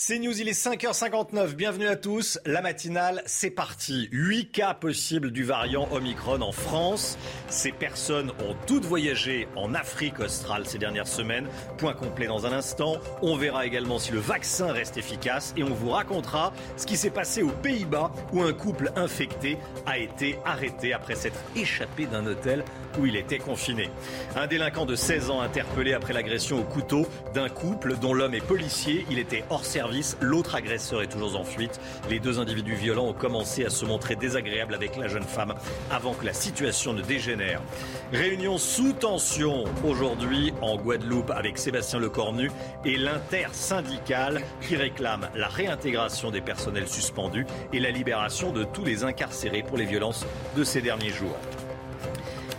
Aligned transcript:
C'est 0.00 0.20
News, 0.20 0.40
il 0.40 0.48
est 0.48 0.52
5h59. 0.52 1.54
Bienvenue 1.54 1.88
à 1.88 1.96
tous. 1.96 2.38
La 2.46 2.62
matinale, 2.62 3.20
c'est 3.26 3.50
parti. 3.50 4.08
8 4.12 4.52
cas 4.52 4.72
possibles 4.72 5.32
du 5.32 5.42
variant 5.42 5.88
Omicron 5.90 6.40
en 6.40 6.52
France. 6.52 7.18
Ces 7.48 7.72
personnes 7.72 8.30
ont 8.48 8.54
toutes 8.68 8.84
voyagé 8.84 9.48
en 9.56 9.74
Afrique 9.74 10.20
australe 10.20 10.66
ces 10.66 10.78
dernières 10.78 11.08
semaines. 11.08 11.48
Point 11.78 11.94
complet 11.94 12.28
dans 12.28 12.46
un 12.46 12.52
instant. 12.52 12.98
On 13.22 13.34
verra 13.34 13.66
également 13.66 13.98
si 13.98 14.12
le 14.12 14.20
vaccin 14.20 14.70
reste 14.70 14.96
efficace 14.98 15.52
et 15.56 15.64
on 15.64 15.74
vous 15.74 15.90
racontera 15.90 16.52
ce 16.76 16.86
qui 16.86 16.96
s'est 16.96 17.10
passé 17.10 17.42
aux 17.42 17.50
Pays-Bas 17.50 18.12
où 18.32 18.44
un 18.44 18.52
couple 18.52 18.92
infecté 18.94 19.58
a 19.84 19.98
été 19.98 20.38
arrêté 20.44 20.92
après 20.92 21.16
s'être 21.16 21.40
échappé 21.56 22.06
d'un 22.06 22.24
hôtel 22.24 22.62
où 23.00 23.06
il 23.06 23.16
était 23.16 23.38
confiné. 23.38 23.90
Un 24.36 24.46
délinquant 24.46 24.86
de 24.86 24.94
16 24.94 25.30
ans 25.30 25.40
interpellé 25.40 25.92
après 25.92 26.12
l'agression 26.12 26.60
au 26.60 26.64
couteau 26.64 27.04
d'un 27.34 27.48
couple 27.48 27.96
dont 27.96 28.14
l'homme 28.14 28.34
est 28.34 28.46
policier. 28.46 29.04
Il 29.10 29.18
était 29.18 29.42
hors 29.50 29.64
service. 29.64 29.87
L'autre 30.20 30.54
agresseur 30.54 31.02
est 31.02 31.06
toujours 31.06 31.38
en 31.38 31.44
fuite. 31.44 31.80
Les 32.10 32.20
deux 32.20 32.38
individus 32.38 32.74
violents 32.74 33.08
ont 33.08 33.12
commencé 33.12 33.64
à 33.64 33.70
se 33.70 33.84
montrer 33.84 34.16
désagréables 34.16 34.74
avec 34.74 34.96
la 34.96 35.08
jeune 35.08 35.22
femme 35.22 35.54
avant 35.90 36.14
que 36.14 36.26
la 36.26 36.32
situation 36.32 36.92
ne 36.92 37.02
dégénère. 37.02 37.62
Réunion 38.12 38.58
sous 38.58 38.92
tension 38.92 39.64
aujourd'hui 39.84 40.52
en 40.62 40.76
Guadeloupe 40.76 41.30
avec 41.30 41.58
Sébastien 41.58 41.98
Lecornu 41.98 42.50
et 42.84 42.96
l'intersyndicale 42.96 44.42
qui 44.60 44.76
réclame 44.76 45.28
la 45.34 45.48
réintégration 45.48 46.30
des 46.30 46.40
personnels 46.40 46.88
suspendus 46.88 47.46
et 47.72 47.80
la 47.80 47.90
libération 47.90 48.52
de 48.52 48.64
tous 48.64 48.84
les 48.84 49.04
incarcérés 49.04 49.62
pour 49.62 49.76
les 49.76 49.86
violences 49.86 50.26
de 50.56 50.64
ces 50.64 50.80
derniers 50.80 51.10
jours. 51.10 51.36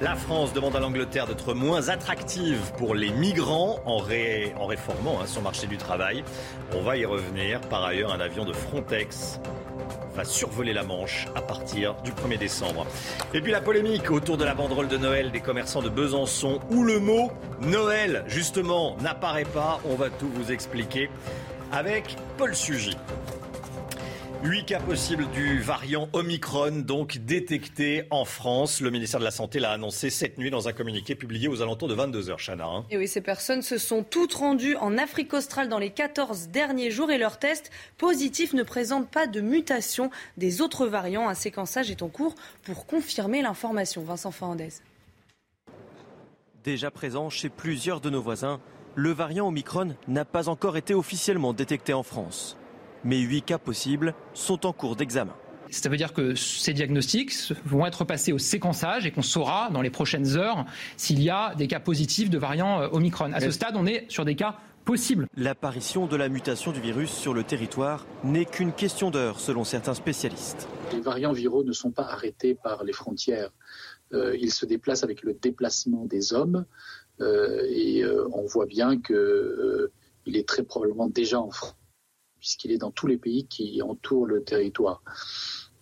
La 0.02 0.16
France 0.16 0.54
demande 0.54 0.78
à 0.78 0.80
l'Angleterre 0.80 1.28
d'être 1.28 1.54
moins 1.54 1.90
attractive 1.90 2.72
pour 2.78 2.96
les 2.96 3.12
migrants 3.12 3.80
en, 3.86 3.98
réformant 3.98 5.20
hein, 5.20 5.26
son 5.26 5.42
marché 5.42 5.68
du 5.68 5.76
travail. 5.76 6.24
On 6.74 6.82
va 6.82 6.96
y 6.96 7.04
revenir. 7.04 7.60
Par 7.60 7.84
ailleurs, 7.84 8.14
un 8.14 8.22
avion 8.22 8.46
de 8.46 8.54
Frontex 8.54 9.42
va 10.16 10.24
survoler 10.24 10.72
la 10.72 10.84
Manche 10.84 11.28
à 11.36 11.42
partir 11.42 11.96
du 11.96 12.12
1er 12.12 12.38
décembre. 12.38 12.88
Et 13.34 13.42
puis 13.42 13.52
la 13.52 13.60
polémique 13.60 14.10
autour 14.10 14.38
de 14.38 14.46
la 14.46 14.54
banderole 14.54 14.88
de 14.88 14.98
Noël 14.98 15.32
des 15.32 15.42
commerçants 15.42 15.82
de 15.82 15.90
Besançon 15.90 16.62
où 16.70 16.86
le 16.86 17.02
mot 17.02 17.34
Noël 17.62 18.24
justement 18.28 18.96
n'apparaît 19.02 19.44
pas. 19.44 19.82
On 19.84 19.96
va 19.96 20.10
tout 20.10 20.30
vous 20.34 20.54
expliquer 20.54 21.10
avec 21.74 22.16
Paul 22.38 22.56
Sugy. 22.56 22.96
8 24.42 24.64
cas 24.64 24.80
possibles 24.80 25.30
du 25.32 25.60
variant 25.60 26.08
Omicron, 26.14 26.72
donc 26.72 27.18
détectés 27.18 28.06
en 28.10 28.24
France. 28.24 28.80
Le 28.80 28.90
ministère 28.90 29.20
de 29.20 29.26
la 29.26 29.32
Santé 29.32 29.60
l'a 29.60 29.72
annoncé 29.72 30.10
cette 30.10 30.38
nuit 30.38 30.50
dans 30.50 30.70
un 30.70 30.72
communiqué 30.72 31.14
publié 31.14 31.50
aux 31.50 31.62
alentours 31.62 31.90
de 31.90 31.96
22h, 31.96 32.38
Chana. 32.38 32.66
Hein. 32.66 32.86
Et 32.90 32.98
oui, 32.98 33.10
ces 33.10 33.20
personnes 33.20 33.62
se 33.62 33.78
sont 33.78 34.02
toutes 34.02 34.34
rendues 34.34 34.78
en 34.78 34.98
Afrique 34.98 35.34
australe 35.34 35.68
dans 35.68 35.78
les 35.78 35.90
14 35.90 36.48
derniers 36.48 36.90
jours 36.90 37.12
et 37.12 37.18
leurs 37.18 37.38
tests 37.38 37.70
positifs 37.98 38.54
ne 38.54 38.64
présentent 38.64 39.10
pas 39.10 39.28
de 39.28 39.42
mutation 39.42 40.10
des 40.38 40.62
autres 40.62 40.88
variants. 40.88 41.28
Un 41.28 41.34
séquençage 41.34 41.92
est 41.92 42.02
en 42.02 42.08
cours 42.08 42.36
pour 42.64 42.86
confirmer 42.86 43.42
l'information. 43.42 44.04
Vincent 44.04 44.32
Fernandez. 44.32 44.70
Déjà 46.64 46.92
présent 46.92 47.30
chez 47.30 47.50
plusieurs 47.50 48.00
de 48.00 48.10
nos 48.10 48.22
voisins, 48.22 48.62
le 48.96 49.12
variant 49.12 49.50
Omicron 49.50 49.96
n'a 50.08 50.24
pas 50.24 50.48
encore 50.48 50.78
été 50.78 50.94
officiellement 50.94 51.52
détecté 51.52 51.92
en 51.92 52.04
France 52.04 52.56
mais 53.04 53.20
8 53.20 53.42
cas 53.44 53.58
possibles 53.58 54.14
sont 54.34 54.66
en 54.66 54.74
cours 54.74 54.96
d'examen. 54.96 55.34
Ça 55.72 55.90
veut 55.90 55.98
dire 55.98 56.14
que 56.14 56.34
ces 56.36 56.74
diagnostics 56.74 57.54
vont 57.64 57.86
être 57.86 58.04
passés 58.04 58.34
au 58.34 58.40
séquençage 58.40 59.06
et 59.06 59.12
qu'on 59.12 59.22
saura 59.22 59.70
dans 59.72 59.82
les 59.82 59.92
prochaines 59.92 60.36
heures 60.36 60.66
s'il 60.98 61.22
y 61.22 61.30
a 61.30 61.54
des 61.56 61.68
cas 61.68 61.80
positifs 61.80 62.30
de 62.30 62.40
variants 62.40 62.82
euh, 62.82 62.88
Omicron. 62.92 63.32
À 63.34 63.40
ce 63.40 63.52
stade, 63.52 63.76
on 63.76 63.86
est 63.86 64.10
sur 64.10 64.26
des 64.26 64.36
cas 64.36 64.56
possibles. 64.84 65.28
L'apparition 65.38 66.08
de 66.08 66.16
la 66.16 66.28
mutation 66.28 66.72
du 66.72 66.82
virus 66.82 67.12
sur 67.12 67.36
le 67.36 67.44
territoire 67.44 68.08
n'est 68.24 68.46
qu'une 68.46 68.74
question 68.74 69.12
d'heure, 69.12 69.40
selon 69.40 69.64
certains 69.64 69.94
spécialistes. 69.94 70.68
Les 70.92 71.02
variants 71.02 71.34
viraux 71.34 71.64
ne 71.64 71.74
sont 71.74 71.92
pas 71.92 72.06
arrêtés 72.06 72.56
par 72.56 72.84
les 72.84 72.94
frontières. 72.94 73.52
Euh, 74.14 74.36
ils 74.42 74.52
se 74.52 74.66
déplacent 74.66 75.04
avec 75.04 75.22
le 75.22 75.34
déplacement 75.34 76.06
des 76.06 76.34
hommes. 76.34 76.66
Euh, 77.22 77.64
et 77.70 78.04
on 78.34 78.46
voit 78.46 78.66
bien 78.66 79.00
qu'il 79.00 80.36
est 80.36 80.48
très 80.48 80.64
probablement 80.64 81.08
déjà 81.08 81.40
en 81.40 81.52
France 81.52 81.76
puisqu'il 82.40 82.72
est 82.72 82.78
dans 82.78 82.92
tous 82.92 83.08
les 83.08 83.18
pays 83.18 83.46
qui 83.46 83.82
entourent 83.82 84.26
le 84.26 84.44
territoire. 84.44 85.02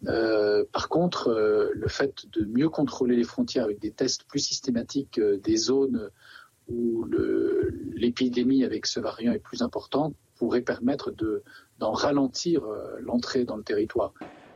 Euh, 0.06 0.63
par 0.72 0.90
contre, 0.90 1.29
euh, 1.29 1.69
le 1.73 1.88
fait 1.88 2.28
de 2.31 2.45
mieux 2.45 2.69
contrôler 2.69 3.16
les 3.16 3.23
frontières 3.23 3.63
avec 3.63 3.79
des 3.79 3.91
tests 3.91 4.23
plus 4.25 4.40
systématiques 4.40 5.18
euh, 5.18 5.38
des 5.38 5.57
zones 5.57 6.09
où 6.69 7.06
l'épidémie 7.95 8.66
avec 8.66 8.88
ce 8.88 9.00
variant 9.00 9.31
est 9.31 9.40
plus 9.40 9.62
importante 9.62 10.13
pourrait 10.35 10.62
permettre 10.62 11.13
d'en 11.79 11.94
ralentir 11.94 12.62
l'entrée 13.00 13.45
dans 13.45 13.56
le 13.56 13.63
territoire. 13.63 14.13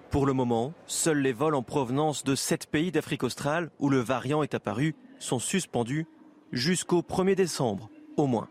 Pour 0.09 0.25
le 0.25 0.33
moment, 0.33 0.73
seuls 0.87 1.21
les 1.21 1.31
vols 1.31 1.55
en 1.55 1.63
provenance 1.63 2.25
de 2.25 2.35
sept 2.35 2.67
pays 2.67 2.91
d'Afrique 2.91 3.23
australe 3.23 3.71
où 3.79 3.87
le 3.87 3.99
variant 3.99 4.43
est 4.43 4.53
apparu 4.53 4.93
sont 5.19 5.39
suspendus 5.39 6.05
jusqu'au 6.51 6.99
1er 6.99 7.35
décembre, 7.35 7.89
au 8.17 8.27
moins. 8.27 8.49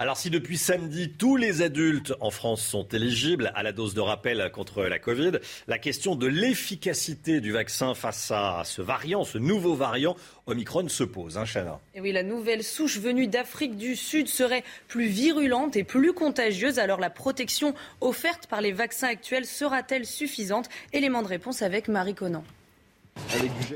Alors 0.00 0.16
si 0.16 0.30
depuis 0.30 0.56
samedi, 0.56 1.10
tous 1.10 1.36
les 1.36 1.60
adultes 1.60 2.14
en 2.20 2.30
France 2.30 2.62
sont 2.62 2.88
éligibles 2.88 3.52
à 3.54 3.62
la 3.62 3.72
dose 3.72 3.92
de 3.92 4.00
rappel 4.00 4.50
contre 4.50 4.84
la 4.84 4.98
Covid, 4.98 5.32
la 5.68 5.78
question 5.78 6.14
de 6.14 6.26
l'efficacité 6.26 7.42
du 7.42 7.52
vaccin 7.52 7.92
face 7.92 8.30
à 8.30 8.62
ce 8.64 8.80
variant, 8.80 9.24
ce 9.24 9.36
nouveau 9.36 9.74
variant 9.74 10.16
Omicron 10.46 10.88
se 10.88 11.04
pose. 11.04 11.36
Hein, 11.36 11.44
Chana 11.44 11.80
Et 11.94 12.00
oui, 12.00 12.12
la 12.12 12.22
nouvelle 12.22 12.64
souche 12.64 12.98
venue 12.98 13.26
d'Afrique 13.26 13.76
du 13.76 13.94
Sud 13.94 14.28
serait 14.28 14.64
plus 14.88 15.04
virulente 15.04 15.76
et 15.76 15.84
plus 15.84 16.14
contagieuse. 16.14 16.78
Alors 16.78 16.98
la 16.98 17.10
protection 17.10 17.74
offerte 18.00 18.46
par 18.46 18.62
les 18.62 18.72
vaccins 18.72 19.08
actuels 19.08 19.44
sera-t-elle 19.44 20.06
suffisante? 20.06 20.70
Élément 20.94 21.20
de 21.20 21.28
réponse 21.28 21.60
avec 21.60 21.88
Marie 21.88 22.14
Conan. 22.14 22.42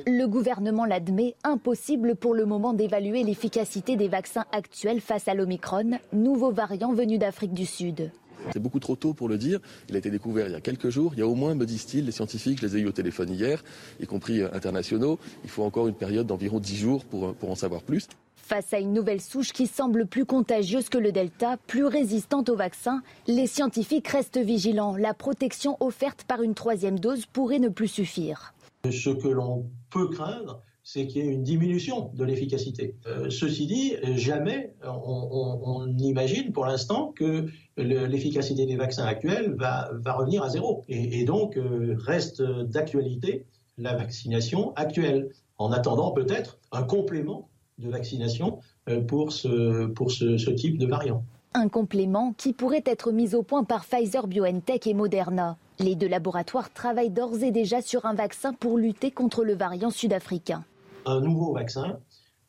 Le 0.06 0.26
gouvernement 0.26 0.84
l'admet, 0.84 1.34
impossible 1.44 2.16
pour 2.16 2.34
le 2.34 2.44
moment 2.44 2.72
d'évaluer 2.72 3.22
l'efficacité 3.22 3.96
des 3.96 4.08
vaccins 4.08 4.44
actuels 4.52 5.00
face 5.00 5.28
à 5.28 5.34
l'Omicron, 5.34 5.98
nouveau 6.12 6.50
variant 6.50 6.92
venu 6.92 7.18
d'Afrique 7.18 7.54
du 7.54 7.66
Sud. 7.66 8.10
C'est 8.52 8.58
beaucoup 8.58 8.80
trop 8.80 8.96
tôt 8.96 9.14
pour 9.14 9.28
le 9.28 9.38
dire. 9.38 9.60
Il 9.88 9.94
a 9.94 9.98
été 9.98 10.10
découvert 10.10 10.48
il 10.48 10.52
y 10.52 10.56
a 10.56 10.60
quelques 10.60 10.90
jours. 10.90 11.12
Il 11.14 11.20
y 11.20 11.22
a 11.22 11.26
au 11.26 11.34
moins, 11.34 11.54
me 11.54 11.66
disent-ils, 11.66 12.04
les 12.04 12.12
scientifiques, 12.12 12.60
je 12.60 12.66
les 12.66 12.76
ai 12.76 12.80
eu 12.80 12.86
au 12.86 12.92
téléphone 12.92 13.30
hier, 13.30 13.64
y 14.00 14.06
compris 14.06 14.42
euh, 14.42 14.48
internationaux. 14.52 15.18
Il 15.44 15.50
faut 15.50 15.62
encore 15.62 15.88
une 15.88 15.94
période 15.94 16.26
d'environ 16.26 16.60
10 16.60 16.76
jours 16.76 17.04
pour, 17.04 17.26
euh, 17.26 17.32
pour 17.32 17.50
en 17.50 17.54
savoir 17.54 17.82
plus. 17.82 18.06
Face 18.36 18.74
à 18.74 18.78
une 18.78 18.92
nouvelle 18.92 19.22
souche 19.22 19.52
qui 19.52 19.66
semble 19.66 20.04
plus 20.04 20.26
contagieuse 20.26 20.90
que 20.90 20.98
le 20.98 21.12
Delta, 21.12 21.56
plus 21.66 21.86
résistante 21.86 22.50
au 22.50 22.56
vaccin, 22.56 23.02
les 23.26 23.46
scientifiques 23.46 24.08
restent 24.08 24.36
vigilants. 24.36 24.96
La 24.96 25.14
protection 25.14 25.78
offerte 25.80 26.24
par 26.24 26.42
une 26.42 26.54
troisième 26.54 26.98
dose 26.98 27.24
pourrait 27.24 27.58
ne 27.58 27.70
plus 27.70 27.88
suffire. 27.88 28.52
Ce 28.90 29.10
que 29.10 29.28
l'on 29.28 29.70
peut 29.90 30.08
craindre, 30.08 30.62
c'est 30.84 31.06
qu'il 31.06 31.24
y 31.24 31.28
ait 31.28 31.32
une 31.32 31.42
diminution 31.42 32.10
de 32.14 32.24
l'efficacité. 32.24 32.94
Euh, 33.06 33.30
ceci 33.30 33.66
dit, 33.66 33.94
jamais 34.16 34.74
on, 34.84 35.96
imagine 35.98 36.52
pour 36.52 36.66
l'instant 36.66 37.12
que 37.16 37.46
l'efficacité 37.78 38.66
des 38.66 38.76
vaccins 38.76 39.06
actuels 39.06 39.54
va, 39.56 39.90
revenir 40.14 40.42
à 40.42 40.50
zéro. 40.50 40.84
Et, 40.88 41.24
donc 41.24 41.56
euh, 41.56 41.96
reste 41.98 42.42
d'actualité 42.42 43.46
la 43.78 43.96
vaccination 43.96 44.72
actuelle, 44.76 45.30
en 45.58 45.72
attendant 45.72 46.12
peut-être 46.12 46.58
un 46.70 46.82
complément 46.82 47.48
de 47.78 47.88
vaccination 47.88 48.60
euh, 48.88 49.00
pour 49.00 49.32
ce 49.32 50.50
type 50.50 50.78
de 50.78 50.86
variant. 50.86 51.24
Un 51.54 51.68
complément 51.68 52.34
qui 52.36 52.52
pourrait 52.52 52.84
être 52.84 53.10
mis 53.10 53.34
au 53.34 53.42
point 53.42 53.64
par 53.64 53.86
Pfizer 53.86 54.26
BioNTech 54.26 54.86
et 54.86 54.94
Moderna. 54.94 55.56
Les 55.80 55.96
deux 55.96 56.08
laboratoires 56.08 56.72
travaillent 56.72 57.10
d'ores 57.10 57.42
et 57.42 57.50
déjà 57.50 57.82
sur 57.82 58.06
un 58.06 58.14
vaccin 58.14 58.52
pour 58.52 58.78
lutter 58.78 59.10
contre 59.10 59.42
le 59.44 59.54
variant 59.54 59.90
sud-africain. 59.90 60.64
Un 61.04 61.20
nouveau 61.20 61.52
vaccin 61.52 61.98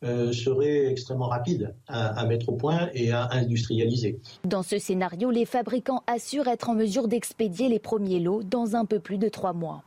euh, 0.04 0.32
serait 0.32 0.86
extrêmement 0.86 1.26
rapide 1.26 1.74
à, 1.88 2.24
mettre 2.26 2.50
au 2.50 2.52
point 2.52 2.88
et 2.94 3.10
à 3.10 3.28
industrialiser. 3.32 4.20
Dans 4.44 4.62
ce 4.62 4.78
scénario, 4.78 5.30
les 5.30 5.44
fabricants 5.44 6.04
assurent 6.06 6.48
être 6.48 6.68
en 6.68 6.74
mesure 6.74 7.08
d'expédier 7.08 7.68
les 7.68 7.80
premiers 7.80 8.20
lots 8.20 8.42
dans 8.44 8.76
un 8.76 8.84
peu 8.84 9.00
plus 9.00 9.18
de 9.18 9.28
trois 9.28 9.52
mois. 9.52 9.82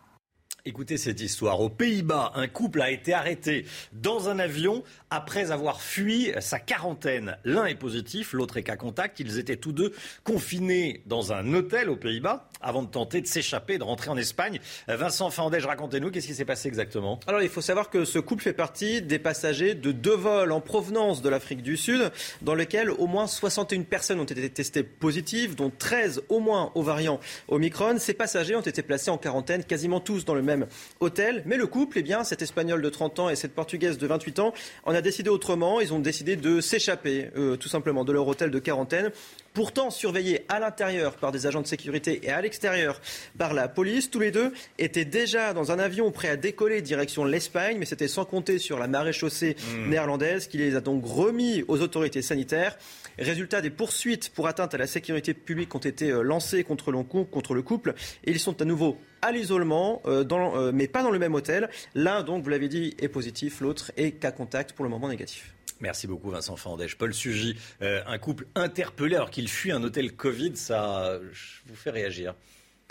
Écoutez 0.65 0.97
cette 0.97 1.21
histoire. 1.21 1.61
Aux 1.61 1.69
Pays-Bas, 1.69 2.33
un 2.35 2.47
couple 2.47 2.81
a 2.81 2.91
été 2.91 3.13
arrêté 3.13 3.65
dans 3.93 4.27
un 4.27 4.39
avion 4.39 4.83
après 5.09 5.51
avoir 5.51 5.79
fui 5.79 6.31
sa 6.41 6.59
quarantaine. 6.59 7.37
L'un 7.45 7.65
est 7.65 7.75
positif, 7.75 8.33
l'autre 8.33 8.57
est 8.57 8.63
cas 8.63 8.75
contact. 8.75 9.21
Ils 9.21 9.39
étaient 9.39 9.55
tous 9.55 9.71
deux 9.71 9.93
confinés 10.25 11.01
dans 11.05 11.31
un 11.31 11.53
hôtel 11.53 11.89
aux 11.89 11.95
Pays-Bas 11.95 12.48
avant 12.61 12.83
de 12.83 12.89
tenter 12.89 13.21
de 13.21 13.27
s'échapper 13.27 13.77
de 13.77 13.83
rentrer 13.83 14.09
en 14.09 14.17
Espagne. 14.17 14.59
Vincent 14.87 15.29
Fandège, 15.29 15.65
racontez-nous 15.65 16.11
qu'est-ce 16.11 16.27
qui 16.27 16.33
s'est 16.33 16.45
passé 16.45 16.67
exactement? 16.67 17.19
Alors 17.27 17.41
il 17.41 17.49
faut 17.49 17.61
savoir 17.61 17.89
que 17.89 18.05
ce 18.05 18.19
couple 18.19 18.43
fait 18.43 18.53
partie 18.53 19.01
des 19.01 19.19
passagers 19.19 19.75
de 19.75 19.91
deux 19.91 20.15
vols 20.15 20.51
en 20.51 20.61
provenance 20.61 21.21
de 21.21 21.29
l'Afrique 21.29 21.61
du 21.61 21.77
Sud 21.77 22.11
dans 22.41 22.55
lesquels 22.55 22.89
au 22.89 23.07
moins 23.07 23.27
61 23.27 23.83
personnes 23.83 24.19
ont 24.19 24.25
été 24.25 24.49
testées 24.49 24.83
positives, 24.83 25.55
dont 25.55 25.71
13 25.77 26.23
au 26.29 26.39
moins 26.39 26.71
au 26.75 26.81
variant 26.81 27.19
Omicron. 27.47 27.97
Ces 27.99 28.13
passagers 28.13 28.55
ont 28.55 28.61
été 28.61 28.81
placés 28.81 29.11
en 29.11 29.17
quarantaine, 29.17 29.63
quasiment 29.63 29.99
tous 29.99 30.25
dans 30.25 30.35
le 30.35 30.41
même 30.41 30.67
hôtel. 30.99 31.43
Mais 31.45 31.57
le 31.57 31.67
couple, 31.67 31.99
eh 31.99 32.03
bien, 32.03 32.23
cet 32.23 32.41
Espagnol 32.41 32.81
de 32.81 32.89
30 32.89 33.19
ans 33.19 33.29
et 33.29 33.35
cette 33.35 33.53
Portugaise 33.53 33.97
de 33.97 34.07
28 34.07 34.39
ans, 34.39 34.53
en 34.85 34.93
a 34.93 35.01
décidé 35.01 35.29
autrement. 35.29 35.79
Ils 35.79 35.93
ont 35.93 35.99
décidé 35.99 36.35
de 36.35 36.61
s'échapper, 36.61 37.29
euh, 37.37 37.55
tout 37.55 37.69
simplement, 37.69 38.03
de 38.03 38.11
leur 38.11 38.27
hôtel 38.27 38.51
de 38.51 38.59
quarantaine 38.59 39.11
pourtant 39.59 39.89
surveillés 39.89 40.45
à 40.47 40.61
l'intérieur 40.61 41.17
par 41.17 41.33
des 41.33 41.45
agents 41.45 41.59
de 41.59 41.67
sécurité 41.67 42.21
et 42.23 42.29
à 42.29 42.39
l'extérieur 42.39 43.01
par 43.37 43.53
la 43.53 43.67
police. 43.67 44.09
Tous 44.09 44.21
les 44.21 44.31
deux 44.31 44.53
étaient 44.77 45.03
déjà 45.03 45.51
dans 45.53 45.73
un 45.73 45.79
avion 45.79 46.09
prêt 46.11 46.29
à 46.29 46.37
décoller 46.37 46.81
direction 46.81 47.25
l'Espagne, 47.25 47.75
mais 47.77 47.83
c'était 47.85 48.07
sans 48.07 48.23
compter 48.23 48.57
sur 48.57 48.79
la 48.79 48.87
marée 48.87 49.11
chaussée 49.11 49.57
mmh. 49.57 49.89
néerlandaise 49.89 50.47
qui 50.47 50.59
les 50.59 50.77
a 50.77 50.79
donc 50.79 51.03
remis 51.05 51.65
aux 51.67 51.81
autorités 51.81 52.21
sanitaires. 52.21 52.77
Résultat, 53.17 53.59
des 53.59 53.69
poursuites 53.69 54.29
pour 54.29 54.47
atteinte 54.47 54.75
à 54.75 54.77
la 54.77 54.87
sécurité 54.87 55.33
publique 55.33 55.75
ont 55.75 55.79
été 55.79 56.09
euh, 56.09 56.21
lancées 56.21 56.63
contre 56.63 56.93
le 56.93 57.61
couple 57.61 57.95
et 58.23 58.31
ils 58.31 58.39
sont 58.39 58.61
à 58.61 58.63
nouveau 58.63 58.97
à 59.21 59.33
l'isolement, 59.33 60.01
euh, 60.05 60.23
euh, 60.31 60.71
mais 60.73 60.87
pas 60.87 61.03
dans 61.03 61.11
le 61.11 61.19
même 61.19 61.35
hôtel. 61.35 61.69
L'un, 61.95 62.23
donc, 62.23 62.45
vous 62.45 62.49
l'avez 62.49 62.69
dit, 62.69 62.95
est 62.97 63.09
positif, 63.09 63.59
l'autre 63.59 63.91
est 63.97 64.11
cas 64.11 64.31
contact, 64.31 64.71
pour 64.71 64.85
le 64.85 64.89
moment 64.89 65.09
négatif. 65.09 65.53
Merci 65.79 66.07
beaucoup 66.07 66.29
Vincent 66.29 66.55
Fandèche. 66.55 66.97
Paul 66.97 67.13
Sugy, 67.13 67.55
un 67.81 68.17
couple 68.17 68.47
interpellé 68.55 69.15
alors 69.15 69.29
qu'il 69.29 69.47
fuit 69.47 69.71
un 69.71 69.83
hôtel 69.83 70.13
Covid, 70.13 70.55
ça 70.55 71.19
vous 71.67 71.75
fait 71.75 71.91
réagir 71.91 72.35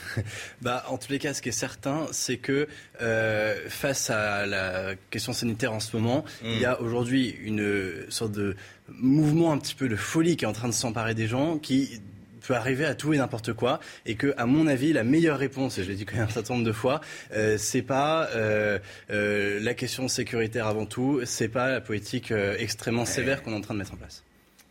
bah, 0.63 0.85
en 0.89 0.99
tous 0.99 1.11
les 1.11 1.19
cas, 1.19 1.35
ce 1.35 1.43
qui 1.43 1.49
est 1.49 1.53
certain, 1.53 2.07
c'est 2.13 2.37
que 2.37 2.69
euh, 3.01 3.69
face 3.69 4.11
à 4.11 4.47
la 4.47 4.95
question 5.11 5.33
sanitaire 5.33 5.73
en 5.73 5.81
ce 5.81 5.97
moment, 5.97 6.25
il 6.43 6.59
y 6.59 6.65
a 6.65 6.75
mm. 6.75 6.85
aujourd'hui 6.85 7.37
une 7.43 8.07
sorte 8.09 8.33
de 8.33 8.57
mouvement 8.89 9.53
un 9.53 9.59
petit 9.59 9.75
peu 9.75 9.89
de 9.89 9.97
folie 9.97 10.37
qui 10.37 10.45
est 10.45 10.49
en 10.49 10.53
train 10.53 10.69
de 10.69 10.75
s'emparer 10.75 11.15
des 11.15 11.27
gens, 11.27 11.59
qui 11.59 12.01
peut 12.49 12.57
arriver 12.57 12.85
à 12.85 12.95
tout 12.95 13.13
et 13.13 13.19
n'importe 13.19 13.53
quoi, 13.53 13.79
et 14.07 14.17
que, 14.17 14.35
à 14.37 14.47
mon 14.47 14.67
avis, 14.67 14.93
la 14.93 15.05
meilleure 15.05 15.39
réponse, 15.39 15.79
et 15.79 15.85
je 15.85 15.89
l'ai 15.89 15.95
dit 15.95 16.05
quand 16.05 16.17
même 16.17 16.27
un 16.27 16.31
certain 16.31 16.55
nombre 16.55 16.67
de 16.67 16.73
fois, 16.73 17.01
euh, 17.33 17.57
c'est 17.59 17.83
pas 17.83 18.29
euh, 18.35 18.79
euh, 19.11 19.61
la 19.61 19.75
question 19.75 20.09
sécuritaire 20.09 20.67
avant 20.67 20.87
tout, 20.87 21.21
c'est 21.25 21.49
pas 21.49 21.71
la 21.71 21.81
politique 21.81 22.33
extrêmement 22.59 23.05
sévère 23.05 23.43
qu'on 23.43 23.53
est 23.53 23.57
en 23.57 23.61
train 23.61 23.75
de 23.75 23.79
mettre 23.79 23.95
en 23.95 23.99
place. 23.99 24.25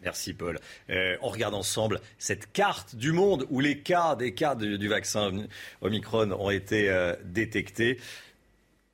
Merci 0.04 0.34
Paul. 0.34 0.60
Euh, 0.90 1.18
on 1.22 1.30
regarde 1.30 1.54
ensemble 1.54 2.00
cette 2.18 2.52
carte 2.52 2.96
du 2.96 3.12
monde 3.12 3.46
où 3.50 3.60
les 3.60 3.80
cas 3.80 4.16
des 4.16 4.34
cas 4.34 4.56
du, 4.56 4.88
vaccin 4.88 5.32
Omicron 5.82 6.32
ont 6.32 6.50
été 6.50 6.90
euh, 6.90 7.14
détectés. 7.26 8.00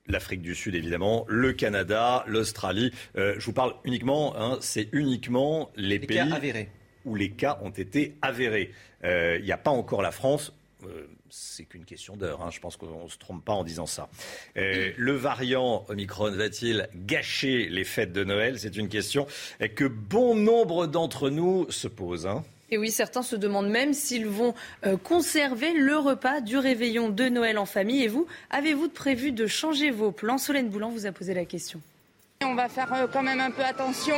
L'Afrique 0.07 0.41
du 0.41 0.55
Sud, 0.55 0.75
évidemment, 0.75 1.25
le 1.29 1.53
Canada, 1.53 2.23
l'Australie. 2.27 2.91
Euh, 3.15 3.35
je 3.37 3.45
vous 3.45 3.53
parle 3.53 3.73
uniquement, 3.85 4.33
hein, 4.37 4.57
c'est 4.59 4.89
uniquement 4.91 5.71
les, 5.75 5.99
pays 5.99 6.19
où 7.05 7.15
les 7.15 7.31
cas 7.31 7.59
ont 7.61 7.69
été 7.69 8.15
avérés. 8.21 8.71
Il 9.03 9.43
n'y 9.43 9.51
a 9.51 9.57
pas 9.57 9.71
encore 9.71 10.01
la 10.01 10.11
France 10.11 10.53
c'est 11.35 11.65
qu'une 11.65 11.85
question 11.85 12.15
d'heure. 12.15 12.41
Hein. 12.41 12.49
Je 12.51 12.59
pense 12.59 12.77
qu'on 12.77 13.05
ne 13.05 13.09
se 13.09 13.17
trompe 13.17 13.43
pas 13.43 13.53
en 13.53 13.63
disant 13.63 13.87
ça. 13.87 14.09
Euh, 14.55 14.91
le 14.95 15.13
variant 15.13 15.83
Omicron 15.89 16.31
va-t-il 16.31 16.87
gâcher 16.95 17.67
les 17.69 17.83
fêtes 17.83 18.13
de 18.13 18.23
Noël? 18.23 18.59
C'est 18.59 18.77
une 18.77 18.87
question 18.87 19.25
que 19.75 19.85
bon 19.85 20.35
nombre 20.35 20.85
d'entre 20.85 21.29
nous 21.29 21.69
se 21.71 21.87
posent. 21.87 22.27
Hein. 22.27 22.43
Et 22.69 22.77
oui, 22.77 22.91
certains 22.91 23.23
se 23.23 23.35
demandent 23.35 23.69
même 23.69 23.93
s'ils 23.93 24.27
vont 24.27 24.53
euh, 24.85 24.95
conserver 24.97 25.73
le 25.73 25.97
repas 25.97 26.41
du 26.41 26.57
réveillon 26.57 27.09
de 27.09 27.25
Noël 27.25 27.57
en 27.57 27.65
famille. 27.65 28.03
Et 28.03 28.07
vous, 28.07 28.27
avez-vous 28.51 28.89
prévu 28.89 29.31
de 29.31 29.47
changer 29.47 29.89
vos 29.89 30.11
plans? 30.11 30.37
Solène 30.37 30.69
Boulan 30.69 30.89
vous 30.89 31.05
a 31.05 31.11
posé 31.11 31.33
la 31.33 31.45
question. 31.45 31.81
On 32.45 32.55
va 32.55 32.69
faire 32.69 32.93
euh, 32.93 33.07
quand 33.11 33.23
même 33.23 33.39
un 33.39 33.51
peu 33.51 33.63
attention. 33.63 34.15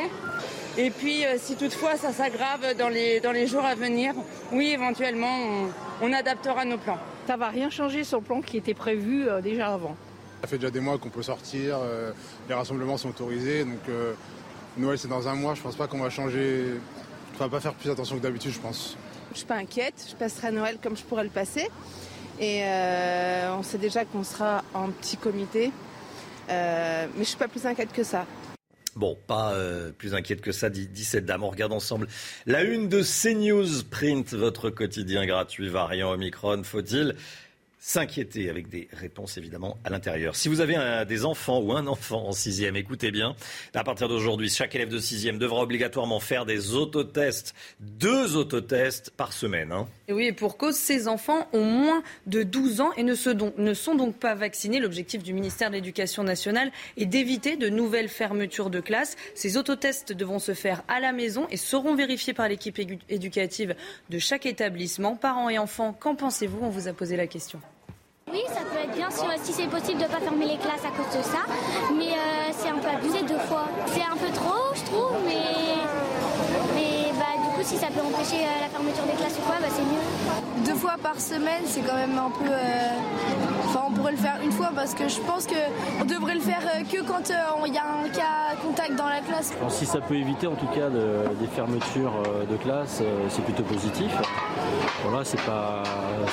Et 0.77 0.89
puis, 0.89 1.23
si 1.37 1.55
toutefois 1.55 1.95
ça 1.95 2.11
s'aggrave 2.11 2.75
dans 2.77 2.89
les, 2.89 3.21
dans 3.21 3.31
les 3.31 3.47
jours 3.47 3.63
à 3.63 3.75
venir, 3.75 4.13
oui, 4.51 4.71
éventuellement, 4.73 5.69
on 6.01 6.11
adaptera 6.11 6.65
nos 6.65 6.77
plans. 6.77 6.97
Ça 7.27 7.37
va 7.37 7.49
rien 7.49 7.69
changer 7.69 8.03
sur 8.03 8.19
le 8.19 8.23
plan 8.23 8.41
qui 8.41 8.57
était 8.57 8.73
prévu 8.73 9.27
euh, 9.27 9.41
déjà 9.41 9.73
avant. 9.73 9.95
Ça 10.41 10.47
fait 10.47 10.57
déjà 10.57 10.69
des 10.69 10.79
mois 10.79 10.97
qu'on 10.97 11.09
peut 11.09 11.23
sortir, 11.23 11.79
euh, 11.81 12.11
les 12.47 12.53
rassemblements 12.53 12.97
sont 12.97 13.09
autorisés, 13.09 13.65
donc 13.65 13.79
euh, 13.89 14.13
Noël 14.77 14.99
c'est 14.99 15.07
dans 15.07 15.27
un 15.27 15.33
mois, 15.33 15.55
je 15.55 15.61
pense 15.61 15.75
pas 15.75 15.87
qu'on 15.87 15.99
va 15.99 16.11
changer, 16.11 16.65
on 17.35 17.37
va 17.39 17.49
pas 17.49 17.59
faire 17.59 17.73
plus 17.73 17.89
attention 17.89 18.17
que 18.17 18.21
d'habitude 18.21 18.51
je 18.51 18.59
pense. 18.59 18.95
Je 19.31 19.37
suis 19.37 19.47
pas 19.47 19.55
inquiète, 19.55 20.05
je 20.07 20.15
passerai 20.15 20.51
Noël 20.51 20.77
comme 20.83 20.95
je 20.95 21.03
pourrais 21.03 21.23
le 21.23 21.29
passer. 21.29 21.67
Et 22.39 22.63
on 23.57 23.63
sait 23.63 23.77
déjà 23.77 24.03
qu'on 24.03 24.23
sera 24.25 24.61
en 24.73 24.89
petit 24.89 25.15
comité, 25.15 25.71
mais 26.49 27.07
je 27.19 27.23
suis 27.23 27.37
pas 27.37 27.47
plus 27.47 27.65
inquiète 27.65 27.91
que 27.93 28.03
ça. 28.03 28.25
Bon, 28.95 29.17
pas 29.27 29.53
euh, 29.53 29.91
plus 29.91 30.15
inquiète 30.15 30.39
que 30.39 30.53
ça, 30.53 30.69
dit, 30.69 30.87
cette 31.03 31.25
dame. 31.25 31.43
On 31.43 31.49
regarde 31.49 31.73
ensemble 31.73 32.07
la 32.45 32.63
une 32.63 32.87
de 32.87 33.01
CNews 33.01 33.83
Print, 33.91 34.33
votre 34.33 34.69
quotidien 34.69 35.25
gratuit 35.25 35.67
variant 35.67 36.11
Omicron. 36.11 36.63
Faut-il 36.63 37.15
s'inquiéter 37.77 38.49
avec 38.49 38.69
des 38.69 38.87
réponses 38.93 39.37
évidemment 39.37 39.77
à 39.83 39.89
l'intérieur? 39.89 40.37
Si 40.37 40.47
vous 40.47 40.61
avez 40.61 40.77
des 41.05 41.25
enfants 41.25 41.59
ou 41.59 41.73
un 41.73 41.87
enfant 41.87 42.25
en 42.25 42.31
sixième, 42.31 42.77
écoutez 42.77 43.11
bien, 43.11 43.35
à 43.73 43.83
partir 43.83 44.07
d'aujourd'hui, 44.07 44.49
chaque 44.49 44.73
élève 44.75 44.89
de 44.89 44.99
sixième 44.99 45.39
devra 45.39 45.61
obligatoirement 45.61 46.21
faire 46.21 46.45
des 46.45 46.73
autotests, 46.73 47.53
deux 47.81 48.37
autotests 48.37 49.11
par 49.11 49.33
semaine. 49.33 49.73
Hein. 49.73 49.89
Et 50.07 50.13
oui, 50.13 50.25
et 50.25 50.33
pour 50.33 50.57
cause, 50.57 50.75
ces 50.75 51.07
enfants 51.07 51.47
ont 51.51 51.63
moins 51.63 52.03
de 52.27 52.43
12 52.43 52.81
ans 52.81 52.91
et 52.95 53.03
ne, 53.03 53.15
sont 53.15 53.95
donc 53.95 54.15
pas 54.15 54.35
vaccinés. 54.35 54.79
L'objectif 54.79 55.23
du 55.23 55.33
ministère 55.33 55.69
de 55.69 55.75
l'Éducation 55.75 56.23
nationale 56.23 56.71
est 56.97 57.07
d'éviter 57.07 57.57
de 57.57 57.69
nouvelles 57.69 58.09
fermetures 58.09 58.69
de 58.69 58.79
classes. 58.79 59.15
Ces 59.33 59.57
autotests 59.57 60.13
devront 60.13 60.39
se 60.39 60.53
faire 60.53 60.83
à 60.87 60.99
la 60.99 61.11
maison 61.11 61.47
et 61.49 61.57
seront 61.57 61.95
vérifiés 61.95 62.33
par 62.33 62.47
l'équipe 62.47 62.79
éducative 63.09 63.75
de 64.09 64.19
chaque 64.19 64.45
établissement. 64.45 65.15
Parents 65.15 65.49
et 65.49 65.57
enfants, 65.57 65.93
qu'en 65.99 66.15
pensez-vous? 66.15 66.59
On 66.61 66.69
vous 66.69 66.87
a 66.87 66.93
posé 66.93 67.15
la 67.15 67.25
question. 67.25 67.59
Oui, 68.31 68.41
ça 68.47 68.61
peut 68.61 68.77
être 68.83 68.95
bien 68.95 69.09
si, 69.11 69.53
c'est 69.53 69.67
possible 69.67 69.99
de 69.99 70.03
ne 70.03 70.09
pas 70.09 70.19
fermer 70.19 70.47
les 70.47 70.57
classes 70.57 70.83
à 70.83 70.89
cause 70.89 71.17
de 71.17 71.23
ça, 71.23 71.45
mais 71.95 72.11
euh, 72.11 72.51
c'est 72.51 72.69
un 72.69 72.77
peu 72.77 72.87
abusé 72.87 73.21
deux 73.21 73.37
fois. 73.39 73.69
C'est 73.87 74.01
un 74.01 74.17
peu 74.17 74.31
trop, 74.33 74.73
je 74.73 74.83
trouve, 74.83 75.17
mais, 75.25 75.41
si 77.65 77.77
ça 77.77 77.87
peut 77.87 78.01
empêcher 78.01 78.45
euh, 78.45 78.61
la 78.61 78.69
fermeture 78.69 79.03
des 79.05 79.17
classes 79.17 79.37
ou 79.39 79.41
quoi, 79.41 79.55
bah, 79.59 79.67
c'est 79.69 79.81
mieux. 79.83 80.65
Deux 80.65 80.75
fois 80.75 80.95
par 81.01 81.19
semaine, 81.19 81.63
c'est 81.65 81.81
quand 81.81 81.95
même 81.95 82.17
un 82.17 82.29
peu. 82.29 82.49
Euh, 82.49 83.87
on 83.87 83.91
pourrait 83.91 84.11
le 84.11 84.17
faire 84.17 84.37
une 84.43 84.51
fois 84.51 84.69
parce 84.73 84.93
que 84.93 85.07
je 85.07 85.19
pense 85.21 85.47
qu'on 85.47 86.05
devrait 86.05 86.35
le 86.35 86.41
faire 86.41 86.61
euh, 86.61 86.83
que 86.83 87.03
quand 87.03 87.29
euh, 87.29 87.67
il 87.67 87.73
y 87.73 87.77
a 87.77 87.83
un 87.83 88.07
cas 88.09 88.55
contact 88.63 88.95
dans 88.95 89.07
la 89.07 89.19
classe. 89.19 89.53
si 89.69 89.85
ça 89.85 89.99
peut 89.99 90.15
éviter 90.15 90.47
en 90.47 90.55
tout 90.55 90.67
cas 90.67 90.89
des 90.89 91.47
fermetures 91.47 92.23
de 92.49 92.55
classe, 92.57 93.01
c'est 93.29 93.43
plutôt 93.43 93.63
positif. 93.63 94.11
Voilà, 95.03 95.25
c'est 95.25 95.41
pas, 95.41 95.83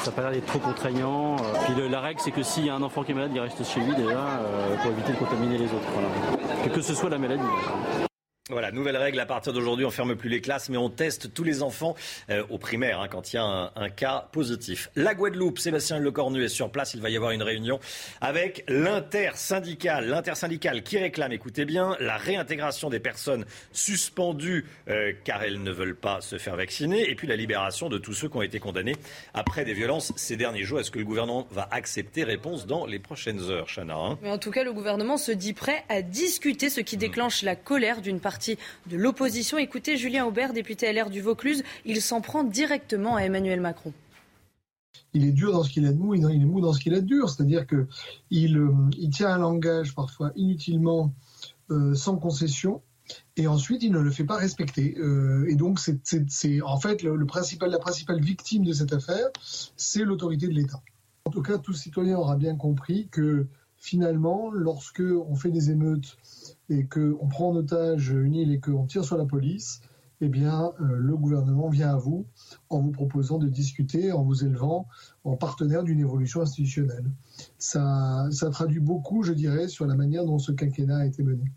ça 0.02 0.10
n'a 0.10 0.12
pas 0.12 0.22
l'air 0.22 0.32
d'être 0.32 0.46
trop 0.46 0.58
contraignant. 0.58 1.36
Puis 1.64 1.88
la 1.88 2.00
règle, 2.00 2.20
c'est 2.20 2.30
que 2.30 2.42
s'il 2.42 2.66
y 2.66 2.70
a 2.70 2.74
un 2.74 2.82
enfant 2.82 3.02
qui 3.02 3.12
est 3.12 3.14
malade, 3.14 3.32
il 3.34 3.40
reste 3.40 3.64
chez 3.64 3.80
lui 3.80 3.94
déjà 3.94 4.40
pour 4.82 4.90
éviter 4.92 5.12
de 5.12 5.18
contaminer 5.18 5.58
les 5.58 5.66
autres. 5.66 5.88
Voilà. 5.92 6.64
Que, 6.64 6.68
que 6.70 6.80
ce 6.82 6.94
soit 6.94 7.10
la 7.10 7.18
maladie. 7.18 7.42
Voilà, 8.52 8.70
nouvelle 8.70 8.98
règle 8.98 9.18
à 9.18 9.24
partir 9.24 9.54
d'aujourd'hui, 9.54 9.86
on 9.86 9.90
ferme 9.90 10.14
plus 10.14 10.28
les 10.28 10.42
classes, 10.42 10.68
mais 10.68 10.76
on 10.76 10.90
teste 10.90 11.32
tous 11.32 11.42
les 11.42 11.62
enfants 11.62 11.96
euh, 12.28 12.44
au 12.50 12.58
primaire 12.58 13.00
hein, 13.00 13.08
quand 13.08 13.32
il 13.32 13.36
y 13.36 13.38
a 13.38 13.72
un, 13.74 13.88
cas 13.88 14.28
positif. 14.30 14.90
La 14.94 15.14
Guadeloupe, 15.14 15.58
Sébastien 15.58 15.98
Lecornu 15.98 16.44
est 16.44 16.48
sur 16.48 16.70
place. 16.70 16.92
Il 16.92 17.00
va 17.00 17.08
y 17.08 17.16
avoir 17.16 17.30
une 17.30 17.42
réunion 17.42 17.80
avec 18.20 18.62
l'intersyndicale, 18.68 20.06
l'intersyndicale 20.06 20.82
qui 20.82 20.98
réclame, 20.98 21.32
écoutez 21.32 21.64
bien, 21.64 21.96
la 21.98 22.18
réintégration 22.18 22.90
des 22.90 23.00
personnes 23.00 23.46
suspendues 23.72 24.66
euh, 24.88 25.14
car 25.24 25.42
elles 25.42 25.62
ne 25.62 25.70
veulent 25.70 25.96
pas 25.96 26.20
se 26.20 26.36
faire 26.36 26.56
vacciner, 26.56 27.08
et 27.08 27.14
puis 27.14 27.26
la 27.26 27.36
libération 27.36 27.88
de 27.88 27.96
tous 27.96 28.12
ceux 28.12 28.28
qui 28.28 28.36
ont 28.36 28.42
été 28.42 28.60
condamnés 28.60 28.96
après 29.32 29.64
des 29.64 29.72
violences 29.72 30.12
ces 30.16 30.36
derniers 30.36 30.64
jours. 30.64 30.78
Est-ce 30.78 30.90
que 30.90 30.98
le 30.98 31.06
gouvernement 31.06 31.48
va 31.52 31.68
accepter 31.70 32.22
Réponse 32.22 32.66
dans 32.66 32.84
les 32.84 32.98
prochaines 32.98 33.40
heures, 33.48 33.68
Chana 33.74 33.96
hein? 33.96 34.18
Mais 34.20 34.30
en 34.30 34.38
tout 34.38 34.50
cas, 34.50 34.62
le 34.62 34.74
gouvernement 34.74 35.16
se 35.16 35.32
dit 35.32 35.54
prêt 35.54 35.84
à 35.88 36.02
discuter, 36.02 36.68
ce 36.68 36.82
qui 36.82 36.98
déclenche 36.98 37.40
la 37.40 37.56
colère 37.56 38.02
d'une 38.02 38.20
partie 38.20 38.41
de 38.48 38.96
l'opposition. 38.96 39.58
Écoutez 39.58 39.96
Julien 39.96 40.24
Aubert, 40.26 40.52
député 40.52 40.92
LR 40.92 41.10
du 41.10 41.20
Vaucluse, 41.20 41.62
il 41.84 42.00
s'en 42.00 42.20
prend 42.20 42.44
directement 42.44 43.16
à 43.16 43.22
Emmanuel 43.22 43.60
Macron 43.60 43.92
il 45.14 45.24
est 45.24 45.32
dur 45.32 45.52
dans 45.52 45.62
ce 45.62 45.70
qu'il 45.70 45.86
a 45.86 45.92
de 45.92 45.98
mou, 45.98 46.14
il 46.14 46.24
est 46.24 46.38
mou 46.38 46.60
dans 46.60 46.72
ce 46.72 46.80
qu'il 46.80 46.94
a 46.94 47.00
de 47.00 47.06
dur. 47.06 47.28
C'est-à-dire 47.28 47.66
qu'il 47.66 48.56
euh, 48.56 48.90
tient 49.10 49.28
un 49.28 49.38
langage 49.38 49.94
parfois 49.94 50.32
inutilement 50.36 51.12
euh, 51.70 51.94
sans 51.94 52.16
concession, 52.16 52.82
et 53.36 53.46
ensuite 53.46 53.82
il 53.82 53.92
ne 53.92 53.98
le 53.98 54.10
fait 54.10 54.24
pas 54.24 54.36
respecter. 54.36 54.96
Euh, 54.98 55.46
et 55.48 55.54
donc 55.54 55.78
c'est 55.80 56.62
en 56.62 56.78
fait 56.78 57.02
la 57.02 57.78
principale 57.78 58.20
victime 58.20 58.64
de 58.64 58.72
cette 58.72 58.92
affaire, 58.92 59.26
c'est 59.76 60.04
l'autorité 60.04 60.48
de 60.48 60.54
l'État. 60.54 60.82
En 61.24 61.30
tout 61.30 61.42
cas, 61.42 61.58
tout 61.58 61.72
citoyen 61.72 62.16
aura 62.16 62.36
bien 62.36 62.56
compris 62.56 63.08
que 63.10 63.46
finalement, 63.76 64.50
lorsque 64.50 65.02
on 65.02 65.34
fait 65.34 65.50
des 65.50 65.70
émeutes 65.70 66.16
et 66.68 66.86
qu'on 66.86 67.28
prend 67.28 67.50
en 67.50 67.56
otage 67.56 68.10
une 68.10 68.34
île 68.34 68.52
et 68.52 68.60
qu'on 68.60 68.86
tire 68.86 69.04
sur 69.04 69.16
la 69.16 69.24
police, 69.24 69.80
eh 70.20 70.28
bien, 70.28 70.70
euh, 70.80 70.96
le 70.96 71.16
gouvernement 71.16 71.68
vient 71.68 71.90
à 71.90 71.96
vous 71.96 72.26
en 72.70 72.80
vous 72.80 72.92
proposant 72.92 73.38
de 73.38 73.48
discuter, 73.48 74.12
en 74.12 74.22
vous 74.22 74.44
élevant 74.44 74.86
en 75.24 75.36
partenaire 75.36 75.82
d'une 75.82 75.98
évolution 75.98 76.40
institutionnelle. 76.40 77.10
Ça, 77.58 78.28
ça 78.30 78.50
traduit 78.50 78.78
beaucoup, 78.78 79.24
je 79.24 79.32
dirais, 79.32 79.66
sur 79.66 79.84
la 79.84 79.96
manière 79.96 80.24
dont 80.24 80.38
ce 80.38 80.52
quinquennat 80.52 80.98
a 80.98 81.06
été 81.06 81.24
mené. 81.24 81.50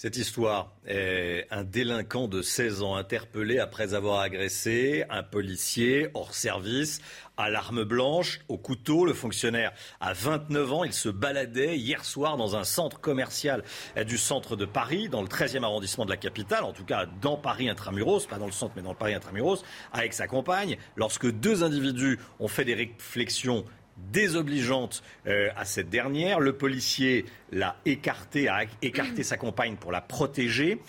Cette 0.00 0.16
histoire 0.16 0.70
un 0.88 1.64
délinquant 1.64 2.28
de 2.28 2.40
16 2.40 2.82
ans 2.82 2.94
interpellé 2.94 3.58
après 3.58 3.94
avoir 3.94 4.20
agressé 4.20 5.04
un 5.10 5.24
policier 5.24 6.08
hors 6.14 6.34
service 6.34 7.00
à 7.36 7.50
l'arme 7.50 7.82
blanche, 7.82 8.38
au 8.48 8.58
couteau. 8.58 9.04
Le 9.04 9.12
fonctionnaire 9.12 9.72
a 10.00 10.12
29 10.12 10.72
ans. 10.72 10.84
Il 10.84 10.92
se 10.92 11.08
baladait 11.08 11.76
hier 11.76 12.04
soir 12.04 12.36
dans 12.36 12.54
un 12.54 12.62
centre 12.62 13.00
commercial 13.00 13.64
du 14.06 14.18
centre 14.18 14.54
de 14.54 14.64
Paris, 14.66 15.08
dans 15.08 15.20
le 15.20 15.28
13e 15.28 15.64
arrondissement 15.64 16.04
de 16.04 16.10
la 16.10 16.16
capitale, 16.16 16.62
en 16.62 16.72
tout 16.72 16.84
cas 16.84 17.06
dans 17.20 17.36
Paris 17.36 17.68
intramuros, 17.68 18.26
pas 18.28 18.38
dans 18.38 18.46
le 18.46 18.52
centre 18.52 18.74
mais 18.76 18.82
dans 18.82 18.92
le 18.92 18.96
Paris 18.96 19.14
intramuros, 19.14 19.64
avec 19.92 20.12
sa 20.12 20.28
compagne, 20.28 20.78
lorsque 20.94 21.28
deux 21.28 21.64
individus 21.64 22.20
ont 22.38 22.48
fait 22.48 22.64
des 22.64 22.74
réflexions 22.74 23.64
désobligeante 24.12 25.02
euh, 25.26 25.48
à 25.56 25.64
cette 25.64 25.90
dernière. 25.90 26.40
Le 26.40 26.52
policier 26.52 27.26
l'a 27.52 27.76
écarté, 27.84 28.48
a 28.48 28.64
écarté 28.82 29.22
sa 29.22 29.36
compagne 29.36 29.76
pour 29.76 29.92
la 29.92 30.00
protéger 30.00 30.80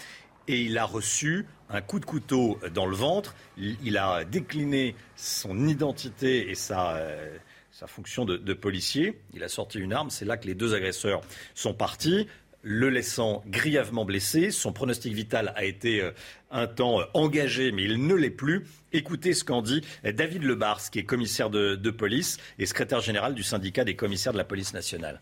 et 0.47 0.61
il 0.61 0.77
a 0.77 0.85
reçu 0.85 1.45
un 1.69 1.81
coup 1.81 1.99
de 1.99 2.05
couteau 2.05 2.59
dans 2.73 2.87
le 2.87 2.95
ventre. 2.95 3.35
Il, 3.57 3.97
a 3.97 4.23
décliné 4.25 4.95
son 5.15 5.67
identité 5.67 6.49
et 6.49 6.55
sa, 6.55 6.95
euh, 6.95 7.37
sa 7.71 7.87
fonction 7.87 8.25
de, 8.25 8.53
policier. 8.53 9.19
Il 9.33 9.43
a 9.43 9.47
sorti 9.47 9.79
une 9.79 9.93
arme. 9.93 10.09
C'est 10.09 10.25
là 10.25 10.37
que 10.37 10.47
les 10.47 10.55
deux 10.55 10.73
agresseurs 10.73 11.21
sont 11.53 11.73
partis 11.73 12.27
le 12.61 12.89
laissant 12.89 13.43
grièvement 13.47 14.05
blessé. 14.05 14.51
Son 14.51 14.73
pronostic 14.73 15.13
vital 15.13 15.53
a 15.55 15.65
été 15.65 16.01
euh, 16.01 16.11
un 16.51 16.67
temps 16.67 16.99
euh, 16.99 17.05
engagé, 17.13 17.71
mais 17.71 17.83
il 17.83 18.05
ne 18.05 18.13
l'est 18.15 18.29
plus. 18.29 18.65
Écoutez 18.91 19.33
ce 19.33 19.43
qu'en 19.43 19.61
dit 19.61 19.81
euh, 20.05 20.11
David 20.11 20.43
Lebars, 20.43 20.89
qui 20.91 20.99
est 20.99 21.05
commissaire 21.05 21.49
de, 21.49 21.89
police 21.89 22.37
et 22.59 22.65
secrétaire 22.65 23.01
général 23.01 23.33
du 23.33 23.43
syndicat 23.43 23.83
des 23.83 23.95
commissaires 23.95 24.33
de 24.33 24.37
la 24.37 24.43
police 24.43 24.73
nationale. 24.73 25.21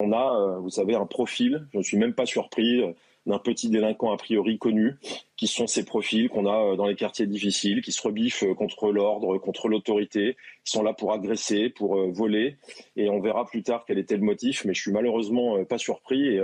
On 0.00 0.12
a, 0.12 0.58
vous 0.60 0.70
savez, 0.70 0.94
un 0.94 1.04
profil, 1.04 1.66
je 1.72 1.78
ne 1.78 1.82
suis 1.82 1.98
même 1.98 2.14
pas 2.14 2.24
surpris, 2.24 2.82
d'un 3.26 3.38
petit 3.38 3.68
délinquant 3.68 4.12
a 4.12 4.16
priori 4.16 4.58
connu, 4.58 4.96
qui 5.36 5.46
sont 5.46 5.66
ces 5.66 5.84
profils 5.84 6.28
qu'on 6.28 6.46
a 6.46 6.76
dans 6.76 6.86
les 6.86 6.96
quartiers 6.96 7.26
difficiles, 7.26 7.82
qui 7.82 7.92
se 7.92 8.02
rebiffent 8.02 8.44
contre 8.56 8.90
l'ordre, 8.92 9.38
contre 9.38 9.68
l'autorité, 9.68 10.36
qui 10.64 10.72
sont 10.72 10.82
là 10.82 10.92
pour 10.92 11.12
agresser, 11.12 11.68
pour 11.68 12.10
voler. 12.10 12.56
Et 12.96 13.08
on 13.08 13.20
verra 13.20 13.46
plus 13.46 13.62
tard 13.62 13.84
quel 13.86 13.98
était 13.98 14.16
le 14.16 14.22
motif, 14.22 14.64
mais 14.64 14.74
je 14.74 14.80
suis 14.80 14.92
malheureusement 14.92 15.64
pas 15.64 15.78
surpris. 15.78 16.38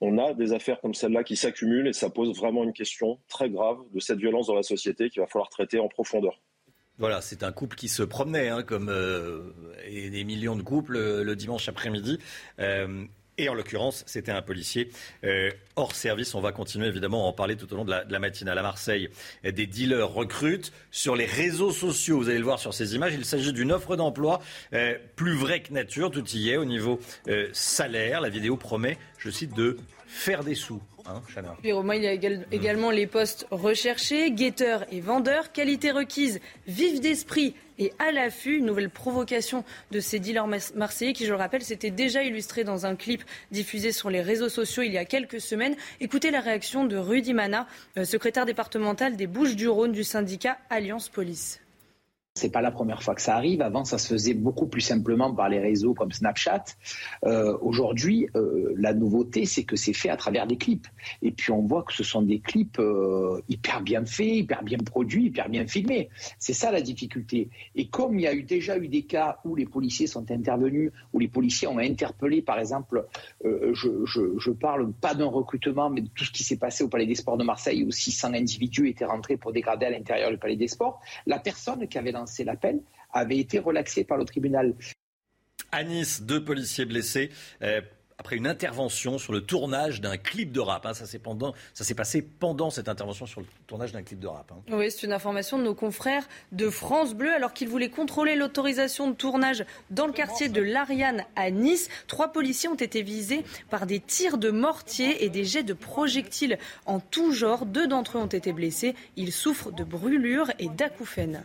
On 0.00 0.18
a 0.18 0.32
des 0.32 0.52
affaires 0.52 0.80
comme 0.80 0.94
celle-là 0.94 1.24
qui 1.24 1.36
s'accumulent 1.36 1.88
et 1.88 1.92
ça 1.92 2.08
pose 2.10 2.36
vraiment 2.36 2.62
une 2.62 2.72
question 2.72 3.18
très 3.28 3.50
grave 3.50 3.78
de 3.92 4.00
cette 4.00 4.18
violence 4.18 4.46
dans 4.46 4.54
la 4.54 4.62
société 4.62 5.10
qu'il 5.10 5.20
va 5.20 5.26
falloir 5.26 5.48
traiter 5.48 5.80
en 5.80 5.88
profondeur. 5.88 6.40
Voilà, 6.98 7.20
c'est 7.20 7.44
un 7.44 7.52
couple 7.52 7.76
qui 7.76 7.88
se 7.88 8.02
promenait, 8.02 8.48
hein, 8.48 8.62
comme 8.64 8.88
euh, 8.88 9.52
et 9.86 10.10
des 10.10 10.24
millions 10.24 10.56
de 10.56 10.62
couples 10.62 10.96
euh, 10.96 11.22
le 11.22 11.36
dimanche 11.36 11.68
après-midi. 11.68 12.18
Euh, 12.58 13.04
et 13.38 13.48
en 13.48 13.54
l'occurrence, 13.54 14.04
c'était 14.06 14.32
un 14.32 14.42
policier 14.42 14.90
hors 15.76 15.94
service. 15.94 16.34
On 16.34 16.40
va 16.40 16.52
continuer 16.52 16.86
évidemment 16.88 17.24
à 17.24 17.28
en 17.28 17.32
parler 17.32 17.56
tout 17.56 17.72
au 17.72 17.76
long 17.76 17.84
de 17.84 17.90
la, 17.90 18.04
de 18.04 18.12
la 18.12 18.18
matinale. 18.18 18.58
À 18.58 18.62
Marseille, 18.62 19.08
des 19.44 19.66
dealers 19.66 20.08
recrutent 20.08 20.72
sur 20.90 21.16
les 21.16 21.24
réseaux 21.24 21.70
sociaux. 21.70 22.18
Vous 22.18 22.28
allez 22.28 22.38
le 22.38 22.44
voir 22.44 22.58
sur 22.58 22.74
ces 22.74 22.94
images. 22.94 23.14
Il 23.14 23.24
s'agit 23.24 23.52
d'une 23.52 23.72
offre 23.72 23.96
d'emploi 23.96 24.40
plus 25.16 25.36
vraie 25.36 25.62
que 25.62 25.72
nature. 25.72 26.10
Tout 26.10 26.28
y 26.30 26.50
est 26.50 26.56
au 26.56 26.64
niveau 26.64 27.00
salaire. 27.52 28.20
La 28.20 28.28
vidéo 28.28 28.56
promet, 28.56 28.98
je 29.18 29.30
cite, 29.30 29.54
de 29.54 29.78
faire 30.06 30.42
des 30.42 30.54
sous. 30.54 30.82
Hein, 31.08 31.22
Puis 31.62 31.72
Romain, 31.72 31.94
il 31.94 32.02
y 32.02 32.06
a 32.06 32.12
également 32.12 32.90
les 32.90 33.06
postes 33.06 33.46
recherchés, 33.50 34.30
guetteurs 34.30 34.84
et 34.92 35.00
vendeurs, 35.00 35.52
qualité 35.52 35.90
requise, 35.90 36.38
vif 36.66 37.00
d'esprit 37.00 37.54
et 37.78 37.92
à 37.98 38.12
l'affût. 38.12 38.58
Une 38.58 38.66
nouvelle 38.66 38.90
provocation 38.90 39.64
de 39.90 40.00
ces 40.00 40.18
dealers 40.18 40.46
marseillais 40.74 41.14
qui, 41.14 41.24
je 41.24 41.30
le 41.30 41.36
rappelle, 41.36 41.62
s'était 41.62 41.90
déjà 41.90 42.22
illustré 42.22 42.62
dans 42.62 42.84
un 42.84 42.94
clip 42.94 43.22
diffusé 43.50 43.92
sur 43.92 44.10
les 44.10 44.20
réseaux 44.20 44.50
sociaux 44.50 44.82
il 44.82 44.92
y 44.92 44.98
a 44.98 45.06
quelques 45.06 45.40
semaines. 45.40 45.76
Écoutez 46.00 46.30
la 46.30 46.40
réaction 46.40 46.84
de 46.84 46.96
Rudy 46.96 47.32
Mana, 47.32 47.66
euh, 47.96 48.04
secrétaire 48.04 48.44
départemental 48.44 49.16
des 49.16 49.26
Bouches-du-Rhône 49.26 49.92
du 49.92 50.04
syndicat 50.04 50.58
Alliance 50.68 51.08
Police. 51.08 51.60
C'est 52.38 52.50
pas 52.50 52.60
la 52.60 52.70
première 52.70 53.02
fois 53.02 53.16
que 53.16 53.20
ça 53.20 53.34
arrive. 53.34 53.62
Avant, 53.62 53.84
ça 53.84 53.98
se 53.98 54.06
faisait 54.06 54.34
beaucoup 54.34 54.68
plus 54.68 54.80
simplement 54.80 55.34
par 55.34 55.48
les 55.48 55.58
réseaux 55.58 55.92
comme 55.92 56.12
Snapchat. 56.12 56.64
Euh, 57.24 57.58
aujourd'hui, 57.60 58.28
euh, 58.36 58.72
la 58.76 58.94
nouveauté, 58.94 59.44
c'est 59.44 59.64
que 59.64 59.74
c'est 59.74 59.92
fait 59.92 60.08
à 60.08 60.16
travers 60.16 60.46
des 60.46 60.56
clips. 60.56 60.86
Et 61.20 61.32
puis 61.32 61.50
on 61.50 61.62
voit 61.62 61.82
que 61.82 61.92
ce 61.92 62.04
sont 62.04 62.22
des 62.22 62.38
clips 62.38 62.78
euh, 62.78 63.42
hyper 63.48 63.80
bien 63.82 64.04
faits, 64.04 64.36
hyper 64.36 64.62
bien 64.62 64.78
produits, 64.78 65.26
hyper 65.26 65.48
bien 65.48 65.66
filmés. 65.66 66.10
C'est 66.38 66.52
ça 66.52 66.70
la 66.70 66.80
difficulté. 66.80 67.50
Et 67.74 67.88
comme 67.88 68.18
il 68.18 68.22
y 68.22 68.26
a 68.28 68.34
déjà 68.36 68.78
eu 68.78 68.86
des 68.86 69.02
cas 69.02 69.38
où 69.44 69.56
les 69.56 69.66
policiers 69.66 70.06
sont 70.06 70.30
intervenus, 70.30 70.92
où 71.12 71.18
les 71.18 71.28
policiers 71.28 71.66
ont 71.66 71.78
interpellé, 71.78 72.40
par 72.40 72.60
exemple, 72.60 73.04
je, 73.44 74.04
je, 74.04 74.38
je, 74.38 74.50
parle 74.50 74.92
pas 74.92 75.14
d'un 75.14 75.26
recrutement, 75.26 75.90
mais 75.90 76.02
de 76.02 76.08
tout 76.08 76.24
ce 76.24 76.30
qui 76.30 76.44
s'est 76.44 76.56
passé 76.56 76.84
au 76.84 76.88
Palais 76.88 77.06
des 77.06 77.14
Sports 77.16 77.36
de 77.36 77.44
Marseille, 77.44 77.84
où 77.84 77.90
600 77.90 78.34
individus 78.34 78.88
étaient 78.88 79.04
rentrés 79.04 79.36
pour 79.36 79.52
dégrader 79.52 79.86
à 79.86 79.90
l'intérieur 79.90 80.30
du 80.30 80.38
Palais 80.38 80.56
des 80.56 80.68
Sports. 80.68 81.00
La 81.26 81.38
personne 81.38 81.86
qui 81.88 81.98
avait 81.98 82.12
lancé 82.12 82.27
c'est 82.28 82.44
l'appel, 82.44 82.80
avait 83.12 83.38
été 83.38 83.58
relaxé 83.58 84.04
par 84.04 84.18
le 84.18 84.24
tribunal. 84.24 84.74
À 85.72 85.84
Nice, 85.84 86.22
deux 86.22 86.44
policiers 86.44 86.84
blessés. 86.84 87.30
Euh, 87.62 87.80
après 88.18 88.34
une 88.34 88.48
intervention 88.48 89.16
sur 89.16 89.32
le 89.32 89.40
tournage 89.40 90.00
d'un 90.00 90.16
clip 90.16 90.50
de 90.50 90.58
rap. 90.58 90.84
Hein. 90.86 90.92
Ça 90.92 91.06
s'est 91.84 91.94
passé 91.94 92.20
pendant 92.20 92.68
cette 92.70 92.88
intervention 92.88 93.26
sur 93.26 93.40
le 93.40 93.46
tournage 93.68 93.92
d'un 93.92 94.02
clip 94.02 94.18
de 94.18 94.26
rap. 94.26 94.50
Hein. 94.52 94.60
Oui, 94.72 94.90
c'est 94.90 95.06
une 95.06 95.12
information 95.12 95.56
de 95.56 95.62
nos 95.62 95.74
confrères 95.74 96.28
de 96.50 96.68
France 96.68 97.14
Bleu. 97.14 97.32
Alors 97.32 97.52
qu'ils 97.52 97.68
voulaient 97.68 97.90
contrôler 97.90 98.34
l'autorisation 98.34 99.08
de 99.08 99.14
tournage 99.14 99.64
dans 99.90 100.06
le 100.06 100.12
quartier 100.12 100.48
de 100.48 100.60
l'Ariane 100.60 101.24
à 101.36 101.50
Nice, 101.50 101.88
trois 102.08 102.32
policiers 102.32 102.68
ont 102.68 102.74
été 102.74 103.02
visés 103.02 103.44
par 103.70 103.86
des 103.86 104.00
tirs 104.00 104.36
de 104.36 104.50
mortier 104.50 105.24
et 105.24 105.30
des 105.30 105.44
jets 105.44 105.62
de 105.62 105.74
projectiles 105.74 106.58
en 106.86 106.98
tout 106.98 107.32
genre. 107.32 107.66
Deux 107.66 107.86
d'entre 107.86 108.18
eux 108.18 108.20
ont 108.20 108.26
été 108.26 108.52
blessés. 108.52 108.96
Ils 109.16 109.32
souffrent 109.32 109.70
de 109.70 109.84
brûlures 109.84 110.50
et 110.58 110.68
d'acouphènes. 110.68 111.44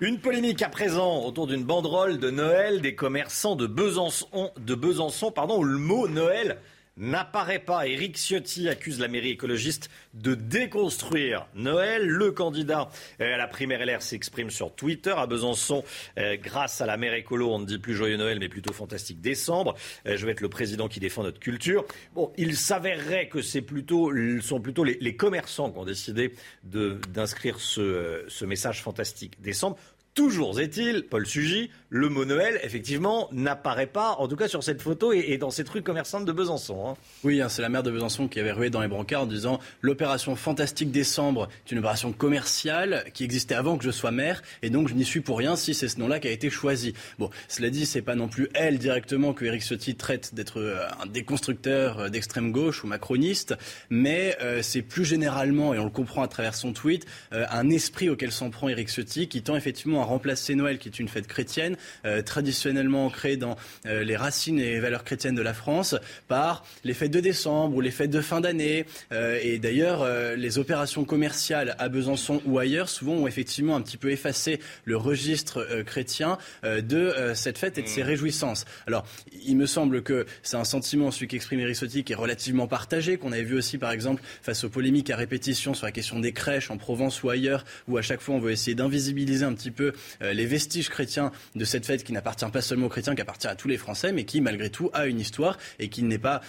Une 0.00 0.18
polémique 0.18 0.60
à 0.62 0.68
présent 0.68 1.24
autour 1.24 1.46
d'une 1.46 1.62
banderole 1.62 2.18
de 2.18 2.28
Noël. 2.28 2.80
Des 2.80 2.96
commerçants 2.96 3.54
de 3.54 3.68
Besançon, 3.68 5.30
pardon, 5.30 5.60
où 5.60 5.62
le 5.62 5.78
mot 5.78 6.08
Noël 6.08 6.58
n'apparaît 6.96 7.58
pas. 7.58 7.86
Éric 7.86 8.16
Ciotti 8.16 8.68
accuse 8.68 9.00
la 9.00 9.08
mairie 9.08 9.30
écologiste 9.30 9.90
de 10.14 10.34
déconstruire 10.34 11.46
Noël. 11.54 12.06
Le 12.06 12.30
candidat 12.30 12.88
à 13.18 13.36
la 13.36 13.46
primaire 13.46 13.84
LR 13.84 14.02
s'exprime 14.02 14.50
sur 14.50 14.74
Twitter 14.74 15.14
à 15.16 15.26
Besançon. 15.26 15.84
Euh, 16.18 16.36
grâce 16.36 16.80
à 16.80 16.86
la 16.86 16.96
maire 16.96 17.14
écolo, 17.14 17.52
on 17.52 17.58
ne 17.58 17.66
dit 17.66 17.78
plus 17.78 17.94
joyeux 17.94 18.16
Noël, 18.16 18.38
mais 18.38 18.48
plutôt 18.48 18.72
fantastique 18.72 19.20
décembre. 19.20 19.74
Euh, 20.06 20.16
je 20.16 20.26
vais 20.26 20.32
être 20.32 20.40
le 20.40 20.48
président 20.48 20.88
qui 20.88 21.00
défend 21.00 21.22
notre 21.22 21.40
culture. 21.40 21.84
Bon, 22.14 22.32
il 22.36 22.56
s'avérerait 22.56 23.28
que 23.28 23.42
c'est 23.42 23.62
plutôt, 23.62 24.12
sont 24.40 24.60
plutôt 24.60 24.84
les, 24.84 25.16
commerçants 25.16 25.70
qui 25.70 25.78
ont 25.78 25.84
décidé 25.84 26.34
d'inscrire 26.64 27.60
ce, 27.60 27.80
euh, 27.80 28.24
ce 28.28 28.44
message 28.44 28.82
fantastique 28.82 29.40
décembre. 29.40 29.76
Toujours 30.14 30.60
est-il, 30.60 31.02
Paul 31.02 31.26
Sugy, 31.26 31.70
le 31.88 32.08
mot 32.08 32.24
Noël, 32.24 32.60
effectivement, 32.62 33.28
n'apparaît 33.32 33.88
pas, 33.88 34.12
en 34.20 34.28
tout 34.28 34.36
cas 34.36 34.46
sur 34.46 34.62
cette 34.62 34.80
photo 34.80 35.12
et, 35.12 35.38
dans 35.38 35.50
cette 35.50 35.68
rue 35.68 35.82
commerçante 35.82 36.24
de 36.24 36.30
Besançon. 36.30 36.86
Hein. 36.86 36.94
Oui, 37.24 37.40
hein, 37.40 37.48
c'est 37.48 37.62
la 37.62 37.68
maire 37.68 37.82
de 37.82 37.90
Besançon 37.90 38.28
qui 38.28 38.38
avait 38.38 38.52
rué 38.52 38.70
dans 38.70 38.80
les 38.80 38.86
brancards 38.86 39.22
en 39.22 39.26
disant 39.26 39.58
l'opération 39.82 40.36
Fantastique 40.36 40.92
Décembre 40.92 41.48
est 41.66 41.72
une 41.72 41.78
opération 41.78 42.12
commerciale 42.12 43.06
qui 43.12 43.24
existait 43.24 43.56
avant 43.56 43.76
que 43.76 43.82
je 43.82 43.90
sois 43.90 44.12
maire 44.12 44.42
et 44.62 44.70
donc 44.70 44.86
je 44.86 44.94
n'y 44.94 45.04
suis 45.04 45.20
pour 45.20 45.36
rien 45.36 45.56
si 45.56 45.74
c'est 45.74 45.88
ce 45.88 45.98
nom-là 45.98 46.20
qui 46.20 46.28
a 46.28 46.30
été 46.30 46.48
choisi. 46.48 46.94
Bon, 47.18 47.28
cela 47.48 47.68
dit, 47.70 47.84
c'est 47.84 48.00
pas 48.00 48.14
non 48.14 48.28
plus 48.28 48.48
elle 48.54 48.78
directement 48.78 49.32
que 49.32 49.44
Éric 49.44 49.62
Ciotti 49.62 49.96
traite 49.96 50.32
d'être 50.32 50.60
euh, 50.60 50.86
un 51.02 51.06
déconstructeur 51.06 51.98
euh, 51.98 52.08
d'extrême 52.08 52.52
gauche 52.52 52.84
ou 52.84 52.86
macroniste, 52.86 53.56
mais 53.90 54.36
euh, 54.42 54.62
c'est 54.62 54.82
plus 54.82 55.04
généralement, 55.04 55.74
et 55.74 55.80
on 55.80 55.84
le 55.84 55.90
comprend 55.90 56.22
à 56.22 56.28
travers 56.28 56.54
son 56.54 56.72
tweet, 56.72 57.04
un 57.32 57.68
esprit 57.70 58.08
auquel 58.08 58.30
s'en 58.30 58.50
prend 58.50 58.68
Éric 58.68 58.88
Ciotti 58.88 59.26
qui 59.26 59.42
tend 59.42 59.56
effectivement 59.56 60.03
remplacer 60.04 60.54
Noël, 60.54 60.78
qui 60.78 60.88
est 60.88 60.98
une 60.98 61.08
fête 61.08 61.26
chrétienne, 61.26 61.76
euh, 62.04 62.22
traditionnellement 62.22 63.06
ancrée 63.06 63.36
dans 63.36 63.56
euh, 63.86 64.04
les 64.04 64.16
racines 64.16 64.58
et 64.58 64.72
les 64.72 64.80
valeurs 64.80 65.04
chrétiennes 65.04 65.34
de 65.34 65.42
la 65.42 65.54
France, 65.54 65.94
par 66.28 66.64
les 66.84 66.94
fêtes 66.94 67.10
de 67.10 67.20
décembre 67.20 67.76
ou 67.76 67.80
les 67.80 67.90
fêtes 67.90 68.10
de 68.10 68.20
fin 68.20 68.40
d'année. 68.40 68.86
Euh, 69.12 69.38
et 69.42 69.58
d'ailleurs, 69.58 70.06
les 70.36 70.58
opérations 70.58 71.04
commerciales 71.04 71.76
à 71.78 71.88
Besançon 71.88 72.40
ou 72.46 72.58
ailleurs, 72.58 72.88
souvent, 72.88 73.14
ont 73.14 73.26
effectivement 73.26 73.76
un 73.76 73.82
petit 73.82 73.96
peu 73.96 74.10
effacé 74.10 74.60
le 74.84 74.96
registre 74.96 75.82
chrétien 75.84 76.38
de 76.62 77.32
cette 77.34 77.58
fête 77.58 77.78
et 77.78 77.82
de 77.82 77.88
ses 77.88 78.02
mmh. 78.02 78.06
réjouissances. 78.06 78.64
Alors, 78.86 79.06
il 79.46 79.56
me 79.56 79.66
semble 79.66 80.02
que 80.02 80.26
c'est 80.42 80.56
un 80.56 80.64
sentiment, 80.64 81.10
celui 81.10 81.28
qu'exprime 81.28 81.60
Eric 81.60 81.74
qui 82.04 82.12
est 82.12 82.16
relativement 82.16 82.66
partagé, 82.66 83.16
qu'on 83.16 83.32
avait 83.32 83.42
vu 83.42 83.56
aussi, 83.56 83.78
par 83.78 83.90
exemple, 83.90 84.22
face 84.42 84.64
aux 84.64 84.68
polémiques 84.68 85.10
à 85.10 85.16
répétition 85.16 85.74
sur 85.74 85.86
la 85.86 85.92
question 85.92 86.20
des 86.20 86.32
crèches 86.32 86.70
en 86.70 86.76
Provence 86.76 87.22
ou 87.22 87.30
ailleurs, 87.30 87.64
où 87.88 87.96
à 87.96 88.02
chaque 88.02 88.20
fois 88.20 88.34
on 88.34 88.40
veut 88.40 88.52
essayer 88.52 88.74
d'invisibiliser 88.74 89.44
un 89.44 89.54
petit 89.54 89.70
peu 89.70 89.92
les 90.20 90.46
vestiges 90.46 90.88
chrétiens 90.88 91.32
de 91.54 91.64
cette 91.64 91.86
fête 91.86 92.04
qui 92.04 92.12
n'appartient 92.12 92.44
pas 92.52 92.62
seulement 92.62 92.86
aux 92.86 92.90
chrétiens, 92.90 93.14
qui 93.14 93.22
appartient 93.22 93.46
à 93.46 93.54
tous 93.54 93.68
les 93.68 93.76
Français, 93.76 94.12
mais 94.12 94.24
qui 94.24 94.40
malgré 94.40 94.70
tout 94.70 94.90
a 94.92 95.06
une 95.06 95.20
histoire 95.20 95.58
et 95.78 95.88
qu'il 95.88 96.06
n'est 96.08 96.18
pas 96.18 96.40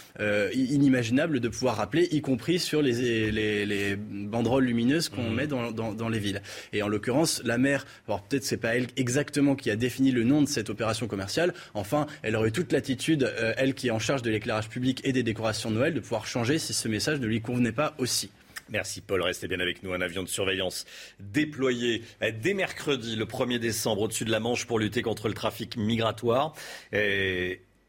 inimaginable 0.53 1.39
de 1.39 1.49
pouvoir 1.49 1.77
rappeler, 1.77 2.07
y 2.11 2.21
compris 2.21 2.59
sur 2.59 2.81
les, 2.81 3.31
les, 3.31 3.95
banderoles 3.95 4.65
lumineuses 4.65 5.09
qu'on 5.09 5.29
mmh. 5.29 5.35
met 5.35 5.47
dans, 5.47 5.71
dans, 5.71 6.09
les 6.09 6.19
villes. 6.19 6.41
Et 6.73 6.81
en 6.81 6.87
l'occurrence, 6.87 7.41
la 7.45 7.57
maire, 7.57 7.85
alors 8.07 8.23
peut-être 8.23 8.43
c'est 8.43 8.57
pas 8.57 8.75
elle 8.75 8.87
exactement 8.97 9.55
qui 9.55 9.69
a 9.69 9.75
défini 9.75 10.11
le 10.11 10.23
nom 10.23 10.41
de 10.41 10.47
cette 10.47 10.69
opération 10.69 11.07
commerciale, 11.07 11.53
enfin, 11.73 12.07
elle 12.23 12.35
aurait 12.35 12.51
toute 12.51 12.71
l'attitude, 12.71 13.33
elle 13.57 13.73
qui 13.73 13.87
est 13.87 13.91
en 13.91 13.99
charge 13.99 14.21
de 14.21 14.29
l'éclairage 14.29 14.69
public 14.69 15.01
et 15.03 15.11
des 15.11 15.23
décorations 15.23 15.71
de 15.71 15.75
Noël, 15.75 15.93
de 15.93 15.99
pouvoir 15.99 16.27
changer 16.27 16.59
si 16.59 16.73
ce 16.73 16.87
message 16.87 17.19
ne 17.19 17.27
lui 17.27 17.41
convenait 17.41 17.71
pas 17.71 17.95
aussi. 17.97 18.29
Merci 18.69 19.01
Paul, 19.01 19.22
restez 19.22 19.48
bien 19.48 19.60
avec 19.60 19.84
nous. 19.84 19.93
Un 19.93 20.01
avion 20.01 20.24
de 20.24 20.27
surveillance 20.27 20.86
déployé 21.19 22.03
dès 22.41 22.53
mercredi, 22.53 23.15
le 23.15 23.25
1er 23.25 23.60
décembre, 23.60 24.03
au-dessus 24.03 24.25
de 24.25 24.31
la 24.31 24.39
Manche 24.39 24.65
pour 24.65 24.79
lutter 24.79 25.01
contre 25.01 25.27
le 25.27 25.36
trafic 25.36 25.77
migratoire. 25.77 26.53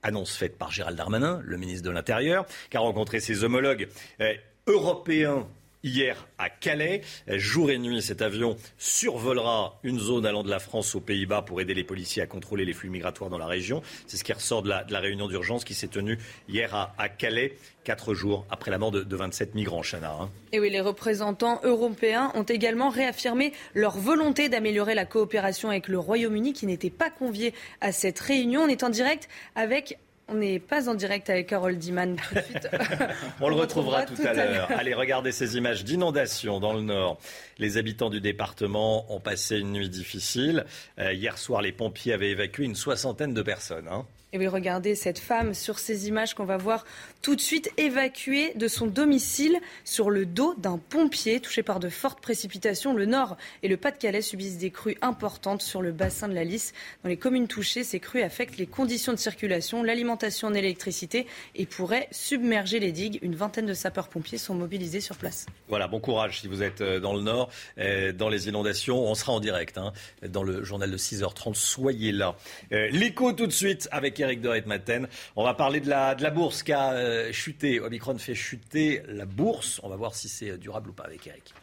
annonce 0.03 0.37
faite 0.37 0.59
par 0.59 0.71
Gérald 0.71 0.97
Darmanin, 0.97 1.41
le 1.45 1.57
ministre 1.57 1.85
de 1.87 1.91
l'Intérieur, 1.91 2.47
qui 2.71 2.77
a 2.77 2.81
rencontré 2.81 3.21
ses 3.21 3.43
homologues 3.43 3.89
eh, 4.21 4.39
européens 4.67 5.47
hier 5.83 6.27
à 6.39 6.51
Calais. 6.51 7.03
Jour 7.29 7.71
et 7.71 7.79
nuit, 7.79 8.03
cet 8.03 8.23
avion 8.23 8.57
survolera 8.79 9.79
une 9.83 9.99
zone 9.99 10.27
allant 10.27 10.43
de 10.43 10.51
la 10.51 10.59
France 10.59 10.95
aux 10.95 11.01
Pays-Bas 11.01 11.43
pour 11.43 11.61
aider 11.61 11.75
les 11.75 11.85
policiers 11.85 12.23
à 12.23 12.27
contrôler 12.27 12.65
les 12.65 12.73
flux 12.73 12.91
migratoires 12.91 13.31
dans 13.31 13.39
la 13.39 13.47
région. 13.47 13.83
C'est 14.07 14.17
ce 14.17 14.25
qui 14.25 14.33
ressort 14.33 14.63
de 14.63 14.69
la, 14.69 15.01
réunion 15.01 15.29
d'urgence 15.29 15.65
qui 15.65 15.75
s'est 15.75 15.89
tenue 15.89 16.19
hier 16.49 16.75
à, 16.99 17.09
Calais, 17.09 17.57
quatre 17.85 18.15
jours 18.15 18.47
après 18.51 18.71
la 18.71 18.79
mort 18.79 18.91
de, 18.91 19.17
27 19.17 19.55
migrants, 19.55 19.83
Chana. 19.83 20.13
Hein. 20.13 20.31
Oui, 20.53 20.71
les 20.71 20.81
représentants 20.81 21.61
européens 21.63 22.33
ont 22.35 22.43
également 22.43 22.91
réaffirmé 22.91 23.53
leur 23.75 23.97
volonté 23.97 24.49
d'améliorer 24.49 24.95
la 24.95 25.05
coopération 25.05 25.71
avec 25.71 25.89
le 25.89 25.99
Royaume-Uni 25.99 26.53
qui 26.53 26.67
n'était 26.67 26.91
pas 26.91 27.11
convié 27.11 27.55
à 27.81 27.93
cette 27.93 28.19
réunion. 28.19 28.63
On 28.63 28.69
est 28.69 28.83
en 28.83 28.91
direct 28.91 29.29
avec 29.55 29.99
on 30.29 30.35
n'est 30.35 30.59
pas 30.59 30.89
en 30.89 30.95
direct 30.95 31.31
avec 31.31 31.47
Carole 31.47 31.77
Diman 31.79 32.17
tout 32.17 32.35
de 32.35 32.41
suite. 32.41 32.69
On, 33.41 33.49
le 33.49 33.55
retrouvera, 33.55 34.05
tout, 34.05 34.15
à 34.25 34.33
l'heure. 34.33 34.69
Allez, 34.77 34.93
regardez 34.93 35.31
ces 35.31 35.57
images 35.57 35.85
d'inondation 35.85 36.59
dans 36.59 36.73
le 36.73 36.81
nord. 36.81 37.19
Les 37.59 37.77
habitants 37.77 38.11
du 38.11 38.21
département 38.21 39.13
ont 39.15 39.21
passé 39.21 39.59
une 39.59 39.73
nuit 39.73 39.89
difficile. 39.89 40.65
Euh, 40.99 41.13
hier 41.13 41.39
soir, 41.39 41.63
les 41.63 41.73
pompiers 41.73 42.13
avaient 42.13 42.31
évacué 42.31 42.65
une 42.65 42.75
soixantaine 42.75 43.35
de 43.35 43.43
personnes. 43.43 43.89
Hein. 43.89 44.05
Et 44.33 44.39
oui, 44.39 44.49
regardez 44.49 44.97
cette 44.97 45.21
femme 45.21 45.55
sur 45.55 45.79
ces 45.79 46.09
images 46.09 46.35
qu'on 46.35 46.45
va 46.45 46.57
voir 46.57 46.85
tout 47.23 47.37
de 47.37 47.41
suite 47.41 47.71
évacuée 47.77 48.53
de 48.57 48.67
son 48.67 48.89
domicile 48.89 49.61
sur 49.85 50.11
le 50.11 50.27
dos 50.27 50.55
d'un 50.59 50.79
pompier 50.79 51.39
touché 51.39 51.63
par 51.63 51.79
de 51.79 51.89
fortes 51.89 52.21
précipitations. 52.21 52.93
Le 52.93 53.07
Nord 53.07 53.37
et 53.63 53.69
le 53.69 53.77
Pas-de-Calais 53.77 54.23
subissent 54.23 54.59
des 54.59 54.73
crues 54.73 54.97
importantes 55.01 55.63
sur 55.63 55.81
le 55.81 55.93
bassin 55.93 56.27
de 56.27 56.35
la 56.35 56.43
Lys. 56.43 56.73
Dans 57.05 57.09
les 57.09 57.17
communes 57.17 57.47
touchées, 57.47 57.85
ces 57.85 58.01
crues 58.01 58.23
affectent 58.23 58.59
les 58.59 58.67
conditions 58.67 59.13
de 59.13 59.19
circulation, 59.19 59.85
l'alimentation 59.85 60.49
en 60.49 60.55
électricité 60.55 61.27
et 61.55 61.65
pourraient 61.65 62.09
submerger 62.11 62.81
les 62.81 62.91
digues. 62.91 63.21
Une 63.23 63.37
vingtaine 63.37 63.67
de 63.67 63.75
sapeurs-pompiers 63.75 64.39
sont 64.39 64.57
mobilisés 64.57 65.01
sur 65.01 65.17
place. 65.17 65.47
Voilà, 65.69 65.87
bon 65.87 66.01
courage 66.01 66.41
si 66.41 66.49
vous 66.49 66.65
êtes 66.65 66.81
euh, 66.81 66.99
dans 66.99 67.15
le 67.15 67.23
Nord, 67.23 67.49
euh, 67.79 68.13
dans 68.13 68.29
les 68.29 68.49
inondations. 68.49 68.99
On 69.05 69.15
sera 69.15 69.33
en 69.33 69.41
direct 69.41 69.79
hein, 69.79 69.93
dans 70.29 70.43
le 70.43 70.65
journal 70.65 70.91
de 70.91 70.99
6h30. 70.99 71.55
Soyez 71.55 72.11
là. 72.11 72.37
Euh, 72.73 72.89
l'écho 72.91 73.33
tout 73.33 73.47
de 73.47 73.53
suite 73.53 73.89
avec 73.93 74.16
Eric 74.21 74.41
de 74.41 74.63
Maten. 74.67 75.09
On 75.37 75.45
va 75.45 75.55
parler 75.55 75.81
de 75.81 75.89
la, 75.89 76.15
bourse 76.31 76.63
qui 76.63 76.73
a 76.73 76.93
euh, 76.93 77.33
chuté. 77.33 77.81
Omicron 77.81 78.19
fait 78.19 78.35
chuter 78.35 79.03
la 79.09 79.27
bourse. 79.27 79.81
On 79.83 79.89
va 79.89 79.97
voir 79.97 80.15
si 80.15 80.29
c'est 80.29 80.59
durable 80.59 80.91
ou 80.91 80.93
pas 80.93 81.05
avec 81.05 81.27
Eric. 81.27 81.55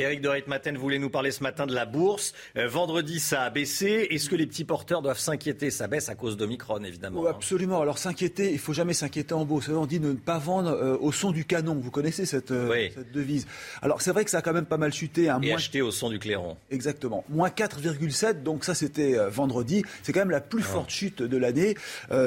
Eric 0.00 0.20
de 0.20 0.28
Reitmaten 0.28 0.76
voulait 0.76 1.00
nous 1.00 1.10
parler 1.10 1.32
ce 1.32 1.42
matin 1.42 1.66
de 1.66 1.74
la 1.74 1.84
bourse. 1.84 2.32
Euh, 2.56 2.68
vendredi, 2.68 3.18
ça 3.18 3.42
a 3.42 3.50
baissé. 3.50 4.06
Est-ce 4.10 4.30
que 4.30 4.36
les 4.36 4.46
petits 4.46 4.62
porteurs 4.62 5.02
doivent 5.02 5.18
s'inquiéter? 5.18 5.72
Ça 5.72 5.88
baisse 5.88 6.08
à 6.08 6.14
cause 6.14 6.36
d'Omicron, 6.36 6.84
évidemment. 6.84 7.26
Hein. 7.26 7.30
absolument. 7.30 7.82
Alors 7.82 7.98
s'inquiéter, 7.98 8.52
il 8.52 8.60
faut 8.60 8.72
jamais 8.72 8.94
s'inquiéter 8.94 9.34
en 9.34 9.44
bourse. 9.44 9.68
On 9.68 9.86
dit 9.86 9.98
ne 9.98 10.12
pas 10.12 10.38
vendre 10.38 10.70
euh, 10.70 10.96
au 11.00 11.10
son 11.10 11.32
du 11.32 11.44
canon. 11.44 11.74
Vous 11.74 11.90
connaissez 11.90 12.26
cette, 12.26 12.52
euh, 12.52 12.88
cette 12.94 13.10
devise. 13.10 13.48
Alors 13.82 14.00
c'est 14.00 14.12
vrai 14.12 14.24
que 14.24 14.30
ça 14.30 14.38
a 14.38 14.42
quand 14.42 14.52
même 14.52 14.66
pas 14.66 14.76
mal 14.76 14.92
chuté. 14.92 15.28
Hein, 15.28 15.40
Et 15.42 15.52
acheté 15.52 15.82
au 15.82 15.90
son 15.90 16.10
du 16.10 16.20
clairon. 16.20 16.56
Exactement. 16.70 17.24
Moins 17.28 17.48
4,7. 17.48 18.44
Donc 18.44 18.64
ça, 18.64 18.76
c'était 18.76 19.16
vendredi. 19.28 19.82
C'est 20.04 20.12
quand 20.12 20.20
même 20.20 20.30
la 20.30 20.40
plus 20.40 20.62
ah. 20.64 20.74
forte 20.74 20.90
chute 20.90 21.22
de 21.22 21.36
l'année. 21.36 21.74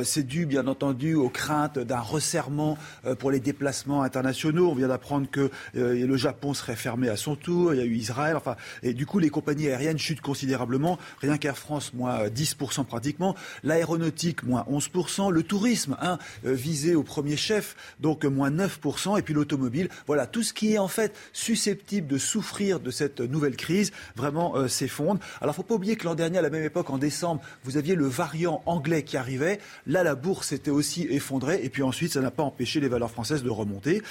c'est 0.04 0.28
dû, 0.28 0.46
bien 0.46 0.68
entendu, 0.68 1.16
aux 1.16 1.30
craintes 1.30 1.80
d'un 1.80 2.02
resserrement 2.02 2.78
pour 3.20 3.32
les 3.32 3.40
déplacements 3.40 4.04
internationaux. 4.04 4.70
On 4.70 4.76
vient 4.76 4.90
d'apprendre 4.90 5.30
que 5.32 5.50
le 5.74 6.18
Japon 6.18 6.54
serait 6.54 6.76
fermé 6.76 7.08
à 7.08 7.16
son 7.16 7.38
tour 7.38 7.61
il 7.72 7.78
y 7.78 7.82
a 7.82 7.86
eu 7.86 7.96
Israël, 7.96 8.36
enfin, 8.36 8.56
et 8.84 8.94
du 8.94 9.06
coup 9.06 9.20
les 9.20 9.30
compagnies 9.30 9.68
aériennes 9.68 9.98
chutent 9.98 10.22
considérablement, 10.22 10.98
rien 11.22 11.38
qu'Air 11.38 11.58
France 11.58 11.94
moins 11.94 12.28
10% 12.28 12.86
pratiquement, 12.86 13.36
l'aéronautique 13.64 14.44
moins 14.44 14.66
11%, 14.70 15.32
le 15.32 15.44
tourisme 15.44 15.98
hein, 16.02 16.18
euh, 16.46 16.54
visé 16.54 16.96
au 16.96 17.04
premier 17.04 17.38
chef, 17.38 17.76
donc 18.00 18.26
moins 18.26 18.52
9%, 18.52 19.18
et 19.18 19.22
puis 19.22 19.34
l'automobile, 19.34 19.90
voilà, 20.08 20.28
tout 20.28 20.44
ce 20.44 20.54
qui 20.54 20.74
est 20.74 20.78
en 20.78 20.88
fait 20.88 21.16
susceptible 21.34 22.08
de 22.08 22.18
souffrir 22.18 22.80
de 22.80 22.92
cette 22.92 23.20
nouvelle 23.20 23.56
crise, 23.56 23.92
vraiment 24.16 24.56
euh, 24.56 24.68
s'effondre. 24.68 25.20
Alors 25.42 25.56
faut 25.56 25.64
pas 25.64 25.76
oublier 25.76 25.96
que 25.96 26.06
l'an 26.06 26.16
dernier, 26.16 26.40
à 26.40 26.42
la 26.42 26.50
même 26.50 26.64
époque, 26.64 26.90
en 26.90 26.98
décembre, 26.98 27.42
vous 27.64 27.78
aviez 27.78 27.96
le 27.96 28.08
variant 28.08 28.62
anglais 28.66 29.04
qui 29.04 29.18
arrivait, 29.18 29.60
là 29.88 30.04
la 30.04 30.16
bourse 30.16 30.52
était 30.52 30.72
aussi 30.72 31.08
effondrée, 31.10 31.62
et 31.64 31.70
puis 31.70 31.84
ensuite 31.84 32.14
ça 32.14 32.22
n'a 32.22 32.32
pas 32.32 32.44
empêché 32.44 32.80
les 32.80 32.88
valeurs 32.88 33.12
françaises 33.12 33.44
de 33.44 33.50
remonter. 33.50 34.02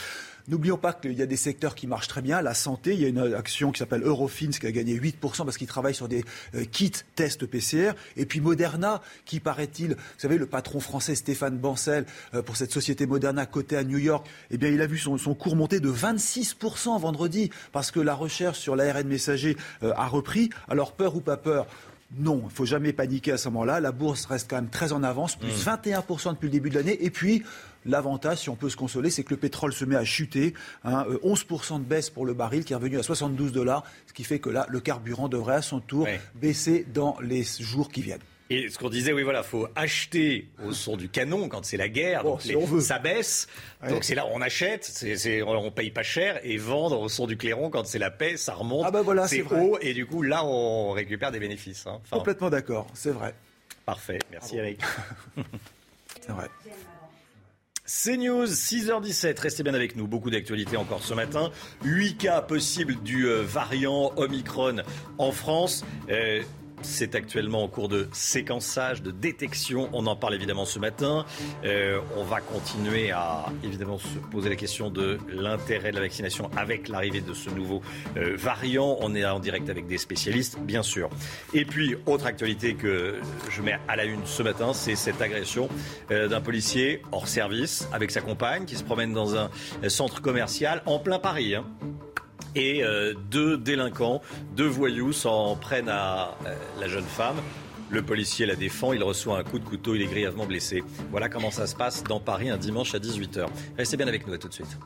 N'oublions 0.48 0.76
pas 0.76 0.92
qu'il 0.92 1.12
y 1.12 1.22
a 1.22 1.26
des 1.26 1.36
secteurs 1.36 1.74
qui 1.74 1.86
marchent 1.86 2.08
très 2.08 2.22
bien. 2.22 2.42
La 2.42 2.54
santé, 2.54 2.94
il 2.94 3.00
y 3.00 3.04
a 3.04 3.08
une 3.08 3.34
action 3.34 3.72
qui 3.72 3.78
s'appelle 3.78 4.02
Eurofins 4.02 4.50
qui 4.50 4.66
a 4.66 4.72
gagné 4.72 4.98
8% 4.98 5.44
parce 5.44 5.56
qu'il 5.56 5.66
travaille 5.66 5.94
sur 5.94 6.08
des 6.08 6.24
euh, 6.54 6.64
kits 6.64 6.92
tests 7.14 7.46
PCR. 7.46 7.92
Et 8.16 8.26
puis 8.26 8.40
Moderna, 8.40 9.00
qui 9.24 9.40
paraît-il, 9.40 9.90
vous 9.90 10.18
savez, 10.18 10.38
le 10.38 10.46
patron 10.46 10.80
français 10.80 11.14
Stéphane 11.14 11.58
Bancel, 11.58 12.06
euh, 12.34 12.42
pour 12.42 12.56
cette 12.56 12.72
société 12.72 13.06
Moderna 13.06 13.46
cotée 13.46 13.76
à 13.76 13.84
New 13.84 13.98
York, 13.98 14.26
eh 14.50 14.58
bien, 14.58 14.70
il 14.70 14.80
a 14.80 14.86
vu 14.86 14.98
son, 14.98 15.16
cours 15.34 15.56
monter 15.56 15.80
de 15.80 15.90
26% 15.90 17.00
vendredi 17.00 17.50
parce 17.72 17.90
que 17.90 18.00
la 18.00 18.14
recherche 18.14 18.58
sur 18.58 18.76
l'ARN 18.76 19.06
messager 19.06 19.56
euh, 19.82 19.92
a 19.96 20.06
repris. 20.06 20.50
Alors, 20.68 20.92
peur 20.92 21.16
ou 21.16 21.20
pas 21.20 21.36
peur? 21.36 21.66
Non, 22.18 22.40
il 22.42 22.44
ne 22.46 22.50
faut 22.50 22.64
jamais 22.64 22.92
paniquer 22.92 23.32
à 23.32 23.38
ce 23.38 23.48
moment-là. 23.50 23.78
La 23.78 23.92
bourse 23.92 24.26
reste 24.26 24.50
quand 24.50 24.56
même 24.56 24.68
très 24.68 24.92
en 24.92 25.04
avance, 25.04 25.36
plus 25.36 25.64
21% 25.64 26.30
mmh. 26.30 26.32
depuis 26.32 26.46
le 26.46 26.50
début 26.50 26.70
de 26.70 26.74
l'année. 26.74 27.04
Et 27.04 27.10
puis, 27.10 27.44
L'avantage, 27.86 28.38
si 28.38 28.50
on 28.50 28.56
peut 28.56 28.68
se 28.68 28.76
consoler, 28.76 29.10
c'est 29.10 29.24
que 29.24 29.30
le 29.30 29.36
pétrole 29.36 29.72
se 29.72 29.84
met 29.84 29.96
à 29.96 30.04
chuter. 30.04 30.54
11% 30.84 30.84
hein, 30.84 31.06
euh, 31.08 31.78
de 31.78 31.84
baisse 31.84 32.10
pour 32.10 32.26
le 32.26 32.34
baril 32.34 32.64
qui 32.64 32.72
est 32.72 32.76
revenu 32.76 32.98
à 32.98 33.02
72 33.02 33.52
dollars, 33.52 33.84
ce 34.06 34.12
qui 34.12 34.24
fait 34.24 34.38
que 34.38 34.50
là, 34.50 34.66
le 34.68 34.80
carburant 34.80 35.28
devrait 35.28 35.56
à 35.56 35.62
son 35.62 35.80
tour 35.80 36.06
baisser 36.34 36.86
dans 36.92 37.16
les 37.20 37.42
jours 37.42 37.90
qui 37.90 38.02
viennent. 38.02 38.20
Et 38.52 38.68
ce 38.68 38.78
qu'on 38.78 38.88
disait, 38.88 39.12
oui, 39.12 39.22
voilà, 39.22 39.44
faut 39.44 39.68
acheter 39.76 40.48
au 40.64 40.72
son 40.72 40.96
du 40.96 41.08
canon 41.08 41.48
quand 41.48 41.64
c'est 41.64 41.76
la 41.76 41.88
guerre, 41.88 42.24
donc 42.24 42.42
ça 42.80 42.98
baisse. 42.98 43.46
Donc 43.88 44.02
c'est 44.02 44.16
là 44.16 44.26
où 44.26 44.30
on 44.32 44.40
achète, 44.40 44.84
c'est, 44.84 45.42
on 45.42 45.70
paye 45.70 45.92
pas 45.92 46.02
cher, 46.02 46.40
et 46.42 46.56
vendre 46.56 47.00
au 47.00 47.08
son 47.08 47.28
du 47.28 47.36
clairon 47.36 47.70
quand 47.70 47.86
c'est 47.86 48.00
la 48.00 48.10
paix, 48.10 48.36
ça 48.36 48.54
remonte, 48.54 48.84
ah 48.86 48.90
bah 48.90 49.02
voilà, 49.02 49.28
c'est, 49.28 49.42
haut, 49.42 49.78
et 49.80 49.94
du 49.94 50.04
coup 50.04 50.22
là 50.22 50.44
on 50.44 50.90
récupère 50.90 51.30
des 51.30 51.38
bénéfices. 51.38 51.86
Hein. 51.86 52.00
Complètement 52.10 52.50
d'accord, 52.50 52.88
c'est 52.92 53.12
vrai. 53.12 53.34
Parfait, 53.86 54.18
merci 54.32 54.56
Eric. 54.56 54.80
c'est 56.20 56.32
vrai. 56.32 56.48
CNews, 57.90 58.46
6h17, 58.46 59.40
restez 59.40 59.64
bien 59.64 59.74
avec 59.74 59.96
nous. 59.96 60.06
Beaucoup 60.06 60.30
d'actualités 60.30 60.76
encore 60.76 61.02
ce 61.02 61.12
matin. 61.12 61.50
8 61.82 62.18
cas 62.18 62.40
possibles 62.40 62.94
du 63.02 63.26
euh, 63.26 63.42
variant 63.42 64.12
Omicron 64.16 64.76
en 65.18 65.32
France. 65.32 65.84
Euh, 66.08 66.40
c'est 66.82 67.14
actuellement 67.14 67.62
en 67.62 67.68
cours 67.68 67.88
de 67.88 68.08
séquençage, 68.12 69.02
de 69.02 69.10
détection. 69.10 69.88
On 69.92 70.06
en 70.06 70.16
parle 70.16 70.34
évidemment 70.34 70.64
ce 70.64 70.78
matin. 70.78 71.24
Euh, 71.64 72.00
on 72.16 72.24
va 72.24 72.40
continuer 72.40 73.10
à 73.10 73.46
évidemment 73.64 73.98
se 73.98 74.18
poser 74.30 74.48
la 74.48 74.56
question 74.56 74.90
de 74.90 75.18
l'intérêt 75.28 75.90
de 75.90 75.96
la 75.96 76.02
vaccination 76.02 76.50
avec 76.56 76.88
l'arrivée 76.88 77.20
de 77.20 77.34
ce 77.34 77.50
nouveau 77.50 77.82
euh, 78.16 78.36
variant. 78.36 78.96
On 79.00 79.14
est 79.14 79.24
en 79.24 79.40
direct 79.40 79.68
avec 79.68 79.86
des 79.86 79.98
spécialistes, 79.98 80.58
bien 80.60 80.82
sûr. 80.82 81.10
Et 81.54 81.64
puis, 81.64 81.96
autre 82.06 82.26
actualité 82.26 82.74
que 82.74 83.20
je 83.50 83.62
mets 83.62 83.78
à 83.88 83.96
la 83.96 84.04
une 84.04 84.26
ce 84.26 84.42
matin, 84.42 84.72
c'est 84.72 84.96
cette 84.96 85.20
agression 85.20 85.68
euh, 86.10 86.28
d'un 86.28 86.40
policier 86.40 87.02
hors 87.12 87.28
service 87.28 87.88
avec 87.92 88.10
sa 88.10 88.20
compagne 88.20 88.64
qui 88.64 88.76
se 88.76 88.84
promène 88.84 89.12
dans 89.12 89.36
un 89.36 89.50
centre 89.88 90.20
commercial 90.20 90.82
en 90.86 90.98
plein 90.98 91.18
Paris. 91.18 91.54
Hein 91.54 91.64
et 92.54 92.82
euh, 92.82 93.14
deux 93.30 93.56
délinquants, 93.56 94.22
deux 94.56 94.66
voyous 94.66 95.12
s'en 95.12 95.56
prennent 95.56 95.88
à 95.88 96.36
euh, 96.46 96.54
la 96.78 96.88
jeune 96.88 97.04
femme. 97.04 97.36
Le 97.90 98.02
policier 98.02 98.46
la 98.46 98.54
défend, 98.54 98.92
il 98.92 99.02
reçoit 99.02 99.38
un 99.38 99.42
coup 99.42 99.58
de 99.58 99.64
couteau, 99.64 99.94
il 99.94 100.02
est 100.02 100.06
grièvement 100.06 100.46
blessé. 100.46 100.84
Voilà 101.10 101.28
comment 101.28 101.50
ça 101.50 101.66
se 101.66 101.74
passe 101.74 102.04
dans 102.04 102.20
Paris 102.20 102.48
un 102.48 102.56
dimanche 102.56 102.94
à 102.94 102.98
18h. 102.98 103.46
Restez 103.76 103.96
bien 103.96 104.06
avec 104.06 104.26
nous, 104.26 104.32
à 104.32 104.38
tout 104.38 104.48
de 104.48 104.54
suite. 104.54 104.78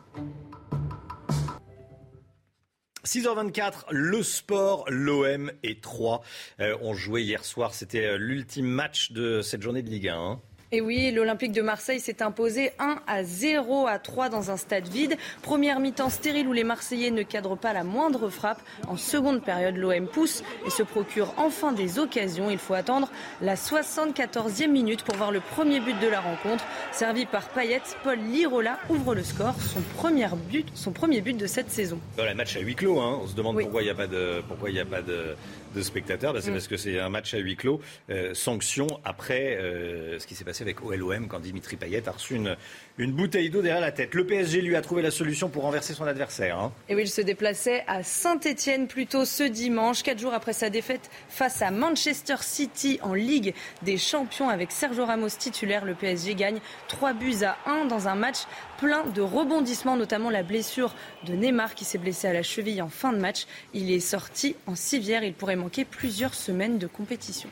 6h24, 3.05 3.85
le 3.91 4.23
sport, 4.23 4.87
l'OM 4.89 5.53
et 5.63 5.79
3 5.79 6.23
euh, 6.61 6.77
ont 6.81 6.95
joué 6.95 7.23
hier 7.23 7.45
soir. 7.45 7.75
C'était 7.75 8.17
l'ultime 8.17 8.67
match 8.67 9.13
de 9.13 9.43
cette 9.43 9.61
journée 9.61 9.83
de 9.83 9.91
Ligue 9.91 10.09
1. 10.09 10.41
Et 10.73 10.81
oui, 10.81 11.11
l'Olympique 11.13 11.53
de 11.53 11.63
Marseille 11.63 12.01
s'est 12.01 12.23
imposé 12.23 12.73
1 12.79 12.97
à 13.07 13.23
0 13.23 13.87
à 13.87 13.99
3 13.99 14.29
dans 14.29 14.51
un 14.51 14.57
stade 14.57 14.89
vide. 14.89 15.17
Première 15.43 15.79
mi-temps 15.79 16.09
stérile 16.09 16.49
où 16.49 16.53
les 16.53 16.65
Marseillais 16.65 17.11
ne 17.11 17.23
cadrent 17.23 17.57
pas 17.57 17.73
la 17.73 17.85
moindre 17.85 18.29
frappe. 18.29 18.61
En 18.89 18.97
seconde 18.97 19.43
période, 19.43 19.77
l'OM 19.77 20.09
pousse 20.09 20.43
et 20.67 20.71
se 20.71 20.83
procure 20.83 21.35
enfin 21.37 21.73
des 21.73 21.99
occasions. 21.99 22.51
Il 22.51 22.59
faut 22.59 22.75
attendre 22.75 23.09
la 23.41 23.55
74e 23.55 24.69
minute 24.69 25.03
pour 25.05 25.17
voir 25.17 25.31
le 25.31 25.41
premier 25.41 25.81
but 25.81 25.99
de 26.01 26.09
la 26.09 26.21
rencontre. 26.21 26.65
Servi 26.93 27.27
par 27.27 27.49
Payet, 27.49 27.83
Paul 28.03 28.19
Lirola 28.19 28.79
ouvre 28.89 29.15
le 29.15 29.23
score, 29.23 29.55
son 29.61 29.81
premier 29.97 30.27
but, 30.51 30.67
son 30.75 30.93
premier 30.93 31.21
but 31.21 31.37
de 31.37 31.47
cette 31.47 31.71
saison. 31.71 31.99
Voilà, 32.17 32.35
match 32.35 32.57
à 32.57 32.61
huis 32.61 32.75
clos, 32.75 33.01
hein. 33.01 33.21
on 33.23 33.27
se 33.27 33.35
demande 33.35 33.61
pourquoi 33.61 33.83
il 33.83 33.87
n'y 33.87 33.91
a 33.91 33.95
pas 33.95 34.07
de, 34.07 34.43
pourquoi 34.49 34.71
il 34.71 34.75
n'y 34.75 34.81
a 34.81 34.85
pas 34.85 35.03
de, 35.03 35.37
de 35.75 35.83
spectateurs. 35.83 36.35
C'est 36.41 36.51
mm. 36.51 36.55
parce 36.55 36.69
que 36.69 36.77
c'est 36.77 36.99
un 36.99 37.09
match 37.09 37.35
à 37.35 37.39
huis 37.39 37.57
clos. 37.57 37.81
Euh, 38.11 38.35
sanction 38.35 38.87
après 39.05 39.57
euh, 39.57 40.19
ce 40.19 40.27
qui 40.27 40.35
s'est 40.35 40.45
passé 40.45 40.63
avec 40.63 40.83
OLOM 40.85 41.29
quand 41.29 41.41
Dimitri 41.41 41.77
Payet 41.77 42.09
a 42.09 42.13
reçu 42.13 42.35
une, 42.35 42.57
une 42.97 43.13
bouteille 43.13 43.51
d'eau 43.51 43.61
derrière 43.61 43.81
la 43.81 43.91
tête. 43.91 44.15
Le 44.15 44.25
PSG 44.25 44.61
lui 44.61 44.77
a 44.77 44.83
trouvé 44.83 45.03
la 45.03 45.11
solution 45.11 45.49
pour 45.49 45.65
renverser 45.65 45.95
son 45.95 46.05
adversaire. 46.05 46.59
Hein. 46.59 46.73
Et 46.89 46.95
oui, 46.95 47.03
il 47.03 47.09
se 47.09 47.21
déplaçait 47.21 47.83
à 47.89 48.05
Saint-Etienne 48.05 48.87
plus 48.87 49.07
tôt 49.07 49.25
ce 49.25 49.43
dimanche, 49.43 50.05
quatre 50.05 50.21
jours 50.21 50.33
après 50.33 50.53
sa 50.53 50.71
défaite 50.71 51.11
face 51.29 51.61
à 51.61 51.73
Manchester 51.73 52.37
City 52.41 53.01
en 53.03 53.15
Ligue 53.15 53.53
des 53.83 53.99
Champions 53.99 54.49
avec 54.49 54.71
Sergio 54.71 55.05
Ramos 55.05 55.31
titulaire. 55.31 55.85
Le 55.85 55.95
PSG 55.95 56.37
gagne 56.37 56.61
3 56.89 57.15
buts 57.15 57.43
à 57.43 57.57
1 57.67 57.87
dans 57.87 58.07
un 58.07 58.15
match 58.15 58.45
plein 58.79 59.05
de 59.07 59.23
rebondissements, 59.23 59.97
notamment 59.97 60.31
la 60.31 60.45
blessure 60.45 60.95
de 61.25 61.35
Neymar 61.35 61.75
qui 61.75 61.85
s'est 61.85 61.99
blessé 61.99 62.29
à 62.29 62.33
la 62.33 62.45
cheville 62.45 62.81
en 62.81 62.89
fin 62.89 63.13
de 63.13 63.19
match. 63.19 63.47
Il 63.73 63.91
est 63.91 64.01
sorti 64.01 64.55
en 64.67 64.77
civière. 64.77 65.25
Il 65.25 65.35
pourrait 65.35 65.57
manquer 65.57 65.85
plusieurs 65.85 66.35
semaines 66.35 66.79
de 66.79 66.87
compétition. 66.87 67.49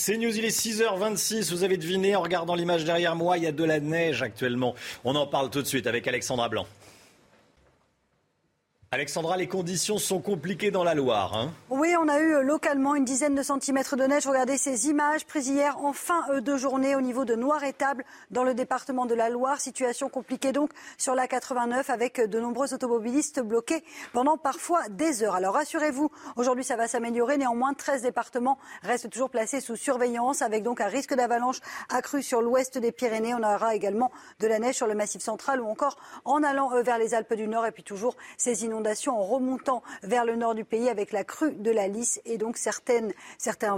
C'est 0.00 0.16
News, 0.16 0.38
il 0.38 0.44
est 0.44 0.56
6h26. 0.56 1.50
Vous 1.50 1.64
avez 1.64 1.76
deviné 1.76 2.14
en 2.14 2.22
regardant 2.22 2.54
l'image 2.54 2.84
derrière 2.84 3.16
moi, 3.16 3.36
il 3.36 3.42
y 3.42 3.48
a 3.48 3.52
de 3.52 3.64
la 3.64 3.80
neige 3.80 4.22
actuellement. 4.22 4.76
On 5.04 5.16
en 5.16 5.26
parle 5.26 5.50
tout 5.50 5.60
de 5.60 5.66
suite 5.66 5.88
avec 5.88 6.06
Alexandra 6.06 6.48
Blanc. 6.48 6.68
Alexandra, 8.90 9.36
les 9.36 9.48
conditions 9.48 9.98
sont 9.98 10.18
compliquées 10.18 10.70
dans 10.70 10.82
la 10.82 10.94
Loire. 10.94 11.36
Hein. 11.36 11.52
oui, 11.68 11.94
on 12.00 12.08
a 12.08 12.20
eu 12.20 12.36
euh, 12.36 12.40
localement 12.40 12.94
une 12.94 13.04
dizaine 13.04 13.34
de 13.34 13.42
centimètres 13.42 13.96
de 13.96 14.04
neige. 14.04 14.26
Regardez 14.26 14.56
ces 14.56 14.88
images 14.88 15.26
prises 15.26 15.48
hier 15.48 15.76
en 15.84 15.92
fin 15.92 16.24
euh, 16.30 16.40
de 16.40 16.56
journée 16.56 16.96
au 16.96 17.02
niveau 17.02 17.26
de 17.26 17.34
Noir-Étable 17.34 18.06
dans 18.30 18.44
le 18.44 18.54
département 18.54 19.04
de 19.04 19.14
la 19.14 19.28
Loire. 19.28 19.60
Situation 19.60 20.08
compliquée 20.08 20.52
donc 20.52 20.70
sur 20.96 21.14
la 21.14 21.28
89 21.28 21.90
avec 21.90 22.18
euh, 22.18 22.26
de 22.28 22.40
nombreux 22.40 22.72
automobilistes 22.72 23.40
bloqués 23.40 23.84
pendant 24.14 24.38
parfois 24.38 24.88
des 24.88 25.22
heures. 25.22 25.34
Alors 25.34 25.52
rassurez-vous, 25.52 26.10
aujourd'hui 26.36 26.64
ça 26.64 26.76
va 26.76 26.88
s'améliorer. 26.88 27.36
Néanmoins, 27.36 27.74
13 27.74 28.00
départements 28.00 28.56
restent 28.82 29.10
toujours 29.10 29.28
placés 29.28 29.60
sous 29.60 29.76
surveillance 29.76 30.40
avec 30.40 30.62
donc 30.62 30.80
un 30.80 30.88
risque 30.88 31.12
d'avalanche 31.12 31.60
accru 31.90 32.22
sur 32.22 32.40
l'ouest 32.40 32.78
des 32.78 32.90
Pyrénées. 32.92 33.34
On 33.34 33.42
aura 33.42 33.74
également 33.74 34.10
de 34.40 34.46
la 34.46 34.58
neige 34.58 34.76
sur 34.76 34.86
le 34.86 34.94
massif 34.94 35.20
central 35.20 35.60
ou 35.60 35.66
encore 35.66 35.98
en 36.24 36.42
allant 36.42 36.70
vers 36.80 36.96
les 36.96 37.12
Alpes 37.12 37.34
du 37.34 37.48
Nord 37.48 37.66
et 37.66 37.72
puis 37.72 37.82
toujours 37.82 38.16
ces 38.38 38.64
inondations 38.64 38.77
en 39.06 39.22
remontant 39.22 39.82
vers 40.02 40.24
le 40.24 40.36
nord 40.36 40.54
du 40.54 40.64
pays 40.64 40.88
avec 40.88 41.12
la 41.12 41.24
crue 41.24 41.52
de 41.52 41.70
la 41.70 41.88
Lys 41.88 42.20
et 42.24 42.38
donc 42.38 42.56
certains, 42.56 43.08
certains 43.38 43.76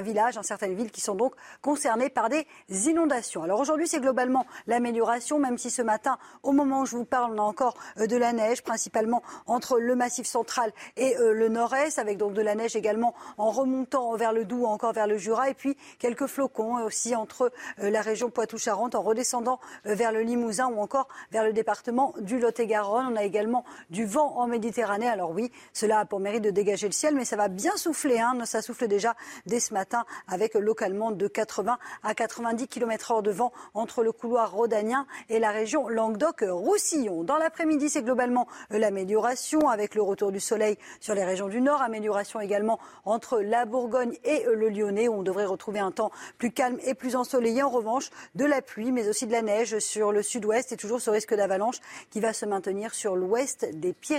villages, 0.00 0.38
hein, 0.38 0.42
certaines 0.42 0.74
villes 0.74 0.90
qui 0.90 1.00
sont 1.00 1.14
donc 1.14 1.34
concernées 1.62 2.10
par 2.10 2.28
des 2.28 2.46
inondations. 2.68 3.42
Alors 3.42 3.60
aujourd'hui, 3.60 3.88
c'est 3.88 4.00
globalement 4.00 4.46
l'amélioration, 4.66 5.38
même 5.38 5.58
si 5.58 5.70
ce 5.70 5.82
matin, 5.82 6.18
au 6.42 6.52
moment 6.52 6.80
où 6.80 6.86
je 6.86 6.96
vous 6.96 7.04
parle, 7.04 7.32
on 7.34 7.38
a 7.38 7.42
encore 7.42 7.74
euh, 7.98 8.06
de 8.06 8.16
la 8.16 8.32
neige, 8.32 8.62
principalement 8.62 9.22
entre 9.46 9.78
le 9.78 9.94
massif 9.94 10.26
central 10.26 10.72
et 10.96 11.16
euh, 11.16 11.32
le 11.32 11.48
nord-est, 11.48 11.98
avec 11.98 12.18
donc 12.18 12.32
de 12.34 12.42
la 12.42 12.54
neige 12.54 12.76
également 12.76 13.14
en 13.38 13.50
remontant 13.50 14.14
vers 14.16 14.32
le 14.32 14.44
Doubs, 14.44 14.66
encore 14.66 14.92
vers 14.92 15.06
le 15.06 15.18
Jura, 15.18 15.50
et 15.50 15.54
puis 15.54 15.76
quelques 15.98 16.26
flocons 16.26 16.82
aussi 16.84 17.14
entre 17.14 17.52
euh, 17.80 17.90
la 17.90 18.00
région 18.00 18.30
Poitou-Charentes 18.30 18.94
en 18.94 19.02
redescendant 19.02 19.60
vers 19.84 20.12
le 20.12 20.20
Limousin 20.20 20.68
ou 20.68 20.80
encore 20.80 21.08
vers 21.30 21.44
le 21.44 21.52
département 21.52 22.14
du 22.20 22.38
Lot-et-Garonne. 22.38 23.08
On 23.12 23.16
a 23.16 23.24
également 23.24 23.64
du 23.90 24.06
vent 24.06 24.19
en 24.22 24.46
Méditerranée. 24.46 25.08
Alors 25.08 25.30
oui, 25.30 25.50
cela 25.72 26.00
a 26.00 26.04
pour 26.04 26.20
mérite 26.20 26.42
de 26.42 26.50
dégager 26.50 26.86
le 26.86 26.92
ciel, 26.92 27.14
mais 27.14 27.24
ça 27.24 27.36
va 27.36 27.48
bien 27.48 27.76
souffler. 27.76 28.18
Hein. 28.18 28.36
Ça 28.44 28.62
souffle 28.62 28.88
déjà 28.88 29.14
dès 29.46 29.60
ce 29.60 29.74
matin 29.74 30.04
avec 30.28 30.54
localement 30.54 31.10
de 31.10 31.28
80 31.28 31.78
à 32.02 32.14
90 32.14 32.68
km 32.68 33.12
h 33.12 33.22
de 33.22 33.30
vent 33.30 33.52
entre 33.74 34.02
le 34.02 34.12
couloir 34.12 34.52
rhodanien 34.52 35.06
et 35.28 35.38
la 35.38 35.50
région 35.50 35.88
Languedoc-Roussillon. 35.88 37.24
Dans 37.24 37.36
l'après-midi, 37.36 37.88
c'est 37.88 38.02
globalement 38.02 38.46
l'amélioration 38.70 39.68
avec 39.68 39.94
le 39.94 40.02
retour 40.02 40.32
du 40.32 40.40
soleil 40.40 40.76
sur 41.00 41.14
les 41.14 41.24
régions 41.24 41.48
du 41.48 41.60
nord. 41.60 41.82
Amélioration 41.82 42.40
également 42.40 42.78
entre 43.04 43.40
la 43.40 43.64
Bourgogne 43.64 44.16
et 44.24 44.44
le 44.52 44.68
Lyonnais 44.68 45.08
où 45.08 45.14
on 45.14 45.22
devrait 45.22 45.46
retrouver 45.46 45.80
un 45.80 45.90
temps 45.90 46.10
plus 46.38 46.52
calme 46.52 46.78
et 46.84 46.94
plus 46.94 47.16
ensoleillé. 47.16 47.62
En 47.62 47.70
revanche, 47.70 48.10
de 48.34 48.44
la 48.44 48.62
pluie, 48.62 48.92
mais 48.92 49.08
aussi 49.08 49.26
de 49.26 49.32
la 49.32 49.42
neige 49.42 49.78
sur 49.78 50.12
le 50.12 50.22
sud-ouest 50.22 50.72
et 50.72 50.76
toujours 50.76 51.00
ce 51.00 51.10
risque 51.10 51.34
d'avalanche 51.34 51.78
qui 52.10 52.20
va 52.20 52.32
se 52.32 52.46
maintenir 52.46 52.94
sur 52.94 53.16
l'ouest 53.16 53.66
des 53.72 53.92
Pyrénées. 53.92 54.09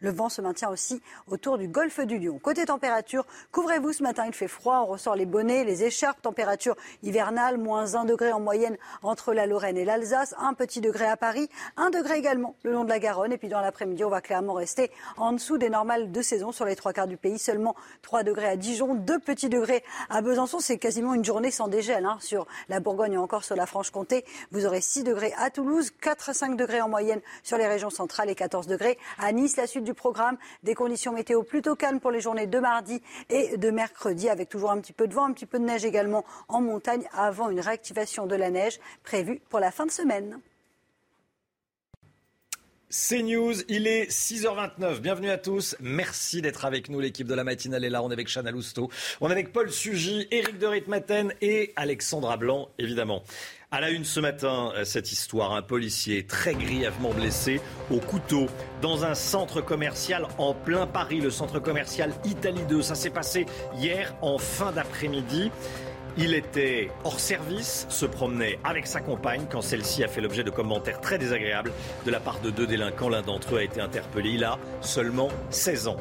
Le 0.00 0.10
vent 0.10 0.28
se 0.28 0.42
maintient 0.42 0.68
aussi 0.68 1.00
autour 1.26 1.56
du 1.56 1.66
golfe 1.66 2.00
du 2.00 2.18
Lion. 2.18 2.38
Côté 2.38 2.66
température, 2.66 3.24
couvrez-vous 3.50 3.92
ce 3.94 4.02
matin, 4.02 4.24
il 4.26 4.34
fait 4.34 4.48
froid, 4.48 4.80
on 4.82 4.86
ressort 4.86 5.16
les 5.16 5.24
bonnets, 5.24 5.64
les 5.64 5.84
écharpes, 5.84 6.20
température 6.20 6.76
hivernale, 7.02 7.56
moins 7.56 7.94
1 7.94 8.04
degré 8.04 8.30
en 8.32 8.40
moyenne 8.40 8.76
entre 9.02 9.32
la 9.32 9.46
Lorraine 9.46 9.78
et 9.78 9.86
l'Alsace, 9.86 10.34
un 10.38 10.52
petit 10.52 10.82
degré 10.82 11.06
à 11.06 11.16
Paris, 11.16 11.48
un 11.78 11.88
degré 11.88 12.18
également 12.18 12.56
le 12.62 12.72
long 12.72 12.84
de 12.84 12.90
la 12.90 12.98
Garonne. 12.98 13.32
Et 13.32 13.38
puis 13.38 13.48
dans 13.48 13.62
l'après-midi, 13.62 14.04
on 14.04 14.10
va 14.10 14.20
clairement 14.20 14.52
rester 14.52 14.90
en 15.16 15.32
dessous 15.32 15.56
des 15.56 15.70
normales 15.70 16.12
de 16.12 16.22
saison 16.22 16.52
sur 16.52 16.66
les 16.66 16.76
trois 16.76 16.92
quarts 16.92 17.06
du 17.06 17.16
pays, 17.16 17.38
seulement 17.38 17.74
3 18.02 18.24
degrés 18.24 18.48
à 18.48 18.56
Dijon, 18.56 18.94
2 18.94 19.18
petits 19.18 19.48
degrés 19.48 19.82
à 20.10 20.20
Besançon. 20.20 20.60
C'est 20.60 20.78
quasiment 20.78 21.14
une 21.14 21.24
journée 21.24 21.50
sans 21.50 21.68
dégel 21.68 22.04
hein, 22.04 22.18
sur 22.20 22.46
la 22.68 22.80
Bourgogne 22.80 23.14
et 23.14 23.18
encore 23.18 23.44
sur 23.44 23.56
la 23.56 23.64
Franche-Comté. 23.64 24.26
Vous 24.50 24.66
aurez 24.66 24.82
6 24.82 25.04
degrés 25.04 25.32
à 25.38 25.50
Toulouse, 25.50 25.90
4 26.02 26.28
à 26.28 26.34
5 26.34 26.56
degrés 26.56 26.82
en 26.82 26.88
moyenne 26.88 27.20
sur 27.42 27.56
les 27.56 27.66
régions 27.66 27.90
centrales 27.90 28.28
et 28.28 28.34
14 28.34 28.66
degrés 28.66 28.98
à 29.22 29.32
Nice. 29.32 29.56
La 29.56 29.66
suite 29.66 29.84
du 29.84 29.94
programme, 29.94 30.36
des 30.62 30.74
conditions 30.74 31.12
météo 31.12 31.42
plutôt 31.42 31.74
calmes 31.74 32.00
pour 32.00 32.10
les 32.10 32.20
journées 32.20 32.46
de 32.46 32.58
mardi 32.58 33.00
et 33.30 33.56
de 33.56 33.70
mercredi, 33.70 34.28
avec 34.28 34.48
toujours 34.48 34.70
un 34.70 34.80
petit 34.80 34.92
peu 34.92 35.06
de 35.06 35.14
vent, 35.14 35.24
un 35.24 35.32
petit 35.32 35.46
peu 35.46 35.58
de 35.58 35.64
neige 35.64 35.84
également 35.84 36.24
en 36.48 36.60
montagne, 36.60 37.04
avant 37.12 37.50
une 37.50 37.60
réactivation 37.60 38.26
de 38.26 38.34
la 38.34 38.50
neige 38.50 38.80
prévue 39.02 39.40
pour 39.48 39.60
la 39.60 39.70
fin 39.70 39.86
de 39.86 39.90
semaine. 39.90 40.40
C'est 42.94 43.22
News, 43.22 43.54
il 43.68 43.86
est 43.86 44.10
6h29. 44.10 45.00
Bienvenue 45.00 45.30
à 45.30 45.38
tous. 45.38 45.76
Merci 45.80 46.42
d'être 46.42 46.66
avec 46.66 46.90
nous. 46.90 47.00
L'équipe 47.00 47.26
de 47.26 47.32
la 47.32 47.42
matinale 47.42 47.86
est 47.86 47.88
là. 47.88 48.02
On 48.02 48.10
est 48.10 48.12
avec 48.12 48.28
Chana 48.28 48.50
Lousteau. 48.50 48.90
On 49.22 49.30
est 49.30 49.32
avec 49.32 49.50
Paul 49.50 49.70
Sugy, 49.72 50.28
Éric 50.30 50.58
de 50.58 50.66
Ritmaten 50.66 51.32
et 51.40 51.72
Alexandra 51.76 52.36
Blanc, 52.36 52.68
évidemment. 52.78 53.22
À 53.74 53.80
la 53.80 53.88
une 53.88 54.04
ce 54.04 54.20
matin, 54.20 54.70
euh, 54.76 54.84
cette 54.84 55.12
histoire, 55.12 55.54
un 55.54 55.62
policier 55.62 56.26
très 56.26 56.52
grièvement 56.52 57.08
blessé 57.08 57.58
au 57.90 58.00
couteau 58.00 58.46
dans 58.82 59.06
un 59.06 59.14
centre 59.14 59.62
commercial 59.62 60.26
en 60.36 60.52
plein 60.52 60.86
Paris, 60.86 61.22
le 61.22 61.30
centre 61.30 61.58
commercial 61.58 62.12
Italie 62.26 62.66
2. 62.68 62.82
Ça 62.82 62.94
s'est 62.94 63.08
passé 63.08 63.46
hier 63.78 64.14
en 64.20 64.36
fin 64.36 64.72
d'après-midi. 64.72 65.50
Il 66.18 66.34
était 66.34 66.90
hors 67.04 67.18
service, 67.18 67.86
se 67.88 68.04
promenait 68.04 68.58
avec 68.64 68.86
sa 68.86 69.00
compagne 69.00 69.46
quand 69.50 69.62
celle-ci 69.62 70.04
a 70.04 70.08
fait 70.08 70.20
l'objet 70.20 70.44
de 70.44 70.50
commentaires 70.50 71.00
très 71.00 71.16
désagréables 71.16 71.72
de 72.04 72.10
la 72.10 72.20
part 72.20 72.40
de 72.40 72.50
deux 72.50 72.66
délinquants. 72.66 73.08
L'un 73.08 73.22
d'entre 73.22 73.54
eux 73.54 73.58
a 73.58 73.62
été 73.62 73.80
interpellé. 73.80 74.32
Il 74.34 74.44
a 74.44 74.58
seulement 74.82 75.28
16 75.48 75.88
ans. 75.88 75.96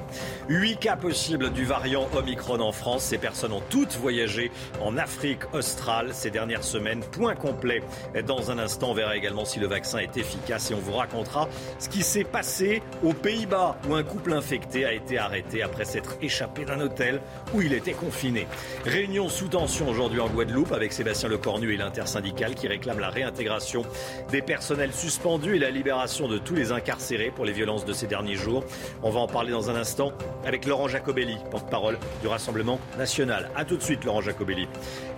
Huit 0.50 0.78
cas 0.78 0.98
possibles 0.98 1.52
du 1.52 1.64
variant 1.64 2.10
Omicron 2.14 2.60
en 2.60 2.74
France. 2.74 3.04
Ces 3.04 3.18
personnes 3.18 3.54
ont 3.54 3.64
toutes 3.70 3.96
voyagé 3.96 4.52
en 4.82 4.98
Afrique 4.98 5.44
australe 5.54 6.10
ces 6.12 6.30
dernières 6.30 6.66
semaines. 6.66 7.00
Point 7.12 7.36
complet. 7.36 7.82
Dans 8.28 8.52
un 8.52 8.60
instant, 8.60 8.92
on 8.92 8.94
verra 8.94 9.16
également 9.16 9.46
si 9.46 9.60
le 9.60 9.68
vaccin 9.68 10.00
est 10.00 10.18
efficace 10.18 10.72
et 10.72 10.74
on 10.74 10.80
vous 10.80 10.94
racontera 10.94 11.48
ce 11.80 11.88
qui 11.88 12.04
s'est 12.04 12.26
passé 12.26 12.84
aux 13.02 13.14
Pays-Bas 13.14 13.78
où 13.88 13.96
un 13.96 14.04
couple 14.04 14.34
infecté 14.34 14.84
a 14.84 14.92
été 14.92 15.18
arrêté 15.18 15.64
après 15.64 15.86
s'être 15.86 16.18
échappé 16.22 16.66
d'un 16.66 16.82
hôtel 16.82 17.22
où 17.54 17.62
il 17.62 17.72
était 17.72 17.94
confiné. 17.94 18.46
Réunion 18.84 19.30
sous 19.30 19.48
tension 19.48 19.88
aujourd'hui 19.88 20.01
en 20.02 20.30
Guadeloupe 20.30 20.72
avec 20.72 20.94
Sébastien 20.94 21.30
Lecornu 21.30 21.74
et 21.74 21.78
l'intersyndicale 21.78 22.56
qui 22.56 22.68
réclament 22.68 23.00
la 23.00 23.12
réintégration 23.12 23.86
des 24.32 24.42
personnels 24.42 24.94
suspendus 24.94 25.58
et 25.58 25.60
la 25.60 25.70
libération 25.70 26.28
de 26.28 26.40
tous 26.40 26.56
les 26.56 26.72
incarcérés 26.72 27.30
pour 27.30 27.46
les 27.46 27.52
violences 27.52 27.86
de 27.86 27.94
ces 27.94 28.08
derniers 28.08 28.36
jours. 28.36 28.64
On 29.04 29.12
va 29.12 29.20
en 29.20 29.28
parler 29.28 29.52
dans 29.52 29.70
un 29.70 29.76
instant 29.76 30.12
avec 30.44 30.66
Laurent 30.66 30.88
Jacobelli, 30.88 31.38
porte-parole 31.52 32.00
du 32.22 32.28
Rassemblement 32.28 32.80
national. 32.98 33.52
A 33.56 33.64
tout 33.64 33.78
de 33.78 33.84
suite 33.84 34.04
Laurent 34.04 34.22
Jacobelli. 34.22 34.68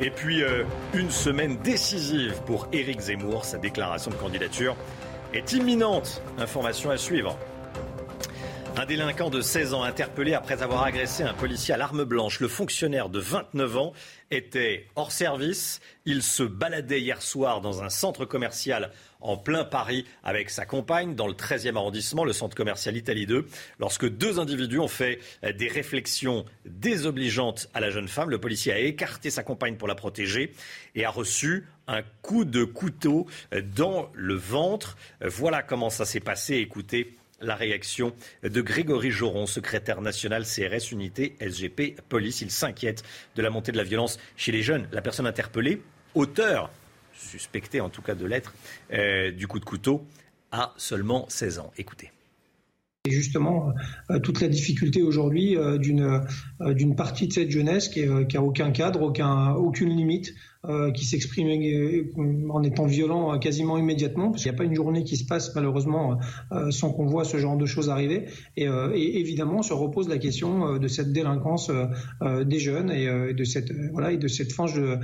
Et 0.01 0.09
puis 0.09 0.43
euh, 0.43 0.63
une 0.93 1.11
semaine 1.11 1.57
décisive 1.63 2.35
pour 2.45 2.67
Éric 2.73 2.99
Zemmour, 2.99 3.45
sa 3.45 3.59
déclaration 3.59 4.11
de 4.11 4.15
candidature 4.15 4.75
est 5.33 5.53
imminente. 5.53 6.21
Information 6.37 6.89
à 6.89 6.97
suivre. 6.97 7.37
Un 8.75 8.87
délinquant 8.87 9.29
de 9.29 9.39
16 9.39 9.75
ans 9.75 9.83
interpellé 9.83 10.33
après 10.33 10.63
avoir 10.63 10.81
agressé 10.83 11.21
un 11.21 11.33
policier 11.33 11.75
à 11.75 11.77
l'arme 11.77 12.05
blanche. 12.05 12.39
Le 12.39 12.47
fonctionnaire 12.47 13.07
de 13.07 13.19
29 13.19 13.77
ans 13.77 13.93
était 14.33 14.87
hors 14.95 15.11
service. 15.11 15.79
Il 16.05 16.21
se 16.21 16.43
baladait 16.43 16.99
hier 16.99 17.21
soir 17.21 17.61
dans 17.61 17.83
un 17.83 17.89
centre 17.89 18.25
commercial 18.25 18.91
en 19.21 19.37
plein 19.37 19.63
Paris 19.63 20.05
avec 20.23 20.49
sa 20.49 20.65
compagne 20.65 21.15
dans 21.15 21.27
le 21.27 21.33
13e 21.33 21.77
arrondissement, 21.77 22.25
le 22.25 22.33
centre 22.33 22.55
commercial 22.55 22.97
Italie 22.97 23.25
2, 23.25 23.47
lorsque 23.79 24.07
deux 24.07 24.39
individus 24.39 24.79
ont 24.79 24.89
fait 24.89 25.19
des 25.55 25.69
réflexions 25.69 26.45
désobligeantes 26.65 27.69
à 27.73 27.79
la 27.79 27.89
jeune 27.89 28.09
femme. 28.09 28.29
Le 28.29 28.39
policier 28.39 28.73
a 28.73 28.79
écarté 28.79 29.29
sa 29.29 29.43
compagne 29.43 29.77
pour 29.77 29.87
la 29.87 29.95
protéger 29.95 30.51
et 30.95 31.05
a 31.05 31.09
reçu 31.09 31.65
un 31.87 32.01
coup 32.21 32.43
de 32.43 32.65
couteau 32.65 33.27
dans 33.75 34.09
le 34.13 34.35
ventre. 34.35 34.97
Voilà 35.21 35.63
comment 35.63 35.89
ça 35.89 36.05
s'est 36.05 36.19
passé. 36.19 36.55
Écoutez 36.55 37.15
la 37.43 37.55
réaction 37.55 38.13
de 38.43 38.61
Grégory 38.61 39.11
Joron, 39.11 39.45
secrétaire 39.45 40.01
national 40.01 40.43
CRS 40.43 40.91
Unité 40.91 41.35
SGP 41.39 42.01
Police. 42.09 42.41
Il 42.41 42.51
s'inquiète 42.51 43.03
de 43.35 43.41
la 43.41 43.49
montée 43.49 43.71
de 43.71 43.77
la 43.77 43.83
violence 43.83 44.17
chez 44.35 44.51
les 44.51 44.63
jeunes. 44.63 44.87
La 44.91 45.01
personne 45.01 45.27
interpellée, 45.27 45.81
auteur, 46.15 46.71
suspecté 47.13 47.81
en 47.81 47.89
tout 47.89 48.01
cas 48.01 48.15
de 48.15 48.25
l'être, 48.25 48.53
euh, 48.93 49.31
du 49.31 49.47
coup 49.47 49.59
de 49.59 49.65
couteau, 49.65 50.05
a 50.51 50.73
seulement 50.77 51.25
16 51.29 51.59
ans. 51.59 51.71
Écoutez. 51.77 52.11
Et 53.05 53.11
justement, 53.11 53.73
euh, 54.11 54.19
toute 54.19 54.39
la 54.39 54.47
difficulté 54.47 55.01
aujourd'hui 55.01 55.57
euh, 55.57 55.77
d'une 55.77 56.95
partie 56.95 57.27
de 57.27 57.33
cette 57.33 57.51
jeunesse 57.51 57.89
qui 57.89 58.05
n'a 58.05 58.41
aucun 58.41 58.71
cadre, 58.71 59.01
aucun, 59.01 59.51
aucune 59.51 59.89
limite, 59.89 60.33
euh, 60.69 60.91
qui 60.91 61.03
s'exprime 61.03 61.49
euh, 61.49 62.09
en 62.49 62.63
étant 62.63 62.85
violent 62.85 63.33
euh, 63.33 63.37
quasiment 63.37 63.77
immédiatement, 63.77 64.31
parce 64.31 64.43
qu'il 64.43 64.49
n'y 64.49 64.55
a 64.55 64.57
pas 64.57 64.63
une 64.63 64.75
journée 64.75 65.03
qui 65.03 65.17
se 65.17 65.25
passe 65.25 65.53
malheureusement 65.55 66.17
sans 66.69 66.93
qu'on 66.93 67.05
voit 67.05 67.25
ce 67.25 67.35
genre 67.35 67.57
de 67.57 67.65
choses 67.65 67.89
arriver. 67.89 68.27
Et, 68.55 68.63
et 68.63 69.19
évidemment, 69.19 69.61
se 69.61 69.73
repose 69.73 70.07
la 70.07 70.17
question 70.17 70.77
de 70.77 70.87
cette 70.87 71.11
délinquance 71.11 71.69
des 72.21 72.59
jeunes 72.59 72.91
et 72.91 73.33
de 73.33 73.43
cette 73.43 73.73
voilà 73.91 74.13
et 74.13 74.17
de 74.17 74.27
cette 74.29 74.53
frange 74.53 74.75
de, 74.75 74.99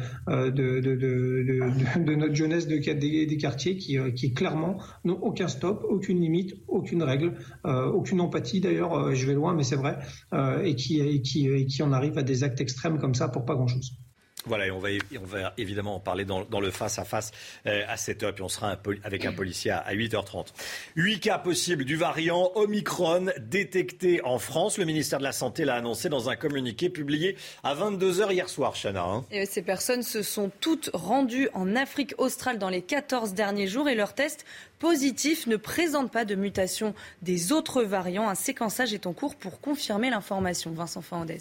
notre 2.15 2.36
jeunesse 2.36 2.67
de, 2.67 2.78
des, 2.78 3.26
des 3.26 3.38
quartiers 3.38 3.76
qui, 3.76 3.98
qui 4.15 4.34
clairement 4.34 4.78
n'ont 5.04 5.19
aucun 5.22 5.50
stop, 5.50 5.86
aucune 5.89 6.22
limite, 6.22 6.54
aucune 6.69 7.04
règle, 7.04 7.34
aucune 7.65 8.22
empathie 8.22 8.62
d'ailleurs. 8.62 9.13
je 9.13 9.26
vais 9.26 9.34
loin, 9.34 9.54
mais 9.54 9.63
c'est 9.63 9.76
vrai, 9.76 9.98
et 10.63 10.76
qui, 10.76 11.02
et 11.02 11.22
qui, 11.22 11.48
et 11.50 11.65
qui 11.65 11.84
en 11.84 11.91
arrive 11.91 12.17
à 12.17 12.24
des 12.24 12.45
actes 12.45 12.62
extrêmes 12.62 12.98
comme 12.98 13.15
ça 13.15 13.28
pour 13.28 13.43
pas 13.43 13.56
grand 13.56 13.67
chose. 13.67 14.00
Voilà, 14.45 14.67
et 14.67 14.71
on 14.71 14.80
va, 14.80 14.89
évidemment 15.58 15.95
en 15.95 15.99
parler 15.99 16.23
dans, 16.23 16.60
le 16.62 16.71
face-à-face 16.71 17.32
euh, 17.65 17.84
à 17.89 17.95
7h, 17.95 18.34
puis 18.34 18.41
on 18.41 18.47
sera 18.47 18.78
avec 19.04 19.25
un 19.25 19.34
policier 19.34 19.71
à, 19.71 19.93
8h30. 19.93 20.47
8 20.95 21.19
cas 21.19 21.38
possibles 21.38 21.84
du 21.84 21.97
variant 21.97 22.52
Omicron 22.56 23.28
détecté 23.38 24.21
en 24.23 24.39
France. 24.39 24.78
Le 24.78 24.86
ministère 24.86 25.19
de 25.19 25.25
la 25.25 25.34
Santé 25.34 25.65
l'a 25.65 25.75
annoncé 25.75 26.08
dans 26.08 26.30
un 26.30 26.38
communiqué 26.38 26.89
publié 26.89 27.36
à 27.63 27.75
22h 27.75 28.32
hier 28.32 28.47
soir, 28.47 28.75
Chana. 28.75 29.04
Hein. 29.04 29.25
ces 29.45 29.62
personnes 29.62 30.04
se 30.04 30.23
sont 30.23 30.49
toutes 30.62 30.89
rendues 30.93 31.49
en 31.54 31.75
Afrique 31.75 32.15
australe 32.17 32.60
dans 32.60 32.69
les 32.69 32.82
14 32.82 33.34
derniers 33.34 33.67
jours 33.67 33.89
et 33.89 33.95
leurs 33.95 34.15
tests 34.15 34.45
positifs 34.80 35.47
ne 35.47 35.58
présentent 35.58 36.12
pas 36.12 36.23
de 36.23 36.36
mutation 36.36 36.95
des 37.21 37.52
autres 37.52 37.84
variants. 37.84 38.30
Un 38.30 38.36
séquençage 38.36 38.93
est 38.93 39.06
en 39.06 39.12
cours 39.12 39.36
pour 39.36 39.60
confirmer 39.60 40.10
l'information. 40.10 40.71
Vincent 40.71 41.02
Fernandez. 41.02 41.39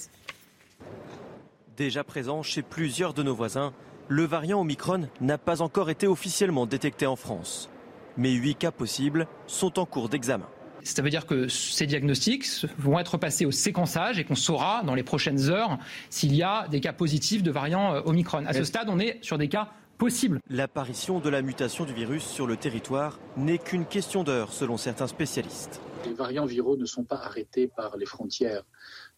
Déjà 1.78 2.02
présent 2.02 2.42
chez 2.42 2.62
plusieurs 2.62 3.14
de 3.14 3.22
nos 3.22 3.36
voisins, 3.36 3.72
le 4.08 4.24
variant 4.24 4.62
Omicron 4.62 5.08
n'a 5.20 5.38
pas 5.38 5.62
encore 5.62 5.90
été 5.90 6.08
officiellement 6.08 6.66
détecté 6.66 7.06
en 7.06 7.14
France. 7.14 7.70
Mais 8.16 8.32
huit 8.32 8.56
cas 8.56 8.72
possibles 8.72 9.28
sont 9.46 9.78
en 9.78 9.86
cours 9.86 10.08
d'examen. 10.08 10.48
Ça 10.82 11.02
veut 11.02 11.10
dire 11.10 11.24
que 11.24 11.46
ces 11.46 11.86
diagnostics 11.86 12.66
vont 12.78 12.98
être 12.98 13.16
passés 13.16 13.46
au 13.46 13.52
séquençage 13.52 14.18
et 14.18 14.24
qu'on 14.24 14.34
saura 14.34 14.82
dans 14.82 14.96
les 14.96 15.04
prochaines 15.04 15.50
heures 15.50 15.78
s'il 16.10 16.34
y 16.34 16.42
a 16.42 16.66
des 16.66 16.80
cas 16.80 16.92
positifs 16.92 17.44
de 17.44 17.52
variant 17.52 17.94
euh, 17.94 18.00
Omicron. 18.06 18.44
À 18.44 18.54
ce 18.54 18.64
stade, 18.64 18.88
on 18.90 18.98
est 18.98 19.22
sur 19.22 19.38
des 19.38 19.48
cas 19.48 19.68
possibles. 19.98 20.40
L'apparition 20.50 21.20
de 21.20 21.28
la 21.28 21.42
mutation 21.42 21.84
du 21.84 21.92
virus 21.92 22.24
sur 22.24 22.48
le 22.48 22.56
territoire 22.56 23.20
n'est 23.36 23.58
qu'une 23.58 23.86
question 23.86 24.24
d'heure 24.24 24.52
selon 24.52 24.78
certains 24.78 25.06
spécialistes. 25.06 25.80
Les 26.04 26.12
variants 26.12 26.46
viraux 26.46 26.76
ne 26.76 26.86
sont 26.86 27.04
pas 27.04 27.16
arrêtés 27.22 27.68
par 27.68 27.96
les 27.96 28.06
frontières. 28.06 28.64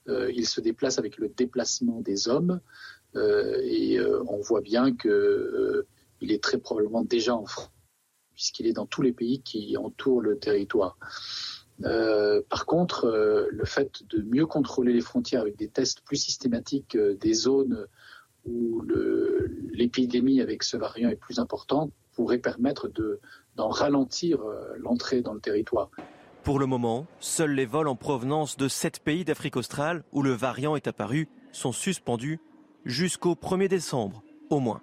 Euh, 0.08 0.30
il 0.34 0.46
se 0.46 0.60
déplace 0.60 0.98
avec 0.98 1.18
le 1.18 1.28
déplacement 1.28 2.00
des 2.00 2.28
hommes 2.28 2.60
euh, 3.16 3.60
et 3.62 3.98
euh, 3.98 4.22
on 4.28 4.40
voit 4.40 4.62
bien 4.62 4.96
qu'il 4.96 6.32
est 6.32 6.42
très 6.42 6.58
probablement 6.58 7.04
déjà 7.04 7.34
en 7.34 7.44
France 7.44 7.70
puisqu'il 8.32 8.66
est 8.66 8.72
dans 8.72 8.86
tous 8.86 9.02
les 9.02 9.12
pays 9.12 9.42
qui 9.42 9.76
entourent 9.76 10.22
le 10.22 10.38
territoire. 10.38 10.96
par 12.48 12.64
contre, 12.64 13.06
le 13.50 13.64
fait 13.66 14.02
de 14.08 14.22
mieux 14.22 14.46
contrôler 14.46 14.94
les 14.94 15.02
frontières 15.02 15.42
avec 15.42 15.58
des 15.58 15.68
tests 15.68 16.00
plus 16.00 16.16
systématiques 16.16 16.96
des 16.96 17.34
zones 17.34 17.86
où 18.46 18.82
l'épidémie 19.72 20.40
avec 20.40 20.62
ce 20.62 20.78
variant 20.78 21.10
est 21.10 21.16
plus 21.16 21.38
importante 21.38 21.92
pourrait 22.14 22.38
permettre 22.38 22.90
d'en 23.56 23.68
ralentir 23.68 24.40
l'entrée 24.78 25.20
dans 25.20 25.34
le 25.34 25.40
territoire. 25.40 25.90
Pour 26.42 26.58
le 26.58 26.64
moment, 26.64 27.06
seuls 27.20 27.54
les 27.54 27.66
vols 27.66 27.88
en 27.88 27.96
provenance 27.96 28.56
de 28.56 28.66
sept 28.66 29.00
pays 29.00 29.24
d'Afrique 29.24 29.56
australe 29.56 30.04
où 30.12 30.22
le 30.22 30.32
variant 30.32 30.74
est 30.74 30.88
apparu 30.88 31.28
sont 31.52 31.72
suspendus 31.72 32.40
jusqu'au 32.86 33.34
1er 33.34 33.68
décembre, 33.68 34.22
au 34.48 34.58
moins. 34.58 34.80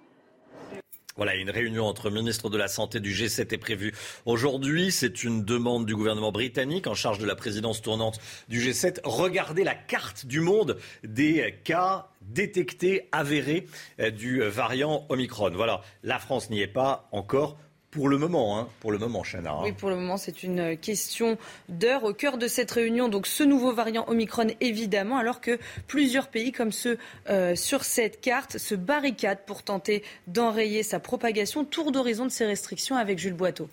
Voilà, 1.16 1.34
une 1.34 1.50
réunion 1.50 1.84
entre 1.86 2.10
ministres 2.10 2.48
de 2.48 2.56
la 2.56 2.68
Santé 2.68 3.00
du 3.00 3.12
G7 3.12 3.52
est 3.52 3.58
prévue 3.58 3.92
aujourd'hui. 4.24 4.92
C'est 4.92 5.24
une 5.24 5.44
demande 5.44 5.84
du 5.84 5.96
gouvernement 5.96 6.30
britannique 6.30 6.86
en 6.86 6.94
charge 6.94 7.18
de 7.18 7.26
la 7.26 7.34
présidence 7.34 7.82
tournante 7.82 8.20
du 8.48 8.60
G7. 8.60 9.00
Regardez 9.02 9.64
la 9.64 9.74
carte 9.74 10.26
du 10.26 10.38
monde 10.38 10.78
des 11.02 11.56
cas 11.64 12.08
détectés, 12.22 13.08
avérés 13.10 13.66
euh, 13.98 14.10
du 14.10 14.42
variant 14.42 15.06
Omicron. 15.08 15.50
Voilà, 15.54 15.80
la 16.04 16.20
France 16.20 16.50
n'y 16.50 16.60
est 16.60 16.68
pas 16.68 17.08
encore. 17.10 17.58
Pour 17.90 18.10
le 18.10 18.18
moment, 18.18 18.58
hein, 18.58 18.68
pour 18.80 18.92
le 18.92 18.98
moment, 18.98 19.22
Chana. 19.22 19.52
Hein. 19.52 19.60
Oui, 19.62 19.72
pour 19.72 19.88
le 19.88 19.96
moment, 19.96 20.18
c'est 20.18 20.42
une 20.42 20.76
question 20.76 21.38
d'heure 21.70 22.04
au 22.04 22.12
cœur 22.12 22.36
de 22.36 22.46
cette 22.46 22.70
réunion. 22.70 23.08
Donc, 23.08 23.26
ce 23.26 23.42
nouveau 23.42 23.72
variant 23.72 24.04
Omicron, 24.08 24.48
évidemment, 24.60 25.16
alors 25.16 25.40
que 25.40 25.58
plusieurs 25.86 26.28
pays, 26.28 26.52
comme 26.52 26.70
ceux 26.70 26.98
euh, 27.30 27.56
sur 27.56 27.84
cette 27.84 28.20
carte, 28.20 28.58
se 28.58 28.74
barricadent 28.74 29.44
pour 29.46 29.62
tenter 29.62 30.02
d'enrayer 30.26 30.82
sa 30.82 31.00
propagation. 31.00 31.64
Tour 31.64 31.90
d'horizon 31.90 32.26
de 32.26 32.30
ces 32.30 32.44
restrictions 32.44 32.96
avec 32.96 33.18
Jules 33.18 33.32
Boiteau. 33.32 33.70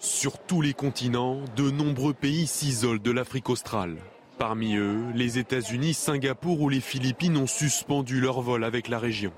Sur 0.00 0.38
tous 0.38 0.60
les 0.60 0.74
continents, 0.74 1.40
de 1.56 1.70
nombreux 1.70 2.14
pays 2.14 2.48
s'isolent 2.48 3.02
de 3.02 3.10
l'Afrique 3.12 3.50
australe. 3.50 3.96
Parmi 4.36 4.76
eux, 4.76 5.04
les 5.14 5.38
États-Unis, 5.38 5.94
Singapour 5.94 6.60
ou 6.60 6.68
les 6.68 6.80
Philippines 6.80 7.36
ont 7.36 7.48
suspendu 7.48 8.20
leur 8.20 8.40
vol 8.40 8.62
avec 8.62 8.88
la 8.88 8.98
région. 8.98 9.32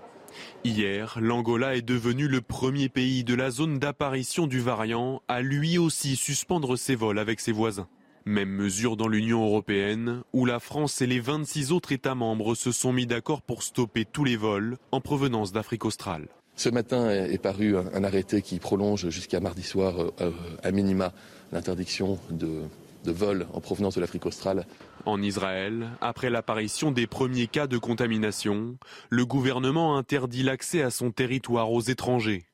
Hier, 0.64 1.18
l'Angola 1.20 1.76
est 1.76 1.82
devenu 1.82 2.28
le 2.28 2.40
premier 2.40 2.88
pays 2.88 3.24
de 3.24 3.34
la 3.34 3.50
zone 3.50 3.78
d'apparition 3.78 4.46
du 4.46 4.60
variant 4.60 5.22
à 5.28 5.42
lui 5.42 5.78
aussi 5.78 6.16
suspendre 6.16 6.76
ses 6.76 6.94
vols 6.94 7.18
avec 7.18 7.40
ses 7.40 7.52
voisins. 7.52 7.88
Même 8.26 8.50
mesure 8.50 8.96
dans 8.96 9.08
l'Union 9.08 9.44
européenne, 9.44 10.22
où 10.32 10.44
la 10.44 10.60
France 10.60 11.00
et 11.00 11.06
les 11.06 11.20
26 11.20 11.72
autres 11.72 11.92
États 11.92 12.14
membres 12.14 12.54
se 12.54 12.72
sont 12.72 12.92
mis 12.92 13.06
d'accord 13.06 13.42
pour 13.42 13.62
stopper 13.62 14.04
tous 14.04 14.24
les 14.24 14.36
vols 14.36 14.76
en 14.92 15.00
provenance 15.00 15.52
d'Afrique 15.52 15.84
australe. 15.84 16.28
Ce 16.56 16.68
matin 16.68 17.10
est 17.10 17.38
paru 17.38 17.76
un 17.76 18.04
arrêté 18.04 18.42
qui 18.42 18.58
prolonge 18.58 19.08
jusqu'à 19.08 19.40
mardi 19.40 19.62
soir, 19.62 19.94
euh, 20.20 20.30
à 20.62 20.70
minima, 20.72 21.14
l'interdiction 21.52 22.18
de 22.30 22.64
de 23.04 23.12
vols 23.12 23.46
en 23.52 23.60
provenance 23.60 23.94
de 23.94 24.00
l'Afrique 24.00 24.26
australe. 24.26 24.66
En 25.06 25.22
Israël, 25.22 25.90
après 26.00 26.28
l'apparition 26.28 26.92
des 26.92 27.06
premiers 27.06 27.46
cas 27.46 27.66
de 27.66 27.78
contamination, 27.78 28.76
le 29.08 29.24
gouvernement 29.24 29.96
interdit 29.96 30.42
l'accès 30.42 30.82
à 30.82 30.90
son 30.90 31.10
territoire 31.10 31.72
aux 31.72 31.80
étrangers. 31.80 32.44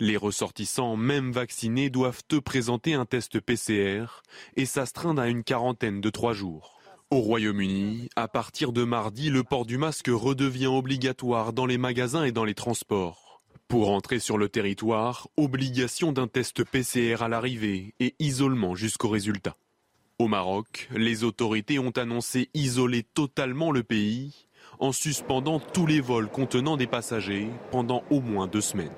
Les 0.00 0.16
ressortissants, 0.16 0.96
même 0.96 1.32
vaccinés, 1.32 1.90
doivent 1.90 2.22
te 2.26 2.36
présenter 2.36 2.94
un 2.94 3.04
test 3.04 3.40
PCR 3.40 4.22
et 4.56 4.64
s'astreindre 4.64 5.20
à 5.20 5.28
une 5.28 5.44
quarantaine 5.44 6.00
de 6.00 6.10
trois 6.10 6.32
jours. 6.32 6.78
Au 7.10 7.18
Royaume-Uni, 7.20 8.10
à 8.16 8.28
partir 8.28 8.72
de 8.72 8.84
mardi, 8.84 9.30
le 9.30 9.42
port 9.42 9.66
du 9.66 9.78
masque 9.78 10.10
redevient 10.12 10.66
obligatoire 10.66 11.52
dans 11.52 11.66
les 11.66 11.78
magasins 11.78 12.24
et 12.24 12.32
dans 12.32 12.44
les 12.44 12.54
transports. 12.54 13.40
Pour 13.66 13.90
entrer 13.90 14.18
sur 14.18 14.38
le 14.38 14.48
territoire, 14.48 15.28
obligation 15.36 16.12
d'un 16.12 16.28
test 16.28 16.64
PCR 16.64 17.16
à 17.22 17.28
l'arrivée 17.28 17.94
et 17.98 18.14
isolement 18.18 18.74
jusqu'au 18.74 19.08
résultat. 19.08 19.56
Au 20.20 20.26
Maroc, 20.26 20.88
les 20.96 21.22
autorités 21.22 21.78
ont 21.78 21.92
annoncé 21.92 22.50
isoler 22.52 23.04
totalement 23.04 23.70
le 23.70 23.84
pays 23.84 24.48
en 24.80 24.90
suspendant 24.90 25.60
tous 25.60 25.86
les 25.86 26.00
vols 26.00 26.28
contenant 26.28 26.76
des 26.76 26.88
passagers 26.88 27.46
pendant 27.70 28.02
au 28.10 28.20
moins 28.20 28.48
deux 28.48 28.60
semaines. 28.60 28.90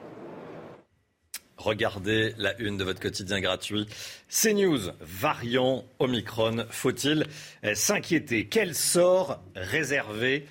Regardez 1.58 2.32
la 2.38 2.58
une 2.58 2.78
de 2.78 2.84
votre 2.84 3.00
quotidien 3.00 3.38
gratuit. 3.42 3.86
CNews, 4.30 4.92
variant 5.00 5.84
Omicron, 5.98 6.64
faut-il 6.70 7.26
s'inquiéter? 7.74 8.46
Quel 8.46 8.74
sort 8.74 9.42
réservé 9.54 10.46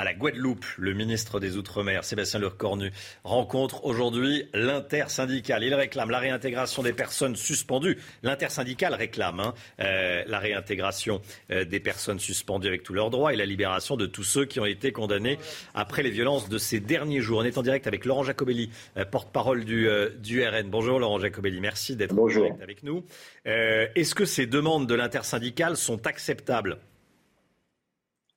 à 0.00 0.04
la 0.04 0.14
Guadeloupe. 0.14 0.64
Le 0.78 0.94
ministre 0.94 1.40
des 1.40 1.58
Outre-mer, 1.58 2.04
Sébastien 2.04 2.40
Lecornu, 2.40 2.90
rencontre 3.22 3.84
aujourd'hui 3.84 4.48
l'intersyndicale. 4.54 5.62
Il 5.62 5.74
réclame 5.74 6.08
la 6.08 6.18
réintégration 6.18 6.82
des 6.82 6.94
personnes 6.94 7.36
suspendues. 7.36 7.98
L'intersyndicale 8.22 8.94
réclame 8.94 9.40
hein, 9.40 9.54
euh, 9.80 10.24
la 10.26 10.38
réintégration 10.38 11.20
euh, 11.50 11.66
des 11.66 11.80
personnes 11.80 12.18
suspendues 12.18 12.68
avec 12.68 12.82
tous 12.82 12.94
leurs 12.94 13.10
droits 13.10 13.34
et 13.34 13.36
la 13.36 13.44
libération 13.44 13.98
de 13.98 14.06
tous 14.06 14.24
ceux 14.24 14.46
qui 14.46 14.58
ont 14.58 14.64
été 14.64 14.90
condamnés 14.90 15.38
après 15.74 16.02
les 16.02 16.10
violences 16.10 16.48
de 16.48 16.56
ces 16.56 16.80
derniers 16.80 17.20
jours. 17.20 17.40
On 17.40 17.44
est 17.44 17.58
en 17.58 17.62
direct 17.62 17.86
avec 17.86 18.06
Laurent 18.06 18.24
Jacobelli, 18.24 18.70
euh, 18.96 19.04
porte-parole 19.04 19.66
du, 19.66 19.86
du, 20.18 20.42
RN. 20.42 20.70
Bonjour 20.70 20.98
Laurent 20.98 21.18
Jacobelli, 21.18 21.60
merci 21.60 21.94
d'être 21.94 22.18
en 22.18 22.26
direct 22.26 22.62
avec 22.62 22.82
nous. 22.84 23.04
Est-ce 23.44 24.14
que 24.14 24.24
ces 24.24 24.46
demandes 24.46 24.86
de 24.86 24.94
l'intersyndicale 24.94 25.76
sont 25.76 26.06
acceptables? 26.06 26.78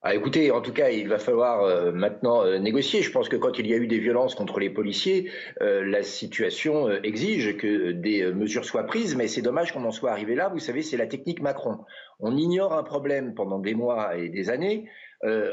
Ah, 0.05 0.13
écoutez, 0.13 0.51
en 0.51 0.59
tout 0.59 0.73
cas, 0.73 0.89
il 0.89 1.07
va 1.07 1.17
falloir 1.17 1.61
euh, 1.61 1.93
maintenant 1.93 2.43
euh, 2.43 2.59
négocier. 2.59 3.01
Je 3.01 3.09
pense 3.09 3.29
que 3.29 3.37
quand 3.37 3.57
il 3.57 3.67
y 3.67 3.73
a 3.73 3.77
eu 3.77 3.87
des 3.87 3.99
violences 3.99 4.35
contre 4.35 4.59
les 4.59 4.69
policiers, 4.69 5.31
euh, 5.61 5.85
la 5.85 6.03
situation 6.03 6.91
exige 7.03 7.55
que 7.55 7.91
des 7.93 8.25
mesures 8.33 8.65
soient 8.65 8.83
prises, 8.83 9.15
mais 9.15 9.29
c'est 9.29 9.41
dommage 9.41 9.71
qu'on 9.71 9.85
en 9.85 9.91
soit 9.91 10.11
arrivé 10.11 10.35
là. 10.35 10.49
Vous 10.49 10.59
savez, 10.59 10.81
c'est 10.81 10.97
la 10.97 11.07
technique 11.07 11.41
Macron. 11.41 11.85
On 12.19 12.35
ignore 12.35 12.73
un 12.73 12.83
problème 12.83 13.33
pendant 13.33 13.59
des 13.59 13.75
mois 13.75 14.17
et 14.17 14.27
des 14.27 14.49
années. 14.49 14.89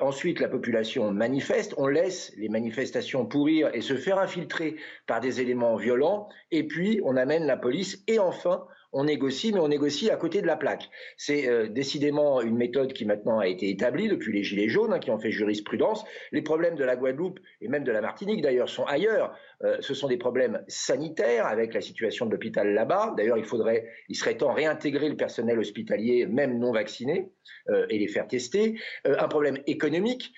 ensuite, 0.01 0.41
la 0.41 0.49
population 0.49 1.13
manifeste, 1.13 1.75
on 1.77 1.87
laisse 1.87 2.33
les 2.37 2.49
manifestations 2.49 3.27
pourrir 3.27 3.71
et 3.73 3.83
se 3.83 3.95
faire 3.95 4.19
infiltrer 4.19 4.75
par 5.07 5.21
des 5.21 5.41
éléments 5.41 5.77
violents, 5.77 6.29
et 6.51 6.65
puis 6.67 7.01
on 7.05 7.17
amène 7.17 7.47
la 7.47 7.57
police, 7.57 8.03
et 8.09 8.19
enfin, 8.19 8.67
on 8.93 9.05
négocie, 9.05 9.53
mais 9.53 9.61
on 9.61 9.69
négocie 9.69 10.11
à 10.11 10.17
côté 10.17 10.43
de 10.43 10.47
la 10.47 10.57
plaque. 10.57 10.91
C'est 11.17 11.49
euh, 11.49 11.69
décidément 11.69 12.41
une 12.41 12.57
méthode 12.57 12.93
qui 12.93 13.05
maintenant 13.05 13.39
a 13.39 13.47
été 13.47 13.69
établie 13.69 14.09
depuis 14.09 14.33
les 14.33 14.43
Gilets 14.43 14.69
jaunes, 14.69 14.93
hein, 14.93 14.99
qui 14.99 15.11
ont 15.11 15.19
fait 15.19 15.31
jurisprudence. 15.31 16.05
Les 16.33 16.43
problèmes 16.43 16.75
de 16.75 16.85
la 16.85 16.97
Guadeloupe 16.97 17.39
et 17.61 17.69
même 17.69 17.85
de 17.85 17.93
la 17.93 18.01
Martinique, 18.01 18.43
d'ailleurs, 18.43 18.69
sont 18.69 18.85
ailleurs. 18.85 19.37
Euh, 19.63 19.77
ce 19.81 19.95
sont 19.95 20.09
des 20.09 20.17
problèmes 20.17 20.63
sanitaires 20.67 21.47
avec 21.47 21.75
la 21.75 21.81
situation 21.81 22.27
de 22.27 22.33
l'hôpital 22.33 22.73
là-bas. 22.73 23.15
D'ailleurs, 23.17 23.39
il 23.39 23.45
faudrait, 23.45 23.87
il 24.09 24.17
serait 24.17 24.37
temps 24.37 24.53
réintégrer 24.53 25.09
le 25.09 25.17
personnel 25.17 25.59
hospitalier, 25.59 26.27
même 26.27 26.59
non 26.59 26.73
vacciné, 26.73 27.31
euh, 27.69 27.87
et 27.91 27.99
les 27.99 28.09
faire 28.09 28.27
tester. 28.27 28.81
un 29.05 29.29
problème 29.29 29.59
économique 29.67 30.33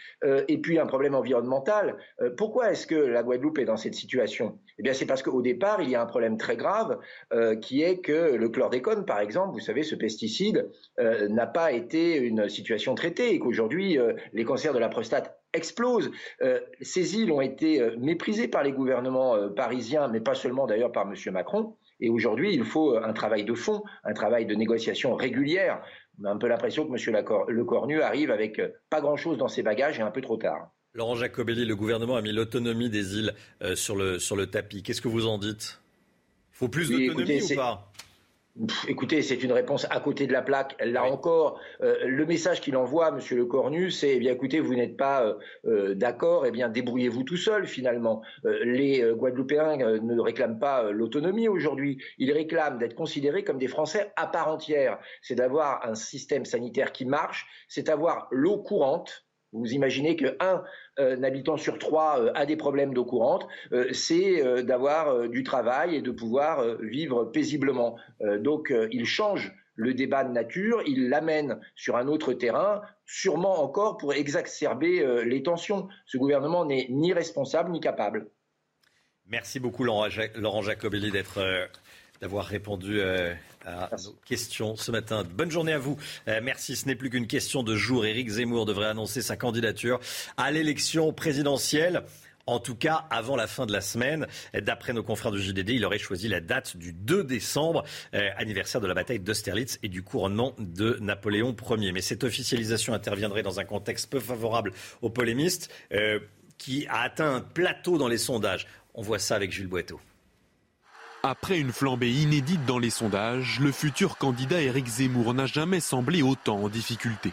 et 0.49 0.59
puis 0.59 0.79
un 0.79 0.87
problème 0.87 1.15
environnemental. 1.15 1.97
pourquoi 2.37 2.73
est-ce 2.73 2.87
que 2.87 2.95
la 2.95 3.23
Guadeloupe 3.23 3.59
est 3.59 3.65
dans 3.65 3.77
cette 3.77 3.95
situation? 3.95 4.59
Eh 4.79 4.83
bien, 4.83 4.93
c'est 4.93 5.07
parce 5.07 5.23
qu'au 5.23 5.43
départ, 5.43 5.83
il 5.83 5.91
y 5.91 5.95
a 5.95 6.03
un 6.03 6.07
problème 6.07 6.37
très 6.37 6.57
grave 6.57 6.99
qui 7.61 7.83
est 7.83 8.01
que 8.01 8.35
le 8.43 8.49
chlordécone, 8.49 9.07
par 9.07 9.21
exemple, 9.21 9.53
vous 9.53 9.61
savez, 9.61 9.85
ce 9.85 9.95
pesticide 9.95 10.69
euh, 10.99 11.29
n'a 11.29 11.47
pas 11.47 11.71
été 11.73 12.17
une 12.17 12.49
situation 12.49 12.95
traitée 12.97 13.33
et 13.33 13.39
qu'aujourd'hui, 13.39 13.99
euh, 13.99 14.15
les 14.33 14.45
cancers 14.45 14.75
de 14.75 14.81
la 14.81 14.89
prostate 14.89 15.39
explosent. 15.53 16.11
Euh, 16.43 16.59
ces 16.81 17.17
îles 17.17 17.31
ont 17.31 17.41
été 17.41 17.81
méprisées 17.99 18.49
par 18.49 18.65
les 18.65 18.73
gouvernements 18.73 19.49
parisiens, 19.51 20.09
mais 20.09 20.21
pas 20.21 20.35
seulement 20.35 20.67
d'ailleurs 20.67 20.91
par 20.91 21.07
M. 21.07 21.15
Macron. 21.33 21.77
Et 22.01 22.11
aujourd'hui, 22.11 22.53
il 22.53 22.65
faut 22.65 22.97
un 22.97 23.13
travail 23.13 23.45
de 23.45 23.55
fond, 23.55 23.85
un 24.03 24.13
travail 24.13 24.45
de 24.45 24.57
négociation 24.57 25.15
régulière. 25.15 25.81
On 26.21 26.25
a 26.25 26.31
un 26.31 26.37
peu 26.37 26.49
l'impression 26.49 26.85
que 26.85 26.91
M. 26.91 27.25
Lecornu 27.49 28.03
arrive 28.03 28.33
avec 28.33 28.61
pas 28.91 29.01
grand-chose 29.01 29.39
dans 29.39 29.49
ses 29.49 29.63
bagages 29.63 30.01
et 30.01 30.03
un 30.03 30.11
peu 30.11 30.21
trop 30.21 30.37
tard. 30.37 30.73
Laurent 30.95 31.15
Jacobelli, 31.15 31.65
le 31.65 31.77
gouvernement 31.77 32.17
a 32.17 32.23
mis 32.23 32.33
l'autonomie 32.33 32.91
des 32.91 33.19
îles 33.19 33.33
sur, 33.75 33.95
le, 33.95 34.19
sur 34.19 34.35
le 34.35 34.47
tapis. 34.47 34.83
Qu'est-ce 34.83 35.01
que 35.01 35.09
vous 35.09 35.27
en 35.27 35.39
dites? 35.39 35.81
Il 36.55 36.57
faut 36.57 36.69
plus 36.69 36.91
d'autonomie 36.91 37.41
ou 37.41 37.55
pas? 37.55 37.93
Écoutez, 38.89 39.23
c'est 39.23 39.43
une 39.43 39.53
réponse 39.53 39.87
à 39.91 40.01
côté 40.01 40.27
de 40.27 40.33
la 40.33 40.43
plaque. 40.43 40.77
Là 40.85 41.05
encore, 41.05 41.61
euh, 41.83 41.97
le 42.05 42.27
message 42.27 42.61
qu'il 42.61 42.77
envoie, 42.77 43.11
Monsieur 43.11 43.37
Le 43.37 43.47
Cornu, 43.47 43.91
c'est 43.91 44.17
eh 44.17 44.19
bien 44.19 44.33
écoutez, 44.33 44.61
vous 44.61 44.75
n'êtes 44.75 44.97
pas 44.97 45.25
euh, 45.25 45.35
euh, 45.67 45.95
d'accord, 45.95 46.47
eh 46.47 46.51
bien 46.51 46.69
débrouillez-vous 46.69 47.23
tout 47.23 47.37
seul 47.37 47.67
finalement. 47.67 48.23
les 48.45 49.03
Guadeloupéens 49.15 49.77
ne 50.01 50.21
réclament 50.21 50.59
pas 50.59 50.91
l'autonomie 50.91 51.49
aujourd'hui. 51.49 51.99
Ils 52.19 52.33
réclament 52.33 52.79
d'être 52.79 52.95
considérés 52.95 53.45
comme 53.45 53.59
des 53.59 53.69
Français 53.69 54.13
à 54.17 54.27
part 54.27 54.49
entière. 54.49 54.99
C'est 55.23 55.35
d'avoir 55.35 55.87
un 55.87 55.95
système 55.95 56.45
sanitaire 56.45 56.93
qui 56.93 57.05
marche, 57.05 57.47
c'est 57.69 57.87
d'avoir 57.87 58.29
l'eau 58.31 58.59
courante 58.59 59.25
vous 59.53 59.73
imaginez 59.73 60.17
qu'un 60.17 60.65
euh, 60.99 61.23
habitant 61.23 61.57
sur 61.57 61.79
trois 61.79 62.21
euh, 62.21 62.33
a 62.35 62.45
des 62.45 62.57
problèmes 62.57 62.93
d'eau 62.93 63.07
courante, 63.07 63.47
euh, 63.73 63.91
c'est 63.93 64.43
d'avoir 64.63 65.29
du 65.29 65.43
travail 65.43 65.97
et 65.97 66.03
de 66.03 66.11
pouvoir 66.11 66.77
vivre 66.81 67.25
paisiblement. 67.25 67.97
donc 68.41 68.73
il 68.91 69.07
change 69.07 69.53
le 69.75 69.95
débat 69.95 70.25
de 70.25 70.33
nature, 70.33 70.83
il 70.87 71.09
l'amène 71.09 71.61
sur 71.75 71.97
un 71.97 72.09
autre 72.09 72.33
terrain, 72.35 72.83
sûrement 73.07 73.63
encore 73.63 73.97
pour 73.97 74.13
exacerber 74.13 75.25
les 75.25 75.43
tensions. 75.43 75.89
Ce 76.07 76.19
gouvernement 76.19 76.65
n'est 76.65 76.87
ni 76.91 77.13
responsable 77.13 77.71
ni 77.71 77.81
capable. 77.81 78.31
Merci 79.27 79.61
beaucoup 79.61 79.85
Laurent 79.85 80.09
Jacobelli 80.63 81.11
d'être 81.11 81.41
d'avoir 82.23 82.47
répondu 82.47 83.01
euh, 83.01 83.35
à 83.67 83.91
nos 84.05 84.13
questions 84.25 84.77
ce 84.77 84.93
matin. 84.93 85.25
Bonne 85.25 85.51
journée 85.51 85.73
à 85.73 85.79
vous. 85.79 85.99
Euh, 86.29 86.41
merci. 86.41 86.77
Ce 86.77 86.87
n'est 86.87 86.95
plus 86.95 87.11
qu'une 87.11 87.27
question 87.27 87.65
de 87.65 87.75
jour. 87.75 88.07
Éric 88.07 88.29
Zemmour 88.29 88.65
devrait 88.65 88.87
annoncer 88.87 89.23
sa 89.23 89.37
candidature 89.37 89.99
à 90.37 90.53
l'élection 90.53 91.13
présidentielle. 91.13 92.05
En 92.47 92.61
tout 92.61 92.77
cas, 92.77 93.07
avant 93.11 93.35
la 93.35 93.49
fin 93.49 93.67
de 93.67 93.73
la 93.73 93.81
semaine, 93.81 94.27
d'après 94.55 94.93
nos 94.93 95.03
confrères 95.03 95.33
du 95.33 95.41
JDD, 95.41 95.71
il 95.71 95.85
aurait 95.85 95.99
choisi 95.99 96.29
la 96.29 96.41
date 96.41 96.77
du 96.77 96.93
2 96.93 97.25
décembre, 97.25 97.85
euh, 98.15 98.31
anniversaire 98.37 98.81
de 98.81 98.87
la 98.87 98.95
bataille 98.95 99.21
d'Austerlitz 99.21 99.81
et 99.83 99.89
du 99.89 100.03
couronnement 100.03 100.55
de 100.59 100.99
Napoléon 101.01 101.57
Ier. 101.71 101.93
Mais 101.93 102.03
cette 102.03 102.23
officialisation 102.23 102.95
interviendrait 102.95 103.43
dans 103.43 103.59
un 103.59 103.65
contexte 103.65 104.11
peu 104.11 104.21
favorable 104.21 104.73
aux 105.03 105.11
polémistes, 105.11 105.73
qui 106.59 106.87
a 106.87 107.01
atteint 107.01 107.35
un 107.35 107.41
plateau 107.41 107.99
dans 107.99 108.09
les 108.09 108.19
sondages. 108.19 108.69
On 108.95 109.03
voit 109.03 109.19
ça 109.19 109.35
avec 109.35 109.51
Jules 109.51 109.69
Boiteau. 109.69 110.01
Après 111.25 111.61
une 111.61 111.71
flambée 111.71 112.11
inédite 112.11 112.67
dans 112.67 112.81
les 112.81 112.91
sondages, 112.91 113.61
le 113.61 113.71
futur 113.71 114.19
candidat 114.19 114.61
Éric 114.61 114.89
Zemmour 114.89 115.35
n'a 115.35 115.47
jamais 115.47 115.79
semblé 115.79 116.21
autant 116.21 116.57
en 116.57 116.69
difficulté. 116.69 117.31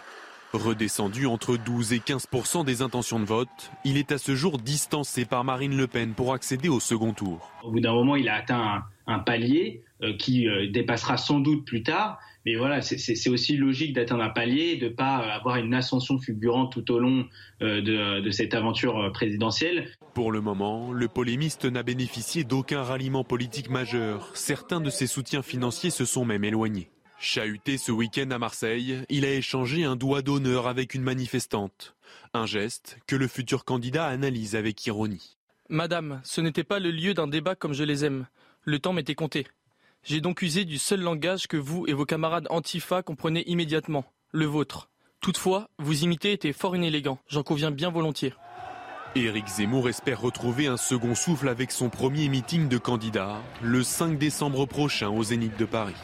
Redescendu 0.54 1.26
entre 1.26 1.58
12 1.58 1.94
et 1.94 1.98
15% 1.98 2.66
des 2.66 2.84
intentions 2.84 3.20
de 3.20 3.26
vote, 3.26 3.72
il 3.86 3.98
est 3.98 4.12
à 4.12 4.20
ce 4.20 4.36
jour 4.36 4.60
distancé 4.60 5.26
par 5.26 5.44
Marine 5.44 5.76
Le 5.76 5.88
Pen 5.88 6.14
pour 6.14 6.36
accéder 6.36 6.70
au 6.70 6.80
second 6.80 7.14
tour. 7.14 7.50
Au 7.64 7.72
bout 7.72 7.80
d'un 7.80 7.94
moment, 7.94 8.16
il 8.16 8.30
a 8.30 8.36
atteint 8.36 8.84
un, 9.08 9.20
palier 9.20 9.82
euh, 10.04 10.16
qui 10.18 10.48
euh, 10.48 10.70
dépassera 10.70 11.18
sans 11.18 11.40
doute 11.40 11.66
plus 11.66 11.82
tard, 11.82 12.20
mais 12.50 12.56
voilà, 12.56 12.82
c'est 12.82 13.30
aussi 13.30 13.58
logique 13.58 13.94
d'atteindre 13.94 14.24
un 14.24 14.30
palier 14.30 14.72
et 14.72 14.78
de 14.78 14.86
ne 14.88 14.94
pas 14.94 15.18
avoir 15.18 15.58
une 15.58 15.76
ascension 15.76 16.18
fulgurante 16.18 16.74
tout 16.74 16.92
au 16.92 16.98
long 16.98 17.28
euh, 17.62 18.22
de, 18.24 18.32
cette 18.32 18.56
aventure 18.56 18.98
euh, 18.98 19.12
présidentielle. 19.12 19.88
Pour 20.16 20.32
le 20.32 20.42
moment, 20.42 20.92
le 20.92 21.08
polémiste 21.08 21.66
n'a 21.66 21.84
bénéficié 21.84 22.44
d'aucun 22.44 22.82
ralliement 22.82 23.24
politique 23.24 23.70
majeur. 23.70 24.32
Certains 24.34 24.82
de 24.82 24.90
ses 24.90 25.06
soutiens 25.06 25.44
financiers 25.44 25.92
se 25.92 26.06
sont 26.06 26.26
même 26.26 26.44
éloignés. 26.44 26.90
Chahuté 27.20 27.78
ce 27.78 27.92
week-end 27.92 28.32
à 28.32 28.40
Marseille, 28.40 28.98
il 29.10 29.26
a 29.26 29.32
échangé 29.32 29.84
un 29.84 29.96
doigt 29.96 30.24
d'honneur 30.24 30.66
avec 30.66 30.96
une 30.96 31.04
manifestante. 31.04 31.96
Un 32.34 32.48
geste 32.48 32.98
que 33.06 33.16
le 33.16 33.28
futur 33.28 33.64
candidat 33.64 34.08
analyse 34.08 34.56
avec 34.56 34.84
ironie. 34.88 35.38
Madame, 35.70 36.20
ce 36.24 36.42
n'était 36.42 36.64
pas 36.64 36.80
le 36.80 36.90
lieu 36.90 37.14
d'un 37.14 37.28
débat 37.28 37.54
comme 37.54 37.74
je 37.74 37.84
les 37.84 38.06
aime. 38.06 38.26
Le 38.64 38.80
temps 38.80 38.94
m'était 38.94 39.14
compté. 39.14 39.46
J'ai 40.04 40.22
donc 40.22 40.42
usé 40.42 40.66
du 40.66 40.78
seul 40.78 41.02
langage 41.02 41.48
que 41.48 41.58
vous 41.58 41.86
et 41.88 41.94
vos 41.94 42.06
camarades 42.06 42.48
Antifa 42.50 43.04
comprenaient 43.04 43.44
immédiatement, 43.48 44.06
le 44.32 44.46
vôtre. 44.46 44.90
Toutefois, 45.20 45.70
vous 45.78 46.04
imiter 46.04 46.32
était 46.32 46.54
fort 46.54 46.76
inélégant, 46.76 47.20
j'en 47.28 47.44
conviens 47.44 47.72
bien 47.72 47.90
volontiers. 47.90 48.34
Éric 49.16 49.48
Zemmour 49.48 49.90
espère 49.90 50.22
retrouver 50.22 50.68
un 50.68 50.78
second 50.78 51.16
souffle 51.16 51.50
avec 51.50 51.72
son 51.72 51.90
premier 51.90 52.30
meeting 52.30 52.70
de 52.70 52.78
candidat 52.78 53.42
le 53.62 53.84
5 53.84 54.18
décembre 54.18 54.66
prochain 54.66 55.10
au 55.10 55.24
Zénith 55.24 55.58
de 55.58 55.66
Paris. 55.66 55.96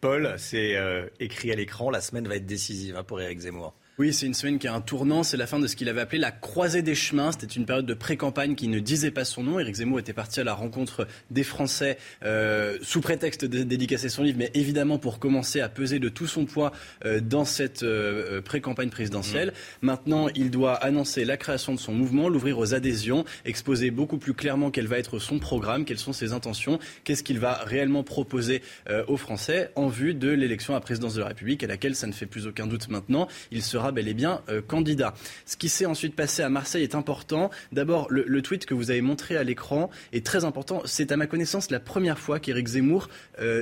Paul, 0.00 0.34
c'est 0.36 0.76
euh, 0.76 1.06
écrit 1.20 1.50
à 1.52 1.54
l'écran, 1.54 1.90
la 1.90 2.00
semaine 2.00 2.28
va 2.28 2.36
être 2.36 2.46
décisive 2.46 2.96
hein, 2.96 3.04
pour 3.04 3.20
Éric 3.20 3.38
Zemmour. 3.40 3.74
Oui, 3.98 4.12
c'est 4.12 4.26
une 4.26 4.34
semaine 4.34 4.58
qui 4.58 4.68
a 4.68 4.74
un 4.74 4.82
tournant. 4.82 5.22
C'est 5.22 5.38
la 5.38 5.46
fin 5.46 5.58
de 5.58 5.66
ce 5.66 5.74
qu'il 5.74 5.88
avait 5.88 6.02
appelé 6.02 6.18
la 6.18 6.30
croisée 6.30 6.82
des 6.82 6.94
chemins. 6.94 7.32
C'était 7.32 7.46
une 7.46 7.64
période 7.64 7.86
de 7.86 7.94
pré-campagne 7.94 8.54
qui 8.54 8.68
ne 8.68 8.78
disait 8.78 9.10
pas 9.10 9.24
son 9.24 9.42
nom. 9.42 9.58
Éric 9.58 9.76
Zemmour 9.76 9.98
était 9.98 10.12
parti 10.12 10.38
à 10.38 10.44
la 10.44 10.52
rencontre 10.52 11.08
des 11.30 11.42
Français 11.42 11.96
euh, 12.22 12.76
sous 12.82 13.00
prétexte 13.00 13.46
de 13.46 13.62
dédicacer 13.62 14.10
son 14.10 14.22
livre, 14.22 14.36
mais 14.38 14.50
évidemment 14.52 14.98
pour 14.98 15.18
commencer 15.18 15.62
à 15.62 15.70
peser 15.70 15.98
de 15.98 16.10
tout 16.10 16.26
son 16.26 16.44
poids 16.44 16.72
euh, 17.06 17.20
dans 17.20 17.46
cette 17.46 17.84
euh, 17.84 18.42
pré-campagne 18.42 18.90
présidentielle. 18.90 19.48
Mmh. 19.48 19.86
Maintenant, 19.86 20.28
il 20.34 20.50
doit 20.50 20.74
annoncer 20.74 21.24
la 21.24 21.38
création 21.38 21.72
de 21.72 21.78
son 21.78 21.94
mouvement, 21.94 22.28
l'ouvrir 22.28 22.58
aux 22.58 22.74
adhésions, 22.74 23.24
exposer 23.46 23.90
beaucoup 23.90 24.18
plus 24.18 24.34
clairement 24.34 24.70
quel 24.70 24.88
va 24.88 24.98
être 24.98 25.18
son 25.18 25.38
programme, 25.38 25.86
quelles 25.86 25.98
sont 25.98 26.12
ses 26.12 26.34
intentions, 26.34 26.78
qu'est-ce 27.04 27.22
qu'il 27.22 27.38
va 27.38 27.62
réellement 27.64 28.02
proposer 28.02 28.60
aux 29.08 29.16
Français 29.16 29.70
en 29.74 29.88
vue 29.88 30.12
de 30.12 30.28
l'élection 30.28 30.74
à 30.74 30.80
présidence 30.80 31.14
de 31.14 31.20
la 31.20 31.28
République, 31.28 31.64
à 31.64 31.66
laquelle 31.66 31.94
ça 31.94 32.06
ne 32.06 32.12
fait 32.12 32.26
plus 32.26 32.46
aucun 32.46 32.66
doute 32.66 32.88
maintenant. 32.88 33.26
Il 33.50 33.62
sera 33.62 33.85
sera 33.86 33.92
bel 33.92 34.08
et 34.08 34.14
bien 34.14 34.42
candidat. 34.66 35.14
Ce 35.44 35.56
qui 35.56 35.68
s'est 35.68 35.86
ensuite 35.86 36.16
passé 36.16 36.42
à 36.42 36.48
Marseille 36.48 36.82
est 36.82 36.94
important. 36.94 37.50
D'abord, 37.72 38.08
le, 38.10 38.24
le, 38.26 38.42
tweet 38.42 38.66
que 38.66 38.74
vous 38.74 38.90
avez 38.90 39.00
montré 39.00 39.36
à 39.36 39.44
l'écran 39.44 39.90
est 40.12 40.24
très 40.26 40.44
important. 40.44 40.82
C'est 40.86 41.12
à 41.12 41.16
ma 41.16 41.26
connaissance 41.26 41.70
la 41.70 41.78
première 41.78 42.18
fois 42.18 42.40
qu'Éric 42.40 42.66
Zemmour 42.66 43.08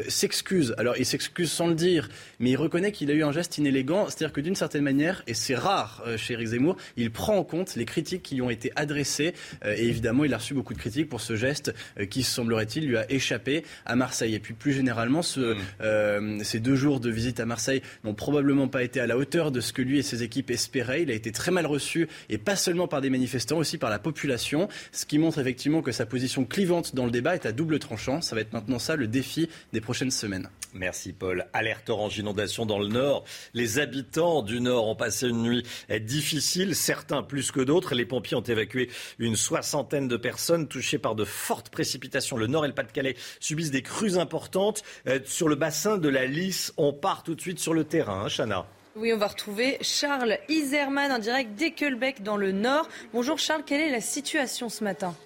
s'excuse. 0.09 0.75
Alors, 0.79 0.97
il 0.97 1.05
s'excuse 1.05 1.51
sans 1.51 1.67
le 1.67 1.75
dire, 1.75 2.09
mais 2.39 2.51
il 2.51 2.57
reconnaît 2.57 2.93
qu'il 2.93 3.11
a 3.11 3.15
eu 3.15 3.23
un 3.23 3.33
geste 3.33 3.59
inélégant. 3.59 4.07
C'est-à-dire 4.07 4.33
que 4.33 4.41
d'une 4.41 4.55
certaine 4.55 4.83
manière, 4.83 5.23
et 5.27 5.35
c'est 5.35 5.55
rare 5.55 6.03
chez 6.17 6.35
Éric 6.35 6.49
Zemmour, 6.49 6.77
il 6.97 7.11
prend 7.11 7.37
en 7.37 7.45
compte 7.45 7.75
les 7.75 7.85
critiques 7.85 8.23
qui 8.23 8.37
lui 8.37 8.43
ont 8.43 8.51
été 8.51 8.73
adressées. 8.77 9.35
et 9.65 9.87
évidemment, 9.87 10.25
il 10.25 10.33
a 10.33 10.39
reçu 10.39 10.55
beaucoup 10.55 10.75
de 10.75 10.79
critiques 10.79 11.09
pour 11.09 11.21
ce 11.21 11.37
geste 11.37 11.75
qui, 12.09 12.23
semblerait-il, 12.23 12.87
lui 12.87 12.97
a 12.97 13.11
échappé 13.11 13.65
à 13.85 13.97
Marseille. 13.97 14.35
Et 14.35 14.41
puis, 14.41 14.55
plus 14.55 14.73
généralement, 14.73 15.23
ce, 15.23 15.55
mmh. 15.55 16.45
ces 16.45 16.61
deux 16.61 16.77
jours 16.77 17.01
de 17.01 17.11
visite 17.11 17.41
à 17.41 17.47
Marseille 17.47 17.83
n'ont 18.05 18.15
probablement 18.15 18.69
pas 18.69 18.83
été 18.83 19.01
à 19.01 19.07
la 19.07 19.17
hauteur 19.17 19.51
de 19.51 19.61
ce 19.61 19.73
que 19.73 19.83
lui 19.83 19.99
et 19.99 20.03
ses 20.03 20.14
équipes 20.23 20.51
espéraient. 20.51 21.03
Il 21.03 21.11
a 21.11 21.15
été 21.15 21.33
très 21.33 21.51
mal 21.51 21.67
reçu, 21.67 22.09
et 22.29 22.39
pas 22.39 22.57
seulement 22.57 22.89
par 22.89 23.01
des 23.01 23.11
manifestants, 23.11 23.59
aussi 23.59 23.79
par 23.79 23.91
la 23.91 23.99
population, 23.99 24.69
ce 24.93 25.07
qui 25.07 25.19
montre 25.19 25.39
effectivement 25.39 25.83
que 25.83 25.93
sa 25.93 26.07
position 26.07 26.45
clivante 26.45 26.95
dans 26.95 27.05
le 27.05 27.11
débat 27.11 27.35
est 27.35 27.47
à 27.47 27.53
double 27.53 27.79
tranchant. 27.79 28.21
Ça 28.21 28.35
va 28.35 28.41
être 28.41 28.53
maintenant 28.53 28.79
ça 28.79 28.97
le 28.97 29.07
défi 29.07 29.49
des 29.73 29.81
prochaines 29.81 30.11
semaines. 30.11 30.49
Merci 30.75 31.13
Paul. 31.13 31.47
Alerte 31.53 31.89
orange 31.89 32.19
inondation 32.19 32.67
dans 32.67 32.81
le 32.81 32.89
nord. 32.89 33.25
Les 33.55 33.79
habitants 33.79 34.43
du 34.43 34.61
nord 34.61 34.89
ont 34.89 34.97
passé 34.97 35.29
une 35.29 35.43
nuit 35.43 35.65
difficile, 36.01 36.75
certains 36.75 37.23
plus 37.23 37.53
que 37.53 37.61
d'autres. 37.61 37.95
Les 37.95 38.07
pompiers 38.07 38.37
ont 38.37 38.43
évacué 38.43 38.91
une 39.19 39.37
soixantaine 39.37 40.09
de 40.09 40.17
personnes 40.17 40.67
touchées 40.67 40.99
par 40.99 41.15
de 41.15 41.25
fortes 41.25 41.69
précipitations. 41.69 42.37
Le 42.37 42.49
nord 42.49 42.65
et 42.65 42.69
le 42.69 42.75
Pas-de-Calais 42.75 43.17
subissent 43.39 43.71
des 43.71 43.83
crues 43.83 44.19
importantes. 44.19 44.83
Euh, 45.07 45.21
sur 45.25 45.49
le 45.49 45.55
bassin 45.55 45.99
de 45.99 46.09
la 46.09 46.27
Lys, 46.27 46.73
on 46.77 46.93
part 46.93 47.23
tout 47.23 47.35
de 47.35 47.41
suite 47.41 47.59
sur 47.59 47.75
le 47.75 47.85
terrain, 47.85 48.25
hein, 48.25 48.29
Chana. 48.29 48.67
Oui, 48.97 49.13
on 49.13 49.17
va 49.17 49.27
retrouver 49.27 49.79
Charles 49.81 50.39
Iserman 50.49 51.11
en 51.11 51.19
direct 51.19 51.57
d'Ekelbeck 51.57 52.23
dans 52.23 52.37
le 52.37 52.53
Nord. 52.53 52.89
Bonjour 53.13 53.41
Charles, 53.41 53.65
quelle 53.67 53.81
est 53.81 53.91
la 53.91 54.01
situation 54.01 54.69
ce 54.69 54.85
matin? 54.85 55.17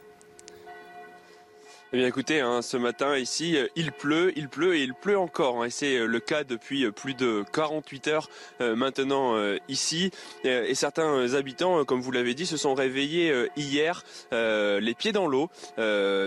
Eh 1.91 1.97
bien 1.97 2.07
écoutez, 2.07 2.41
hein, 2.41 2.61
ce 2.61 2.77
matin 2.77 3.17
ici, 3.17 3.57
euh, 3.57 3.67
il 3.75 3.93
pleut, 3.93 4.31
il 4.37 4.51
pleut 4.51 4.77
et 4.77 4.83
il 4.83 4.93
pleut 4.93 5.19
encore. 5.19 5.63
Hein, 5.63 5.69
et 5.69 5.71
c'est 5.71 5.97
euh, 5.97 6.05
le 6.05 6.21
cas 6.21 6.45
depuis 6.45 6.85
euh, 6.85 6.93
plus 6.93 7.15
de 7.15 7.43
48 7.51 8.09
heures 8.09 8.29
maintenant 8.61 9.37
ici. 9.69 10.11
Et, 10.45 10.75
certains 10.75 11.35
habitants, 11.35 11.85
comme 11.85 12.01
vous 12.01 12.11
l'avez 12.11 12.35
dit, 12.35 12.45
se 12.45 12.57
sont 12.57 12.75
réveillés 12.75 13.33
hier 13.57 14.05
les 14.33 14.95
pieds 14.97 15.13
dans 15.13 15.27
l'eau. 15.27 15.49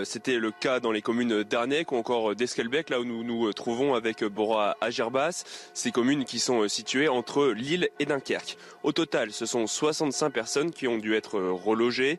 C'était 0.04 0.38
le 0.38 0.50
cas 0.50 0.80
dans 0.80 0.92
les 0.92 1.02
communes 1.02 1.42
d'Arnec 1.42 1.92
ou 1.92 1.96
encore 1.96 2.34
d'Esquelbec, 2.34 2.90
là 2.90 3.00
où 3.00 3.04
nous 3.04 3.22
nous 3.22 3.52
trouvons 3.52 3.94
avec 3.94 4.24
Bora 4.24 4.76
Agerbas. 4.80 5.44
Ces 5.74 5.90
communes 5.90 6.24
qui 6.24 6.38
sont 6.38 6.66
situées 6.68 7.08
entre 7.08 7.48
Lille 7.48 7.88
et 7.98 8.06
Dunkerque. 8.06 8.56
Au 8.82 8.92
total, 8.92 9.32
ce 9.32 9.46
sont 9.46 9.66
65 9.66 10.30
personnes 10.30 10.70
qui 10.72 10.88
ont 10.88 10.98
dû 10.98 11.14
être 11.14 11.38
relogées. 11.38 12.18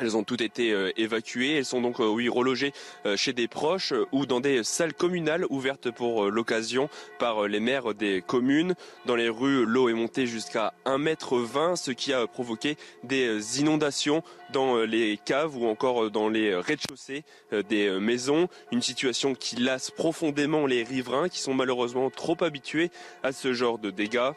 Elles 0.00 0.16
ont 0.16 0.24
toutes 0.24 0.40
été 0.40 0.72
euh, 0.72 0.90
évacuées. 0.96 1.56
Elles 1.56 1.64
sont 1.64 1.80
donc 1.80 2.00
euh, 2.00 2.06
oui 2.06 2.28
relogées 2.28 2.72
euh, 3.06 3.16
chez 3.16 3.32
des 3.32 3.48
proches 3.48 3.92
ou 4.12 4.26
dans 4.26 4.40
des 4.40 4.64
salles 4.64 4.94
communales 4.94 5.44
ouvertes 5.50 5.90
pour 5.90 6.26
l'occasion 6.30 6.88
par 7.18 7.48
les 7.48 7.60
maires 7.60 7.94
des 7.94 8.22
communes. 8.26 8.74
Dans 9.06 9.16
les 9.16 9.28
rues, 9.28 9.64
l'eau 9.64 9.88
est 9.88 9.94
montée 9.94 10.26
jusqu'à 10.26 10.72
1,20 10.86 11.70
m, 11.70 11.76
ce 11.76 11.90
qui 11.90 12.12
a 12.12 12.26
provoqué 12.26 12.76
des 13.04 13.60
inondations 13.60 14.22
dans 14.52 14.78
les 14.78 15.18
caves 15.24 15.56
ou 15.56 15.66
encore 15.66 16.10
dans 16.10 16.28
les 16.28 16.54
rez-de-chaussée 16.54 17.24
des 17.68 17.90
maisons. 18.00 18.48
Une 18.72 18.82
situation 18.82 19.34
qui 19.34 19.56
lasse 19.56 19.90
profondément 19.90 20.66
les 20.66 20.82
riverains 20.82 21.28
qui 21.28 21.40
sont 21.40 21.54
malheureusement 21.54 22.10
trop 22.10 22.36
habitués 22.42 22.90
à 23.22 23.32
ce 23.32 23.52
genre 23.52 23.78
de 23.78 23.90
dégâts. 23.90 24.32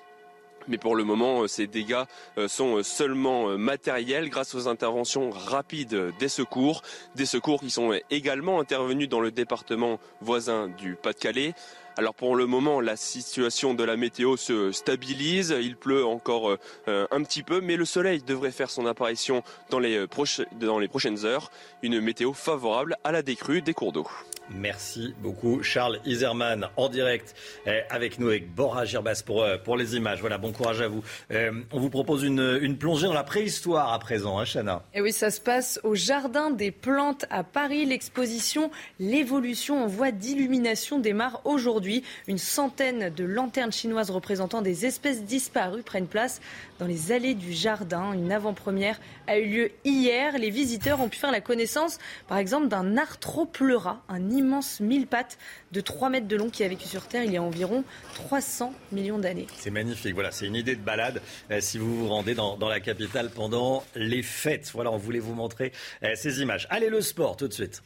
Mais 0.67 0.77
pour 0.77 0.95
le 0.95 1.03
moment, 1.03 1.41
euh, 1.41 1.47
ces 1.47 1.67
dégâts 1.67 2.03
euh, 2.37 2.47
sont 2.47 2.77
euh, 2.77 2.83
seulement 2.83 3.57
matériels 3.57 4.29
grâce 4.29 4.55
aux 4.55 4.67
interventions 4.67 5.29
rapides 5.29 6.13
des 6.19 6.29
secours. 6.29 6.81
Des 7.15 7.25
secours 7.25 7.59
qui 7.59 7.69
sont 7.69 7.93
également 8.09 8.59
intervenus 8.59 9.09
dans 9.09 9.19
le 9.19 9.31
département 9.31 9.99
voisin 10.21 10.67
du 10.67 10.95
Pas-de-Calais. 10.95 11.53
Alors 11.97 12.15
pour 12.15 12.35
le 12.35 12.45
moment, 12.45 12.79
la 12.79 12.95
situation 12.95 13.73
de 13.73 13.83
la 13.83 13.97
météo 13.97 14.37
se 14.37 14.71
stabilise. 14.71 15.53
Il 15.59 15.75
pleut 15.75 16.05
encore 16.05 16.57
un 16.87 17.23
petit 17.23 17.43
peu, 17.43 17.59
mais 17.59 17.75
le 17.75 17.83
soleil 17.83 18.21
devrait 18.21 18.51
faire 18.51 18.69
son 18.69 18.85
apparition 18.85 19.43
dans 19.69 19.79
les, 19.79 20.05
dans 20.53 20.79
les 20.79 20.87
prochaines 20.87 21.25
heures. 21.25 21.51
Une 21.81 21.99
météo 21.99 22.31
favorable 22.31 22.95
à 23.03 23.11
la 23.11 23.21
décrue 23.21 23.61
des 23.61 23.73
cours 23.73 23.91
d'eau. 23.91 24.07
Merci 24.55 25.13
beaucoup, 25.21 25.63
Charles 25.63 25.99
Iserman, 26.05 26.67
en 26.77 26.89
direct 26.89 27.35
eh, 27.65 27.81
avec 27.89 28.19
nous, 28.19 28.27
avec 28.27 28.53
Bora 28.53 28.85
Girbas 28.85 29.23
pour, 29.25 29.43
euh, 29.43 29.57
pour 29.57 29.77
les 29.77 29.95
images. 29.95 30.19
Voilà, 30.19 30.37
bon 30.37 30.51
courage 30.51 30.81
à 30.81 30.87
vous. 30.87 31.03
Euh, 31.31 31.51
on 31.71 31.79
vous 31.79 31.89
propose 31.89 32.23
une, 32.23 32.77
plongée 32.77 33.07
dans 33.07 33.13
la 33.13 33.23
préhistoire 33.23 33.93
à 33.93 33.99
présent, 33.99 34.39
hein, 34.39 34.45
Chana? 34.45 34.83
Et 34.93 35.01
oui, 35.01 35.11
ça 35.11 35.31
se 35.31 35.39
passe 35.39 35.79
au 35.83 35.95
Jardin 35.95 36.51
des 36.51 36.71
Plantes 36.71 37.25
à 37.29 37.43
Paris. 37.43 37.85
L'exposition 37.85 38.71
L'évolution 38.99 39.83
en 39.83 39.87
voie 39.87 40.11
d'illumination 40.11 40.99
démarre 40.99 41.41
aujourd'hui. 41.45 42.03
Une 42.27 42.37
centaine 42.37 43.13
de 43.13 43.23
lanternes 43.23 43.71
chinoises 43.71 44.11
représentant 44.11 44.61
des 44.61 44.85
espèces 44.85 45.23
disparues 45.23 45.83
prennent 45.83 46.07
place 46.07 46.41
dans 46.81 46.87
les 46.87 47.11
allées 47.11 47.35
du 47.35 47.53
jardin. 47.53 48.11
Une 48.11 48.31
avant-première 48.31 48.99
a 49.27 49.37
eu 49.37 49.47
lieu 49.47 49.71
hier. 49.85 50.39
Les 50.39 50.49
visiteurs 50.49 50.99
ont 50.99 51.09
pu 51.09 51.19
faire 51.19 51.31
la 51.31 51.39
connaissance, 51.39 51.99
par 52.27 52.39
exemple, 52.39 52.69
d'un 52.69 52.97
arthropleura, 52.97 54.03
un 54.09 54.31
immense 54.31 54.79
mille 54.79 55.05
pattes 55.05 55.37
de 55.71 55.79
3 55.79 56.09
mètres 56.09 56.27
de 56.27 56.35
long 56.35 56.49
qui 56.49 56.63
a 56.63 56.67
vécu 56.67 56.87
sur 56.87 57.07
Terre 57.07 57.23
il 57.23 57.33
y 57.33 57.37
a 57.37 57.43
environ 57.43 57.83
300 58.15 58.73
millions 58.91 59.19
d'années. 59.19 59.45
C'est 59.57 59.69
magnifique, 59.69 60.15
voilà, 60.15 60.31
c'est 60.31 60.47
une 60.47 60.55
idée 60.55 60.75
de 60.75 60.81
balade 60.81 61.21
euh, 61.51 61.61
si 61.61 61.77
vous 61.77 61.95
vous 61.95 62.07
rendez 62.07 62.33
dans, 62.33 62.57
la 62.57 62.79
capitale 62.79 63.29
pendant 63.29 63.83
les 63.95 64.23
fêtes. 64.23 64.71
Voilà, 64.73 64.91
on 64.91 64.97
voulait 64.97 65.19
vous 65.19 65.35
montrer 65.35 65.73
euh, 66.03 66.13
ces 66.15 66.41
images. 66.41 66.65
Allez, 66.71 66.89
le 66.89 67.01
sport 67.01 67.37
tout 67.37 67.47
de 67.47 67.53
suite. 67.53 67.83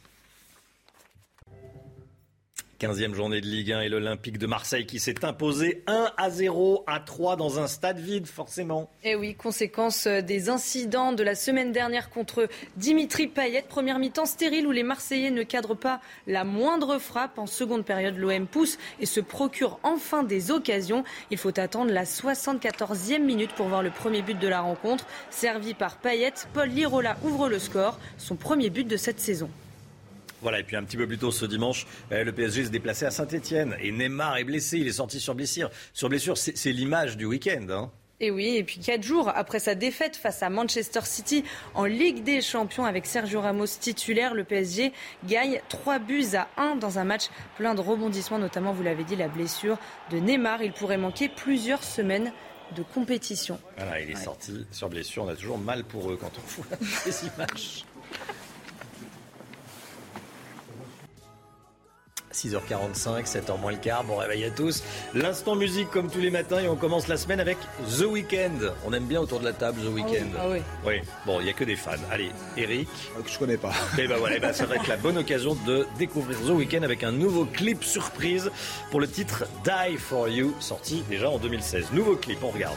15e 2.80 3.14
journée 3.14 3.40
de 3.40 3.46
Ligue 3.46 3.72
1 3.72 3.80
et 3.80 3.88
l'Olympique 3.88 4.36
de 4.36 4.46
Marseille 4.46 4.84
qui 4.84 4.98
s'est 4.98 5.24
imposé 5.24 5.82
1 5.86 6.12
à 6.18 6.28
0 6.28 6.84
à 6.86 7.00
3 7.00 7.36
dans 7.36 7.58
un 7.58 7.68
stade 7.68 7.98
vide, 7.98 8.26
forcément. 8.26 8.90
Et 9.02 9.12
eh 9.12 9.16
oui, 9.16 9.34
conséquence 9.34 10.06
euh, 10.06 10.20
des 10.20 10.50
incidents 10.50 11.12
de 11.12 11.22
la 11.22 11.34
semaine 11.34 11.72
dernière 11.72 12.10
contre 12.10 12.48
Dimitri 12.76 13.28
Payet. 13.28 13.64
Première 13.66 13.98
mi-temps 13.98 14.26
stérile 14.26 14.66
où 14.66 14.72
les 14.72 14.82
Marseillais 14.82 15.30
ne 15.30 15.42
cadrent 15.42 15.76
pas 15.76 16.02
la 16.26 16.44
moindre 16.44 16.98
frappe. 16.98 17.38
En 17.38 17.46
seconde 17.46 17.86
période, 17.86 18.18
l'OM 18.18 18.46
pousse 18.46 18.76
et 19.00 19.06
se 19.06 19.20
procure 19.20 19.80
enfin 19.82 20.22
des 20.22 20.50
occasions. 20.50 21.02
Il 21.30 21.38
faut 21.38 21.58
attendre 21.58 21.90
la 21.92 22.04
74e 22.04 23.22
minute 23.22 23.52
pour 23.52 23.68
voir 23.68 23.82
le 23.82 23.90
premier 23.90 24.20
but 24.20 24.38
de 24.38 24.48
la 24.48 24.60
rencontre. 24.60 25.06
Servi 25.30 25.72
par 25.72 25.96
Payet, 25.96 26.34
Paul 26.52 26.68
Lirola 26.68 27.16
ouvre 27.24 27.48
le 27.48 27.58
score, 27.58 27.98
son 28.18 28.36
premier 28.36 28.68
but 28.68 28.86
de 28.86 28.98
cette 28.98 29.20
saison. 29.20 29.48
Voilà, 30.46 30.60
et 30.60 30.62
puis 30.62 30.76
un 30.76 30.84
petit 30.84 30.96
peu 30.96 31.08
plus 31.08 31.18
tôt 31.18 31.32
ce 31.32 31.44
dimanche, 31.44 31.88
euh, 32.12 32.22
le 32.22 32.30
PSG 32.30 32.66
se 32.66 32.70
déplaçait 32.70 33.04
à 33.04 33.10
Saint-Etienne. 33.10 33.76
Et 33.80 33.90
Neymar 33.90 34.36
est 34.36 34.44
blessé, 34.44 34.78
il 34.78 34.86
est 34.86 34.92
sorti 34.92 35.18
sur 35.18 35.34
blessure. 35.34 35.72
Sur 35.92 36.08
blessure, 36.08 36.38
c'est 36.38 36.70
l'image 36.70 37.16
du 37.16 37.24
week-end. 37.24 37.66
Hein. 37.68 37.90
Et 38.20 38.30
oui, 38.30 38.54
et 38.54 38.62
puis 38.62 38.78
quatre 38.78 39.02
jours 39.02 39.28
après 39.34 39.58
sa 39.58 39.74
défaite 39.74 40.14
face 40.14 40.44
à 40.44 40.48
Manchester 40.48 41.00
City 41.02 41.42
en 41.74 41.84
Ligue 41.84 42.22
des 42.22 42.42
Champions 42.42 42.84
avec 42.84 43.06
Sergio 43.06 43.40
Ramos 43.40 43.66
titulaire, 43.66 44.34
le 44.34 44.44
PSG 44.44 44.92
gagne 45.26 45.60
3 45.68 45.98
buts 45.98 46.36
à 46.36 46.46
1 46.56 46.76
dans 46.76 47.00
un 47.00 47.04
match 47.04 47.24
plein 47.56 47.74
de 47.74 47.80
rebondissements, 47.80 48.38
notamment, 48.38 48.72
vous 48.72 48.84
l'avez 48.84 49.02
dit, 49.02 49.16
la 49.16 49.26
blessure 49.26 49.78
de 50.12 50.18
Neymar. 50.18 50.62
Il 50.62 50.72
pourrait 50.72 50.96
manquer 50.96 51.28
plusieurs 51.28 51.82
semaines 51.82 52.32
de 52.76 52.84
compétition. 52.84 53.58
Voilà, 53.76 54.00
il 54.00 54.12
est 54.12 54.14
sorti 54.14 54.64
sur 54.70 54.88
blessure. 54.88 55.24
On 55.24 55.28
a 55.28 55.34
toujours 55.34 55.58
mal 55.58 55.82
pour 55.82 56.08
eux 56.08 56.16
quand 56.16 56.30
on 56.38 56.62
voit 56.62 56.76
ces 56.86 57.26
images. 57.26 57.84
6h45, 62.36 63.26
7h 63.26 63.58
moins 63.60 63.72
le 63.72 63.78
quart. 63.78 64.04
Bon 64.04 64.16
réveil 64.16 64.44
à 64.44 64.50
tous. 64.50 64.82
L'instant 65.14 65.56
musique 65.56 65.90
comme 65.90 66.10
tous 66.10 66.20
les 66.20 66.30
matins 66.30 66.58
et 66.60 66.68
on 66.68 66.76
commence 66.76 67.08
la 67.08 67.16
semaine 67.16 67.40
avec 67.40 67.56
The 67.98 68.04
Weeknd. 68.04 68.74
On 68.84 68.92
aime 68.92 69.06
bien 69.06 69.20
autour 69.20 69.40
de 69.40 69.44
la 69.44 69.52
table 69.52 69.80
The 69.80 69.94
Weeknd. 69.94 70.28
Ah 70.38 70.48
oui. 70.50 70.58
oui. 70.84 71.00
Bon, 71.24 71.40
il 71.40 71.44
n'y 71.44 71.50
a 71.50 71.54
que 71.54 71.64
des 71.64 71.76
fans. 71.76 71.92
Allez, 72.10 72.30
Eric. 72.56 72.88
Euh, 73.16 73.22
que 73.22 73.30
je 73.30 73.38
connais 73.38 73.56
pas. 73.56 73.72
Et 73.98 74.02
eh 74.02 74.06
ben 74.06 74.18
voilà, 74.18 74.36
eh 74.36 74.40
ben, 74.40 74.52
ça 74.52 74.66
va 74.66 74.76
être 74.76 74.88
la 74.88 74.96
bonne 74.96 75.18
occasion 75.18 75.56
de 75.66 75.86
découvrir 75.98 76.38
The 76.40 76.50
Weeknd 76.50 76.82
avec 76.82 77.02
un 77.02 77.12
nouveau 77.12 77.46
clip 77.46 77.82
surprise 77.82 78.50
pour 78.90 79.00
le 79.00 79.08
titre 79.08 79.44
Die 79.64 79.96
For 79.96 80.28
You, 80.28 80.54
sorti 80.60 81.02
déjà 81.08 81.30
en 81.30 81.38
2016. 81.38 81.92
Nouveau 81.92 82.16
clip, 82.16 82.38
on 82.42 82.50
regarde. 82.50 82.76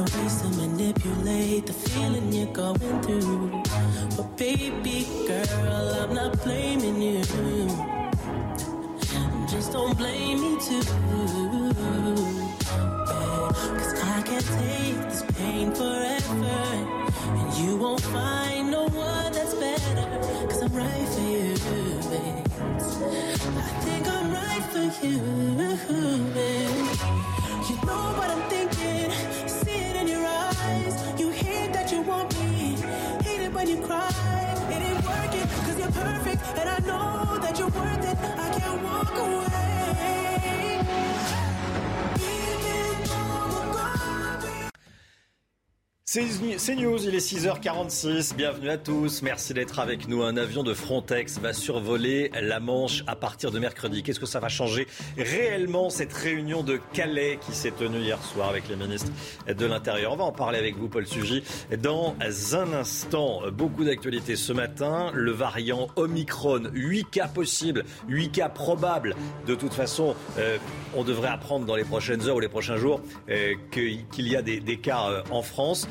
find 0.00 0.14
a 0.14 0.22
ways 0.22 0.42
to 0.42 0.48
manipulate 0.48 1.66
the 1.66 1.72
feeling 1.72 2.32
you're 2.32 2.52
going 2.52 3.02
through. 3.02 3.62
But 4.16 4.36
baby 4.36 5.06
girl, 5.26 5.94
I'm 6.00 6.14
not 6.14 6.42
blaming 6.42 7.02
you. 7.02 7.22
Just 9.48 9.72
don't 9.72 9.96
blame 9.96 10.40
me 10.40 10.60
too. 10.60 10.82
Cause 13.46 14.02
I 14.02 14.22
can't 14.22 14.46
take 14.58 14.96
this 15.08 15.24
pain 15.36 15.74
forever. 15.74 16.60
And 17.38 17.54
you 17.58 17.76
won't 17.76 18.00
find 18.00 18.70
no 18.70 18.84
one 18.88 19.32
that's 19.32 19.54
better. 19.54 20.46
Cause 20.48 20.62
I'm 20.62 20.72
right 20.72 21.08
for 21.08 21.20
you, 21.20 21.54
babe. 22.10 22.46
I 23.56 23.80
think 23.84 24.06
I'm 24.08 24.32
right 24.32 24.64
for 24.72 25.06
you, 25.06 25.18
babe. 26.34 26.88
You 27.68 27.76
know 27.86 28.14
what 28.18 28.30
I'm 28.30 28.50
thinking. 28.50 29.59
when 33.60 33.68
you 33.68 33.86
cry. 33.86 34.08
It 34.70 34.82
ain't 34.88 35.04
working, 35.04 35.48
cause 35.64 35.78
you're 35.78 35.92
perfect, 35.92 36.42
and 36.58 36.68
I 36.68 36.78
know 36.78 37.38
that 37.42 37.58
you're 37.58 37.68
worth 37.68 38.04
it. 38.10 38.16
I 38.44 38.58
can't 38.58 38.82
walk 38.82 39.14
away. 39.18 40.29
C'est 46.12 46.74
News, 46.74 47.06
il 47.06 47.14
est 47.14 47.18
6h46. 47.18 48.34
Bienvenue 48.34 48.68
à 48.68 48.78
tous. 48.78 49.22
Merci 49.22 49.54
d'être 49.54 49.78
avec 49.78 50.08
nous. 50.08 50.24
Un 50.24 50.36
avion 50.36 50.64
de 50.64 50.74
Frontex 50.74 51.38
va 51.38 51.52
survoler 51.52 52.32
la 52.34 52.58
Manche 52.58 53.04
à 53.06 53.14
partir 53.14 53.52
de 53.52 53.60
mercredi. 53.60 54.02
Qu'est-ce 54.02 54.18
que 54.18 54.26
ça 54.26 54.40
va 54.40 54.48
changer 54.48 54.88
réellement 55.16 55.88
cette 55.88 56.12
réunion 56.12 56.64
de 56.64 56.80
Calais 56.92 57.38
qui 57.46 57.52
s'est 57.52 57.70
tenue 57.70 58.00
hier 58.00 58.20
soir 58.24 58.48
avec 58.48 58.68
les 58.68 58.74
ministres 58.74 59.12
de 59.46 59.66
l'Intérieur? 59.66 60.12
On 60.12 60.16
va 60.16 60.24
en 60.24 60.32
parler 60.32 60.58
avec 60.58 60.76
vous, 60.76 60.88
Paul 60.88 61.06
Sugy, 61.06 61.44
dans 61.80 62.16
un 62.54 62.72
instant. 62.72 63.42
Beaucoup 63.52 63.84
d'actualités 63.84 64.34
ce 64.34 64.52
matin. 64.52 65.12
Le 65.14 65.30
variant 65.30 65.86
Omicron, 65.94 66.70
8 66.72 67.08
cas 67.08 67.28
possibles, 67.28 67.84
8 68.08 68.32
cas 68.32 68.48
probables. 68.48 69.14
De 69.46 69.54
toute 69.54 69.74
façon, 69.74 70.16
euh, 70.38 70.58
on 70.96 71.04
devrait 71.04 71.28
apprendre 71.28 71.66
dans 71.66 71.76
les 71.76 71.84
prochaines 71.84 72.26
heures 72.26 72.34
ou 72.34 72.40
les 72.40 72.48
prochains 72.48 72.78
jours 72.78 73.00
euh, 73.28 73.54
qu'il 73.70 74.26
y 74.26 74.34
a 74.34 74.42
des, 74.42 74.76
cas 74.78 75.08
euh, 75.08 75.22
en 75.30 75.42
France. 75.42 75.86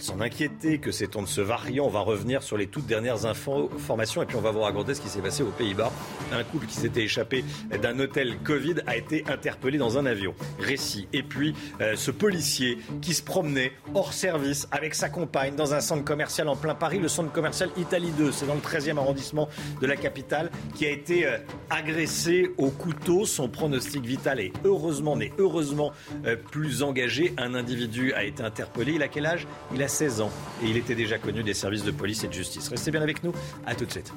S'en 0.00 0.20
inquiéter 0.20 0.78
que 0.78 0.92
c'est 0.92 1.14
on 1.14 1.22
de 1.22 1.28
ce 1.28 1.42
variant 1.42 1.84
On 1.84 1.90
va 1.90 2.00
revenir 2.00 2.42
sur 2.42 2.56
les 2.56 2.66
toutes 2.66 2.86
dernières 2.86 3.26
informations 3.26 4.22
et 4.22 4.26
puis 4.26 4.36
on 4.36 4.40
va 4.40 4.50
vous 4.50 4.60
raconter 4.60 4.94
ce 4.94 5.00
qui 5.02 5.08
s'est 5.08 5.20
passé 5.20 5.42
aux 5.42 5.50
Pays-Bas. 5.50 5.92
Un 6.32 6.42
couple 6.42 6.66
qui 6.66 6.76
s'était 6.76 7.02
échappé 7.02 7.44
d'un 7.82 7.98
hôtel 7.98 8.38
Covid 8.38 8.76
a 8.86 8.96
été 8.96 9.24
interpellé 9.28 9.76
dans 9.76 9.98
un 9.98 10.06
avion. 10.06 10.34
Récit. 10.58 11.06
Et 11.12 11.22
puis 11.22 11.54
euh, 11.82 11.96
ce 11.96 12.10
policier 12.10 12.78
qui 13.02 13.12
se 13.12 13.22
promenait 13.22 13.72
hors 13.94 14.14
service 14.14 14.68
avec 14.70 14.94
sa 14.94 15.10
compagne 15.10 15.54
dans 15.54 15.74
un 15.74 15.80
centre 15.80 16.04
commercial 16.04 16.48
en 16.48 16.56
plein 16.56 16.74
Paris, 16.74 16.98
le 16.98 17.08
centre 17.08 17.30
commercial 17.30 17.68
Italie 17.76 18.12
2. 18.16 18.32
C'est 18.32 18.46
dans 18.46 18.54
le 18.54 18.60
13e 18.60 18.96
arrondissement 18.96 19.50
de 19.82 19.86
la 19.86 19.96
capitale 19.96 20.50
qui 20.74 20.86
a 20.86 20.90
été 20.90 21.26
euh, 21.26 21.36
agressé 21.68 22.52
au 22.56 22.70
couteau. 22.70 23.26
Son 23.26 23.48
pronostic 23.48 24.06
vital 24.06 24.40
est 24.40 24.52
heureusement, 24.64 25.14
mais 25.14 25.30
heureusement 25.36 25.92
euh, 26.24 26.36
plus 26.36 26.82
engagé. 26.82 27.34
Un 27.36 27.54
individu 27.54 28.14
a 28.14 28.24
été 28.24 28.42
interpellé. 28.42 28.92
Il 28.94 29.02
a 29.02 29.08
quel 29.08 29.26
âge? 29.26 29.46
Il 29.74 29.82
a 29.82 29.89
16 29.90 30.22
ans 30.22 30.30
et 30.62 30.66
il 30.66 30.76
était 30.76 30.94
déjà 30.94 31.18
connu 31.18 31.42
des 31.42 31.54
services 31.54 31.84
de 31.84 31.90
police 31.90 32.24
et 32.24 32.28
de 32.28 32.32
justice. 32.32 32.68
Restez 32.68 32.90
bien 32.90 33.02
avec 33.02 33.22
nous. 33.22 33.34
À 33.66 33.74
tout 33.74 33.84
de 33.84 33.90
suite. 33.90 34.12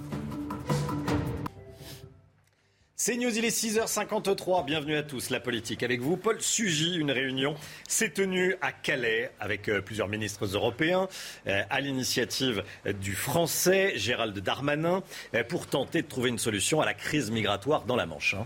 C'est 3.05 3.17
News, 3.17 3.37
il 3.37 3.43
est 3.43 3.49
6h53. 3.49 4.63
Bienvenue 4.63 4.95
à 4.95 5.03
tous. 5.03 5.29
La 5.29 5.41
politique 5.41 5.83
avec 5.83 5.99
vous. 5.99 6.15
Paul 6.15 6.39
Sugy, 6.39 6.95
une 6.95 7.11
réunion 7.11 7.55
s'est 7.85 8.11
tenue 8.11 8.55
à 8.61 8.71
Calais 8.71 9.29
avec 9.41 9.67
euh, 9.67 9.81
plusieurs 9.81 10.07
ministres 10.07 10.45
européens 10.45 11.09
euh, 11.47 11.63
à 11.69 11.81
l'initiative 11.81 12.63
du 13.01 13.13
français 13.13 13.91
Gérald 13.97 14.39
Darmanin 14.39 15.03
euh, 15.35 15.43
pour 15.43 15.67
tenter 15.67 16.01
de 16.01 16.07
trouver 16.07 16.29
une 16.29 16.39
solution 16.39 16.79
à 16.79 16.85
la 16.85 16.93
crise 16.93 17.29
migratoire 17.29 17.83
dans 17.83 17.97
la 17.97 18.05
Manche. 18.05 18.37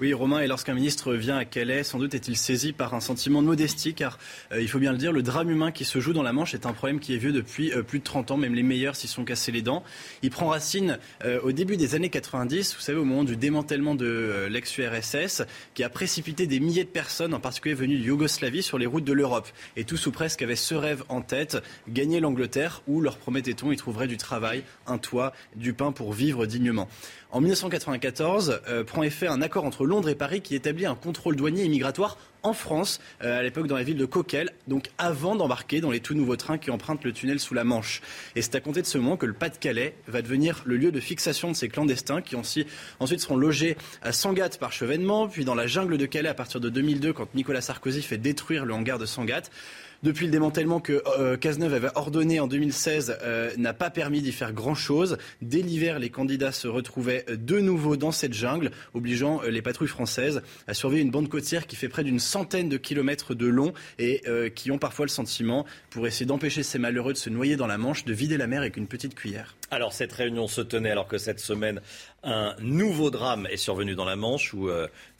Oui, 0.00 0.14
Romain, 0.14 0.38
et 0.38 0.46
lorsqu'un 0.46 0.74
ministre 0.74 1.12
vient 1.14 1.36
à 1.36 1.44
Calais, 1.44 1.82
sans 1.82 1.98
doute 1.98 2.14
est-il 2.14 2.36
saisi 2.36 2.72
par 2.72 2.94
un 2.94 3.00
sentiment 3.00 3.42
de 3.42 3.48
modestie, 3.48 3.94
car 3.94 4.20
euh, 4.52 4.62
il 4.62 4.68
faut 4.68 4.78
bien 4.78 4.92
le 4.92 4.98
dire, 4.98 5.10
le 5.10 5.24
drame 5.24 5.50
humain 5.50 5.72
qui 5.72 5.84
se 5.84 5.98
joue 5.98 6.12
dans 6.12 6.22
la 6.22 6.32
Manche 6.32 6.54
est 6.54 6.66
un 6.66 6.72
problème 6.72 7.00
qui 7.00 7.14
est 7.14 7.16
vieux 7.16 7.32
depuis 7.32 7.72
euh, 7.72 7.82
plus 7.82 7.98
de 7.98 8.04
30 8.04 8.30
ans, 8.30 8.36
même 8.36 8.54
les 8.54 8.62
meilleurs 8.62 8.94
s'y 8.94 9.08
sont 9.08 9.24
cassés 9.24 9.50
les 9.50 9.60
dents. 9.60 9.82
Il 10.22 10.30
prend 10.30 10.46
racine 10.46 11.00
euh, 11.24 11.40
au 11.42 11.50
début 11.50 11.76
des 11.76 11.96
années 11.96 12.10
90, 12.10 12.76
vous 12.76 12.80
savez, 12.80 12.96
au 12.96 13.04
moment 13.04 13.24
du 13.24 13.36
démantèlement 13.36 13.96
de 13.96 14.46
l'ex-URSS, 14.48 15.42
qui 15.74 15.82
a 15.82 15.88
précipité 15.88 16.46
des 16.46 16.60
milliers 16.60 16.84
de 16.84 16.90
personnes, 16.90 17.34
en 17.34 17.40
particulier 17.40 17.74
venues 17.74 17.98
de 17.98 18.04
Yougoslavie, 18.04 18.62
sur 18.62 18.78
les 18.78 18.86
routes 18.86 19.02
de 19.02 19.12
l'Europe. 19.12 19.48
Et 19.74 19.82
tous 19.82 20.06
ou 20.06 20.12
presque 20.12 20.42
avaient 20.42 20.54
ce 20.54 20.76
rêve 20.76 21.02
en 21.08 21.22
tête, 21.22 21.58
gagner 21.88 22.20
l'Angleterre, 22.20 22.82
où, 22.86 23.00
leur 23.00 23.16
promettait-on, 23.16 23.72
ils 23.72 23.78
trouveraient 23.78 24.06
du 24.06 24.16
travail, 24.16 24.62
un 24.86 24.98
toit, 24.98 25.32
du 25.56 25.72
pain 25.72 25.90
pour 25.90 26.12
vivre 26.12 26.46
dignement. 26.46 26.88
En 27.30 27.42
1994, 27.42 28.62
euh, 28.68 28.84
prend 28.84 29.02
effet 29.02 29.26
un 29.26 29.42
accord 29.42 29.66
entre 29.66 29.84
Londres 29.84 30.08
et 30.08 30.14
Paris 30.14 30.40
qui 30.40 30.54
établit 30.54 30.86
un 30.86 30.94
contrôle 30.94 31.36
douanier 31.36 31.64
et 31.64 31.68
migratoire 31.68 32.16
en 32.42 32.54
France, 32.54 33.00
euh, 33.22 33.38
à 33.38 33.42
l'époque 33.42 33.66
dans 33.66 33.76
la 33.76 33.82
ville 33.82 33.98
de 33.98 34.06
Coquel, 34.06 34.50
donc 34.66 34.90
avant 34.96 35.36
d'embarquer 35.36 35.82
dans 35.82 35.90
les 35.90 36.00
tout 36.00 36.14
nouveaux 36.14 36.36
trains 36.36 36.56
qui 36.56 36.70
empruntent 36.70 37.04
le 37.04 37.12
tunnel 37.12 37.38
sous 37.38 37.52
la 37.52 37.64
Manche. 37.64 38.00
Et 38.34 38.40
c'est 38.40 38.54
à 38.54 38.60
compter 38.60 38.80
de 38.80 38.86
ce 38.86 38.96
moment 38.96 39.18
que 39.18 39.26
le 39.26 39.34
Pas-de-Calais 39.34 39.94
va 40.06 40.22
devenir 40.22 40.62
le 40.64 40.78
lieu 40.78 40.90
de 40.90 41.00
fixation 41.00 41.50
de 41.50 41.56
ces 41.56 41.68
clandestins 41.68 42.22
qui 42.22 42.34
ensuite 42.34 42.66
seront 43.20 43.36
logés 43.36 43.76
à 44.00 44.12
Sangatte 44.12 44.58
par 44.58 44.72
Chevènement, 44.72 45.28
puis 45.28 45.44
dans 45.44 45.54
la 45.54 45.66
jungle 45.66 45.98
de 45.98 46.06
Calais 46.06 46.30
à 46.30 46.34
partir 46.34 46.60
de 46.60 46.70
2002 46.70 47.12
quand 47.12 47.34
Nicolas 47.34 47.60
Sarkozy 47.60 48.00
fait 48.00 48.16
détruire 48.16 48.64
le 48.64 48.72
hangar 48.72 48.98
de 48.98 49.06
Sangatte. 49.06 49.50
Depuis 50.04 50.26
le 50.26 50.30
démantèlement 50.30 50.78
que 50.78 51.02
euh, 51.18 51.36
Cazeneuve 51.36 51.74
avait 51.74 51.90
ordonné 51.96 52.38
en 52.38 52.46
2016 52.46 53.18
euh, 53.20 53.50
n'a 53.56 53.74
pas 53.74 53.90
permis 53.90 54.22
d'y 54.22 54.30
faire 54.30 54.52
grand-chose. 54.52 55.18
Dès 55.42 55.60
l'hiver, 55.60 55.98
les 55.98 56.08
candidats 56.08 56.52
se 56.52 56.68
retrouvaient 56.68 57.24
de 57.28 57.58
nouveau 57.58 57.96
dans 57.96 58.12
cette 58.12 58.32
jungle, 58.32 58.70
obligeant 58.94 59.42
euh, 59.42 59.48
les 59.48 59.60
patrouilles 59.60 59.88
françaises 59.88 60.40
à 60.68 60.74
surveiller 60.74 61.02
une 61.02 61.10
bande 61.10 61.28
côtière 61.28 61.66
qui 61.66 61.74
fait 61.74 61.88
près 61.88 62.04
d'une 62.04 62.20
centaine 62.20 62.68
de 62.68 62.76
kilomètres 62.76 63.34
de 63.34 63.48
long 63.48 63.72
et 63.98 64.22
qui 64.54 64.70
ont 64.70 64.78
parfois 64.78 65.04
le 65.04 65.10
sentiment, 65.10 65.66
pour 65.90 66.06
essayer 66.06 66.26
d'empêcher 66.26 66.62
ces 66.62 66.78
malheureux 66.78 67.12
de 67.12 67.18
se 67.18 67.30
noyer 67.30 67.56
dans 67.56 67.66
la 67.66 67.78
Manche, 67.78 68.04
de 68.04 68.12
vider 68.12 68.36
la 68.36 68.46
mer 68.46 68.60
avec 68.60 68.76
une 68.76 68.86
petite 68.86 69.14
cuillère. 69.14 69.56
Alors 69.70 69.92
cette 69.92 70.12
réunion 70.12 70.46
se 70.46 70.60
tenait 70.60 70.90
alors 70.90 71.08
que 71.08 71.18
cette 71.18 71.40
semaine, 71.40 71.80
un 72.22 72.54
nouveau 72.60 73.10
drame 73.10 73.46
est 73.50 73.56
survenu 73.56 73.94
dans 73.94 74.04
la 74.04 74.16
Manche 74.16 74.52
où 74.54 74.68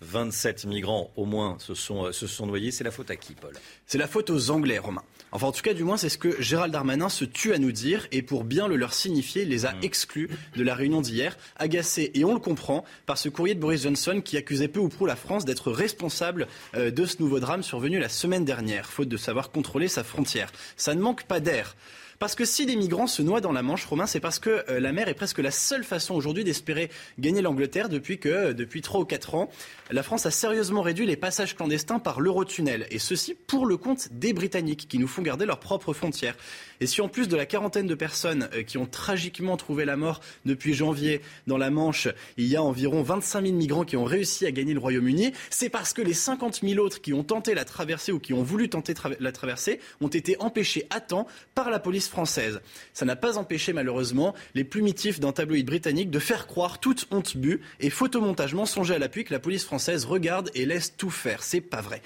27 0.01 0.67
migrants 0.67 1.11
au 1.17 1.25
moins 1.25 1.57
se 1.59 1.75
sont, 1.75 2.13
se 2.13 2.27
sont 2.27 2.47
noyés. 2.47 2.71
C'est 2.71 2.85
la 2.85 2.91
faute 2.91 3.11
à 3.11 3.17
qui, 3.17 3.35
Paul? 3.35 3.53
C'est 3.87 3.99
la 3.99 4.09
faute 4.09 4.31
aux 4.31 4.51
Anglais. 4.51 4.79
Romain. 4.79 5.03
Enfin, 5.31 5.49
en 5.49 5.53
tout 5.53 5.63
cas, 5.63 5.75
du 5.75 5.85
moins, 5.85 5.97
c'est 5.97 6.09
ce 6.09 6.19
que 6.19 6.41
Gérald 6.41 6.73
Darmanin 6.73 7.09
se 7.09 7.25
tue 7.25 7.53
à 7.53 7.59
nous 7.59 7.73
dire. 7.73 8.07
Et 8.13 8.23
pour 8.23 8.45
bien 8.45 8.69
le 8.69 8.77
leur 8.77 8.95
signifier, 8.95 9.43
il 9.43 9.49
les 9.49 9.67
a 9.67 9.73
mmh. 9.73 9.83
exclus 9.83 10.31
de 10.57 10.63
la 10.63 10.75
réunion 10.75 11.01
d'hier, 11.01 11.37
agacés, 11.57 12.11
et 12.15 12.25
on 12.25 12.33
le 12.33 12.41
comprend, 12.41 12.85
par 13.07 13.19
ce 13.19 13.29
courrier 13.29 13.55
de 13.55 13.61
Boris 13.61 13.83
Johnson 13.83 14.23
qui 14.25 14.37
accusait 14.37 14.69
peu 14.69 14.81
ou 14.81 14.89
prou 14.89 15.07
la 15.07 15.17
France 15.17 15.45
d'être 15.45 15.71
responsable 15.71 16.47
euh, 16.75 16.91
de 16.91 17.05
ce 17.05 17.21
nouveau 17.21 17.41
drame 17.41 17.63
survenu 17.63 17.99
la 17.99 18.09
semaine 18.09 18.45
dernière, 18.45 18.87
faute 18.91 19.09
de 19.09 19.17
savoir 19.17 19.51
contrôler 19.51 19.89
sa 19.89 20.05
frontière. 20.05 20.51
Ça 20.77 20.95
ne 20.95 21.01
manque 21.01 21.25
pas 21.25 21.41
d'air. 21.41 21.77
Parce 22.19 22.35
que 22.35 22.45
si 22.45 22.67
les 22.67 22.75
migrants 22.75 23.07
se 23.07 23.23
noient 23.23 23.41
dans 23.41 23.53
la 23.53 23.63
Manche, 23.63 23.85
Romain, 23.85 24.07
c'est 24.07 24.19
parce 24.19 24.41
que 24.41 24.65
euh, 24.69 24.81
la 24.81 24.91
mer 24.91 25.07
est 25.07 25.15
presque 25.15 25.39
la 25.39 25.53
seule 25.53 25.85
façon 25.85 26.15
aujourd'hui 26.15 26.43
d'espérer 26.43 26.91
gagner 27.21 27.43
l'Angleterre 27.43 27.89
depuis 27.89 28.19
que, 28.19 28.29
euh, 28.29 28.53
depuis 28.53 28.83
3 28.83 29.03
ou 29.03 29.05
4 29.05 29.37
ans, 29.37 29.49
la 29.93 30.03
France 30.03 30.27
a 30.27 30.33
sérieusement 30.33 30.83
réduit 30.83 31.07
les 31.07 31.17
passages 31.17 31.55
clandestins 31.55 32.01
par 32.01 32.21
l'Eurotunnel. 32.21 32.89
Et 32.91 32.99
ceci 32.99 33.35
pour 33.35 33.67
le 33.67 33.77
compte 33.77 34.09
des 34.11 34.33
Britanniques 34.33 34.89
qui 34.89 34.99
nous 34.99 35.07
font 35.07 35.23
garder 35.23 35.47
leurs 35.47 35.61
propres 35.61 35.93
frontières. 35.93 36.35
Et 36.81 36.87
si 36.87 37.01
en 37.01 37.09
plus 37.09 37.29
de 37.29 37.37
la 37.37 37.47
quarantaine 37.47 37.87
de 37.87 37.95
personnes 37.95 38.49
euh, 38.53 38.65
qui 38.65 38.79
ont 38.79 38.87
tragiquement 38.87 39.57
trouvé 39.57 39.85
la 39.85 39.97
mort 39.97 40.21
depuis 40.45 40.75
janvier 40.75 41.21
dans 41.47 41.57
la 41.57 41.71
Manche, 41.71 42.09
il 42.37 42.47
y 42.47 42.57
a 42.57 42.63
environ 42.65 43.03
25 43.03 43.43
000 43.43 43.55
migrants 43.55 43.85
qui 43.85 43.97
ont 43.97 44.05
réussi 44.05 44.45
à 44.45 44.51
gagner 44.51 44.75
le 44.75 44.81
Royaume-Uni, 44.81 45.33
c'est 45.51 45.69
parce 45.69 45.93
que 45.93 46.03
les 46.03 46.15
50 46.15 46.63
000 46.65 46.85
autres 46.85 47.01
qui 47.01 47.13
ont 47.13 47.23
tenté 47.23 47.55
la 47.55 47.65
traversée 47.65 48.11
ou 48.11 48.19
qui 48.19 48.33
ont 48.35 48.43
voulu 48.43 48.69
tenter 48.69 48.95
la 49.21 49.31
traversée 49.31 49.79
ont 50.01 50.09
été 50.09 50.37
empêchés 50.41 50.87
à 50.91 51.01
temps 51.01 51.29
par 51.55 51.71
la 51.71 51.79
police 51.79 52.08
française. 52.09 52.61
Ça 52.93 53.05
n'a 53.05 53.17
pas 53.17 53.39
empêché 53.39 53.73
malheureusement 53.73 54.35
les 54.55 54.65
plumitifs 54.65 55.21
d'un 55.21 55.33
tabloïd 55.33 55.67
britannique 55.67 56.11
de 56.11 56.19
faire 56.19 56.47
croire 56.47 56.81
toute 56.81 57.07
honte 57.11 57.37
bu 57.37 57.61
et 57.81 57.91
photomontage 57.91 58.55
mensonger 58.55 58.95
à 58.95 58.99
l'appui 58.99 59.25
que 59.25 59.33
la 59.33 59.41
police 59.41 59.65
française 59.65 60.05
regarde 60.05 60.51
et 60.55 60.67
laisse 60.67 60.97
tout 60.97 61.11
faire. 61.11 61.43
C'est 61.43 61.61
pas 61.61 61.81
vrai. 61.81 62.03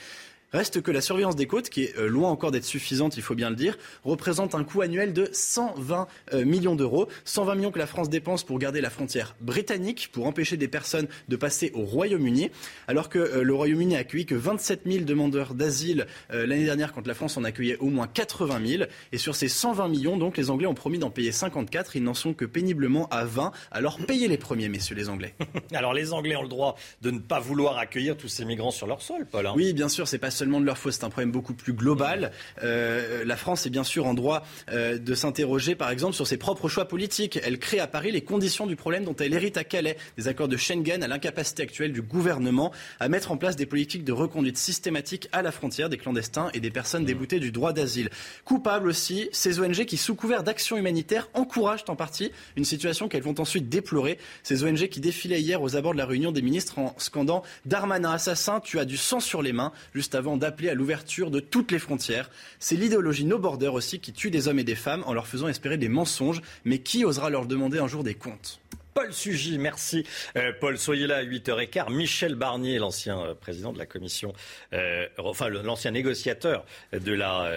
Reste 0.53 0.83
que 0.83 0.91
la 0.91 1.01
surveillance 1.01 1.35
des 1.35 1.47
côtes, 1.47 1.71
qui 1.71 1.85
est 1.85 1.97
euh, 1.97 2.07
loin 2.07 2.31
encore 2.31 2.51
d'être 2.51 2.67
suffisante, 2.67 3.17
il 3.17 3.23
faut 3.23 3.35
bien 3.35 3.49
le 3.49 3.57
dire, 3.57 3.79
représente 4.05 4.55
un 4.55 4.65
coût 4.65 4.83
annuel 4.83 5.15
de 5.15 5.31
120 5.33 6.07
euh, 6.35 6.45
millions 6.45 6.77
d'euros. 6.77 7.09
120 7.25 7.55
millions 7.55 7.71
que 7.71 7.79
la 7.79 7.87
France 7.87 8.11
dépense 8.11 8.45
pour 8.45 8.59
garder 8.59 8.83
la 8.83 8.91
frontière 8.91 9.35
britannique, 9.41 10.11
pour 10.13 10.27
empêcher 10.27 10.59
des 10.59 10.69
personnes 10.69 11.09
de 11.29 11.37
passer 11.37 11.71
au 11.75 11.85
Royaume-Uni, 11.85 12.51
alors 12.87 13.09
que 13.09 13.19
euh, 13.19 13.43
le 13.43 13.55
Royaume-Uni 13.55 13.97
a 13.97 14.01
accueilli 14.01 14.27
que 14.27 14.35
27 14.35 14.83
000 14.85 15.05
demandeurs 15.05 15.55
d'asile 15.55 16.07
l'année 16.31 16.65
dernière, 16.65 16.93
quand 16.93 17.07
la 17.07 17.15
France 17.15 17.37
en 17.37 17.45
accueillait 17.45 17.79
au 17.79 17.87
moins 17.87 18.07
80 18.07 18.61
000. 18.67 18.85
Et 19.13 19.19
sur 19.19 19.35
ces 19.35 19.49
120 19.49 19.89
millions, 19.89 20.17
donc, 20.17 20.37
les 20.37 20.51
Anglais 20.51 20.67
ont 20.67 20.75
promis 20.75 20.99
d'en 20.99 21.11
payer 21.11 21.33
54. 21.33 21.97
Ils 21.97 22.03
n'en 22.03 22.15
sont 22.15 22.35
que 22.35 22.45
péniblement 22.45 23.09
à 23.09 23.25
20. 23.25 23.53
Alors 23.71 23.99
payez 23.99 24.29
les 24.29 24.39
premiers, 24.39 24.69
messieurs 24.69 24.97
les 24.97 25.09
Anglais. 25.09 25.35
alors 25.75 25.95
les 25.95 26.13
Anglais 26.13 26.37
ont 26.37 26.43
le 26.43 26.49
droit 26.49 26.77
de 27.01 27.11
ne 27.11 27.19
pas 27.19 27.41
vouloir 27.41 27.79
accueillir 27.79 28.17
tous 28.17 28.29
ces 28.29 28.45
migrants 28.45 28.71
sur 28.71 28.87
leur 28.87 29.03
sol, 29.03 29.27
Paul. 29.31 29.47
Hein. 29.47 29.55
Oui, 29.57 29.73
bien 29.73 29.89
sûr, 29.89 30.09
c'est 30.09 30.19
pas 30.19 30.31
seulement 30.43 30.61
de 30.61 30.67
leur 30.67 30.77
faute, 30.77 30.93
c'est 30.93 31.05
un 31.05 31.09
problème 31.09 31.31
beaucoup 31.31 31.55
plus 31.55 31.73
global. 31.73 32.33
Euh, 32.65 33.25
la 33.25 33.37
France 33.37 33.65
est 33.65 33.71
bien 33.71 33.85
sûr 33.85 34.07
en 34.07 34.15
droit 34.15 34.45
euh, 34.73 34.99
de 34.99 35.15
s'interroger, 35.15 35.77
par 35.77 35.89
exemple, 35.91 36.15
sur 36.15 36.27
ses 36.27 36.37
propres 36.37 36.69
choix 36.69 36.89
politiques. 36.89 37.39
Elle 37.45 37.61
crée 37.61 37.79
à 37.79 37.87
Paris 37.87 38.11
les 38.11 38.23
conditions 38.23 38.67
du 38.67 38.75
problème 38.75 39.05
dont 39.05 39.15
elle 39.15 39.35
hérite 39.35 39.57
à 39.57 39.63
Calais, 39.63 39.97
des 40.19 40.27
accords 40.27 40.49
de 40.49 40.57
Schengen, 40.57 41.01
à 41.01 41.07
l'incapacité 41.07 41.63
actuelle 41.63 41.93
du 41.93 42.03
gouvernement 42.03 42.73
à 42.99 43.09
mettre 43.09 43.31
en 43.31 43.37
place 43.37 43.55
des 43.55 43.67
politiques 43.67 44.03
de 44.03 44.11
reconduite 44.11 44.59
systématique 44.59 45.29
à 45.31 45.43
la 45.43 45.53
frontière 45.53 45.89
des 45.89 45.97
clandestins 45.97 46.51
et 46.55 46.59
des 46.59 46.73
personnes 46.73 47.05
déboutées 47.05 47.39
du 47.39 47.53
droit 47.53 47.73
d'asile. 47.73 48.11
Coupable 48.45 48.89
aussi, 48.89 49.29
ces 49.31 49.61
ONG 49.61 49.85
qui, 49.85 49.97
sous 49.97 50.17
couvert 50.17 50.43
d'action 50.43 50.77
humanitaire, 50.77 51.29
encouragent 51.35 51.85
en 51.87 51.95
partie 51.95 52.33
une 52.57 52.65
situation 52.65 53.07
qu'elles 53.07 53.23
vont 53.23 53.39
ensuite 53.39 53.69
déplorer. 53.69 54.19
Ces 54.43 54.65
ONG 54.65 54.89
qui 54.89 54.99
défilaient 54.99 55.41
hier 55.41 55.63
aux 55.63 55.77
abords 55.77 55.93
de 55.93 55.99
la 55.99 56.07
réunion 56.07 56.33
des 56.33 56.43
ministres 56.43 56.81
en 56.81 56.97
scandant 56.99 57.45
Darmanin 57.65 58.11
assassin, 58.11 58.59
tu 58.59 58.81
as 58.81 58.85
du 58.85 58.97
sang 58.97 59.21
sur 59.21 59.41
les 59.41 59.53
mains, 59.53 59.71
juste 59.95 60.17
avant 60.17 60.32
d'appeler 60.37 60.69
à 60.69 60.75
l'ouverture 60.75 61.31
de 61.31 61.41
toutes 61.41 61.73
les 61.73 61.79
frontières. 61.79 62.31
C'est 62.59 62.77
l'idéologie 62.77 63.25
no 63.25 63.39
border 63.39 63.69
aussi 63.69 64.01
qui 64.01 64.13
tue 64.13 64.31
des 64.31 64.49
hommes 64.49 64.59
et 64.59 64.65
des 64.65 64.75
femmes 64.75 65.03
en 65.07 65.15
leur 65.15 65.27
faisant 65.27 65.49
espérer 65.49 65.79
des 65.79 65.89
mensonges. 65.89 66.43
Mais 66.65 66.79
qui 66.79 67.05
osera 67.05 67.31
leur 67.31 67.47
demander 67.47 67.79
un 67.79 67.89
jour 67.89 68.05
des 68.05 68.15
comptes? 68.15 68.61
Paul 68.95 69.13
Sugy. 69.13 69.59
Merci 69.59 70.05
euh, 70.37 70.53
Paul. 70.61 70.79
Soyez 70.79 71.07
là 71.07 71.19
à 71.19 71.25
8h15. 71.25 71.93
Michel 71.93 72.35
Barnier, 72.35 72.79
l'ancien 72.79 73.21
euh, 73.21 73.35
président 73.35 73.73
de 73.73 73.79
la 73.79 73.87
commission, 73.87 74.33
euh, 74.73 75.07
enfin 75.19 75.49
l'ancien 75.49 75.93
négociateur 75.93 76.65
de 76.93 77.13
la, 77.13 77.51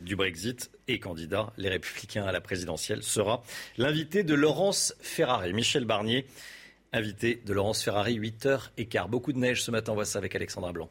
du 0.00 0.16
Brexit 0.16 0.70
et 0.88 0.98
candidat 0.98 1.52
Les 1.56 1.68
Républicains 1.68 2.24
à 2.24 2.32
la 2.32 2.40
présidentielle, 2.40 3.02
sera 3.02 3.42
l'invité 3.78 4.24
de 4.24 4.34
Laurence 4.34 4.94
Ferrari. 5.00 5.52
Michel 5.52 5.84
Barnier, 5.84 6.26
invité 6.92 7.40
de 7.44 7.52
Laurence 7.52 7.82
Ferrari, 7.82 8.18
8h15. 8.18 9.08
Beaucoup 9.08 9.32
de 9.32 9.38
neige 9.38 9.62
ce 9.62 9.70
matin, 9.70 9.92
on 9.92 9.94
voit 9.94 10.04
ça 10.04 10.18
avec 10.18 10.34
Alexandra 10.34 10.72
Blanc. 10.72 10.90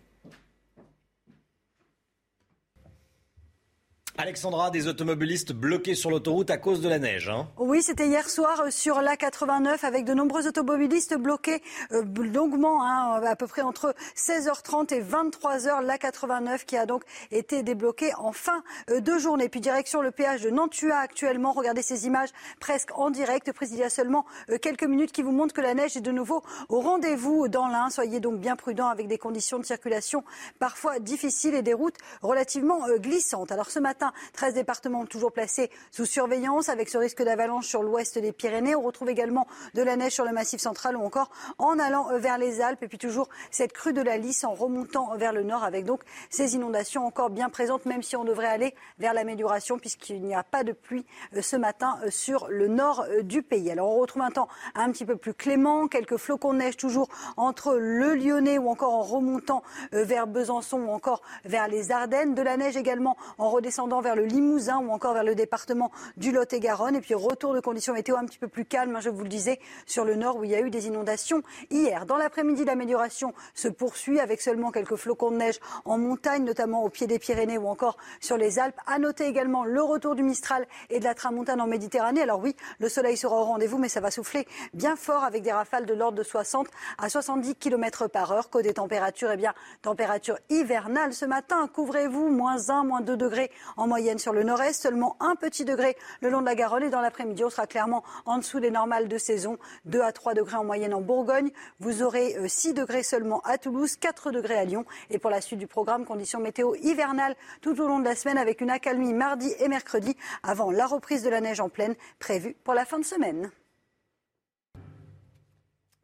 Alexandra, 4.16 4.70
des 4.70 4.88
automobilistes 4.88 5.53
bloqués 5.53 5.95
sur 5.95 6.11
l'autoroute 6.11 6.51
à 6.51 6.57
cause 6.57 6.82
de 6.82 6.88
la 6.88 6.99
neige. 6.99 7.30
Hein. 7.30 7.47
Oui, 7.57 7.82
c'était 7.82 8.05
hier 8.05 8.30
soir 8.30 8.61
euh, 8.61 8.70
sur 8.70 9.01
l'A89 9.01 9.84
avec 9.84 10.05
de 10.05 10.14
nombreux 10.14 10.47
automobilistes 10.47 11.16
bloqués 11.18 11.64
euh, 11.91 12.03
longuement, 12.32 12.86
hein, 12.86 13.24
à 13.26 13.36
peu 13.36 13.47
près 13.47 13.64
entre 13.64 13.95
16h30 14.16 14.93
et 14.93 15.01
23h. 15.01 15.84
L'A89 15.84 16.64
qui 16.66 16.78
a 16.78 16.86
donc 16.86 17.01
été 17.32 17.64
débloqué 17.64 18.14
en 18.20 18.34
fin 18.34 18.64
euh, 18.91 18.99
de 18.99 19.18
journée. 19.18 19.49
Puis 19.49 19.61
direction 19.61 20.03
le 20.03 20.11
péage 20.11 20.43
de 20.43 20.51
Nantua 20.51 20.97
actuellement. 20.97 21.51
Regardez 21.51 21.82
ces 21.82 22.05
images 22.05 22.30
presque 22.59 22.95
en 22.95 23.09
direct. 23.09 23.51
Prise 23.51 23.72
il 23.72 23.80
y 23.80 23.84
a 23.84 23.89
seulement 23.89 24.26
quelques 24.61 24.84
minutes 24.84 25.11
qui 25.11 25.24
vous 25.24 25.32
montrent 25.32 25.55
que 25.55 25.61
la 25.61 25.74
neige 25.74 25.97
est 25.97 26.01
de 26.01 26.11
nouveau 26.11 26.43
au 26.70 26.82
rendez-vous 26.82 27.47
dans 27.47 27.68
l'Ain. 27.68 27.89
Soyez 27.89 28.20
donc 28.20 28.39
bien 28.39 28.55
prudents 28.55 28.89
avec 28.89 29.07
des 29.07 29.18
conditions 29.18 29.57
de 29.57 29.66
circulation 29.66 30.24
parfois 30.59 30.99
difficiles 30.99 31.55
et 31.55 31.64
des 31.64 31.74
routes 31.74 31.97
relativement 32.22 32.82
glissantes. 32.99 33.51
Alors 33.51 33.72
ce 33.72 33.80
matin, 33.80 34.03
13 34.34 34.56
départements 34.56 35.06
toujours 35.06 35.32
placés 35.32 35.70
sous 35.91 36.06
surveillance 36.06 36.70
avec 36.70 36.89
ce 36.89 36.97
risque 36.97 37.24
d'avalanche 37.24 37.68
sur 37.68 37.84
l'ouest 37.84 38.18
des 38.18 38.32
Pyrénées. 38.32 38.76
On 38.76 38.82
retrouve 38.82 39.10
également 39.10 39.47
de 39.74 39.82
la 39.82 39.95
neige 39.95 40.14
sur 40.14 40.26
le 40.26 40.32
massif 40.32 40.60
central 40.60 40.97
ou 40.97 41.01
encore 41.04 41.30
en 41.58 41.80
allant 41.80 42.10
euh, 42.12 42.18
vers 42.18 42.38
les 42.38 42.62
Alpes. 42.62 42.84
Et 42.84 42.88
puis 42.88 42.97
toujours 42.97 43.30
cette 43.51 43.74
crue 43.74 43.93
de 43.93 44.01
la 44.01 44.18
Lys 44.18 44.43
en 44.43 44.54
remontant 44.54 45.16
vers 45.16 45.34
le 45.34 45.43
nord 45.43 45.64
avec 45.64 45.86
donc 45.86 46.01
ces 46.30 46.56
inondations 46.56 47.06
encore 47.06 47.30
bien 47.30 47.49
présentes, 47.49 47.86
même 47.86 48.01
si 48.01 48.16
on 48.16 48.24
devrait 48.24 48.47
aller 48.47 48.76
vers 48.99 49.14
l'amélioration 49.14 49.78
puisqu'il 49.78 50.24
n'y 50.24 50.36
a 50.36 50.43
pas 50.43 50.64
de 50.64 50.72
pluie 50.72 51.06
euh, 51.36 51.41
ce 51.41 51.56
matin 51.56 51.99
euh, 52.04 52.10
sur 52.10 52.47
le 52.49 52.68
nord 52.68 53.06
du 53.24 53.43
pays. 53.43 53.72
Alors 53.72 53.89
on 53.89 53.99
retrouve 53.99 54.24
un 54.24 54.32
temps 54.32 54.47
un 54.76 54.91
petit 54.91 55.06
peu 55.06 55.16
plus 55.16 55.34
clément, 55.34 55.88
quelques 55.88 56.18
flocons 56.18 56.54
de 56.54 56.60
neige 56.60 56.78
toujours 56.78 57.10
entre 57.38 57.76
le 57.76 58.16
Lyonnais 58.16 58.58
ou 58.58 58.70
encore 58.70 58.93
en 58.93 59.04
remontant 59.04 59.64
vers 59.91 60.28
Besançon 60.28 60.80
ou 60.80 60.91
encore 60.91 61.22
vers 61.45 61.68
les 61.68 61.91
Ardennes. 61.91 62.34
De 62.34 62.41
la 62.41 62.58
neige 62.58 62.78
également 62.78 63.18
en 63.38 63.49
redescendant 63.49 63.92
vers 64.01 64.15
le 64.15 64.25
Limousin 64.25 64.79
ou 64.79 64.91
encore 64.91 65.13
vers 65.13 65.23
le 65.23 65.35
département 65.35 65.91
du 66.17 66.31
Lot-et-Garonne. 66.31 66.95
Et 66.95 67.01
puis 67.01 67.13
retour 67.13 67.53
de 67.53 67.59
conditions 67.59 67.93
météo 67.93 68.17
un 68.17 68.25
petit 68.25 68.39
peu 68.39 68.47
plus 68.47 68.65
calmes, 68.65 68.95
hein, 68.95 69.01
je 69.01 69.09
vous 69.09 69.23
le 69.23 69.29
disais, 69.29 69.59
sur 69.85 70.05
le 70.05 70.15
nord 70.15 70.37
où 70.37 70.43
il 70.43 70.51
y 70.51 70.55
a 70.55 70.61
eu 70.61 70.69
des 70.69 70.87
inondations 70.87 71.43
hier. 71.69 72.05
Dans 72.05 72.17
l'après-midi, 72.17 72.65
l'amélioration 72.65 73.33
se 73.53 73.67
poursuit 73.67 74.19
avec 74.19 74.41
seulement 74.41 74.71
quelques 74.71 74.95
flocons 74.95 75.31
de 75.31 75.37
neige 75.37 75.59
en 75.85 75.97
montagne, 75.97 76.43
notamment 76.43 76.83
au 76.83 76.89
pied 76.89 77.07
des 77.07 77.19
Pyrénées 77.19 77.57
ou 77.57 77.67
encore 77.67 77.97
sur 78.19 78.37
les 78.37 78.59
Alpes. 78.59 78.79
À 78.87 78.99
noter 78.99 79.25
également 79.25 79.65
le 79.65 79.81
retour 79.81 80.15
du 80.15 80.23
Mistral 80.23 80.67
et 80.89 80.99
de 80.99 81.03
la 81.03 81.13
Tramontane 81.13 81.61
en 81.61 81.67
Méditerranée. 81.67 82.21
Alors 82.21 82.39
oui, 82.39 82.55
le 82.79 82.89
soleil 82.89 83.17
sera 83.17 83.35
au 83.35 83.43
rendez-vous, 83.43 83.77
mais 83.77 83.89
ça 83.89 83.99
va 83.99 84.11
souffler 84.11 84.47
bien 84.73 84.95
fort 84.95 85.23
avec 85.23 85.43
des 85.43 85.51
rafales 85.51 85.85
de 85.85 85.93
l'ordre 85.93 86.17
de 86.17 86.23
60 86.23 86.67
à 86.97 87.09
70 87.09 87.55
km 87.55 88.07
par 88.07 88.31
heure. 88.31 88.49
Côté 88.49 88.73
température, 88.73 89.29
eh 89.31 89.37
bien, 89.37 89.53
température 89.81 90.37
hivernale 90.49 91.13
ce 91.13 91.25
matin. 91.25 91.67
Couvrez-vous, 91.67 92.29
moins 92.29 92.69
1, 92.69 92.83
moins 92.83 93.01
2 93.01 93.17
degrés 93.17 93.51
en 93.77 93.82
moyenne 93.88 94.19
sur 94.19 94.34
le 94.34 94.43
nord-est, 94.43 94.81
seulement 94.81 95.15
un 95.19 95.36
petit 95.36 95.65
degré 95.65 95.95
le 96.21 96.29
long 96.29 96.41
de 96.41 96.45
la 96.45 96.55
Garonne 96.55 96.84
et 96.84 96.89
dans 96.89 97.01
l'après-midi, 97.01 97.43
on 97.43 97.49
sera 97.49 97.67
clairement 97.67 98.03
en 98.25 98.38
dessous 98.38 98.59
des 98.59 98.71
normales 98.71 99.07
de 99.07 99.17
saison, 99.17 99.57
2 99.86 100.01
à 100.01 100.11
3 100.11 100.34
degrés 100.34 100.57
en 100.57 100.63
moyenne 100.63 100.93
en 100.93 101.01
Bourgogne. 101.01 101.51
Vous 101.79 102.03
aurez 102.03 102.36
6 102.47 102.69
euh, 102.69 102.73
degrés 102.73 103.03
seulement 103.03 103.41
à 103.41 103.57
Toulouse, 103.57 103.95
4 103.95 104.31
degrés 104.31 104.57
à 104.57 104.65
Lyon. 104.65 104.86
Et 105.09 105.19
pour 105.19 105.29
la 105.29 105.41
suite 105.41 105.59
du 105.59 105.67
programme, 105.67 106.05
conditions 106.05 106.39
météo 106.39 106.75
hivernales 106.75 107.36
tout 107.61 107.79
au 107.81 107.88
long 107.88 107.99
de 107.99 108.05
la 108.05 108.15
semaine 108.15 108.38
avec 108.38 108.61
une 108.61 108.69
accalmie 108.69 109.13
mardi 109.13 109.53
et 109.59 109.67
mercredi 109.67 110.15
avant 110.43 110.71
la 110.71 110.86
reprise 110.86 111.23
de 111.23 111.29
la 111.29 111.41
neige 111.41 111.59
en 111.59 111.69
pleine 111.69 111.95
prévue 112.19 112.55
pour 112.63 112.73
la 112.73 112.86
fin 112.86 112.99
de 112.99 113.05
semaine. 113.05 113.51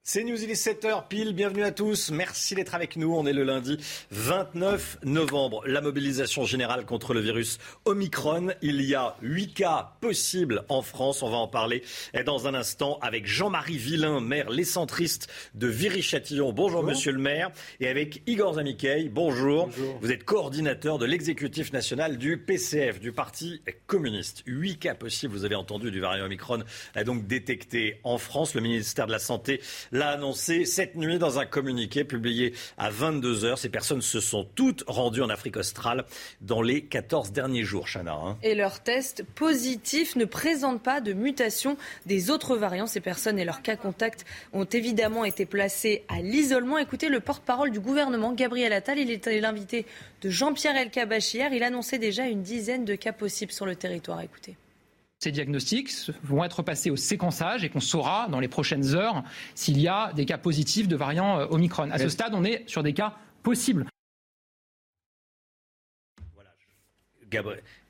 C'est 0.01 0.23
News, 0.23 0.41
il 0.41 0.49
est 0.49 0.53
7h 0.53 1.07
pile. 1.07 1.33
Bienvenue 1.33 1.61
à 1.61 1.71
tous. 1.71 2.09
Merci 2.09 2.55
d'être 2.55 2.73
avec 2.73 2.95
nous. 2.95 3.13
On 3.13 3.27
est 3.27 3.33
le 3.33 3.43
lundi 3.43 3.77
29 4.09 4.99
novembre. 5.03 5.61
La 5.67 5.81
mobilisation 5.81 6.45
générale 6.45 6.85
contre 6.85 7.13
le 7.13 7.19
virus 7.19 7.59
Omicron. 7.85 8.47
Il 8.63 8.81
y 8.81 8.95
a 8.95 9.17
8 9.21 9.53
cas 9.53 9.97
possibles 10.01 10.63
en 10.69 10.81
France. 10.81 11.21
On 11.21 11.29
va 11.29 11.37
en 11.37 11.47
parler 11.47 11.83
dans 12.25 12.47
un 12.47 12.55
instant 12.55 12.97
avec 13.01 13.27
Jean-Marie 13.27 13.77
Villain, 13.77 14.19
maire 14.19 14.49
les 14.49 14.63
centristes 14.63 15.27
de 15.53 15.67
Viry-Châtillon. 15.67 16.53
Bonjour, 16.53 16.81
monsieur 16.81 17.11
le 17.11 17.19
maire. 17.19 17.51
Et 17.79 17.87
avec 17.87 18.23
Igor. 18.25 18.57
Bonjour. 19.11 19.67
Bonjour. 19.67 19.99
Vous 20.01 20.11
êtes 20.11 20.23
coordinateur 20.23 20.97
de 20.97 21.05
l'exécutif 21.05 21.71
national 21.71 22.17
du 22.17 22.39
PCF, 22.39 22.99
du 22.99 23.11
Parti 23.11 23.61
communiste. 23.85 24.43
8 24.47 24.79
cas 24.79 24.95
possibles, 24.95 25.33
vous 25.33 25.45
avez 25.45 25.55
entendu, 25.55 25.91
du 25.91 25.99
variant 25.99 26.25
Omicron, 26.25 26.63
donc 27.05 27.27
détecté 27.27 27.99
en 28.03 28.17
France. 28.17 28.55
Le 28.55 28.61
ministère 28.61 29.05
de 29.05 29.11
la 29.11 29.19
Santé 29.19 29.61
l'a 29.99 30.11
annoncé 30.11 30.65
cette 30.65 30.95
nuit 30.95 31.19
dans 31.19 31.39
un 31.39 31.45
communiqué 31.45 32.05
publié 32.05 32.53
à 32.77 32.89
22h. 32.89 33.57
Ces 33.57 33.69
personnes 33.69 34.01
se 34.01 34.21
sont 34.21 34.47
toutes 34.55 34.83
rendues 34.87 35.21
en 35.21 35.29
Afrique 35.29 35.57
australe 35.57 36.05
dans 36.41 36.61
les 36.61 36.83
14 36.83 37.33
derniers 37.33 37.63
jours, 37.63 37.85
Chana. 37.85 38.13
Hein. 38.13 38.37
Et 38.41 38.55
leurs 38.55 38.81
tests 38.81 39.23
positifs 39.35 40.15
ne 40.15 40.23
présentent 40.23 40.81
pas 40.81 41.01
de 41.01 41.11
mutation 41.11 41.77
des 42.05 42.31
autres 42.31 42.55
variants. 42.55 42.87
Ces 42.87 43.01
personnes 43.01 43.37
et 43.37 43.45
leurs 43.45 43.61
cas 43.61 43.75
contacts 43.75 44.25
ont 44.53 44.63
évidemment 44.63 45.25
été 45.25 45.45
placés 45.45 46.03
à 46.07 46.21
l'isolement. 46.21 46.77
Écoutez 46.77 47.09
le 47.09 47.19
porte-parole 47.19 47.71
du 47.71 47.81
gouvernement, 47.81 48.31
Gabriel 48.31 48.71
Attal. 48.71 48.99
Il 48.99 49.11
était 49.11 49.41
l'invité 49.41 49.85
de 50.21 50.29
Jean-Pierre 50.29 50.77
Elkabbach 50.77 51.33
hier. 51.33 51.51
Il 51.51 51.63
annonçait 51.63 51.99
déjà 51.99 52.25
une 52.25 52.41
dizaine 52.41 52.85
de 52.85 52.95
cas 52.95 53.11
possibles 53.11 53.51
sur 53.51 53.65
le 53.65 53.75
territoire. 53.75 54.21
Écoutez. 54.21 54.55
Ces 55.21 55.33
diagnostics 55.33 56.11
vont 56.23 56.45
être 56.45 56.63
passés 56.63 56.89
au 56.89 56.95
séquençage 56.95 57.65
et 57.65 57.69
qu'on 57.69 57.81
saura 57.81 58.29
dans 58.29 58.39
les 58.39 58.47
prochaines 58.47 58.95
heures 58.95 59.21
s'il 59.53 59.77
y 59.77 59.89
a 59.89 60.13
des 60.13 60.25
cas 60.25 60.37
positifs 60.37 60.87
de 60.87 60.95
variants 60.95 61.41
euh, 61.41 61.47
Omicron. 61.49 61.91
À 61.91 61.99
ce 61.99 62.07
stade, 62.07 62.31
on 62.33 62.45
est 62.45 62.63
sur 62.69 62.83
des 62.83 62.93
cas 62.93 63.17
possibles. 63.43 63.85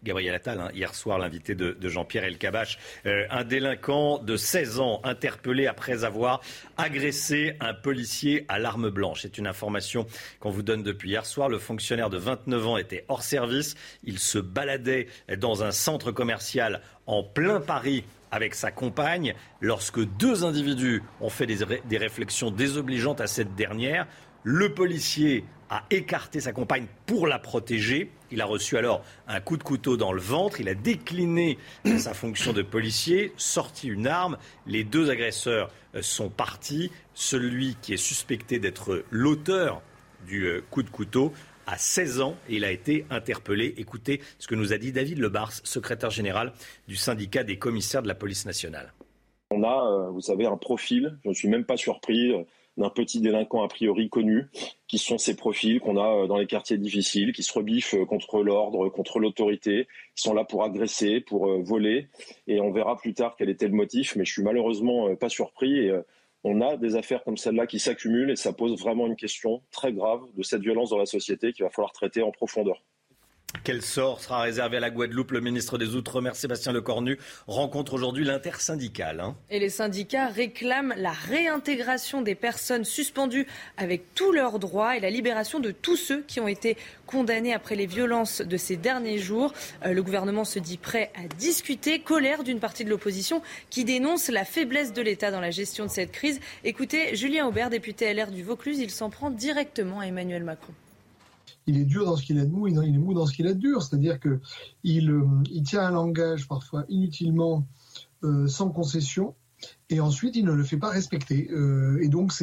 Gabriel 0.04 0.36
Attal, 0.36 0.60
hein, 0.60 0.70
hier 0.74 0.94
soir, 0.96 1.18
l'invité 1.18 1.56
de, 1.56 1.76
Jean-Pierre 1.82 2.24
Elkabach, 2.26 2.78
euh, 3.06 3.26
un 3.30 3.44
délinquant 3.44 4.20
de 4.20 4.36
16 4.36 4.80
ans 4.80 5.02
interpellé 5.04 5.68
après 5.68 6.04
avoir 6.04 6.42
agressé 6.78 7.56
un 7.60 7.74
policier 7.74 8.46
à 8.48 8.60
l'arme 8.60 8.90
blanche. 8.90 9.22
C'est 9.22 9.38
une 9.38 9.48
information 9.48 10.06
qu'on 10.40 10.50
vous 10.50 10.62
donne 10.62 10.84
depuis 10.84 11.10
hier 11.10 11.26
soir. 11.26 11.50
Le 11.50 11.60
fonctionnaire 11.60 12.10
de 12.10 12.18
29 12.18 12.68
ans 12.68 12.78
était 12.78 13.06
hors 13.08 13.24
service. 13.24 13.76
Il 14.04 14.20
se 14.20 14.40
baladait 14.40 15.08
dans 15.38 15.64
un 15.64 15.72
centre 15.72 16.12
commercial 16.12 16.82
en 17.10 17.24
plein 17.24 17.60
Paris 17.60 18.06
avec 18.32 18.54
sa 18.54 18.72
compagne 18.72 19.34
lorsque 19.62 20.00
deux 20.18 20.46
individus 20.46 21.02
ont 21.20 21.30
fait 21.30 21.48
des 21.48 21.98
réflexions 21.98 22.52
désobligeantes 22.52 23.20
à 23.20 23.26
cette 23.26 23.56
dernière. 23.56 24.08
Le 24.44 24.74
policier 24.74 25.44
a 25.72 25.84
écarté 25.90 26.40
sa 26.40 26.54
compagne 26.54 26.86
pour 27.08 27.26
la 27.26 27.40
protéger. 27.40 28.12
Il 28.32 28.42
a 28.42 28.46
reçu 28.46 28.78
alors 28.78 29.04
un 29.28 29.42
coup 29.42 29.58
de 29.58 29.64
couteau 29.64 29.98
dans 29.98 30.14
le 30.14 30.22
ventre. 30.22 30.62
Il 30.62 30.70
a 30.70 30.76
décliné 30.76 31.58
sa 31.98 32.14
fonction 32.14 32.54
de 32.54 32.62
policier, 32.62 33.34
sorti 33.38 33.88
une 33.88 34.06
arme. 34.06 34.38
Les 34.68 34.84
deux 34.84 35.10
agresseurs 35.10 35.72
euh, 35.96 36.04
sont 36.04 36.30
partis. 36.30 36.92
Celui 37.16 37.76
qui 37.82 37.94
est 37.94 37.98
suspecté 37.98 38.60
d'être 38.60 39.04
l'auteur 39.10 39.82
du 40.28 40.46
euh, 40.46 40.64
coup 40.70 40.84
de 40.84 40.90
couteau 40.90 41.34
a 41.72 41.78
16 41.78 42.22
ans 42.22 42.36
il 42.50 42.66
a 42.66 42.72
été 42.72 43.06
interpellé. 43.10 43.74
Écoutez 43.78 44.22
ce 44.40 44.48
que 44.48 44.56
nous 44.56 44.74
a 44.74 44.78
dit 44.78 44.92
David 44.92 45.20
Lebars, 45.20 45.52
secrétaire 45.52 46.10
général 46.10 46.54
du 46.88 46.96
syndicat 46.96 47.44
des 47.44 47.58
commissaires 47.58 48.02
de 48.02 48.08
la 48.08 48.16
police 48.16 48.46
nationale. 48.46 48.94
On 49.52 49.64
a, 49.64 49.88
euh, 49.88 50.10
vous 50.10 50.22
savez, 50.22 50.46
un 50.46 50.58
profil, 50.58 51.18
je 51.24 51.30
ne 51.30 51.34
suis 51.34 51.48
même 51.48 51.66
pas 51.66 51.78
surpris, 51.78 52.34
d'un 52.80 52.90
petit 52.90 53.20
délinquant 53.20 53.62
a 53.62 53.68
priori 53.68 54.10
connu, 54.10 54.48
qui 54.88 54.98
sont 54.98 55.18
ces 55.18 55.36
profils 55.36 55.80
qu'on 55.80 55.98
a 55.98 56.24
euh, 56.24 56.28
dans 56.28 56.38
les 56.38 56.48
quartiers 56.48 56.78
difficiles, 56.78 57.34
qui 57.34 57.44
se 57.44 57.54
rebiffent 57.54 57.94
euh, 57.94 58.06
contre 58.06 58.42
l'ordre, 58.42 58.90
contre 58.90 59.20
l'autorité, 59.20 59.88
qui 60.16 60.24
sont 60.24 60.34
là 60.34 60.46
pour 60.46 60.64
agresser, 60.64 61.20
pour 61.20 61.48
euh, 61.48 61.62
voler. 61.62 62.08
Et 62.48 62.60
on 62.62 62.72
verra 62.72 62.96
plus 62.98 63.14
tard 63.14 63.36
quel 63.38 63.50
était 63.50 63.68
le 63.68 63.74
motif, 63.74 64.16
mais 64.16 64.26
je 64.26 64.32
suis 64.32 64.44
malheureusement 64.44 65.14
pas 65.16 65.30
surpris. 65.30 65.90
On 66.44 66.62
a 66.62 66.78
des 66.78 66.96
affaires 66.96 67.24
comme 67.24 67.38
celle-là 67.38 67.68
qui 67.68 67.80
s'accumulent 67.80 68.32
et 68.32 68.36
ça 68.36 68.54
pose 68.54 68.80
vraiment 68.80 69.08
une 69.08 69.16
question 69.16 69.62
très 69.72 69.94
grave 69.94 70.22
de 70.36 70.44
cette 70.44 70.62
violence 70.62 70.90
dans 70.90 70.98
la 70.98 71.06
société 71.06 71.54
qu'il 71.54 71.64
va 71.64 71.70
falloir 71.70 71.92
traiter 71.92 72.22
en 72.22 72.32
profondeur. 72.32 72.82
Quel 73.64 73.82
sort 73.82 74.22
sera 74.22 74.42
réservé 74.42 74.78
à 74.78 74.80
la 74.80 74.90
Guadeloupe? 74.90 75.32
Le 75.32 75.42
ministre 75.42 75.78
des 75.78 75.96
Outre-mer, 75.96 76.36
Sébastien 76.36 76.72
Lecornu, 76.72 77.18
rencontre 77.48 77.94
aujourd'hui 77.94 78.24
l'intersyndicale. 78.24 79.20
Hein. 79.20 79.36
Et 79.50 79.60
les 79.60 79.70
syndicats 79.70 80.28
réclament 80.28 80.94
la 80.98 81.12
réintégration 81.12 82.22
des 82.22 82.36
personnes 82.36 82.86
suspendues 82.86 83.48
avec 83.78 84.14
tous 84.16 84.32
leurs 84.32 84.60
droits 84.60 84.98
et 84.98 85.00
la 85.00 85.10
libération 85.10 85.60
de 85.60 85.72
tous 85.72 85.98
ceux 85.98 86.22
qui 86.22 86.40
ont 86.40 86.48
été 86.48 86.78
condamnés 87.06 87.54
après 87.54 87.76
les 87.76 87.86
violences 87.86 88.42
de 88.42 88.58
ces 88.58 88.78
derniers 88.78 89.20
jours. 89.20 89.54
Euh, 89.86 89.94
le 89.94 90.04
gouvernement 90.04 90.46
se 90.46 90.60
dit 90.60 90.78
prêt 90.78 91.12
à 91.16 91.28
discuter. 91.28 92.00
Colère 92.00 92.44
d'une 92.44 92.60
partie 92.60 92.86
de 92.86 92.90
l'opposition 92.90 93.42
qui 93.70 93.84
dénonce 93.84 94.30
la 94.30 94.46
faiblesse 94.46 94.94
de 94.94 95.02
l'État 95.02 95.32
dans 95.32 95.42
la 95.42 95.52
gestion 95.52 95.86
de 95.86 95.92
cette 95.92 96.12
crise. 96.12 96.40
Écoutez, 96.64 97.16
Julien 97.16 97.48
Aubert, 97.48 97.70
député 97.70 98.14
LR 98.14 98.32
du 98.32 98.44
Vaucluse, 98.44 98.80
il 98.80 98.92
s'en 98.92 99.10
prend 99.10 99.30
directement 99.30 100.00
à 100.00 100.06
Emmanuel 100.06 100.44
Macron 100.44 100.74
il 101.70 101.78
est 101.78 101.86
dur 101.86 102.06
dans 102.06 102.16
ce 102.16 102.24
qu'il 102.24 102.40
a 102.40 102.46
de 102.46 102.52
mou, 102.52 102.68
il 102.68 102.78
est 102.78 102.98
mou 102.98 103.14
dans 103.14 103.26
ce 103.26 103.34
qu'il 103.34 103.48
a 103.48 103.54
de 103.54 103.60
dur. 103.60 103.84
C'est-à-dire 103.84 104.20
que 104.20 104.40
il, 104.84 105.12
euh, 105.12 105.44
tient 105.64 105.86
un 105.86 105.92
langage 105.92 106.48
parfois 106.48 106.86
inutilement 106.90 107.66
euh, 108.24 108.48
sans 108.48 108.70
concession, 108.70 109.36
et 109.90 110.00
ensuite 110.00 110.36
il 110.36 110.46
ne 110.46 110.52
le 110.52 110.64
fait 110.64 110.78
pas 110.78 110.90
respecter. 110.90 111.50
Euh, 111.52 112.00
et 112.02 112.08
donc 112.08 112.34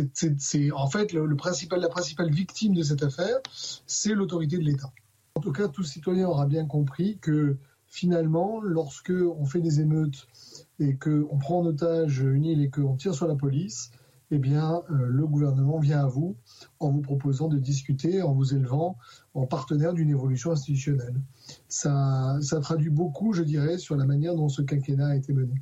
en 0.74 0.88
fait 0.88 1.12
la 1.12 1.88
principale 1.88 2.30
victime 2.30 2.74
de 2.74 2.82
cette 2.82 3.02
affaire, 3.02 3.38
c'est 3.86 4.14
l'autorité 4.14 4.58
de 4.58 4.62
l'État. 4.62 4.92
En 5.34 5.40
tout 5.40 5.52
cas, 5.52 5.68
tout 5.68 5.82
citoyen 5.82 6.28
aura 6.28 6.46
bien 6.46 6.66
compris 6.66 7.18
que 7.20 7.56
finalement, 7.88 8.60
lorsque 8.60 9.12
on 9.12 9.44
fait 9.44 9.60
des 9.60 9.80
émeutes 9.80 10.28
et 10.78 10.96
qu'on 10.96 11.38
prend 11.38 11.60
en 11.60 11.66
otage 11.66 12.20
une 12.20 12.44
île 12.44 12.62
et 12.62 12.70
qu'on 12.70 12.96
tire 12.96 13.14
sur 13.14 13.26
la 13.26 13.34
police, 13.34 13.90
eh 14.30 14.38
bien, 14.38 14.82
euh, 14.90 15.06
le 15.06 15.26
gouvernement 15.26 15.78
vient 15.78 16.00
à 16.00 16.06
vous 16.06 16.36
en 16.80 16.90
vous 16.90 17.00
proposant 17.00 17.48
de 17.48 17.58
discuter, 17.58 18.22
en 18.22 18.32
vous 18.32 18.54
élevant 18.54 18.96
en 19.34 19.46
partenaire 19.46 19.92
d'une 19.92 20.10
évolution 20.10 20.50
institutionnelle. 20.50 21.14
Ça, 21.68 22.38
ça 22.40 22.60
traduit 22.60 22.90
beaucoup, 22.90 23.32
je 23.32 23.42
dirais, 23.42 23.78
sur 23.78 23.96
la 23.96 24.04
manière 24.04 24.34
dont 24.34 24.48
ce 24.48 24.62
quinquennat 24.62 25.08
a 25.08 25.16
été 25.16 25.32
mené 25.32 25.54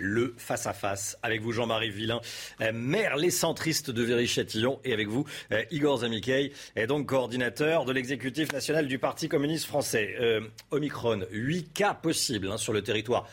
le 0.00 0.32
face-à-face. 0.36 1.18
Avec 1.24 1.42
vous, 1.42 1.50
Jean-Marie 1.50 1.90
Villain, 1.90 2.20
euh, 2.60 2.70
maire 2.72 3.16
les 3.16 3.30
centristes 3.30 3.90
de 3.90 4.04
Viry-Châtillon, 4.04 4.78
et 4.84 4.92
avec 4.92 5.08
vous, 5.08 5.24
euh, 5.50 5.64
Igor 5.72 5.98
Zamikey, 5.98 6.52
donc 6.86 7.06
coordinateur 7.06 7.84
de 7.84 7.92
l'exécutif 7.92 8.52
national 8.52 8.86
du 8.86 9.00
Parti 9.00 9.28
communiste 9.28 9.64
français. 9.64 10.14
Omicron, 10.70 11.26
8 11.32 11.72
cas 11.72 11.94
possibles 11.94 12.48
hein, 12.48 12.58
sur 12.58 12.72
le 12.72 12.82
territoire. 12.82 13.28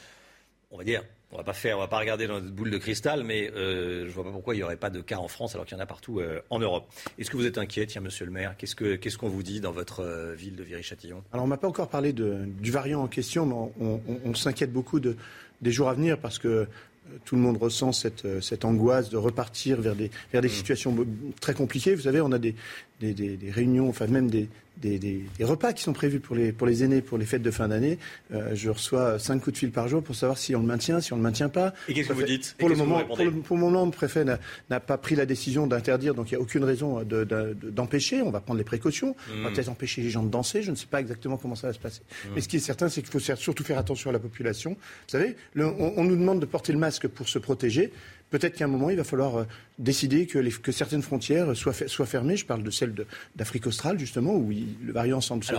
On 0.72 0.78
va 0.80 0.84
dire 0.84 1.04
on 1.36 1.38
va 1.40 1.44
pas 1.44 1.54
faire, 1.54 1.78
on 1.78 1.82
va 1.82 1.88
pas 1.88 2.00
regarder 2.00 2.28
dans 2.28 2.36
notre 2.36 2.54
boule 2.54 2.72
de 2.72 2.78
cristal, 2.78 3.24
mais 3.24 3.52
euh, 3.56 4.06
je 4.08 4.12
vois 4.12 4.24
pas 4.24 4.32
pourquoi 4.32 4.56
il 4.56 4.58
n'y 4.58 4.64
aurait 4.64 4.78
pas 4.78 4.90
de 4.90 5.02
cas 5.02 5.18
en 5.18 5.28
France 5.28 5.54
alors 5.54 5.66
qu'il 5.66 5.78
y 5.78 5.80
en 5.80 5.84
a 5.84 5.86
partout 5.86 6.20
euh, 6.20 6.40
en 6.50 6.60
Europe. 6.60 6.86
Est-ce 7.20 7.30
que 7.30 7.36
vous 7.36 7.46
êtes 7.46 7.58
inquiet, 7.58 7.86
tiens, 7.86 8.00
Monsieur 8.00 8.26
le 8.26 8.32
Maire? 8.32 8.56
Qu'est-ce 8.58 8.76
que 8.76 8.96
qu'est-ce 8.96 9.18
qu'on 9.18 9.28
vous 9.28 9.44
dit 9.44 9.60
dans 9.60 9.74
votre 9.74 10.00
euh, 10.00 10.34
ville 10.34 10.56
de 10.56 10.64
Viry-Châtillon? 10.64 11.24
Alors 11.34 11.44
on 11.44 11.48
m'a 11.48 11.58
pas 11.58 11.68
encore 11.68 11.90
parlé 11.90 12.14
du 12.14 12.72
variant 12.72 13.04
en 13.04 13.08
question, 13.08 13.46
mais 13.46 14.00
on, 14.24 14.34
s'inquiète 14.34 14.72
beaucoup 14.72 15.02
de, 15.02 15.18
des 15.62 15.72
jours 15.72 15.90
à 15.90 15.94
venir 15.94 16.18
parce 16.20 16.40
que 16.40 16.48
euh, 16.48 16.66
tout 17.26 17.36
le 17.36 17.42
monde 17.42 17.58
ressent 17.58 17.92
cette, 17.92 18.42
cette 18.42 18.64
angoisse 18.64 19.10
de 19.10 19.18
repartir 19.18 19.82
vers 19.82 19.96
des, 19.96 20.10
vers 20.32 20.42
des 20.42 20.48
mmh. 20.48 20.52
situations 20.52 21.08
très 21.42 21.54
compliquées. 21.54 21.96
Vous 21.96 22.04
savez, 22.04 22.22
on 22.22 22.32
a 22.32 22.40
des, 22.40 22.56
des, 23.02 23.14
des, 23.14 23.36
des 23.36 23.52
réunions, 23.52 23.90
enfin 23.90 24.08
même 24.08 24.30
des, 24.30 24.48
des, 24.78 25.00
des, 25.00 25.26
repas 25.42 25.74
qui 25.74 25.84
sont 25.84 25.94
prévus 25.94 26.20
pour 26.20 26.36
les, 26.36 26.52
pour 26.52 26.68
les 26.68 26.84
aînés 26.84 27.02
pour 27.02 27.18
les 27.18 27.26
fêtes 27.26 27.42
de 27.42 27.52
fin 27.52 27.68
d'année. 27.68 27.98
Euh, 28.34 28.52
je 28.54 28.70
reçois 28.70 29.20
cinq 29.20 29.40
coups 29.40 29.54
de 29.54 29.58
fil 29.58 29.72
par 29.72 29.88
jour 29.88 30.04
pour 30.04 30.16
savoir 30.16 30.38
si 30.38 30.56
on 30.56 30.60
le 30.60 30.66
maintient, 30.66 31.02
si 31.02 31.14
on 31.14 31.18
ne 31.18 31.22
le 31.22 31.28
maintient 31.30 31.50
pas. 31.50 31.74
Et 31.88 31.94
qu'est-ce 31.94 32.10
que 32.10 32.14
vous 32.14 32.24
dites 32.24 32.56
pour 32.58 32.70
le, 32.70 32.76
moment, 32.76 33.04
pour, 33.04 33.18
le, 33.18 33.32
pour, 33.32 33.56
le, 33.56 33.62
moment, 33.62 33.86
le 33.86 33.92
préfet 33.92 34.26
n'a 34.26 34.80
pas 34.80 34.98
pris 34.98 35.16
la 35.16 35.26
décision 35.26 35.68
d'interdire, 35.68 36.14
donc 36.14 36.32
il 36.32 36.36
n'y 36.36 36.40
a 36.40 36.42
aucune 36.42 36.64
raison 36.64 37.04
d'empêcher. 37.04 38.22
on 38.22 38.32
va 38.32 38.40
prendre 38.40 38.58
les 38.58 38.64
précautions. 38.64 39.16
On 39.30 39.44
va 39.44 39.50
hmm. 39.50 39.54
peut-être 39.54 39.70
empêcher 39.70 40.02
les 40.02 40.10
gens 40.10 40.24
de 40.24 40.30
danser. 40.30 40.62
Je 40.62 40.72
ne 40.72 40.76
sais 40.76 40.88
pas 40.88 41.00
exactement 41.00 41.38
comment 41.38 41.56
ça 41.56 41.68
va 41.68 41.74
se 41.74 41.80
passer. 41.80 42.02
Hmm. 42.26 42.32
Mais 42.36 42.42
ce 42.42 42.48
qui 42.48 42.58
est 42.58 42.60
certain, 42.60 42.90
c'est 42.90 43.02
qu'il 43.02 43.12
faut 43.12 43.36
surtout 43.36 43.64
faire 43.64 43.78
attention 43.78 44.10
à 44.10 44.14
la 44.14 44.20
population. 44.20 44.72
Vous 44.72 44.78
savez, 45.08 45.36
on, 45.56 45.94
on 45.98 46.04
nous 46.04 46.16
demande 46.16 46.40
de 46.40 46.46
porter 46.46 46.74
le 46.74 46.80
masque 46.80 47.08
pour 47.08 47.30
se 47.30 47.40
protéger. 47.40 47.92
Peut-être 48.30 48.56
qu'à 48.56 48.66
un 48.66 48.68
moment, 48.68 48.90
il 48.90 48.98
va 48.98 49.04
falloir 49.04 49.38
euh, 49.38 49.44
décider 49.80 50.26
que, 50.26 50.72
certaines 50.72 51.02
frontières 51.02 51.56
soient, 51.56 51.74
fermées. 52.06 52.38
Je 52.38 52.46
parle 52.46 52.64
de 52.64 52.72
celle 52.72 52.94
d'Afrique 53.36 53.68
australe, 53.68 54.00
justement, 54.00 54.34
où 54.34 54.50
le 54.50 54.92
variant 54.92 55.22
semble 55.22 55.44
se, 55.44 55.54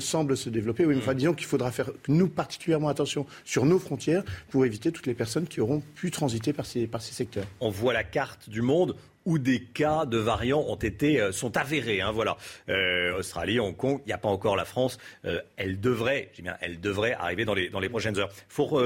semble, 0.00 0.36
se 0.36 0.50
développer. 0.50 0.84
Oui, 0.84 0.94
mais 0.94 1.00
enfin, 1.00 1.12
mm. 1.12 1.18
disons 1.18 1.34
qu'il 1.34 1.46
faudra 1.46 1.70
faire, 1.70 1.90
nous, 2.08 2.28
particulièrement 2.28 2.88
attention 2.88 3.26
sur 3.44 3.66
nos 3.66 3.78
frontières 3.78 4.24
pour 4.50 4.64
éviter 4.64 4.92
toutes 4.92 5.06
les 5.06 5.14
personnes 5.14 5.46
qui 5.46 5.60
auront 5.60 5.82
pu 5.94 6.10
transiter 6.10 6.52
par 6.52 6.66
ces, 6.66 6.86
par 6.86 7.02
ces 7.02 7.12
secteurs. 7.12 7.46
On 7.60 7.70
voit 7.70 7.92
la 7.92 8.04
carte 8.04 8.48
du 8.48 8.62
monde 8.62 8.96
où 9.26 9.38
des 9.38 9.60
cas 9.60 10.06
de 10.06 10.16
variants 10.16 10.64
ont 10.66 10.76
été, 10.76 11.20
euh, 11.20 11.32
sont 11.32 11.56
avérés. 11.56 12.00
Hein, 12.00 12.12
voilà. 12.12 12.38
Euh, 12.68 13.18
Australie, 13.18 13.60
Hong 13.60 13.76
Kong, 13.76 14.00
il 14.06 14.08
n'y 14.08 14.12
a 14.12 14.18
pas 14.18 14.28
encore 14.28 14.56
la 14.56 14.64
France. 14.64 14.98
Euh, 15.24 15.42
elle 15.56 15.80
devrait, 15.80 16.30
bien, 16.38 16.56
elle 16.60 16.80
devrait 16.80 17.12
arriver 17.12 17.44
dans 17.44 17.54
les, 17.54 17.68
dans 17.68 17.80
les 17.80 17.88
prochaines 17.88 18.18
heures. 18.18 18.30
Faut, 18.48 18.80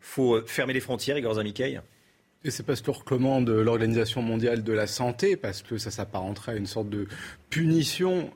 faut 0.00 0.40
fermer 0.46 0.72
les 0.72 0.80
frontières, 0.80 1.16
Igor 1.16 1.34
Zamikey 1.34 1.80
et 2.44 2.52
c'est 2.52 2.62
parce 2.62 2.80
que 2.80 2.92
recommande 2.92 3.50
l'Organisation 3.50 4.22
mondiale 4.22 4.62
de 4.62 4.72
la 4.72 4.86
santé, 4.86 5.36
parce 5.36 5.60
que 5.62 5.76
ça 5.76 5.90
s'apparenterait 5.90 6.52
à 6.52 6.54
une 6.54 6.66
sorte 6.66 6.88
de 6.88 7.08
punition 7.50 8.30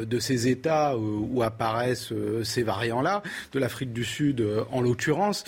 de 0.00 0.18
ces 0.18 0.48
États 0.48 0.96
où, 0.96 1.42
apparaissent 1.42 2.14
ces 2.42 2.62
variants-là, 2.62 3.22
de 3.52 3.58
l'Afrique 3.58 3.92
du 3.92 4.02
Sud 4.02 4.42
en 4.72 4.80
l'occurrence 4.80 5.44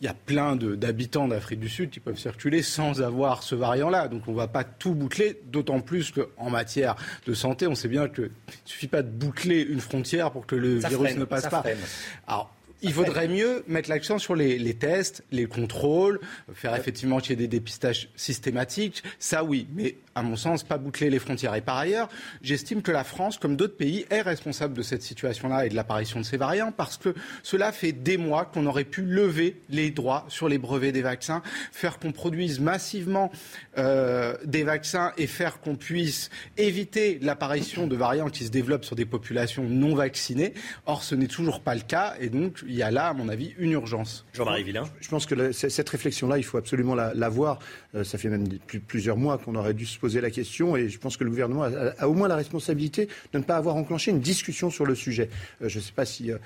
il 0.00 0.06
y 0.06 0.08
a 0.08 0.14
plein 0.14 0.56
d'habitants 0.56 1.28
d'Afrique 1.28 1.60
du 1.60 1.68
Sud 1.68 1.90
qui 1.90 2.00
peuvent 2.00 2.18
circuler 2.18 2.62
sans 2.62 3.02
avoir 3.02 3.42
ce 3.42 3.54
variant-là. 3.54 4.08
Donc 4.08 4.22
on 4.28 4.32
ne 4.32 4.36
va 4.36 4.48
pas 4.48 4.64
tout 4.64 4.94
boucler, 4.94 5.40
d'autant 5.46 5.80
plus 5.80 6.10
qu'en 6.10 6.48
matière 6.48 6.96
de 7.26 7.34
santé, 7.34 7.66
on 7.66 7.74
sait 7.74 7.88
bien 7.88 8.08
qu'il 8.08 8.24
ne 8.24 8.30
suffit 8.64 8.88
pas 8.88 9.02
de 9.02 9.10
boucler 9.10 9.60
une 9.60 9.80
frontière 9.80 10.30
pour 10.30 10.46
que 10.46 10.56
le 10.56 10.78
virus 10.78 11.16
ne 11.16 11.24
passe 11.24 11.48
pas. 11.48 11.62
Alors, 12.26 12.54
il 12.82 12.92
vaudrait 12.92 13.28
mieux 13.28 13.64
mettre 13.68 13.90
l'accent 13.90 14.18
sur 14.18 14.34
les, 14.34 14.74
tests, 14.74 15.22
les 15.30 15.46
contrôles, 15.46 16.20
faire 16.54 16.74
effectivement 16.74 17.18
qu'il 17.18 17.30
y 17.30 17.32
ait 17.34 17.36
des 17.36 17.48
dépistages 17.48 18.08
systématiques. 18.16 19.02
Ça, 19.18 19.44
oui. 19.44 19.66
Mais 19.74 19.96
à 20.14 20.22
mon 20.22 20.36
sens, 20.36 20.64
pas 20.64 20.78
boucler 20.78 21.10
les 21.10 21.18
frontières. 21.18 21.54
Et 21.54 21.60
par 21.60 21.76
ailleurs, 21.76 22.08
j'estime 22.42 22.82
que 22.82 22.90
la 22.90 23.04
France, 23.04 23.38
comme 23.38 23.56
d'autres 23.56 23.76
pays, 23.76 24.06
est 24.10 24.22
responsable 24.22 24.74
de 24.74 24.82
cette 24.82 25.02
situation-là 25.02 25.66
et 25.66 25.68
de 25.68 25.74
l'apparition 25.74 26.20
de 26.20 26.24
ces 26.24 26.36
variants 26.36 26.72
parce 26.72 26.96
que 26.96 27.14
cela 27.42 27.72
fait 27.72 27.92
des 27.92 28.16
mois 28.16 28.44
qu'on 28.44 28.66
aurait 28.66 28.84
pu 28.84 29.02
lever 29.02 29.60
les 29.68 29.90
droits 29.90 30.24
sur 30.28 30.48
les 30.48 30.58
brevets 30.58 30.92
des 30.92 31.02
vaccins, 31.02 31.42
faire 31.72 31.98
qu'on 31.98 32.12
produise 32.12 32.60
massivement 32.60 33.30
euh, 33.78 34.34
des 34.44 34.64
vaccins 34.64 35.12
et 35.16 35.26
faire 35.26 35.60
qu'on 35.60 35.76
puisse 35.76 36.30
éviter 36.56 37.18
l'apparition 37.22 37.86
de 37.86 37.96
variants 37.96 38.30
qui 38.30 38.44
se 38.44 38.50
développent 38.50 38.84
sur 38.84 38.96
des 38.96 39.06
populations 39.06 39.64
non 39.64 39.94
vaccinées. 39.94 40.54
Or, 40.86 41.02
ce 41.02 41.14
n'est 41.14 41.26
toujours 41.26 41.60
pas 41.60 41.74
le 41.74 41.82
cas 41.82 42.14
et 42.20 42.28
donc 42.28 42.62
il 42.70 42.76
y 42.76 42.82
a 42.82 42.90
là, 42.90 43.08
à 43.08 43.12
mon 43.12 43.28
avis, 43.28 43.52
une 43.58 43.72
urgence. 43.72 44.24
Jean-Marie 44.32 44.62
Villain. 44.62 44.84
Je 45.00 45.08
pense 45.08 45.26
que 45.26 45.52
cette 45.52 45.88
réflexion-là, 45.88 46.38
il 46.38 46.44
faut 46.44 46.56
absolument 46.56 46.94
la, 46.94 47.28
voir. 47.28 47.58
Euh, 47.94 48.04
ça 48.04 48.16
fait 48.16 48.28
même 48.28 48.46
plusieurs 48.86 49.16
mois 49.16 49.38
qu'on 49.38 49.54
aurait 49.56 49.74
dû 49.74 49.86
se 49.86 49.98
poser 49.98 50.20
la 50.20 50.30
question 50.30 50.76
et 50.76 50.88
je 50.88 50.98
pense 50.98 51.16
que 51.16 51.24
le 51.24 51.30
gouvernement 51.30 51.64
a, 51.64 52.06
au 52.06 52.14
moins 52.14 52.28
la 52.28 52.36
responsabilité 52.36 53.08
de 53.32 53.38
ne 53.38 53.42
pas 53.42 53.56
avoir 53.56 53.76
enclenché 53.76 54.12
une 54.12 54.20
discussion 54.20 54.70
sur 54.70 54.86
le 54.86 54.94
sujet. 54.94 55.28
Euh, 55.62 55.68
je 55.68 55.78
ne 55.78 55.82
sais 55.82 55.92
pas 55.92 56.04
si, 56.04 56.30
euh, 56.30 56.38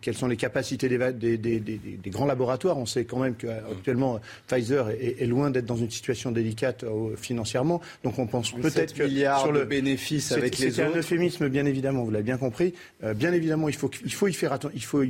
quelles 0.00 0.16
sont 0.16 0.26
les 0.26 0.36
capacités 0.36 0.88
des, 0.88 1.38
des, 1.38 2.10
grands 2.10 2.26
laboratoires. 2.26 2.76
On 2.78 2.86
sait 2.86 3.04
quand 3.04 3.20
même 3.20 3.34
qu'actuellement, 3.34 4.20
Pfizer 4.48 4.90
est, 4.90 5.26
loin 5.26 5.50
d'être 5.50 5.66
dans 5.66 5.76
une 5.76 5.90
situation 5.90 6.32
délicate 6.32 6.84
financièrement. 7.16 7.80
Donc 8.02 8.18
on 8.18 8.26
pense 8.26 8.52
peut-être 8.52 8.94
que 8.94 9.08
sur 9.08 9.52
le 9.52 9.64
bénéfice 9.64 10.32
avec 10.32 10.58
les 10.58 10.66
autres. 10.66 10.76
C'est 10.76 10.82
un 10.82 10.98
euphémisme, 10.98 11.48
bien 11.48 11.66
évidemment, 11.66 12.02
vous 12.02 12.10
l'avez 12.10 12.24
bien 12.24 12.38
compris. 12.38 12.74
bien 13.14 13.32
évidemment, 13.32 13.68
il 13.68 13.74
faut, 13.74 13.90
il 14.04 14.12
faut 14.12 14.26
y 14.26 14.32
faire 14.32 14.52
attention. 14.52 14.72
Il 14.74 14.84
faut 14.84 15.02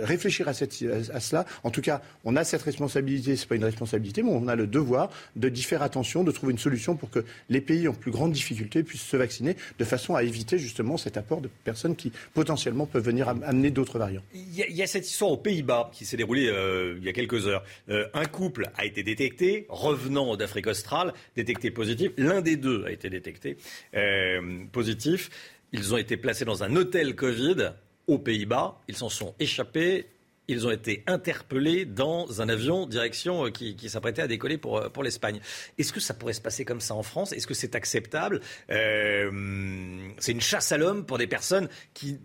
réfléchir 0.00 0.48
à, 0.48 0.52
cela. 0.54 1.46
En 1.64 1.70
tout 1.70 1.80
cas, 1.80 2.02
on 2.24 2.36
a 2.36 2.44
cette 2.44 2.62
responsabilité, 2.62 3.36
ce 3.36 3.42
n'est 3.42 3.48
pas 3.48 3.56
une 3.56 3.64
responsabilité, 3.64 4.22
mais 4.22 4.30
on 4.30 4.48
a 4.48 4.56
le 4.56 4.66
devoir 4.66 5.10
de 5.36 5.48
faire 5.60 5.82
attention, 5.82 6.24
de 6.24 6.32
trouver 6.32 6.52
une 6.52 6.58
solution 6.58 6.96
pour 6.96 7.10
que 7.10 7.24
les 7.48 7.60
pays 7.60 7.88
en 7.88 7.94
plus 7.94 8.10
grande 8.10 8.32
difficulté 8.32 8.82
puissent 8.82 9.02
se 9.02 9.16
vacciner, 9.16 9.56
de 9.78 9.84
façon 9.84 10.14
à 10.14 10.22
éviter 10.22 10.58
justement 10.58 10.96
cet 10.96 11.16
apport 11.16 11.40
de 11.40 11.48
personnes 11.64 11.96
qui 11.96 12.12
potentiellement 12.34 12.86
peuvent 12.86 13.04
venir 13.04 13.28
amener 13.28 13.70
d'autres 13.70 13.98
variants. 13.98 14.22
Il 14.34 14.54
y, 14.54 14.82
a, 14.82 14.86
cette 14.86 15.08
histoire 15.08 15.30
aux 15.30 15.36
Pays-Bas 15.36 15.90
qui 15.92 16.04
s'est 16.04 16.16
déroulée 16.16 16.48
euh, 16.48 16.96
il 16.98 17.04
y 17.04 17.08
a 17.08 17.12
quelques 17.12 17.46
heures. 17.46 17.64
Euh, 17.88 18.06
un 18.14 18.26
couple 18.26 18.70
a 18.76 18.84
été 18.84 19.02
détecté, 19.02 19.66
revenant 19.68 20.36
d'Afrique 20.36 20.66
australe, 20.66 21.12
détecté 21.36 21.70
positif. 21.70 22.12
L'un 22.16 22.40
des 22.40 22.56
deux 22.56 22.84
a 22.84 22.90
été 22.90 23.10
détecté 23.10 23.56
euh, 23.94 24.64
positif. 24.70 25.30
Ils 25.72 25.94
ont 25.94 25.96
été 25.96 26.16
placés 26.16 26.44
dans 26.44 26.62
un 26.62 26.76
hôtel 26.76 27.14
Covid 27.14 27.72
aux 28.06 28.18
Pays-Bas. 28.18 28.78
Ils 28.88 28.96
s'en 28.96 29.08
sont 29.08 29.34
échappés. 29.38 30.08
Ils 30.48 30.66
ont 30.66 30.70
été 30.70 31.04
interpellés 31.06 31.84
dans 31.84 32.42
un 32.42 32.48
avion 32.48 32.86
direction 32.86 33.46
euh, 33.46 33.50
qui, 33.50 33.88
s'apprêtait 33.88 34.22
à 34.22 34.26
décoller 34.26 34.58
pour, 34.58 34.78
euh, 34.78 34.88
pour 34.88 35.04
l'Espagne. 35.04 35.40
Est-ce 35.78 35.92
que 35.92 36.00
ça 36.00 36.14
pourrait 36.14 36.32
se 36.32 36.40
passer 36.40 36.64
comme 36.64 36.80
ça 36.80 36.94
en 36.94 37.02
France? 37.02 37.32
Est-ce 37.32 37.46
que 37.46 37.54
c'est 37.54 37.76
acceptable? 37.76 38.40
Euh, 38.70 40.10
C'est 40.18 40.32
une 40.32 40.40
chasse 40.40 40.72
à 40.72 40.78
l'homme 40.78 41.06
pour 41.06 41.18
des 41.18 41.28
personnes 41.28 41.68
qui 41.94 42.18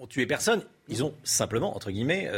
ont 0.00 0.06
tué 0.06 0.26
personne. 0.26 0.64
Ils 0.88 1.04
ont 1.04 1.14
simplement, 1.24 1.76
entre 1.76 1.90
guillemets, 1.90 2.30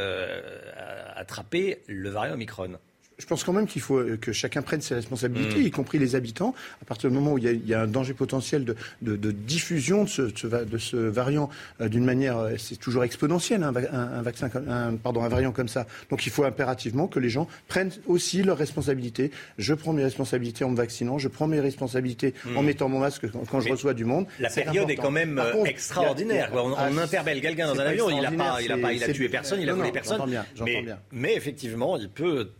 attrapé 1.15 1.83
le 1.87 2.11
variant 2.11 2.35
Omicron. 2.35 2.79
Je 3.21 3.27
pense 3.27 3.45
quand 3.45 3.53
même 3.53 3.67
qu'il 3.67 3.83
faut 3.83 3.99
euh, 3.99 4.17
que 4.17 4.33
chacun 4.33 4.63
prenne 4.63 4.81
ses 4.81 4.95
responsabilités, 4.95 5.61
mm. 5.61 5.67
y 5.67 5.71
compris 5.71 5.99
les 5.99 6.15
habitants. 6.15 6.55
À 6.83 6.85
partir 6.85 7.11
du 7.11 7.15
moment 7.17 7.35
où 7.35 7.39
il 7.39 7.67
y 7.67 7.75
a, 7.75 7.83
un 7.83 7.87
danger 7.87 8.15
potentiel 8.15 8.65
de, 8.65 9.31
diffusion 9.31 10.05
de 10.05 10.09
ce, 10.09 10.23
de 10.23 10.79
ce 10.79 10.97
variant 10.97 11.51
euh, 11.81 11.89
d'une 11.89 12.05
manière, 12.05 12.39
euh, 12.39 12.55
c'est 12.59 12.77
toujours 12.77 13.05
exponentiel, 13.05 13.63
un, 13.63 13.75
un, 13.75 14.23
vaccin, 14.23 14.51
un, 14.69 14.97
pardon, 14.97 15.23
un 15.23 15.29
variant 15.29 15.53
comme 15.53 15.69
ça. 15.69 15.87
Donc 16.11 16.27
il 16.27 16.33
faut 16.33 16.45
impérativement 16.45 17.07
que 17.07 17.19
les 17.19 17.29
gens 17.29 17.47
prennent 17.69 17.93
aussi 18.07 18.43
leurs 18.43 18.59
responsabilités. 18.59 19.31
Je 19.59 19.75
prends 19.75 19.93
mes 19.93 20.03
responsabilités 20.03 20.65
en 20.65 20.71
me 20.71 20.77
vaccinant, 20.77 21.19
je 21.19 21.29
prends 21.29 21.47
mes 21.47 21.61
responsabilités 21.61 22.35
en 22.57 22.63
mm. 22.63 22.67
mettant 22.67 22.89
mon 22.89 23.01
masque 23.01 23.27
quand, 23.51 23.61
je 23.61 23.69
reçois 23.69 23.95
du 23.95 24.05
monde. 24.05 24.27
La 24.39 24.49
période 24.49 24.91
est 24.91 24.97
quand 24.97 25.11
même 25.11 25.41
extraordinaire. 25.67 26.51
on, 26.55 26.75
ah, 26.75 26.87
interpelle 26.87 27.41
quelqu'un 27.41 27.67
dans 27.67 27.81
un 27.81 27.87
avion, 27.87 28.11
il 28.11 28.23
n'a 28.23 28.33
pas, 28.33 28.63
il 28.63 28.73
a 28.73 28.79
pas, 28.79 28.93
il 28.93 29.05
a 29.05 29.13
tué 29.13 29.29
personne, 29.29 29.61
il 29.61 29.69
a 29.69 29.75
volé 29.75 29.93
personne. 29.93 30.21
Bien, 30.31 30.45
mais, 30.65 30.83
bien. 30.83 30.99
mais 31.13 31.35
effectivement, 31.35 31.97
il 31.97 32.09
peut 32.09 32.51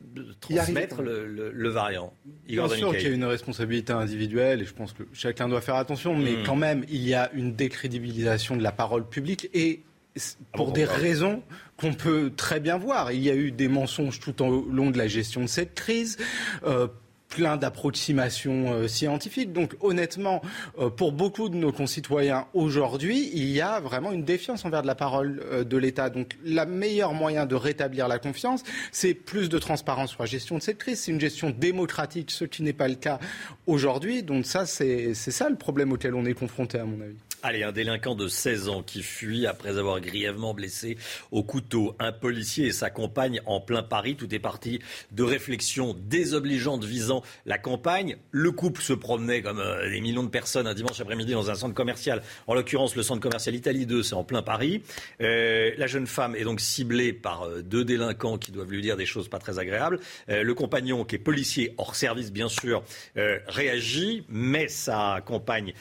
transmettre 0.55 1.03
le, 1.03 1.69
variant. 1.69 2.13
Bien 2.47 2.69
sûr 2.69 2.97
qu'il 2.97 3.09
y 3.09 3.11
a 3.11 3.15
une 3.15 3.25
responsabilité 3.25 3.93
individuelle 3.93 4.63
et 4.63 4.65
je 4.65 4.75
pense 4.75 4.93
que 4.93 5.05
chacun 5.13 5.49
doit 5.49 5.61
faire 5.61 5.77
attention, 5.77 6.17
mais 6.17 6.33
hmm. 6.33 6.43
quand 6.45 6.57
même, 6.57 6.85
il 6.89 7.07
y 7.07 7.15
a 7.15 7.31
une 7.33 7.55
décrédibilisation 7.55 8.57
de 8.57 8.63
la 8.63 8.73
parole 8.73 9.09
publique 9.09 9.49
et 9.55 9.83
ah 10.17 10.21
pour 10.55 10.73
des 10.73 10.85
raisons 10.85 11.43
qu'on 11.77 11.95
peut 11.95 12.33
très 12.37 12.61
bien 12.61 12.77
voir. 12.77 13.13
Il 13.13 13.23
y 13.23 13.31
a 13.31 13.35
eu 13.35 13.53
des 13.53 13.69
mensonges 13.69 14.21
tout 14.21 14.43
au 14.43 14.67
long 14.69 14.91
de 14.91 14.99
la 14.99 15.07
gestion 15.07 15.43
de 15.43 15.47
cette 15.47 15.75
crise. 15.75 16.19
Euh, 16.65 16.89
plein 17.31 17.57
d'approximations 17.57 18.73
euh, 18.73 18.89
scientifiques. 18.89 19.53
Donc 19.53 19.75
honnêtement, 19.81 20.43
euh, 20.79 20.91
pour 20.91 21.13
beaucoup 21.13 21.49
de 21.49 21.57
nos 21.57 21.73
concitoyens 21.73 22.47
aujourd'hui, 22.53 23.31
il 23.33 23.49
y 23.49 23.63
a 23.63 23.81
vraiment 23.81 24.13
une 24.13 24.25
défiance 24.25 24.65
envers 24.65 24.83
de 24.83 24.87
la 24.87 24.95
parole 24.95 25.43
euh, 25.51 25.65
de 25.65 25.77
l'État. 25.79 26.11
Donc 26.11 26.37
le 26.45 26.65
meilleur 26.67 27.15
moyen 27.15 27.47
de 27.47 27.55
rétablir 27.55 28.09
la 28.09 28.19
confiance, 28.19 28.63
c'est 28.93 29.15
plus 29.15 29.49
de 29.49 29.59
transparence 29.59 30.11
sur 30.11 30.23
la 30.23 30.27
gestion 30.27 30.59
de 30.59 30.63
cette 30.63 30.79
crise. 30.79 31.01
C'est 31.01 31.13
une 31.13 31.21
gestion 31.21 31.51
démocratique, 31.51 32.31
ce 32.31 32.45
qui 32.45 32.63
n'est 32.63 32.73
pas 32.73 32.89
le 32.89 32.97
cas 32.97 33.19
aujourd'hui. 33.67 34.23
Donc 34.23 34.45
ça, 34.45 34.67
c'est 34.67 35.15
ça 35.15 35.49
le 35.49 35.57
problème 35.57 35.93
auquel 35.93 36.15
on 36.15 36.25
est 36.25 36.35
confronté 36.35 36.79
à 36.79 36.85
mon 36.85 37.01
avis. 37.01 37.17
Allez, 37.43 37.63
un 37.63 37.73
délinquant 37.73 38.15
de 38.15 38.29
16 38.29 38.69
ans 38.69 38.83
qui 38.83 39.03
fuit 39.03 39.47
après 39.47 39.79
avoir 39.79 39.99
grièvement 40.03 40.53
blessé 40.53 40.99
au 41.31 41.43
couteau 41.43 41.97
un 41.99 42.13
policier 42.13 42.67
et 42.67 42.73
sa 42.73 42.91
compagne 42.91 43.41
en 43.47 43.61
plein 43.61 43.83
Paris. 43.83 44.15
Tout 44.15 44.35
est 44.35 44.39
parti 44.39 44.81
de 45.13 45.23
réflexions 45.23 45.97
désobligeantes 45.99 46.85
visant 46.85 47.23
la 47.47 47.57
campagne. 47.57 48.19
Le 48.31 48.53
couple 48.53 48.83
se 48.83 48.93
promenait 48.93 49.41
comme 49.41 49.59
euh, 49.59 49.89
des 49.89 50.03
millions 50.03 50.23
de 50.23 50.29
personnes 50.29 50.67
un 50.67 50.75
dimanche 50.75 51.01
après-midi 51.01 51.33
dans 51.33 51.51
un 51.51 51.55
centre 51.55 51.73
commercial. 51.73 52.23
En 52.47 52.53
l'occurrence, 52.53 52.95
le 52.95 53.03
centre 53.03 53.23
commercial 53.23 53.55
Italie 53.55 53.87
2, 53.87 54.03
c'est 54.03 54.15
en 54.15 54.25
plein 54.25 54.43
Paris. 54.43 54.83
Euh, 55.23 55.71
la 55.79 55.87
jeune 55.87 56.07
femme 56.07 56.37
est 56.37 56.45
donc 56.45 56.61
ciblée 56.61 57.15
par 57.15 57.45
euh, 57.45 57.63
deux 57.63 57.87
délinquants 57.87 58.37
qui 58.37 58.53
doivent 58.53 58.71
lui 58.71 58.83
dire 58.83 58.99
des 58.99 59.07
choses 59.07 59.29
pas 59.29 59.39
très 59.39 59.59
agréables. 59.59 59.99
le 60.29 60.53
compagnon, 60.53 61.05
qui 61.05 61.15
est 61.15 61.19
policier 61.19 61.75
hors 61.79 61.95
service, 61.95 62.33
bien 62.33 62.49
sûr, 62.49 62.83
réagit, 63.15 64.25
mais 64.29 64.69
sa 64.69 65.23
compagne 65.25 65.73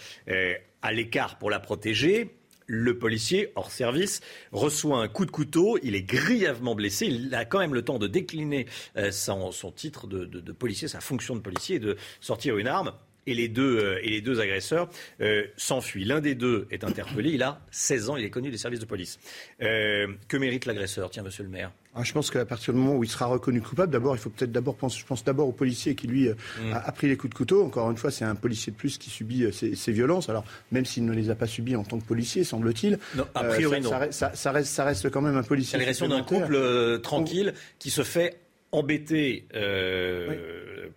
à 0.82 0.92
l'écart 0.92 1.38
pour 1.38 1.50
la 1.50 1.60
protéger. 1.60 2.32
Le 2.72 3.00
policier, 3.00 3.52
hors 3.56 3.72
service, 3.72 4.22
reçoit 4.52 5.00
un 5.00 5.08
coup 5.08 5.26
de 5.26 5.32
couteau. 5.32 5.80
Il 5.82 5.96
est 5.96 6.04
grièvement 6.04 6.76
blessé. 6.76 7.08
Il 7.08 7.34
a 7.34 7.44
quand 7.44 7.58
même 7.58 7.74
le 7.74 7.82
temps 7.82 7.98
de 7.98 8.06
décliner 8.06 8.68
euh, 8.96 9.10
son, 9.12 9.72
titre 9.72 10.06
de, 10.06 10.52
policier, 10.52 10.88
sa 10.88 11.02
fonction 11.02 11.36
de 11.36 11.42
policier, 11.42 11.78
et 11.78 11.80
de 11.80 11.98
sortir 12.22 12.58
une 12.60 12.68
arme 12.68 12.94
et 13.26 13.34
les 13.34 13.48
deux, 13.48 13.80
euh, 13.80 14.00
et 14.04 14.24
agresseurs 14.40 14.88
euh, 15.20 15.48
s'enfuient. 15.58 16.06
L'un 16.06 16.22
des 16.22 16.36
deux 16.36 16.68
est 16.70 16.84
interpellé, 16.84 17.32
il 17.32 17.42
a 17.42 17.60
16 17.72 18.12
ans, 18.12 18.18
il 18.18 18.26
est 18.26 18.30
connu 18.30 18.52
des 18.52 18.58
services 18.60 18.80
de 18.80 18.86
police. 18.86 19.20
Que 19.60 20.38
mérite 20.38 20.68
l'agresseur, 20.68 21.10
tiens, 21.10 21.24
monsieur 21.24 21.44
le 21.44 21.50
maire? 21.50 21.72
Ah, 21.96 22.04
je 22.04 22.14
pense 22.14 22.30
qu'à 22.30 22.46
partir 22.46 22.74
du 22.74 22.80
moment 22.80 22.96
où 22.96 23.04
il 23.04 23.10
sera 23.10 23.26
reconnu 23.26 23.62
coupable, 23.62 23.92
d'abord, 23.92 24.16
il 24.16 24.20
faut 24.20 24.30
peut-être 24.30 24.52
d'abord 24.52 24.76
penser, 24.76 25.00
je 25.00 25.06
pense 25.06 25.24
d'abord 25.24 25.48
au 25.48 25.52
policier 25.52 25.96
qui 25.96 26.08
lui 26.08 26.30
mm. 26.30 26.74
a, 26.74 26.92
pris 26.92 27.08
les 27.08 27.18
coups 27.18 27.32
de 27.32 27.36
couteau. 27.36 27.66
Encore 27.66 27.90
une 27.90 27.98
fois, 27.98 28.12
c'est 28.12 28.26
un 28.26 28.36
policier 28.36 28.72
de 28.72 28.78
plus 28.78 28.98
qui 28.98 29.10
subit 29.10 29.46
ces, 29.52 29.92
violences. 29.92 30.30
Alors, 30.30 30.46
même 30.72 30.86
s'il 30.86 31.06
ne 31.06 31.14
les 31.14 31.30
a 31.30 31.36
pas 31.36 31.48
subies 31.48 31.76
en 31.76 31.84
tant 31.84 32.00
que 32.00 32.06
policier, 32.06 32.44
semble-t-il. 32.44 33.00
a 33.34 33.44
priori, 33.44 33.84
ça, 33.84 34.00
non. 34.00 34.08
Ça, 34.12 34.52
reste, 34.52 34.72
ça 34.72 34.84
reste 34.84 35.10
quand 35.10 35.22
même 35.22 35.38
un 35.38 35.44
policier. 35.44 35.78
L'agression 35.78 36.08
d'un 36.08 36.24
couple 36.24 37.00
tranquille 37.02 37.54
qui 37.80 37.90
se 37.90 38.04
fait 38.04 38.38
embêter, 38.72 39.46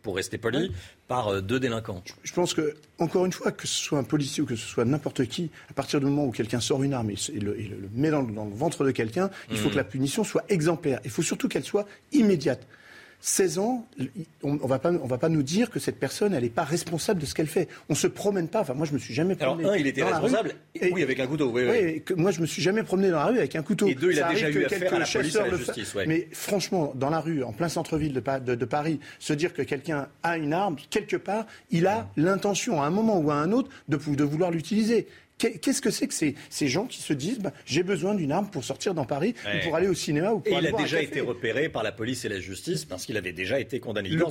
pour 0.03 0.17
rester 0.17 0.39
poli, 0.39 0.73
par 1.09 1.29
euh, 1.29 1.41
deux 1.41 1.61
délinquants. 1.61 2.03
Je 2.23 2.33
pense 2.33 2.55
que, 2.55 2.75
encore 2.99 3.25
une 3.25 3.33
fois, 3.33 3.53
que 3.53 3.67
ce 3.67 3.83
soit 3.83 3.99
un 3.99 4.05
policier 4.05 4.43
ou 4.43 4.47
que 4.47 4.57
ce 4.57 4.67
soit 4.67 4.85
n'importe 4.85 5.27
qui, 5.27 5.51
à 5.71 5.73
partir 5.73 6.01
du 6.01 6.07
moment 6.07 6.27
où 6.27 6.31
quelqu'un 6.31 6.61
sort 6.61 6.83
une 6.83 6.95
arme 6.95 7.11
et, 7.11 7.39
le, 7.41 7.57
met 7.95 8.11
dans, 8.11 8.23
dans, 8.23 8.45
le 8.45 8.55
ventre 8.55 8.85
de 8.85 8.91
quelqu'un, 8.91 9.31
il 9.51 9.57
faut 9.57 9.69
mmh. 9.69 9.73
que 9.73 9.77
la 9.77 9.85
punition 9.85 10.25
soit 10.25 10.45
exemplaire. 10.49 11.01
Il 11.05 11.11
faut 11.11 11.23
surtout 11.23 11.49
qu'elle 11.49 11.65
soit 11.65 11.87
immédiate. 12.13 12.67
16 13.25 13.59
ans, 13.61 13.87
on 14.43 14.55
ne 14.55 14.59
va, 14.59 14.81
pas, 14.81 14.91
va 14.91 15.17
pas 15.17 15.29
nous 15.29 15.45
dire 15.45 15.71
que 15.71 15.79
cette 15.79 16.01
personne, 16.01 16.35
elle 16.35 16.43
n'est 16.43 16.51
pas 16.51 16.65
responsable 16.65 17.21
de 17.21 17.27
ce 17.27 17.35
qu'elle 17.35 17.47
fait. 17.47 17.69
On 17.89 17.93
ne 17.93 17.99
se 17.99 18.09
promène 18.09 18.49
pas. 18.49 18.63
Enfin, 18.63 18.75
moi, 18.75 18.85
je 18.85 18.93
me 18.93 18.99
suis 18.99 19.15
jamais 19.15 19.37
promené. 19.37 19.63
Alors, 19.63 19.75
un, 19.75 19.79
il 19.79 19.87
était 19.87 20.03
responsable, 20.03 20.55
oui, 20.91 21.05
avec 21.05 21.21
un 21.21 21.29
couteau. 21.29 21.53
Oui, 21.53 22.03
moi, 22.17 22.33
je 22.33 22.41
me 22.41 22.47
suis 22.47 22.61
jamais 22.61 22.83
promené 22.83 23.11
dans 23.11 23.19
la 23.19 23.27
rue 23.27 23.39
avec 23.39 23.55
un 23.55 23.63
couteau. 23.63 23.87
Et 23.87 23.95
deux, 23.95 24.11
il 24.11 24.21
a 24.21 24.29
déjà 24.29 24.51
eu 24.51 24.65
affaire 24.65 24.95
à 24.95 24.99
la 24.99 25.07
police 25.07 25.37
à 25.37 25.47
la 25.47 25.57
justice. 25.57 25.95
Mais 26.05 26.27
franchement, 26.33 26.93
dans 26.97 27.11
la 27.11 27.21
rue, 27.21 27.45
en 27.45 27.53
plein 27.53 27.69
centre-ville 27.69 28.13
de, 28.13 28.55
de, 28.57 28.65
Paris, 28.65 28.99
se 29.21 29.33
dire 29.33 29.55
que 29.55 29.63
quelqu'un 29.63 30.09
a 30.25 30.37
une 30.37 30.53
arme, 30.53 30.75
quelque 30.91 31.17
part, 31.17 31.47
il 31.71 31.87
a 31.87 32.09
l'intention, 32.17 32.83
à 32.83 32.87
un 32.87 32.91
moment 32.91 33.21
ou 33.21 33.31
à 33.31 33.37
un 33.37 33.53
autre, 33.53 33.71
de, 33.89 33.97
de 33.97 34.25
vouloir 34.25 34.51
l'utiliser. 34.51 35.07
Qu'est-ce 35.61 35.83
que 35.83 35.91
c'est 35.91 36.07
que 36.07 36.15
ces, 36.15 36.35
ces, 36.51 36.69
gens 36.69 36.87
qui 36.87 37.01
se 37.03 37.13
disent 37.13 37.39
bah, 37.41 37.53
j'ai 37.65 37.83
besoin 37.83 38.15
d'une 38.15 38.33
arme 38.33 38.49
pour 38.51 38.65
sortir 38.65 38.95
dans 38.95 39.05
Paris 39.05 39.35
ou 39.47 39.65
pour 39.65 39.77
aller 39.77 39.89
au 39.89 39.95
cinéma 39.95 40.33
ou 40.33 40.41
pour 40.41 40.53
Et 40.53 40.61
il 40.61 40.67
a 40.67 40.73
déjà 40.73 41.03
été 41.03 41.21
repéré 41.21 41.69
par 41.69 41.83
la 41.83 41.93
police 41.93 42.25
et 42.25 42.29
la 42.29 42.41
justice 42.41 42.85
parce 42.85 43.07
qu'il 43.07 43.17
avait 43.17 43.33
déjà 43.33 43.61
été 43.61 43.81
condamné. 43.81 44.09
Le... 44.09 44.25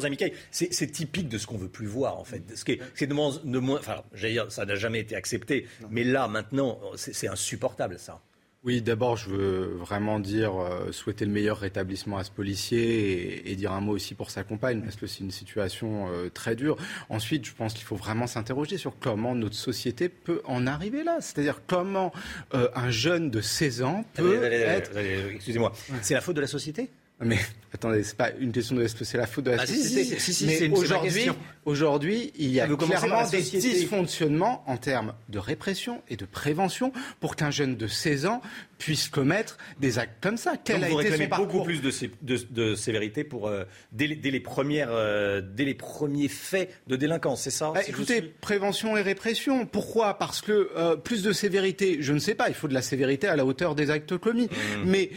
C'est 0.52 0.92
typique 0.92 1.28
de 1.28 1.38
ce 1.38 1.48
qu'on 1.48 1.58
veut 1.58 1.70
plus 1.70 1.88
voir 1.88 2.18
en 2.20 2.24
fait. 2.24 2.44
Ce 2.56 2.64
qui 2.66 2.74
est, 2.74 3.08
de 3.08 3.14
moins, 3.14 3.32
de 3.44 3.60
moins, 3.60 3.80
enfin, 3.80 4.04
dire, 4.14 4.52
ça 4.52 4.66
n'a 4.66 4.76
jamais 4.76 5.00
été 5.00 5.16
accepté, 5.16 5.68
mais 5.90 6.04
là 6.04 6.28
maintenant, 6.28 6.80
c'est 6.96 7.28
insupportable 7.28 8.00
ça. 8.00 8.22
Oui, 8.64 8.84
d'abord, 8.84 9.18
je 9.18 9.28
veux 9.28 9.76
vraiment 9.80 10.20
dire, 10.20 10.56
euh, 10.56 10.92
souhaiter 10.92 11.26
le 11.26 11.32
meilleur 11.32 11.58
rétablissement 11.58 12.18
à 12.18 12.24
ce 12.24 12.30
policier 12.30 13.50
et, 13.50 13.56
dire 13.56 13.72
un 13.72 13.82
mot 13.82 13.94
aussi 13.94 14.14
pour 14.14 14.30
sa 14.30 14.44
compagne, 14.44 14.82
parce 14.82 14.96
que 14.96 15.08
c'est 15.08 15.22
une 15.22 15.32
situation 15.32 16.12
euh, 16.12 16.30
très 16.30 16.56
dure. 16.56 16.78
Ensuite, 17.10 17.44
je 17.44 17.54
pense 17.54 17.74
qu'il 17.74 17.86
faut 17.86 17.96
vraiment 17.96 18.28
s'interroger 18.28 18.78
sur 18.78 18.94
comment 19.00 19.34
notre 19.34 19.56
société 19.56 20.10
peut 20.10 20.44
en 20.46 20.68
arriver 20.68 21.04
là. 21.04 21.18
C'est-à-dire 21.22 21.62
comment 21.66 22.14
euh, 22.54 22.70
un 22.76 22.92
jeune 22.92 23.32
de 23.32 23.42
16 23.42 23.82
ans 23.82 24.06
peut 24.14 24.44
être... 24.44 24.96
Excusez-moi, 24.96 25.72
c'est 26.04 26.14
la 26.14 26.22
faute 26.22 26.36
de 26.36 26.42
la 26.42 26.48
société? 26.48 26.92
Mais 27.22 27.38
attendez, 27.74 28.04
c'est 28.04 28.18
pas 28.18 28.32
une 28.40 28.52
question 28.52 28.76
de 28.76 28.84
est-ce 28.84 28.96
que 28.96 29.06
c'est 29.06 29.18
la 29.18 29.28
faute 29.28 29.46
de 29.46 29.52
la 29.52 29.62
ah, 29.62 29.66
société. 29.66 30.20
Si, 30.20 30.34
si, 30.34 30.46
mais 30.46 30.70
aujourd'hui, 30.70 31.30
aujourd'hui, 31.66 32.32
il 32.38 32.50
y 32.50 32.60
a 32.60 32.68
clairement 32.68 33.28
des 33.30 33.42
dysfonctionnements 33.42 34.64
en 34.68 34.78
termes 34.78 35.14
de 35.30 35.40
répression 35.40 36.02
et 36.10 36.16
de 36.16 36.26
prévention 36.26 36.92
pour 37.20 37.36
qu'un 37.36 37.52
jeune 37.52 37.76
de 37.76 37.88
16 37.88 38.26
ans 38.26 38.42
puisse 38.78 39.10
commettre 39.10 39.58
des 39.80 40.00
actes 40.00 40.18
comme 40.22 40.38
ça. 40.38 40.56
Quel 40.64 40.84
a 40.84 40.90
vous 40.90 41.00
été 41.00 41.16
son 41.16 41.36
beaucoup 41.38 41.64
plus 41.64 41.82
de, 41.82 41.92
de, 42.24 42.38
de, 42.50 42.76
sévérité 42.76 43.24
pour 43.24 43.48
euh, 43.48 43.64
dès, 43.92 44.08
les, 44.08 44.40
premières, 44.40 44.90
euh, 44.92 45.42
dès 45.42 45.66
les 45.66 45.76
premiers 45.76 46.28
faits 46.28 46.82
de 46.88 46.96
délinquance, 46.96 47.42
c'est 47.42 47.52
ça 47.52 47.72
bah, 47.74 47.82
Écoutez, 47.88 48.22
prévention 48.22 48.98
et 48.98 49.02
répression. 49.02 49.66
Pourquoi? 49.68 50.18
Parce 50.18 50.42
que 50.42 50.72
euh, 50.76 50.96
plus 50.96 51.22
de 51.22 51.32
sévérité, 51.32 51.98
je 52.00 52.12
ne 52.12 52.20
sais 52.20 52.34
pas. 52.34 52.50
Il 52.50 52.56
faut 52.56 52.68
de 52.68 52.74
la 52.74 52.82
sévérité 52.82 53.28
à 53.28 53.36
la 53.36 53.46
hauteur 53.46 53.76
des 53.76 53.92
actes 53.92 54.18
commis. 54.18 54.46
Mmh. 54.46 54.84
Mais 54.86 55.12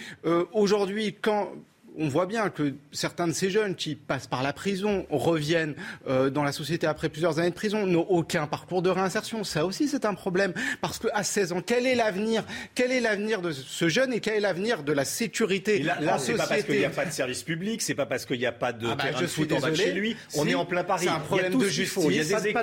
aujourd'hui, 0.52 1.16
quand 1.20 1.50
on 1.98 2.08
voit 2.08 2.26
bien 2.26 2.50
que 2.50 2.74
certains 2.92 3.28
de 3.28 3.32
ces 3.32 3.50
jeunes 3.50 3.74
qui 3.74 3.94
passent 3.94 4.26
par 4.26 4.42
la 4.42 4.52
prison 4.52 5.06
reviennent 5.10 5.74
euh, 6.08 6.30
dans 6.30 6.42
la 6.42 6.52
société 6.52 6.86
après 6.86 7.08
plusieurs 7.08 7.38
années 7.38 7.50
de 7.50 7.54
prison, 7.54 7.86
n'ont 7.86 8.06
aucun 8.08 8.46
parcours 8.46 8.82
de 8.82 8.90
réinsertion. 8.90 9.44
Ça 9.44 9.64
aussi, 9.64 9.88
c'est 9.88 10.04
un 10.04 10.14
problème. 10.14 10.52
Parce 10.80 10.98
qu'à 10.98 11.22
16 11.22 11.52
ans, 11.52 11.62
quel 11.64 11.86
est 11.86 11.94
l'avenir? 11.94 12.44
Quel 12.74 12.90
est 12.90 13.00
l'avenir 13.00 13.40
de 13.40 13.52
ce 13.52 13.88
jeune 13.88 14.12
et 14.12 14.20
quel 14.20 14.34
est 14.34 14.40
l'avenir 14.40 14.82
de 14.82 14.92
la 14.92 15.04
sécurité 15.04 15.82
là, 15.82 15.98
la 16.00 16.18
C'est 16.18 16.34
pas 16.34 16.46
parce 16.46 16.62
qu'il 16.64 16.78
n'y 16.78 16.84
a 16.84 16.90
pas 16.90 17.04
de 17.04 17.12
service 17.12 17.42
public, 17.42 17.82
c'est 17.82 17.94
pas 17.94 18.06
parce 18.06 18.26
qu'il 18.26 18.38
n'y 18.38 18.46
a 18.46 18.52
pas 18.52 18.72
de 18.72 18.88
ah 18.90 18.94
bah, 18.94 19.04
terrain 19.04 19.20
de 19.20 19.26
foot 19.26 19.52
en 19.52 19.60
bas 19.60 19.70
de 19.70 19.76
chez 19.76 19.92
lui. 19.92 20.16
On 20.34 20.46
est 20.48 20.54
en 20.54 20.64
plein 20.64 20.84
Paris. 20.84 21.04
C'est 21.04 21.10
un 21.10 21.20
problème 21.20 21.58
de 21.58 21.68
justice. 21.68 22.04
Il 22.08 22.16
y 22.16 22.20
a 22.20 22.24
des 22.40 22.48
écoles. 22.48 22.62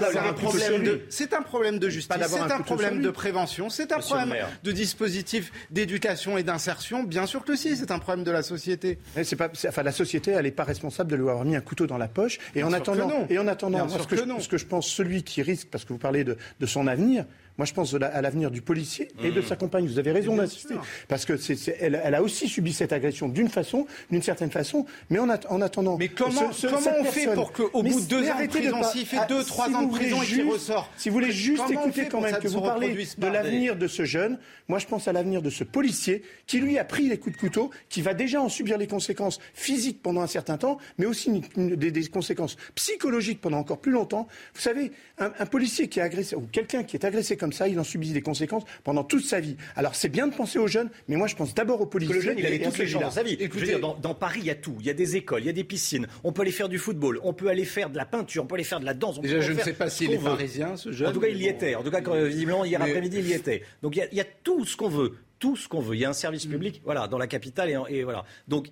C'est 1.09 1.33
un 1.33 1.41
problème 1.41 1.79
de 1.79 1.89
justice. 1.89 2.17
C'est 2.27 2.51
un 2.51 2.61
problème 2.61 3.01
de 3.01 3.09
prévention. 3.09 3.69
C'est 3.69 3.91
un 3.91 3.99
problème 3.99 4.35
de 4.63 4.71
dispositif 4.71 5.51
d'éducation 5.69 6.37
et 6.37 6.43
d'insertion. 6.43 7.03
Bien 7.03 7.25
sûr 7.25 7.45
que 7.45 7.55
si, 7.55 7.77
c'est 7.77 7.91
un 7.91 7.99
problème 7.99 8.25
de 8.25 8.31
la 8.31 8.43
société 8.43 8.99
c'est 9.23 9.35
pas, 9.35 9.49
enfin, 9.67 9.83
la 9.83 9.91
société, 9.91 10.31
elle 10.31 10.43
n'est 10.43 10.51
pas 10.51 10.63
responsable 10.63 11.11
de 11.11 11.15
lui 11.15 11.29
avoir 11.29 11.45
mis 11.45 11.55
un 11.55 11.61
couteau 11.61 11.87
dans 11.87 11.97
la 11.97 12.07
poche. 12.07 12.39
Et 12.55 12.63
en 12.63 12.73
attendant, 12.73 13.25
et 13.29 13.39
en 13.39 13.47
attendant, 13.47 13.87
ce, 13.87 14.07
que 14.07 14.15
je, 14.15 14.23
ce, 14.39 14.47
que 14.47 14.57
je, 14.57 14.65
pense, 14.65 14.87
celui 14.87 15.23
qui 15.23 15.41
risque, 15.41 15.67
parce 15.69 15.85
que 15.85 15.93
vous 15.93 15.99
parlez 15.99 16.23
de, 16.23 16.37
de 16.59 16.65
son 16.65 16.87
avenir, 16.87 17.25
Moi, 17.57 17.65
je 17.65 17.73
pense 17.73 17.93
à 17.93 18.21
l'avenir 18.21 18.51
du 18.51 18.61
policier 18.61 19.09
et 19.23 19.31
de 19.31 19.41
sa 19.41 19.55
compagne. 19.55 19.85
Vous 19.85 19.99
avez 19.99 20.11
raison 20.11 20.35
d'insister. 20.35 20.75
Parce 21.07 21.25
que 21.25 21.37
c'est, 21.37 21.77
elle, 21.79 21.95
a 21.95 22.21
aussi 22.21 22.47
subi 22.47 22.73
cette 22.73 22.93
agression 22.93 23.27
d'une 23.27 23.49
façon, 23.49 23.85
d'une 24.09 24.21
certaine 24.21 24.51
façon. 24.51 24.85
Mais 25.09 25.19
en, 25.19 25.29
en 25.29 25.61
attendant. 25.61 25.97
Mais 25.97 26.09
comment, 26.09 26.49
comment 26.61 26.91
on 26.99 27.03
fait 27.03 27.33
pour 27.33 27.51
qu'au 27.51 27.83
bout 27.83 28.01
de 28.01 28.07
deux 28.07 28.29
ans 28.29 28.41
de 28.41 28.47
prison, 28.47 28.83
s'il 28.83 29.05
fait 29.05 29.27
deux, 29.27 29.43
trois 29.43 29.69
ans 29.69 29.83
de 29.83 29.91
prison 29.91 30.21
et 30.21 30.25
qu'il 30.25 30.47
ressort 30.47 30.89
Si 30.97 31.09
vous 31.09 31.15
voulez 31.15 31.31
juste 31.31 31.69
écouter 31.69 32.07
quand 32.07 32.21
même 32.21 32.37
que 32.37 32.47
vous 32.47 32.61
parlez 32.61 32.93
de 33.17 33.27
l'avenir 33.27 33.75
de 33.75 33.87
ce 33.87 34.05
jeune, 34.05 34.39
moi 34.67 34.79
je 34.79 34.87
pense 34.87 35.07
à 35.07 35.13
l'avenir 35.13 35.41
de 35.41 35.49
ce 35.49 35.63
policier 35.63 36.23
qui 36.47 36.59
lui 36.59 36.77
a 36.77 36.85
pris 36.85 37.07
les 37.07 37.17
coups 37.17 37.35
de 37.35 37.39
couteau, 37.39 37.71
qui 37.89 38.01
va 38.01 38.13
déjà 38.13 38.41
en 38.41 38.49
subir 38.49 38.77
les 38.77 38.87
conséquences 38.87 39.39
physiques 39.53 40.01
pendant 40.01 40.21
un 40.21 40.27
certain 40.27 40.57
temps, 40.57 40.77
mais 40.97 41.05
aussi 41.05 41.41
des, 41.55 42.07
conséquences 42.07 42.57
psychologiques 42.75 43.41
pendant 43.41 43.59
encore 43.59 43.79
plus 43.79 43.91
longtemps. 43.91 44.27
Vous 44.53 44.61
savez, 44.61 44.91
un, 45.17 45.31
un 45.37 45.45
policier 45.45 45.87
qui 45.87 45.99
est 45.99 46.03
agressé, 46.03 46.35
ou 46.35 46.47
quelqu'un 46.51 46.83
qui 46.83 46.95
est 46.95 47.05
agressé 47.05 47.37
comme 47.41 47.51
ça, 47.51 47.67
il 47.67 47.79
en 47.79 47.83
subit 47.83 48.11
des 48.11 48.21
conséquences 48.21 48.63
pendant 48.83 49.03
toute 49.03 49.25
sa 49.25 49.39
vie. 49.39 49.57
Alors 49.75 49.95
c'est 49.95 50.09
bien 50.09 50.27
de 50.27 50.33
penser 50.33 50.59
aux 50.59 50.67
jeunes, 50.67 50.89
mais 51.07 51.15
moi 51.15 51.27
je 51.27 51.35
pense 51.35 51.53
d'abord 51.53 51.81
aux 51.81 51.85
policiers. 51.87 52.15
le 52.15 52.21
jeune, 52.21 52.37
il 52.37 52.45
avait 52.45 52.59
toutes 52.59 52.77
les 52.77 52.87
chances 52.87 53.01
dans 53.01 53.11
sa 53.11 53.23
vie. 53.23 53.35
Dire, 53.35 53.79
dans, 53.79 54.13
Paris, 54.13 54.39
il 54.41 54.45
y 54.45 54.51
a 54.51 54.55
tout. 54.55 54.75
Il 54.79 54.85
y 54.85 54.89
a 54.89 54.93
des 54.93 55.15
écoles, 55.15 55.41
il 55.41 55.47
y 55.47 55.49
a 55.49 55.53
des 55.53 55.63
piscines. 55.63 56.07
On 56.23 56.31
peut 56.31 56.43
aller 56.43 56.51
faire 56.51 56.69
du 56.69 56.77
football, 56.77 57.19
on 57.23 57.33
peut 57.33 57.49
aller 57.49 57.65
faire 57.65 57.89
de 57.89 57.97
la 57.97 58.05
peinture, 58.05 58.43
on 58.43 58.47
peut 58.47 58.55
aller 58.55 58.63
faire 58.63 58.79
de 58.79 58.85
la 58.85 58.93
danse. 58.93 59.19
Déjà, 59.19 59.41
je 59.41 59.53
ne 59.53 59.59
sais 59.59 59.73
pas 59.73 59.89
s'il 59.89 60.13
est 60.13 60.23
parisien, 60.23 60.77
ce 60.77 60.91
jeune. 60.91 61.09
En 61.09 61.11
tout 61.11 61.19
cas, 61.19 61.27
il 61.27 61.37
y 61.37 61.47
était. 61.47 61.75
En 61.75 61.83
tout 61.83 61.91
cas, 61.91 62.01
visiblement, 62.25 62.63
hier 62.63 62.81
après-midi, 62.81 63.17
il 63.19 63.27
y 63.27 63.33
était. 63.33 63.63
Donc 63.81 63.95
il 63.95 64.07
y, 64.15 64.21
a, 64.21 64.25
tout 64.43 64.65
ce 64.65 64.77
qu'on 64.77 64.89
veut 64.89 65.15
tout 65.39 65.55
ce 65.55 65.67
qu'on 65.67 65.81
veut. 65.81 65.95
Il 65.95 65.99
y 65.99 66.05
a 66.05 66.09
un 66.09 66.13
service 66.13 66.45
mm. 66.45 66.51
public, 66.51 66.81
voilà, 66.85 67.07
dans 67.07 67.17
la 67.17 67.25
capitale 67.25 67.71
et, 67.71 67.95
et 67.95 68.03
voilà. 68.03 68.25
Donc 68.47 68.67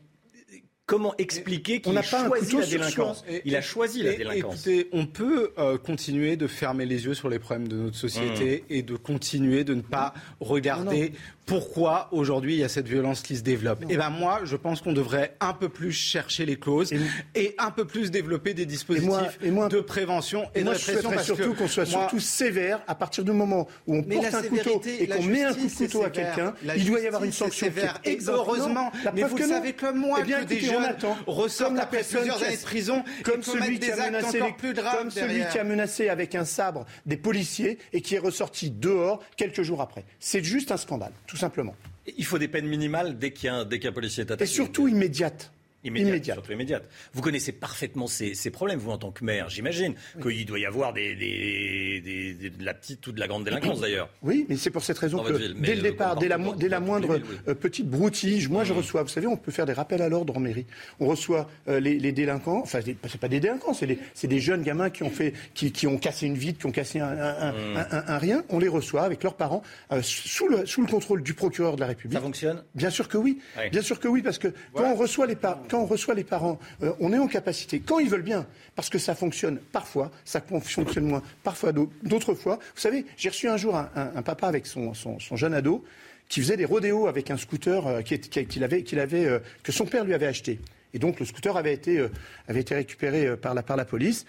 Comment 0.90 1.14
expliquer 1.20 1.82
qu'il 1.82 1.96
a 1.96 2.02
choisi 2.02 2.58
la 2.58 2.66
délinquance 2.66 3.24
Il 3.46 3.56
a 3.56 3.62
choisi 3.62 4.02
la 4.02 4.14
délinquance. 4.14 4.66
Écoutez, 4.66 4.90
on 4.92 5.06
peut 5.06 5.52
euh, 5.60 5.78
continuer 5.78 6.36
de 6.36 6.48
fermer 6.48 6.88
les 6.88 7.06
yeux 7.06 7.14
sur 7.14 7.30
les 7.30 7.38
problèmes 7.38 7.68
de 7.68 7.76
notre 7.76 7.96
société 7.96 8.64
mmh. 8.68 8.74
et 8.74 8.82
de 8.82 8.96
continuer 8.96 9.64
de 9.64 9.76
ne 9.76 9.82
pas 9.82 10.16
regarder 10.40 11.14
pourquoi 11.50 12.10
aujourd'hui 12.12 12.54
il 12.54 12.60
y 12.60 12.64
a 12.64 12.70
cette 12.70 12.88
violence 12.88 13.24
qui 13.24 13.36
se 13.36 13.42
développe. 13.42 13.82
Et 13.84 13.88
eh 13.90 13.98
ben 13.98 14.12
moi, 14.12 14.42
je 14.44 14.56
pense 14.56 14.82
qu'on 14.82 14.94
devrait 14.94 15.36
un 15.40 15.54
peu 15.54 15.68
plus 15.68 15.92
chercher 15.92 16.46
les 16.46 16.58
causes 16.58 16.94
et, 17.34 17.56
un 17.58 17.72
peu 17.72 17.86
plus 17.86 18.12
développer 18.12 18.54
des 18.54 18.68
dispositifs 18.68 19.40
de 19.42 19.80
prévention 19.80 20.46
et, 20.54 20.64
de 20.64 20.70
répression. 20.70 21.10
Parce 21.10 21.26
surtout 21.26 21.56
qu'on 21.56 21.68
soit 21.68 21.88
surtout 21.88 22.20
sévère 22.20 22.82
à 22.88 22.94
partir 22.94 23.24
du 23.24 23.32
moment 23.32 23.68
où 23.88 23.96
on 23.96 24.04
porte 24.04 24.34
un 24.34 24.44
couteau 24.44 24.82
et 24.86 25.08
qu'on 25.08 25.24
met 25.24 25.44
un 25.44 25.54
coup 25.54 25.66
de 25.66 25.76
couteau 25.76 26.04
à 26.04 26.12
quelqu'un. 26.12 26.54
Il 26.78 26.86
doit 26.86 27.00
y 27.00 27.08
avoir 27.08 27.24
une 27.24 27.32
sanction 27.32 27.66
sévère. 27.66 28.00
Et 28.06 28.20
heureusement, 28.28 28.92
mais 29.16 29.24
vous 29.24 29.38
savez 29.40 29.74
comme 29.74 29.98
moi 29.98 30.20
eh 30.22 30.30
que 30.30 30.44
des 30.44 30.60
jeunes 30.60 30.96
ressortent 31.26 31.80
après 31.80 32.04
plusieurs 32.04 32.44
années 32.44 32.58
de 32.58 32.62
prison 32.62 33.04
comme 33.24 33.42
celui 33.42 33.80
qui 33.80 33.90
a 33.92 33.96
menacé 33.96 34.40
comme 34.40 35.10
celui 35.10 35.48
qui 35.52 35.58
a 35.58 35.64
menacé 35.64 36.10
avec 36.10 36.36
un 36.36 36.46
sabre 36.46 36.86
des 37.08 37.18
policiers 37.18 37.80
et 37.92 38.02
qui 38.02 38.14
est 38.14 38.20
ressorti 38.20 38.70
dehors 38.70 39.24
quelques 39.36 39.64
jours 39.64 39.82
après. 39.82 40.06
C'est 40.20 40.44
juste 40.44 40.72
un 40.72 40.78
scandale 40.78 41.14
simplement. 41.40 41.76
Il 42.18 42.26
faut 42.26 42.38
des 42.38 42.48
peines 42.48 42.68
minimales 42.68 43.18
dès 43.18 43.32
qu'un 43.32 43.66
policier 43.94 44.22
est 44.22 44.32
attaqué. 44.32 44.44
Et 44.44 44.54
surtout 44.54 44.88
immédiates. 44.88 45.52
Immédiate, 45.84 46.36
Surtout 46.36 46.52
immédiate. 46.52 46.84
Vous 47.14 47.22
connaissez 47.22 47.54
parfaitement 47.54 48.08
ces, 48.08 48.52
problèmes, 48.52 48.80
vous, 48.80 48.92
en 48.92 48.98
tant 48.98 49.12
que 49.12 49.24
maire, 49.24 49.50
j'imagine, 49.50 49.94
qu'il 50.22 50.46
doit 50.46 50.60
y 50.60 50.66
avoir 50.66 50.92
des, 50.92 51.16
de 51.16 52.64
la 52.64 52.74
petite 52.74 53.08
ou 53.08 53.12
de 53.14 53.20
la 53.20 53.28
grande 53.28 53.46
délinquance, 53.46 53.80
d'ailleurs. 53.80 54.10
Oui, 54.22 54.46
mais 54.50 54.58
c'est 54.58 54.72
pour 54.72 54.84
cette 54.84 54.98
raison 54.98 55.24
que, 55.24 55.54
dès 55.54 55.76
le 55.76 55.82
départ, 55.82 56.18
dès 56.18 56.28
la, 56.28 56.38
dès 56.58 56.68
la 56.68 56.82
moindre 56.82 57.22
euh, 57.48 57.56
petite 57.56 57.88
broutille, 57.88 58.48
moi, 58.50 58.64
je 58.66 58.74
mmh. 58.74 58.78
reçois, 58.78 59.04
vous 59.04 59.10
savez, 59.10 59.28
on 59.28 59.38
peut 59.38 59.52
faire 59.52 59.66
des 59.66 59.74
rappels 59.74 60.02
à 60.02 60.10
l'ordre 60.10 60.36
en 60.36 60.40
mairie. 60.42 60.66
On 61.00 61.08
reçoit 61.08 61.50
euh, 61.70 61.80
les, 61.80 62.12
délinquants, 62.12 62.62
enfin, 62.62 62.80
c'est 62.84 63.20
pas 63.20 63.30
des 63.30 63.40
délinquants, 63.40 63.74
c'est 63.74 64.28
des 64.28 64.40
jeunes 64.40 64.64
gamins 64.64 64.90
qui 64.90 65.04
ont, 65.04 65.10
fait, 65.10 65.34
qui, 65.54 65.88
ont 65.88 65.98
cassé 65.98 66.28
une 66.28 66.36
vitre, 66.36 66.60
qui 66.60 66.66
ont 66.66 66.72
cassé 66.72 67.00
un, 67.00 67.54
mmh. 67.54 68.18
rien. 68.18 68.44
On 68.50 68.60
les 68.60 68.68
reçoit 68.68 69.04
avec 69.04 69.24
leurs 69.24 69.36
parents, 69.36 69.64
euh, 69.94 70.02
sous, 70.02 70.50
le, 70.50 70.66
sous 70.66 70.82
le 70.82 70.88
contrôle 70.88 71.24
du 71.24 71.34
procureur 71.34 71.78
de 71.78 71.82
la 71.82 71.88
République. 71.88 72.18
Ça 72.18 72.24
fonctionne? 72.24 72.64
Bien 72.76 72.90
sûr 72.90 73.08
que 73.08 73.18
oui. 73.18 73.40
Bien 73.72 73.82
sûr 73.82 74.00
que 74.00 74.10
oui, 74.10 74.22
parce 74.22 74.38
que 74.38 74.50
quand 74.74 74.84
on 74.84 74.96
reçoit 74.96 75.26
les 75.26 75.36
parents 75.36 75.64
quand 75.70 75.82
on 75.82 75.86
reçoit 75.86 76.16
les 76.16 76.24
parents, 76.24 76.60
euh, 76.84 76.94
on 77.00 77.14
est 77.14 77.18
en 77.18 77.28
capacité, 77.28 77.80
quand 77.80 78.00
ils 78.00 78.10
veulent 78.10 78.22
bien, 78.22 78.46
parce 78.76 78.90
que 78.90 78.98
ça 78.98 79.16
fonctionne 79.16 79.60
parfois, 79.72 80.12
ça 80.26 80.42
fonctionne 80.42 81.06
moins, 81.06 81.24
parfois 81.44 81.72
d'autres 81.72 82.34
fois. 82.34 82.60
Vous 82.76 82.82
savez, 82.82 83.06
j'ai 83.18 83.30
reçu 83.30 83.48
un 83.48 83.58
jour 83.58 83.76
un, 83.76 84.22
papa 84.22 84.48
avec 84.48 84.66
son, 84.66 84.94
jeune 85.34 85.54
ado 85.54 85.84
qui 86.28 86.42
faisait 86.42 86.58
des 86.58 86.66
rodéos 86.66 87.08
avec 87.08 87.32
un 87.32 87.38
scooter 87.38 87.88
euh, 87.88 88.02
qu'il 88.02 88.64
avait, 88.64 88.84
avait 89.00 89.26
euh, 89.26 89.40
que 89.64 89.72
son 89.72 89.86
père 89.86 90.04
lui 90.04 90.14
avait 90.14 90.28
acheté. 90.28 90.60
Et 90.94 90.98
donc 90.98 91.20
le 91.20 91.26
scooter 91.26 91.56
avait 91.56 91.74
été, 91.74 92.04
récupéré 92.48 93.38
par 93.38 93.54
la, 93.54 93.86
police. 93.86 94.26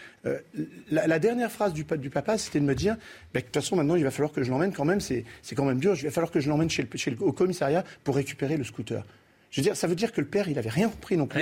la, 0.91 1.19
dernière 1.19 1.51
phrase 1.51 1.73
du, 1.73 1.85
papa, 1.85 2.37
c'était 2.37 2.61
de 2.61 2.67
me 2.67 2.75
dire, 2.75 2.99
bah, 3.33 3.41
de 3.41 3.47
toute 3.47 3.55
façon 3.55 3.77
maintenant 3.77 3.97
il 3.97 4.05
va 4.05 4.11
falloir 4.11 4.31
que 4.31 4.43
je 4.43 4.51
l'emmène 4.51 4.71
quand 4.71 4.85
même, 4.85 5.01
c'est 5.01 5.25
quand 5.55 5.65
même 5.65 5.81
dur, 5.81 5.95
il 5.97 6.05
va 6.05 6.11
falloir 6.11 6.31
que 6.31 6.39
je 6.39 6.51
l'emmène 6.51 6.69
chez 6.69 6.87
au 7.21 7.33
commissariat 7.33 7.83
pour 8.05 8.17
récupérer 8.17 8.59
le 8.59 8.65
scooter. 8.65 9.07
Je 9.51 9.61
veux 9.61 9.65
dire, 9.65 9.77
ça 9.77 9.87
veut 9.87 9.97
dire 9.97 10.13
que 10.13 10.21
le 10.21 10.27
père, 10.27 10.49
il 10.49 10.55
n'avait 10.55 10.71
rien 10.71 10.89
compris 10.89 11.17
non 11.17 11.27
plus. 11.27 11.39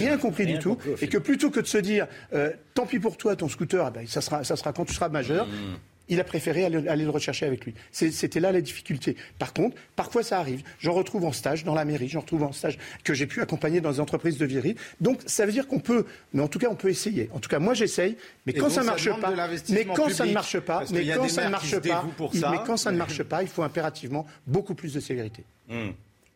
Rien 0.00 0.18
compris, 0.18 0.46
du 0.46 0.58
tout. 0.58 0.76
et 1.00 1.08
que 1.08 1.18
plutôt 1.18 1.50
que 1.50 1.60
de 1.60 1.66
se 1.66 1.78
dire, 1.78 2.06
euh, 2.32 2.50
tant 2.74 2.86
pis 2.86 2.98
pour 2.98 3.16
toi, 3.16 3.36
ton 3.36 3.48
scooter, 3.48 3.86
eh 3.88 3.98
ben, 3.98 4.06
ça, 4.06 4.20
sera, 4.20 4.42
ça 4.44 4.56
sera 4.56 4.72
quand 4.72 4.84
tu 4.84 4.94
seras 4.94 5.08
majeur. 5.08 5.46
Mmh. 5.46 5.78
Il 6.08 6.20
a 6.20 6.24
préféré 6.24 6.64
aller, 6.64 7.04
le 7.04 7.10
rechercher 7.10 7.46
avec 7.46 7.64
lui. 7.64 7.74
C'était 7.92 8.40
là 8.40 8.50
la 8.50 8.60
difficulté. 8.60 9.16
Par 9.38 9.54
contre, 9.54 9.76
parfois 9.94 10.24
ça 10.24 10.40
arrive. 10.40 10.62
J'en 10.80 10.92
retrouve 10.92 11.24
en 11.24 11.32
stage 11.32 11.64
dans 11.64 11.74
la 11.74 11.84
mairie, 11.84 12.08
j'en 12.08 12.20
retrouve 12.20 12.42
en 12.42 12.52
stage 12.52 12.76
que 13.04 13.14
j'ai 13.14 13.26
pu 13.26 13.40
accompagner 13.40 13.80
dans 13.80 13.92
des 13.92 14.00
entreprises 14.00 14.36
de 14.36 14.44
Viry. 14.44 14.74
Donc 15.00 15.20
ça 15.26 15.46
veut 15.46 15.52
dire 15.52 15.68
qu'on 15.68 15.78
peut, 15.78 16.04
mais 16.34 16.42
en 16.42 16.48
tout 16.48 16.58
cas 16.58 16.66
on 16.70 16.74
peut 16.74 16.90
essayer. 16.90 17.30
En 17.32 17.38
tout 17.38 17.48
cas 17.48 17.60
moi 17.60 17.72
j'essaye, 17.72 18.16
mais 18.46 18.52
quand 18.52 18.68
ça, 18.68 18.82
marche 18.82 19.08
pas, 19.20 19.32
mais 19.70 19.84
quand 19.84 20.10
ça 20.10 20.26
ne 20.26 20.32
marche 20.32 20.58
pas, 20.58 20.84
mais 20.90 21.06
quand 21.06 21.28
ça 21.28 21.46
ne 21.46 21.50
marche 21.50 21.78
pas, 21.78 22.04
mais 22.50 22.58
quand 22.66 22.76
ça 22.76 22.90
ne 22.90 22.98
marche 22.98 23.22
pas, 23.22 23.42
il 23.42 23.48
faut 23.48 23.62
impérativement 23.62 24.26
beaucoup 24.46 24.74
plus 24.74 24.92
de 24.92 25.00
sévérité. 25.00 25.44
Mmh. 25.68 25.90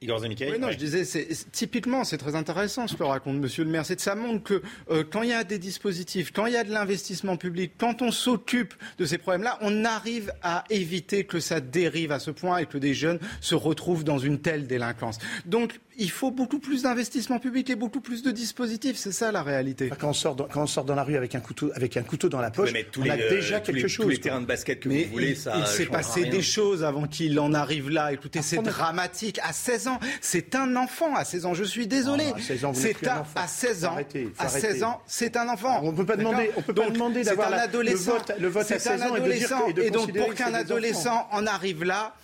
Igor 0.06 0.20
Oui, 0.22 0.58
non, 0.60 0.70
je 0.70 0.76
disais, 0.76 1.04
c'est, 1.04 1.28
typiquement, 1.50 2.04
c'est 2.04 2.18
très 2.18 2.36
intéressant 2.36 2.86
ce 2.86 2.94
que 2.94 3.02
raconte 3.02 3.36
Monsieur 3.36 3.64
le 3.64 3.70
maire. 3.70 3.84
C'est 3.84 3.96
que 3.96 4.02
ça 4.02 4.14
montre 4.14 4.44
que 4.44 4.62
euh, 4.90 5.04
quand 5.08 5.22
il 5.22 5.30
y 5.30 5.32
a 5.32 5.42
des 5.42 5.58
dispositifs, 5.58 6.32
quand 6.32 6.46
il 6.46 6.52
y 6.52 6.56
a 6.56 6.64
de 6.64 6.70
l'investissement 6.70 7.36
public, 7.36 7.72
quand 7.76 8.02
on 8.02 8.12
s'occupe 8.12 8.74
de 8.98 9.04
ces 9.04 9.18
problèmes-là, 9.18 9.58
on 9.62 9.84
arrive 9.84 10.32
à 10.42 10.64
éviter 10.70 11.24
que 11.24 11.40
ça 11.40 11.60
dérive 11.60 12.12
à 12.12 12.20
ce 12.20 12.30
point 12.30 12.58
et 12.58 12.66
que 12.66 12.78
des 12.78 12.94
jeunes 12.94 13.18
se 13.40 13.54
retrouvent 13.54 14.04
dans 14.04 14.18
une 14.18 14.38
telle 14.38 14.66
délinquance. 14.66 15.18
Donc, 15.44 15.80
il 15.98 16.10
faut 16.10 16.30
beaucoup 16.30 16.58
plus 16.58 16.82
d'investissement 16.82 17.38
public 17.38 17.70
et 17.70 17.74
beaucoup 17.74 18.00
plus 18.00 18.22
de 18.22 18.30
dispositifs. 18.30 18.96
C'est 18.96 19.12
ça 19.12 19.32
la 19.32 19.42
réalité. 19.42 19.90
Quand 19.98 20.10
on 20.10 20.12
sort 20.12 20.36
dans, 20.36 20.44
quand 20.44 20.62
on 20.62 20.66
sort 20.66 20.84
dans 20.84 20.94
la 20.94 21.02
rue 21.02 21.16
avec 21.16 21.34
un 21.34 21.40
couteau, 21.40 21.70
avec 21.74 21.96
un 21.96 22.02
couteau 22.02 22.28
dans 22.28 22.40
la 22.40 22.50
poche, 22.50 22.72
on 22.98 23.08
a 23.08 23.16
déjà 23.16 23.60
quelque 23.60 23.88
chose. 23.88 24.06
Tous 24.06 24.10
les 24.10 24.18
terrains 24.18 24.40
de 24.40 24.46
basket 24.46 24.80
que 24.80 24.88
vous 24.88 25.10
voulez, 25.10 25.34
ça. 25.34 25.54
Il 25.58 25.66
s'est 25.66 25.86
passé 25.86 26.26
des 26.26 26.42
choses 26.42 26.84
avant 26.84 27.06
qu'il 27.06 27.38
en 27.40 27.54
arrive 27.54 27.90
là. 27.90 28.12
Écoutez, 28.12 28.42
c'est 28.42 28.62
dramatique. 28.62 29.38
À 29.42 29.52
16 29.52 29.88
ans, 29.88 29.95
c'est 30.20 30.54
un 30.54 30.76
enfant. 30.76 31.14
À 31.14 31.24
16 31.24 31.46
ans, 31.46 31.54
je 31.54 31.64
suis 31.64 31.86
désolé. 31.86 32.24
à 32.34 32.40
16 32.40 32.64
ans, 32.64 32.74
c'est 32.74 33.06
un, 33.06 33.24
à 33.34 33.46
16 33.46 33.84
ans. 33.84 33.96
à 34.38 34.48
16 34.48 34.82
ans, 34.82 35.00
c'est 35.06 35.36
un 35.36 35.48
enfant. 35.48 35.80
On 35.82 35.92
peut 35.92 36.06
pas 36.06 36.16
demander, 36.16 36.50
on 36.56 36.62
peut 36.62 36.74
pas 36.74 36.90
demander 36.90 37.22
d'avoir 37.22 37.50
le 37.50 37.94
vote, 37.94 38.32
le 38.38 38.48
vote 38.48 38.70
à 38.70 38.78
16 38.78 39.02
ans 39.02 39.16
et 39.16 39.20
de 39.20 39.32
dire 39.32 39.48
que, 39.48 39.80
et 39.80 39.90
donc 39.90 40.16
pour 40.16 40.34
qu'un 40.34 40.54
adolescent 40.54 41.28
en 41.32 41.46
arrive 41.46 41.84
là 41.84 42.14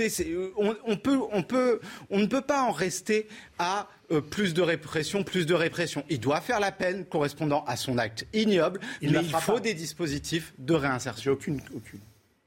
euh, 0.00 0.50
on, 0.56 0.96
peut, 0.96 1.18
on, 1.32 1.42
peut, 1.42 1.80
on 2.10 2.18
ne 2.18 2.26
peut 2.26 2.40
pas 2.40 2.62
en 2.62 2.72
rester 2.72 3.28
à 3.58 3.88
euh, 4.10 4.20
plus 4.20 4.54
de 4.54 4.62
répression, 4.62 5.22
plus 5.22 5.46
de 5.46 5.54
répression. 5.54 6.04
Il 6.08 6.20
doit 6.20 6.40
faire 6.40 6.60
la 6.60 6.72
peine 6.72 7.04
correspondant 7.04 7.64
à 7.66 7.76
son 7.76 7.98
acte 7.98 8.26
ignoble, 8.32 8.80
il 9.00 9.12
mais 9.12 9.20
il 9.22 9.30
faut 9.30 9.60
des 9.60 9.74
dispositifs 9.74 10.54
de 10.58 10.74
réinsertion. 10.74 11.32
Aucune, 11.32 11.60
aucune. 11.74 12.00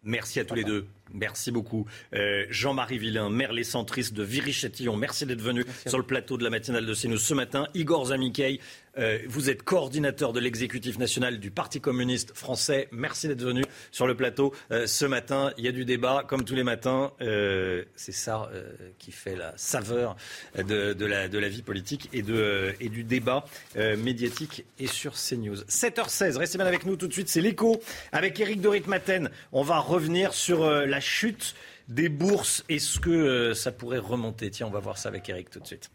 Merci 0.04 0.40
à 0.40 0.46
tous 0.46 0.56
les 0.56 0.64
deux. 0.64 0.88
Merci 1.16 1.50
beaucoup. 1.50 1.86
Euh, 2.14 2.46
Jean-Marie 2.50 2.98
Villain, 2.98 3.30
maire 3.30 3.54
les 3.54 3.64
centristes 3.64 4.14
de 4.14 4.24
Viry-Châtillon, 4.24 4.98
merci 4.98 5.26
d'être 5.26 5.42
venu 5.42 5.66
sur 5.88 5.98
le 5.98 6.04
plateau 6.04 6.38
de 6.38 6.44
la 6.44 6.50
matinale 6.50 6.86
de 6.86 6.94
CNews 6.94 7.18
ce 7.18 7.34
matin. 7.34 7.68
Igor 7.74 8.08
Zamikey, 8.08 8.60
euh, 8.98 9.20
vous 9.28 9.50
êtes 9.50 9.64
coordinateur 9.64 10.34
de 10.34 10.40
l'exécutif 10.40 10.98
national 10.98 11.40
du 11.40 11.52
Parti 11.52 11.82
communiste 11.82 12.36
français. 12.36 12.88
Merci 12.92 13.28
d'être 13.28 13.44
venu 13.44 13.64
sur 13.92 14.08
le 14.08 14.16
plateau 14.16 14.54
euh, 14.72 14.88
ce 14.88 15.06
matin. 15.06 15.52
Il 15.58 15.66
y 15.66 15.68
a 15.68 15.72
du 15.72 15.86
débat, 15.86 16.24
comme 16.28 16.46
tous 16.46 16.56
les 16.56 16.64
matins. 16.64 17.12
Euh, 17.22 17.84
c'est 17.96 18.12
ça 18.12 18.50
qui 18.98 19.12
fait 19.12 19.36
la 19.36 19.54
saveur 19.58 20.16
de, 20.56 21.06
la, 21.06 21.50
vie 21.50 21.62
politique 21.62 22.10
et, 22.14 22.22
du 22.22 23.04
débat 23.04 23.46
médiatique 23.76 24.66
et 24.80 24.88
sur 24.88 25.14
CNews. 25.14 25.56
7h16, 25.56 26.38
restez 26.38 26.58
bien 26.58 26.68
avec 26.68 26.86
nous 26.86 26.96
tout 26.96 27.08
de 27.08 27.14
suite. 27.14 27.30
C'est 27.30 27.42
l'écho 27.42 27.82
avec 28.12 28.40
Eric 28.40 28.62
Dorit-Maten. 28.62 29.30
On 29.52 29.64
va 29.64 29.80
revenir 29.80 30.34
sur 30.34 30.70
la 30.70 31.00
chute 31.00 31.56
des 31.88 32.10
bourses. 32.10 32.64
Est-ce 32.70 33.00
que 33.00 33.54
ça 33.54 33.72
pourrait 33.72 34.00
remonter? 34.00 34.50
Tiens, 34.50 34.68
on 34.68 34.72
va 34.72 34.80
voir 34.80 34.98
ça 34.98 35.10
avec 35.10 35.28
Eric 35.30 35.50
tout 35.50 35.60
de 35.60 35.68
suite. 35.68 35.90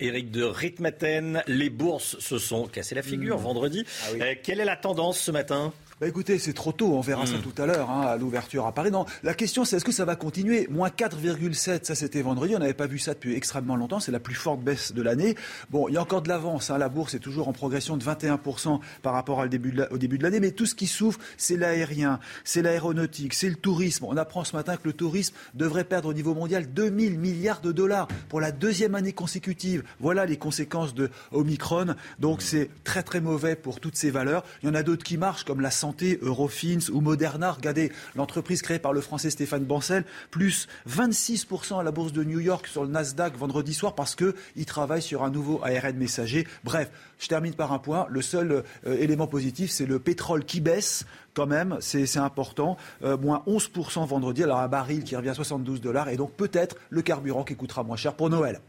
Éric 0.00 0.30
de 0.30 0.44
Ritmaten, 0.44 1.42
les 1.46 1.70
bourses 1.70 2.18
se 2.18 2.38
sont 2.38 2.66
cassées 2.66 2.94
la 2.94 3.02
figure 3.02 3.38
mmh. 3.38 3.42
vendredi. 3.42 3.84
Ah 4.02 4.08
euh, 4.20 4.34
quelle 4.42 4.60
est 4.60 4.64
la 4.64 4.76
tendance 4.76 5.18
ce 5.18 5.30
matin? 5.30 5.72
Bah 5.98 6.06
écoutez, 6.06 6.38
c'est 6.38 6.52
trop 6.52 6.72
tôt, 6.72 6.92
on 6.92 7.00
verra 7.00 7.24
ça 7.24 7.38
Mm. 7.38 7.40
tout 7.40 7.62
à 7.62 7.64
l'heure, 7.64 7.88
hein, 7.90 8.02
à 8.02 8.16
l'ouverture 8.18 8.66
à 8.66 8.72
Paris. 8.72 8.90
Non, 8.90 9.06
la 9.22 9.32
question 9.32 9.64
c'est 9.64 9.76
est-ce 9.76 9.84
que 9.86 9.92
ça 9.92 10.04
va 10.04 10.14
continuer? 10.14 10.68
Moins 10.70 10.90
4,7, 10.90 11.86
ça 11.86 11.94
c'était 11.94 12.20
vendredi, 12.20 12.54
on 12.54 12.58
n'avait 12.58 12.74
pas 12.74 12.86
vu 12.86 12.98
ça 12.98 13.14
depuis 13.14 13.34
extrêmement 13.34 13.76
longtemps, 13.76 13.98
c'est 13.98 14.12
la 14.12 14.20
plus 14.20 14.34
forte 14.34 14.60
baisse 14.60 14.92
de 14.92 15.00
l'année. 15.00 15.36
Bon, 15.70 15.88
il 15.88 15.94
y 15.94 15.96
a 15.96 16.02
encore 16.02 16.20
de 16.20 16.28
l'avance, 16.28 16.68
hein, 16.68 16.76
la 16.76 16.90
bourse 16.90 17.14
est 17.14 17.18
toujours 17.18 17.48
en 17.48 17.54
progression 17.54 17.96
de 17.96 18.04
21% 18.04 18.80
par 19.00 19.14
rapport 19.14 19.38
au 19.38 19.46
début 19.48 19.72
de 19.72 19.78
la- 19.78 19.90
au 19.90 19.96
début 19.96 20.18
de 20.18 20.22
l'année, 20.24 20.38
mais 20.38 20.50
tout 20.50 20.66
ce 20.66 20.74
qui 20.74 20.86
souffre, 20.86 21.18
c'est 21.38 21.56
l'aérien, 21.56 22.20
c'est 22.44 22.60
l'aéronautique, 22.60 23.32
c'est 23.32 23.48
le 23.48 23.56
tourisme. 23.56 24.04
On 24.04 24.18
apprend 24.18 24.44
ce 24.44 24.54
matin 24.54 24.76
que 24.76 24.82
le 24.84 24.92
tourisme 24.92 25.34
devrait 25.54 25.84
perdre 25.84 26.10
au 26.10 26.12
niveau 26.14 26.34
mondial 26.34 26.66
2000 26.74 27.18
milliards 27.18 27.62
de 27.62 27.72
dollars 27.72 28.06
pour 28.28 28.42
la 28.42 28.52
deuxième 28.52 28.94
année 28.96 29.14
consécutive. 29.14 29.82
Voilà 29.98 30.26
les 30.26 30.36
conséquences 30.36 30.94
de 30.94 31.08
Omicron, 31.32 31.94
donc 32.18 32.42
c'est 32.42 32.68
très 32.84 33.02
très 33.02 33.22
mauvais 33.22 33.56
pour 33.56 33.80
toutes 33.80 33.96
ces 33.96 34.10
valeurs. 34.10 34.44
Il 34.62 34.66
y 34.66 34.70
en 34.70 34.74
a 34.74 34.82
d'autres 34.82 35.02
qui 35.02 35.16
marchent, 35.16 35.44
comme 35.44 35.62
la 35.62 35.70
santé, 35.70 35.85
Eurofins 36.22 36.90
ou 36.92 37.00
Moderna. 37.00 37.52
Regardez, 37.52 37.92
l'entreprise 38.14 38.62
créée 38.62 38.78
par 38.78 38.92
le 38.92 39.00
français 39.00 39.30
Stéphane 39.30 39.64
Bancel, 39.64 40.04
plus 40.30 40.68
26% 40.88 41.80
à 41.80 41.82
la 41.82 41.90
bourse 41.90 42.12
de 42.12 42.24
New 42.24 42.40
York 42.40 42.66
sur 42.66 42.84
le 42.84 42.88
Nasdaq 42.90 43.36
vendredi 43.36 43.74
soir 43.74 43.94
parce 43.94 44.14
qu'il 44.14 44.66
travaille 44.66 45.02
sur 45.02 45.22
un 45.22 45.30
nouveau 45.30 45.60
ARN 45.62 45.96
messager. 45.96 46.46
Bref, 46.64 46.90
je 47.18 47.28
termine 47.28 47.54
par 47.54 47.72
un 47.72 47.78
point. 47.78 48.06
Le 48.08 48.22
seul 48.22 48.64
euh, 48.86 48.96
élément 48.98 49.26
positif, 49.26 49.70
c'est 49.70 49.86
le 49.86 49.98
pétrole 49.98 50.44
qui 50.44 50.60
baisse 50.60 51.06
quand 51.34 51.46
même, 51.46 51.76
c'est 51.80 52.16
important. 52.16 52.76
Euh, 53.04 53.16
moins 53.18 53.42
11% 53.46 54.06
vendredi, 54.06 54.42
alors 54.42 54.58
un 54.58 54.68
baril 54.68 55.04
qui 55.04 55.16
revient 55.16 55.28
à 55.28 55.34
72 55.34 55.80
dollars, 55.80 56.08
et 56.08 56.16
donc 56.16 56.32
peut-être 56.32 56.76
le 56.88 57.02
carburant 57.02 57.44
qui 57.44 57.54
coûtera 57.56 57.82
moins 57.82 57.96
cher 57.96 58.14
pour 58.14 58.30
Noël. 58.30 58.60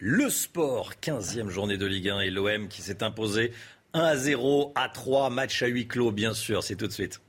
Le 0.00 0.30
sport, 0.30 0.92
15e 1.02 1.48
journée 1.48 1.76
de 1.76 1.84
Ligue 1.84 2.10
1 2.10 2.20
et 2.20 2.30
l'OM 2.30 2.68
qui 2.68 2.82
s'est 2.82 3.02
imposé 3.02 3.50
1 3.94 4.00
à 4.00 4.16
0 4.16 4.72
à 4.76 4.88
3, 4.88 5.28
match 5.28 5.60
à 5.64 5.66
huis 5.66 5.88
clos 5.88 6.12
bien 6.12 6.34
sûr, 6.34 6.62
c'est 6.62 6.76
tout 6.76 6.86
de 6.86 6.92
suite. 6.92 7.20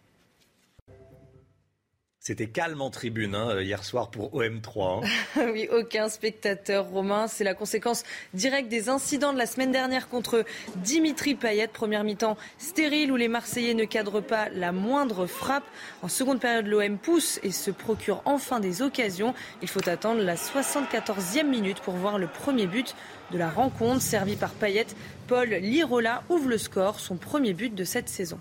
C'était 2.21 2.47
calme 2.47 2.81
en 2.81 2.89
tribune 2.89 3.33
hein, 3.33 3.61
hier 3.61 3.85
soir 3.85 4.11
pour 4.11 4.37
OM3. 4.37 5.05
hein. 5.05 5.47
oui, 5.53 5.69
aucun 5.71 6.09
spectateur 6.09 6.85
romain. 6.85 7.29
C'est 7.29 7.45
la 7.45 7.53
conséquence 7.53 8.03
directe 8.33 8.67
des 8.67 8.89
incidents 8.89 9.31
de 9.31 9.37
la 9.37 9.45
semaine 9.45 9.71
dernière 9.71 10.09
contre 10.09 10.43
Dimitri 10.75 11.35
Payet. 11.35 11.69
Première 11.69 12.03
mi-temps 12.03 12.35
stérile 12.57 13.13
où 13.13 13.15
les 13.15 13.29
Marseillais 13.29 13.73
ne 13.73 13.85
cadrent 13.85 14.21
pas 14.21 14.49
la 14.49 14.73
moindre 14.73 15.27
frappe. 15.27 15.63
En 16.01 16.09
seconde 16.09 16.41
période, 16.41 16.67
l'OM 16.67 16.97
pousse 16.97 17.39
et 17.41 17.51
se 17.51 17.71
procure 17.71 18.21
enfin 18.25 18.59
des 18.59 18.81
occasions. 18.81 19.33
Il 19.61 19.69
faut 19.69 19.87
attendre 19.87 20.21
la 20.21 20.35
74e 20.35 21.47
minute 21.47 21.79
pour 21.79 21.93
voir 21.93 22.19
le 22.19 22.27
premier 22.27 22.67
but 22.67 22.95
de 23.31 23.37
la 23.37 23.49
rencontre. 23.49 24.01
Servi 24.01 24.35
par 24.35 24.51
Payet, 24.51 24.87
Paul 25.27 25.47
Lirola 25.47 26.23
ouvre 26.27 26.49
le 26.49 26.57
score, 26.57 26.99
son 26.99 27.15
premier 27.15 27.53
but 27.53 27.73
de 27.73 27.85
cette 27.85 28.09
saison. 28.09 28.39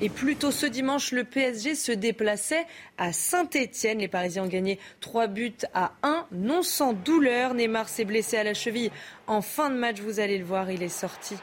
Et 0.00 0.08
plus 0.08 0.34
tôt 0.36 0.50
ce 0.50 0.66
dimanche, 0.66 1.12
le 1.12 1.22
PSG 1.22 1.76
se 1.76 1.92
déplaçait 1.92 2.66
à 2.98 3.12
Saint-Etienne. 3.12 3.98
Les 3.98 4.08
Parisiens 4.08 4.44
ont 4.44 4.48
gagné 4.48 4.80
3 5.00 5.28
buts 5.28 5.54
à 5.72 5.92
1, 6.02 6.26
non 6.32 6.62
sans 6.62 6.92
douleur. 6.92 7.54
Neymar 7.54 7.88
s'est 7.88 8.04
blessé 8.04 8.36
à 8.36 8.44
la 8.44 8.54
cheville 8.54 8.90
en 9.28 9.40
fin 9.40 9.70
de 9.70 9.76
match. 9.76 10.00
Vous 10.00 10.18
allez 10.18 10.36
le 10.36 10.44
voir, 10.44 10.70
il 10.70 10.82
est 10.82 10.88
sorti 10.88 11.36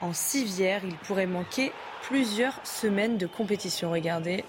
en 0.00 0.14
civière. 0.14 0.80
Il 0.84 0.96
pourrait 0.96 1.26
manquer 1.26 1.72
plusieurs 2.02 2.58
semaines 2.64 3.18
de 3.18 3.26
compétition. 3.26 3.90
Regardez. 3.90 4.44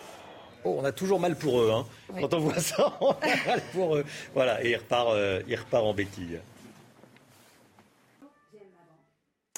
Oh, 0.64 0.78
on 0.80 0.86
a 0.86 0.93
toujours 0.93 1.20
mal 1.20 1.36
pour 1.36 1.60
eux. 1.60 1.72
Hein. 1.74 1.86
Oui. 2.14 2.22
Quand 2.22 2.34
on 2.34 2.39
voit 2.39 2.60
ça, 2.60 2.97
on 3.02 3.12
a 3.12 3.47
mal 3.47 3.62
pour 3.74 3.97
eux. 3.97 4.06
Voilà, 4.34 4.64
et 4.64 4.72
il 4.72 4.76
repart, 4.78 5.10
euh, 5.10 5.41
il 5.47 5.56
repart 5.56 5.84
en 5.84 5.93
béquille. 5.93 6.39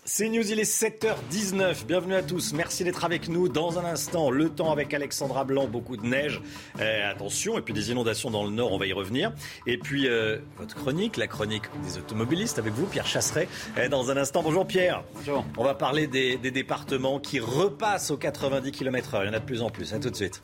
C'est 0.06 0.28
News, 0.28 0.52
il 0.52 0.60
est 0.60 0.70
7h19. 0.70 1.86
Bienvenue 1.86 2.16
à 2.16 2.22
tous. 2.22 2.52
Merci 2.52 2.84
d'être 2.84 3.06
avec 3.06 3.30
nous. 3.30 3.48
Dans 3.48 3.80
un 3.80 3.86
instant, 3.86 4.32
le 4.32 4.50
temps 4.50 4.70
avec 4.70 4.94
Alexandra 4.94 5.46
Blanc, 5.46 5.66
beaucoup 5.68 5.96
de 5.96 6.06
neige. 6.06 6.42
Euh, 6.82 7.10
attention, 7.10 7.58
et 7.58 7.62
puis 7.62 7.74
des 7.74 7.90
inondations 7.90 8.30
dans 8.30 8.44
le 8.44 8.50
nord, 8.50 8.74
on 8.74 8.78
va 8.78 8.86
y 8.86 8.92
revenir. 8.92 9.32
Et 9.66 9.78
puis, 9.78 10.10
euh, 10.10 10.40
votre 10.58 10.76
chronique, 10.76 11.16
la 11.16 11.28
chronique 11.28 11.64
des 11.86 11.98
automobilistes 11.98 12.60
avec 12.60 12.74
vous, 12.74 12.86
Pierre 12.86 13.08
Chasseret, 13.08 13.48
euh, 13.78 13.88
dans 13.88 14.12
un 14.12 14.18
instant. 14.18 14.44
Bonjour 14.44 14.68
Pierre. 14.68 15.06
Bonjour. 15.16 15.46
On 15.58 15.64
va 15.64 15.74
parler 15.74 16.08
des, 16.08 16.36
des 16.36 16.52
départements 16.52 17.22
qui 17.22 17.40
repassent 17.40 18.12
aux 18.12 18.18
90 18.18 18.74
km/h. 18.74 19.22
Il 19.24 19.28
y 19.28 19.30
en 19.30 19.34
a 19.34 19.40
de 19.40 19.46
plus 19.46 19.62
en 19.62 19.70
plus. 19.70 19.94
À 19.94 20.00
tout 20.00 20.10
de 20.10 20.16
suite. 20.18 20.44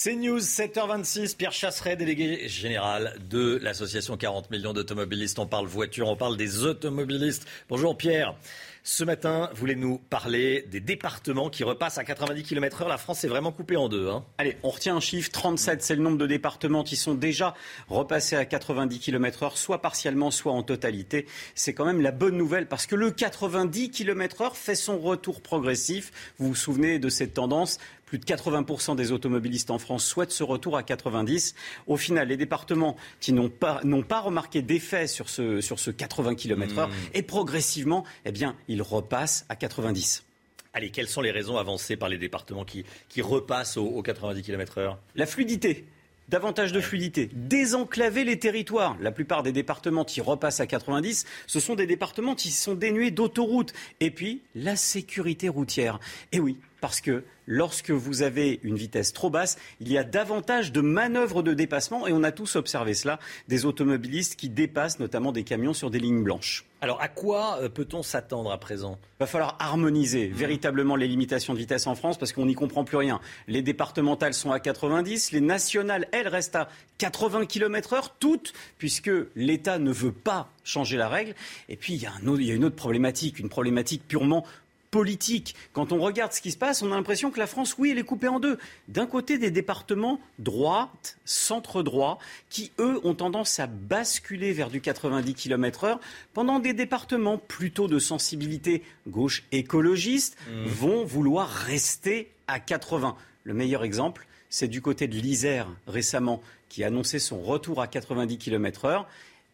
C'est 0.00 0.14
News, 0.14 0.38
7h26, 0.38 1.34
Pierre 1.34 1.50
Chasseret, 1.50 1.96
délégué 1.96 2.46
général 2.46 3.16
de 3.28 3.58
l'association 3.60 4.16
40 4.16 4.48
millions 4.52 4.72
d'automobilistes. 4.72 5.40
On 5.40 5.46
parle 5.48 5.66
voiture, 5.66 6.06
on 6.06 6.14
parle 6.14 6.36
des 6.36 6.62
automobilistes. 6.62 7.48
Bonjour 7.68 7.96
Pierre. 7.96 8.36
Ce 8.84 9.04
matin, 9.04 9.50
voulez-nous 9.54 9.98
parler 9.98 10.64
des 10.70 10.80
départements 10.80 11.50
qui 11.50 11.62
repassent 11.62 11.98
à 11.98 12.04
90 12.04 12.42
km/h 12.44 12.88
La 12.88 12.96
France 12.96 13.22
est 13.24 13.28
vraiment 13.28 13.52
coupée 13.52 13.76
en 13.76 13.88
deux. 13.88 14.08
hein. 14.08 14.24
Allez, 14.38 14.56
on 14.62 14.70
retient 14.70 14.96
un 14.96 15.00
chiffre, 15.00 15.30
37, 15.30 15.82
c'est 15.82 15.96
le 15.96 16.00
nombre 16.02 16.16
de 16.16 16.26
départements 16.26 16.84
qui 16.84 16.96
sont 16.96 17.14
déjà 17.14 17.54
repassés 17.88 18.36
à 18.36 18.46
90 18.46 19.00
km/h, 19.00 19.56
soit 19.56 19.82
partiellement, 19.82 20.30
soit 20.30 20.52
en 20.52 20.62
totalité. 20.62 21.26
C'est 21.54 21.74
quand 21.74 21.84
même 21.84 22.00
la 22.00 22.12
bonne 22.12 22.38
nouvelle 22.38 22.66
parce 22.66 22.86
que 22.86 22.94
le 22.94 23.10
90 23.10 23.90
km/h 23.90 24.54
fait 24.54 24.76
son 24.76 24.98
retour 24.98 25.42
progressif. 25.42 26.10
Vous 26.38 26.48
vous 26.48 26.54
souvenez 26.54 26.98
de 26.98 27.08
cette 27.10 27.34
tendance 27.34 27.78
plus 28.08 28.18
de 28.18 28.24
80% 28.24 28.96
des 28.96 29.12
automobilistes 29.12 29.70
en 29.70 29.78
France 29.78 30.04
souhaitent 30.04 30.32
ce 30.32 30.42
retour 30.42 30.78
à 30.78 30.82
90. 30.82 31.54
Au 31.86 31.98
final, 31.98 32.28
les 32.28 32.38
départements 32.38 32.96
qui 33.20 33.34
n'ont 33.34 33.50
pas, 33.50 33.80
n'ont 33.84 34.02
pas 34.02 34.20
remarqué 34.20 34.62
d'effet 34.62 35.06
sur 35.06 35.28
ce, 35.28 35.60
sur 35.60 35.78
ce 35.78 35.90
80 35.90 36.34
km/h, 36.34 36.88
Mmh. 36.88 36.92
et 37.14 37.22
progressivement, 37.22 38.04
eh 38.24 38.32
bien, 38.32 38.56
ils 38.66 38.80
repassent 38.80 39.44
à 39.50 39.56
90. 39.56 40.24
Allez, 40.72 40.90
quelles 40.90 41.08
sont 41.08 41.20
les 41.20 41.30
raisons 41.30 41.58
avancées 41.58 41.96
par 41.96 42.08
les 42.08 42.16
départements 42.18 42.64
qui, 42.64 42.84
qui 43.10 43.20
repassent 43.20 43.76
aux, 43.76 43.86
aux 43.86 44.02
90 44.02 44.42
km/h 44.42 44.96
La 45.14 45.26
fluidité. 45.26 45.84
Davantage 46.28 46.72
de 46.72 46.80
fluidité. 46.80 47.30
Désenclaver 47.32 48.22
les 48.24 48.38
territoires. 48.38 48.96
La 49.00 49.12
plupart 49.12 49.42
des 49.42 49.52
départements 49.52 50.04
qui 50.04 50.20
repassent 50.20 50.60
à 50.60 50.66
90, 50.66 51.24
ce 51.46 51.60
sont 51.60 51.74
des 51.74 51.86
départements 51.86 52.34
qui 52.34 52.50
sont 52.50 52.74
dénués 52.74 53.10
d'autoroutes. 53.10 53.72
Et 54.00 54.10
puis, 54.10 54.42
la 54.54 54.76
sécurité 54.76 55.48
routière. 55.48 55.98
Et 56.32 56.40
oui, 56.40 56.58
parce 56.80 57.00
que 57.00 57.24
lorsque 57.46 57.90
vous 57.90 58.22
avez 58.22 58.60
une 58.62 58.76
vitesse 58.76 59.12
trop 59.12 59.30
basse, 59.30 59.58
il 59.80 59.90
y 59.90 59.98
a 59.98 60.04
davantage 60.04 60.70
de 60.72 60.80
manœuvres 60.80 61.42
de 61.42 61.54
dépassement. 61.54 62.06
Et 62.06 62.12
on 62.12 62.22
a 62.22 62.32
tous 62.32 62.56
observé 62.56 62.94
cela. 62.94 63.18
Des 63.48 63.64
automobilistes 63.64 64.36
qui 64.36 64.48
dépassent 64.48 64.98
notamment 64.98 65.32
des 65.32 65.44
camions 65.44 65.72
sur 65.74 65.90
des 65.90 65.98
lignes 65.98 66.22
blanches. 66.22 66.64
Alors, 66.80 67.00
à 67.02 67.08
quoi 67.08 67.58
euh, 67.60 67.68
peut-on 67.68 68.04
s'attendre 68.04 68.52
à 68.52 68.58
présent? 68.58 68.98
Il 69.18 69.20
va 69.20 69.26
falloir 69.26 69.56
harmoniser 69.58 70.28
véritablement 70.28 70.94
les 70.94 71.08
limitations 71.08 71.52
de 71.52 71.58
vitesse 71.58 71.88
en 71.88 71.96
France 71.96 72.18
parce 72.18 72.32
qu'on 72.32 72.46
n'y 72.46 72.54
comprend 72.54 72.84
plus 72.84 72.96
rien. 72.96 73.18
Les 73.48 73.62
départementales 73.62 74.34
sont 74.34 74.52
à 74.52 74.60
90, 74.60 75.32
les 75.32 75.40
nationales, 75.40 76.06
elles, 76.12 76.28
restent 76.28 76.54
à 76.54 76.68
80 76.98 77.46
km 77.46 77.94
heure, 77.94 78.14
toutes, 78.20 78.52
puisque 78.78 79.10
l'État 79.34 79.78
ne 79.80 79.90
veut 79.90 80.12
pas 80.12 80.50
changer 80.62 80.96
la 80.96 81.08
règle. 81.08 81.34
Et 81.68 81.74
puis, 81.76 81.94
il 81.94 82.02
y, 82.02 82.06
a 82.06 82.12
un 82.12 82.26
autre- 82.28 82.40
il 82.40 82.46
y 82.46 82.52
a 82.52 82.54
une 82.54 82.64
autre 82.64 82.76
problématique, 82.76 83.40
une 83.40 83.48
problématique 83.48 84.02
purement 84.06 84.44
politique. 84.90 85.54
Quand 85.72 85.92
on 85.92 85.98
regarde 85.98 86.32
ce 86.32 86.40
qui 86.40 86.50
se 86.50 86.56
passe, 86.56 86.82
on 86.82 86.92
a 86.92 86.96
l'impression 86.96 87.30
que 87.30 87.38
la 87.38 87.46
France, 87.46 87.76
oui, 87.78 87.90
elle 87.90 87.98
est 87.98 88.04
coupée 88.04 88.28
en 88.28 88.40
deux. 88.40 88.58
D'un 88.88 89.06
côté, 89.06 89.38
des 89.38 89.50
départements 89.50 90.20
droite, 90.38 91.18
centre-droit, 91.24 92.18
qui, 92.50 92.72
eux, 92.78 93.00
ont 93.04 93.14
tendance 93.14 93.58
à 93.60 93.66
basculer 93.66 94.52
vers 94.52 94.70
du 94.70 94.80
90 94.80 95.34
km 95.34 95.84
heure, 95.84 96.00
pendant 96.34 96.58
des 96.58 96.72
départements 96.72 97.38
plutôt 97.38 97.88
de 97.88 97.98
sensibilité 97.98 98.82
gauche 99.06 99.44
écologiste 99.52 100.36
vont 100.66 101.04
vouloir 101.04 101.48
rester 101.48 102.30
à 102.46 102.60
80. 102.60 103.16
Le 103.44 103.54
meilleur 103.54 103.84
exemple, 103.84 104.26
c'est 104.50 104.68
du 104.68 104.80
côté 104.80 105.06
de 105.08 105.16
l'Isère 105.16 105.68
récemment, 105.86 106.42
qui 106.68 106.84
a 106.84 106.88
annoncé 106.88 107.18
son 107.18 107.40
retour 107.40 107.80
à 107.80 107.86
90 107.86 108.38
km 108.38 108.84
heure 108.84 109.08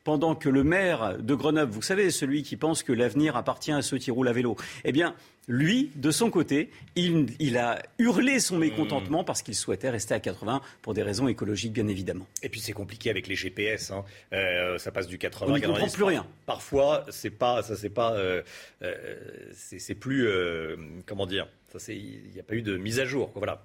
pendant 0.04 0.34
que 0.34 0.48
le 0.48 0.62
maire 0.64 1.16
de 1.18 1.34
Grenoble, 1.34 1.72
vous 1.72 1.82
savez, 1.82 2.10
celui 2.10 2.42
qui 2.42 2.56
pense 2.56 2.82
que 2.82 2.92
l'avenir 2.92 3.36
appartient 3.36 3.72
à 3.72 3.82
ceux 3.82 3.98
qui 3.98 4.10
roulent 4.10 4.28
à 4.28 4.32
vélo, 4.32 4.56
eh 4.84 4.92
bien, 4.92 5.14
lui, 5.48 5.90
de 5.96 6.10
son 6.10 6.30
côté, 6.30 6.70
il, 6.96 7.26
il 7.38 7.56
a 7.58 7.82
hurlé 7.98 8.38
son 8.38 8.56
mécontentement 8.58 9.24
parce 9.24 9.42
qu'il 9.42 9.54
souhaitait 9.54 9.90
rester 9.90 10.14
à 10.14 10.20
80 10.20 10.60
pour 10.82 10.94
des 10.94 11.02
raisons 11.02 11.26
écologiques, 11.28 11.72
bien 11.72 11.86
évidemment. 11.88 12.26
Et 12.42 12.48
puis 12.48 12.60
c'est 12.60 12.72
compliqué 12.72 13.10
avec 13.10 13.26
les 13.28 13.34
GPS. 13.34 13.90
hein. 13.90 14.04
Euh, 14.32 14.78
ça 14.78 14.90
passe 14.90 15.06
du 15.06 15.18
80 15.18 15.50
On 15.50 15.54
à 15.54 15.58
n'y 15.58 15.62
comprend 15.62 15.74
90. 15.86 15.94
plus 15.94 16.04
rien. 16.04 16.26
Parfois, 16.46 17.04
c'est 17.10 17.30
pas, 17.30 17.62
ça 17.62 17.76
c'est 17.76 17.90
pas, 17.90 18.14
euh, 18.14 18.42
euh, 18.82 18.94
c'est 19.52 19.94
plus, 19.94 20.28
comment 21.06 21.26
dire, 21.26 21.46
il 21.88 22.30
n'y 22.32 22.40
a 22.40 22.44
pas 22.44 22.54
eu 22.54 22.62
de 22.62 22.76
mise 22.76 23.00
à 23.00 23.04
jour. 23.04 23.32
Voilà. 23.34 23.62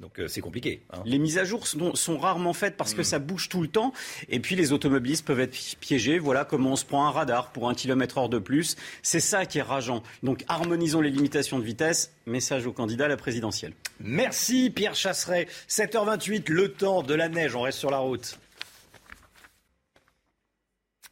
Donc 0.00 0.18
euh, 0.18 0.28
c'est 0.28 0.40
compliqué. 0.40 0.80
hein. 0.92 1.02
Les 1.04 1.18
mises 1.18 1.36
à 1.38 1.44
jour 1.44 1.66
sont, 1.66 1.94
sont 1.94 2.16
rarement 2.18 2.52
faites 2.54 2.76
parce 2.76 2.94
que 2.94 3.02
ça 3.02 3.18
bouge 3.18 3.48
tout 3.50 3.60
le 3.60 3.68
temps. 3.68 3.92
Et 4.30 4.40
puis 4.40 4.56
les 4.56 4.72
automobilistes 4.72 5.26
peuvent 5.26 5.40
être 5.40 5.50
pi- 5.52 5.76
piégés. 5.78 6.18
Voilà 6.18 6.44
comment 6.46 6.72
on 6.72 6.76
se 6.76 6.84
prend 6.86 7.06
un 7.06 7.10
radar 7.10 7.50
pour 7.52 7.68
un 7.68 7.74
kilomètre 7.74 8.16
heure 8.18 8.28
de 8.30 8.38
plus. 8.38 8.76
C'est 9.02 9.20
ça 9.20 9.44
qui 9.44 9.58
est 9.58 9.62
rageant. 9.62 10.02
Donc 10.22 10.42
harmonisons 10.48 11.00
les 11.02 11.10
limitations 11.10 11.58
de 11.58 11.64
vitesse. 11.64 12.12
Message 12.26 12.66
au 12.66 12.72
candidat 12.72 13.04
à 13.04 13.08
la 13.08 13.16
présidentielle. 13.18 13.72
Merci 14.00 14.70
Pierre 14.70 14.94
Chasseret. 14.94 15.48
7h28, 15.68 16.50
le 16.50 16.72
temps 16.72 17.02
de 17.02 17.14
la 17.14 17.28
neige. 17.28 17.54
On 17.54 17.62
reste 17.62 17.78
sur 17.78 17.90
la 17.90 17.98
route. 17.98 18.38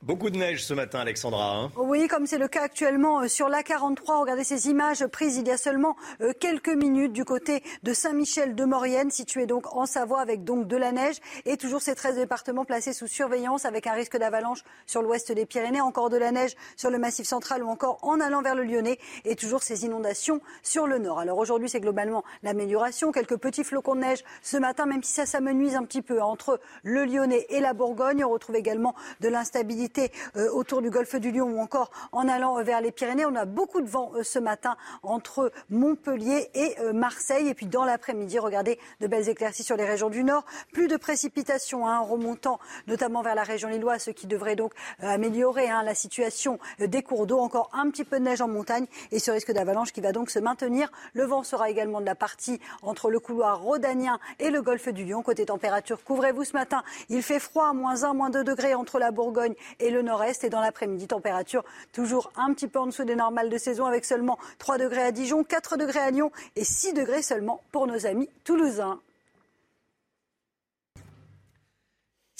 Beaucoup 0.02 0.30
de 0.30 0.36
neige 0.36 0.64
ce 0.64 0.74
matin, 0.74 1.00
Alexandra. 1.00 1.56
Hein. 1.56 1.72
oui, 1.76 2.06
comme 2.06 2.24
c'est 2.24 2.38
le 2.38 2.46
cas 2.46 2.62
actuellement 2.62 3.22
euh, 3.22 3.26
sur 3.26 3.48
l'A43. 3.48 4.20
Regardez 4.20 4.44
ces 4.44 4.68
images 4.68 5.04
prises 5.08 5.36
il 5.38 5.48
y 5.48 5.50
a 5.50 5.56
seulement 5.56 5.96
euh, 6.20 6.32
quelques 6.38 6.68
minutes 6.68 7.12
du 7.12 7.24
côté 7.24 7.64
de 7.82 7.92
Saint-Michel 7.92 8.54
de 8.54 8.64
Maurienne, 8.64 9.10
situé 9.10 9.46
donc 9.46 9.74
en 9.74 9.86
Savoie, 9.86 10.20
avec 10.20 10.44
donc 10.44 10.68
de 10.68 10.76
la 10.76 10.92
neige 10.92 11.16
et 11.46 11.56
toujours 11.56 11.82
ces 11.82 11.96
13 11.96 12.14
départements 12.14 12.64
placés 12.64 12.92
sous 12.92 13.08
surveillance 13.08 13.64
avec 13.64 13.88
un 13.88 13.92
risque 13.92 14.16
d'avalanche 14.16 14.60
sur 14.86 15.02
l'ouest 15.02 15.32
des 15.32 15.46
Pyrénées, 15.46 15.80
encore 15.80 16.10
de 16.10 16.16
la 16.16 16.30
neige 16.30 16.54
sur 16.76 16.90
le 16.90 16.98
Massif 16.98 17.26
central 17.26 17.64
ou 17.64 17.68
encore 17.68 17.98
en 18.02 18.20
allant 18.20 18.40
vers 18.40 18.54
le 18.54 18.62
Lyonnais 18.62 19.00
et 19.24 19.34
toujours 19.34 19.64
ces 19.64 19.84
inondations 19.84 20.40
sur 20.62 20.86
le 20.86 20.98
nord. 20.98 21.18
Alors 21.18 21.38
aujourd'hui, 21.38 21.68
c'est 21.68 21.80
globalement 21.80 22.22
l'amélioration. 22.44 23.10
Quelques 23.10 23.36
petits 23.36 23.64
flocons 23.64 23.96
de 23.96 24.02
neige 24.02 24.22
ce 24.42 24.58
matin, 24.58 24.86
même 24.86 25.02
si 25.02 25.12
ça 25.12 25.26
s'amenuise 25.26 25.74
un 25.74 25.82
petit 25.82 26.02
peu 26.02 26.22
entre 26.22 26.60
le 26.84 27.04
Lyonnais 27.04 27.46
et 27.48 27.58
la 27.58 27.72
Bourgogne. 27.72 28.24
On 28.24 28.30
retrouve 28.30 28.54
également 28.54 28.94
de 29.18 29.28
l'instabilité 29.28 29.87
euh, 30.36 30.50
autour 30.52 30.82
du 30.82 30.90
golfe 30.90 31.16
du 31.16 31.30
Lion 31.30 31.46
ou 31.46 31.60
encore 31.60 31.90
en 32.12 32.28
allant 32.28 32.58
euh, 32.58 32.62
vers 32.62 32.80
les 32.80 32.92
Pyrénées. 32.92 33.24
On 33.24 33.34
a 33.34 33.44
beaucoup 33.44 33.80
de 33.80 33.86
vent 33.86 34.12
euh, 34.14 34.22
ce 34.22 34.38
matin 34.38 34.76
entre 35.02 35.52
Montpellier 35.70 36.50
et 36.54 36.76
Marseille. 36.92 37.48
Et 37.48 37.54
puis 37.54 37.66
dans 37.66 37.84
l'après-midi, 37.84 38.38
regardez 38.38 38.78
de 39.00 39.06
belles 39.06 39.28
éclaircies 39.28 39.62
sur 39.62 39.76
les 39.76 39.84
régions 39.84 40.10
du 40.10 40.24
Nord. 40.24 40.44
Plus 40.72 40.88
de 40.88 40.96
précipitations 40.96 41.86
hein, 41.86 42.00
remontant 42.00 42.58
notamment 42.86 43.22
vers 43.22 43.34
la 43.34 43.42
région 43.42 43.68
lilloise, 43.68 44.02
ce 44.02 44.10
qui 44.10 44.26
devrait 44.26 44.56
donc 44.56 44.72
améliorer 45.00 45.68
hein, 45.68 45.82
la 45.82 45.94
situation 45.94 46.58
des 46.78 47.02
cours 47.02 47.26
d'eau. 47.26 47.38
Encore 47.38 47.70
un 47.72 47.90
petit 47.90 48.04
peu 48.04 48.18
de 48.18 48.24
neige 48.24 48.40
en 48.40 48.48
montagne 48.48 48.86
et 49.12 49.18
ce 49.18 49.30
risque 49.30 49.52
d'avalanche 49.52 49.92
qui 49.92 50.00
va 50.00 50.12
donc 50.12 50.30
se 50.30 50.38
maintenir. 50.38 50.90
Le 51.14 51.24
vent 51.24 51.42
sera 51.42 51.70
également 51.70 52.00
de 52.00 52.06
la 52.06 52.14
partie 52.14 52.60
entre 52.82 53.10
le 53.10 53.20
couloir 53.20 53.60
rhodanien 53.60 54.18
et 54.38 54.50
le 54.50 54.62
golfe 54.62 54.88
du 54.88 55.04
Lion. 55.04 55.22
Côté 55.22 55.46
température, 55.46 56.02
couvrez-vous 56.04 56.44
ce 56.44 56.52
matin. 56.52 56.82
Il 57.08 57.22
fait 57.22 57.40
froid, 57.40 57.72
moins 57.72 58.04
1, 58.04 58.14
moins 58.14 58.30
2 58.30 58.44
degrés 58.44 58.74
entre 58.74 58.98
la 58.98 59.10
Bourgogne 59.10 59.54
et 59.80 59.90
le 59.90 60.02
nord-est. 60.02 60.44
Et 60.44 60.50
dans 60.50 60.60
l'après-midi, 60.60 61.06
température 61.06 61.64
toujours 61.92 62.30
un 62.36 62.52
petit 62.52 62.68
peu 62.68 62.78
en 62.78 62.86
dessous 62.86 63.04
des 63.04 63.16
normales 63.16 63.50
de 63.50 63.58
saison 63.58 63.86
avec 63.86 64.04
seulement 64.04 64.38
3 64.58 64.78
degrés 64.78 65.02
à 65.02 65.12
Dijon, 65.12 65.44
4 65.44 65.76
degrés 65.76 66.00
à 66.00 66.10
Lyon 66.10 66.30
et 66.56 66.64
6 66.64 66.92
degrés 66.92 67.22
seulement 67.22 67.62
pour 67.72 67.86
nos 67.86 68.06
amis 68.06 68.28
toulousains. 68.44 69.00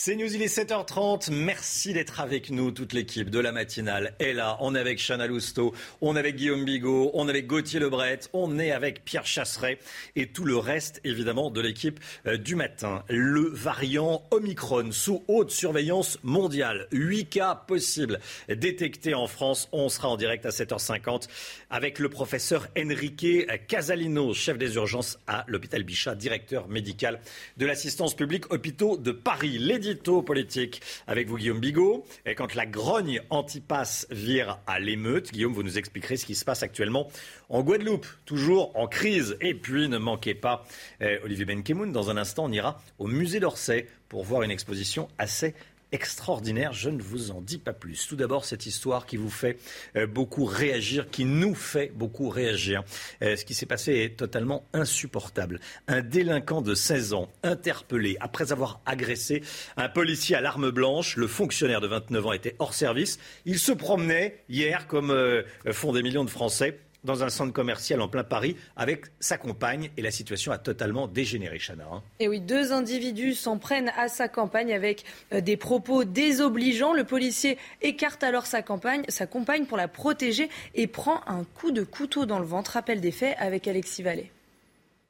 C'est 0.01 0.15
News, 0.15 0.33
il 0.33 0.41
est 0.41 0.57
7h30. 0.57 1.29
Merci 1.29 1.91
d'être 1.91 2.21
avec 2.21 2.51
nous, 2.51 2.71
toute 2.71 2.93
l'équipe 2.93 3.29
de 3.29 3.37
la 3.37 3.51
matinale 3.51 4.15
est 4.19 4.31
là. 4.31 4.55
On 4.61 4.73
est 4.73 4.79
avec 4.79 4.97
Chana 4.97 5.27
Lousteau, 5.27 5.75
on 5.99 6.15
est 6.15 6.19
avec 6.19 6.37
Guillaume 6.37 6.63
Bigot, 6.63 7.11
on 7.13 7.27
est 7.27 7.31
avec 7.31 7.47
Gauthier 7.47 7.81
Lebret, 7.81 8.21
on 8.31 8.59
est 8.59 8.71
avec 8.71 9.03
Pierre 9.03 9.25
Chasseret 9.25 9.77
et 10.15 10.27
tout 10.27 10.45
le 10.45 10.55
reste, 10.55 11.01
évidemment, 11.03 11.51
de 11.51 11.59
l'équipe 11.59 11.99
euh, 12.27 12.37
du 12.37 12.55
matin. 12.55 13.03
Le 13.09 13.41
variant 13.41 14.23
Omicron 14.31 14.93
sous 14.93 15.21
haute 15.27 15.51
surveillance 15.51 16.17
mondiale. 16.23 16.87
8 16.93 17.25
cas 17.25 17.55
possibles 17.55 18.21
détectés 18.47 19.15
en 19.15 19.27
France. 19.27 19.67
On 19.73 19.89
sera 19.89 20.07
en 20.07 20.15
direct 20.15 20.45
à 20.45 20.51
7h50 20.51 21.27
avec 21.69 21.99
le 21.99 22.07
professeur 22.07 22.69
Enrique 22.77 23.45
Casalino, 23.67 24.33
chef 24.33 24.57
des 24.57 24.75
urgences 24.75 25.19
à 25.27 25.43
l'hôpital 25.49 25.83
Bichat, 25.83 26.15
directeur 26.15 26.69
médical 26.69 27.19
de 27.57 27.65
l'assistance 27.65 28.15
publique 28.15 28.49
hôpitaux 28.53 28.95
de 28.95 29.11
Paris 29.11 29.57
politique 29.95 30.81
avec 31.07 31.27
vous, 31.27 31.37
Guillaume 31.37 31.59
Bigot. 31.59 32.05
Et 32.25 32.35
quand 32.35 32.55
la 32.55 32.65
grogne 32.65 33.21
anti-pass 33.29 34.07
vire 34.11 34.59
à 34.67 34.79
l'émeute, 34.79 35.31
Guillaume, 35.31 35.53
vous 35.53 35.63
nous 35.63 35.77
expliquerez 35.77 36.17
ce 36.17 36.25
qui 36.25 36.35
se 36.35 36.45
passe 36.45 36.63
actuellement 36.63 37.09
en 37.49 37.61
Guadeloupe, 37.61 38.07
toujours 38.25 38.75
en 38.77 38.87
crise. 38.87 39.37
Et 39.41 39.53
puis, 39.53 39.89
ne 39.89 39.97
manquez 39.97 40.33
pas 40.33 40.65
eh, 41.01 41.19
Olivier 41.23 41.45
Benkemoun. 41.45 41.91
Dans 41.91 42.09
un 42.09 42.17
instant, 42.17 42.45
on 42.45 42.51
ira 42.51 42.81
au 42.97 43.07
musée 43.07 43.39
d'Orsay 43.39 43.87
pour 44.07 44.23
voir 44.23 44.43
une 44.43 44.51
exposition 44.51 45.07
assez 45.17 45.53
extraordinaire. 45.91 46.73
Je 46.73 46.89
ne 46.89 47.01
vous 47.01 47.31
en 47.31 47.41
dis 47.41 47.57
pas 47.57 47.73
plus. 47.73 48.07
Tout 48.07 48.15
d'abord, 48.15 48.45
cette 48.45 48.65
histoire 48.65 49.05
qui 49.05 49.17
vous 49.17 49.29
fait 49.29 49.57
euh, 49.95 50.07
beaucoup 50.07 50.45
réagir, 50.45 51.09
qui 51.09 51.25
nous 51.25 51.55
fait 51.55 51.91
beaucoup 51.93 52.29
réagir. 52.29 52.83
Euh, 53.21 53.35
ce 53.35 53.45
qui 53.45 53.53
s'est 53.53 53.65
passé 53.65 53.93
est 53.93 54.17
totalement 54.17 54.65
insupportable. 54.73 55.59
Un 55.87 56.01
délinquant 56.01 56.61
de 56.61 56.75
16 56.75 57.13
ans, 57.13 57.29
interpellé 57.43 58.17
après 58.19 58.51
avoir 58.51 58.81
agressé 58.85 59.43
un 59.77 59.89
policier 59.89 60.35
à 60.35 60.41
l'arme 60.41 60.71
blanche. 60.71 61.15
Le 61.15 61.27
fonctionnaire 61.27 61.81
de 61.81 61.87
29 61.87 62.25
ans 62.25 62.33
était 62.33 62.55
hors 62.59 62.73
service. 62.73 63.19
Il 63.45 63.59
se 63.59 63.71
promenait 63.71 64.43
hier, 64.49 64.87
comme 64.87 65.11
euh, 65.11 65.43
font 65.71 65.93
des 65.93 66.03
millions 66.03 66.25
de 66.25 66.29
Français, 66.29 66.79
dans 67.03 67.23
un 67.23 67.29
centre 67.29 67.53
commercial 67.53 68.01
en 68.01 68.07
plein 68.07 68.23
Paris 68.23 68.55
avec 68.75 69.05
sa 69.19 69.37
compagne 69.37 69.89
et 69.97 70.01
la 70.01 70.11
situation 70.11 70.51
a 70.51 70.57
totalement 70.57 71.07
dégénéré, 71.07 71.59
Chana. 71.59 71.85
Hein. 71.91 72.03
Et 72.19 72.27
oui, 72.27 72.39
deux 72.39 72.73
individus 72.73 73.35
s'en 73.35 73.57
prennent 73.57 73.91
à 73.97 74.07
sa 74.07 74.27
compagne 74.27 74.73
avec 74.73 75.05
euh, 75.33 75.41
des 75.41 75.57
propos 75.57 76.03
désobligeants. 76.03 76.93
Le 76.93 77.03
policier 77.03 77.57
écarte 77.81 78.23
alors 78.23 78.45
sa 78.45 78.61
compagne, 78.61 79.03
sa 79.07 79.27
compagne 79.27 79.65
pour 79.65 79.77
la 79.77 79.87
protéger 79.87 80.49
et 80.75 80.87
prend 80.87 81.21
un 81.27 81.43
coup 81.43 81.71
de 81.71 81.83
couteau 81.83 82.25
dans 82.25 82.39
le 82.39 82.45
ventre. 82.45 82.71
Rappel 82.71 83.01
des 83.01 83.11
faits 83.11 83.35
avec 83.39 83.67
Alexis 83.67 84.03
Vallée. 84.03 84.31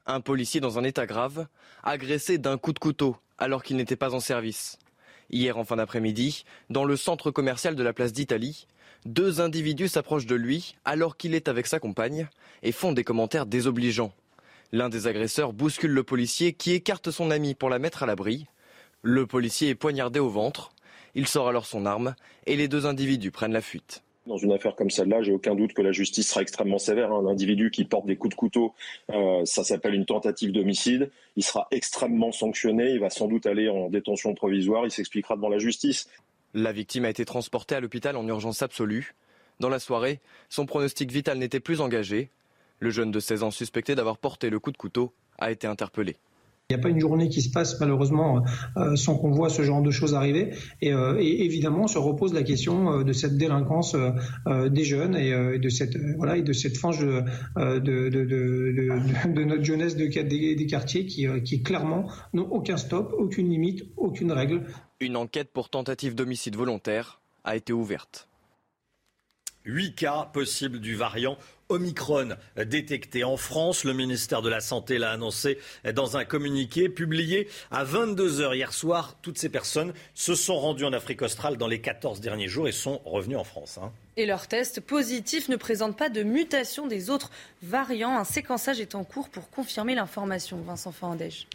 Un 0.06 0.20
policier 0.20 0.60
dans 0.60 0.78
un 0.78 0.84
état 0.84 1.06
grave, 1.06 1.46
agressé 1.82 2.38
d'un 2.38 2.58
coup 2.58 2.72
de 2.72 2.78
couteau 2.78 3.16
alors 3.38 3.62
qu'il 3.62 3.76
n'était 3.76 3.96
pas 3.96 4.14
en 4.14 4.20
service. 4.20 4.78
Hier 5.30 5.56
en 5.56 5.64
fin 5.64 5.76
d'après-midi, 5.76 6.44
dans 6.70 6.84
le 6.84 6.96
centre 6.96 7.30
commercial 7.30 7.76
de 7.76 7.82
la 7.82 7.92
place 7.92 8.12
d'Italie, 8.12 8.66
deux 9.06 9.40
individus 9.40 9.88
s'approchent 9.88 10.26
de 10.26 10.34
lui 10.34 10.76
alors 10.84 11.16
qu'il 11.16 11.34
est 11.34 11.48
avec 11.48 11.66
sa 11.66 11.78
compagne 11.78 12.28
et 12.62 12.72
font 12.72 12.92
des 12.92 13.04
commentaires 13.04 13.46
désobligeants. 13.46 14.12
L'un 14.72 14.88
des 14.88 15.06
agresseurs 15.06 15.52
bouscule 15.52 15.90
le 15.90 16.02
policier 16.02 16.52
qui 16.52 16.72
écarte 16.72 17.10
son 17.10 17.30
ami 17.30 17.54
pour 17.54 17.70
la 17.70 17.78
mettre 17.78 18.02
à 18.02 18.06
l'abri. 18.06 18.46
Le 19.02 19.26
policier 19.26 19.70
est 19.70 19.74
poignardé 19.74 20.20
au 20.20 20.28
ventre. 20.28 20.72
Il 21.14 21.26
sort 21.26 21.48
alors 21.48 21.66
son 21.66 21.86
arme 21.86 22.14
et 22.46 22.56
les 22.56 22.68
deux 22.68 22.86
individus 22.86 23.30
prennent 23.30 23.52
la 23.52 23.62
fuite. 23.62 24.02
Dans 24.26 24.36
une 24.36 24.52
affaire 24.52 24.76
comme 24.76 24.90
celle-là, 24.90 25.22
j'ai 25.22 25.32
aucun 25.32 25.54
doute 25.54 25.72
que 25.72 25.82
la 25.82 25.92
justice 25.92 26.28
sera 26.28 26.42
extrêmement 26.42 26.78
sévère. 26.78 27.10
Un 27.10 27.26
individu 27.26 27.70
qui 27.70 27.84
porte 27.84 28.06
des 28.06 28.16
coups 28.16 28.34
de 28.34 28.38
couteau, 28.38 28.74
euh, 29.10 29.44
ça 29.44 29.64
s'appelle 29.64 29.94
une 29.94 30.04
tentative 30.04 30.52
d'homicide. 30.52 31.10
Il 31.36 31.42
sera 31.42 31.66
extrêmement 31.70 32.30
sanctionné. 32.30 32.90
Il 32.90 33.00
va 33.00 33.10
sans 33.10 33.26
doute 33.26 33.46
aller 33.46 33.68
en 33.68 33.88
détention 33.88 34.34
provisoire. 34.34 34.84
Il 34.84 34.90
s'expliquera 34.90 35.36
devant 35.36 35.48
la 35.48 35.58
justice. 35.58 36.08
La 36.54 36.72
victime 36.72 37.04
a 37.04 37.10
été 37.10 37.24
transportée 37.24 37.76
à 37.76 37.80
l'hôpital 37.80 38.16
en 38.16 38.26
urgence 38.26 38.62
absolue. 38.62 39.14
Dans 39.60 39.68
la 39.68 39.78
soirée, 39.78 40.20
son 40.48 40.66
pronostic 40.66 41.12
vital 41.12 41.38
n'était 41.38 41.60
plus 41.60 41.80
engagé. 41.80 42.30
Le 42.80 42.90
jeune 42.90 43.12
de 43.12 43.20
16 43.20 43.44
ans 43.44 43.50
suspecté 43.50 43.94
d'avoir 43.94 44.18
porté 44.18 44.50
le 44.50 44.58
coup 44.58 44.72
de 44.72 44.76
couteau 44.76 45.12
a 45.38 45.52
été 45.52 45.66
interpellé. 45.66 46.16
Il 46.70 46.74
n'y 46.74 46.80
a 46.80 46.82
pas 46.82 46.88
une 46.88 47.00
journée 47.00 47.28
qui 47.28 47.42
se 47.42 47.50
passe 47.50 47.80
malheureusement 47.80 48.44
euh, 48.76 48.94
sans 48.94 49.16
qu'on 49.16 49.32
voit 49.32 49.50
ce 49.50 49.62
genre 49.62 49.82
de 49.82 49.90
choses 49.90 50.14
arriver. 50.14 50.54
Et, 50.80 50.92
euh, 50.92 51.16
évidemment, 51.18 51.88
se 51.88 51.98
repose 51.98 52.32
la 52.32 52.44
question 52.44 52.92
euh, 52.92 53.02
de 53.02 53.12
cette 53.12 53.36
délinquance 53.36 53.96
des 54.46 54.84
jeunes 54.84 55.16
et 55.16 55.58
de 55.58 55.68
cette 55.68 55.96
voilà 56.16 56.36
et 56.36 56.42
de 56.42 56.52
cette 56.52 56.76
fange 56.76 57.00
de, 57.00 57.80
de, 57.80 59.44
notre 59.44 59.64
jeunesse 59.64 59.96
des, 59.96 60.66
quartiers 60.66 61.06
qui, 61.06 61.26
qui 61.42 61.62
clairement 61.62 62.08
n'ont 62.32 62.48
aucun 62.50 62.76
stop, 62.76 63.12
aucune 63.18 63.50
limite, 63.50 63.82
aucune 63.96 64.30
règle. 64.30 64.62
Une 65.00 65.16
enquête 65.16 65.50
pour 65.52 65.70
tentative 65.70 66.14
d'homicide 66.14 66.54
volontaire 66.54 67.20
a 67.42 67.56
été 67.56 67.72
ouverte. 67.72 68.28
8 69.64 69.94
cas 69.94 70.30
possibles 70.32 70.80
du 70.80 70.94
variant 70.94 71.36
Omicron 71.70 72.36
détecté 72.56 73.24
en 73.24 73.36
France. 73.36 73.84
Le 73.84 73.94
ministère 73.94 74.42
de 74.42 74.50
la 74.50 74.60
Santé 74.60 74.98
l'a 74.98 75.12
annoncé 75.12 75.58
dans 75.94 76.16
un 76.16 76.24
communiqué 76.24 76.88
publié 76.88 77.48
à 77.70 77.84
22h 77.84 78.54
hier 78.54 78.72
soir. 78.72 79.16
Toutes 79.22 79.38
ces 79.38 79.48
personnes 79.48 79.94
se 80.14 80.34
sont 80.34 80.58
rendues 80.58 80.84
en 80.84 80.92
Afrique 80.92 81.22
australe 81.22 81.56
dans 81.56 81.68
les 81.68 81.80
14 81.80 82.20
derniers 82.20 82.48
jours 82.48 82.68
et 82.68 82.72
sont 82.72 83.00
revenues 83.04 83.36
en 83.36 83.44
France. 83.44 83.78
Hein. 83.82 83.92
Et 84.16 84.26
leur 84.26 84.48
test 84.48 84.80
positif 84.80 85.48
ne 85.48 85.56
présente 85.56 85.96
pas 85.96 86.10
de 86.10 86.22
mutation 86.22 86.86
des 86.86 87.08
autres 87.08 87.30
variants. 87.62 88.18
Un 88.18 88.24
séquençage 88.24 88.80
est 88.80 88.94
en 88.94 89.04
cours 89.04 89.30
pour 89.30 89.48
confirmer 89.48 89.94
l'information. 89.94 90.58
Vincent 90.66 90.92
Fandège. 90.92 91.46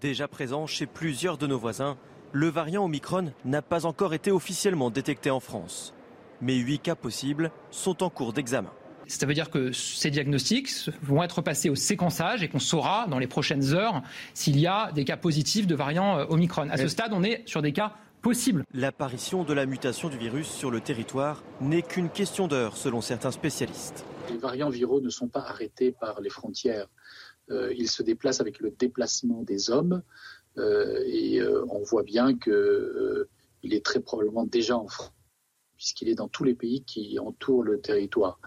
Déjà 0.00 0.26
présent 0.26 0.66
chez 0.66 0.86
plusieurs 0.86 1.38
de 1.38 1.46
nos 1.46 1.58
voisins, 1.58 1.96
le 2.32 2.48
variant 2.48 2.84
Omicron 2.84 3.32
n'a 3.44 3.62
pas 3.62 3.86
encore 3.86 4.14
été 4.14 4.30
officiellement 4.30 4.90
détecté 4.90 5.30
en 5.30 5.38
France. 5.38 5.94
Mais 6.42 6.56
huit 6.56 6.80
cas 6.80 6.94
possibles 6.94 7.50
sont 7.70 8.02
en 8.02 8.10
cours 8.10 8.34
d'examen. 8.34 8.70
Ça 9.06 9.26
veut 9.26 9.34
dire 9.34 9.50
que 9.50 9.72
ces 9.72 10.10
diagnostics 10.10 10.90
vont 11.02 11.22
être 11.22 11.40
passés 11.40 11.70
au 11.70 11.74
séquençage 11.74 12.42
et 12.42 12.48
qu'on 12.48 12.58
saura 12.58 13.06
dans 13.08 13.18
les 13.18 13.26
prochaines 13.26 13.72
heures 13.74 14.02
s'il 14.34 14.58
y 14.58 14.66
a 14.66 14.92
des 14.92 15.04
cas 15.04 15.16
positifs 15.16 15.66
de 15.66 15.74
variant 15.74 16.18
euh, 16.18 16.26
Omicron. 16.28 16.68
À 16.70 16.76
ce 16.76 16.88
stade, 16.88 17.12
on 17.12 17.22
est 17.22 17.42
sur 17.46 17.62
des 17.62 17.72
cas 17.72 17.94
possibles. 18.22 18.64
L'apparition 18.72 19.44
de 19.44 19.52
la 19.52 19.66
mutation 19.66 20.08
du 20.08 20.16
virus 20.16 20.48
sur 20.48 20.70
le 20.70 20.80
territoire 20.80 21.42
n'est 21.60 21.82
qu'une 21.82 22.08
question 22.10 22.46
d'heure 22.46 22.76
selon 22.76 23.00
certains 23.00 23.32
spécialistes. 23.32 24.04
Les 24.30 24.38
variants 24.38 24.70
viraux 24.70 25.00
ne 25.00 25.10
sont 25.10 25.28
pas 25.28 25.40
arrêtés 25.40 25.92
par 25.92 26.20
les 26.20 26.30
frontières. 26.30 26.86
Euh, 27.50 27.74
il 27.76 27.90
se 27.90 28.02
déplace 28.02 28.40
avec 28.40 28.60
le 28.60 28.70
déplacement 28.70 29.42
des 29.42 29.70
hommes 29.70 30.02
euh, 30.58 31.02
et 31.06 31.40
euh, 31.40 31.64
on 31.68 31.82
voit 31.82 32.04
bien 32.04 32.38
qu'il 32.38 33.74
est 33.74 33.84
très 33.84 34.00
probablement 34.00 34.46
déjà 34.46 34.76
en 34.76 34.86
France 34.86 35.12
puisqu'il 35.82 36.08
est 36.08 36.14
dans 36.14 36.28
tous 36.28 36.44
les 36.44 36.54
pays 36.54 36.84
qui 36.84 37.18
entourent 37.18 37.64
le 37.64 37.80
territoire. 37.80 38.38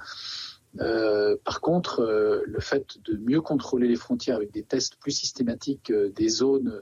par 1.44 1.60
contre, 1.60 2.02
le 2.46 2.60
fait 2.62 2.98
de 3.04 3.18
mieux 3.18 3.42
contrôler 3.42 3.90
les 3.90 3.98
frontières 3.98 4.38
avec 4.38 4.54
des 4.54 4.64
tests 4.64 4.96
plus 4.96 5.12
systématiques 5.12 5.92
des 5.92 6.30
zones 6.30 6.82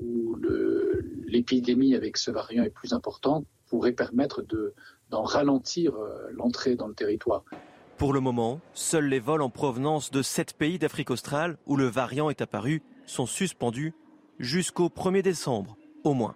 où 0.00 0.36
l'épidémie 1.26 1.94
avec 1.94 2.16
ce 2.16 2.32
variant 2.32 2.64
est 2.64 2.70
plus 2.70 2.92
importante, 2.92 3.46
pourrait 3.68 3.92
permettre 3.92 4.44
d'en 5.10 5.22
ralentir 5.22 5.94
euh, 5.94 6.28
l'entrée 6.32 6.74
dans 6.74 6.88
le 6.88 6.94
territoire. 6.94 7.44
Pour 7.98 8.12
le 8.12 8.20
moment, 8.20 8.60
seuls 8.72 9.06
les 9.06 9.20
vols 9.20 9.42
en 9.42 9.50
provenance 9.50 10.10
de 10.10 10.22
sept 10.22 10.54
pays 10.54 10.78
d'Afrique 10.78 11.10
australe 11.10 11.56
où 11.66 11.76
le 11.76 11.86
variant 11.86 12.30
est 12.30 12.42
apparu 12.42 12.82
sont 13.06 13.26
suspendus 13.26 13.94
jusqu'au 14.40 14.88
1er 14.88 15.22
décembre, 15.22 15.76
au 16.02 16.14
moins. 16.14 16.34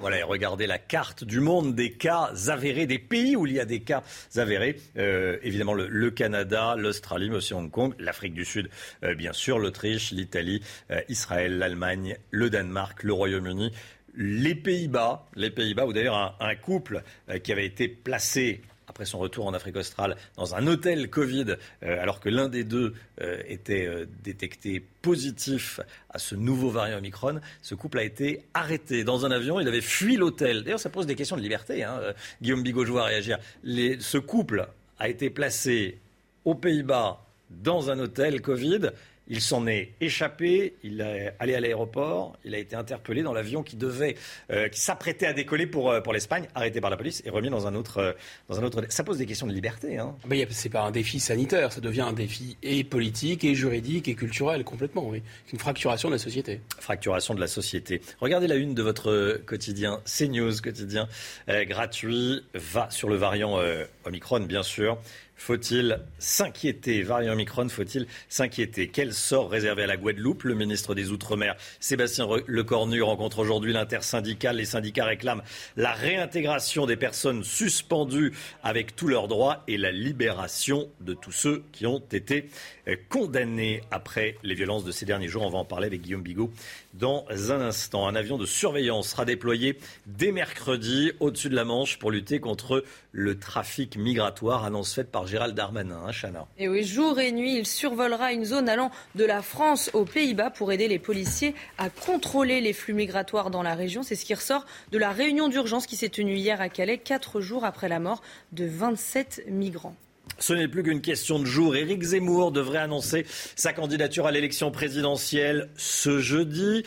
Voilà, 0.00 0.18
et 0.18 0.22
regardez 0.22 0.68
la 0.68 0.78
carte 0.78 1.24
du 1.24 1.40
monde 1.40 1.74
des 1.74 1.90
cas 1.90 2.30
avérés, 2.46 2.86
des 2.86 3.00
pays 3.00 3.34
où 3.34 3.46
il 3.46 3.54
y 3.54 3.60
a 3.60 3.64
des 3.64 3.80
cas 3.80 4.04
avérés. 4.36 4.76
Euh, 4.96 5.38
évidemment, 5.42 5.74
le, 5.74 6.10
Canada, 6.12 6.76
l'Australie, 6.76 7.30
mais 7.30 7.36
aussi 7.36 7.52
Hong 7.52 7.68
Kong, 7.68 7.94
l'Afrique 7.98 8.32
du 8.32 8.44
Sud, 8.44 8.70
euh, 9.02 9.16
bien 9.16 9.32
sûr, 9.32 9.58
l'Autriche, 9.58 10.12
l'Italie, 10.12 10.62
euh, 10.92 11.00
Israël, 11.08 11.58
l'Allemagne, 11.58 12.16
le 12.30 12.48
Danemark, 12.48 13.02
le 13.02 13.12
Royaume-Uni, 13.12 13.72
les 14.14 14.54
Pays-Bas. 14.54 15.26
Les 15.34 15.50
Pays-Bas, 15.50 15.86
où 15.86 15.92
d'ailleurs 15.92 16.36
un 16.38 16.54
couple 16.54 17.02
qui 17.42 17.50
avait 17.50 17.66
été 17.66 17.88
placé 17.88 18.62
après 18.98 19.04
son 19.04 19.20
retour 19.20 19.46
en 19.46 19.54
Afrique 19.54 19.76
australe 19.76 20.16
dans 20.36 20.56
un 20.56 20.66
hôtel 20.66 21.08
Covid, 21.08 21.54
euh, 21.84 22.02
alors 22.02 22.18
que 22.18 22.28
l'un 22.28 22.48
des 22.48 22.64
deux 22.64 22.94
euh, 23.20 23.40
était 23.46 23.86
euh, 23.86 24.06
détecté 24.24 24.82
positif 25.02 25.78
à 26.10 26.18
ce 26.18 26.34
nouveau 26.34 26.68
variant 26.68 26.98
Omicron. 26.98 27.38
Ce 27.62 27.76
couple 27.76 28.00
a 28.00 28.02
été 28.02 28.42
arrêté 28.54 29.04
dans 29.04 29.24
un 29.24 29.30
avion. 29.30 29.60
Il 29.60 29.68
avait 29.68 29.82
fui 29.82 30.16
l'hôtel. 30.16 30.64
D'ailleurs, 30.64 30.80
ça 30.80 30.90
pose 30.90 31.06
des 31.06 31.14
questions 31.14 31.36
de 31.36 31.42
liberté. 31.42 31.84
Hein. 31.84 32.00
Guillaume 32.42 32.64
Bigot, 32.64 32.84
je 32.84 32.90
réagir. 32.90 33.38
ce 33.64 34.18
couple 34.18 34.66
a 34.98 35.08
été 35.08 35.30
placé 35.30 36.00
aux 36.44 36.56
Pays-Bas 36.56 37.24
dans 37.50 37.92
un 37.92 38.00
hôtel 38.00 38.42
Covid. 38.42 38.90
Il 39.30 39.42
s'en 39.42 39.66
est 39.66 39.92
échappé, 40.00 40.74
il 40.82 41.02
est 41.02 41.34
allé 41.38 41.54
à 41.54 41.60
l'aéroport, 41.60 42.36
il 42.44 42.54
a 42.54 42.58
été 42.58 42.74
interpellé 42.76 43.22
dans 43.22 43.34
l'avion 43.34 43.62
qui 43.62 43.76
devait, 43.76 44.16
euh, 44.50 44.68
qui 44.68 44.80
s'apprêtait 44.80 45.26
à 45.26 45.34
décoller 45.34 45.66
pour, 45.66 45.90
euh, 45.90 46.00
pour 46.00 46.14
l'Espagne, 46.14 46.48
arrêté 46.54 46.80
par 46.80 46.88
la 46.88 46.96
police 46.96 47.22
et 47.26 47.30
remis 47.30 47.50
dans 47.50 47.66
un 47.66 47.74
autre, 47.74 47.98
euh, 47.98 48.12
dans 48.48 48.58
un 48.58 48.62
autre. 48.62 48.82
Ça 48.88 49.04
pose 49.04 49.18
des 49.18 49.26
questions 49.26 49.46
de 49.46 49.52
liberté. 49.52 49.98
Hein. 49.98 50.16
Mais 50.26 50.46
c'est 50.50 50.70
pas 50.70 50.82
un 50.82 50.90
défi 50.90 51.20
sanitaire, 51.20 51.72
ça 51.72 51.82
devient 51.82 52.00
un 52.02 52.14
défi 52.14 52.56
et 52.62 52.84
politique 52.84 53.44
et 53.44 53.54
juridique 53.54 54.08
et 54.08 54.14
culturel 54.14 54.64
complètement. 54.64 55.06
Oui, 55.06 55.22
une 55.52 55.58
fracturation 55.58 56.08
de 56.08 56.14
la 56.14 56.18
société. 56.18 56.62
Fracturation 56.78 57.34
de 57.34 57.40
la 57.40 57.48
société. 57.48 58.00
Regardez 58.20 58.46
la 58.46 58.56
une 58.56 58.74
de 58.74 58.82
votre 58.82 59.40
quotidien, 59.44 60.00
CNews 60.06 60.60
quotidien 60.62 61.08
gratuit, 61.48 62.42
va 62.54 62.88
sur 62.90 63.08
le 63.08 63.16
variant 63.16 63.58
Omicron 64.04 64.40
bien 64.40 64.62
sûr. 64.62 64.98
Faut-il 65.38 66.00
s'inquiéter 66.18 67.02
Variant 67.02 67.32
Omicron, 67.32 67.68
faut-il 67.68 68.06
s'inquiéter? 68.28 68.88
Quel 68.88 69.14
sort 69.14 69.48
réservé 69.48 69.84
à 69.84 69.86
la 69.86 69.96
Guadeloupe? 69.96 70.42
Le 70.42 70.54
ministre 70.54 70.96
des 70.96 71.10
Outre-mer, 71.10 71.56
Sébastien 71.78 72.26
Lecornu, 72.46 73.02
rencontre 73.02 73.38
aujourd'hui 73.38 73.72
l'intersyndicale. 73.72 74.56
Les 74.56 74.64
syndicats 74.64 75.04
réclament 75.04 75.42
la 75.76 75.92
réintégration 75.92 76.86
des 76.86 76.96
personnes 76.96 77.44
suspendues 77.44 78.32
avec 78.64 78.96
tous 78.96 79.06
leurs 79.06 79.28
droits 79.28 79.62
et 79.68 79.78
la 79.78 79.92
libération 79.92 80.90
de 81.00 81.14
tous 81.14 81.32
ceux 81.32 81.62
qui 81.70 81.86
ont 81.86 82.02
été 82.12 82.50
euh, 82.88 82.96
condamnés 83.08 83.82
après 83.92 84.36
les 84.42 84.56
violences 84.56 84.84
de 84.84 84.90
ces 84.90 85.06
derniers 85.06 85.28
jours. 85.28 85.44
On 85.44 85.50
va 85.50 85.58
en 85.58 85.64
parler 85.64 85.86
avec 85.86 86.02
Guillaume 86.02 86.22
Bigot 86.22 86.50
dans 86.94 87.24
un 87.30 87.60
instant. 87.60 88.08
Un 88.08 88.16
avion 88.16 88.38
de 88.38 88.46
surveillance 88.46 89.10
sera 89.10 89.24
déployé 89.24 89.78
dès 90.06 90.32
mercredi 90.32 91.12
au-dessus 91.20 91.48
de 91.48 91.54
la 91.54 91.64
Manche 91.64 91.98
pour 92.00 92.10
lutter 92.10 92.40
contre 92.40 92.84
le 93.12 93.38
trafic 93.38 93.96
migratoire, 93.96 94.64
annonce 94.64 94.94
faite 94.94 95.12
par 95.12 95.27
Gérald 95.28 95.54
Darmanin, 95.54 96.04
hein, 96.06 96.12
Chana. 96.12 96.46
Et 96.58 96.68
oui, 96.68 96.84
jour 96.84 97.20
et 97.20 97.32
nuit, 97.32 97.56
il 97.56 97.66
survolera 97.66 98.32
une 98.32 98.44
zone 98.44 98.68
allant 98.68 98.90
de 99.14 99.24
la 99.24 99.42
France 99.42 99.90
aux 99.92 100.04
Pays-Bas 100.04 100.50
pour 100.50 100.72
aider 100.72 100.88
les 100.88 100.98
policiers 100.98 101.54
à 101.76 101.90
contrôler 101.90 102.60
les 102.60 102.72
flux 102.72 102.94
migratoires 102.94 103.50
dans 103.50 103.62
la 103.62 103.74
région. 103.74 104.02
C'est 104.02 104.14
ce 104.14 104.24
qui 104.24 104.34
ressort 104.34 104.64
de 104.90 104.98
la 104.98 105.10
réunion 105.10 105.48
d'urgence 105.48 105.86
qui 105.86 105.96
s'est 105.96 106.08
tenue 106.08 106.36
hier 106.36 106.60
à 106.60 106.68
Calais, 106.68 106.98
quatre 106.98 107.40
jours 107.40 107.64
après 107.64 107.88
la 107.88 108.00
mort 108.00 108.22
de 108.52 108.66
27 108.66 109.44
migrants. 109.48 109.96
Ce 110.38 110.52
n'est 110.52 110.68
plus 110.68 110.82
qu'une 110.82 111.00
question 111.00 111.38
de 111.38 111.44
jour. 111.44 111.74
Éric 111.74 112.02
Zemmour 112.02 112.52
devrait 112.52 112.78
annoncer 112.78 113.26
sa 113.56 113.72
candidature 113.72 114.26
à 114.26 114.30
l'élection 114.30 114.70
présidentielle 114.70 115.68
ce 115.76 116.20
jeudi. 116.20 116.84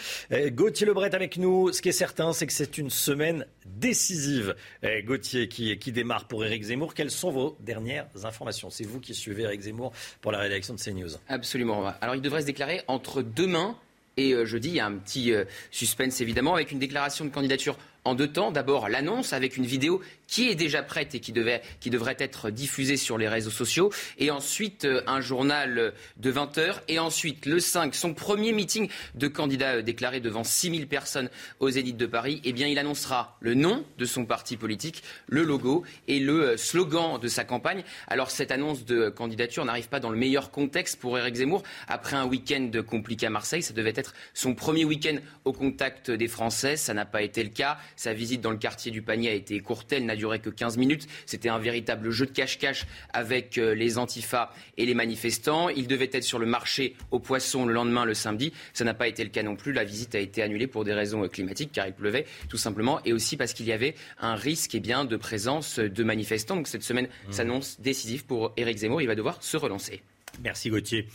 Gauthier 0.52 0.88
Lebret 0.88 1.14
avec 1.14 1.38
nous. 1.38 1.72
Ce 1.74 1.82
qui 1.82 1.90
est 1.90 1.94
certain, 1.94 2.32
c'est 2.32 2.48
que 2.48 2.54
c'est 2.54 2.78
une 2.78 2.90
semaine 2.90 3.46
décisive. 3.66 4.56
Gauthier 5.04 5.50
qui, 5.50 5.78
qui 5.78 5.92
démarre 5.92 6.28
pour 6.28 6.46
Éric 6.46 6.64
Zemmour. 6.64 6.94
Quelles 6.94 7.12
sont 7.12 7.32
vos 7.32 7.58
dernières 7.60 8.08
informations? 8.24 8.70
C'est 8.70 8.86
vous 8.86 9.00
qui 9.00 9.14
suivez 9.14 9.44
Éric 9.44 9.62
Zemmour 9.62 9.92
pour 10.22 10.32
la 10.32 10.40
rédaction 10.40 10.74
de 10.74 10.80
CNews. 10.80 11.18
Absolument. 11.28 11.92
Alors 12.00 12.16
il 12.16 12.22
devrait 12.22 12.42
se 12.42 12.46
déclarer 12.46 12.82
entre 12.88 13.22
demain 13.22 13.76
et 14.18 14.34
euh, 14.34 14.46
jeudi. 14.46 14.70
Il 14.70 14.76
y 14.76 14.80
a 14.80 14.86
un 14.86 14.98
petit 14.98 15.34
euh, 15.34 15.46
suspense 15.72 16.22
évidemment 16.22 16.54
avec 16.54 16.72
une 16.72 16.80
déclaration 16.80 17.26
de 17.26 17.30
candidature 17.30 17.78
en 18.04 18.16
deux 18.16 18.32
temps. 18.32 18.52
D'abord 18.52 18.90
l'annonce 18.90 19.34
avec 19.34 19.58
une 19.58 19.66
vidéo 19.66 20.02
qui 20.32 20.50
est 20.50 20.56
déjà 20.56 20.82
prête 20.82 21.14
et 21.14 21.20
qui, 21.20 21.34
devrait 21.34 22.16
être 22.18 22.50
diffusée 22.50 22.96
sur 22.96 23.18
les 23.18 23.28
réseaux 23.28 23.52
sociaux. 23.52 23.92
Et 24.18 24.32
ensuite 24.32 24.86
euh, 24.86 25.02
un 25.06 25.20
journal 25.20 25.94
de 26.18 26.30
20 26.30 26.58
heures. 26.58 26.82
Et 26.88 27.00
ensuite 27.00 27.46
le 27.46 27.60
5, 27.60 27.94
son 27.94 28.14
premier 28.14 28.54
meeting 28.54 28.90
de 29.16 29.28
candidat 29.28 29.76
euh, 29.76 29.82
déclaré 29.82 30.22
devant 30.22 30.46
6000 30.46 30.88
personnes 30.88 31.30
aux 31.60 31.70
Zénith 31.72 31.98
de 31.98 32.06
Paris. 32.06 32.42
Eh 32.46 32.54
bien 32.54 32.68
il 32.68 32.80
annoncera 32.80 33.38
le 33.42 33.56
nom 33.56 33.86
de 33.98 34.06
son 34.06 34.26
parti 34.26 34.56
politique, 34.56 35.04
le 35.28 35.44
logo 35.44 35.84
et 36.08 36.20
le 36.20 36.52
euh, 36.52 36.58
slogan 36.58 37.20
de 37.20 37.28
sa 37.28 37.44
campagne. 37.44 37.84
Alors 38.08 38.32
cette 38.32 38.52
annonce 38.52 38.86
de 38.86 39.10
candidature 39.10 39.66
n'arrive 39.66 39.90
pas 39.90 40.00
dans 40.00 40.12
le 40.12 40.18
meilleur 40.18 40.50
contexte 40.50 40.98
pour 40.98 41.18
Éric 41.18 41.36
Zemmour. 41.36 41.62
Après 41.90 42.16
un 42.16 42.26
week-end 42.26 42.72
compliqué 42.88 43.26
à 43.26 43.30
Marseille, 43.30 43.64
ça 43.64 43.74
devait 43.74 43.94
être 43.98 44.14
son 44.34 44.56
premier 44.56 44.86
week-end 44.86 45.18
au 45.44 45.52
contact 45.52 46.10
des 46.10 46.30
Français. 46.30 46.78
Ça 46.78 46.94
n'a 46.94 47.06
pas 47.06 47.22
été 47.22 47.44
le 47.44 47.50
cas. 47.50 47.78
Sa 47.96 48.14
visite 48.14 48.42
dans 48.42 48.52
le 48.52 48.58
quartier 48.58 48.92
du 48.92 49.02
panier 49.02 49.30
a 49.30 49.34
été 49.34 49.60
courte, 49.60 49.92
elle 49.92 50.06
n'a 50.06 50.16
duré 50.16 50.40
que 50.40 50.50
15 50.50 50.78
minutes. 50.78 51.08
C'était 51.26 51.50
un 51.50 51.60
véritable 51.60 52.12
jeu 52.12 52.26
de 52.26 52.32
cache-cache 52.32 52.86
avec 53.14 53.58
euh, 53.58 53.74
les 53.74 53.98
antifas 53.98 54.52
et 54.78 54.86
les 54.86 54.94
manifestants. 54.94 55.70
Il 55.70 55.88
devait 55.88 56.10
être 56.12 56.24
sur 56.24 56.40
le 56.40 56.46
marché 56.46 56.96
aux 57.12 57.20
poissons 57.20 57.66
le 57.66 57.74
lendemain, 57.74 58.06
le 58.06 58.14
samedi. 58.14 58.54
Ça 58.74 58.84
n'a 58.84 58.94
pas 58.94 59.08
été 59.08 59.24
le 59.24 59.30
cas 59.30 59.44
non 59.44 59.56
plus. 59.56 59.74
La 59.74 59.84
visite 59.84 60.16
a 60.16 60.20
été 60.20 60.42
annulée 60.42 60.68
pour 60.68 60.84
des 60.84 60.94
raisons 60.94 61.24
euh, 61.24 61.28
climatiques, 61.28 61.72
car 61.72 61.88
il 61.88 61.94
pleuvait 61.94 62.26
tout 62.50 62.58
simplement, 62.58 63.00
et 63.06 63.14
aussi 63.14 63.38
parce 63.38 63.54
qu'il 63.54 63.66
y 63.66 63.72
avait 63.72 63.96
un 64.20 64.36
risque 64.36 64.76
eh 64.76 64.80
bien, 64.80 65.06
de 65.06 65.18
présence 65.18 65.80
de 65.80 66.04
manifestants. 66.04 66.56
Donc 66.56 66.68
cette 66.68 66.84
semaine 66.84 67.08
mmh. 67.08 67.32
s'annonce 67.32 67.80
décisive 67.80 68.26
pour 68.26 68.54
Éric 68.58 68.78
Zemmour. 68.78 69.02
Il 69.02 69.08
va 69.08 69.16
devoir 69.16 69.42
se 69.44 69.58
relancer. 69.58 70.02
Merci 70.44 70.70
Gauthier. 70.70 71.08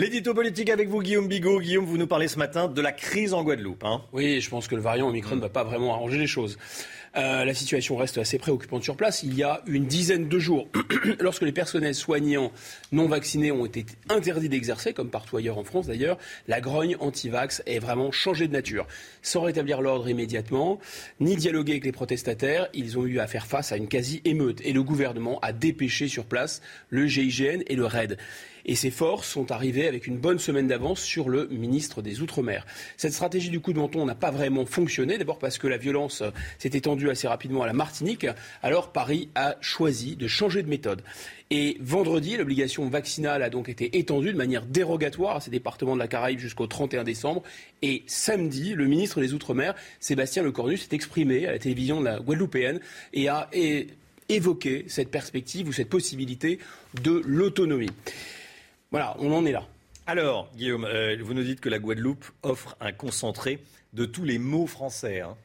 L'édito 0.00 0.32
politique 0.32 0.70
avec 0.70 0.88
vous, 0.88 1.02
Guillaume 1.02 1.28
Bigot. 1.28 1.60
Guillaume, 1.60 1.84
vous 1.84 1.98
nous 1.98 2.06
parlez 2.06 2.26
ce 2.26 2.38
matin 2.38 2.68
de 2.68 2.80
la 2.80 2.90
crise 2.90 3.34
en 3.34 3.44
Guadeloupe. 3.44 3.84
Hein. 3.84 4.00
oui, 4.14 4.40
je 4.40 4.48
pense 4.48 4.66
que 4.66 4.74
le 4.74 4.80
variant 4.80 5.08
Omicron 5.08 5.36
ne 5.36 5.42
va 5.42 5.50
pas 5.50 5.62
vraiment 5.62 5.92
arranger 5.92 6.16
les 6.16 6.26
choses. 6.26 6.56
Euh, 7.16 7.44
la 7.44 7.52
situation 7.52 7.96
reste 7.96 8.16
assez 8.16 8.38
préoccupante 8.38 8.82
sur 8.82 8.96
place. 8.96 9.22
Il 9.24 9.34
y 9.34 9.42
a 9.42 9.60
une 9.66 9.84
dizaine 9.84 10.26
de 10.26 10.38
jours, 10.38 10.68
lorsque 11.20 11.42
les 11.42 11.52
personnels 11.52 11.94
soignants 11.94 12.50
non 12.92 13.08
vaccinés 13.08 13.52
ont 13.52 13.66
été 13.66 13.84
interdits 14.08 14.48
d'exercer, 14.48 14.94
comme 14.94 15.10
partout 15.10 15.36
ailleurs 15.36 15.58
en 15.58 15.64
France 15.64 15.88
d'ailleurs, 15.88 16.16
la 16.48 16.62
grogne 16.62 16.96
anti-vax 17.00 17.62
est 17.66 17.78
vraiment 17.78 18.10
changée 18.10 18.48
de 18.48 18.54
nature. 18.54 18.86
Sans 19.20 19.42
rétablir 19.42 19.82
l'ordre 19.82 20.08
immédiatement, 20.08 20.78
ni 21.18 21.36
dialoguer 21.36 21.72
avec 21.72 21.84
les 21.84 21.92
protestataires, 21.92 22.68
ils 22.72 22.98
ont 22.98 23.04
eu 23.04 23.18
à 23.18 23.26
faire 23.26 23.46
face 23.46 23.70
à 23.70 23.76
une 23.76 23.88
quasi-émeute. 23.88 24.62
Et 24.64 24.72
le 24.72 24.82
gouvernement 24.82 25.40
a 25.40 25.52
dépêché 25.52 26.08
sur 26.08 26.24
place 26.24 26.62
le 26.88 27.06
GIGN 27.06 27.64
et 27.66 27.76
le 27.76 27.84
RAID 27.84 28.16
et 28.66 28.74
ces 28.74 28.90
forces 28.90 29.28
sont 29.28 29.52
arrivées 29.52 29.86
avec 29.86 30.06
une 30.06 30.16
bonne 30.16 30.38
semaine 30.38 30.66
d'avance 30.66 31.00
sur 31.00 31.28
le 31.28 31.48
ministre 31.48 32.02
des 32.02 32.20
Outre-mer. 32.20 32.66
Cette 32.96 33.12
stratégie 33.12 33.50
du 33.50 33.60
coup 33.60 33.72
de 33.72 33.78
menton 33.78 34.04
n'a 34.04 34.14
pas 34.14 34.30
vraiment 34.30 34.66
fonctionné, 34.66 35.18
d'abord 35.18 35.38
parce 35.38 35.58
que 35.58 35.66
la 35.66 35.76
violence 35.76 36.22
s'est 36.58 36.70
étendue 36.72 37.10
assez 37.10 37.28
rapidement 37.28 37.62
à 37.62 37.66
la 37.66 37.72
Martinique, 37.72 38.26
alors 38.62 38.92
Paris 38.92 39.28
a 39.34 39.56
choisi 39.60 40.16
de 40.16 40.26
changer 40.26 40.62
de 40.62 40.68
méthode. 40.68 41.02
Et 41.52 41.76
vendredi, 41.80 42.36
l'obligation 42.36 42.88
vaccinale 42.88 43.42
a 43.42 43.50
donc 43.50 43.68
été 43.68 43.98
étendue 43.98 44.32
de 44.32 44.36
manière 44.36 44.66
dérogatoire 44.66 45.36
à 45.36 45.40
ces 45.40 45.50
départements 45.50 45.94
de 45.94 45.98
la 45.98 46.06
Caraïbe 46.06 46.38
jusqu'au 46.38 46.68
31 46.68 47.02
décembre. 47.02 47.42
Et 47.82 48.04
samedi, 48.06 48.74
le 48.74 48.86
ministre 48.86 49.20
des 49.20 49.34
Outre-mer, 49.34 49.74
Sébastien 49.98 50.44
Lecornu, 50.44 50.76
s'est 50.76 50.94
exprimé 50.94 51.46
à 51.46 51.52
la 51.52 51.58
télévision 51.58 51.98
de 51.98 52.04
la 52.04 52.20
Guadeloupéenne 52.20 52.78
et 53.12 53.28
a 53.28 53.50
évoqué 54.28 54.84
cette 54.86 55.10
perspective 55.10 55.66
ou 55.66 55.72
cette 55.72 55.88
possibilité 55.88 56.60
de 57.02 57.20
l'autonomie. 57.26 57.90
Voilà, 58.90 59.16
on 59.18 59.32
en 59.32 59.44
est 59.46 59.52
là. 59.52 59.66
Alors, 60.06 60.50
Guillaume, 60.56 60.84
euh, 60.84 61.16
vous 61.22 61.34
nous 61.34 61.44
dites 61.44 61.60
que 61.60 61.68
la 61.68 61.78
Guadeloupe 61.78 62.24
offre 62.42 62.76
un 62.80 62.90
concentré 62.90 63.60
de 63.92 64.04
tous 64.04 64.24
les 64.24 64.38
mots 64.38 64.66
français. 64.66 65.20
Hein. 65.20 65.36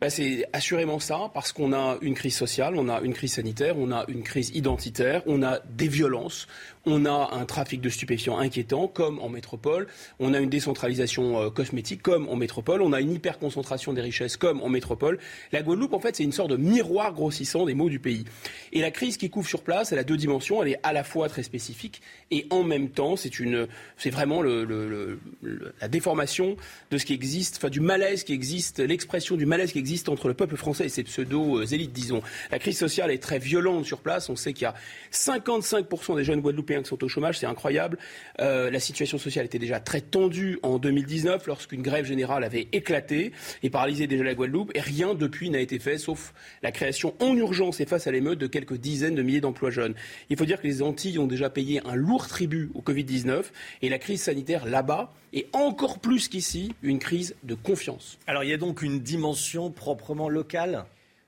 Bah, 0.00 0.10
c'est 0.10 0.46
assurément 0.52 0.98
ça, 0.98 1.30
parce 1.34 1.52
qu'on 1.52 1.72
a 1.72 1.98
une 2.00 2.14
crise 2.14 2.36
sociale, 2.36 2.74
on 2.76 2.88
a 2.88 3.00
une 3.00 3.14
crise 3.14 3.34
sanitaire, 3.34 3.76
on 3.78 3.92
a 3.92 4.04
une 4.08 4.22
crise 4.22 4.50
identitaire, 4.54 5.22
on 5.26 5.42
a 5.42 5.60
des 5.60 5.88
violences, 5.88 6.46
on 6.86 7.04
a 7.06 7.30
un 7.32 7.44
trafic 7.44 7.80
de 7.80 7.88
stupéfiants 7.88 8.38
inquiétant, 8.38 8.88
comme 8.88 9.18
en 9.20 9.28
métropole. 9.28 9.86
On 10.18 10.34
a 10.34 10.40
une 10.40 10.50
décentralisation 10.50 11.40
euh, 11.40 11.50
cosmétique, 11.50 12.02
comme 12.02 12.28
en 12.28 12.36
métropole. 12.36 12.82
On 12.82 12.92
a 12.92 13.00
une 13.00 13.12
hyperconcentration 13.12 13.92
des 13.92 14.02
richesses, 14.02 14.36
comme 14.36 14.60
en 14.62 14.68
métropole. 14.68 15.18
La 15.52 15.62
Guadeloupe, 15.62 15.94
en 15.94 16.00
fait, 16.00 16.16
c'est 16.16 16.24
une 16.24 16.32
sorte 16.32 16.50
de 16.50 16.56
miroir 16.56 17.12
grossissant 17.12 17.64
des 17.64 17.74
maux 17.74 17.88
du 17.88 17.98
pays. 17.98 18.24
Et 18.72 18.80
la 18.80 18.90
crise 18.90 19.16
qui 19.16 19.30
couvre 19.30 19.48
sur 19.48 19.62
place, 19.62 19.92
elle 19.92 19.98
a 19.98 20.04
deux 20.04 20.16
dimensions. 20.16 20.62
Elle 20.62 20.72
est 20.72 20.80
à 20.82 20.92
la 20.92 21.04
fois 21.04 21.28
très 21.28 21.42
spécifique 21.42 22.02
et 22.30 22.46
en 22.50 22.62
même 22.62 22.90
temps, 22.90 23.16
c'est 23.16 23.38
une, 23.38 23.66
c'est 23.96 24.10
vraiment 24.10 24.42
la 24.42 25.88
déformation 25.88 26.56
de 26.90 26.98
ce 26.98 27.04
qui 27.04 27.14
existe, 27.14 27.56
enfin 27.56 27.70
du 27.70 27.80
malaise 27.80 28.24
qui 28.24 28.32
existe, 28.32 28.80
l'expression 28.80 29.36
du 29.36 29.46
malaise 29.46 29.72
qui 29.72 29.78
existe 29.78 30.08
entre 30.08 30.28
le 30.28 30.34
peuple 30.34 30.56
français 30.56 30.86
et 30.86 30.88
ses 30.88 31.04
pseudo-élites, 31.04 31.92
disons. 31.92 32.22
La 32.50 32.58
crise 32.58 32.78
sociale 32.78 33.10
est 33.10 33.22
très 33.22 33.38
violente 33.38 33.84
sur 33.84 34.00
place. 34.00 34.28
On 34.28 34.36
sait 34.36 34.52
qu'il 34.52 34.64
y 34.64 34.66
a 34.66 34.74
55% 35.12 36.16
des 36.16 36.24
jeunes 36.24 36.40
Guadeloupéens 36.40 36.73
qui 36.82 36.88
sont 36.88 37.02
au 37.02 37.08
chômage, 37.08 37.38
c'est 37.38 37.46
incroyable. 37.46 37.98
Euh, 38.40 38.70
la 38.70 38.80
situation 38.80 39.18
sociale 39.18 39.46
était 39.46 39.58
déjà 39.58 39.80
très 39.80 40.00
tendue 40.00 40.58
en 40.62 40.78
2019 40.78 41.46
lorsqu'une 41.46 41.82
grève 41.82 42.04
générale 42.04 42.44
avait 42.44 42.68
éclaté 42.72 43.32
et 43.62 43.70
paralysé 43.70 44.06
déjà 44.06 44.24
la 44.24 44.34
Guadeloupe. 44.34 44.72
Et 44.74 44.80
rien 44.80 45.14
depuis 45.14 45.50
n'a 45.50 45.60
été 45.60 45.78
fait, 45.78 45.98
sauf 45.98 46.34
la 46.62 46.72
création 46.72 47.14
en 47.20 47.36
urgence 47.36 47.80
et 47.80 47.86
face 47.86 48.06
à 48.06 48.12
l'émeute 48.12 48.38
de 48.38 48.46
quelques 48.46 48.76
dizaines 48.76 49.14
de 49.14 49.22
milliers 49.22 49.40
d'emplois 49.40 49.70
jeunes. 49.70 49.94
Il 50.30 50.36
faut 50.36 50.44
dire 50.44 50.60
que 50.60 50.66
les 50.66 50.82
Antilles 50.82 51.18
ont 51.18 51.26
déjà 51.26 51.50
payé 51.50 51.80
un 51.84 51.94
lourd 51.94 52.26
tribut 52.28 52.70
au 52.74 52.80
Covid-19 52.80 53.44
et 53.82 53.88
la 53.88 53.98
crise 53.98 54.22
sanitaire 54.22 54.66
là-bas 54.66 55.12
est 55.32 55.48
encore 55.52 55.98
plus 55.98 56.28
qu'ici 56.28 56.72
une 56.82 56.98
crise 56.98 57.34
de 57.42 57.54
confiance. 57.54 58.18
Alors 58.26 58.44
il 58.44 58.50
y 58.50 58.52
a 58.52 58.56
donc 58.56 58.82
une 58.82 59.00
dimension 59.00 59.70
proprement 59.70 60.28
locale 60.28 60.84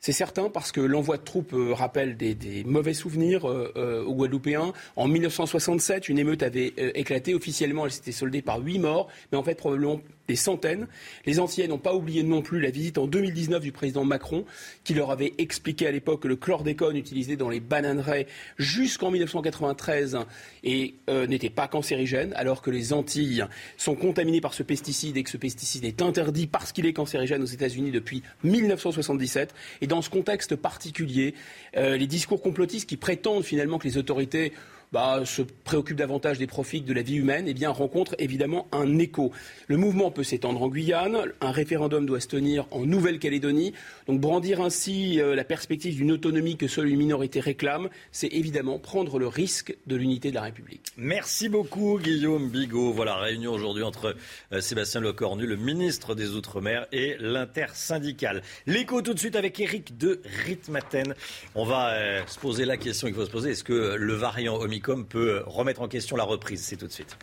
c'est 0.07 0.13
certain 0.13 0.51
parce 0.51 0.71
que 0.71 0.81
l'envoi 0.81 1.17
de 1.17 1.25
troupes 1.25 1.53
euh, 1.53 1.75
rappelle 1.75 2.17
des, 2.17 2.63
mauvais 2.65 2.95
souvenirs 2.95 3.51
euh, 3.51 3.73
euh, 3.77 4.05
aux 4.05 4.15
Guadeloupéens. 4.15 4.73
En 4.95 5.09
1967, 5.09 6.09
une 6.09 6.21
émeute 6.21 6.45
avait 6.45 6.73
éclaté. 6.95 7.35
Officiellement, 7.35 7.87
elle 7.87 7.91
s'était 7.91 8.13
soldée 8.13 8.41
par 8.41 8.61
huit 8.61 8.79
morts, 8.79 9.09
mais 9.33 9.39
en 9.39 9.43
fait 9.43 9.57
probablement 9.57 10.01
des 10.29 10.37
centaines. 10.37 10.87
Les 11.25 11.41
Antillais 11.41 11.69
n'ont 11.69 11.79
pas 11.79 11.95
oublié 11.95 12.23
non 12.23 12.43
plus 12.43 12.61
la 12.61 12.71
visite 12.71 12.99
en 12.99 13.07
2019 13.07 13.63
du 13.63 13.73
président 13.73 14.05
Macron, 14.05 14.45
qui 14.85 14.95
leur 14.95 15.11
avait 15.11 15.35
expliqué 15.39 15.87
à 15.87 15.91
l'époque 15.91 16.23
que 16.23 16.29
le 16.29 16.37
chlordécone 16.37 16.97
utilisé 16.97 17.37
dans 17.37 17.49
les 17.49 17.61
bananeraies 17.61 18.27
jusqu'en 18.59 19.11
1993 19.11 20.19
et 20.65 20.95
euh, 21.09 21.27
n'était 21.27 21.51
pas 21.51 21.69
cancérigène, 21.69 22.33
alors 22.35 22.63
que 22.63 22.71
les 22.71 22.93
Antilles 22.93 23.45
sont 23.77 23.95
contaminées 23.95 24.41
par 24.41 24.55
ce 24.55 24.63
pesticide 24.63 25.17
et 25.17 25.23
que 25.23 25.31
ce 25.31 25.37
pesticide 25.37 25.85
est 25.85 26.03
interdit 26.03 26.47
parce 26.47 26.73
qu'il 26.73 26.87
est 26.87 26.93
cancérigène 26.93 27.43
aux 27.43 27.47
États-Unis 27.47 27.91
depuis 27.91 28.23
1977. 28.45 29.55
Et 29.81 29.87
dans 29.87 30.03
ce 30.03 30.11
contexte 30.11 30.57
particulier, 30.57 31.35
euh, 31.77 31.97
les 31.97 32.07
discours 32.07 32.43
complotistes 32.43 32.89
qui 32.89 32.97
prétendent 32.97 33.45
finalement 33.45 33.79
que 33.79 33.87
les 33.87 33.99
autorités 33.99 34.53
bah, 34.93 35.23
se 35.25 35.43
préoccupe 35.43 35.97
davantage 35.97 36.39
des 36.39 36.47
profits 36.47 36.81
de 36.81 36.93
la 36.93 37.03
vie 37.03 37.17
humaine, 37.17 37.47
eh 37.49 37.55
bien, 37.55 37.71
rencontre 37.71 38.15
évidemment 38.19 38.69
un 38.73 38.99
écho. 38.99 39.33
Le 39.67 39.77
mouvement 39.77 40.11
peut 40.11 40.25
s'étendre 40.25 40.63
en 40.63 40.69
Guyane, 40.69 41.33
un 41.41 41.51
référendum 41.51 42.07
doit 42.07 42.21
se 42.21 42.29
tenir 42.29 42.67
en 42.71 42.87
Nouvelle-Calédonie. 42.87 43.73
Donc 44.07 44.21
brandir 44.21 44.61
ainsi 44.61 45.21
euh, 45.21 45.35
la 45.35 45.45
perspective 45.45 45.97
d'une 45.97 46.13
autonomie 46.13 46.57
que 46.57 46.69
seule 46.69 46.89
une 46.89 46.99
minorité 46.99 47.41
réclame, 47.41 47.89
c'est 48.13 48.29
évidemment 48.29 48.79
prendre 48.79 49.19
le 49.19 49.27
risque 49.27 49.77
de 49.87 49.97
l'unité 49.97 50.31
de 50.31 50.35
la 50.37 50.43
République. 50.43 50.83
Merci 50.97 51.49
beaucoup 51.49 51.99
Guillaume 51.99 52.49
Bigot. 52.51 52.93
Voilà, 52.93 53.17
réunion 53.17 53.53
aujourd'hui 53.53 53.83
entre 53.83 54.15
euh, 54.53 54.61
Sébastien 54.61 55.01
Lecornu, 55.01 55.47
le 55.47 55.57
ministre 55.57 56.15
des 56.15 56.31
Outre-mer, 56.31 56.87
et 56.93 57.17
l'intersyndicale. 57.19 58.43
L'écho 58.67 59.03
tout 59.03 59.15
de 59.15 59.19
suite 59.19 59.37
avec 59.37 59.59
Eric 59.61 59.99
de 59.99 60.21
Ritmaten. 60.47 61.15
On 61.55 61.65
va 61.65 61.91
euh, 61.95 62.23
se 62.27 62.39
poser 62.39 62.65
la 62.65 62.77
question 62.77 63.09
qu'il 63.09 63.17
faut 63.17 63.27
se 63.27 63.31
poser. 63.31 63.51
Est-ce 63.51 63.65
que 63.65 63.97
le 63.97 64.15
variant 64.15 64.57
Omicron 64.57 64.76
Peut 64.81 65.43
remettre 65.47 65.83
en 65.83 65.89
question 65.89 66.17
la 66.17 66.25
reprise. 66.25 66.63
C'est 66.65 66.77
tout 66.77 66.87
de 66.87 66.93
suite. 66.93 67.17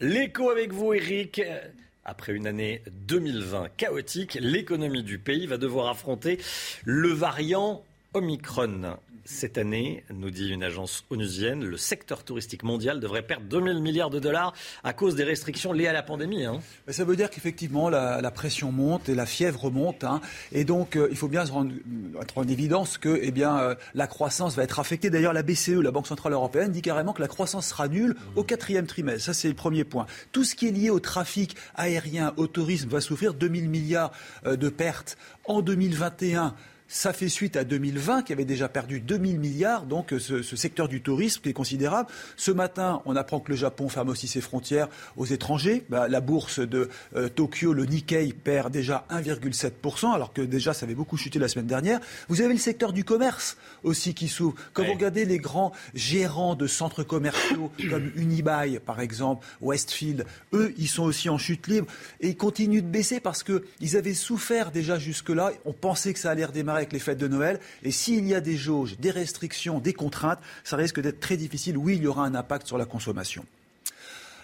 L'écho 0.00 0.50
avec 0.50 0.72
vous, 0.72 0.94
Eric. 0.94 1.42
Après 2.04 2.32
une 2.32 2.46
année 2.46 2.82
2020 2.90 3.68
chaotique, 3.76 4.38
l'économie 4.40 5.02
du 5.02 5.18
pays 5.18 5.46
va 5.46 5.58
devoir 5.58 5.88
affronter 5.88 6.38
le 6.84 7.08
variant 7.08 7.84
Omicron. 8.14 8.96
Cette 9.30 9.58
année, 9.58 10.04
nous 10.10 10.30
dit 10.30 10.48
une 10.48 10.64
agence 10.64 11.04
onusienne, 11.10 11.62
le 11.62 11.76
secteur 11.76 12.24
touristique 12.24 12.62
mondial 12.62 12.98
devrait 12.98 13.20
perdre 13.20 13.44
2000 13.44 13.82
milliards 13.82 14.08
de 14.08 14.18
dollars 14.18 14.54
à 14.82 14.94
cause 14.94 15.16
des 15.16 15.22
restrictions 15.22 15.74
liées 15.74 15.86
à 15.86 15.92
la 15.92 16.02
pandémie. 16.02 16.46
Hein. 16.46 16.60
Ça 16.88 17.04
veut 17.04 17.14
dire 17.14 17.28
qu'effectivement, 17.28 17.90
la, 17.90 18.30
pression 18.30 18.72
monte 18.72 19.10
et 19.10 19.14
la 19.14 19.26
fièvre 19.26 19.70
monte. 19.70 20.02
Hein. 20.02 20.22
et 20.50 20.64
donc, 20.64 20.96
euh, 20.96 21.08
il 21.10 21.16
faut 21.18 21.28
bien 21.28 21.44
se 21.44 21.52
rendre, 21.52 21.74
être 22.22 22.38
en 22.38 22.48
évidence 22.48 22.96
que 22.96 23.20
eh 23.20 23.30
bien, 23.30 23.58
euh, 23.58 23.74
la 23.94 24.06
croissance 24.06 24.56
va 24.56 24.62
être 24.62 24.80
affectée. 24.80 25.10
D'ailleurs, 25.10 25.34
la 25.34 25.42
BCE, 25.42 25.82
la 25.82 25.90
Banque 25.90 26.06
Centrale 26.06 26.32
Européenne, 26.32 26.72
dit 26.72 26.80
carrément 26.80 27.12
que 27.12 27.20
la 27.20 27.28
croissance 27.28 27.66
sera 27.66 27.86
nulle 27.86 28.16
au 28.34 28.44
quatrième 28.44 28.86
trimestre. 28.86 29.26
Ça, 29.26 29.34
c'est 29.34 29.48
le 29.48 29.54
premier 29.54 29.84
point. 29.84 30.06
Tout 30.32 30.42
ce 30.42 30.54
qui 30.54 30.68
est 30.68 30.72
lié 30.72 30.88
au 30.88 31.00
trafic 31.00 31.54
aérien, 31.74 32.32
au 32.38 32.46
tourisme, 32.46 32.88
va 32.88 33.02
souffrir 33.02 33.34
2000 33.34 33.68
milliards 33.68 34.10
euh, 34.46 34.56
de 34.56 34.70
pertes 34.70 35.18
en 35.44 35.60
2021. 35.60 36.54
Ça 36.90 37.12
fait 37.12 37.28
suite 37.28 37.56
à 37.56 37.64
2020 37.64 38.22
qui 38.22 38.32
avait 38.32 38.46
déjà 38.46 38.66
perdu 38.66 38.98
2000 39.00 39.38
milliards, 39.38 39.84
donc 39.84 40.14
euh, 40.14 40.18
ce, 40.18 40.56
secteur 40.56 40.88
du 40.88 41.02
tourisme 41.02 41.42
qui 41.42 41.50
est 41.50 41.52
considérable. 41.52 42.08
Ce 42.38 42.50
matin, 42.50 43.02
on 43.04 43.14
apprend 43.14 43.40
que 43.40 43.50
le 43.50 43.56
Japon 43.56 43.90
ferme 43.90 44.08
aussi 44.08 44.26
ses 44.26 44.40
frontières 44.40 44.88
aux 45.18 45.26
étrangers. 45.26 45.84
Bah, 45.90 46.08
la 46.08 46.22
bourse 46.22 46.60
de 46.60 46.88
euh, 47.14 47.28
Tokyo, 47.28 47.74
le 47.74 47.84
Nikkei, 47.84 48.32
perd 48.32 48.72
déjà 48.72 49.04
1,7%, 49.10 50.14
alors 50.14 50.32
que 50.32 50.40
déjà 50.40 50.72
ça 50.72 50.86
avait 50.86 50.94
beaucoup 50.94 51.18
chuté 51.18 51.38
la 51.38 51.48
semaine 51.48 51.66
dernière. 51.66 52.00
Vous 52.30 52.40
avez 52.40 52.54
le 52.54 52.58
secteur 52.58 52.94
du 52.94 53.04
commerce 53.04 53.58
aussi 53.82 54.14
qui 54.14 54.28
s'ouvre. 54.28 54.54
Quand 54.72 54.82
vous 54.82 54.94
regardez 54.94 55.26
les 55.26 55.38
grands 55.38 55.72
gérants 55.92 56.54
de 56.54 56.66
centres 56.66 57.02
commerciaux 57.02 57.70
comme 57.90 58.10
Unibail, 58.16 58.80
par 58.80 59.00
exemple, 59.00 59.46
Westfield, 59.60 60.24
eux, 60.54 60.72
ils 60.78 60.88
sont 60.88 61.04
aussi 61.04 61.28
en 61.28 61.36
chute 61.36 61.66
libre 61.66 61.86
et 62.20 62.28
ils 62.28 62.36
continuent 62.36 62.80
de 62.80 62.86
baisser 62.86 63.20
parce 63.20 63.44
qu'ils 63.44 63.96
avaient 63.98 64.14
souffert 64.14 64.70
déjà 64.70 64.98
jusque-là. 64.98 65.52
On 65.66 65.74
pensait 65.74 66.14
que 66.14 66.18
ça 66.18 66.30
allait 66.30 66.46
redémarrer 66.46 66.77
avec 66.78 66.92
les 66.92 66.98
fêtes 66.98 67.18
de 67.18 67.28
Noël. 67.28 67.60
Et 67.82 67.90
s'il 67.90 68.26
y 68.26 68.34
a 68.34 68.40
des 68.40 68.56
jauges, 68.56 68.98
des 68.98 69.10
restrictions, 69.10 69.78
des 69.78 69.92
contraintes, 69.92 70.40
ça 70.64 70.76
risque 70.76 71.00
d'être 71.00 71.20
très 71.20 71.36
difficile. 71.36 71.76
Oui, 71.76 71.96
il 71.96 72.02
y 72.02 72.06
aura 72.06 72.24
un 72.24 72.34
impact 72.34 72.66
sur 72.66 72.78
la 72.78 72.84
consommation. 72.84 73.44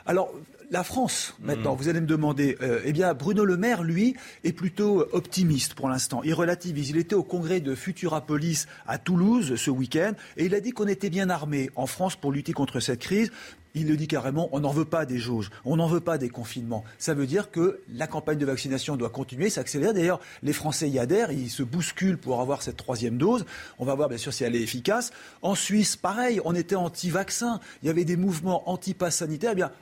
Alors, 0.06 0.32
la 0.70 0.84
France, 0.84 1.34
maintenant, 1.40 1.74
mmh. 1.74 1.78
vous 1.78 1.88
allez 1.88 2.00
me 2.00 2.06
demander, 2.06 2.56
euh, 2.62 2.80
eh 2.84 2.92
bien, 2.92 3.14
Bruno 3.14 3.44
Le 3.44 3.56
Maire, 3.56 3.82
lui, 3.82 4.16
est 4.44 4.52
plutôt 4.52 5.06
optimiste 5.12 5.74
pour 5.74 5.88
l'instant. 5.88 6.22
Il 6.24 6.34
relativise. 6.34 6.90
Il 6.90 6.96
était 6.96 7.14
au 7.14 7.22
congrès 7.22 7.60
de 7.60 7.74
Futurapolis 7.74 8.66
à 8.86 8.98
Toulouse 8.98 9.56
ce 9.56 9.70
week-end 9.70 10.12
et 10.36 10.46
il 10.46 10.54
a 10.54 10.60
dit 10.60 10.72
qu'on 10.72 10.88
était 10.88 11.10
bien 11.10 11.30
armé 11.30 11.70
en 11.76 11.86
France 11.86 12.16
pour 12.16 12.32
lutter 12.32 12.52
contre 12.52 12.80
cette 12.80 13.00
crise. 13.00 13.30
Il 13.74 13.88
le 13.88 13.96
dit 13.96 14.06
carrément, 14.06 14.48
on 14.52 14.60
n'en 14.60 14.70
veut 14.70 14.84
pas 14.84 15.04
des 15.04 15.18
jauges, 15.18 15.50
on 15.64 15.76
n'en 15.76 15.88
veut 15.88 16.00
pas 16.00 16.16
des 16.16 16.28
confinements. 16.28 16.84
Ça 16.98 17.12
veut 17.12 17.26
dire 17.26 17.50
que 17.50 17.80
la 17.92 18.06
campagne 18.06 18.38
de 18.38 18.46
vaccination 18.46 18.96
doit 18.96 19.10
continuer, 19.10 19.50
s'accélérer. 19.50 19.92
D'ailleurs, 19.92 20.20
les 20.42 20.52
Français 20.52 20.88
y 20.88 20.98
adhèrent, 20.98 21.32
ils 21.32 21.50
se 21.50 21.62
bousculent 21.62 22.18
pour 22.18 22.40
avoir 22.40 22.62
cette 22.62 22.76
troisième 22.76 23.18
dose. 23.18 23.44
On 23.78 23.84
va 23.84 23.94
voir 23.94 24.08
bien 24.08 24.18
sûr 24.18 24.32
si 24.32 24.44
elle 24.44 24.54
est 24.54 24.62
efficace. 24.62 25.10
En 25.42 25.54
Suisse, 25.54 25.96
pareil, 25.96 26.40
on 26.44 26.54
était 26.54 26.76
anti-vaccin, 26.76 27.60
il 27.82 27.86
y 27.86 27.90
avait 27.90 28.04
des 28.04 28.16
mouvements 28.16 28.68
anti-pass 28.70 29.16
sanitaire. 29.16 29.50
Eh 29.52 29.56
bien, 29.56 29.72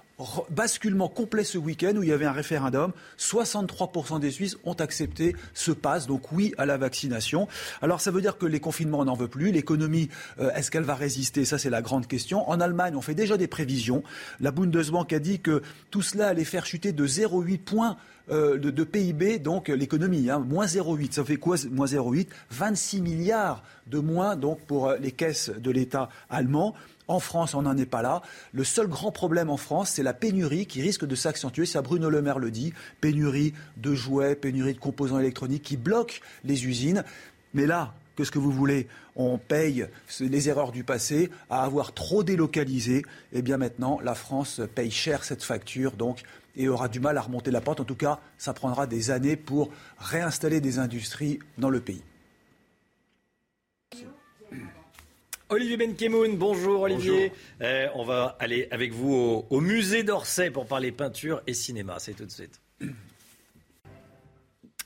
basculement 0.51 1.09
complet 1.09 1.45
ce 1.45 1.59
week-end 1.59 1.93
où 1.97 2.03
il 2.03 2.09
y 2.09 2.13
avait 2.13 2.27
un 2.27 2.33
référendum. 2.33 2.93
63% 3.19 4.21
des 4.21 4.31
Suisses 4.31 4.57
ont 4.65 4.75
accepté 4.75 5.37
ce 5.55 5.73
pass, 5.73 6.07
donc 6.07 6.33
oui 6.33 6.55
à 6.59 6.67
la 6.67 6.77
vaccination. 6.77 7.49
Alors 7.81 8.01
ça 8.01 8.11
veut 8.11 8.21
dire 8.21 8.39
que 8.39 8.47
les 8.47 8.61
confinements, 8.61 9.01
on 9.01 9.05
n'en 9.05 9.15
veut 9.15 9.29
plus. 9.29 9.53
L'économie, 9.53 10.09
euh, 10.41 10.51
est-ce 10.55 10.71
qu'elle 10.71 10.85
va 10.85 10.95
résister? 10.95 11.45
Ça, 11.45 11.59
c'est 11.59 11.71
la 11.71 11.83
grande 11.83 12.07
question. 12.07 12.49
En 12.49 12.61
Allemagne, 12.61 12.95
on 12.97 13.03
fait 13.03 13.15
déjà 13.15 13.37
des 13.37 13.49
prévisions. 13.49 14.03
La 14.41 14.51
Bundesbank 14.51 15.13
a 15.13 15.19
dit 15.19 15.41
que 15.41 15.63
tout 15.91 16.03
cela 16.03 16.29
allait 16.29 16.45
faire 16.45 16.67
chuter 16.67 16.93
de 16.93 17.07
0,8 17.07 17.59
points 17.59 17.97
euh, 18.31 18.57
de, 18.57 18.85
PIB, 18.85 19.41
donc 19.41 19.67
l'économie, 19.69 20.31
hein, 20.31 20.39
moins 20.39 20.67
0,8. 20.67 21.13
Ça 21.13 21.25
fait 21.25 21.37
quoi, 21.37 21.57
moins 21.71 21.87
0,8 21.87 22.29
26 22.51 23.01
milliards 23.03 23.65
de 23.89 23.99
moins 23.99 24.37
donc 24.37 24.61
pour 24.61 24.89
euh, 24.89 24.97
les 24.99 25.11
caisses 25.11 25.51
de 25.51 25.71
l'État 25.73 26.09
allemand. 26.31 26.75
En 27.09 27.21
France, 27.21 27.55
on 27.55 27.63
n'en 27.63 27.77
est 27.77 27.87
pas 27.87 28.03
là. 28.03 28.23
Le 28.53 28.65
seul 28.65 28.87
grand 28.87 29.11
problème 29.11 29.51
en 29.51 29.57
France, 29.57 29.91
c'est 29.91 30.03
la 30.03 30.15
pénurie 30.15 30.67
qui 30.67 30.81
risque 30.83 31.05
de 31.05 31.15
s'accentuer. 31.15 31.67
Ça, 31.67 31.83
Bruno 31.83 32.11
Le 32.11 32.23
Maire 32.23 32.39
le 32.39 32.51
dit. 32.51 32.73
Pénurie 33.01 33.55
de 33.77 33.95
jouets, 33.95 34.37
pénurie 34.37 34.75
de 34.75 34.79
composants 34.79 35.19
électroniques 35.19 35.63
qui 35.63 35.77
bloquent 35.77 36.21
les 36.45 36.67
usines. 36.67 37.05
Mais 37.55 37.67
là, 37.67 37.95
qu'est-ce 38.17 38.31
que 38.31 38.39
vous 38.39 38.53
voulez 38.53 38.89
On 39.17 39.37
paye 39.37 39.87
les 40.21 40.49
erreurs 40.49 40.73
du 40.73 40.85
passé 40.85 41.31
à 41.51 41.65
avoir 41.65 41.93
trop 41.93 42.23
délocalisé. 42.23 42.99
Et 42.99 43.39
eh 43.39 43.43
bien 43.43 43.57
maintenant, 43.57 43.99
la 44.03 44.15
France 44.15 44.61
paye 44.75 44.91
cher 44.91 45.25
cette 45.25 45.43
facture, 45.43 45.93
et 46.57 46.69
aura 46.69 46.89
du 46.89 47.01
mal 47.01 47.17
à 47.19 47.23
remonter 47.23 47.51
la 47.51 47.61
pente. 47.61 47.81
En 47.81 47.85
tout 47.85 47.95
cas, 47.97 48.21
ça 48.39 48.53
prendra 48.53 48.87
des 48.87 49.11
années 49.11 49.37
pour 49.37 49.71
réinstaller 49.99 50.61
des 50.61 50.79
industries 50.79 51.39
dans 51.59 51.71
le 51.71 51.81
pays. 51.81 52.03
Olivier 55.53 55.77
Benkemoun, 55.77 56.39
bonjour 56.39 56.81
Olivier. 56.81 57.31
Euh, 57.61 57.87
on 57.95 58.05
va 58.05 58.39
aller 58.41 58.69
avec 58.71 58.91
vous 58.95 59.13
au, 59.13 59.47
au 59.51 59.61
musée 59.61 60.03
d'Orsay 60.03 60.51
pour 60.51 60.65
parler 60.65 60.93
peinture 60.93 61.43
et 61.47 61.53
cinéma. 61.53 61.97
C'est 61.99 62.15
tout 62.15 62.25
de 62.25 62.31
suite. 62.31 62.63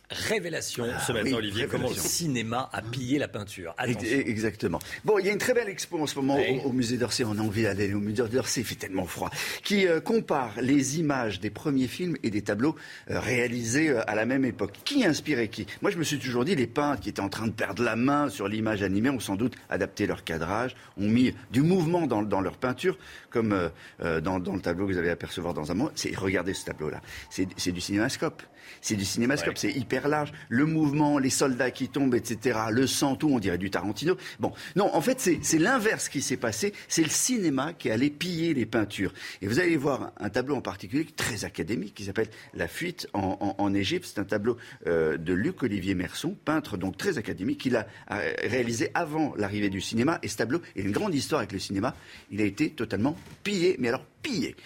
Révélation 0.09 0.87
ah 0.89 1.01
ce 1.01 1.11
matin, 1.11 1.33
Olivier, 1.33 1.66
comment 1.66 1.89
le 1.89 1.95
cinéma 1.97 2.70
a 2.73 2.81
pillé 2.81 3.19
la 3.19 3.27
peinture. 3.27 3.74
Exactement. 3.85 4.78
Bon, 5.05 5.19
il 5.19 5.27
y 5.27 5.28
a 5.28 5.33
une 5.33 5.39
très 5.39 5.53
belle 5.53 5.69
expo 5.69 5.99
en 6.01 6.07
ce 6.07 6.15
moment 6.15 6.39
au, 6.65 6.70
musée 6.70 6.97
d'Orsay. 6.97 7.24
On 7.24 7.37
a 7.37 7.43
envie 7.43 7.65
d'aller 7.65 7.93
au 7.93 7.99
musée 7.99 8.23
d'Orsay, 8.28 8.61
il 8.61 8.66
fait 8.66 8.77
tellement 8.77 9.07
froid. 9.07 9.31
Qui 9.65 9.89
euh, 9.89 10.01
compare 10.01 10.53
les 10.61 11.01
images 11.01 11.41
des 11.41 11.51
premiers 11.51 11.89
films 11.89 12.16
et 12.23 12.31
des 12.31 12.43
tableaux 12.43 12.77
euh, 13.11 13.19
réalisés 13.19 13.89
euh, 13.89 14.09
à 14.09 14.15
la 14.15 14.27
même 14.27 14.45
époque. 14.45 14.74
Qui 14.85 15.05
a 15.05 15.09
inspiré 15.09 15.49
qui? 15.49 15.66
Moi, 15.83 15.91
je 15.91 15.99
me 15.99 16.05
suis 16.05 16.20
toujours 16.20 16.45
dit, 16.45 16.55
les 16.55 16.69
peintres 16.69 17.03
qui 17.03 17.09
étaient 17.09 17.20
en 17.20 17.28
train 17.28 17.49
de 17.49 17.53
perdre 17.53 17.83
la 17.83 17.97
main 17.97 18.28
sur 18.28 18.47
l'image 18.47 18.85
animée 18.85 19.11
ont 19.11 19.19
sans 19.19 19.35
doute 19.35 19.55
adapté 19.70 20.07
leur 20.07 20.23
cadrage, 20.23 20.77
ont 20.99 21.09
mis 21.09 21.35
du 21.51 21.62
mouvement 21.62 22.07
dans, 22.07 22.23
dans 22.23 22.41
leur 22.41 22.59
peinture, 22.59 22.97
comme 23.31 23.70
dans, 24.01 24.39
dans, 24.39 24.55
le 24.55 24.61
tableau 24.61 24.87
que 24.87 24.93
vous 24.93 24.99
à 24.99 25.11
apercevoir 25.11 25.53
dans 25.53 25.73
un 25.73 25.74
moment. 25.74 25.91
Regardez 26.16 26.55
ce 26.55 26.65
tableau-là. 26.65 27.01
C'est 27.28 27.73
du 27.73 27.81
cinémascope. 27.81 28.43
C'est 28.80 28.97
du 28.97 29.05
cinémascope, 29.05 29.59
c'est 29.59 29.72
hyper 29.72 30.09
large. 30.09 30.32
Le 30.48 30.66
mouvement, 30.66 31.18
les 31.18 31.30
soldats 31.30 31.70
qui 31.70 31.88
tombent, 31.88 32.14
etc. 32.14 32.59
Le 32.70 32.86
sang, 32.86 33.16
tout, 33.16 33.28
on 33.28 33.38
dirait 33.38 33.59
du 33.59 33.70
Tarantino. 33.70 34.16
Bon, 34.40 34.52
non, 34.74 34.94
en 34.94 35.01
fait, 35.01 35.20
c'est 35.20 35.59
l'inverse 35.59 36.09
qui 36.09 36.22
s'est 36.22 36.36
passé. 36.36 36.72
C'est 36.88 37.02
le 37.02 37.10
cinéma 37.10 37.72
qui 37.72 37.90
allait 37.90 38.10
piller 38.10 38.55
les 38.55 38.66
peintures. 38.66 39.12
Et 39.43 39.47
vous 39.47 39.59
allez 39.59 39.76
voir 39.76 40.12
un 40.18 40.30
tableau 40.30 40.56
en 40.56 40.60
particulier 40.60 41.06
très 41.16 41.44
académique 41.44 41.94
qui 41.94 42.05
s'appelle 42.05 42.28
La 42.55 42.68
fuite 42.68 43.09
en, 43.12 43.74
Égypte. 43.74 44.10
C'est 44.14 44.20
un 44.20 44.24
tableau 44.24 44.56
euh, 44.86 45.16
de 45.16 45.32
Luc 45.32 45.62
Olivier 45.62 45.94
Merson, 45.94 46.36
peintre 46.44 46.76
donc 46.76 46.97
très 46.97 47.18
académique, 47.18 47.59
qu'il 47.59 47.76
a 47.76 47.86
réalisé 48.09 48.90
avant 48.94 49.34
l'arrivée 49.36 49.70
du 49.70 49.80
cinéma. 49.80 50.18
Et 50.22 50.28
ce 50.28 50.36
tableau 50.36 50.60
est 50.76 50.82
une 50.82 50.93
grande 50.93 51.14
histoire 51.14 51.40
avec 51.40 51.52
le 51.52 51.59
cinéma. 51.59 51.94
Il 52.30 52.40
a 52.40 52.44
été 52.44 52.70
totalement 52.70 53.16
pillé, 53.43 53.76
mais 53.78 53.88
alors 53.88 54.05
pillé. 54.22 54.56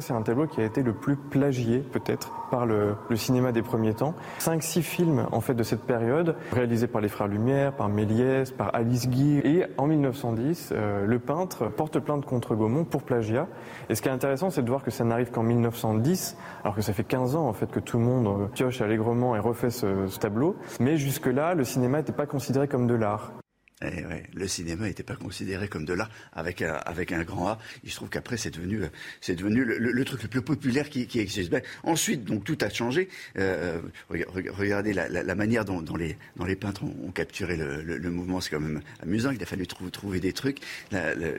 C'est 0.00 0.14
un 0.14 0.22
tableau 0.22 0.46
qui 0.46 0.62
a 0.62 0.64
été 0.64 0.82
le 0.82 0.94
plus 0.94 1.16
plagié 1.16 1.80
peut-être 1.80 2.32
par 2.50 2.64
le, 2.64 2.96
cinéma 3.14 3.52
des 3.52 3.60
premiers 3.60 3.92
temps. 3.92 4.14
Cinq, 4.38 4.62
six 4.62 4.82
films 4.82 5.26
en 5.32 5.42
fait 5.42 5.52
de 5.52 5.62
cette 5.62 5.82
période, 5.82 6.34
réalisés 6.50 6.86
par 6.86 7.02
les 7.02 7.10
frères 7.10 7.28
Lumière, 7.28 7.74
par 7.74 7.90
Méliès, 7.90 8.50
par 8.52 8.74
Alice 8.74 9.06
Guy. 9.06 9.40
Et 9.44 9.66
en 9.76 9.86
1910, 9.86 10.70
euh, 10.72 11.04
le 11.04 11.18
peintre 11.18 11.68
porte 11.68 11.98
plainte 11.98 12.24
contre 12.24 12.54
Gaumont 12.54 12.84
pour 12.84 13.02
plagiat. 13.02 13.48
Et 13.90 13.94
ce 13.94 14.00
qui 14.00 14.08
est 14.08 14.12
intéressant, 14.12 14.48
c'est 14.48 14.62
de 14.62 14.68
voir 14.70 14.82
que 14.82 14.90
ça 14.90 15.04
n'arrive 15.04 15.30
qu'en 15.30 15.42
1910, 15.42 16.38
alors 16.64 16.74
que 16.74 16.80
ça 16.80 16.94
fait 16.94 17.04
15 17.04 17.36
ans 17.36 17.46
en 17.46 17.52
fait 17.52 17.70
que 17.70 17.78
tout 17.78 17.98
le 17.98 18.04
monde 18.04 18.26
euh, 18.26 18.46
pioche 18.46 18.80
allègrement 18.80 19.36
et 19.36 19.40
refait 19.40 19.68
ce, 19.68 20.06
ce 20.06 20.18
tableau. 20.18 20.56
Mais 20.80 20.96
jusque-là, 20.96 21.52
le 21.52 21.64
cinéma 21.64 21.98
n'était 21.98 22.12
pas 22.12 22.24
considéré 22.24 22.66
comme 22.66 22.86
de 22.86 22.94
l'art. 22.94 23.32
Eh 23.84 24.04
le 24.34 24.48
cinéma 24.48 24.86
n'était 24.86 25.02
pas 25.02 25.16
considéré 25.16 25.68
comme 25.68 25.84
de 25.84 25.92
l'art 25.92 26.10
avec 26.32 26.62
un, 26.62 26.74
avec 26.74 27.12
un 27.12 27.22
grand 27.22 27.48
A. 27.48 27.58
Il 27.84 27.90
se 27.90 27.96
trouve 27.96 28.08
qu'après, 28.08 28.36
c'est 28.36 28.50
devenu, 28.50 28.82
c'est 29.20 29.34
devenu 29.34 29.64
le, 29.64 30.04
truc 30.04 30.22
le 30.22 30.28
plus 30.28 30.42
populaire 30.42 30.88
qui, 30.88 31.08
existe. 31.18 31.50
Ben, 31.50 31.62
ensuite, 31.82 32.24
donc, 32.24 32.44
tout 32.44 32.58
a 32.60 32.68
changé. 32.68 33.08
Euh, 33.38 33.80
regardez 34.08 34.92
la, 34.92 35.34
manière 35.34 35.64
dont, 35.64 35.96
les, 35.96 36.16
dont 36.36 36.44
les 36.44 36.56
peintres 36.56 36.84
ont, 36.84 37.10
capturé 37.12 37.56
le, 37.56 38.10
mouvement. 38.10 38.40
C'est 38.40 38.50
quand 38.50 38.60
même 38.60 38.82
amusant. 39.02 39.30
Il 39.30 39.42
a 39.42 39.46
fallu 39.46 39.66
trouver, 39.66 40.20
des 40.20 40.32
trucs. 40.32 40.58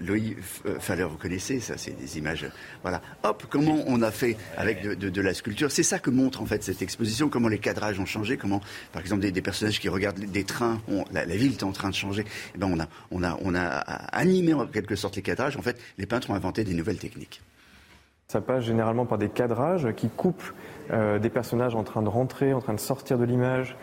Loïc 0.02 0.38
euh, 0.66 0.80
fallait 0.80 1.04
reconnaître 1.04 1.44
ça, 1.62 1.78
c'est 1.78 1.98
des 1.98 2.18
images. 2.18 2.46
Voilà. 2.82 3.02
Hop, 3.24 3.46
comment 3.50 3.84
on 3.88 4.02
a 4.02 4.12
fait 4.12 4.38
avec 4.58 4.84
de, 4.84 5.22
la 5.22 5.34
sculpture. 5.34 5.72
C'est 5.72 5.84
ça 5.84 6.00
que 6.00 6.10
montre, 6.10 6.42
en 6.42 6.46
fait, 6.46 6.64
cette 6.64 6.82
exposition. 6.82 7.30
Comment 7.30 7.48
les 7.48 7.60
cadrages 7.60 8.00
ont 8.00 8.06
changé. 8.06 8.38
Comment, 8.38 8.62
par 8.92 9.02
exemple, 9.02 9.22
des, 9.22 9.32
des 9.32 9.42
personnages 9.42 9.80
qui 9.80 9.90
regardent 9.90 10.20
des 10.20 10.44
trains. 10.44 10.82
la, 11.12 11.26
la 11.26 11.36
ville 11.36 11.54
est 11.54 11.64
en 11.64 11.72
train 11.72 11.90
de 11.90 11.96
changer. 11.96 12.26
Eh 12.56 12.58
ben 12.58 12.76
on, 13.12 13.56
a, 13.56 13.70
animé 14.12 14.54
en 14.54 14.68
quelque 14.68 14.96
sorte 14.96 15.16
les 15.16 15.22
cadrages. 15.22 15.58
En 15.58 15.62
fait, 15.62 15.80
les 15.98 16.06
peintres 16.06 16.30
ont 16.30 16.36
inventé 16.36 16.64
des 16.64 16.74
nouvelles 16.74 17.00
techniques. 17.00 17.42
Ça 18.28 18.42
passe 18.42 18.64
généralement 18.64 19.06
par 19.06 19.18
des 19.18 19.30
cadrages 19.30 19.90
qui 19.96 20.10
coupent 20.10 20.54
euh, 20.92 21.20
des 21.20 21.30
personnages 21.30 21.76
en 21.76 21.84
train 21.84 22.02
de 22.02 22.08
rentrer, 22.08 22.54
en 22.54 22.62
train 22.62 22.74
de 22.74 22.80
sortir 22.80 23.20
de 23.20 23.26
l'image, 23.26 23.76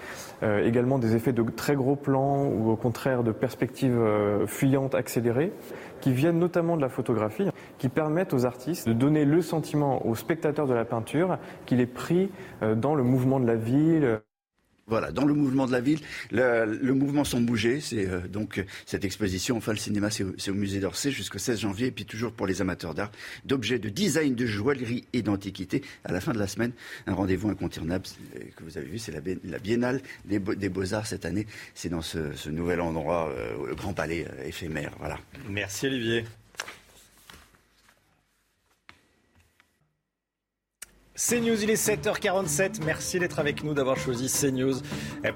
euh, 0.43 0.67
également 0.67 0.99
des 0.99 1.15
effets 1.15 1.33
de 1.33 1.43
très 1.43 1.77
gros 1.77 1.95
plans 1.95 2.47
ou 2.47 2.71
au 2.71 2.77
contraire 2.77 3.23
de 3.23 3.33
perspectives 3.33 3.97
euh, 3.97 4.47
fuyantes 4.47 4.95
accélérées, 4.95 5.53
qui 6.01 6.13
viennent 6.13 6.39
notamment 6.39 6.77
de 6.77 6.83
la 6.83 6.89
photographie, 6.89 7.49
qui 7.79 7.89
permettent 7.89 8.35
aux 8.35 8.45
artistes 8.45 8.89
de 8.89 8.93
donner 8.93 9.25
le 9.25 9.41
sentiment 9.41 10.05
aux 10.05 10.17
spectateurs 10.17 10.67
de 10.67 10.75
la 10.75 10.85
peinture 10.85 11.39
qu'il 11.67 11.81
est 11.81 11.87
pris 11.87 12.31
dans 12.61 12.95
le 12.95 13.05
mouvement 13.05 13.39
de 13.39 13.47
la 13.47 13.57
ville. 13.57 14.21
Voilà, 14.91 15.13
dans 15.13 15.25
le 15.25 15.35
mouvement 15.35 15.67
de 15.67 15.73
la 15.73 15.81
ville, 15.81 16.01
le, 16.33 16.93
mouvement 16.93 17.23
sans 17.23 17.41
bouger. 17.41 17.81
C'est 17.81 18.09
euh, 18.09 18.27
donc 18.27 18.65
cette 18.87 19.05
exposition. 19.05 19.57
Enfin, 19.57 19.71
le 19.71 19.79
cinéma, 19.79 20.11
c'est 20.11 20.51
au, 20.51 20.55
musée 20.55 20.81
d'Orsay 20.81 21.13
jusqu'au 21.13 21.39
16 21.39 21.61
janvier. 21.61 21.87
Et 21.87 21.91
puis 21.93 22.05
toujours 22.05 22.33
pour 22.33 22.49
les 22.49 22.61
amateurs 22.61 22.93
d'art, 22.93 23.13
d'objets, 23.45 23.79
de 23.79 23.89
design, 23.89 24.35
de 24.35 24.47
joaillerie 24.47 25.05
et 25.13 25.23
d'antiquité. 25.23 25.83
À 26.05 26.11
la 26.11 26.21
fin 26.21 26.33
de 26.33 26.41
la 26.41 26.49
semaine, 26.49 26.73
un 27.07 27.15
rendez-vous 27.15 27.49
incontournable 27.49 28.05
euh, 28.35 28.41
que 28.57 28.65
vous 28.65 28.77
avez 28.77 28.89
vu, 28.89 28.99
c'est 28.99 29.13
la, 29.13 29.59
Biennale 29.59 30.01
des, 30.25 30.41
Beaux-Arts 30.41 31.07
cette 31.07 31.25
année. 31.25 31.47
C'est 31.75 31.89
dans 31.89 32.03
ce, 32.03 32.49
nouvel 32.51 32.81
endroit, 32.81 33.31
euh, 33.31 33.69
le 33.69 33.75
Grand 33.77 33.93
Palais 33.93 34.27
éphémère. 34.45 34.91
Voilà. 34.99 35.19
Merci 35.49 35.87
Olivier. 35.87 36.25
CNews, 41.29 41.63
il 41.63 41.69
est 41.69 41.75
7h47. 41.75 42.83
Merci 42.87 43.19
d'être 43.19 43.39
avec 43.41 43.63
nous, 43.63 43.75
d'avoir 43.75 43.99
choisi 43.99 44.29
CNews 44.29 44.77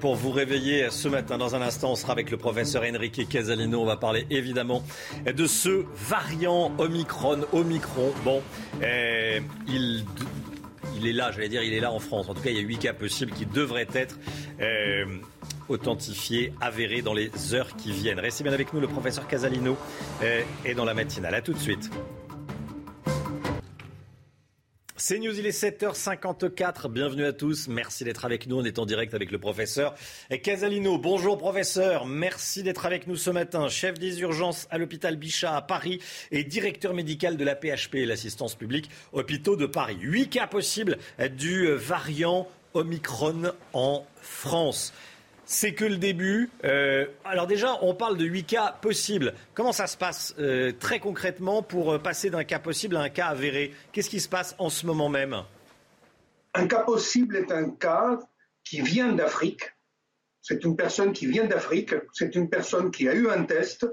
pour 0.01 0.15
vous 0.15 0.31
réveiller 0.31 0.89
ce 0.91 1.09
matin. 1.09 1.37
Dans 1.37 1.55
un 1.55 1.61
instant, 1.61 1.93
on 1.93 1.95
sera 1.95 2.13
avec 2.13 2.31
le 2.31 2.39
professeur 2.39 2.85
Enrique 2.85 3.29
Casalino. 3.29 3.83
On 3.83 3.85
va 3.85 3.99
parler 3.99 4.27
évidemment 4.31 4.83
de 5.27 5.47
ce 5.47 5.85
variant 5.95 6.73
Omicron. 6.79 7.41
Omicron, 7.53 8.13
bon, 8.25 8.41
eh, 8.83 9.43
il, 9.69 10.07
il 10.97 11.07
est 11.07 11.13
là, 11.13 11.31
j'allais 11.33 11.51
dire, 11.51 11.63
il 11.63 11.75
est 11.75 11.81
là 11.81 11.93
en 11.93 11.99
France. 11.99 12.31
En 12.31 12.35
tout 12.35 12.41
cas, 12.41 12.51
il 12.51 12.57
y 12.57 12.61
a 12.61 12.63
8 12.63 12.79
cas 12.79 12.95
possibles 12.95 13.33
qui 13.33 13.45
devraient 13.45 13.89
être 13.93 14.19
eh, 14.61 15.05
authentifiés, 15.69 16.55
avérés 16.63 17.03
dans 17.03 17.15
les 17.15 17.31
heures 17.53 17.77
qui 17.77 17.93
viennent. 17.93 18.21
Restez 18.21 18.43
bien 18.43 18.55
avec 18.55 18.73
nous, 18.73 18.81
le 18.81 18.89
professeur 18.89 19.29
Casalino 19.29 19.77
est 20.23 20.47
eh, 20.65 20.75
dans 20.75 20.87
la 20.87 20.95
matinale. 20.95 21.35
A 21.35 21.43
tout 21.43 21.53
de 21.53 21.59
suite. 21.59 21.91
C'est 24.97 25.19
News, 25.19 25.37
il 25.37 25.45
est 25.45 25.51
7h54. 25.51 26.89
Bienvenue 26.89 27.25
à 27.25 27.33
tous. 27.33 27.67
Merci 27.67 28.05
d'être 28.05 28.25
avec 28.25 28.47
nous. 28.47 28.61
On 28.61 28.65
est 28.65 28.79
en 28.79 28.87
direct 28.87 29.13
avec 29.13 29.33
le 29.33 29.39
professeur 29.39 29.97
Casalino. 30.45 30.99
Bonjour 30.99 31.37
professeur. 31.37 32.07
Merci 32.07 32.63
d'être 32.63 32.87
avec 32.87 33.09
nous 33.09 33.17
ce 33.17 33.31
matin. 33.31 33.69
Chef 33.69 33.99
des 33.99 34.21
urgences 34.21 34.69
à 34.71 34.79
l'hôpital 34.79 35.17
Bichat 35.17 35.57
à 35.57 35.63
Paris 35.63 36.01
et 36.31 36.45
directeur 36.45 36.95
médical 36.95 37.37
de 37.37 37.45
la 37.45 37.57
PHP, 37.57 38.07
l'assistance 38.07 38.55
publique 38.55 38.89
hôpitaux 39.13 39.57
de 39.57 39.67
Paris. 39.67 39.97
Huit 40.01 40.29
cas 40.31 40.47
possibles 40.47 40.99
du 41.37 41.67
variant 41.73 42.47
Omicron 42.75 43.53
en 43.73 44.07
France 44.23 44.93
c'est 45.45 45.75
que 45.75 45.85
le 45.85 45.97
début. 45.97 46.51
Euh, 46.65 47.07
alors 47.25 47.47
déjà, 47.47 47.79
on 47.83 47.95
parle 47.95 48.17
de 48.17 48.25
8 48.25 48.45
cas 48.45 48.79
possibles. 48.81 49.35
Comment 49.55 49.73
ça 49.73 49.87
se 49.87 49.97
passe 49.97 50.35
euh, 50.39 50.73
très 50.73 51.01
concrètement 51.01 51.63
pour 51.63 51.93
euh, 51.93 51.99
passer 51.99 52.31
d'un 52.31 52.45
cas 52.45 52.59
possible 52.59 52.97
à 52.97 53.01
un 53.01 53.09
cas 53.09 53.27
avéré? 53.27 53.73
Qu'est-ce 53.93 54.11
qui 54.11 54.21
se 54.21 54.29
passe 54.29 54.55
en 54.59 54.71
ce 54.71 54.87
moment 54.87 55.09
même? 55.09 55.43
Un 56.55 56.67
cas 56.67 56.81
possible 56.81 57.37
est 57.37 57.51
un 57.53 57.71
cas 57.71 58.19
qui 58.63 58.81
vient 58.81 59.13
d'Afrique. 59.13 59.73
C'est 60.41 60.65
une 60.65 60.77
personne 60.77 61.13
qui 61.13 61.27
vient 61.27 61.47
d'Afrique. 61.47 61.95
C'est 62.13 62.35
une 62.35 62.49
personne 62.49 62.91
qui 62.91 63.09
a 63.09 63.15
eu 63.15 63.29
un 63.29 63.45
test, 63.45 63.87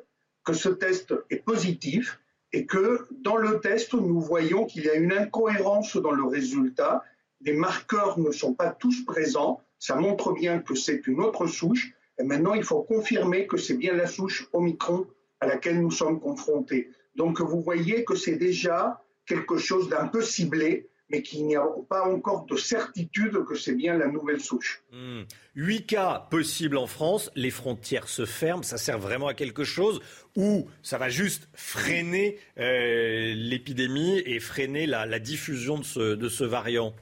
que 0.43 0.53
ce 0.53 0.69
test 0.69 1.13
est 1.29 1.37
positif 1.37 2.19
et 2.53 2.65
que 2.65 3.07
dans 3.21 3.37
le 3.37 3.59
test, 3.61 3.93
nous 3.93 4.19
voyons 4.19 4.65
qu'il 4.65 4.83
y 4.83 4.89
a 4.89 4.95
une 4.95 5.13
incohérence 5.13 5.95
dans 5.95 6.11
le 6.11 6.25
résultat. 6.25 7.03
Les 7.39 7.53
marqueurs 7.53 8.19
ne 8.19 8.31
sont 8.31 8.53
pas 8.53 8.69
tous 8.69 9.05
présents 9.05 9.61
ça 9.81 9.95
montre 9.95 10.31
bien 10.33 10.59
que 10.59 10.75
c'est 10.75 11.07
une 11.07 11.19
autre 11.21 11.47
souche. 11.47 11.91
Et 12.19 12.23
maintenant, 12.23 12.53
il 12.53 12.63
faut 12.63 12.83
confirmer 12.83 13.47
que 13.47 13.57
c'est 13.57 13.73
bien 13.73 13.93
la 13.93 14.05
souche 14.05 14.47
Omicron 14.53 15.07
à 15.39 15.47
laquelle 15.47 15.81
nous 15.81 15.89
sommes 15.89 16.19
confrontés. 16.19 16.91
Donc, 17.15 17.41
vous 17.41 17.61
voyez 17.61 18.05
que 18.05 18.15
c'est 18.15 18.35
déjà 18.35 19.01
quelque 19.25 19.57
chose 19.57 19.89
d'un 19.89 20.07
peu 20.07 20.21
ciblé, 20.21 20.87
mais 21.09 21.23
qu'il 21.23 21.47
n'y 21.47 21.55
a 21.55 21.65
pas 21.89 22.03
encore 22.03 22.45
de 22.45 22.55
certitude 22.57 23.43
que 23.43 23.55
c'est 23.55 23.73
bien 23.73 23.97
la 23.97 24.07
nouvelle 24.07 24.39
souche. 24.39 24.83
Hmm. 24.91 25.23
Huit 25.55 25.87
cas 25.87 26.27
possibles 26.29 26.77
en 26.77 26.87
France, 26.87 27.31
les 27.35 27.49
frontières 27.49 28.07
se 28.07 28.25
ferment, 28.25 28.63
ça 28.63 28.77
sert 28.77 28.99
vraiment 28.99 29.27
à 29.27 29.33
quelque 29.33 29.63
chose 29.63 29.99
ou 30.37 30.67
ça 30.83 30.99
va 30.99 31.09
juste 31.09 31.49
freiner 31.53 32.37
euh, 32.59 33.33
l'épidémie 33.35 34.19
et 34.19 34.39
freiner 34.39 34.85
la, 34.85 35.19
diffusion 35.19 35.79
de 35.79 36.29
ce 36.29 36.43
variant? 36.43 36.93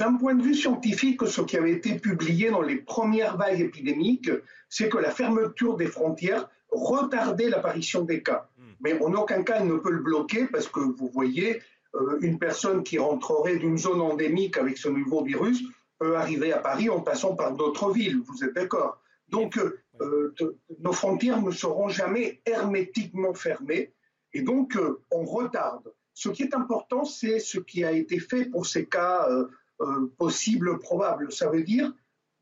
D'un 0.00 0.14
point 0.14 0.34
de 0.34 0.42
vue 0.42 0.54
scientifique, 0.54 1.26
ce 1.26 1.42
qui 1.42 1.58
avait 1.58 1.72
été 1.72 1.94
publié 1.96 2.50
dans 2.50 2.62
les 2.62 2.76
premières 2.76 3.36
vagues 3.36 3.60
épidémiques, 3.60 4.30
c'est 4.70 4.88
que 4.88 4.96
la 4.96 5.10
fermeture 5.10 5.76
des 5.76 5.88
frontières 5.88 6.48
retardait 6.70 7.50
l'apparition 7.50 8.02
des 8.02 8.22
cas. 8.22 8.48
Hmm. 8.56 8.72
Mais 8.80 8.98
en 9.02 9.12
aucun 9.12 9.42
cas, 9.42 9.60
il 9.60 9.66
ne 9.66 9.76
peut 9.76 9.90
le 9.90 10.02
bloquer 10.02 10.46
parce 10.46 10.68
que 10.68 10.80
vous 10.80 11.10
voyez, 11.12 11.60
euh, 11.96 12.18
une 12.22 12.38
personne 12.38 12.82
qui 12.82 12.98
rentrerait 12.98 13.58
d'une 13.58 13.76
zone 13.76 14.00
endémique 14.00 14.56
avec 14.56 14.78
ce 14.78 14.88
nouveau 14.88 15.22
virus 15.22 15.62
peut 15.98 16.16
arriver 16.16 16.50
à 16.54 16.60
Paris 16.60 16.88
en 16.88 17.00
passant 17.00 17.36
par 17.36 17.52
d'autres 17.52 17.92
villes. 17.92 18.22
Vous 18.24 18.42
êtes 18.42 18.54
d'accord? 18.54 19.02
Donc, 19.28 19.58
euh, 19.58 19.80
euh, 20.00 20.34
nos 20.78 20.94
frontières 20.94 21.42
ne 21.42 21.50
seront 21.50 21.90
jamais 21.90 22.40
hermétiquement 22.46 23.34
fermées 23.34 23.92
et 24.32 24.40
donc 24.40 24.78
on 25.10 25.24
retarde. 25.24 25.92
Ce 26.14 26.30
qui 26.30 26.42
est 26.44 26.54
important, 26.54 27.04
c'est 27.04 27.38
ce 27.38 27.58
qui 27.58 27.84
a 27.84 27.92
été 27.92 28.18
fait 28.18 28.46
pour 28.46 28.66
ces 28.66 28.86
cas 28.86 29.28
euh, 29.80 30.12
possible, 30.18 30.78
probable. 30.78 31.32
Ça 31.32 31.48
veut 31.48 31.62
dire 31.62 31.92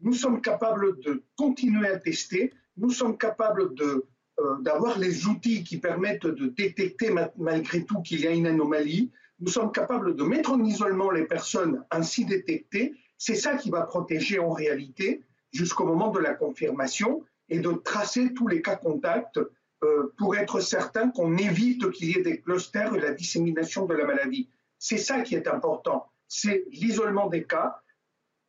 nous 0.01 0.15
sommes 0.15 0.41
capables 0.41 1.01
de 1.01 1.23
continuer 1.37 1.89
à 1.89 1.99
tester, 1.99 2.53
nous 2.77 2.91
sommes 2.91 3.19
capables 3.19 3.71
euh, 3.81 4.59
d'avoir 4.61 4.99
les 4.99 5.27
outils 5.27 5.65
qui 5.65 5.79
permettent 5.79 6.27
de 6.27 6.47
détecter 6.47 7.13
malgré 7.37 7.85
tout 7.85 8.01
qu'il 8.03 8.21
y 8.21 8.27
a 8.27 8.31
une 8.31 8.47
anomalie, 8.47 9.11
nous 9.41 9.49
sommes 9.49 9.73
capables 9.73 10.17
de 10.17 10.25
mettre 10.25 10.53
en 10.53 10.63
isolement 10.65 11.11
les 11.11 11.25
personnes 11.25 11.85
ainsi 11.91 12.25
détectées. 12.25 12.95
C'est 13.19 13.35
ça 13.35 13.57
qui 13.57 13.71
va 13.71 13.83
protéger 13.83 14.39
en 14.39 14.51
réalité 14.51 15.25
jusqu'au 15.53 15.85
moment 15.85 16.11
de 16.11 16.19
la 16.19 16.35
confirmation 16.35 17.25
et 17.49 17.61
de 17.61 17.73
tracer 17.73 18.35
tous 18.35 18.47
les 18.47 18.63
cas 18.63 18.77
contacts 18.77 19.41
euh, 19.85 20.13
pour 20.19 20.37
être 20.37 20.61
certain 20.61 21.11
qu'on 21.11 21.37
évite 21.37 21.91
qu'il 21.93 22.11
y 22.11 22.19
ait 22.19 22.23
des 22.23 22.41
clusters 22.41 22.95
et 22.95 23.01
la 23.01 23.13
dissémination 23.13 23.87
de 23.87 23.95
la 23.95 24.07
maladie. 24.07 24.49
C'est 24.79 24.99
ça 24.99 25.23
qui 25.23 25.35
est 25.35 25.49
important. 25.49 26.07
C'est 26.29 26.65
l'isolement 26.71 27.29
des 27.29 27.45
cas, 27.45 27.83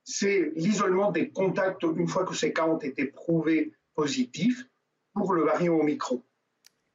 c'est 0.03 0.51
l'isolement 0.56 1.11
des 1.11 1.30
contacts 1.30 1.84
une 1.84 2.07
fois 2.07 2.26
que 2.26 2.35
ces 2.35 2.53
cas 2.53 2.65
ont 2.65 2.77
été 2.77 3.06
prouvés 3.06 3.73
positifs 3.95 4.65
pour 5.14 5.34
le 5.34 5.43
variant 5.43 5.76
Omicron. 5.76 6.22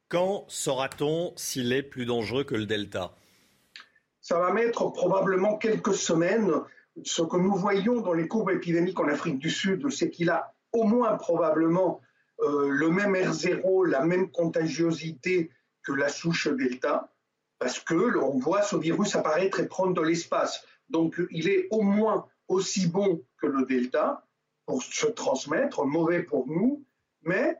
Quand 0.07 0.45
saura-t-on 0.47 1.33
s'il 1.35 1.73
est 1.73 1.83
plus 1.83 2.05
dangereux 2.05 2.43
que 2.43 2.55
le 2.55 2.65
Delta? 2.65 3.15
Ça 4.21 4.39
va 4.39 4.51
mettre 4.51 4.91
probablement 4.91 5.57
quelques 5.57 5.95
semaines. 5.95 6.51
Ce 7.03 7.21
que 7.21 7.37
nous 7.37 7.55
voyons 7.55 8.01
dans 8.01 8.13
les 8.13 8.27
courbes 8.27 8.51
épidémiques 8.51 8.99
en 8.99 9.07
Afrique 9.07 9.39
du 9.39 9.49
Sud, 9.49 9.89
c'est 9.89 10.09
qu'il 10.09 10.29
a 10.29 10.53
au 10.71 10.83
moins 10.83 11.15
probablement 11.17 12.01
euh, 12.41 12.69
le 12.69 12.89
même 12.89 13.13
R0, 13.13 13.87
la 13.87 14.03
même 14.03 14.29
contagiosité 14.29 15.51
que 15.83 15.91
la 15.91 16.09
souche 16.09 16.47
Delta, 16.47 17.13
parce 17.59 17.79
que 17.79 17.93
l'on 17.93 18.37
voit 18.39 18.61
ce 18.61 18.75
virus 18.75 19.15
apparaître 19.15 19.59
et 19.59 19.67
prendre 19.67 19.93
de 19.93 20.01
l'espace. 20.01 20.65
Donc 20.89 21.21
il 21.31 21.49
est 21.49 21.67
au 21.71 21.81
moins 21.81 22.25
aussi 22.47 22.87
bon 22.87 23.23
que 23.41 23.47
le 23.47 23.65
Delta 23.65 24.25
pour 24.65 24.81
se 24.83 25.07
transmettre, 25.07 25.85
mauvais 25.85 26.23
pour 26.23 26.47
nous, 26.47 26.83
mais 27.23 27.57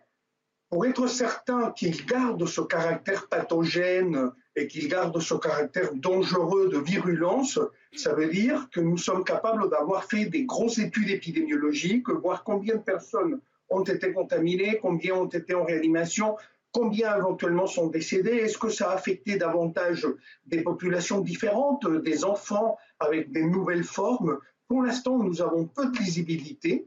pour 0.69 0.85
être 0.85 1.07
certain 1.07 1.71
qu'il 1.71 2.05
garde 2.05 2.45
ce 2.45 2.61
caractère 2.61 3.27
pathogène 3.27 4.31
et 4.55 4.67
qu'il 4.67 4.87
garde 4.87 5.19
ce 5.19 5.35
caractère 5.35 5.93
dangereux 5.93 6.69
de 6.69 6.77
virulence, 6.77 7.59
ça 7.95 8.13
veut 8.13 8.27
dire 8.27 8.69
que 8.71 8.79
nous 8.79 8.97
sommes 8.97 9.23
capables 9.23 9.69
d'avoir 9.69 10.05
fait 10.05 10.25
des 10.25 10.45
grosses 10.45 10.79
études 10.79 11.09
épidémiologiques, 11.09 12.09
voir 12.09 12.43
combien 12.43 12.75
de 12.75 12.81
personnes 12.81 13.39
ont 13.69 13.83
été 13.83 14.11
contaminées, 14.13 14.79
combien 14.81 15.15
ont 15.15 15.27
été 15.27 15.53
en 15.53 15.63
réanimation, 15.63 16.35
combien 16.75 17.15
éventuellement 17.15 17.67
sont 17.67 17.87
décédés, 17.87 18.31
est-ce 18.31 18.57
que 18.57 18.67
ça 18.67 18.91
a 18.91 18.95
affecté 18.95 19.37
davantage 19.37 20.05
des 20.45 20.61
populations 20.61 21.21
différentes, 21.21 21.87
des 21.87 22.25
enfants 22.25 22.77
avec 22.99 23.31
des 23.31 23.45
nouvelles 23.45 23.85
formes? 23.85 24.39
Pour 24.67 24.83
l'instant, 24.83 25.17
nous 25.17 25.41
avons 25.41 25.67
peu 25.67 25.85
de 25.89 25.97
visibilité, 25.97 26.85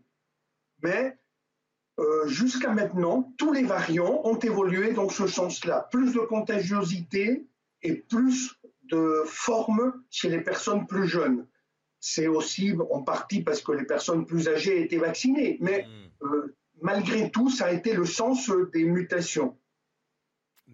mais 0.82 1.16
euh, 1.98 2.28
jusqu'à 2.28 2.70
maintenant, 2.70 3.32
tous 3.38 3.50
les 3.50 3.62
variants 3.62 4.20
ont 4.24 4.38
évolué 4.38 4.92
dans 4.92 5.08
ce 5.08 5.26
sens-là. 5.26 5.88
Plus 5.90 6.12
de 6.12 6.20
contagiosité 6.20 7.46
et 7.80 7.94
plus 7.94 8.60
de 8.90 9.22
formes 9.24 9.94
chez 10.10 10.28
les 10.28 10.42
personnes 10.42 10.86
plus 10.86 11.08
jeunes. 11.08 11.46
C'est 11.98 12.26
aussi 12.26 12.74
en 12.90 13.02
partie 13.02 13.42
parce 13.42 13.62
que 13.62 13.72
les 13.72 13.86
personnes 13.86 14.26
plus 14.26 14.48
âgées 14.48 14.82
étaient 14.82 14.98
vaccinées, 14.98 15.56
mais 15.60 15.86
hmm. 15.86 16.26
euh, 16.26 16.56
malgré 16.82 17.30
tout, 17.30 17.48
ça 17.48 17.66
a 17.66 17.72
été 17.72 17.94
le 17.94 18.04
sens 18.04 18.50
des 18.74 18.84
mutations. 18.84 19.56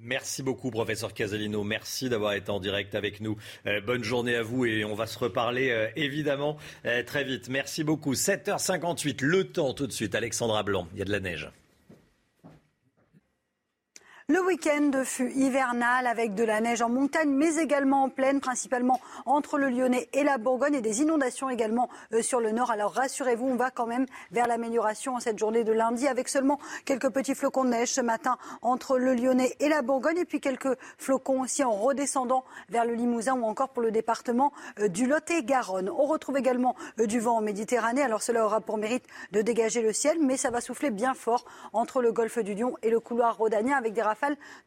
Merci 0.00 0.42
beaucoup, 0.42 0.70
professeur 0.70 1.14
Casalino. 1.14 1.64
Merci 1.64 2.08
d'avoir 2.08 2.34
été 2.34 2.50
en 2.50 2.60
direct 2.60 2.94
avec 2.94 3.20
nous. 3.20 3.36
Euh, 3.66 3.80
bonne 3.80 4.04
journée 4.04 4.36
à 4.36 4.42
vous 4.42 4.66
et 4.66 4.84
on 4.84 4.94
va 4.94 5.06
se 5.06 5.18
reparler 5.18 5.70
euh, 5.70 5.88
évidemment 5.96 6.56
euh, 6.84 7.02
très 7.02 7.24
vite. 7.24 7.48
Merci 7.48 7.84
beaucoup. 7.84 8.12
7h58, 8.14 9.24
le 9.24 9.44
temps 9.44 9.72
tout 9.72 9.86
de 9.86 9.92
suite. 9.92 10.14
Alexandra 10.14 10.62
Blanc, 10.62 10.88
il 10.92 10.98
y 10.98 11.02
a 11.02 11.04
de 11.06 11.12
la 11.12 11.20
neige. 11.20 11.50
Le 14.30 14.40
week-end 14.40 14.90
fut 15.04 15.30
hivernal 15.32 16.06
avec 16.06 16.34
de 16.34 16.44
la 16.44 16.62
neige 16.62 16.80
en 16.80 16.88
montagne, 16.88 17.28
mais 17.28 17.56
également 17.56 18.04
en 18.04 18.08
plaine, 18.08 18.40
principalement 18.40 18.98
entre 19.26 19.58
le 19.58 19.68
Lyonnais 19.68 20.08
et 20.14 20.24
la 20.24 20.38
Bourgogne, 20.38 20.76
et 20.76 20.80
des 20.80 21.02
inondations 21.02 21.50
également 21.50 21.90
euh, 22.14 22.22
sur 22.22 22.40
le 22.40 22.50
nord. 22.50 22.70
Alors 22.70 22.94
rassurez-vous, 22.94 23.46
on 23.46 23.56
va 23.56 23.70
quand 23.70 23.84
même 23.84 24.06
vers 24.30 24.46
l'amélioration 24.46 25.16
en 25.16 25.20
cette 25.20 25.38
journée 25.38 25.62
de 25.62 25.72
lundi, 25.72 26.08
avec 26.08 26.30
seulement 26.30 26.58
quelques 26.86 27.10
petits 27.10 27.34
flocons 27.34 27.64
de 27.64 27.68
neige 27.68 27.92
ce 27.92 28.00
matin 28.00 28.38
entre 28.62 28.96
le 28.96 29.12
Lyonnais 29.12 29.56
et 29.60 29.68
la 29.68 29.82
Bourgogne, 29.82 30.16
et 30.16 30.24
puis 30.24 30.40
quelques 30.40 30.74
flocons 30.96 31.42
aussi 31.42 31.62
en 31.62 31.72
redescendant 31.72 32.46
vers 32.70 32.86
le 32.86 32.94
Limousin 32.94 33.34
ou 33.34 33.44
encore 33.44 33.68
pour 33.68 33.82
le 33.82 33.90
département 33.90 34.54
euh, 34.80 34.88
du 34.88 35.06
Lot-et-Garonne. 35.06 35.90
On 35.90 36.06
retrouve 36.06 36.38
également 36.38 36.76
euh, 36.98 37.04
du 37.04 37.20
vent 37.20 37.36
en 37.36 37.42
Méditerranée. 37.42 38.00
Alors 38.00 38.22
cela 38.22 38.46
aura 38.46 38.62
pour 38.62 38.78
mérite 38.78 39.04
de 39.32 39.42
dégager 39.42 39.82
le 39.82 39.92
ciel, 39.92 40.16
mais 40.18 40.38
ça 40.38 40.48
va 40.48 40.62
souffler 40.62 40.88
bien 40.88 41.12
fort 41.12 41.44
entre 41.74 42.00
le 42.00 42.10
golfe 42.10 42.38
du 42.38 42.54
Lion 42.54 42.74
et 42.82 42.88
le 42.88 43.00
couloir 43.00 43.36
rhodanien 43.36 43.76
avec 43.76 43.92
des 43.92 44.13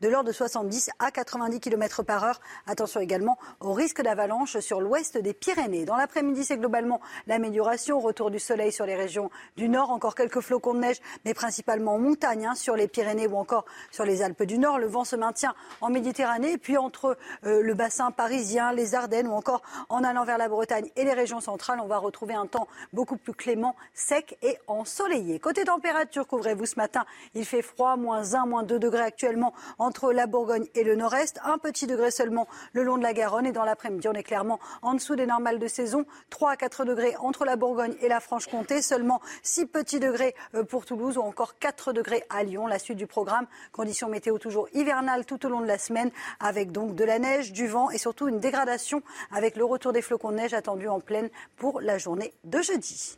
de 0.02 0.10
l'ordre 0.10 0.28
de 0.28 0.34
70 0.34 0.90
à 1.00 1.12
90 1.12 1.60
km 1.60 2.04
par 2.04 2.24
heure. 2.24 2.40
Attention 2.66 3.00
également 3.00 3.38
au 3.60 3.74
risque 3.74 4.02
d'avalanche 4.02 4.60
sur 4.60 4.82
l'ouest 4.82 5.18
des 5.18 5.34
Pyrénées. 5.34 5.86
Dans 5.86 5.96
l'après-midi, 5.96 6.44
c'est 6.44 6.58
globalement 6.58 7.02
l'amélioration. 7.28 8.00
Retour 8.00 8.32
du 8.32 8.40
soleil 8.40 8.72
sur 8.72 8.86
les 8.86 8.96
régions 8.96 9.30
du 9.56 9.70
nord. 9.70 9.92
Encore 9.92 10.16
quelques 10.16 10.42
flocons 10.42 10.74
de 10.74 10.80
neige, 10.80 10.98
mais 11.26 11.34
principalement 11.34 11.96
en 11.96 12.00
montagne, 12.00 12.46
hein, 12.46 12.56
sur 12.56 12.76
les 12.76 12.88
Pyrénées 12.88 13.28
ou 13.28 13.38
encore 13.38 13.66
sur 13.92 14.06
les 14.06 14.22
Alpes 14.22 14.44
du 14.44 14.58
Nord. 14.58 14.80
Le 14.80 14.88
vent 14.88 15.06
se 15.06 15.16
maintient 15.16 15.54
en 15.82 15.90
Méditerranée. 15.90 16.58
Puis 16.58 16.78
entre 16.78 17.18
euh, 17.46 17.62
le 17.62 17.74
bassin 17.74 18.12
parisien, 18.12 18.72
les 18.74 18.96
Ardennes 18.96 19.28
ou 19.28 19.34
encore 19.34 19.62
en 19.90 20.04
allant 20.04 20.26
vers 20.26 20.38
la 20.38 20.50
Bretagne 20.50 20.90
et 20.96 21.04
les 21.04 21.14
régions 21.14 21.42
centrales, 21.42 21.80
on 21.82 21.88
va 21.88 21.98
retrouver 21.98 22.34
un 22.34 22.48
temps 22.48 22.68
beaucoup 22.94 23.18
plus 23.18 23.34
clément, 23.34 23.76
sec 23.94 24.38
et 24.42 24.58
ensoleillé. 24.68 25.40
Côté 25.40 25.64
température, 25.64 26.28
couvrez-vous 26.28 26.66
ce 26.66 26.76
matin. 26.76 27.06
Il 27.34 27.46
fait 27.46 27.62
froid, 27.62 27.96
moins 27.96 28.34
1, 28.34 28.46
moins 28.46 28.64
2 28.64 28.80
degrés 28.80 29.04
actuellement 29.04 29.37
entre 29.80 30.12
la 30.12 30.28
Bourgogne 30.28 30.68
et 30.76 30.84
le 30.84 30.96
nord-est. 30.96 31.40
Un 31.44 31.58
petit 31.58 31.88
degré 31.88 32.12
seulement 32.12 32.48
le 32.74 32.84
long 32.84 32.98
de 32.98 33.04
la 33.04 33.14
Garonne. 33.14 33.46
Et 33.46 33.52
dans 33.52 33.64
l'après-midi, 33.64 34.08
on 34.08 34.14
est 34.14 34.24
clairement 34.24 34.60
en 34.82 34.94
dessous 34.94 35.16
des 35.16 35.26
normales 35.26 35.60
de 35.60 35.68
saison. 35.68 36.06
3 36.30 36.52
à 36.52 36.56
4 36.58 36.86
degrés 36.86 37.16
entre 37.20 37.46
la 37.46 37.56
Bourgogne 37.56 37.96
et 38.02 38.08
la 38.08 38.20
Franche-Comté. 38.20 38.82
Seulement 38.82 39.22
6 39.44 39.66
petits 39.68 40.00
degrés 40.00 40.36
euh, 40.56 40.64
pour 40.64 40.86
Toulouse 40.86 41.18
ou 41.18 41.22
encore 41.22 41.58
4 41.60 41.94
degrés 41.94 42.24
à 42.30 42.44
Lyon. 42.44 42.68
La 42.68 42.80
suite 42.80 42.98
du 42.98 43.08
programme, 43.08 43.48
conditions 43.72 44.10
météo 44.10 44.38
toujours 44.38 44.68
hivernales 44.74 45.26
tout 45.26 45.46
au 45.46 45.50
long 45.50 45.62
de 45.62 45.68
la 45.68 45.78
semaine 45.78 46.12
avec 46.40 46.72
donc 46.72 46.96
de 46.96 47.04
la 47.04 47.20
neige, 47.20 47.52
du 47.52 47.68
vent 47.68 47.90
et 47.90 47.98
surtout 47.98 48.28
une 48.28 48.40
dégradation 48.40 49.02
avec 49.32 49.56
le 49.56 49.66
retour 49.66 49.94
des 49.94 50.02
flocons 50.02 50.32
de 50.32 50.38
neige 50.38 50.54
attendus 50.54 50.88
en 50.88 51.00
pleine 51.00 51.30
pour 51.58 51.82
la 51.82 51.98
journée 51.98 52.34
de 52.44 52.62
jeudi. 52.62 53.18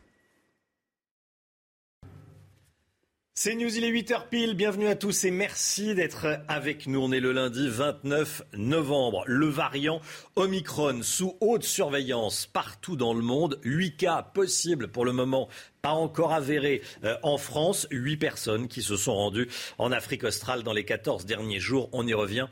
C'est 3.42 3.56
News, 3.56 3.74
il 3.74 3.86
est 3.86 3.92
8h 3.94 4.28
pile. 4.30 4.54
Bienvenue 4.54 4.90
à 4.90 4.96
tous 4.96 5.24
et 5.24 5.32
merci 5.32 5.96
d'être 5.96 6.42
avec 6.50 6.88
nous. 6.88 7.00
On 7.00 7.14
est 7.14 7.22
le 7.22 7.32
lundi 7.32 7.70
29 7.70 8.42
novembre. 8.58 9.24
Le 9.28 9.46
variant 9.46 10.02
Omicron 10.36 11.00
sous 11.04 11.38
haute 11.40 11.64
surveillance 11.64 12.48
partout 12.48 12.98
dans 12.98 13.14
le 13.14 13.22
monde. 13.22 13.58
8 13.64 13.96
cas 13.96 14.24
possibles 14.24 14.90
pour 14.90 15.06
le 15.06 15.14
moment 15.14 15.48
pas 15.82 15.92
encore 15.92 16.34
avéré 16.34 16.82
euh, 17.04 17.16
en 17.24 17.38
France. 17.38 17.88
Huit 17.92 18.18
personnes 18.18 18.68
qui 18.68 18.82
se 18.82 18.98
sont 18.98 19.14
rendues 19.14 19.50
en 19.78 19.92
Afrique 19.92 20.24
australe 20.24 20.64
dans 20.64 20.74
les 20.74 20.84
14 20.84 21.26
derniers 21.26 21.60
jours. 21.60 21.90
On 21.94 22.06
y 22.06 22.14
revient 22.14 22.48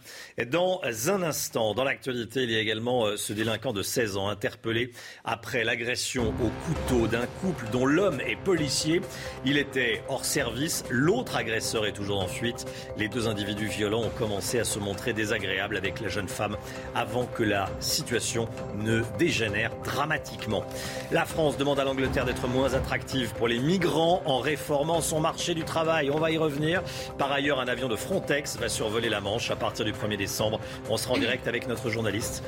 dans 0.47 0.81
un 1.07 1.23
instant. 1.23 1.73
Dans 1.73 1.83
l'actualité, 1.83 2.43
il 2.43 2.51
y 2.51 2.55
a 2.55 2.59
également 2.59 3.05
euh, 3.05 3.17
ce 3.17 3.33
délinquant 3.33 3.73
de 3.73 3.81
16 3.81 4.17
ans 4.17 4.29
interpellé 4.29 4.91
après 5.25 5.63
l'agression 5.63 6.33
au 6.41 6.49
couteau 6.65 7.07
d'un 7.07 7.25
couple 7.41 7.65
dont 7.71 7.85
l'homme 7.85 8.21
est 8.21 8.37
policier. 8.37 9.01
Il 9.45 9.57
était 9.57 10.03
hors 10.07 10.25
service. 10.25 10.83
L'autre 10.89 11.35
agresseur 11.35 11.85
est 11.85 11.93
toujours 11.93 12.21
en 12.21 12.27
fuite. 12.27 12.65
Les 12.97 13.09
deux 13.09 13.27
individus 13.27 13.67
violents 13.67 14.03
ont 14.03 14.09
commencé 14.09 14.59
à 14.59 14.63
se 14.63 14.79
montrer 14.79 15.13
désagréables 15.13 15.77
avec 15.77 15.99
la 15.99 16.07
jeune 16.07 16.27
femme 16.27 16.57
avant 16.95 17.25
que 17.25 17.43
la 17.43 17.69
situation 17.79 18.47
ne 18.77 19.01
dégénère 19.17 19.71
dramatiquement. 19.83 20.65
La 21.11 21.25
France 21.25 21.57
demande 21.57 21.79
à 21.79 21.83
l'Angleterre 21.83 22.25
d'être 22.25 22.47
moins 22.47 22.73
attractive 22.73 23.16
pour 23.25 23.47
les 23.47 23.59
migrants 23.59 24.21
en 24.25 24.39
réformant 24.39 25.01
son 25.01 25.19
marché 25.19 25.53
du 25.53 25.63
travail. 25.63 26.11
On 26.11 26.19
va 26.19 26.31
y 26.31 26.37
revenir. 26.37 26.83
Par 27.17 27.31
ailleurs, 27.31 27.59
un 27.59 27.67
avion 27.67 27.87
de 27.87 27.95
Frontex 27.95 28.57
va 28.57 28.69
survoler 28.69 29.09
la 29.09 29.21
Manche 29.21 29.49
à 29.51 29.55
partir 29.55 29.85
du 29.85 29.93
1er 29.93 30.17
décembre. 30.17 30.59
On 30.89 30.97
sera 30.97 31.15
en 31.15 31.17
direct 31.17 31.47
avec 31.47 31.67
notre 31.67 31.89
journaliste 31.89 32.43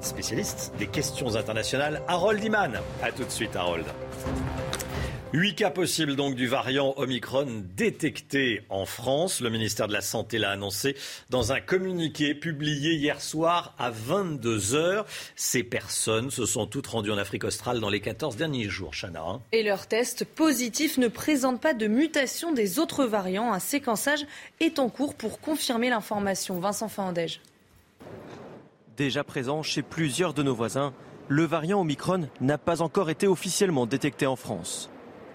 spécialiste 0.00 0.72
des 0.78 0.86
questions 0.86 1.36
internationales, 1.36 2.02
Harold 2.08 2.42
Iman. 2.42 2.80
A 3.02 3.12
tout 3.12 3.24
de 3.24 3.30
suite, 3.30 3.56
Harold. 3.56 3.86
Huit 5.34 5.56
cas 5.56 5.68
possibles 5.68 6.16
donc 6.16 6.36
du 6.36 6.46
variant 6.46 6.94
Omicron 6.96 7.62
détecté 7.76 8.62
en 8.70 8.86
France. 8.86 9.42
Le 9.42 9.50
ministère 9.50 9.86
de 9.86 9.92
la 9.92 10.00
Santé 10.00 10.38
l'a 10.38 10.52
annoncé 10.52 10.96
dans 11.28 11.52
un 11.52 11.60
communiqué 11.60 12.34
publié 12.34 12.94
hier 12.94 13.20
soir 13.20 13.74
à 13.78 13.90
22 13.90 14.74
heures. 14.74 15.04
Ces 15.36 15.62
personnes 15.62 16.30
se 16.30 16.46
sont 16.46 16.66
toutes 16.66 16.86
rendues 16.86 17.12
en 17.12 17.18
Afrique 17.18 17.44
australe 17.44 17.78
dans 17.78 17.90
les 17.90 18.00
14 18.00 18.36
derniers 18.36 18.70
jours, 18.70 18.92
Chana. 18.98 19.38
Et 19.52 19.62
leurs 19.62 19.86
tests 19.86 20.24
positifs 20.24 20.96
ne 20.96 21.08
présentent 21.08 21.60
pas 21.60 21.74
de 21.74 21.88
mutation 21.88 22.52
des 22.52 22.78
autres 22.78 23.04
variants. 23.04 23.52
Un 23.52 23.58
séquençage 23.58 24.24
est 24.60 24.78
en 24.78 24.88
cours 24.88 25.14
pour 25.14 25.42
confirmer 25.42 25.90
l'information. 25.90 26.58
Vincent 26.58 26.88
Fandège. 26.88 27.42
Déjà 28.96 29.24
présent 29.24 29.62
chez 29.62 29.82
plusieurs 29.82 30.32
de 30.32 30.42
nos 30.42 30.54
voisins, 30.54 30.94
le 31.28 31.44
variant 31.44 31.82
Omicron 31.82 32.30
n'a 32.40 32.56
pas 32.56 32.80
encore 32.80 33.10
été 33.10 33.26
officiellement 33.26 33.84
détecté 33.84 34.26
en 34.26 34.34
France 34.34 34.88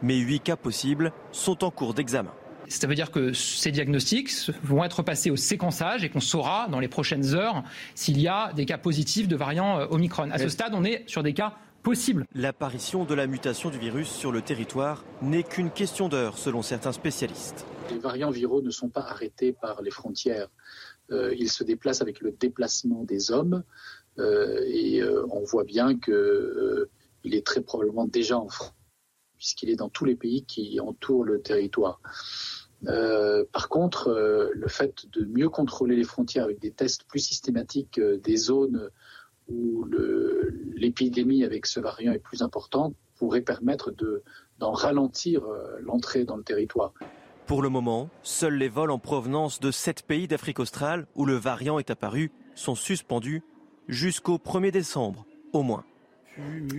mais 0.04 0.18
huit 0.18 0.42
cas 0.42 0.56
possibles 0.56 1.12
sont 1.32 1.64
en 1.64 1.72
cours 1.72 1.96
d'examen. 1.96 2.32
Ça 2.68 2.88
veut 2.88 2.96
dire 2.96 3.12
que 3.12 3.34
ces 3.34 3.72
diagnostics 3.72 4.52
vont 4.64 4.84
être 4.84 5.02
passés 5.02 5.32
au 5.32 5.36
séquençage 5.36 6.04
et 6.04 6.10
qu'on 6.10 6.20
saura 6.20 6.68
dans 6.70 6.80
les 6.80 6.88
prochaines 6.88 7.34
heures 7.34 7.64
s'il 7.96 8.20
y 8.20 8.28
a 8.28 8.54
des 8.54 8.66
cas 8.66 8.78
positifs 8.78 9.28
de 9.28 9.36
variants 9.36 9.80
euh, 9.80 9.88
Omicron. 9.90 10.30
À 10.32 10.38
ce 10.38 10.50
stade, 10.50 10.74
on 10.74 10.84
est 10.84 11.04
sur 11.08 11.24
des 11.24 11.34
cas 11.34 11.54
possibles. 11.82 12.26
L'apparition 12.34 13.04
de 13.04 13.14
la 13.14 13.28
mutation 13.28 13.70
du 13.70 13.78
virus 13.78 14.10
sur 14.10 14.32
le 14.32 14.42
territoire 14.42 15.04
n'est 15.22 15.44
qu'une 15.44 15.72
question 15.72 16.08
d'heure, 16.08 16.38
selon 16.38 16.62
certains 16.62 16.94
spécialistes. 16.94 17.66
Les 17.90 17.98
variants 17.98 18.32
viraux 18.32 18.62
ne 18.62 18.70
sont 18.70 18.90
pas 18.90 19.02
arrêtés 19.02 19.52
par 19.52 19.82
les 19.82 19.92
frontières. 19.92 20.48
Euh, 21.12 21.36
ils 21.38 21.50
se 21.50 21.66
déplacent 21.66 22.02
avec 22.02 22.22
le 22.22 22.32
déplacement 22.32 23.04
des 23.04 23.32
hommes. 23.32 23.64
et 24.18 25.02
on 25.32 25.44
voit 25.44 25.64
bien 25.64 25.98
qu'il 26.00 27.34
est 27.36 27.46
très 27.46 27.62
probablement 27.62 28.06
déjà 28.06 28.38
en 28.38 28.48
France, 28.48 28.74
puisqu'il 29.44 29.70
est 29.70 29.76
dans 29.76 29.90
tous 29.90 30.06
les 30.06 30.16
pays 30.16 30.46
qui 30.46 30.80
entourent 30.80 31.26
le 31.26 31.42
territoire. 31.42 32.00
par 33.52 33.68
contre, 33.68 34.10
le 34.54 34.68
fait 34.70 35.06
de 35.12 35.26
mieux 35.26 35.50
contrôler 35.50 35.98
les 35.98 36.06
frontières 36.06 36.46
avec 36.46 36.62
des 36.62 36.72
tests 36.72 37.04
plus 37.04 37.20
systématiques 37.20 38.00
des 38.00 38.38
zones 38.38 38.90
où 39.50 39.86
l'épidémie 40.76 41.44
avec 41.44 41.66
ce 41.66 41.82
variant 41.82 42.14
est 42.14 42.20
plus 42.20 42.42
importante 42.42 42.96
pourrait 43.18 43.42
permettre 43.42 43.94
d'en 44.60 44.72
ralentir 44.72 45.44
euh, 45.44 45.78
l'entrée 45.82 46.24
dans 46.24 46.38
le 46.38 46.44
territoire. 46.44 46.94
Pour 47.46 47.62
le 47.62 47.70
moment, 47.70 48.10
seuls 48.22 48.56
les 48.56 48.70
vols 48.70 48.92
en 48.92 49.00
provenance 49.00 49.60
de 49.60 49.72
sept 49.72 50.04
pays 50.04 50.28
d'Afrique 50.28 50.60
australe 50.60 51.06
où 51.16 51.26
le 51.26 51.36
variant 51.36 51.80
est 51.80 51.92
apparu 51.92 52.32
sont 52.56 52.76
suspendus 52.76 53.44
jusqu'au 53.88 54.38
1er 54.38 54.72
décembre, 54.72 55.26
au 55.52 55.64
moins. 55.64 55.84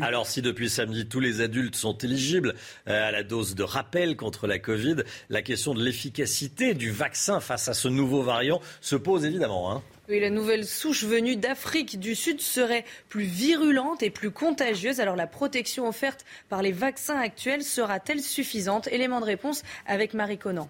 Alors 0.01 0.27
si 0.27 0.43
depuis 0.43 0.69
samedi 0.69 1.07
tous 1.07 1.21
les 1.21 1.41
adultes 1.41 1.77
sont 1.77 1.97
éligibles 1.99 2.55
euh, 2.89 3.09
à 3.09 3.13
la 3.13 3.23
dose 3.23 3.55
de 3.55 3.63
rappel 3.63 4.17
contre 4.17 4.47
la 4.47 4.59
Covid, 4.59 4.97
la 5.29 5.43
question 5.43 5.75
de 5.75 5.83
l'efficacité 5.83 6.75
du 6.75 6.91
vaccin 6.91 7.41
face 7.41 7.69
à 7.69 7.75
ce 7.75 7.89
nouveau 7.89 8.23
variant 8.23 8.61
se 8.81 8.97
pose 8.97 9.25
évidemment. 9.25 9.73
Hein. 9.73 9.83
Oui, 10.09 10.21
la 10.21 10.31
nouvelle 10.31 10.67
souche 10.67 11.05
venue 11.05 11.37
d'Afrique 11.37 11.99
du 11.99 12.15
Sud 12.15 12.41
serait 12.41 12.85
plus 13.09 13.25
virulente 13.25 14.03
et 14.03 14.11
plus 14.11 14.31
contagieuse. 14.31 15.01
Alors 15.01 15.17
la 15.17 15.27
protection 15.27 15.89
offerte 15.89 16.25
par 16.49 16.61
les 16.61 16.73
vaccins 16.73 17.19
actuels 17.19 17.63
sera-t-elle 17.63 18.21
suffisante? 18.21 18.89
Élément 18.89 19.21
de 19.21 19.25
réponse 19.25 19.63
avec 19.87 20.15
Marie 20.15 20.39
Conan. 20.39 20.69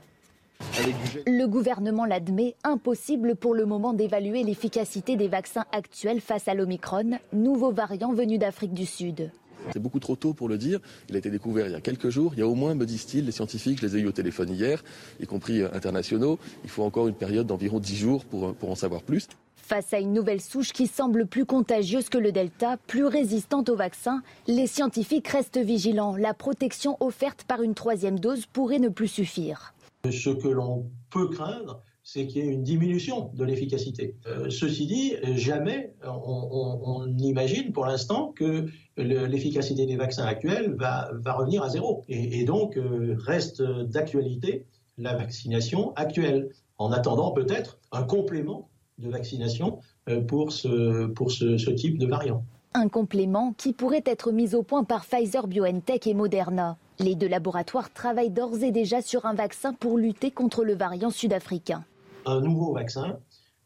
Le 1.27 1.47
gouvernement 1.47 2.05
l'admet, 2.05 2.57
impossible 2.65 3.37
pour 3.37 3.55
le 3.55 3.65
moment 3.65 3.93
d'évaluer 3.93 4.43
l'efficacité 4.43 5.17
des 5.17 5.29
vaccins 5.29 5.65
actuels 5.73 6.21
face 6.21 6.49
à 6.49 6.55
l'Omicron, 6.55 7.19
nouveau 7.33 7.73
variant 7.73 8.13
venu 8.13 8.39
d'Afrique 8.39 8.75
du 8.75 8.87
Sud. 8.87 9.31
C'est 9.73 9.79
beaucoup 9.79 10.01
trop 10.01 10.17
tôt 10.17 10.35
pour 10.35 10.49
le 10.49 10.59
dire. 10.59 10.81
Il 11.09 11.15
a 11.15 11.19
été 11.19 11.31
découvert 11.31 11.67
il 11.67 11.73
y 11.73 11.77
a 11.77 11.81
quelques 11.81 12.11
jours. 12.11 12.33
Il 12.35 12.41
y 12.41 12.43
a 12.43 12.49
au 12.49 12.55
moins, 12.55 12.75
me 12.75 12.87
disent-ils, 12.87 13.25
les 13.25 13.33
scientifiques, 13.33 13.81
je 13.81 13.87
les 13.87 13.97
ai 13.97 14.01
eu 14.01 14.07
au 14.07 14.13
téléphone 14.13 14.51
hier, 14.51 14.83
y 15.21 15.27
compris 15.27 15.63
euh, 15.63 15.69
internationaux. 15.73 16.39
Il 16.65 16.71
faut 16.71 16.83
encore 16.83 17.09
une 17.09 17.15
période 17.15 17.47
d'environ 17.47 17.81
10 17.81 17.97
jours 17.97 18.25
pour, 18.25 18.49
euh, 18.49 18.53
pour 18.53 18.71
en 18.71 18.75
savoir 18.75 19.03
plus. 19.03 19.29
Face 19.57 19.95
à 19.95 19.99
une 19.99 20.13
nouvelle 20.13 20.43
souche 20.43 20.73
qui 20.73 20.87
semble 20.87 21.27
plus 21.27 21.47
contagieuse 21.47 22.11
que 22.11 22.19
le 22.19 22.33
Delta, 22.33 22.77
plus 22.87 23.07
résistante 23.07 23.71
au 23.71 23.77
vaccin, 23.77 24.23
les 24.47 24.67
scientifiques 24.67 25.29
restent 25.29 25.59
vigilants. 25.59 26.17
La 26.17 26.35
protection 26.35 26.99
offerte 27.01 27.45
par 27.45 27.63
une 27.63 27.75
troisième 27.75 28.19
dose 28.19 28.45
pourrait 28.45 28.79
ne 28.79 28.91
plus 28.91 29.09
suffire. 29.09 29.74
Ce 30.11 30.31
que 30.31 30.49
l'on 30.49 30.91
peut 31.11 31.29
craindre, 31.29 31.81
c'est 32.05 32.27
qu'il 32.27 32.45
y 32.45 32.49
ait 32.49 32.53
une 32.53 32.63
diminution 32.63 33.31
de 33.35 33.45
l'efficacité. 33.45 34.15
Euh, 34.27 34.51
ceci 34.51 34.87
dit, 34.87 35.15
jamais 35.37 35.95
on, 36.05 37.07
imagine 37.19 37.73
pour 37.73 37.87
l'instant 37.87 38.33
que 38.37 38.67
l'efficacité 38.99 39.87
des 39.87 39.97
vaccins 39.97 40.27
actuels 40.27 40.75
va, 40.79 41.11
revenir 41.35 41.63
à 41.63 41.71
zéro. 41.71 42.05
Et, 42.09 42.45
donc 42.45 42.77
euh, 42.77 43.17
reste 43.19 43.63
d'actualité 43.63 44.67
la 44.99 45.17
vaccination 45.17 45.93
actuelle, 45.97 46.51
en 46.79 46.93
attendant 46.93 47.33
peut-être 47.33 47.79
un 47.91 48.03
complément 48.03 48.69
de 48.99 49.09
vaccination 49.09 49.81
euh, 50.09 50.21
pour 50.21 50.53
ce 50.53 51.71
type 51.71 51.99
de 51.99 52.07
variant. 52.07 52.45
Un 52.75 52.89
complément 52.89 53.55
qui 53.57 53.73
pourrait 53.73 54.05
être 54.05 54.31
mis 54.31 54.55
au 54.55 54.63
point 54.63 54.85
par 54.85 55.07
Pfizer 55.07 55.47
BioNTech 55.47 56.07
et 56.07 56.15
Moderna. 56.15 56.77
Les 56.99 57.15
deux 57.15 57.29
laboratoires 57.29 57.93
travaillent 57.93 58.31
d'ores 58.31 58.63
et 58.63 58.71
déjà 58.71 59.03
sur 59.03 59.27
un 59.27 59.35
vaccin 59.35 59.73
pour 59.73 59.99
lutter 59.99 60.31
contre 60.31 60.65
le 60.65 60.75
variant 60.75 61.11
sud-africain 61.11 61.85
un 62.27 62.41
nouveau 62.41 62.73
vaccin 62.73 63.19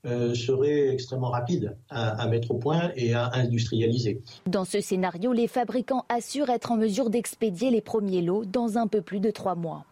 euh, 0.07 0.35
serait 0.35 0.91
extrêmement 0.91 1.31
rapide 1.31 1.77
à, 1.91 2.27
mettre 2.29 2.53
au 2.53 2.59
point 2.59 2.93
et 2.97 3.15
à 3.15 3.31
industrialiser. 3.35 4.23
Dans 4.47 4.65
ce 4.65 4.81
scénario, 4.81 5.33
les 5.33 5.49
fabricants 5.49 6.05
assurent 6.09 6.51
être 6.51 6.73
en 6.73 6.77
mesure 6.77 7.11
d'expédier 7.11 7.71
les 7.71 7.81
premiers 7.81 8.23
lots 8.23 8.45
dans 8.45 8.79
un 8.79 8.87
peu 8.87 9.03
plus 9.03 9.21
de 9.21 9.31
trois 9.31 9.55
mois. 9.55 9.85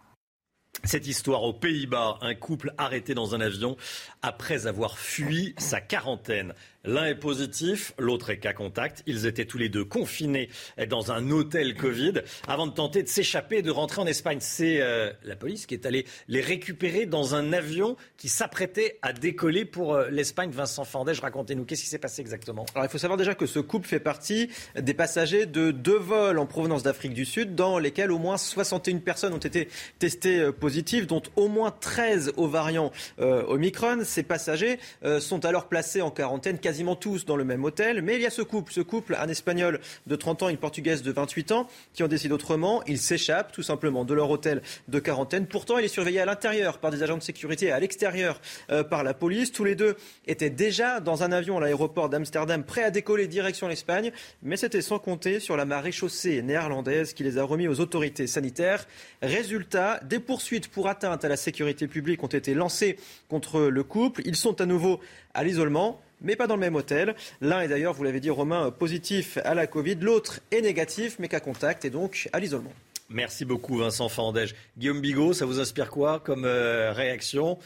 Cette 0.85 1.07
histoire 1.07 1.43
aux 1.43 1.55
Pays-Bas, 1.55 2.19
un 2.21 2.35
couple 2.35 2.73
arrêté 2.79 3.15
dans 3.15 3.35
un 3.35 3.41
avion 3.41 3.77
après 4.23 4.67
avoir 4.67 4.99
fui 4.99 5.55
sa 5.59 5.81
quarantaine. 5.81 6.53
L'un 6.87 7.07
est 7.07 7.17
positif, 7.17 7.93
l'autre 7.99 8.31
est 8.31 8.39
cas 8.39 8.53
contact. 8.53 9.03
Ils 9.07 9.27
étaient 9.27 9.45
tous 9.45 9.59
les 9.59 9.69
deux 9.69 9.85
confinés 9.85 10.49
dans 10.89 11.11
un 11.11 11.33
hôtel 11.33 11.75
Covid 11.75 12.15
avant 12.47 12.69
de 12.69 12.73
tenter 12.73 13.03
de 13.03 13.09
s'échapper 13.09 13.57
et 13.57 13.63
de 13.63 13.73
rentrer 13.73 14.01
en 14.01 14.07
Espagne. 14.07 14.39
C'est 14.41 14.81
euh, 14.81 15.13
la 15.25 15.35
police 15.35 15.67
qui 15.67 15.75
est 15.75 15.85
allée 15.85 16.07
les 16.29 16.41
récupérer 16.41 17.07
dans 17.07 17.35
un 17.35 17.53
avion 17.53 17.97
qui 18.17 18.29
s'apprêtait 18.29 19.01
à 19.03 19.13
décoller 19.13 19.65
pour 19.65 19.95
euh, 19.95 20.09
l'Espagne. 20.11 20.51
Vincent 20.53 20.85
Fandège, 20.85 21.19
racontez-nous, 21.19 21.65
qu'est-ce 21.65 21.83
qui 21.83 21.89
s'est 21.89 21.99
passé 21.99 22.21
exactement? 22.21 22.67
Alors 22.77 22.85
il 22.85 22.89
faut 22.89 22.99
savoir 22.99 23.17
déjà 23.17 23.35
que 23.35 23.47
ce 23.47 23.59
couple 23.59 23.89
fait 23.89 23.99
partie 23.99 24.49
des 24.81 24.95
passagers 24.95 25.47
de 25.47 25.73
deux 25.73 25.99
vols 25.99 26.39
en 26.39 26.47
provenance 26.47 26.85
d'Afrique 26.85 27.15
du 27.15 27.25
Sud 27.25 27.57
dans 27.57 27.81
lesquels 27.81 28.13
au 28.13 28.19
moins 28.19 28.37
61 28.37 28.99
personnes 28.99 29.35
ont 29.35 29.39
été 29.39 29.69
testées 29.99 30.39
euh, 30.39 30.53
positives, 30.53 31.07
dont 31.07 31.23
au 31.35 31.49
moins 31.49 31.73
13 31.73 32.35
au 32.37 32.47
variant 32.47 32.93
Omicron. 33.19 34.03
Ces 34.05 34.23
passagers 34.23 34.79
sont 35.21 35.45
alors 35.45 35.69
placés 35.69 36.01
en 36.01 36.11
quarantaine 36.11 36.59
quasi 36.59 36.76
quasiment 36.77 36.95
tous 36.95 37.25
dans 37.25 37.37
le 37.37 37.45
même 37.45 37.65
hôtel. 37.65 38.03
Mais 38.03 38.17
il 38.17 38.21
y 38.21 38.27
a 38.27 38.31
ce 38.31 38.43
couple, 38.43 38.71
ce 38.71 38.83
couple, 38.83 39.17
un 39.19 39.29
Espagnol 39.29 39.81
de 40.07 40.15
30 40.15 40.43
ans 40.43 40.49
une 40.51 40.59
Portugaise 40.59 41.03
de 41.03 41.11
28 41.11 41.53
ans, 41.53 41.69
qui 41.95 42.03
ont 42.03 42.07
décidé 42.07 42.35
autrement. 42.35 42.83
Ils 42.87 42.99
s'échappent 42.99 43.51
tout 43.51 43.63
simplement 43.63 44.05
de 44.05 44.13
leur 44.13 44.29
hôtel 44.29 44.61
de 44.89 44.99
quarantaine. 44.99 45.47
Pourtant, 45.47 45.79
il 45.79 45.87
est 45.87 45.89
surveillé 45.89 46.21
à 46.21 46.27
l'intérieur 46.27 46.77
par 46.77 46.91
des 46.91 47.03
agents 47.03 47.17
de 47.17 47.23
sécurité 47.23 47.67
et 47.67 47.73
à 47.73 47.81
l'extérieur 47.81 48.43
euh, 48.71 48.85
par 48.85 49.05
la 49.05 49.15
police. 49.15 49.53
Tous 49.53 49.65
les 49.65 49.75
deux 49.75 49.97
étaient 50.27 50.51
déjà 50.51 51.01
dans 51.01 51.23
un 51.23 51.33
avion 51.33 51.57
à 51.57 51.61
l'aéroport 51.63 52.11
d'Amsterdam, 52.11 52.63
prêts 52.63 52.85
à 52.85 52.91
décoller 52.91 53.27
direction 53.27 53.69
l'Espagne. 53.69 54.13
Mais 54.43 54.59
c'était 54.59 54.83
sans 54.83 54.99
compter 54.99 55.41
sur 55.41 55.57
la 55.57 55.65
marée 55.65 55.93
chaussée 55.93 56.43
néerlandaise 56.43 57.15
qui 57.15 57.23
les 57.23 57.39
a 57.39 57.43
remis 57.43 57.69
aux 57.69 57.81
autorités 57.81 58.27
sanitaires. 58.27 58.87
Résultat, 59.23 59.99
des 60.05 60.19
poursuites 60.19 60.69
pour 60.69 60.89
atteinte 60.89 61.25
à 61.25 61.29
la 61.29 61.39
sécurité 61.39 61.89
publique 61.89 62.23
ont 62.23 62.27
été 62.27 62.53
lancées 62.53 62.99
contre 63.31 63.63
le 63.63 63.83
couple. 63.83 64.21
Ils 64.27 64.37
sont 64.37 64.61
à 64.61 64.67
nouveau 64.67 65.01
à 65.33 65.43
l'isolement 65.43 66.03
mais 66.21 66.37
pas 66.37 66.47
dans 66.47 66.55
le 66.57 66.61
même 66.61 66.75
hôtel. 66.75 67.15
L'un 67.41 67.61
est 67.61 67.69
d'ailleurs, 67.69 67.93
vous 67.93 68.05
l'avez 68.05 68.21
dit 68.21 68.31
Romain, 68.31 68.71
positif 68.71 69.39
à 69.45 69.55
la 69.55 69.67
Covid, 69.67 69.97
l'autre 69.97 70.41
est 70.51 70.61
négatif 70.61 71.17
mais 71.19 71.29
qu'à 71.29 71.41
contact 71.41 71.85
et 71.85 71.91
donc 71.91 72.29
à 72.33 72.41
l'isolement. 72.41 72.73
Merci 73.09 73.45
beaucoup 73.45 73.79
Vincent 73.79 74.09
Fandège. 74.09 74.57
Guillaume 74.77 75.01
Bigot, 75.01 75.33
ça 75.33 75.47
vous 75.47 75.61
inspire 75.61 75.91
quoi 75.91 76.19
comme 76.19 76.45
euh, 76.45 76.93
réaction? 76.93 77.57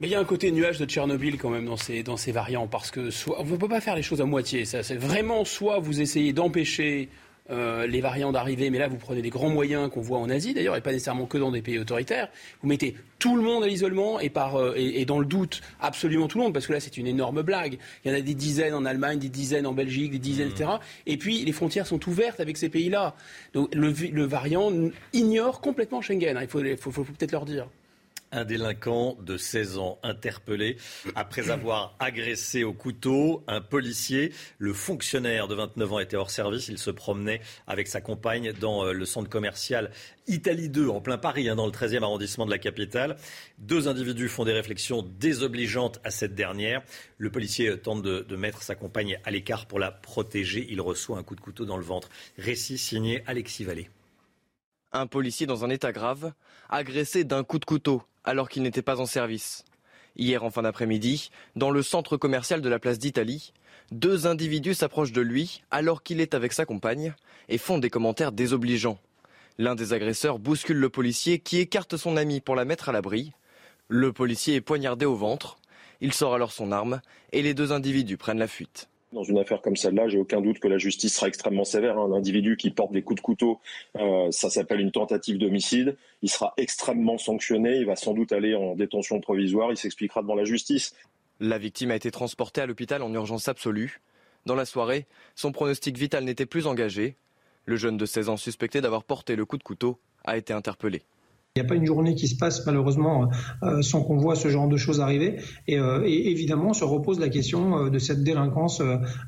Mais 0.00 0.08
il 0.08 0.10
y 0.10 0.14
a 0.14 0.20
un 0.20 0.24
côté 0.24 0.50
nuage 0.50 0.78
de 0.78 0.86
Tchernobyl 0.86 1.36
quand 1.36 1.50
même 1.50 1.66
dans 1.66 1.76
ces, 1.76 2.02
dans 2.02 2.16
ces 2.16 2.32
variants, 2.32 2.66
parce 2.68 2.90
que 2.90 3.10
soit, 3.10 3.38
on 3.38 3.44
ne 3.44 3.56
peut 3.56 3.68
pas 3.68 3.82
faire 3.82 3.96
les 3.96 4.02
choses 4.02 4.22
à 4.22 4.24
moitié. 4.24 4.64
C'est 4.64 4.96
vraiment 4.96 5.44
soit 5.44 5.78
vous 5.78 6.00
essayez 6.00 6.32
d'empêcher 6.32 7.10
euh, 7.50 7.86
les 7.86 8.00
variants 8.00 8.32
d'arrivée, 8.32 8.70
mais 8.70 8.78
là 8.78 8.88
vous 8.88 8.96
prenez 8.96 9.22
des 9.22 9.30
grands 9.30 9.48
moyens 9.48 9.90
qu'on 9.90 10.00
voit 10.00 10.18
en 10.18 10.28
Asie 10.28 10.54
d'ailleurs, 10.54 10.76
et 10.76 10.80
pas 10.80 10.92
nécessairement 10.92 11.26
que 11.26 11.38
dans 11.38 11.50
des 11.50 11.62
pays 11.62 11.78
autoritaires. 11.78 12.28
Vous 12.62 12.68
mettez 12.68 12.94
tout 13.18 13.36
le 13.36 13.42
monde 13.42 13.64
à 13.64 13.66
l'isolement 13.66 14.20
et, 14.20 14.30
par, 14.30 14.56
euh, 14.56 14.74
et, 14.76 15.04
dans 15.04 15.18
le 15.18 15.26
doute 15.26 15.60
absolument 15.80 16.28
tout 16.28 16.38
le 16.38 16.44
monde, 16.44 16.52
parce 16.52 16.66
que 16.66 16.72
là 16.72 16.80
c'est 16.80 16.96
une 16.96 17.06
énorme 17.06 17.42
blague. 17.42 17.78
Il 18.04 18.10
y 18.10 18.14
en 18.14 18.16
a 18.16 18.20
des 18.20 18.34
dizaines 18.34 18.74
en 18.74 18.84
Allemagne, 18.84 19.18
des 19.18 19.28
dizaines 19.28 19.66
en 19.66 19.72
Belgique, 19.72 20.10
des 20.12 20.18
dizaines, 20.18 20.48
etc. 20.48 20.70
Mmh. 20.74 20.80
Et 21.06 21.16
puis 21.16 21.44
les 21.44 21.52
frontières 21.52 21.86
sont 21.86 22.06
ouvertes 22.08 22.40
avec 22.40 22.56
ces 22.56 22.68
pays-là. 22.68 23.14
Donc 23.54 23.74
le, 23.74 23.92
le, 23.92 24.24
variant 24.24 24.70
ignore 25.12 25.60
complètement 25.60 26.02
Schengen. 26.02 26.38
Il 26.40 26.48
faut, 26.48 26.60
faut, 26.78 26.90
faut 26.90 27.04
peut-être 27.04 27.32
leur 27.32 27.44
dire. 27.44 27.68
Un 28.30 28.44
délinquant 28.44 29.16
de 29.22 29.38
16 29.38 29.78
ans 29.78 29.98
interpellé 30.02 30.76
après 31.14 31.48
avoir 31.50 31.96
agressé 31.98 32.62
au 32.62 32.74
couteau 32.74 33.42
un 33.46 33.62
policier. 33.62 34.32
Le 34.58 34.74
fonctionnaire 34.74 35.48
de 35.48 35.54
29 35.54 35.92
ans 35.94 35.98
était 35.98 36.16
hors 36.16 36.30
service. 36.30 36.68
Il 36.68 36.76
se 36.76 36.90
promenait 36.90 37.40
avec 37.66 37.88
sa 37.88 38.02
compagne 38.02 38.52
dans 38.52 38.84
euh, 38.84 38.92
le 38.92 39.06
centre 39.06 39.30
commercial 39.30 39.90
Italie 40.26 40.68
2 40.68 40.88
en 40.88 41.00
plein 41.00 41.16
Paris, 41.16 41.48
hein, 41.48 41.56
dans 41.56 41.64
le 41.64 41.72
13e 41.72 42.02
arrondissement 42.02 42.44
de 42.44 42.50
la 42.50 42.58
capitale. 42.58 43.16
Deux 43.56 43.88
individus 43.88 44.28
font 44.28 44.44
des 44.44 44.52
réflexions 44.52 45.02
désobligeantes 45.18 45.98
à 46.04 46.10
cette 46.10 46.34
dernière. 46.34 46.82
Le 47.16 47.30
policier 47.30 47.78
tente 47.78 48.02
de, 48.02 48.20
de 48.20 48.36
mettre 48.36 48.62
sa 48.62 48.74
compagne 48.74 49.18
à 49.24 49.30
l'écart 49.30 49.64
pour 49.64 49.78
la 49.78 49.90
protéger. 49.90 50.66
Il 50.68 50.82
reçoit 50.82 51.16
un 51.16 51.22
coup 51.22 51.34
de 51.34 51.40
couteau 51.40 51.64
dans 51.64 51.78
le 51.78 51.84
ventre. 51.84 52.10
Récit 52.36 52.76
signé 52.76 53.22
Alexis 53.26 53.64
Vallée. 53.64 53.88
Un 54.92 55.06
policier 55.06 55.46
dans 55.46 55.64
un 55.64 55.70
état 55.70 55.92
grave, 55.92 56.32
agressé 56.70 57.24
d'un 57.24 57.44
coup 57.44 57.58
de 57.58 57.64
couteau 57.64 58.02
alors 58.28 58.48
qu'il 58.48 58.62
n'était 58.62 58.82
pas 58.82 59.00
en 59.00 59.06
service. 59.06 59.64
Hier 60.16 60.44
en 60.44 60.50
fin 60.50 60.62
d'après-midi, 60.62 61.30
dans 61.56 61.70
le 61.70 61.82
centre 61.82 62.16
commercial 62.16 62.60
de 62.60 62.68
la 62.68 62.78
place 62.78 62.98
d'Italie, 62.98 63.52
deux 63.90 64.26
individus 64.26 64.74
s'approchent 64.74 65.12
de 65.12 65.22
lui 65.22 65.62
alors 65.70 66.02
qu'il 66.02 66.20
est 66.20 66.34
avec 66.34 66.52
sa 66.52 66.66
compagne 66.66 67.14
et 67.48 67.56
font 67.56 67.78
des 67.78 67.88
commentaires 67.88 68.32
désobligeants. 68.32 68.98
L'un 69.56 69.74
des 69.74 69.94
agresseurs 69.94 70.38
bouscule 70.38 70.76
le 70.76 70.90
policier 70.90 71.38
qui 71.38 71.58
écarte 71.58 71.96
son 71.96 72.16
ami 72.16 72.40
pour 72.40 72.54
la 72.54 72.66
mettre 72.66 72.90
à 72.90 72.92
l'abri. 72.92 73.32
Le 73.88 74.12
policier 74.12 74.56
est 74.56 74.60
poignardé 74.60 75.06
au 75.06 75.16
ventre. 75.16 75.58
Il 76.00 76.12
sort 76.12 76.34
alors 76.34 76.52
son 76.52 76.70
arme 76.70 77.00
et 77.32 77.40
les 77.40 77.54
deux 77.54 77.72
individus 77.72 78.18
prennent 78.18 78.38
la 78.38 78.46
fuite. 78.46 78.88
Dans 79.12 79.22
une 79.22 79.38
affaire 79.38 79.62
comme 79.62 79.76
celle-là, 79.76 80.08
j'ai 80.08 80.18
aucun 80.18 80.42
doute 80.42 80.58
que 80.58 80.68
la 80.68 80.76
justice 80.76 81.14
sera 81.14 81.28
extrêmement 81.28 81.64
sévère. 81.64 81.98
Un 81.98 82.12
individu 82.12 82.58
qui 82.58 82.70
porte 82.70 82.92
des 82.92 83.02
coups 83.02 83.16
de 83.16 83.24
couteau, 83.24 83.58
euh, 83.96 84.30
ça 84.30 84.50
s'appelle 84.50 84.80
une 84.80 84.92
tentative 84.92 85.38
d'homicide. 85.38 85.96
Il 86.20 86.28
sera 86.28 86.52
extrêmement 86.58 87.16
sanctionné. 87.16 87.76
Il 87.76 87.86
va 87.86 87.96
sans 87.96 88.12
doute 88.12 88.32
aller 88.32 88.54
en 88.54 88.74
détention 88.74 89.20
provisoire. 89.20 89.70
Il 89.70 89.78
s'expliquera 89.78 90.20
devant 90.20 90.34
la 90.34 90.44
justice. 90.44 90.94
La 91.40 91.56
victime 91.56 91.90
a 91.90 91.96
été 91.96 92.10
transportée 92.10 92.60
à 92.60 92.66
l'hôpital 92.66 93.02
en 93.02 93.12
urgence 93.14 93.48
absolue. 93.48 94.00
Dans 94.44 94.54
la 94.54 94.66
soirée, 94.66 95.06
son 95.34 95.52
pronostic 95.52 95.96
vital 95.96 96.24
n'était 96.24 96.46
plus 96.46 96.66
engagé. 96.66 97.16
Le 97.64 97.76
jeune 97.76 97.96
de 97.96 98.06
16 98.06 98.28
ans 98.28 98.36
suspecté 98.36 98.80
d'avoir 98.80 99.04
porté 99.04 99.36
le 99.36 99.46
coup 99.46 99.56
de 99.56 99.62
couteau 99.62 99.98
a 100.24 100.36
été 100.36 100.52
interpellé. 100.52 101.02
Il 101.58 101.62
n'y 101.62 101.66
a 101.66 101.68
pas 101.68 101.74
une 101.74 101.86
journée 101.86 102.14
qui 102.14 102.28
se 102.28 102.36
passe 102.36 102.64
malheureusement 102.66 103.30
euh, 103.64 103.82
sans 103.82 104.04
qu'on 104.04 104.16
voit 104.16 104.36
ce 104.36 104.46
genre 104.46 104.68
de 104.68 104.76
choses 104.76 105.00
arriver. 105.00 105.40
Et, 105.66 105.76
euh, 105.76 106.04
évidemment, 106.04 106.72
se 106.72 106.84
repose 106.84 107.18
la 107.18 107.28
question 107.28 107.86
euh, 107.86 107.90
de 107.90 107.98
cette 107.98 108.22
délinquance 108.22 108.80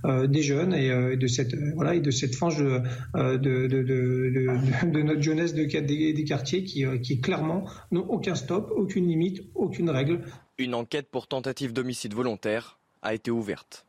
des 0.05 0.43
jeunes 0.43 0.73
et 0.73 1.17
de 1.17 1.27
cette 1.27 1.55
voilà 1.75 1.97
et 1.97 2.01
de 2.01 2.11
cette 2.13 2.37
fange 2.37 2.59
de, 2.59 3.39
de, 3.39 3.67
de, 3.67 5.03
notre 5.03 5.23
jeunesse 5.23 5.55
des, 5.55 5.67
des, 5.67 6.25
quartiers 6.25 6.63
qui, 6.63 6.85
qui 7.03 7.21
clairement 7.21 7.65
n'ont 7.91 8.07
aucun 8.09 8.37
stop, 8.37 8.71
aucune 8.77 9.09
limite, 9.09 9.43
aucune 9.57 9.91
règle. 9.91 10.21
Une 10.59 10.75
enquête 10.75 11.09
pour 11.11 11.27
tentative 11.27 11.73
d'homicide 11.73 12.15
volontaire 12.15 12.79
a 13.03 13.15
été 13.15 13.31
ouverte. 13.31 13.87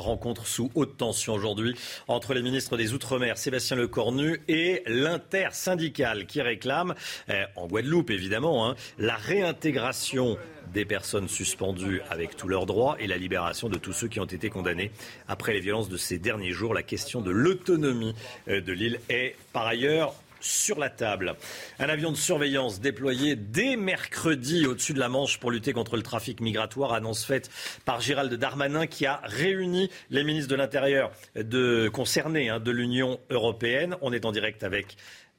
Rencontre 0.00 0.46
sous 0.46 0.70
haute 0.74 0.96
tension 0.96 1.34
aujourd'hui 1.34 1.74
entre 2.08 2.34
les 2.34 2.42
ministres 2.42 2.76
des 2.76 2.92
Outre-mer, 2.92 3.38
Sébastien 3.38 3.76
Lecornu, 3.76 4.42
et 4.48 4.82
l'intersyndicale 4.86 6.26
qui 6.26 6.42
réclame, 6.42 6.94
eh, 7.28 7.44
en 7.56 7.66
Guadeloupe 7.66 8.10
évidemment, 8.10 8.68
hein, 8.68 8.76
la 8.98 9.16
réintégration 9.16 10.38
des 10.72 10.84
personnes 10.84 11.28
suspendues 11.28 12.00
avec 12.10 12.36
tous 12.36 12.48
leurs 12.48 12.66
droits 12.66 12.96
et 13.00 13.06
la 13.06 13.16
libération 13.16 13.68
de 13.68 13.78
tous 13.78 13.92
ceux 13.92 14.08
qui 14.08 14.20
ont 14.20 14.24
été 14.24 14.50
condamnés 14.50 14.90
après 15.28 15.52
les 15.52 15.60
violences 15.60 15.88
de 15.88 15.96
ces 15.96 16.18
derniers 16.18 16.52
jours. 16.52 16.74
La 16.74 16.82
question 16.82 17.20
de 17.20 17.30
l'autonomie 17.30 18.14
euh, 18.48 18.60
de 18.60 18.72
l'île 18.72 19.00
est 19.08 19.36
par 19.52 19.66
ailleurs 19.66 20.14
sur 20.40 20.78
la 20.78 20.90
table. 20.90 21.36
Un 21.78 21.88
avion 21.88 22.10
de 22.10 22.16
surveillance 22.16 22.80
déployé 22.80 23.36
dès 23.36 23.76
mercredi 23.76 24.66
au-dessus 24.66 24.94
de 24.94 24.98
la 24.98 25.08
Manche 25.08 25.38
pour 25.38 25.50
lutter 25.50 25.72
contre 25.72 25.96
le 25.96 26.02
trafic 26.02 26.40
migratoire, 26.40 26.92
annonce 26.92 27.24
faite 27.24 27.50
par 27.84 28.00
Gérald 28.00 28.32
Darmanin 28.32 28.86
qui 28.86 29.06
a 29.06 29.20
réuni 29.24 29.90
les 30.10 30.24
ministres 30.24 30.50
de 30.50 30.56
l'Intérieur 30.56 31.12
de, 31.34 31.88
concernés 31.88 32.48
hein, 32.48 32.60
de 32.60 32.70
l'Union 32.70 33.20
européenne. 33.30 33.96
On 34.00 34.12
est 34.12 34.24
en 34.24 34.32
direct 34.32 34.62
avec 34.62 34.96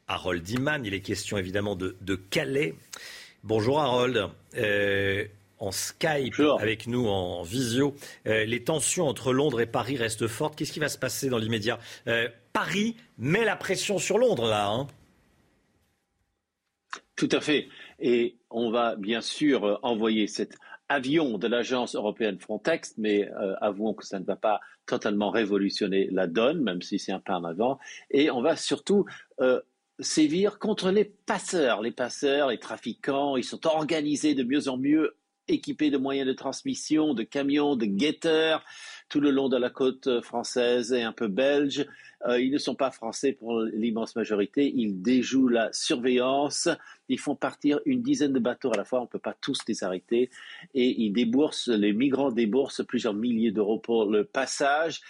Harold 0.08 0.48
Iman. 0.50 0.86
Il 0.86 0.94
est 0.94 1.02
question 1.02 1.38
évidemment 1.38 1.76
de, 1.76 2.16
Calais. 2.16 2.76
Bonjour 3.44 3.80
Harold. 3.80 4.30
Euh, 4.58 5.26
en 5.62 5.72
Skype 5.72 6.42
avec 6.60 6.88
nous 6.88 7.08
en 7.08 7.44
visio. 7.44 7.96
Euh, 8.28 8.46
les 8.46 8.64
tensions 8.64 9.08
entre 9.08 9.32
Londres 9.32 9.62
et 9.62 9.68
Paris 9.68 9.96
restent 9.96 10.28
fortes. 10.28 10.56
Qu'est-ce 10.58 10.74
qui 10.74 10.80
va 10.80 10.90
se 10.90 10.98
passer 10.98 11.30
dans 11.30 11.38
l'immédiat? 11.38 11.80
Euh, 12.08 12.28
Paris 12.54 12.96
met 13.18 13.46
la 13.46 13.56
pression 13.56 13.98
sur 13.98 14.18
Londres 14.18 14.48
là. 14.48 14.70
Hein 14.70 14.88
Tout 17.16 17.30
à 17.32 17.42
fait. 17.42 17.68
Et 18.00 18.38
on 18.50 18.72
va 18.72 18.96
bien 18.96 19.22
sûr 19.22 19.66
euh, 19.66 19.78
envoyer 19.84 20.28
cet 20.28 20.58
avion 20.90 21.38
de 21.38 21.48
l'agence 21.48 21.96
européenne 21.96 22.38
Frontex, 22.38 22.96
mais 22.98 23.30
avouons 23.62 23.94
que 23.94 24.06
ça 24.06 24.20
ne 24.20 24.26
va 24.26 24.36
pas 24.36 24.60
totalement 24.86 25.30
révolutionner 25.30 26.10
la 26.12 26.28
donne, 26.28 26.62
même 26.62 26.82
si 26.82 27.00
c'est 27.00 27.14
un 27.14 27.22
pas 27.22 27.38
en 27.38 27.46
avant. 27.46 27.80
Et 28.10 28.30
on 28.30 28.42
va 28.42 28.58
surtout 28.58 29.06
sévir 30.02 30.60
contre 30.60 30.92
les 30.92 31.06
passeurs. 31.06 31.82
Les 31.82 31.92
passeurs, 31.92 32.50
les 32.50 32.60
trafiquants, 32.60 33.38
ils 33.38 33.44
sont 33.44 33.66
organisés 33.68 34.36
de 34.36 34.44
mieux 34.44 34.68
en 34.68 34.78
mieux 34.78 35.16
équipés 35.48 35.90
de 35.90 35.98
moyens 35.98 36.28
de 36.28 36.34
transmission, 36.34 37.14
de 37.14 37.24
camions, 37.24 37.76
de 37.76 37.86
guetteurs, 37.86 38.64
tout 39.12 39.20
le 39.20 39.30
long 39.30 39.50
de 39.50 39.58
la 39.58 39.70
côte 39.70 40.22
française 40.22 40.94
et 40.94 41.04
un 41.04 41.12
peu 41.12 41.28
belge. 41.28 41.86
Euh, 42.28 42.40
ils 42.40 42.52
ne 42.52 42.58
sont 42.58 42.76
pas 42.76 42.92
français 42.92 43.34
pour 43.34 43.60
l'immense 43.60 44.16
majorité. 44.16 44.72
Ils 44.74 45.02
déjouent 45.02 45.50
la 45.50 45.72
surveillance. 45.74 46.70
Ils 47.10 47.20
font 47.20 47.36
partir 47.36 47.82
une 47.86 48.02
dizaine 48.02 48.32
de 48.32 48.40
bateaux 48.40 48.72
à 48.72 48.78
la 48.78 48.86
fois. 48.86 49.00
On 49.00 49.04
ne 49.04 49.10
peut 49.10 49.20
pas 49.20 49.36
tous 49.42 49.60
les 49.68 49.84
arrêter. 49.84 50.30
Et 50.74 51.02
ils 51.02 51.12
déboursent, 51.12 51.68
les 51.68 51.92
migrants 51.92 52.32
déboursent 52.32 52.86
plusieurs 52.88 53.14
milliers 53.14 53.52
d'euros 53.52 53.80
pour 53.80 54.06
le 54.06 54.24
passage. 54.24 55.02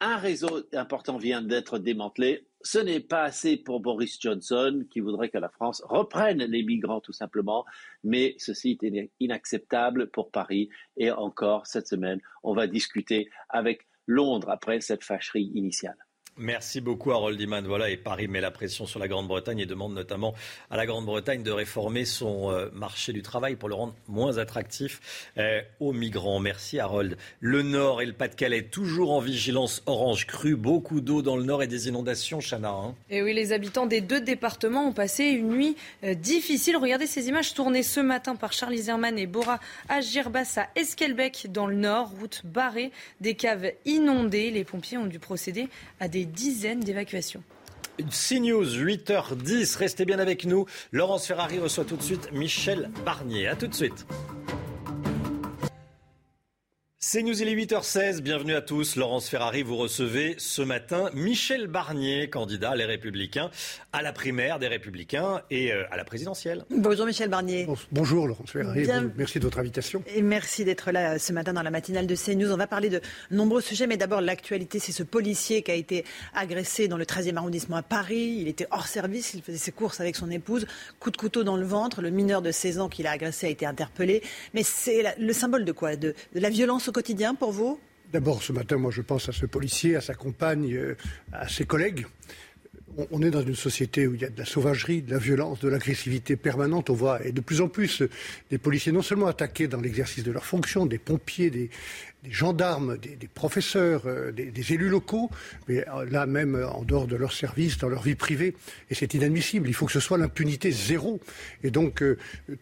Un 0.00 0.16
réseau 0.16 0.66
important 0.74 1.16
vient 1.16 1.40
d'être 1.40 1.78
démantelé. 1.78 2.48
Ce 2.66 2.80
n'est 2.80 2.98
pas 2.98 3.22
assez 3.22 3.56
pour 3.56 3.78
Boris 3.78 4.20
Johnson, 4.20 4.84
qui 4.90 4.98
voudrait 4.98 5.28
que 5.28 5.38
la 5.38 5.48
France 5.48 5.84
reprenne 5.86 6.42
les 6.42 6.64
migrants 6.64 7.00
tout 7.00 7.12
simplement, 7.12 7.64
mais 8.02 8.34
ceci 8.38 8.76
est 8.82 9.10
inacceptable 9.20 10.10
pour 10.10 10.32
Paris. 10.32 10.68
Et 10.96 11.12
encore 11.12 11.68
cette 11.68 11.86
semaine, 11.86 12.20
on 12.42 12.54
va 12.54 12.66
discuter 12.66 13.30
avec 13.50 13.86
Londres 14.08 14.50
après 14.50 14.80
cette 14.80 15.04
fâcherie 15.04 15.52
initiale. 15.54 16.05
Merci 16.38 16.82
beaucoup 16.82 17.12
Harold 17.12 17.40
Iman. 17.40 17.66
Voilà, 17.66 17.88
et 17.88 17.96
Paris 17.96 18.28
met 18.28 18.42
la 18.42 18.50
pression 18.50 18.84
sur 18.84 19.00
la 19.00 19.08
Grande-Bretagne 19.08 19.58
et 19.60 19.64
demande 19.64 19.94
notamment 19.94 20.34
à 20.70 20.76
la 20.76 20.84
Grande-Bretagne 20.84 21.42
de 21.42 21.50
réformer 21.50 22.04
son 22.04 22.50
euh, 22.50 22.68
marché 22.74 23.14
du 23.14 23.22
travail 23.22 23.56
pour 23.56 23.70
le 23.70 23.74
rendre 23.74 23.94
moins 24.06 24.36
attractif 24.36 25.30
euh, 25.38 25.62
aux 25.80 25.94
migrants. 25.94 26.38
Merci 26.38 26.78
Harold. 26.78 27.16
Le 27.40 27.62
Nord 27.62 28.02
et 28.02 28.06
le 28.06 28.12
Pas-de-Calais 28.12 28.64
toujours 28.64 29.12
en 29.12 29.20
vigilance 29.20 29.82
orange 29.86 30.26
crue. 30.26 30.56
Beaucoup 30.56 31.00
d'eau 31.00 31.22
dans 31.22 31.38
le 31.38 31.42
Nord 31.42 31.62
et 31.62 31.68
des 31.68 31.88
inondations, 31.88 32.40
Chana. 32.40 32.68
Hein. 32.68 32.94
et 33.08 33.22
oui, 33.22 33.32
les 33.32 33.52
habitants 33.52 33.86
des 33.86 34.02
deux 34.02 34.20
départements 34.20 34.88
ont 34.88 34.92
passé 34.92 35.24
une 35.24 35.48
nuit 35.48 35.76
euh, 36.04 36.12
difficile. 36.12 36.76
Regardez 36.76 37.06
ces 37.06 37.28
images 37.28 37.54
tournées 37.54 37.82
ce 37.82 38.00
matin 38.00 38.36
par 38.36 38.52
Charlie 38.52 38.82
Zerman 38.82 39.18
et 39.18 39.26
Bora 39.26 39.58
Agirbas 39.88 40.58
à 40.58 40.68
Esquelbec 40.78 41.46
dans 41.50 41.66
le 41.66 41.76
Nord. 41.76 42.12
Route 42.20 42.42
barrée, 42.44 42.90
des 43.22 43.34
caves 43.34 43.72
inondées. 43.86 44.50
Les 44.50 44.64
pompiers 44.64 44.98
ont 44.98 45.06
dû 45.06 45.18
procéder 45.18 45.70
à 45.98 46.08
des 46.08 46.25
dizaines 46.26 46.80
d'évacuations. 46.80 47.42
CNews, 47.98 48.66
8h10, 48.66 49.78
restez 49.78 50.04
bien 50.04 50.18
avec 50.18 50.44
nous. 50.44 50.66
Laurence 50.92 51.26
Ferrari 51.26 51.58
reçoit 51.58 51.84
tout 51.84 51.96
de 51.96 52.02
suite 52.02 52.30
Michel 52.32 52.90
Barnier. 53.04 53.48
A 53.48 53.56
tout 53.56 53.66
de 53.66 53.74
suite. 53.74 54.06
C'est 57.08 57.22
News, 57.22 57.40
il 57.40 57.46
est 57.46 57.54
8h16. 57.54 58.20
Bienvenue 58.20 58.56
à 58.56 58.60
tous. 58.60 58.96
Laurence 58.96 59.28
Ferrari, 59.28 59.62
vous 59.62 59.76
recevez 59.76 60.34
ce 60.38 60.60
matin 60.60 61.08
Michel 61.14 61.68
Barnier, 61.68 62.28
candidat 62.28 62.74
Les 62.74 62.84
Républicains, 62.84 63.48
à 63.92 64.02
la 64.02 64.12
primaire 64.12 64.58
des 64.58 64.66
Républicains 64.66 65.40
et 65.48 65.72
euh, 65.72 65.84
à 65.92 65.96
la 65.96 66.02
présidentielle. 66.02 66.64
Bonjour 66.68 67.06
Michel 67.06 67.28
Barnier. 67.28 67.68
Bonjour 67.92 68.26
Laurence 68.26 68.50
Ferrari. 68.50 68.88
Merci 69.16 69.38
de 69.38 69.44
votre 69.44 69.60
invitation. 69.60 70.02
Et 70.16 70.20
merci 70.20 70.64
d'être 70.64 70.90
là 70.90 71.12
euh, 71.12 71.18
ce 71.18 71.32
matin 71.32 71.52
dans 71.52 71.62
la 71.62 71.70
matinale 71.70 72.08
de 72.08 72.16
CNews. 72.16 72.50
On 72.50 72.56
va 72.56 72.66
parler 72.66 72.88
de 72.88 73.00
nombreux 73.30 73.60
sujets, 73.60 73.86
mais 73.86 73.96
d'abord 73.96 74.20
l'actualité, 74.20 74.80
c'est 74.80 74.90
ce 74.90 75.04
policier 75.04 75.62
qui 75.62 75.70
a 75.70 75.74
été 75.74 76.04
agressé 76.34 76.88
dans 76.88 76.96
le 76.96 77.04
13e 77.04 77.36
arrondissement 77.36 77.76
à 77.76 77.82
Paris. 77.82 78.38
Il 78.40 78.48
était 78.48 78.66
hors 78.72 78.88
service, 78.88 79.32
il 79.34 79.42
faisait 79.42 79.58
ses 79.58 79.70
courses 79.70 80.00
avec 80.00 80.16
son 80.16 80.28
épouse. 80.28 80.66
Coup 80.98 81.12
de 81.12 81.16
couteau 81.16 81.44
dans 81.44 81.56
le 81.56 81.66
ventre. 81.66 82.02
Le 82.02 82.10
mineur 82.10 82.42
de 82.42 82.50
16 82.50 82.80
ans 82.80 82.88
qu'il 82.88 83.06
a 83.06 83.12
agressé 83.12 83.46
a 83.46 83.50
été 83.50 83.64
interpellé. 83.64 84.24
Mais 84.54 84.64
c'est 84.64 85.14
le 85.20 85.32
symbole 85.32 85.64
de 85.64 85.70
quoi? 85.70 85.94
De, 85.94 86.16
de 86.34 86.40
la 86.40 86.50
violence 86.50 86.88
au 86.88 86.95
quotidien 86.96 87.34
pour 87.34 87.52
vous 87.52 87.78
D'abord, 88.10 88.42
ce 88.42 88.54
matin, 88.54 88.78
moi, 88.78 88.90
je 88.90 89.02
pense 89.02 89.28
à 89.28 89.32
ce 89.32 89.44
policier, 89.44 89.96
à 89.96 90.00
sa 90.00 90.14
compagne, 90.14 90.72
euh, 90.72 90.96
à 91.30 91.46
ses 91.46 91.66
collègues. 91.66 92.06
On 93.10 93.20
est 93.20 93.30
dans 93.30 93.42
une 93.42 93.54
société 93.54 94.06
où 94.06 94.14
il 94.14 94.22
y 94.22 94.24
a 94.24 94.30
de 94.30 94.38
la 94.38 94.46
sauvagerie, 94.46 95.02
de 95.02 95.10
la 95.10 95.18
violence, 95.18 95.60
de 95.60 95.68
l'agressivité 95.68 96.36
permanente. 96.36 96.88
On 96.88 96.94
voit, 96.94 97.22
et 97.22 97.32
de 97.32 97.42
plus 97.42 97.60
en 97.60 97.68
plus, 97.68 98.02
des 98.48 98.56
policiers 98.56 98.92
non 98.92 99.02
seulement 99.02 99.26
attaqués 99.26 99.68
dans 99.68 99.78
l'exercice 99.78 100.24
de 100.24 100.32
leurs 100.32 100.46
fonctions, 100.46 100.86
des 100.86 100.96
pompiers, 100.96 101.50
des, 101.50 101.68
gendarmes, 102.30 102.96
des, 102.96 103.28
professeurs, 103.28 104.04
euh, 104.06 104.32
des, 104.32 104.72
élus 104.72 104.88
locaux, 104.88 105.30
mais 105.68 105.86
euh, 105.86 106.06
là 106.10 106.24
même 106.24 106.54
en 106.72 106.82
dehors 106.82 107.06
de 107.06 107.16
leur 107.16 107.34
service, 107.34 107.76
dans 107.76 107.90
leur 107.90 108.02
vie 108.02 108.14
privée. 108.14 108.54
Et 108.88 108.94
c'est 108.94 109.12
inadmissible. 109.12 109.68
Il 109.68 109.74
faut 109.74 109.84
que 109.84 109.92
ce 109.92 110.00
soit 110.00 110.16
l'impunité 110.16 110.70
zéro. 110.70 111.20
Et 111.62 111.70
donc, 111.70 112.02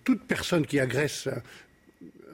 toute 0.02 0.24
personne 0.24 0.66
qui 0.66 0.80
agresse 0.80 1.28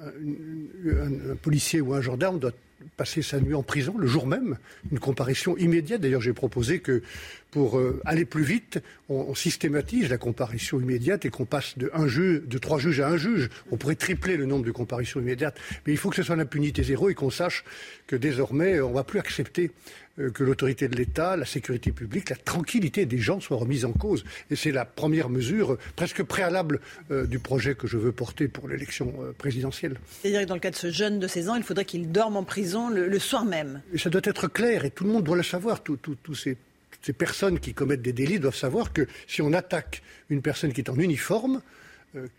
un, 0.02 1.36
policier 1.36 1.80
ou 1.80 1.94
un 1.94 2.00
gendarme 2.00 2.38
doit 2.38 2.52
passer 2.96 3.22
sa 3.22 3.40
nuit 3.40 3.54
en 3.54 3.62
prison 3.62 3.96
le 3.98 4.06
jour 4.06 4.26
même, 4.26 4.56
une 4.90 4.98
comparution 4.98 5.56
immédiate. 5.56 6.00
D'ailleurs, 6.00 6.22
j'ai 6.22 6.32
proposé 6.32 6.80
que 6.80 7.02
pour 7.50 7.78
euh, 7.78 8.00
aller 8.04 8.24
plus 8.24 8.42
vite, 8.42 8.80
on, 9.08 9.34
systématise 9.34 10.08
la 10.08 10.18
comparution 10.18 10.80
immédiate 10.80 11.24
et 11.24 11.30
qu'on 11.30 11.44
passe 11.44 11.76
de, 11.76 11.90
un 11.94 12.06
juge, 12.06 12.42
de 12.46 12.58
trois 12.58 12.78
juges 12.78 13.00
à 13.00 13.08
un 13.08 13.16
juge. 13.16 13.48
On 13.70 13.76
pourrait 13.76 13.96
tripler 13.96 14.36
le 14.36 14.46
nombre 14.46 14.64
de 14.64 14.70
comparutions 14.70 15.20
immédiates. 15.20 15.58
Mais 15.86 15.92
il 15.92 15.96
faut 15.96 16.10
que 16.10 16.16
ce 16.16 16.22
soit 16.22 16.36
l'impunité 16.36 16.82
zéro 16.82 17.08
et 17.08 17.14
qu'on 17.14 17.30
sache 17.30 17.64
que 18.06 18.16
désormais, 18.16 18.80
on 18.80 18.90
ne 18.90 18.94
va 18.94 19.04
plus 19.04 19.18
accepter 19.18 19.70
euh, 20.18 20.30
que 20.30 20.44
l'autorité 20.44 20.88
de 20.88 20.96
l'État, 20.96 21.36
la 21.36 21.44
sécurité 21.44 21.92
publique, 21.92 22.30
la 22.30 22.36
tranquillité 22.36 23.06
des 23.06 23.18
gens 23.18 23.40
soient 23.40 23.56
remises 23.56 23.84
en 23.84 23.92
cause. 23.92 24.24
Et 24.50 24.56
c'est 24.56 24.72
la 24.72 24.84
première 24.84 25.28
mesure 25.28 25.78
presque 25.96 26.22
préalable 26.22 26.80
euh, 27.10 27.26
du 27.26 27.38
projet 27.38 27.74
que 27.74 27.86
je 27.86 27.96
veux 27.96 28.12
porter 28.12 28.48
pour 28.48 28.68
l'élection 28.68 29.12
euh, 29.20 29.32
présidentielle. 29.32 29.98
C'est-à-dire 30.20 30.42
que 30.42 30.46
dans 30.46 30.54
le 30.54 30.60
cas 30.60 30.70
de 30.70 30.76
ce 30.76 30.90
jeune 30.90 31.18
de 31.18 31.26
16 31.26 31.48
ans, 31.48 31.54
il 31.56 31.62
faudrait 31.62 31.84
qu'il 31.84 32.10
dorme 32.10 32.36
en 32.36 32.44
prison 32.44 32.90
le, 32.90 33.18
soir 33.18 33.44
même. 33.44 33.82
Et 33.92 33.98
ça 33.98 34.10
doit 34.10 34.22
être 34.24 34.48
clair 34.48 34.84
et 34.84 34.90
tout 34.90 35.04
le 35.04 35.10
monde 35.10 35.24
doit 35.24 35.36
le 35.36 35.42
savoir. 35.42 35.82
Tous 35.82 36.34
ces, 36.34 36.56
ces, 37.02 37.12
personnes 37.12 37.58
qui 37.58 37.74
commettent 37.74 38.02
des 38.02 38.12
délits 38.12 38.40
doivent 38.40 38.56
savoir 38.56 38.92
que 38.92 39.06
si 39.26 39.42
on 39.42 39.52
attaque 39.52 40.02
une 40.28 40.42
personne 40.42 40.72
qui 40.72 40.80
est 40.80 40.90
en 40.90 40.98
uniforme, 40.98 41.62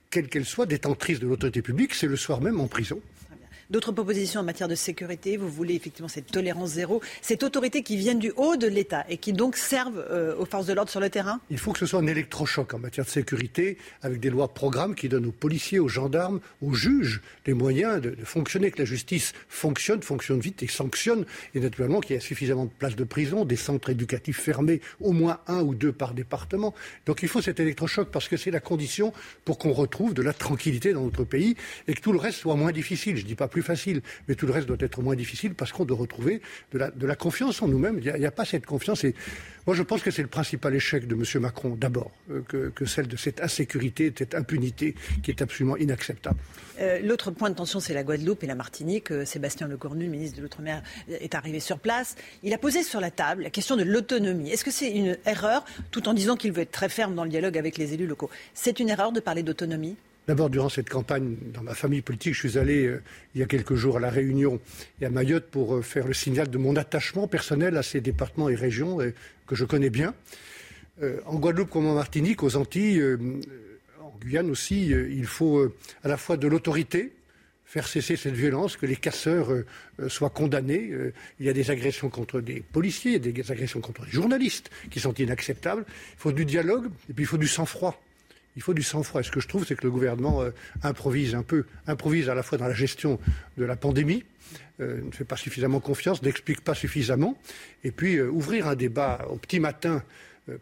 quelle 0.09 0.27
qu'elle 0.27 0.45
soit, 0.45 0.65
détentrice 0.65 1.19
de 1.19 1.27
l'autorité 1.27 1.61
publique, 1.61 1.93
c'est 1.93 2.07
le 2.07 2.17
soir 2.17 2.41
même 2.41 2.59
en 2.59 2.67
prison. 2.67 3.01
D'autres 3.72 3.93
propositions 3.93 4.41
en 4.41 4.43
matière 4.43 4.68
de 4.68 4.76
sécurité, 4.76 5.38
vous 5.38 5.48
voulez 5.48 5.76
effectivement 5.76 6.10
cette 6.10 6.27
tolérance 6.27 6.72
zéro, 6.72 7.02
cette 7.22 7.41
autorité 7.41 7.84
qui 7.84 7.95
vient 7.95 8.15
du 8.15 8.34
haut 8.35 8.57
de 8.57 8.68
l'État 8.68 9.06
et 9.07 9.15
qui 9.15 9.31
donc 9.31 9.56
servent 9.56 10.06
euh, 10.11 10.35
aux 10.35 10.43
forces 10.43 10.65
de 10.65 10.73
l'ordre 10.73 10.91
sur 10.91 10.99
le 10.99 11.10
terrain? 11.10 11.39
Il 11.49 11.57
faut 11.57 11.72
que 11.72 11.80
ce 11.80 11.85
soit 11.85 12.02
un 12.02 12.07
électrochoc 12.07 12.73
en 12.73 12.80
matière 12.80 13.06
de 13.06 13.10
sécurité, 13.10 13.77
avec 14.02 14.19
des 14.19 14.30
lois 14.30 14.48
de 14.48 14.52
programme 14.52 14.93
qui 14.93 15.07
donnent 15.07 15.27
aux 15.27 15.31
policiers, 15.31 15.80
aux 15.80 15.88
gendarmes, 15.88 16.41
aux 16.61 16.73
juges 16.73 17.22
les 17.45 17.53
moyens 17.53 18.02
de, 18.02 18.14
fonctionner, 18.26 18.72
que 18.72 18.80
la 18.80 18.84
justice 18.84 19.31
fonctionne, 19.48 20.03
fonctionne 20.03 20.41
vite 20.41 20.64
et 20.64 20.68
sanctionne, 20.68 21.26
et 21.56 21.61
naturellement 21.61 22.02
qu'il 22.02 22.15
y 22.15 22.18
ait 22.18 22.22
suffisamment 22.22 22.65
de 22.65 22.72
places 22.77 22.98
de 22.98 23.06
prison, 23.06 23.45
des 23.45 23.56
centres 23.56 23.89
éducatifs 23.89 24.41
fermés, 24.41 24.81
au 24.99 25.14
moins 25.14 25.39
un 25.48 25.61
ou 25.61 25.76
deux 25.76 25.93
par 25.93 26.14
département. 26.14 26.73
Donc 27.06 27.23
il 27.23 27.30
faut 27.30 27.41
cet 27.41 27.61
électrochoc 27.61 28.11
parce 28.11 28.27
que 28.27 28.35
c'est 28.35 28.52
la 28.52 28.60
condition 28.60 29.14
pour 29.45 29.57
qu'on 29.57 29.72
retrouve 29.72 30.14
de 30.14 30.22
la 30.22 30.34
tranquillité 30.34 30.91
dans 30.91 31.06
notre 31.06 31.23
pays 31.23 31.56
et 31.88 31.93
que 31.93 32.02
tout 32.02 32.11
le 32.11 32.19
reste 32.19 32.39
soit 32.39 32.57
moins 32.57 32.73
difficile. 32.73 33.15
Je 33.15 33.23
ne 33.23 33.27
dis 33.27 33.35
pas 33.35 33.48
plus 33.48 33.60
facile, 33.61 34.01
mais 34.27 34.35
tout 34.35 34.45
le 34.45 34.53
reste 34.53 34.67
doit 34.67 34.77
être 34.79 35.01
moins 35.01 35.15
difficile 35.15 35.53
parce 35.53 35.71
qu'on 35.71 35.85
doit 35.85 35.97
retrouver 35.97 36.41
de 36.73 37.05
la, 37.05 37.15
confiance 37.15 37.61
en 37.61 37.67
nous-mêmes. 37.67 37.99
Il 38.03 38.13
n'y 38.13 38.25
a, 38.25 38.31
pas 38.31 38.45
cette 38.45 38.65
confiance. 38.65 39.03
Et 39.03 39.13
moi, 39.67 39.75
je 39.75 39.83
pense 39.83 40.01
que 40.01 40.11
c'est 40.11 40.21
le 40.21 40.27
principal 40.27 40.73
échec 40.73 41.07
de 41.07 41.15
M. 41.15 41.41
Macron, 41.41 41.75
d'abord, 41.79 42.11
euh, 42.31 42.41
que, 42.73 42.85
celle 42.85 43.07
de 43.07 43.15
cette 43.15 43.41
insécurité, 43.41 44.09
de 44.09 44.17
cette 44.17 44.33
impunité 44.33 44.95
qui 45.21 45.31
est 45.31 45.41
absolument 45.41 45.77
inacceptable. 45.77 46.39
Euh, 46.79 46.99
l'autre 46.99 47.31
point 47.31 47.49
de 47.49 47.55
tension, 47.55 47.79
c'est 47.79 47.93
la 47.93 48.03
Guadeloupe 48.03 48.43
et 48.43 48.47
la 48.47 48.55
Martinique. 48.55 49.11
Euh, 49.11 49.25
Sébastien 49.25 49.67
Lecornu, 49.67 50.07
ministre 50.07 50.38
de 50.38 50.41
l'Outre-mer, 50.41 50.81
est 51.09 51.35
arrivé 51.35 51.59
sur 51.59 51.79
place. 51.79 52.15
Il 52.43 52.53
a 52.53 52.57
posé 52.57 52.81
sur 52.83 52.99
la 52.99 53.11
table 53.11 53.43
la 53.43 53.49
question 53.49 53.75
de 53.75 53.83
l'autonomie. 53.83 54.49
Est-ce 54.49 54.65
que 54.65 54.71
c'est 54.71 54.91
une 54.91 55.17
erreur, 55.25 55.63
tout 55.91 56.09
en 56.09 56.13
disant 56.13 56.35
qu'il 56.35 56.51
veut 56.51 56.61
être 56.61 56.71
très 56.71 56.89
ferme 56.89 57.13
dans 57.13 57.23
le 57.23 57.29
dialogue 57.29 57.57
avec 57.57 57.77
les 57.77 57.93
élus 57.93 58.07
locaux? 58.07 58.29
C'est 58.53 58.79
une 58.79 58.89
erreur 58.89 59.11
de 59.11 59.19
parler 59.19 59.43
d'autonomie? 59.43 59.95
D'abord, 60.27 60.52
durant 60.52 60.69
cette 60.69 60.89
campagne, 60.89 61.35
dans 61.52 61.64
ma 61.64 61.73
famille 61.73 62.03
politique, 62.03 62.35
je 62.35 62.48
suis 62.48 62.60
allé 62.60 62.85
euh, 62.85 63.02
il 63.34 63.41
y 63.41 63.43
a 63.43 63.48
quelques 63.48 63.73
jours 63.73 63.98
à 63.98 63.99
La 63.99 64.11
Réunion 64.11 64.60
et 65.02 65.06
à 65.06 65.10
Mayotte 65.10 65.45
pour 65.45 65.76
euh, 65.76 65.81
faire 65.81 66.07
le 66.07 66.14
signal 66.14 66.48
de 66.48 66.57
mon 66.60 66.76
attachement 66.76 67.27
personnel 67.27 67.76
à 67.76 67.81
ces 67.81 68.02
départements 68.02 68.48
et 68.48 68.56
régions 68.56 68.99
que 69.48 69.56
je 69.56 69.65
connais 69.65 69.89
bien. 69.89 70.14
Euh, 71.02 71.19
en 71.26 71.39
Guadeloupe 71.39 71.72
comme 71.72 71.88
en 71.88 71.95
Martinique, 71.95 72.43
aux 72.43 72.56
Antilles, 72.56 73.03
en 73.99 74.14
Guyane 74.22 74.52
aussi, 74.52 74.89
il 74.89 75.26
faut 75.26 75.68
à 76.03 76.07
la 76.07 76.18
fois 76.18 76.38
de 76.38 76.48
l'autorité, 76.48 77.14
faire 77.65 77.88
cesser 77.88 78.15
cette 78.15 78.35
violence, 78.35 78.77
que 78.77 78.85
les 78.85 78.98
casseurs 78.98 79.49
soient 80.07 80.30
condamnés. 80.30 80.91
il 81.39 81.45
y 81.45 81.49
a 81.49 81.53
des 81.53 81.72
agressions 81.72 82.10
contre 82.10 82.41
des 82.41 82.60
policiers, 82.60 83.18
des 83.18 83.52
agressions 83.52 83.81
contre 83.81 84.06
des 84.06 84.11
journalistes 84.11 84.69
qui 84.91 84.99
sont 84.99 85.14
inacceptables. 85.14 85.85
Il 85.88 86.19
faut 86.19 86.31
du 86.31 86.45
dialogue 86.45 86.91
et 87.10 87.14
puis 87.14 87.23
il 87.23 87.27
faut 87.27 87.38
du 87.38 87.48
sang-froid 87.48 87.99
il 88.55 88.61
faut 88.61 88.73
du 88.73 88.83
sang-froid. 88.83 89.21
Et 89.21 89.23
ce 89.23 89.31
que 89.31 89.39
je 89.39 89.47
trouve, 89.47 89.65
c'est 89.65 89.75
que 89.75 89.83
le 89.83 89.91
gouvernement 89.91 90.41
euh, 90.41 90.51
improvise 90.83 91.35
un 91.35 91.43
peu, 91.43 91.65
improvise 91.87 92.29
à 92.29 92.35
la 92.35 92.43
fois 92.43 92.57
dans 92.57 92.67
la 92.67 92.73
gestion 92.73 93.19
de 93.57 93.65
la 93.65 93.75
pandémie, 93.75 94.23
euh, 94.79 95.01
ne 95.01 95.11
fait 95.11 95.25
pas 95.25 95.37
suffisamment 95.37 95.79
confiance, 95.79 96.21
n'explique 96.21 96.61
pas 96.61 96.73
suffisamment, 96.73 97.37
et 97.83 97.91
puis 97.91 98.17
euh, 98.17 98.29
ouvrir 98.29 98.67
un 98.67 98.75
débat 98.75 99.25
au 99.29 99.37
petit 99.37 99.59
matin 99.59 100.03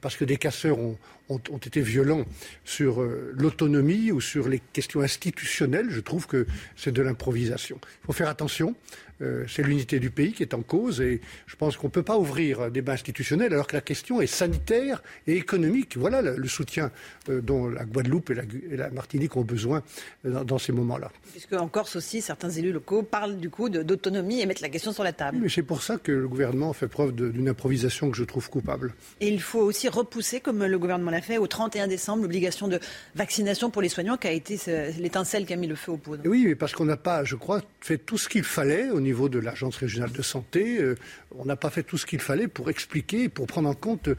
parce 0.01 0.17
que 0.17 0.25
des 0.25 0.35
casseurs 0.35 0.77
ont, 0.77 0.97
été 1.38 1.81
violents 1.81 2.26
sur 2.65 3.01
l'autonomie 3.34 4.11
ou 4.11 4.22
sur 4.22 4.49
les 4.49 4.60
questions 4.73 5.01
institutionnelles, 5.01 5.88
je 5.89 5.99
trouve 5.99 6.27
que 6.27 6.47
c'est 6.76 6.91
de 6.91 7.01
l'improvisation. 7.01 7.80
Il 8.03 8.07
faut 8.07 8.14
faire 8.14 8.30
attention. 8.30 8.76
Euh, 9.22 9.43
c'est 9.47 9.64
l'unité 9.64 9.99
du 9.99 10.10
pays 10.10 10.31
qui 10.31 10.43
est 10.43 10.53
en 10.53 10.61
cause 10.61 11.01
et 11.01 11.19
je 11.45 11.56
pense 11.56 11.76
qu'on 11.76 11.88
ne 11.88 11.91
peut 11.91 12.03
pas 12.03 12.18
ouvrir 12.18 12.61
un 12.61 12.69
débat 12.69 12.93
institutionnel 12.93 13.51
alors 13.53 13.68
que 13.68 13.76
la 13.76 13.81
question 13.81 14.22
est 14.22 14.27
sanitaire 14.27 15.03
et 15.27 15.35
économique. 15.35 15.97
Voilà 15.97 16.22
le, 16.22 16.47
soutien 16.47 16.91
euh, 17.30 17.41
dont 17.41 17.68
la 17.68 17.84
Guadeloupe 17.84 18.30
et 18.31 18.77
la, 18.77 18.89
Martinique 18.89 19.35
ont 19.35 19.43
besoin 19.43 19.84
euh, 20.26 20.43
dans, 20.43 20.57
ces 20.57 20.72
moments-là. 20.72 21.11
Puisque 21.31 21.53
en 21.53 21.68
Corse 21.68 21.97
aussi, 21.97 22.22
certains 22.22 22.49
élus 22.49 22.72
locaux 22.72 23.03
parlent 23.03 23.38
du 23.38 23.49
coup 23.49 23.69
d'autonomie 23.69 24.41
et 24.41 24.45
mettent 24.45 24.61
la 24.61 24.69
question 24.69 24.93
sur 24.93 25.03
la 25.03 25.14
table. 25.14 25.38
mais 25.41 25.49
c'est 25.49 25.64
pour 25.64 25.84
ça 25.84 25.97
que 25.97 26.11
le 26.11 26.27
gouvernement 26.27 26.72
fait 26.73 26.88
preuve 26.88 27.14
d'une 27.14 27.49
improvisation 27.49 28.10
que 28.11 28.18
je 28.18 28.23
trouve 28.23 28.49
coupable. 28.49 28.93
Et 29.19 29.27
il 29.27 29.41
faut 29.41 29.60
aussi 29.60 29.89
repousser, 29.89 30.39
comme 30.39 30.64
le 30.64 30.80
gouvernement 30.80 31.11
l'a 31.11 31.18
fait, 31.21 31.37
au 31.37 31.47
31 31.47 31.87
décembre, 31.87 32.23
l'obligation 32.23 32.67
de 32.67 32.79
vaccination 33.15 33.69
pour 33.69 33.81
les 33.81 33.89
soignants 33.89 34.17
qui 34.17 34.27
a 34.27 34.31
été 34.31 34.57
l'étincelle 34.99 35.45
qui 35.45 35.53
a 35.53 35.55
mis 35.55 35.67
le 35.67 35.75
feu 35.75 35.93
aux 35.93 35.97
poudres. 35.97 36.23
Oui, 36.25 36.55
parce 36.55 36.73
qu'on 36.73 36.85
n'a 36.85 36.97
pas, 36.97 37.23
je 37.23 37.35
crois, 37.35 37.61
fait 37.81 37.97
tout 37.97 38.17
ce 38.17 38.29
qu'il 38.29 38.43
fallait 38.43 38.89
au 38.89 38.99
niveau 38.99 39.29
de 39.29 39.39
l'Agence 39.39 39.77
régionale 39.77 40.11
de 40.11 40.21
santé. 40.21 40.79
Euh, 40.79 40.95
on 41.37 41.45
n'a 41.45 41.55
pas 41.55 41.69
fait 41.69 41.83
tout 41.83 41.97
ce 41.97 42.05
qu'il 42.05 42.19
fallait 42.19 42.47
pour 42.47 42.69
expliquer, 42.69 43.29
pour 43.29 43.47
prendre 43.47 43.69
en 43.69 43.73
compte 43.73 44.09
euh, 44.09 44.15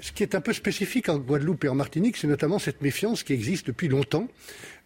ce 0.00 0.12
qui 0.12 0.22
est 0.22 0.34
un 0.34 0.40
peu 0.40 0.52
spécifique 0.52 1.08
en 1.08 1.18
Guadeloupe 1.18 1.64
et 1.64 1.68
en 1.68 1.74
Martinique, 1.74 2.18
c'est 2.18 2.26
notamment 2.26 2.58
cette 2.58 2.82
méfiance 2.82 3.22
qui 3.22 3.32
existe 3.32 3.66
depuis 3.68 3.88
longtemps 3.88 4.28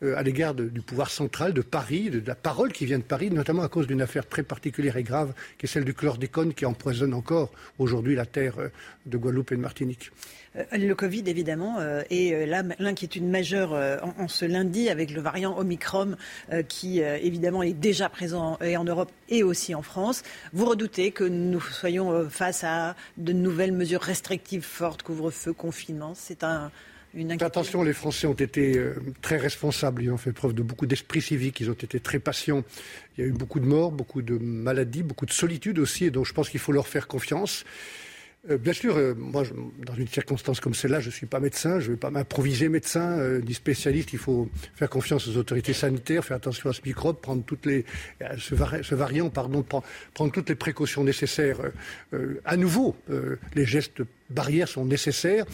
euh, 0.04 0.16
à 0.16 0.22
l'égard 0.22 0.54
du 0.54 0.80
pouvoir 0.80 1.10
central 1.10 1.52
de 1.52 1.62
Paris, 1.62 2.10
de, 2.10 2.22
la 2.24 2.36
parole 2.36 2.72
qui 2.72 2.86
vient 2.86 2.98
de 2.98 3.04
Paris, 3.04 3.30
notamment 3.30 3.62
à 3.62 3.68
cause 3.68 3.88
d'une 3.88 4.02
affaire 4.02 4.28
très 4.28 4.44
particulière 4.44 4.96
et 4.96 5.02
grave, 5.02 5.34
qui 5.58 5.66
est 5.66 5.68
celle 5.68 5.84
du 5.84 5.94
chlordécone 5.94 6.54
qui 6.54 6.64
empoisonne 6.64 7.12
encore 7.12 7.50
aujourd'hui 7.78 8.14
la 8.14 8.26
terre 8.26 8.54
de 9.04 9.18
Guadeloupe 9.18 9.50
et 9.50 9.56
de 9.56 9.60
Martinique. 9.60 10.12
Euh, 10.56 10.64
le 10.72 10.94
Covid, 10.94 11.22
évidemment, 11.26 11.76
euh, 11.78 12.02
et 12.10 12.34
euh, 12.34 12.62
l'inquiétude 12.78 13.24
majeure 13.24 13.72
en, 14.18 14.28
ce 14.28 14.44
lundi 14.44 14.88
avec 14.88 15.10
le 15.10 15.20
variant 15.20 15.56
Omicron 15.58 16.16
qui, 16.68 17.00
évidemment, 17.00 17.62
est 17.62 17.72
déjà 17.72 18.08
présent 18.08 18.58
et 18.60 18.76
en 18.76 18.84
Europe 18.84 19.10
et 19.28 19.42
aussi 19.42 19.74
en 19.74 19.82
France. 19.82 20.22
Vous 20.52 20.66
redoutez 20.66 21.12
que 21.12 21.24
nous 21.24 21.60
soyons 21.60 22.28
face 22.28 22.64
à 22.64 22.96
de 23.16 23.32
nouvelles 23.32 23.72
mesures 23.72 24.00
restrictives 24.00 24.62
fortes, 24.62 25.02
couvre-feu, 25.02 25.52
confinement 25.52 26.12
C'est 26.14 26.44
un, 26.44 26.70
Attention, 27.40 27.82
les 27.82 27.92
Français 27.92 28.28
ont 28.28 28.34
été 28.34 28.80
très 29.20 29.36
responsables. 29.36 30.02
Ils 30.02 30.10
ont 30.12 30.16
fait 30.16 30.32
preuve 30.32 30.54
de 30.54 30.62
beaucoup 30.62 30.86
d'esprit 30.86 31.20
civique. 31.20 31.60
Ils 31.60 31.70
ont 31.70 31.74
été 31.74 31.98
très 31.98 32.20
patients. 32.20 32.62
Il 33.18 33.22
y 33.22 33.24
a 33.24 33.28
eu 33.28 33.32
beaucoup 33.32 33.58
de 33.58 33.66
morts, 33.66 33.90
beaucoup 33.90 34.22
de 34.22 34.38
maladies, 34.38 35.02
beaucoup 35.02 35.26
de 35.26 35.32
solitude 35.32 35.80
aussi. 35.80 36.04
Et 36.04 36.10
donc, 36.10 36.26
je 36.26 36.32
pense 36.32 36.48
qu'il 36.48 36.60
faut 36.60 36.72
leur 36.72 36.86
faire 36.86 37.08
confiance. 37.08 37.64
Euh, 38.48 38.56
bien 38.56 38.72
sûr, 38.72 38.96
euh, 38.96 39.14
moi, 39.14 39.42
dans 39.84 39.94
une 39.94 40.08
circonstance 40.08 40.60
comme 40.60 40.72
celle-là, 40.72 41.00
je 41.00 41.08
ne 41.08 41.12
suis 41.12 41.26
pas 41.26 41.40
médecin, 41.40 41.78
je 41.78 41.88
ne 41.88 41.92
vais 41.92 41.98
pas 41.98 42.10
m'improviser 42.10 42.70
médecin 42.70 43.18
euh, 43.18 43.40
ni 43.42 43.52
spécialiste. 43.52 44.12
Il 44.14 44.18
faut 44.18 44.48
faire 44.74 44.88
confiance 44.88 45.28
aux 45.28 45.36
autorités 45.36 45.74
sanitaires, 45.74 46.24
faire 46.24 46.38
attention 46.38 46.70
à 46.70 46.72
ce 46.72 46.80
microbe, 46.84 47.20
prendre 47.20 47.44
toutes 47.44 47.66
les, 47.66 47.84
ce, 48.38 48.94
variant, 48.94 49.28
pardon, 49.28 49.62
prendre, 49.62 50.32
toutes 50.32 50.48
les 50.48 50.54
précautions 50.54 51.04
nécessaires. 51.04 51.58
à 52.44 52.56
nouveau, 52.56 52.96
les 53.54 53.66
gestes 53.66 54.02
barrières 54.30 54.68
sont 54.68 54.84
nécessaires. 54.84 55.44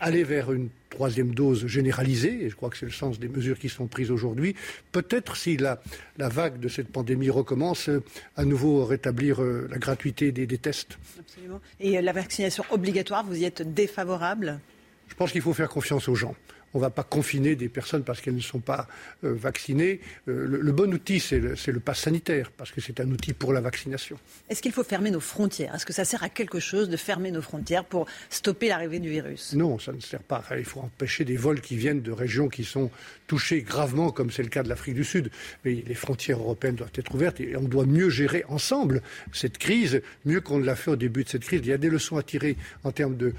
Aller 0.00 0.24
vers 0.24 0.52
une 0.52 0.68
troisième 0.90 1.34
dose 1.34 1.66
généralisée, 1.66 2.44
et 2.44 2.50
je 2.50 2.54
crois 2.54 2.70
que 2.70 2.76
c'est 2.76 2.86
le 2.86 2.92
sens 2.92 3.18
des 3.18 3.28
mesures 3.28 3.58
qui 3.58 3.68
sont 3.68 3.86
prises 3.86 4.10
aujourd'hui, 4.10 4.54
peut-être 4.92 5.36
si 5.36 5.56
la, 5.56 5.80
vague 6.18 6.60
de 6.60 6.68
cette 6.68 6.88
pandémie 6.88 7.30
recommence, 7.30 7.88
euh, 7.88 8.02
à 8.36 8.44
nouveau 8.44 8.84
rétablir 8.84 9.42
euh, 9.42 9.66
la 9.70 9.78
gratuité 9.78 10.30
des, 10.30 10.46
des 10.46 10.58
tests. 10.58 10.98
Absolument. 11.18 11.60
Et 11.80 11.98
euh, 11.98 12.00
la 12.00 12.12
vaccination 12.12 12.64
obligatoire, 12.70 13.24
vous 13.24 13.36
y 13.36 13.44
êtes 13.44 13.74
défavorable? 13.74 14.60
Je 15.08 15.14
pense 15.14 15.32
qu'il 15.32 15.42
faut 15.42 15.52
faire 15.52 15.68
confiance 15.68 16.08
aux 16.08 16.14
gens. 16.14 16.34
On 16.74 16.78
ne 16.78 16.82
va 16.82 16.90
pas 16.90 17.04
confiner 17.04 17.54
des 17.56 17.68
personnes 17.68 18.02
parce 18.02 18.20
qu'elles 18.20 18.34
ne 18.34 18.40
sont 18.40 18.60
pas 18.60 18.88
euh, 19.22 19.32
vaccinées. 19.32 20.00
Euh, 20.28 20.46
le, 20.60 20.72
bon 20.72 20.92
outil, 20.92 21.20
c'est 21.20 21.38
le, 21.38 21.54
le 21.66 21.80
pass 21.80 22.00
sanitaire, 22.00 22.50
parce 22.50 22.72
que 22.72 22.80
c'est 22.80 23.00
un 23.00 23.10
outil 23.10 23.32
pour 23.32 23.52
la 23.52 23.60
vaccination. 23.60 24.18
Est-ce 24.48 24.60
qu'il 24.60 24.72
faut 24.72 24.84
fermer 24.84 25.10
nos 25.10 25.20
frontières? 25.20 25.74
Est-ce 25.74 25.86
que 25.86 25.92
ça 25.92 26.04
sert 26.04 26.22
à 26.22 26.28
quelque 26.28 26.60
chose 26.60 26.88
de 26.88 26.96
fermer 26.96 27.30
nos 27.30 27.42
frontières 27.42 27.84
pour 27.84 28.06
stopper 28.28 28.68
l'arrivée 28.68 28.98
du 28.98 29.08
virus? 29.08 29.52
Non, 29.54 29.78
ça 29.78 29.92
ne 29.92 30.00
sert 30.00 30.22
pas. 30.22 30.42
il 30.58 30.64
faut 30.64 30.80
empêcher 30.80 31.24
des 31.24 31.36
vols 31.36 31.60
qui 31.60 31.76
viennent 31.76 32.02
de 32.02 32.12
régions 32.12 32.48
qui 32.48 32.64
sont 32.64 32.90
touchées 33.26 33.62
gravement, 33.62 34.10
comme 34.10 34.30
c'est 34.30 34.42
le 34.42 34.48
cas 34.48 34.62
de 34.62 34.68
l'Afrique 34.68 34.94
du 34.94 35.04
Sud. 35.04 35.30
Mais 35.64 35.84
les 35.86 35.94
frontières 35.94 36.38
européennes 36.38 36.76
doivent 36.76 36.92
être 36.94 37.14
ouvertes 37.14 37.40
et 37.40 37.56
on 37.56 37.62
doit 37.62 37.86
mieux 37.86 38.10
gérer 38.10 38.44
ensemble 38.48 39.02
cette 39.32 39.58
crise, 39.58 40.02
mieux 40.24 40.40
qu'on 40.40 40.58
ne 40.58 40.64
l'a 40.64 40.76
fait 40.76 40.90
au 40.90 40.96
début 40.96 41.24
de 41.24 41.28
cette 41.28 41.44
crise. 41.44 41.60
Il 41.62 41.68
y 41.68 41.72
a 41.72 41.78
des 41.78 41.90
leçons 41.90 42.16
à 42.16 42.22
tirer 42.22 42.56
en 42.82 42.92
termes 42.92 43.16
de 43.16 43.32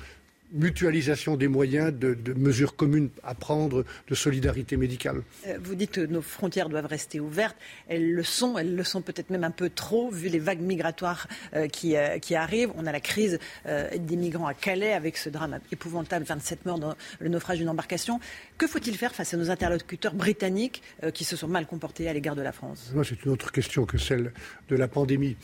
mutualisation 0.55 1.35
des 1.35 1.47
moyens, 1.47 1.93
de, 1.93 2.33
mesures 2.33 2.75
communes 2.75 3.09
à 3.23 3.35
prendre, 3.35 3.85
de 4.07 4.15
solidarité 4.15 4.77
médicale. 4.77 5.21
Euh, 5.47 5.57
vous 5.61 5.75
dites 5.75 5.91
que 5.91 6.01
nos 6.01 6.21
frontières 6.21 6.69
doivent 6.69 6.85
rester 6.85 7.19
ouvertes. 7.19 7.57
Elles 7.87 8.13
le 8.13 8.23
sont, 8.23 8.57
elles 8.57 8.75
le 8.75 8.83
sont 8.83 9.01
peut-être 9.01 9.29
même 9.29 9.43
un 9.43 9.51
peu 9.51 9.69
trop, 9.69 10.09
vu 10.09 10.29
les 10.29 10.39
vagues 10.39 10.61
migratoires 10.61 11.27
euh, 11.53 11.67
qui, 11.67 11.95
euh, 11.95 12.17
qui, 12.19 12.35
arrivent. 12.35 12.71
On 12.75 12.85
a 12.85 12.91
la 12.91 12.99
crise 12.99 13.39
des 13.65 14.15
migrants 14.15 14.47
à 14.47 14.53
Calais, 14.53 14.93
avec 14.93 15.17
ce 15.17 15.29
drame 15.29 15.59
épouvantable, 15.71 16.25
27 16.25 16.65
morts 16.65 16.79
dans 16.79 16.95
le 17.19 17.29
naufrage 17.29 17.57
d'une 17.57 17.69
embarcation. 17.69 18.19
Que 18.57 18.67
faut-il 18.67 18.95
faire 18.95 19.13
face 19.13 19.33
à 19.33 19.37
nos 19.37 19.49
interlocuteurs 19.49 20.13
britanniques 20.13 20.81
qui 21.13 21.23
se 21.23 21.35
sont 21.35 21.47
mal 21.47 21.65
comportés 21.65 22.07
à 22.07 22.13
l'égard 22.13 22.35
de 22.35 22.41
la 22.41 22.51
France? 22.51 22.93
C'est 23.03 23.25
une 23.25 23.31
autre 23.31 23.51
question 23.51 23.85
que 23.85 23.97
celle 23.97 24.31
de 24.69 24.75
la 24.75 24.87
pandémie. 24.87 25.35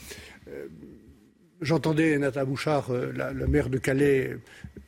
J'entendais 1.62 2.18
Nata 2.18 2.44
Bouchard, 2.44 2.90
euh, 2.90 3.12
la, 3.14 3.32
maire 3.32 3.70
de 3.70 3.78
Calais, 3.78 4.36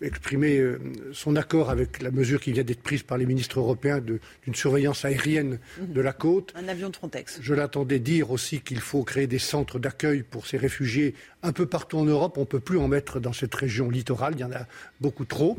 exprimer 0.03 0.59
euh, 0.59 0.81
son 1.13 1.37
accord 1.37 1.71
avec 1.71 2.03
la 2.03 2.11
mesure 2.11 2.41
qui 2.41 2.51
vient 2.51 2.65
d'être 2.65 2.83
prise 2.83 3.05
par 3.05 3.17
les 3.17 3.27
ministres 3.27 3.61
européens 3.61 4.01
d'une 4.01 4.55
surveillance 4.55 5.05
aérienne 5.05 5.61
de 5.81 6.01
la 6.01 6.13
côte. 6.13 6.53
Un 6.57 6.67
avion 6.67 6.91
de 6.91 6.97
Frontex. 6.97 7.39
Je 7.41 7.55
l'attendais 7.55 8.01
dire 8.01 8.33
aussi 8.33 8.61
qu'il 8.61 8.81
faut 8.81 9.05
créer 9.05 9.29
des 9.29 9.39
centres 9.39 9.79
d'accueil 9.79 10.25
pour 10.25 10.49
ces 10.49 10.57
réfugiés 10.57 11.15
un 11.45 11.53
peu 11.53 11.67
partout 11.67 11.99
en 11.99 12.05
Europe. 12.05 12.37
On 12.37 12.41
ne 12.41 12.47
peut 12.47 12.61
plus 12.61 12.79
en 12.79 12.89
mettre 12.89 13.21
dans 13.21 13.33
cette 13.33 13.55
région 13.55 13.91
littorale, 13.91 14.35
il 14.37 14.41
y 14.41 14.45
en 14.45 14.53
a 14.53 14.67
beaucoup 15.01 15.25
trop. 15.25 15.59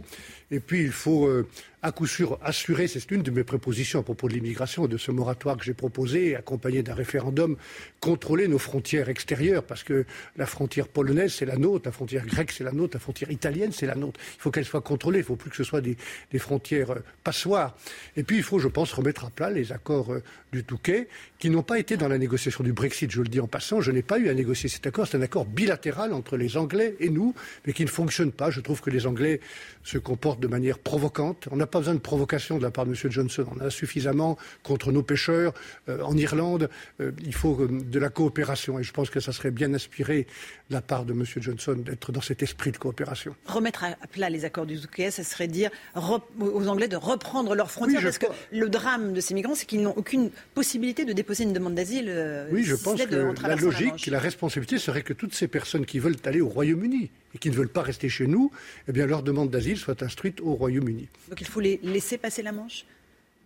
Et 0.52 0.60
puis, 0.60 0.84
il 0.84 0.91
faut 0.91 1.28
euh, 1.28 1.48
à 1.86 1.91
coup 1.91 2.07
sûr 2.07 2.40
assurer, 2.44 2.88
c'est 2.88 3.12
une 3.12 3.22
de 3.22 3.30
mes 3.30 3.44
propositions 3.44 3.99
à 3.99 4.03
propos 4.03 4.28
de 4.28 4.34
l'immigration, 4.34 4.88
de 4.88 4.98
ce 4.98 5.12
moratoire 5.12 5.56
que 5.56 5.64
j'ai 5.64 5.76
proposé, 5.76 6.36
accompagné 6.36 6.82
d'un 6.82 6.95
référendum, 6.95 7.57
contrôler 7.99 8.48
nos 8.48 8.57
frontières 8.57 9.07
extérieures, 9.07 9.64
parce 9.64 9.84
que 9.84 10.06
la 10.36 10.48
frontière 10.48 10.88
polonaise, 10.88 11.34
c'est 11.34 11.45
la 11.45 11.57
nôtre, 11.57 11.86
la 11.86 11.91
frontière 11.91 12.26
grecque, 12.26 12.52
c'est 12.52 12.64
la 12.64 12.72
nôtre, 12.72 12.95
la 12.95 12.99
frontière 12.99 13.30
italienne, 13.30 13.72
c'est 13.72 13.86
la 13.86 13.94
nôtre. 13.94 14.20
Il 14.38 14.41
faut 14.41 14.49
qu'elle 14.49 14.66
soit 14.66 14.82
contrôlée, 14.82 15.20
il 15.20 15.22
ne 15.22 15.28
faut 15.28 15.36
plus 15.36 15.52
que 15.52 15.56
ce 15.56 15.64
soit 15.64 15.82
des, 15.82 15.95
frontières 16.40 16.91
euh, 16.91 17.03
passoires. 17.24 17.78
Et 18.18 18.24
puis, 18.24 18.38
il 18.38 18.44
faut, 18.44 18.57
je 18.57 18.68
pense, 18.68 18.91
remettre 18.91 19.26
à 19.26 19.30
plat 19.30 19.52
les 19.52 19.72
accords 19.72 20.12
euh, 20.12 20.24
du 20.52 20.64
Touquet, 20.64 21.07
qui 21.40 21.49
n'ont 21.49 21.64
pas 21.64 21.80
été 21.80 21.98
dans 21.98 22.07
la 22.07 22.18
négociation 22.18 22.64
du 22.64 22.74
Brexit, 22.74 23.12
je 23.12 23.22
le 23.22 23.28
dis 23.28 23.40
en 23.40 23.48
passant. 23.48 23.82
Je 23.82 23.91
n'ai 23.91 24.02
pas 24.02 24.18
eu 24.20 24.30
à 24.30 24.34
négocier 24.34 24.70
cet 24.70 24.88
accord. 24.88 25.07
C'est 25.07 25.18
un 25.18 25.22
accord 25.22 25.45
bilatéral 25.45 26.14
entre 26.14 26.38
les 26.38 26.57
Anglais 26.57 26.95
et 26.99 27.10
nous, 27.10 27.34
mais 27.66 27.74
qui 27.74 27.84
ne 27.84 27.90
fonctionne 27.90 28.32
pas. 28.32 28.49
Je 28.49 28.62
trouve 28.62 28.82
que 28.82 28.90
les 28.90 29.06
Anglais 29.06 29.41
se 29.84 29.98
comportent 29.98 30.40
de 30.40 30.48
manière 30.48 30.80
provocante. 30.80 31.48
On 31.52 31.57
n'a 31.57 31.68
pas 31.68 31.80
besoin 31.80 31.94
de 31.94 31.99
provocation 31.99 32.57
de 32.57 32.64
la 32.64 32.72
part 32.72 32.86
de 32.86 32.91
M. 32.91 33.12
Johnson. 33.12 33.45
On 33.52 33.62
en 33.62 33.66
a 33.66 33.70
suffisamment 33.70 34.38
contre 34.64 34.91
nos 34.91 35.03
pêcheurs 35.03 35.53
euh, 35.90 36.02
en 36.02 36.16
Irlande. 36.16 36.70
Euh, 37.02 37.12
il 37.24 37.34
faut 37.34 37.60
euh, 37.62 37.68
de 37.68 37.99
la 37.99 38.10
coopération. 38.10 38.80
Et 38.80 38.84
je 38.84 38.94
pense 38.94 39.10
que 39.10 39.20
ça 39.20 39.32
serait 39.32 39.52
bien 39.52 39.74
inspiré 39.74 40.28
de 40.70 40.74
la 40.74 40.82
part 40.82 41.06
de 41.06 41.14
M. 41.14 41.24
Johnson 41.26 41.76
d'être 41.76 42.12
dans 42.12 42.22
cet 42.22 42.44
esprit 42.44 42.72
de 42.72 42.78
coopération. 42.78 43.36
Remettre 43.45 43.84
à 43.84 44.07
plat 44.07 44.30
les 44.30 44.45
accords 44.45 44.66
du 44.66 44.80
Touquet, 44.80 45.12
ça 45.12 45.24
serait 45.24 45.48
dire 45.48 45.70
aux 45.95 46.68
Anglais 46.68 46.88
de 46.88 46.95
reprendre 46.95 47.56
leurs 47.56 47.72
frontières. 47.72 48.02
parce 48.02 48.18
que 48.18 48.26
le 48.52 48.70
drame 48.70 49.14
de 49.14 49.20
ces 49.20 49.34
migrants, 49.34 49.56
c'est 49.56 49.66
qu'ils 49.66 49.82
n'ont 49.82 49.95
aucune 49.95 50.32
possibilité 50.53 51.06
de 51.06 51.14
déposer 51.26 51.43
une 51.43 51.53
demande 51.53 51.73
d'asile. 51.73 52.14
oui, 52.52 52.64
je 52.64 52.76
pense 52.76 53.03
que 53.03 53.15
la 53.41 53.56
logique, 53.56 54.06
la, 54.06 54.14
la 54.14 54.19
responsabilité 54.19 54.77
serait 54.77 55.02
que 55.02 55.14
toutes 55.14 55.34
ces 55.34 55.47
personnes 55.47 55.85
qui 55.85 55.97
veulent 55.97 56.15
aller 56.23 56.39
au 56.39 56.47
Royaume-Uni 56.49 57.10
et 57.34 57.38
qui 57.39 57.49
ne 57.49 57.56
veulent 57.56 57.68
pas 57.68 57.81
rester 57.81 58.10
chez 58.10 58.27
nous, 58.27 58.52
eh 58.88 58.91
bien 58.91 59.07
leur 59.07 59.23
demande 59.23 59.49
d'asile 59.49 59.77
soit 59.77 60.03
instruite 60.03 60.39
au 60.41 60.53
Royaume-Uni. 60.53 61.10
Donc 61.30 61.41
il 61.41 61.47
faut 61.47 61.61
les 61.61 61.80
laisser 61.81 62.19
passer 62.19 62.43
la 62.43 62.52
Manche? 62.52 62.85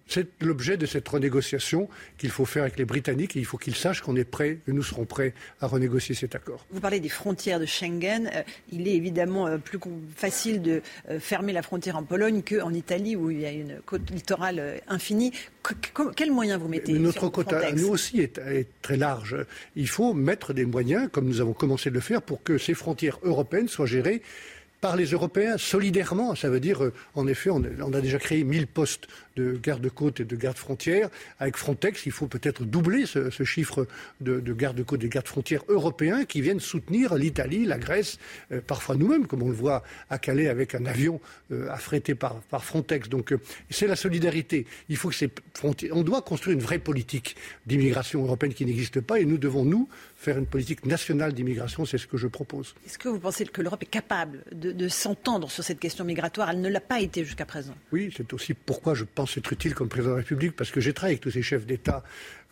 C'est 0.09 0.27
l'objet 0.41 0.75
de 0.75 0.85
cette 0.85 1.07
renégociation 1.07 1.87
qu'il 2.17 2.31
faut 2.31 2.45
faire 2.45 2.63
avec 2.63 2.77
les 2.77 2.85
Britanniques 2.85 3.37
et 3.37 3.39
il 3.39 3.45
faut 3.45 3.57
qu'ils 3.57 3.75
sachent 3.75 4.01
qu'on 4.01 4.15
est 4.15 4.25
prêt, 4.25 4.57
que 4.65 4.71
nous 4.71 4.83
serons 4.83 5.05
prêts 5.05 5.33
à 5.61 5.67
renégocier 5.67 6.15
cet 6.15 6.35
accord. 6.35 6.65
Vous 6.71 6.79
parlez 6.79 6.99
des 6.99 7.09
frontières 7.09 7.59
de 7.59 7.65
Schengen. 7.65 8.29
Euh, 8.33 8.41
il 8.71 8.87
est 8.87 8.95
évidemment 8.95 9.47
euh, 9.47 9.57
plus 9.57 9.79
facile 10.15 10.61
de 10.61 10.81
euh, 11.09 11.19
fermer 11.19 11.53
la 11.53 11.61
frontière 11.61 11.95
en 11.95 12.03
Pologne 12.03 12.41
qu'en 12.41 12.73
Italie 12.73 13.15
où 13.15 13.29
il 13.29 13.41
y 13.41 13.45
a 13.45 13.51
une 13.51 13.79
côte 13.85 14.09
littorale 14.09 14.81
infinie. 14.87 15.31
quels 16.15 16.31
moyens 16.31 16.59
vous 16.59 16.67
mettez 16.67 16.93
Notre 16.93 17.29
côte 17.29 17.53
à 17.53 17.71
nous 17.71 17.89
aussi 17.89 18.19
est, 18.19 18.39
est, 18.39 18.67
très 18.81 18.97
large. 18.97 19.37
Il 19.75 19.87
faut 19.87 20.13
mettre 20.13 20.53
des 20.53 20.65
moyens, 20.65 21.07
comme 21.11 21.27
nous 21.27 21.39
avons 21.39 21.53
commencé 21.53 21.91
de 21.91 21.95
le 21.95 22.01
faire, 22.01 22.23
pour 22.23 22.41
que 22.41 22.57
ces 22.57 22.73
frontières 22.73 23.19
européennes 23.23 23.67
soient 23.67 23.85
gérées 23.85 24.23
par 24.81 24.95
les 24.95 25.05
Européens 25.07 25.57
solidairement. 25.57 26.35
Ça 26.35 26.49
veut 26.49 26.59
dire, 26.59 26.91
en 27.15 27.27
effet, 27.27 27.49
on, 27.49 27.63
a 27.63 28.01
déjà 28.01 28.17
créé 28.17 28.43
1000 28.43 28.67
postes 28.67 29.07
de 29.39 29.57
garde-côte 29.57 30.19
et 30.19 30.25
de 30.25 30.35
garde-frontières. 30.35 31.09
Avec 31.39 31.55
Frontex, 31.55 32.05
il 32.05 32.11
faut 32.11 32.27
peut-être 32.27 32.65
doubler 32.65 33.05
ce, 33.05 33.29
chiffre 33.43 33.87
de, 34.19 34.39
garde-côte 34.53 35.01
et 35.01 35.07
de 35.07 35.11
garde-frontières 35.11 35.63
européens 35.69 36.25
qui 36.25 36.41
viennent 36.41 36.59
soutenir 36.59 37.15
l'Italie, 37.15 37.65
la 37.65 37.77
Grèce, 37.77 38.17
euh, 38.51 38.59
parfois 38.61 38.95
nous-mêmes, 38.95 39.27
comme 39.27 39.43
on 39.43 39.47
le 39.47 39.53
voit 39.53 39.83
à 40.09 40.17
Calais 40.17 40.49
avec 40.49 40.75
un 40.75 40.85
avion 40.85 41.21
euh, 41.51 41.69
affrété 41.69 42.15
par, 42.15 42.41
Frontex. 42.59 43.07
Donc 43.07 43.31
euh, 43.31 43.39
c'est 43.69 43.87
la 43.87 43.95
solidarité. 43.95 44.65
Il 44.89 44.97
faut 44.97 45.09
que 45.09 45.15
ces 45.15 45.29
frontières. 45.53 45.95
On 45.95 46.03
doit 46.03 46.21
construire 46.21 46.57
une 46.57 46.63
vraie 46.63 46.79
politique 46.79 47.35
d'immigration 47.65 48.23
européenne 48.23 48.53
qui 48.53 48.65
n'existe 48.65 48.99
pas 48.99 49.19
et 49.19 49.25
nous 49.25 49.37
devons, 49.37 49.63
nous, 49.63 49.87
faire 50.15 50.37
une 50.37 50.45
politique 50.45 50.85
nationale 50.85 51.33
d'immigration. 51.33 51.85
C'est 51.85 51.97
ce 51.97 52.07
que 52.07 52.17
je 52.17 52.27
propose. 52.27 52.75
Est-ce 52.85 52.97
que 52.97 53.07
vous 53.07 53.19
pensez 53.19 53.45
que 53.45 53.61
l'Europe 53.61 53.83
est 53.83 53.85
capable 53.85 54.43
de 54.51 54.87
s'entendre 54.89 55.49
sur 55.49 55.63
cette 55.63 55.79
question 55.79 56.03
migratoire? 56.03 56.49
Elle 56.49 56.61
ne 56.61 56.69
l'a 56.69 56.81
pas 56.81 56.99
été 56.99 57.23
jusqu'à 57.23 57.45
présent. 57.45 57.75
Oui, 57.93 58.13
c'est 58.15 58.33
aussi 58.33 58.53
pourquoi 58.53 58.93
je 58.95 59.05
pense 59.05 59.28
être 59.37 59.53
utile 59.53 59.75
comme 59.75 59.89
président 59.89 60.11
de 60.11 60.15
la 60.15 60.21
République, 60.21 60.55
parce 60.55 60.71
que 60.71 60.81
j'ai 60.81 60.93
travaillé 60.93 61.13
avec 61.13 61.21
tous 61.21 61.31
ces 61.31 61.41
chefs 61.41 61.65
d'État 61.65 62.03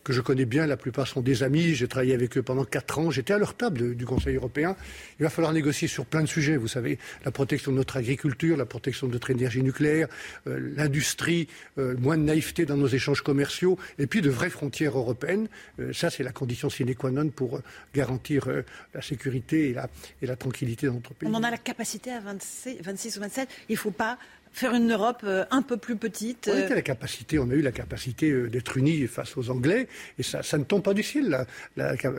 que 0.07 0.13
je 0.13 0.21
connais 0.21 0.45
bien, 0.45 0.65
la 0.67 0.77
plupart 0.77 1.05
sont 1.05 1.19
des 1.19 1.43
amis, 1.43 1.75
j'ai 1.75 1.89
travaillé 1.89 2.13
avec 2.13 2.37
eux 2.37 2.41
pendant 2.41 2.63
quatre 2.63 2.97
ans, 2.97 3.11
j'étais 3.11 3.33
à 3.33 3.37
leur 3.37 3.55
table 3.55 3.93
du 3.93 4.05
Conseil 4.05 4.37
européen. 4.37 4.77
Il 5.19 5.23
va 5.23 5.29
falloir 5.29 5.51
négocier 5.51 5.89
sur 5.89 6.05
plein 6.05 6.21
de 6.21 6.27
sujets, 6.27 6.55
vous 6.55 6.69
savez, 6.69 6.97
la 7.25 7.31
protection 7.31 7.73
de 7.73 7.77
notre 7.77 7.97
agriculture, 7.97 8.55
la 8.55 8.65
protection 8.65 9.07
de 9.07 9.11
notre 9.11 9.31
énergie 9.31 9.61
nucléaire, 9.61 10.07
euh, 10.47 10.71
l'industrie, 10.77 11.49
euh, 11.77 11.97
moins 11.97 12.17
de 12.17 12.23
naïveté 12.23 12.65
dans 12.65 12.77
nos 12.77 12.87
échanges 12.87 13.21
commerciaux, 13.21 13.77
et 13.99 14.07
puis 14.07 14.21
de 14.21 14.29
vraies 14.29 14.49
frontières 14.49 14.97
européennes. 14.97 15.49
Euh, 15.81 15.91
ça, 15.91 16.09
c'est 16.09 16.23
la 16.23 16.31
condition 16.31 16.69
sine 16.69 16.95
qua 16.95 17.11
non 17.11 17.27
pour 17.27 17.59
garantir 17.93 18.47
la 18.93 19.01
sécurité 19.01 19.71
et 19.71 19.73
la, 19.73 19.89
et 20.21 20.25
la 20.25 20.37
tranquillité 20.37 20.87
dans 20.87 20.93
notre 20.93 21.15
pays. 21.15 21.27
On 21.29 21.33
en 21.33 21.43
a 21.43 21.51
la 21.51 21.57
capacité 21.57 22.11
à 22.11 22.21
26, 22.21 22.77
26 22.81 23.17
ou 23.17 23.19
27. 23.19 23.49
Il 23.67 23.73
ne 23.73 23.77
faut 23.77 23.91
pas 23.91 24.17
faire 24.57 24.73
une 24.73 24.91
Europe 24.91 25.21
euh, 25.23 25.45
un 25.51 25.61
peu 25.61 25.77
plus 25.77 25.97
petite. 25.97 26.49
On, 26.51 26.71
a 26.71 26.75
la 26.75 26.81
capacité, 26.81 27.38
on 27.38 27.49
a 27.49 27.53
eu 27.53 27.61
la 27.61 27.71
capacité 27.71 28.31
euh, 28.31 28.49
d'être 28.49 28.75
unis 28.77 29.05
face 29.05 29.38
aux 29.38 29.51
Anglais, 29.51 29.88
et 30.17 30.23
ça, 30.23 30.41
ça 30.41 30.57
ne 30.57 30.63
tombe 30.63 30.81
pas 30.81 30.95
du 30.95 31.03
ciel. 31.03 31.45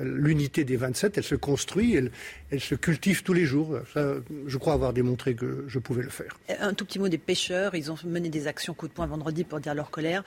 L'unité 0.03 0.63
des 0.65 0.77
27, 0.77 1.19
elle 1.19 1.25
se 1.25 1.35
construit, 1.35 1.97
elle, 1.97 2.13
elle, 2.51 2.61
se 2.61 2.77
cultive 2.77 3.25
tous 3.25 3.33
les 3.33 3.45
jours. 3.45 3.79
Ça, 3.93 4.15
je 4.47 4.57
crois 4.57 4.75
avoir 4.75 4.93
démontré 4.93 5.35
que 5.35 5.65
je 5.67 5.79
pouvais 5.81 6.03
le 6.03 6.11
faire. 6.11 6.39
Un 6.61 6.75
tout 6.75 6.85
petit 6.85 7.01
mot 7.01 7.09
des 7.09 7.19
pêcheurs, 7.19 7.75
ils 7.75 7.91
ont 7.91 7.97
mené 8.05 8.29
des 8.29 8.47
actions 8.47 8.73
coup 8.73 8.87
de 8.87 8.93
poing 8.93 9.07
vendredi 9.07 9.43
pour 9.43 9.59
dire 9.59 9.75
leur 9.75 9.91
colère. 9.91 10.23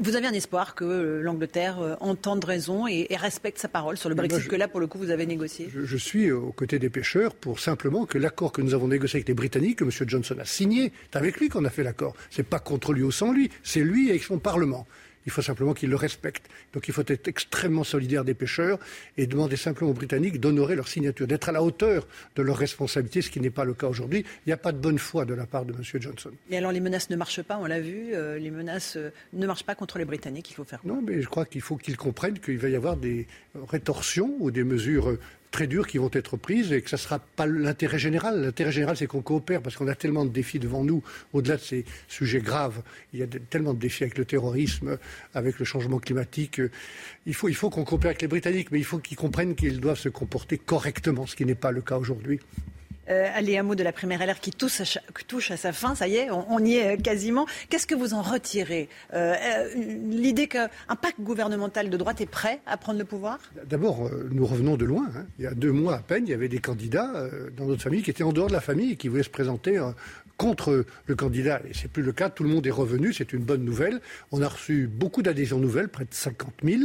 Vous 0.00 0.16
avez 0.16 0.26
un 0.26 0.32
espoir 0.32 0.74
que 0.74 0.84
euh, 0.84 1.20
l'Angleterre 1.20 1.78
euh, 1.80 1.94
entende 2.00 2.42
raison 2.44 2.86
et, 2.86 3.06
respecte 3.10 3.58
sa 3.58 3.68
parole 3.68 3.98
sur 3.98 4.08
le 4.08 4.14
Brexit 4.14 4.48
que 4.48 4.56
là, 4.56 4.66
pour 4.66 4.80
le 4.80 4.86
coup, 4.86 4.98
vous 4.98 5.10
avez 5.10 5.26
négocié? 5.26 5.68
Je, 5.74 5.96
suis 5.96 6.30
aux 6.32 6.52
côtés 6.52 6.78
des 6.78 6.88
pêcheurs 6.88 7.34
pour 7.34 7.60
simplement 7.60 8.06
que 8.06 8.16
l'accord 8.16 8.52
que 8.52 8.62
nous 8.62 8.74
avons 8.74 8.88
négocié 8.88 9.18
avec 9.18 9.28
les 9.28 9.34
Britanniques, 9.34 9.78
que 9.78 9.84
M. 9.84 9.90
Johnson 10.08 10.36
a 10.40 10.44
signé, 10.44 10.92
c'est 11.12 11.18
avec 11.18 11.38
lui 11.38 11.48
qu'on 11.48 11.64
a 11.64 11.70
fait 11.70 11.82
l'accord. 11.82 12.14
C'est 12.30 12.42
pas 12.42 12.58
contre 12.58 12.92
lui 12.92 13.02
ou 13.02 13.12
sans 13.12 13.32
lui, 13.32 13.50
c'est 13.62 13.80
lui 13.80 14.08
avec 14.10 14.22
son 14.22 14.38
Parlement. 14.38 14.86
Il 15.26 15.32
faut 15.32 15.42
simplement 15.42 15.74
qu'ils 15.74 15.90
le 15.90 15.96
respectent. 15.96 16.48
Donc 16.72 16.88
il 16.88 16.94
faut 16.94 17.04
être 17.06 17.28
extrêmement 17.28 17.84
solidaire 17.84 18.24
des 18.24 18.34
pêcheurs 18.34 18.78
et 19.16 19.26
demander 19.26 19.56
simplement 19.56 19.90
aux 19.90 19.94
Britanniques 19.94 20.40
d'honorer 20.40 20.76
leur 20.76 20.88
signature, 20.88 21.26
d'être 21.26 21.48
à 21.48 21.52
la 21.52 21.62
hauteur 21.62 22.06
de 22.36 22.42
leurs 22.42 22.58
responsabilités, 22.58 23.22
ce 23.22 23.30
qui 23.30 23.40
n'est 23.40 23.50
pas 23.50 23.64
le 23.64 23.74
cas 23.74 23.86
aujourd'hui. 23.86 24.24
Il 24.46 24.48
n'y 24.48 24.52
a 24.52 24.58
pas 24.58 24.72
de 24.72 24.78
bonne 24.78 24.98
foi 24.98 25.24
de 25.24 25.34
la 25.34 25.46
part 25.46 25.64
de 25.64 25.72
M. 25.72 25.82
Johnson. 26.00 26.30
Et 26.50 26.56
alors 26.56 26.72
les 26.72 26.80
menaces 26.80 27.10
ne 27.10 27.16
marchent 27.16 27.42
pas, 27.42 27.58
on 27.58 27.66
l'a 27.66 27.80
vu, 27.80 28.14
euh, 28.14 28.38
les 28.38 28.50
menaces 28.50 28.96
euh, 28.96 29.10
ne 29.32 29.46
marchent 29.46 29.64
pas 29.64 29.74
contre 29.74 29.98
les 29.98 30.04
Britanniques, 30.04 30.50
il 30.50 30.54
faut 30.54 30.64
faire 30.64 30.80
quoi? 30.80 30.92
Non, 30.92 31.02
mais 31.02 31.22
je 31.22 31.28
crois 31.28 31.46
qu'il 31.46 31.60
faut 31.60 31.76
qu'ils 31.76 31.96
comprennent 31.96 32.38
qu'il 32.38 32.58
va 32.58 32.68
y 32.68 32.76
avoir 32.76 32.96
des 32.96 33.26
rétorsions 33.68 34.34
ou 34.40 34.50
des 34.50 34.64
mesures 34.64 35.16
très 35.54 35.68
dures 35.68 35.86
qui 35.86 35.98
vont 35.98 36.10
être 36.12 36.36
prises 36.36 36.72
et 36.72 36.82
que 36.82 36.90
ce 36.90 36.96
ne 36.96 37.00
sera 37.00 37.20
pas 37.20 37.46
l'intérêt 37.46 37.96
général. 37.96 38.42
L'intérêt 38.42 38.72
général, 38.72 38.96
c'est 38.96 39.06
qu'on 39.06 39.22
coopère 39.22 39.62
parce 39.62 39.76
qu'on 39.76 39.86
a 39.86 39.94
tellement 39.94 40.24
de 40.24 40.30
défis 40.30 40.58
devant 40.58 40.82
nous, 40.82 41.00
au-delà 41.32 41.58
de 41.58 41.60
ces 41.60 41.84
sujets 42.08 42.40
graves. 42.40 42.82
Il 43.12 43.20
y 43.20 43.22
a 43.22 43.26
tellement 43.50 43.72
de 43.72 43.78
défis 43.78 44.02
avec 44.02 44.18
le 44.18 44.24
terrorisme, 44.24 44.98
avec 45.32 45.60
le 45.60 45.64
changement 45.64 46.00
climatique. 46.00 46.60
Il 47.24 47.34
faut, 47.34 47.48
il 47.48 47.54
faut 47.54 47.70
qu'on 47.70 47.84
coopère 47.84 48.08
avec 48.08 48.22
les 48.22 48.26
Britanniques, 48.26 48.72
mais 48.72 48.80
il 48.80 48.84
faut 48.84 48.98
qu'ils 48.98 49.16
comprennent 49.16 49.54
qu'ils 49.54 49.78
doivent 49.78 49.96
se 49.96 50.08
comporter 50.08 50.58
correctement, 50.58 51.24
ce 51.24 51.36
qui 51.36 51.44
n'est 51.46 51.54
pas 51.54 51.70
le 51.70 51.82
cas 51.82 51.98
aujourd'hui. 51.98 52.40
Euh, 53.08 53.28
allez, 53.34 53.58
un 53.58 53.62
mot 53.62 53.74
de 53.74 53.82
la 53.82 53.92
première 53.92 54.24
LR 54.24 54.40
qui 54.40 54.50
touche 54.50 54.80
à, 54.80 55.00
touche 55.26 55.50
à 55.50 55.56
sa 55.56 55.72
fin, 55.72 55.94
ça 55.94 56.08
y 56.08 56.16
est, 56.16 56.30
on, 56.30 56.58
y 56.64 56.76
est 56.76 56.94
euh, 56.94 56.96
quasiment. 56.96 57.46
Qu'est-ce 57.68 57.86
que 57.86 57.94
vous 57.94 58.14
en 58.14 58.22
retirez? 58.22 58.88
Euh, 59.12 59.34
L'idée 59.74 60.46
qu'un 60.46 60.68
pacte 61.00 61.20
gouvernemental 61.20 61.90
de 61.90 61.96
droite 61.96 62.20
est 62.20 62.26
prêt 62.26 62.60
à 62.66 62.76
prendre 62.76 62.98
le 62.98 63.04
pouvoir? 63.04 63.38
D'abord, 63.66 64.10
nous 64.30 64.46
revenons 64.46 64.76
de 64.76 64.84
loin. 64.84 65.06
Hein. 65.16 65.26
Il 65.38 65.44
y 65.44 65.48
a 65.48 65.54
deux 65.54 65.72
mois 65.72 65.96
à 65.96 66.00
peine, 66.00 66.24
il 66.26 66.30
y 66.30 66.34
avait 66.34 66.48
des 66.48 66.58
candidats 66.58 67.12
dans 67.56 67.66
notre 67.66 67.82
famille 67.82 68.02
qui 68.02 68.10
étaient 68.10 68.22
en 68.22 68.32
dehors 68.32 68.48
de 68.48 68.52
la 68.52 68.60
famille 68.60 68.92
et 68.92 68.96
qui 68.96 69.08
voulaient 69.08 69.22
se 69.22 69.30
présenter 69.30 69.78
contre 70.36 70.84
le 71.06 71.14
candidat. 71.14 71.60
Et 71.68 71.74
c'est 71.74 71.88
plus 71.88 72.02
le 72.02 72.12
cas. 72.12 72.30
Tout 72.30 72.42
le 72.42 72.48
monde 72.48 72.66
est 72.66 72.72
revenu. 72.72 73.12
C'est 73.12 73.32
une 73.32 73.42
bonne 73.42 73.64
nouvelle. 73.64 74.00
On 74.32 74.42
a 74.42 74.48
reçu 74.48 74.86
beaucoup 74.86 75.22
d'adhésions 75.22 75.58
nouvelles, 75.58 75.88
près 75.88 76.04
de 76.04 76.12
50 76.12 76.54
000. 76.62 76.82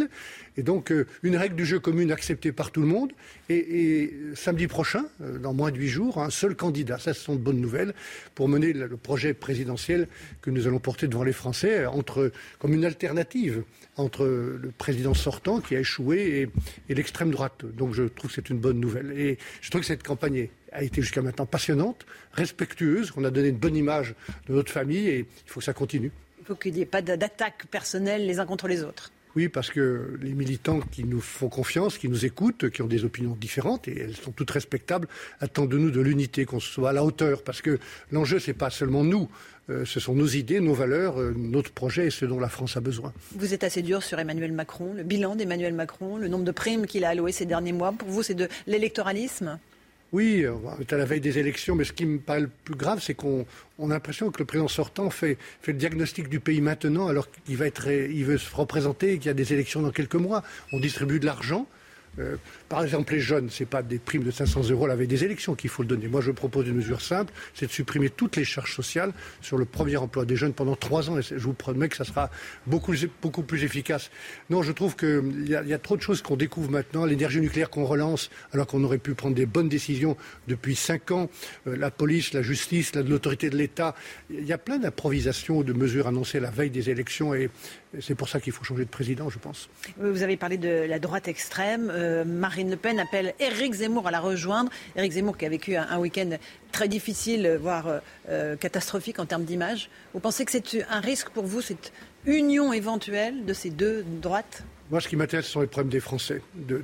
Et 0.58 0.64
donc, 0.64 0.92
euh, 0.92 1.08
une 1.24 1.36
règle 1.36 1.56
du 1.56 1.66
jeu 1.66 1.80
commune 1.80 2.12
acceptée 2.12 2.52
par 2.52 2.72
tout 2.72 2.82
le 2.82 2.88
monde. 2.88 3.12
Et, 3.50 4.14
samedi 4.36 4.68
prochain, 4.68 5.06
euh, 5.22 5.38
dans 5.38 5.54
moins 5.54 5.72
de 5.72 5.78
huit 5.78 5.88
jours, 5.88 6.20
un 6.20 6.30
seul 6.30 6.56
candidat. 6.56 7.00
Ça, 7.00 7.14
ce 7.14 7.22
sont 7.22 7.36
de 7.36 7.40
bonnes 7.40 7.62
nouvelles 7.62 7.94
pour 8.36 8.50
mener 8.50 8.74
le, 8.74 8.90
projet 8.98 9.34
présidentiel 9.34 10.08
que 10.42 10.50
nous 10.50 10.68
allons 10.68 10.80
porter 10.80 11.08
devant 11.08 11.24
les 11.24 11.34
Français 11.34 11.86
entre, 11.86 12.32
comme 12.60 12.74
une 12.74 12.86
alternative 12.86 13.64
entre 13.96 14.26
le 14.26 14.72
président 14.78 15.14
sortant 15.14 15.62
qui 15.62 15.76
a 15.76 15.80
échoué 15.80 16.42
et, 16.42 16.92
et 16.92 16.96
l'extrême 16.96 17.32
droite. 17.32 17.66
Donc, 17.66 17.94
je 17.94 18.04
trouve 18.04 18.30
que 18.30 18.36
c'est 18.36 18.50
une 18.50 18.60
bonne 18.60 18.80
nouvelle. 18.80 19.14
Et 19.18 19.38
je 19.62 19.70
trouve 19.70 19.82
que 19.82 19.88
cette 19.88 20.04
campagne 20.04 20.36
est 20.36 20.52
a 20.72 20.84
été 20.84 21.02
jusqu'à 21.02 21.22
maintenant 21.22 21.46
passionnante, 21.46 22.06
respectueuse, 22.34 23.12
qu'on 23.12 23.24
a 23.24 23.32
donné 23.32 23.50
une 23.50 23.58
bonne 23.58 23.76
image 23.76 24.16
de 24.48 24.54
notre 24.54 24.72
famille 24.72 25.08
et 25.08 25.20
il 25.20 25.52
faut 25.52 25.60
que 25.60 25.66
ça 25.66 25.74
continue. 25.74 26.12
Il 26.40 26.46
faut 26.46 26.56
qu'il 26.56 26.74
n'y 26.74 26.82
ait 26.82 26.86
pas 26.86 27.02
d'attaque 27.02 27.66
personnelle 27.68 28.26
les 28.26 28.40
uns 28.40 28.46
contre 28.46 28.68
les 28.68 28.84
autres. 28.84 29.12
Oui, 29.36 29.48
parce 29.48 29.70
que 29.70 30.18
les 30.22 30.34
militants 30.34 30.80
qui 30.80 31.04
nous 31.04 31.22
font 31.22 31.50
confiance, 31.50 31.98
qui 31.98 32.10
nous 32.10 32.26
écoutent, 32.26 32.70
qui 32.72 32.82
ont 32.82 32.88
des 32.88 33.06
opinions 33.06 33.38
différentes, 33.40 33.88
et 33.88 34.00
elles 34.00 34.16
sont 34.16 34.32
toutes 34.32 34.50
respectables, 34.50 35.08
attendent 35.40 35.70
de 35.70 35.78
nous 35.78 35.92
de 35.92 36.02
l'unité, 36.02 36.46
qu'on 36.46 36.60
soit 36.60 36.90
à 36.90 36.94
la 36.94 37.04
hauteur. 37.04 37.44
Parce 37.44 37.62
que 37.62 37.78
l'enjeu, 38.12 38.40
ce 38.40 38.50
n'est 38.50 38.58
pas 38.58 38.72
seulement 38.72 39.04
nous, 39.04 39.30
euh, 39.70 39.86
ce 39.86 40.00
sont 40.00 40.16
nos 40.16 40.26
idées, 40.26 40.60
nos 40.60 40.74
valeurs, 40.74 41.22
euh, 41.22 41.34
notre 41.38 41.72
projet 41.72 42.08
et 42.08 42.10
ce 42.10 42.26
dont 42.26 42.40
la 42.40 42.50
France 42.50 42.76
a 42.76 42.82
besoin. 42.82 43.14
Vous 43.36 43.54
êtes 43.54 43.64
assez 43.64 43.84
dur 43.84 44.02
sur 44.02 44.18
Emmanuel 44.18 44.52
Macron, 44.52 44.94
le 44.96 45.04
bilan 45.04 45.36
d'Emmanuel 45.36 45.74
Macron, 45.74 46.18
le 46.18 46.28
nombre 46.28 46.44
de 46.44 46.52
primes 46.52 46.88
qu'il 46.88 47.06
a 47.06 47.10
alloué 47.10 47.32
ces 47.32 47.46
derniers 47.46 47.74
mois. 47.74 47.92
Pour 47.92 48.10
vous, 48.10 48.24
c'est 48.24 48.34
de 48.34 48.48
l'électoralisme? 48.66 49.60
Oui, 50.12 50.44
on 50.48 50.82
est 50.82 50.92
à 50.92 50.98
la 50.98 51.06
veille 51.06 51.22
des 51.22 51.38
élections, 51.38 51.76
mais 51.76 51.84
ce 51.84 51.94
qui 51.94 52.06
me 52.06 52.18
paraît 52.18 52.42
le 52.42 52.50
plus 52.64 52.76
grave, 52.76 53.00
c'est 53.02 53.14
qu'on 53.14 53.46
a 53.80 53.88
l'impression 53.88 54.32
que 54.32 54.40
le 54.40 54.46
président 54.46 54.68
sortant 54.68 55.10
fait, 55.12 55.38
le 55.68 55.74
diagnostic 55.74 56.30
du 56.30 56.40
pays 56.40 56.62
maintenant, 56.62 57.08
alors 57.08 57.28
qu'il 57.32 57.58
va 57.58 57.68
être, 57.68 57.88
il 57.90 58.26
veut 58.26 58.40
se 58.40 58.54
représenter 58.56 59.14
et 59.14 59.18
qu'il 59.20 59.28
y 59.28 59.30
a 59.30 59.36
des 59.36 59.54
élections 59.54 59.82
dans 59.82 59.92
quelques 59.92 60.16
mois. 60.16 60.44
On 60.74 60.80
distribue 60.80 61.20
de 61.20 61.28
l'argent. 61.28 61.68
Euh, 62.18 62.38
par 62.70 62.84
exemple, 62.84 63.14
les 63.14 63.20
jeunes, 63.20 63.50
ce 63.50 63.64
n'est 63.64 63.68
pas 63.68 63.82
des 63.82 63.98
primes 63.98 64.24
de 64.24 64.32
500 64.32 64.70
euros 64.70 64.86
la 64.86 64.96
des 64.96 65.24
élections 65.24 65.56
qu'il 65.56 65.72
faut 65.72 65.82
le 65.82 65.88
donner. 65.88 66.08
Moi, 66.08 66.22
je 66.22 66.30
propose 66.30 66.68
une 66.68 66.76
mesure 66.76 67.02
simple, 67.02 67.34
c'est 67.56 67.66
de 67.66 67.72
supprimer 67.72 68.10
toutes 68.10 68.36
les 68.36 68.46
charges 68.46 68.76
sociales 68.76 69.12
sur 69.42 69.58
le 69.58 69.66
premier 69.66 69.98
emploi 69.98 70.26
des 70.26 70.36
jeunes 70.36 70.54
pendant 70.54 70.76
trois 70.76 71.10
ans. 71.10 71.20
Je 71.20 71.36
vous 71.36 71.54
promets 71.54 71.90
que 71.90 71.96
ça 71.98 72.04
sera 72.04 72.30
beaucoup, 72.68 72.94
plus 73.44 73.64
efficace. 73.64 74.12
Non, 74.50 74.62
je 74.62 74.72
trouve 74.72 74.96
qu'il 74.96 75.48
y, 75.48 75.56
a 75.56 75.80
trop 75.80 75.98
de 75.98 76.02
choses 76.02 76.22
qu'on 76.22 76.36
découvre 76.36 76.70
maintenant. 76.70 77.06
L'énergie 77.06 77.42
nucléaire 77.42 77.70
qu'on 77.70 77.86
relance, 77.86 78.30
alors 78.54 78.68
qu'on 78.68 78.84
aurait 78.84 79.00
pu 79.00 79.16
prendre 79.16 79.36
des 79.36 79.48
bonnes 79.48 79.70
décisions 79.70 80.16
depuis 80.48 80.76
cinq 80.76 81.12
ans. 81.12 81.30
Euh, 81.68 81.76
la 81.76 81.90
police, 81.90 82.34
la 82.34 82.44
justice, 82.44 82.94
l'autorité 82.94 83.50
de 83.50 83.58
l'État. 83.58 83.96
Il 84.30 84.46
y 84.46 84.54
a 84.54 84.58
plein 84.60 84.78
d'improvisations, 84.78 85.64
de 85.64 85.74
mesures 85.74 86.08
annoncées 86.08 86.40
la 86.40 86.52
veille 86.52 86.70
des 86.70 86.90
élections. 86.92 87.34
Et 87.34 87.50
c'est 88.00 88.16
pour 88.16 88.30
ça 88.30 88.40
qu'il 88.40 88.54
faut 88.54 88.64
changer 88.64 88.86
de 88.86 88.90
président, 88.90 89.30
je 89.30 89.40
pense. 89.40 89.70
Vous 89.98 90.22
avez 90.22 90.38
parlé 90.38 90.58
de 90.58 90.86
la 90.88 91.00
droite 91.00 91.28
extrême. 91.28 91.90
Euh, 91.92 92.24
Marine 92.60 92.72
Le 92.72 92.78
Pen 92.78 93.00
appelle 93.00 93.34
Éric 93.40 93.74
Zemmour 93.74 94.06
à 94.06 94.12
la 94.12 94.20
rejoindre. 94.20 94.70
Éric 94.98 95.14
Zemmour 95.14 95.38
qui 95.38 95.46
a 95.46 95.50
vécu 95.50 95.78
un, 95.78 95.98
week-end 95.98 96.32
très 96.74 96.90
difficile, 96.90 97.58
voire 97.62 97.88
euh, 97.88 98.00
euh, 98.28 98.56
catastrophique 98.58 99.18
en 99.20 99.26
termes 99.26 99.46
d'image. 99.46 99.90
Vous 100.14 100.20
pensez 100.20 100.44
que 100.44 100.52
c'est 100.52 100.84
un 100.90 101.00
risque 101.00 101.30
pour 101.30 101.46
vous, 101.46 101.62
cette 101.62 101.94
union 102.26 102.74
éventuelle 102.74 103.46
de 103.46 103.54
ces 103.54 103.70
deux 103.70 104.04
droites? 104.04 104.64
Moi, 104.92 105.00
ce 105.00 105.08
qui 105.08 105.16
m'intéresse, 105.16 105.46
ce 105.46 105.54
sont 105.54 105.62
les 105.62 105.68
problèmes 105.68 105.90
des 105.90 106.02
Français. 106.02 106.42
De, 106.54 106.84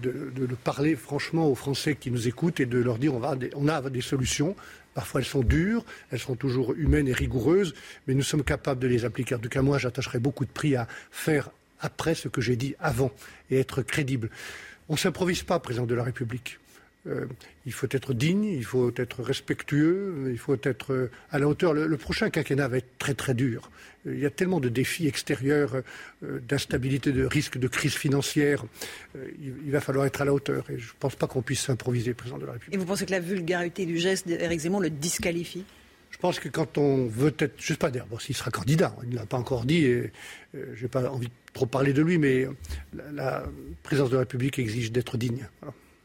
parler 0.64 0.96
franchement 0.96 1.50
aux 1.50 1.56
Français 1.56 1.96
qui 1.96 2.10
nous 2.10 2.26
écoutent 2.30 2.62
et 2.62 2.66
de 2.66 2.80
leur 2.80 2.98
dire 2.98 3.14
on 3.14 3.68
a 3.68 3.82
des 3.90 4.02
solutions. 4.02 4.56
Parfois, 4.94 5.20
elles 5.20 5.28
sont 5.28 5.44
dures, 5.44 5.84
elles 6.10 6.20
sont 6.20 6.38
toujours 6.38 6.74
humaines 6.76 7.10
et 7.10 7.14
rigoureuses, 7.14 7.74
mais 8.08 8.14
nous 8.14 8.24
sommes 8.24 8.46
capables 8.46 8.80
de 8.80 8.88
les 8.88 9.04
appliquer. 9.04 9.36
En 9.36 9.40
tout 9.40 9.50
cas, 9.50 9.62
moi, 9.62 9.78
j'attacherai 9.78 10.20
beaucoup 10.20 10.46
de 10.46 10.52
prix 10.52 10.78
à 10.78 10.88
faire 11.12 11.50
après 11.82 12.16
ce 12.16 12.30
que 12.30 12.40
j'ai 12.40 12.56
dit 12.56 12.76
avant 12.80 13.12
et 13.50 13.60
être 13.60 13.82
crédible. 13.82 14.30
On 14.90 14.94
ne 14.94 14.98
s'improvise 14.98 15.44
pas 15.44 15.60
président 15.60 15.86
de 15.86 15.96
la 15.96 16.04
République. 16.04 16.60
Euh, 17.08 17.28
il 17.66 17.72
faut 17.72 17.88
être 17.92 18.14
digne, 18.14 18.46
il 18.46 18.64
faut 18.64 18.92
être 18.98 19.22
respectueux, 19.22 20.30
il 20.32 20.40
faut 20.40 20.58
être 20.64 20.94
euh, 20.94 21.12
à 21.30 21.38
la 21.38 21.48
hauteur. 21.48 21.74
Le, 21.74 21.98
prochain 21.98 22.30
quinquennat 22.30 22.68
va 22.68 22.78
être 22.78 22.98
très 22.98 23.14
très 23.14 23.34
dur. 23.34 23.70
Il 24.06 24.20
y 24.20 24.26
a 24.26 24.32
tellement 24.32 24.60
de 24.60 24.70
défis 24.70 25.08
extérieurs, 25.08 25.82
euh, 26.24 26.40
d'instabilité, 26.48 27.12
de 27.12 27.24
risques, 27.24 27.58
de 27.58 27.68
crise 27.68 27.94
financière. 27.94 28.66
il, 29.16 29.72
va 29.72 29.82
falloir 29.82 30.06
être 30.06 30.22
à 30.22 30.26
la 30.26 30.34
hauteur. 30.34 30.70
Et 30.72 30.80
je 30.80 30.88
ne 30.88 31.00
pense 31.00 31.16
pas 31.16 31.28
qu'on 31.28 31.42
puisse 31.42 31.62
s'improviser 31.62 32.14
président 32.14 32.40
de 32.40 32.46
la 32.46 32.54
République. 32.54 32.74
Et 32.74 32.78
vous 32.78 32.86
pensez 32.86 33.06
que 33.06 33.12
la 33.12 33.20
vulgarité 33.20 33.86
du 33.86 34.00
geste 34.00 34.28
d'Éric 34.28 34.62
Zemmour 34.62 34.82
le 34.82 34.90
disqualifie? 34.90 35.64
Je 36.16 36.20
pense 36.22 36.40
que 36.40 36.48
quand 36.48 36.78
on 36.78 37.08
veut 37.08 37.36
être, 37.40 37.56
je 37.58 37.68
sais 37.68 37.76
pas 37.76 37.90
bon, 37.90 38.18
s'il 38.20 38.38
sera 38.38 38.50
candidat, 38.50 38.96
il 39.04 39.10
ne 39.10 39.16
l'a 39.16 39.26
pas 39.26 39.36
encore 39.36 39.66
dit, 39.66 39.84
et 39.84 40.14
je 40.54 40.84
n'ai 40.84 40.88
pas 40.88 41.10
envie 41.10 41.28
de 41.28 41.34
trop 41.54 41.66
parler 41.66 41.92
de 41.92 42.02
lui, 42.02 42.18
mais 42.18 42.48
la, 43.12 43.44
présidence 43.84 44.12
de 44.12 44.16
la 44.16 44.22
République 44.22 44.58
exige 44.58 44.94
d'être 44.94 45.18
digne. 45.18 45.46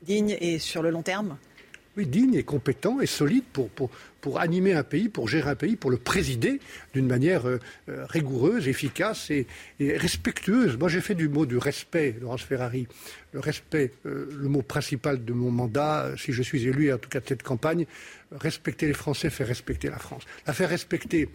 Digne 0.03 0.37
et 0.41 0.59
sur 0.59 0.83
le 0.83 0.91
long 0.91 1.03
terme? 1.03 1.39
Oui, 1.97 2.07
digne 2.07 2.35
et 2.35 2.45
compétent 2.45 3.01
et 3.01 3.07
solide 3.07 3.45
pour, 3.53 4.41
animer 4.41 4.75
un 4.75 4.85
pays, 4.85 5.09
pour 5.09 5.29
gérer 5.29 5.51
un 5.51 5.55
pays, 5.57 5.77
pour 5.77 5.91
le 5.91 5.97
présider 5.97 6.61
d'une 6.95 7.07
manière 7.07 7.49
euh, 7.49 7.59
euh, 7.89 8.07
rigoureuse, 8.07 8.69
efficace 8.69 9.31
et, 9.31 9.47
respectueuse. 9.81 10.77
Moi, 10.77 10.89
j'ai 10.89 11.01
fait 11.01 11.15
du 11.15 11.29
mot 11.29 11.47
du 11.47 11.59
respect, 11.59 12.15
Laurence 12.21 12.43
Ferrari. 12.43 12.87
Le 13.33 13.41
respect, 13.41 13.93
euh, 14.07 14.29
le 14.31 14.49
mot 14.49 14.63
principal 14.63 15.25
de 15.25 15.33
mon 15.33 15.51
mandat, 15.51 16.13
si 16.17 16.33
je 16.33 16.43
suis 16.43 16.67
élu, 16.67 16.93
en 16.93 16.99
tout 16.99 17.09
cas 17.09 17.21
de 17.21 17.27
cette 17.27 17.43
campagne, 17.43 17.87
respecter 18.33 18.87
les 18.87 18.95
Français, 18.95 19.31
faire 19.31 19.49
respecter 19.49 19.89
la 19.89 19.99
France. 19.99 20.23
La 20.47 20.53
faire 20.53 20.69
respecter 20.69 21.29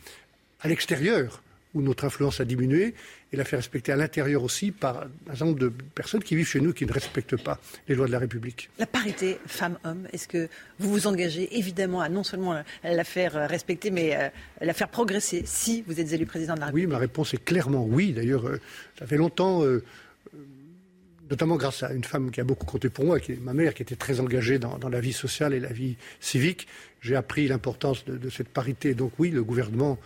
à 0.61 0.69
l'extérieur, 0.69 1.41
où 1.73 1.81
notre 1.81 2.05
influence 2.05 2.39
a 2.39 2.45
diminué, 2.45 2.95
et 3.35 3.37
la 3.37 3.43
faire 3.43 3.59
respecter 3.59 3.91
à 3.91 3.97
l'intérieur 3.97 4.43
aussi 4.43 4.71
par 4.71 5.03
un 5.03 5.31
certain 5.31 5.45
nombre 5.45 5.59
de 5.59 5.67
personnes 5.69 6.23
qui 6.23 6.35
vivent 6.35 6.47
chez 6.47 6.61
nous 6.61 6.73
qui 6.73 6.85
ne 6.85 6.93
respectent 6.93 7.35
pas 7.35 7.59
les 7.87 7.95
lois 7.95 8.07
de 8.07 8.11
la 8.11 8.19
République. 8.19 8.69
La 8.79 8.85
parité 8.85 9.37
femmes-hommes, 9.45 10.07
est-ce 10.13 10.27
que 10.27 10.47
vous 10.79 10.89
vous 10.89 11.07
engagez 11.07 11.57
évidemment 11.57 11.99
à 11.99 12.07
non 12.07 12.23
seulement 12.23 12.61
la 12.83 13.03
faire 13.03 13.33
respecter, 13.49 13.91
mais 13.91 14.15
euh, 14.15 14.29
la 14.61 14.73
faire 14.73 14.87
progresser 14.87 15.43
si 15.45 15.83
vous 15.85 15.99
êtes 15.99 16.13
élu 16.13 16.25
président 16.25 16.55
de 16.55 16.61
la 16.61 16.67
République 16.67 16.87
Oui, 16.87 16.91
ma 16.91 16.97
réponse 16.97 17.33
est 17.33 17.43
clairement 17.43 17.85
oui. 17.85 18.13
D'ailleurs, 18.13 18.47
euh, 18.47 18.61
ça 18.97 19.05
fait 19.05 19.17
longtemps 19.17 19.63
euh, 19.63 19.83
notamment 21.29 21.57
grâce 21.57 21.83
à 21.83 21.91
une 21.91 22.05
femme 22.05 22.31
qui 22.31 22.39
a 22.39 22.45
beaucoup 22.45 22.65
compté 22.65 22.89
pour 22.89 23.03
moi, 23.03 23.19
qui 23.19 23.33
est 23.33 23.41
ma 23.41 23.53
mère, 23.53 23.73
qui 23.73 23.81
était 23.81 23.97
très 23.97 24.21
engagée 24.21 24.59
dans, 24.59 24.89
la 24.89 25.01
vie 25.01 25.13
sociale 25.13 25.53
et 25.53 25.59
la 25.59 25.73
vie 25.73 25.97
civique. 26.21 26.67
J'ai 27.01 27.15
appris 27.15 27.47
l'importance 27.49 28.05
de, 28.05 28.15
de, 28.15 28.29
cette 28.29 28.47
parité. 28.47 28.93
Donc 28.93 29.11
oui, 29.19 29.29
le 29.29 29.43
gouvernement 29.43 29.99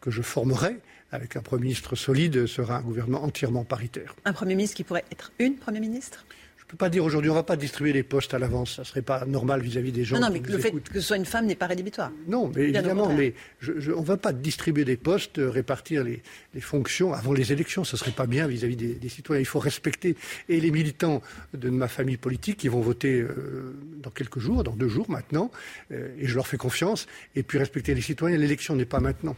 que 0.00 0.10
je 0.10 0.22
formerai 0.22 0.76
avec 1.12 1.36
un 1.36 1.40
Premier 1.40 1.64
ministre 1.64 1.96
solide, 1.96 2.46
sera 2.46 2.78
un 2.78 2.82
gouvernement 2.82 3.24
entièrement 3.24 3.64
paritaire. 3.64 4.14
Un 4.24 4.32
Premier 4.32 4.54
ministre 4.54 4.76
qui 4.76 4.84
pourrait 4.84 5.04
être 5.10 5.32
une 5.38 5.56
Première 5.56 5.82
ministre? 5.82 6.24
Je 6.70 6.74
ne 6.76 6.78
peux 6.78 6.84
pas 6.84 6.88
dire 6.88 7.04
aujourd'hui, 7.04 7.28
on 7.30 7.34
ne 7.34 7.38
va 7.40 7.42
pas 7.42 7.56
distribuer 7.56 7.92
les 7.92 8.04
postes 8.04 8.32
à 8.32 8.38
l'avance. 8.38 8.76
Ça 8.76 8.82
ne 8.82 8.86
serait 8.86 9.02
pas 9.02 9.24
normal 9.24 9.60
vis-à-vis 9.60 9.90
des 9.90 10.04
gens. 10.04 10.20
Non, 10.20 10.28
non 10.28 10.32
mais 10.32 10.38
le 10.38 10.56
fait 10.56 10.70
que 10.70 11.00
ce 11.00 11.08
soit 11.08 11.16
une 11.16 11.24
femme 11.24 11.46
n'est 11.46 11.56
pas 11.56 11.66
rédhibitoire. 11.66 12.12
Non, 12.28 12.52
mais 12.54 12.62
évidemment, 12.62 13.12
mais 13.12 13.34
on 13.66 14.00
ne 14.00 14.06
va 14.06 14.16
pas 14.16 14.32
distribuer 14.32 14.84
des 14.84 14.96
postes, 14.96 15.40
euh, 15.40 15.50
répartir 15.50 16.04
les, 16.04 16.22
fonctions 16.60 17.12
avant 17.12 17.32
les 17.32 17.52
élections. 17.52 17.82
Ce 17.82 17.96
ne 17.96 17.98
serait 17.98 18.12
pas 18.12 18.26
bien 18.26 18.46
vis-à-vis 18.46 18.76
des, 18.76 19.08
citoyens. 19.08 19.40
Il 19.40 19.46
faut 19.46 19.58
respecter 19.58 20.14
et 20.48 20.60
les 20.60 20.70
militants 20.70 21.22
de 21.54 21.70
ma 21.70 21.88
famille 21.88 22.18
politique 22.18 22.58
qui 22.58 22.68
vont 22.68 22.82
voter 22.82 23.20
euh, 23.20 23.74
dans 24.00 24.10
quelques 24.10 24.38
jours, 24.38 24.62
dans 24.62 24.76
deux 24.76 24.86
jours 24.86 25.10
maintenant, 25.10 25.50
euh, 25.90 26.14
et 26.20 26.28
je 26.28 26.36
leur 26.36 26.46
fais 26.46 26.56
confiance. 26.56 27.08
Et 27.34 27.42
puis 27.42 27.58
respecter 27.58 27.96
les 27.96 28.00
citoyens. 28.00 28.38
L'élection 28.38 28.76
n'est 28.76 28.84
pas 28.84 29.00
maintenant. 29.00 29.34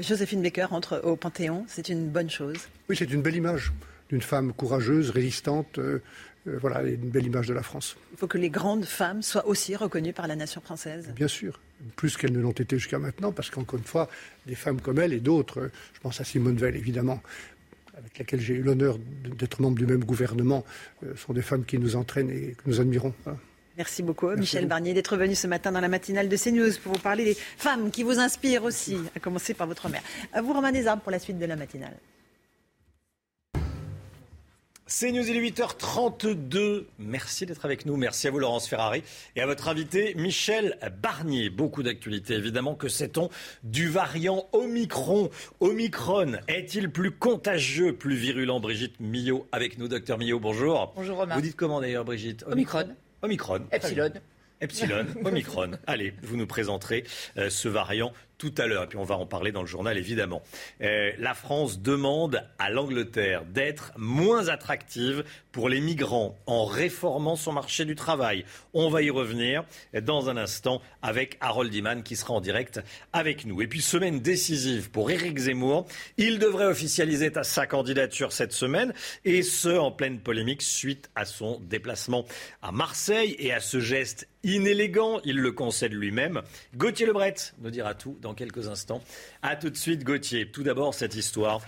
Joséphine 0.00 0.42
Baker 0.42 0.68
entre 0.70 1.00
au 1.04 1.16
Panthéon, 1.16 1.64
c'est 1.68 1.88
une 1.88 2.08
bonne 2.08 2.30
chose. 2.30 2.58
Oui, 2.88 2.96
c'est 2.96 3.10
une 3.10 3.22
belle 3.22 3.36
image 3.36 3.72
d'une 4.08 4.22
femme 4.22 4.52
courageuse, 4.52 5.10
résistante. 5.10 5.78
Euh, 5.78 6.02
euh, 6.48 6.58
voilà, 6.60 6.82
une 6.82 7.10
belle 7.10 7.26
image 7.26 7.48
de 7.48 7.54
la 7.54 7.62
France. 7.62 7.96
Il 8.12 8.18
faut 8.18 8.28
que 8.28 8.38
les 8.38 8.50
grandes 8.50 8.84
femmes 8.84 9.22
soient 9.22 9.46
aussi 9.46 9.74
reconnues 9.74 10.12
par 10.12 10.28
la 10.28 10.36
nation 10.36 10.60
française. 10.60 11.12
Bien 11.14 11.28
sûr, 11.28 11.60
plus 11.96 12.16
qu'elles 12.16 12.32
ne 12.32 12.40
l'ont 12.40 12.52
été 12.52 12.78
jusqu'à 12.78 12.98
maintenant, 12.98 13.32
parce 13.32 13.50
qu'encore 13.50 13.78
une 13.78 13.84
fois, 13.84 14.08
des 14.46 14.54
femmes 14.54 14.80
comme 14.80 14.98
elle 14.98 15.12
et 15.12 15.20
d'autres, 15.20 15.70
je 15.94 16.00
pense 16.00 16.20
à 16.20 16.24
Simone 16.24 16.56
Veil 16.56 16.76
évidemment, 16.76 17.20
avec 17.96 18.18
laquelle 18.18 18.40
j'ai 18.40 18.54
eu 18.54 18.62
l'honneur 18.62 18.98
d'être 18.98 19.60
membre 19.60 19.78
du 19.78 19.86
même 19.86 20.04
gouvernement, 20.04 20.64
euh, 21.04 21.16
sont 21.16 21.32
des 21.32 21.42
femmes 21.42 21.64
qui 21.64 21.78
nous 21.78 21.96
entraînent 21.96 22.30
et 22.30 22.52
que 22.52 22.62
nous 22.66 22.80
admirons. 22.80 23.14
Merci 23.76 24.02
beaucoup, 24.02 24.30
Michel 24.30 24.66
Barnier, 24.66 24.94
d'être 24.94 25.16
venu 25.16 25.34
ce 25.34 25.46
matin 25.46 25.70
dans 25.70 25.80
la 25.80 25.88
matinale 25.88 26.30
de 26.30 26.36
CNews 26.36 26.72
pour 26.82 26.94
vous 26.94 26.98
parler 26.98 27.24
des 27.24 27.34
femmes 27.34 27.90
qui 27.90 28.02
vous 28.02 28.18
inspirent 28.18 28.64
aussi, 28.64 28.96
à 29.14 29.20
commencer 29.20 29.52
par 29.52 29.66
votre 29.66 29.88
mère. 29.90 30.02
À 30.32 30.40
vous, 30.40 30.54
Romain 30.54 30.72
Desarmes, 30.72 31.00
pour 31.00 31.12
la 31.12 31.18
suite 31.18 31.38
de 31.38 31.44
la 31.44 31.56
matinale. 31.56 31.96
C'est 34.88 35.10
News, 35.10 35.28
il 35.28 35.36
est 35.36 35.50
8h32. 35.50 36.84
Merci 37.00 37.44
d'être 37.44 37.64
avec 37.64 37.86
nous. 37.86 37.96
Merci 37.96 38.28
à 38.28 38.30
vous, 38.30 38.38
Laurence 38.38 38.68
Ferrari. 38.68 39.02
Et 39.34 39.40
à 39.40 39.46
votre 39.46 39.68
invité, 39.68 40.14
Michel 40.14 40.78
Barnier. 41.02 41.50
Beaucoup 41.50 41.82
d'actualités, 41.82 42.34
évidemment. 42.34 42.76
Que 42.76 42.88
sait-on 42.88 43.28
du 43.64 43.88
variant 43.88 44.48
Omicron? 44.52 45.28
Omicron 45.58 46.38
est-il 46.46 46.88
plus 46.88 47.10
contagieux, 47.10 47.96
plus 47.96 48.14
virulent? 48.14 48.60
Brigitte 48.60 49.00
Millot 49.00 49.48
avec 49.50 49.76
nous. 49.76 49.88
Docteur 49.88 50.18
Millot, 50.18 50.38
bonjour. 50.38 50.92
Bonjour, 50.94 51.18
Romain. 51.18 51.34
Vous 51.34 51.42
dites 51.42 51.56
comment 51.56 51.80
d'ailleurs, 51.80 52.04
Brigitte? 52.04 52.44
Omicron. 52.46 52.78
Omicron. 52.82 52.96
Epsilon. 53.72 54.12
Epsilon, 54.60 55.06
Omicron. 55.24 55.72
Allez, 55.86 56.14
vous 56.22 56.36
nous 56.36 56.46
présenterez 56.46 57.04
euh, 57.36 57.50
ce 57.50 57.68
variant 57.68 58.12
tout 58.38 58.54
à 58.58 58.66
l'heure. 58.66 58.84
Et 58.84 58.86
puis 58.86 58.98
on 58.98 59.04
va 59.04 59.16
en 59.16 59.26
parler 59.26 59.52
dans 59.52 59.62
le 59.62 59.66
journal, 59.66 59.96
évidemment. 59.96 60.42
Euh, 60.82 61.12
la 61.18 61.34
France 61.34 61.80
demande 61.80 62.42
à 62.58 62.70
l'Angleterre 62.70 63.44
d'être 63.44 63.92
moins 63.96 64.48
attractive 64.48 65.24
pour 65.52 65.68
les 65.68 65.80
migrants 65.80 66.36
en 66.46 66.66
réformant 66.66 67.36
son 67.36 67.52
marché 67.52 67.84
du 67.84 67.94
travail. 67.94 68.44
On 68.74 68.90
va 68.90 69.02
y 69.02 69.10
revenir 69.10 69.64
dans 70.02 70.28
un 70.28 70.36
instant 70.36 70.82
avec 71.00 71.38
Harold 71.40 71.72
Iman 71.72 72.02
qui 72.02 72.16
sera 72.16 72.34
en 72.34 72.40
direct 72.40 72.80
avec 73.12 73.46
nous. 73.46 73.62
Et 73.62 73.66
puis 73.66 73.80
semaine 73.80 74.20
décisive 74.20 74.90
pour 74.90 75.10
Éric 75.10 75.38
Zemmour. 75.38 75.86
Il 76.18 76.38
devrait 76.38 76.66
officialiser 76.66 77.32
sa 77.42 77.66
candidature 77.66 78.32
cette 78.32 78.52
semaine 78.52 78.92
et 79.24 79.42
ce 79.42 79.68
en 79.68 79.90
pleine 79.90 80.20
polémique 80.20 80.62
suite 80.62 81.10
à 81.14 81.24
son 81.24 81.58
déplacement 81.60 82.26
à 82.62 82.72
Marseille 82.72 83.36
et 83.38 83.52
à 83.52 83.60
ce 83.60 83.80
geste 83.80 84.28
inélégant, 84.46 85.20
il 85.24 85.38
le 85.38 85.52
concède 85.52 85.92
lui-même. 85.92 86.42
Gauthier 86.76 87.06
Lebret 87.06 87.34
nous 87.58 87.70
dira 87.70 87.94
tout 87.94 88.16
dans 88.22 88.25
quelques 88.34 88.68
instants. 88.68 89.02
A 89.42 89.56
tout 89.56 89.70
de 89.70 89.76
suite, 89.76 90.04
Gauthier. 90.04 90.50
Tout 90.50 90.62
d'abord, 90.62 90.94
cette 90.94 91.14
histoire 91.14 91.60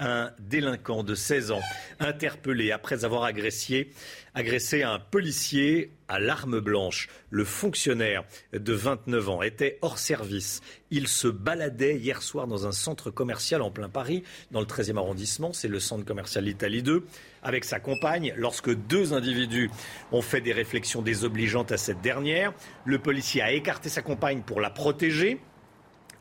un 0.00 0.32
délinquant 0.40 1.04
de 1.04 1.14
16 1.14 1.52
ans 1.52 1.60
interpellé 2.00 2.72
après 2.72 3.04
avoir 3.04 3.24
agressé, 3.24 3.90
agressé 4.34 4.82
un 4.82 4.98
policier 4.98 5.92
à 6.08 6.18
l'arme 6.18 6.58
blanche. 6.58 7.08
Le 7.30 7.44
fonctionnaire 7.44 8.24
de 8.52 8.72
29 8.72 9.28
ans 9.28 9.42
était 9.42 9.78
hors 9.82 9.98
service. 9.98 10.62
Il 10.90 11.06
se 11.06 11.28
baladait 11.28 11.96
hier 11.96 12.22
soir 12.22 12.48
dans 12.48 12.66
un 12.66 12.72
centre 12.72 13.10
commercial 13.10 13.62
en 13.62 13.70
plein 13.70 13.88
Paris, 13.88 14.24
dans 14.50 14.60
le 14.60 14.66
13e 14.66 14.96
arrondissement. 14.96 15.52
C'est 15.52 15.68
le 15.68 15.80
centre 15.80 16.04
commercial 16.04 16.48
Italie 16.48 16.82
2, 16.82 17.06
avec 17.42 17.64
sa 17.64 17.78
compagne. 17.78 18.34
Lorsque 18.36 18.74
deux 18.74 19.14
individus 19.14 19.70
ont 20.10 20.22
fait 20.22 20.40
des 20.40 20.52
réflexions 20.52 21.02
désobligeantes 21.02 21.70
à 21.70 21.76
cette 21.76 22.00
dernière, 22.00 22.52
le 22.84 22.98
policier 22.98 23.42
a 23.42 23.52
écarté 23.52 23.88
sa 23.88 24.02
compagne 24.02 24.42
pour 24.42 24.60
la 24.60 24.70
protéger. 24.70 25.40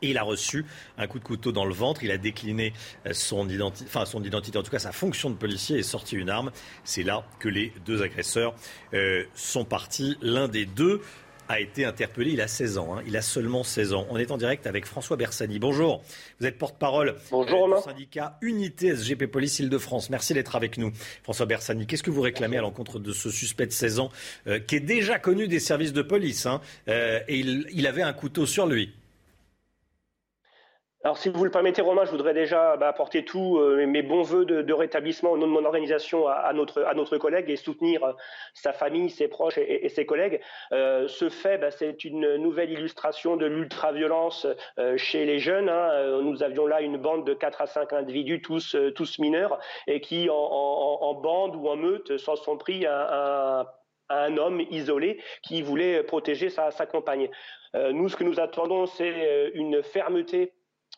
Et 0.04 0.10
il 0.10 0.18
a 0.18 0.24
reçu 0.24 0.66
un 0.98 1.08
coup 1.08 1.18
de 1.18 1.24
couteau 1.24 1.54
dans 1.54 1.64
le 1.64 1.74
ventre. 1.74 2.04
Il 2.04 2.12
a 2.12 2.18
décliné 2.18 2.74
euh, 3.06 3.14
son 3.14 3.48
identité, 3.48 3.86
enfin 3.88 4.06
son 4.06 4.22
identité, 4.22 4.58
en 4.58 4.64
tout 4.64 4.70
cas 4.70 4.80
sa 4.80 4.92
fonction 4.92 5.30
de 5.30 5.36
policier, 5.36 5.78
et 5.78 5.84
sorti 5.84 6.18
une 6.18 6.30
arme. 6.30 6.52
C'est 6.84 7.04
là 7.04 7.26
que 7.40 7.48
les 7.48 7.72
deux 7.86 8.02
agresseurs 8.02 8.54
euh, 8.94 9.24
sont 9.34 9.64
partis. 9.64 10.18
L'un 10.22 10.50
des 10.50 10.66
deux 10.66 11.02
a 11.48 11.62
été 11.62 11.86
interpellé. 11.86 12.32
Il 12.32 12.42
a 12.42 12.50
16 12.50 12.78
ans. 12.78 12.98
Hein. 12.98 13.04
Il 13.08 13.16
a 13.16 13.22
seulement 13.22 13.64
16 13.64 13.94
ans. 13.94 14.06
On 14.10 14.18
est 14.18 14.32
en 14.32 14.38
direct 14.38 14.68
avec 14.68 14.86
François 14.86 15.16
Bersani. 15.16 15.58
Bonjour. 15.58 16.04
Vous 16.42 16.48
êtes 16.48 16.58
porte-parole 16.58 17.16
euh, 17.32 17.76
du 17.78 17.82
syndicat 17.82 18.38
Unité 18.42 18.94
SGP 18.94 19.28
Police 19.28 19.60
Île-de-France. 19.60 20.10
Merci 20.10 20.34
d'être 20.34 20.58
avec 20.58 20.78
nous. 20.78 20.92
François 21.24 21.46
Bersani, 21.46 21.88
qu'est-ce 21.88 22.04
que 22.04 22.12
vous 22.12 22.22
réclamez 22.22 22.58
à 22.58 22.62
l'encontre 22.62 23.00
de 23.00 23.14
ce 23.14 23.30
suspect 23.30 23.68
de 23.68 23.72
16 23.72 24.00
ans 24.00 24.12
qui 24.68 24.76
est 24.76 24.82
déjà 24.82 25.18
connu 25.18 25.48
des 25.48 25.62
services 25.62 25.94
de 25.94 26.02
police 26.02 26.46
hein, 26.46 26.60
et 26.88 27.40
il 27.40 27.88
avait 27.88 28.02
un 28.02 28.14
couteau 28.14 28.46
sur 28.46 28.66
lui? 28.66 28.94
Alors, 31.06 31.18
si 31.18 31.28
vous 31.28 31.44
le 31.44 31.52
permettez, 31.52 31.82
Romain, 31.82 32.06
je 32.06 32.12
voudrais 32.12 32.34
déjà 32.34 32.78
bah, 32.78 32.88
apporter 32.88 33.26
tous 33.26 33.58
euh, 33.58 33.86
mes 33.86 34.02
bons 34.02 34.22
voeux 34.22 34.46
de, 34.46 34.74
rétablissement 34.74 35.32
au 35.32 35.38
nom 35.38 35.48
de 35.48 35.52
mon 35.52 35.66
organisation 35.66 36.30
à, 36.30 36.54
notre, 36.54 36.82
à 36.84 37.18
collègue 37.20 37.50
et 37.50 37.58
soutenir 37.58 38.06
euh, 38.06 38.14
sa 38.54 38.72
famille, 38.72 39.10
ses 39.10 39.28
proches 39.28 39.58
et, 39.58 39.90
ses 39.90 40.06
collègues. 40.06 40.40
Euh, 40.72 41.10
ce 41.10 41.28
fait, 41.28 41.58
bah, 41.58 41.72
c'est 41.72 42.06
une 42.06 42.38
nouvelle 42.38 42.72
illustration 42.72 43.36
de 43.36 43.46
l'ultra-violence 43.46 44.48
chez 44.96 45.26
les 45.26 45.40
jeunes. 45.40 45.68
Hein. 45.68 46.22
Nous 46.22 46.42
avions 46.42 46.68
là 46.68 46.80
une 46.80 46.98
bande 46.98 47.28
de 47.28 47.34
4 47.34 47.62
à 47.62 47.68
5 47.68 47.92
individus, 47.92 48.42
tous, 48.42 49.20
mineurs, 49.20 49.60
et 49.88 50.00
qui, 50.00 50.30
en, 50.30 51.14
bande 51.22 51.58
ou 51.58 51.68
en 51.68 51.76
meute, 51.76 52.18
s'en 52.18 52.38
sont 52.38 52.58
pris 52.58 52.86
à, 52.86 53.76
un 54.10 54.38
homme 54.38 54.62
isolé 54.70 55.20
qui 55.42 55.62
voulait 55.62 56.04
protéger 56.04 56.50
sa 56.50 56.72
compagne. 56.86 57.30
nous, 57.74 58.08
ce 58.08 58.16
que 58.16 58.24
nous 58.24 58.40
attendons, 58.40 58.86
c'est 58.86 59.52
une 59.54 59.84
fermeté 59.84 60.54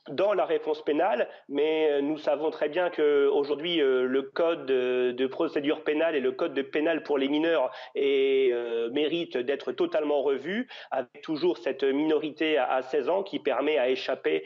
dans 0.09 0.33
la 0.33 0.45
réponse 0.45 0.83
pénale, 0.83 1.27
mais 1.49 1.89
euh, 1.91 2.01
nous 2.01 2.17
savons 2.17 2.51
très 2.51 2.69
bien 2.69 2.89
qu'aujourd'hui, 2.89 3.81
euh, 3.81 4.05
le 4.05 4.21
code 4.21 4.65
de 4.65 5.27
procédure 5.27 5.83
pénale 5.83 6.15
et 6.15 6.19
le 6.19 6.31
code 6.31 6.53
de 6.53 6.61
pénal 6.61 7.03
pour 7.03 7.17
les 7.17 7.27
mineurs 7.27 7.71
est, 7.95 8.51
euh, 8.53 8.89
mérite 8.91 9.37
d'être 9.37 9.71
totalement 9.71 10.21
revu, 10.21 10.67
avec 10.91 11.21
toujours 11.23 11.57
cette 11.57 11.83
minorité 11.83 12.57
à, 12.57 12.81
16 12.81 13.09
ans 13.09 13.23
qui 13.23 13.39
permet 13.39 13.77
à 13.77 13.89
échapper, 13.89 14.43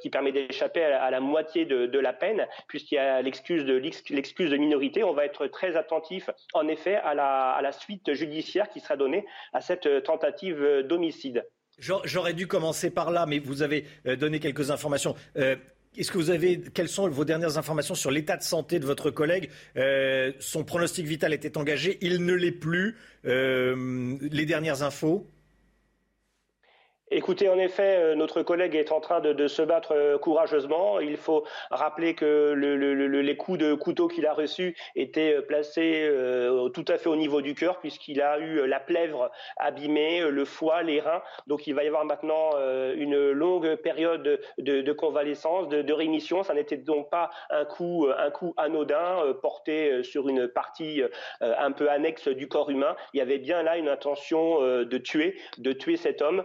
qui 0.00 0.10
permet 0.10 0.32
d'échapper 0.32 0.82
à, 0.82 1.10
la 1.10 1.20
moitié 1.20 1.64
de, 1.64 1.98
la 1.98 2.12
peine, 2.12 2.46
puisqu'il 2.66 2.96
y 2.96 2.98
a 2.98 3.22
l'excuse 3.22 3.64
de 3.64 3.74
l'excuse 4.10 4.50
de 4.50 4.56
minorité. 4.56 5.04
On 5.04 5.12
va 5.12 5.24
être 5.24 5.46
très 5.46 5.76
attentif, 5.76 6.30
en 6.54 6.66
effet, 6.68 6.96
à 6.96 7.14
la, 7.14 7.50
à 7.52 7.62
la 7.62 7.72
suite 7.72 8.12
judiciaire 8.14 8.68
qui 8.68 8.80
sera 8.80 8.96
donnée 8.96 9.26
à 9.52 9.60
cette 9.60 10.02
tentative 10.02 10.82
d'homicide. 10.82 11.44
J'aurais 11.78 12.34
dû 12.34 12.46
commencer 12.46 12.90
par 12.90 13.10
là, 13.10 13.26
mais 13.26 13.38
vous 13.38 13.62
avez 13.62 13.84
euh, 14.06 14.16
donné 14.16 14.40
quelques 14.40 14.70
informations. 14.70 15.14
Euh, 15.36 15.56
est-ce 15.96 16.10
que 16.10 16.18
vous 16.18 16.30
avez, 16.30 16.60
quelles 16.74 16.88
sont 16.88 17.08
vos 17.08 17.24
dernières 17.24 17.58
informations 17.58 17.94
sur 17.94 18.10
l'état 18.10 18.36
de 18.36 18.42
santé 18.42 18.78
de 18.78 18.86
votre 18.86 19.10
collègue? 19.10 19.50
Euh, 19.76 20.32
Son 20.38 20.64
pronostic 20.64 21.06
vital 21.06 21.32
était 21.32 21.56
engagé, 21.56 21.98
il 22.00 22.24
ne 22.24 22.34
l'est 22.34 22.52
plus. 22.52 22.96
les 23.24 24.46
dernières 24.46 24.82
infos? 24.82 25.26
Écoutez, 27.10 27.48
en 27.48 27.58
effet, 27.58 27.96
euh, 27.96 28.14
notre 28.14 28.42
collègue 28.42 28.74
est 28.74 28.92
en 28.92 29.00
train 29.00 29.20
de, 29.20 29.48
se 29.48 29.62
battre 29.62 29.92
euh, 29.92 30.18
courageusement. 30.18 31.00
Il 31.00 31.16
faut 31.16 31.44
rappeler 31.70 32.14
que 32.14 32.52
les 32.52 33.36
coups 33.36 33.58
de 33.58 33.72
couteau 33.72 34.08
qu'il 34.08 34.26
a 34.26 34.34
reçus 34.34 34.76
étaient 34.94 35.36
euh, 35.36 35.40
placés 35.40 36.10
tout 36.74 36.84
à 36.86 36.98
fait 36.98 37.08
au 37.08 37.16
niveau 37.16 37.40
du 37.40 37.54
cœur, 37.54 37.78
puisqu'il 37.78 38.20
a 38.20 38.38
eu 38.38 38.66
la 38.66 38.80
plèvre 38.80 39.30
abîmée, 39.56 40.20
le 40.20 40.44
foie, 40.44 40.82
les 40.82 41.00
reins. 41.00 41.22
Donc 41.46 41.66
il 41.66 41.74
va 41.74 41.84
y 41.84 41.86
avoir 41.86 42.04
maintenant 42.04 42.50
une 42.94 43.30
longue 43.30 43.76
période 43.76 44.40
de, 44.58 44.92
convalescence, 44.92 45.68
de, 45.68 45.92
rémission. 45.92 46.42
Ça 46.42 46.54
n'était 46.54 46.76
donc 46.76 47.10
pas 47.10 47.30
un 47.50 47.64
coup, 47.64 48.08
anodin 48.56 49.34
porté 49.40 50.02
sur 50.02 50.28
une 50.28 50.48
partie 50.48 51.02
un 51.40 51.72
peu 51.72 51.90
annexe 51.90 52.28
du 52.28 52.48
corps 52.48 52.70
humain. 52.70 52.96
Il 53.14 53.18
y 53.18 53.20
avait 53.20 53.38
bien 53.38 53.62
là 53.62 53.76
une 53.76 53.88
intention 53.88 54.60
de 54.60 54.98
tuer, 54.98 55.38
de 55.58 55.72
tuer 55.72 55.96
cet 55.96 56.22
homme 56.22 56.44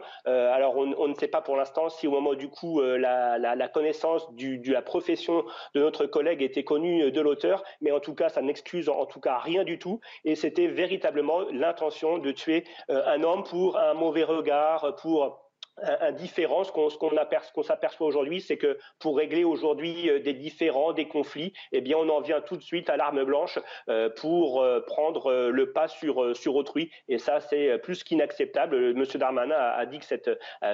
alors 0.53 0.75
on, 0.77 1.07
ne 1.07 1.13
sait 1.15 1.27
pas 1.27 1.41
pour 1.41 1.55
l'instant 1.57 1.89
si 1.89 2.07
au 2.07 2.11
moment 2.11 2.33
du 2.35 2.49
coup 2.49 2.79
euh, 2.79 2.97
la, 2.97 3.67
connaissance 3.67 4.31
de 4.35 4.71
la 4.71 4.81
profession 4.81 5.43
de 5.73 5.81
notre 5.81 6.05
collègue 6.05 6.41
était 6.41 6.63
connue 6.63 7.11
de 7.11 7.21
l'auteur, 7.21 7.63
mais 7.81 7.91
en 7.91 7.99
tout 7.99 8.13
cas 8.13 8.29
ça 8.29 8.41
n'excuse 8.41 8.89
en, 8.89 9.05
tout 9.05 9.19
cas 9.19 9.37
rien 9.39 9.63
du 9.63 9.79
tout. 9.79 9.99
Et 10.25 10.35
c'était 10.35 10.67
véritablement 10.67 11.41
l'intention 11.51 12.17
de 12.17 12.31
tuer 12.31 12.63
euh, 12.89 13.01
un 13.07 13.23
homme 13.23 13.43
pour 13.43 13.77
un 13.77 13.93
mauvais 13.93 14.23
regard, 14.23 14.95
pour 15.01 15.42
un 15.81 16.11
différent. 16.11 16.63
Ce 16.63 16.71
qu'on 16.71 17.63
s'aperçoit 17.63 18.07
aujourd'hui, 18.07 18.41
c'est 18.41 18.57
que 18.57 18.77
pour 18.99 19.17
régler 19.17 19.43
aujourd'hui 19.43 20.09
euh, 20.09 20.19
des 20.19 20.33
différends, 20.33 20.93
des 20.93 21.07
conflits, 21.07 21.53
eh 21.71 21.81
bien, 21.81 21.97
on 21.97 22.09
en 22.09 22.21
vient 22.21 22.41
tout 22.41 22.57
de 22.57 22.63
suite 22.63 22.89
à 22.89 22.97
l'arme 22.97 23.23
blanche 23.23 23.59
euh, 23.89 24.09
pour 24.09 24.61
euh, 24.61 24.81
prendre 24.81 25.49
le 25.49 25.71
pas 25.71 25.87
sur, 25.87 26.35
sur 26.35 26.55
autrui. 26.55 26.91
Et 27.07 27.17
ça, 27.17 27.39
c'est 27.39 27.77
plus 27.79 28.03
qu'inacceptable. 28.03 28.93
Monsieur 28.93 29.19
Darmanin 29.19 29.55
a, 29.55 29.85
dit 29.85 29.99
que 29.99 30.05
cette 30.05 30.29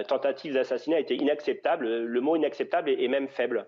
tentative 0.07 0.53
d'assassinat 0.53 0.99
était 0.99 1.15
inacceptable. 1.15 1.87
Le 1.87 2.21
mot 2.21 2.35
inacceptable 2.35 2.89
est 2.89 3.07
même 3.07 3.27
faible. 3.27 3.67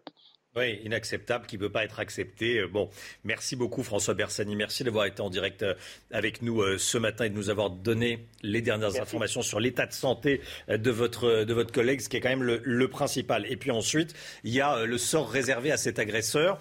Oui, 0.58 0.82
inacceptable, 0.84 1.46
qui 1.46 1.56
ne 1.56 1.62
peut 1.62 1.70
pas 1.70 1.86
être 1.86 2.02
accepté. 2.02 2.60
Euh, 2.60 2.68
bon, 2.68 2.90
merci 3.24 3.56
beaucoup 3.56 3.84
François 3.84 4.16
Bersani. 4.16 4.58
Merci 4.58 4.84
d'avoir 4.84 5.06
été 5.06 5.22
en 5.22 5.30
direct 5.30 5.64
euh, 5.64 5.76
avec 6.12 6.42
nous 6.42 6.62
euh, 6.62 6.78
ce 6.78 6.98
matin 6.98 7.24
et 7.24 7.30
de 7.30 7.36
nous 7.36 7.50
avoir 7.50 7.70
donné 7.70 8.26
les 8.44 8.62
dernières 8.62 9.00
informations 9.00 9.42
sur 9.44 9.62
l'état 9.62 9.86
de 9.86 9.94
santé 9.94 10.42
de 10.68 10.92
votre, 10.92 11.46
de 11.46 11.54
votre 11.54 11.72
collègue, 11.72 12.02
ce 12.02 12.10
qui 12.10 12.18
est 12.18 12.20
quand 12.20 12.28
même 12.28 12.44
le, 12.44 12.88
principal. 12.90 13.46
Et 13.50 13.56
puis 13.56 13.72
ensuite, 13.72 14.14
il 14.44 14.52
y 14.52 14.60
a 14.60 14.86
le 14.86 14.98
sort 14.98 15.30
réservé 15.30 15.72
à 15.72 15.78
cet 15.78 16.00
agresseur 16.00 16.60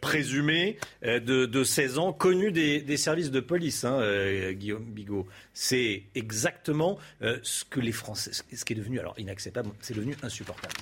présumé 0.00 0.76
de, 1.02 1.64
16 1.64 1.98
ans, 1.98 2.12
connu 2.12 2.50
des, 2.52 2.96
services 2.96 3.30
de 3.30 3.40
police, 3.40 3.84
hein, 3.84 4.52
Guillaume 4.52 4.84
Bigot. 4.84 5.26
C'est 5.54 6.02
exactement 6.14 6.98
ce 7.20 7.64
que 7.64 7.80
les 7.80 7.92
Français, 7.92 8.32
ce 8.32 8.64
qui 8.64 8.72
est 8.72 8.76
devenu 8.76 8.98
alors 8.98 9.14
inacceptable, 9.18 9.70
c'est 9.80 9.94
devenu 9.94 10.16
insupportable. 10.22 10.74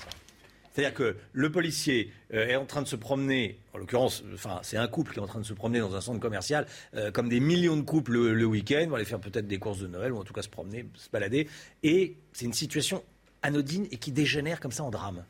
C'est-à-dire 0.80 0.96
que 0.96 1.16
le 1.34 1.52
policier 1.52 2.10
euh, 2.32 2.46
est 2.46 2.56
en 2.56 2.64
train 2.64 2.80
de 2.80 2.88
se 2.88 2.96
promener, 2.96 3.58
en 3.74 3.78
l'occurrence, 3.78 4.24
enfin, 4.32 4.60
c'est 4.62 4.78
un 4.78 4.88
couple 4.88 5.12
qui 5.12 5.18
est 5.18 5.22
en 5.22 5.26
train 5.26 5.40
de 5.40 5.44
se 5.44 5.52
promener 5.52 5.78
dans 5.78 5.94
un 5.94 6.00
centre 6.00 6.20
commercial, 6.20 6.66
euh, 6.94 7.10
comme 7.10 7.28
des 7.28 7.38
millions 7.38 7.76
de 7.76 7.82
couples 7.82 8.12
le, 8.12 8.44
week-end, 8.46 8.86
vont 8.88 8.94
aller 8.94 9.04
faire 9.04 9.20
peut-être 9.20 9.46
des 9.46 9.58
courses 9.58 9.80
de 9.80 9.88
Noël, 9.88 10.10
ou 10.10 10.16
en 10.16 10.24
tout 10.24 10.32
cas 10.32 10.40
se 10.40 10.48
promener, 10.48 10.86
se 10.94 11.10
balader. 11.10 11.48
Et 11.82 12.16
c'est 12.32 12.46
une 12.46 12.54
situation 12.54 13.04
anodine 13.42 13.88
et 13.90 13.98
qui 13.98 14.10
dégénère 14.10 14.58
comme 14.58 14.72
ça 14.72 14.82
en 14.82 14.90
drame. 14.90 15.22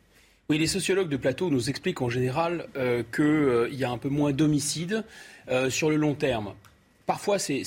Oui, 0.49 0.57
les 0.57 0.69
sociologues 0.69 1.09
de 1.09 1.17
plateau 1.17 1.51
nous 1.51 1.69
expliquent 1.69 2.03
en 2.03 2.11
général 2.11 2.69
euh, 2.77 3.03
qu'il 3.03 3.77
y 3.77 3.83
a 3.83 3.91
un 3.91 3.99
peu 3.99 4.09
moins 4.09 4.33
d'homicides 4.33 5.05
sur 5.69 5.91
le 5.91 5.97
long 5.97 6.15
terme. 6.15 6.55
Parfois, 7.07 7.41
c'est 7.41 7.65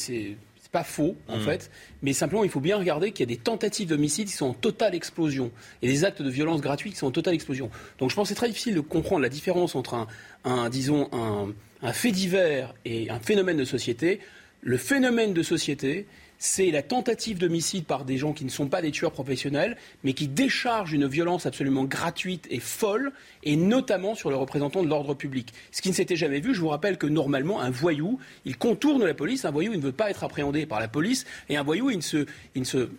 pas 0.73 0.83
faux, 0.83 1.15
en 1.29 1.37
mm. 1.37 1.41
fait, 1.41 1.71
mais 2.01 2.11
simplement, 2.11 2.43
il 2.43 2.49
faut 2.49 2.59
bien 2.59 2.77
regarder 2.77 3.11
qu'il 3.11 3.29
y 3.29 3.31
a 3.31 3.35
des 3.35 3.41
tentatives 3.41 3.87
d'homicide 3.87 4.27
qui 4.27 4.33
sont 4.33 4.47
en 4.47 4.53
totale 4.53 4.95
explosion 4.95 5.51
et 5.83 5.87
des 5.87 6.03
actes 6.03 6.21
de 6.21 6.29
violence 6.29 6.61
gratuits 6.61 6.89
qui 6.89 6.97
sont 6.97 7.07
en 7.07 7.11
totale 7.11 7.35
explosion. 7.35 7.69
Donc 7.99 8.09
je 8.09 8.15
pense 8.15 8.27
que 8.27 8.29
c'est 8.29 8.35
très 8.35 8.49
difficile 8.49 8.73
de 8.73 8.81
comprendre 8.81 9.21
la 9.21 9.29
différence 9.29 9.75
entre 9.75 10.07
un, 10.43 10.69
disons, 10.69 11.09
un 11.13 11.93
fait 11.93 12.11
divers 12.11 12.73
et 12.85 13.09
un 13.11 13.19
phénomène 13.19 13.57
de 13.57 13.65
société. 13.65 14.19
Le 14.61 14.77
phénomène 14.77 15.33
de 15.33 15.43
société, 15.43 16.07
c'est 16.45 16.71
la 16.71 16.81
tentative 16.81 17.39
d'homicide 17.39 17.85
par 17.85 18.03
des 18.03 18.17
gens 18.17 18.33
qui 18.33 18.43
ne 18.43 18.49
sont 18.49 18.67
pas 18.67 18.81
des 18.81 18.91
tueurs 18.91 19.13
professionnels, 19.13 19.77
mais 20.03 20.11
qui 20.11 20.27
déchargent 20.27 20.91
une 20.91 21.07
violence 21.07 21.45
absolument 21.45 21.85
gratuite 21.85 22.47
et 22.49 22.59
folle, 22.59 23.13
et 23.43 23.55
notamment 23.55 24.13
sur 24.13 24.29
le 24.29 24.35
représentant 24.35 24.83
de 24.83 24.89
l'ordre 24.89 25.13
public. 25.13 25.53
Ce 25.71 25.81
qui 25.81 25.87
ne 25.87 25.93
s'était 25.93 26.17
jamais 26.17 26.41
vu, 26.41 26.53
je 26.53 26.59
vous 26.59 26.67
rappelle 26.67 26.97
que 26.97 27.07
normalement, 27.07 27.61
un 27.61 27.69
voyou, 27.69 28.19
il 28.43 28.57
contourne 28.57 29.05
la 29.05 29.13
police, 29.13 29.45
un 29.45 29.51
voyou, 29.51 29.71
il 29.71 29.79
ne 29.79 29.85
veut 29.85 29.93
pas 29.93 30.09
être 30.09 30.25
appréhendé 30.25 30.65
par 30.65 30.81
la 30.81 30.89
police, 30.89 31.25
et 31.47 31.55
un 31.55 31.63
voyou, 31.63 31.91
il 31.91 31.97
ne 31.97 32.01
se, 32.01 32.25
il 32.55 32.63
ne 32.63 32.67
se 32.67 32.89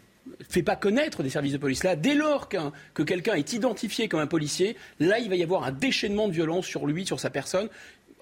fait 0.48 0.62
pas 0.62 0.74
connaître 0.74 1.22
des 1.22 1.28
services 1.28 1.52
de 1.52 1.58
police. 1.58 1.84
Là, 1.84 1.96
dès 1.96 2.14
lors 2.14 2.48
que 2.48 3.02
quelqu'un 3.02 3.34
est 3.34 3.52
identifié 3.52 4.08
comme 4.08 4.20
un 4.20 4.26
policier, 4.26 4.74
là, 5.00 5.18
il 5.18 5.28
va 5.28 5.36
y 5.36 5.42
avoir 5.42 5.64
un 5.64 5.72
déchaînement 5.72 6.28
de 6.28 6.32
violence 6.32 6.64
sur 6.64 6.86
lui, 6.86 7.04
sur 7.04 7.20
sa 7.20 7.28
personne. 7.28 7.68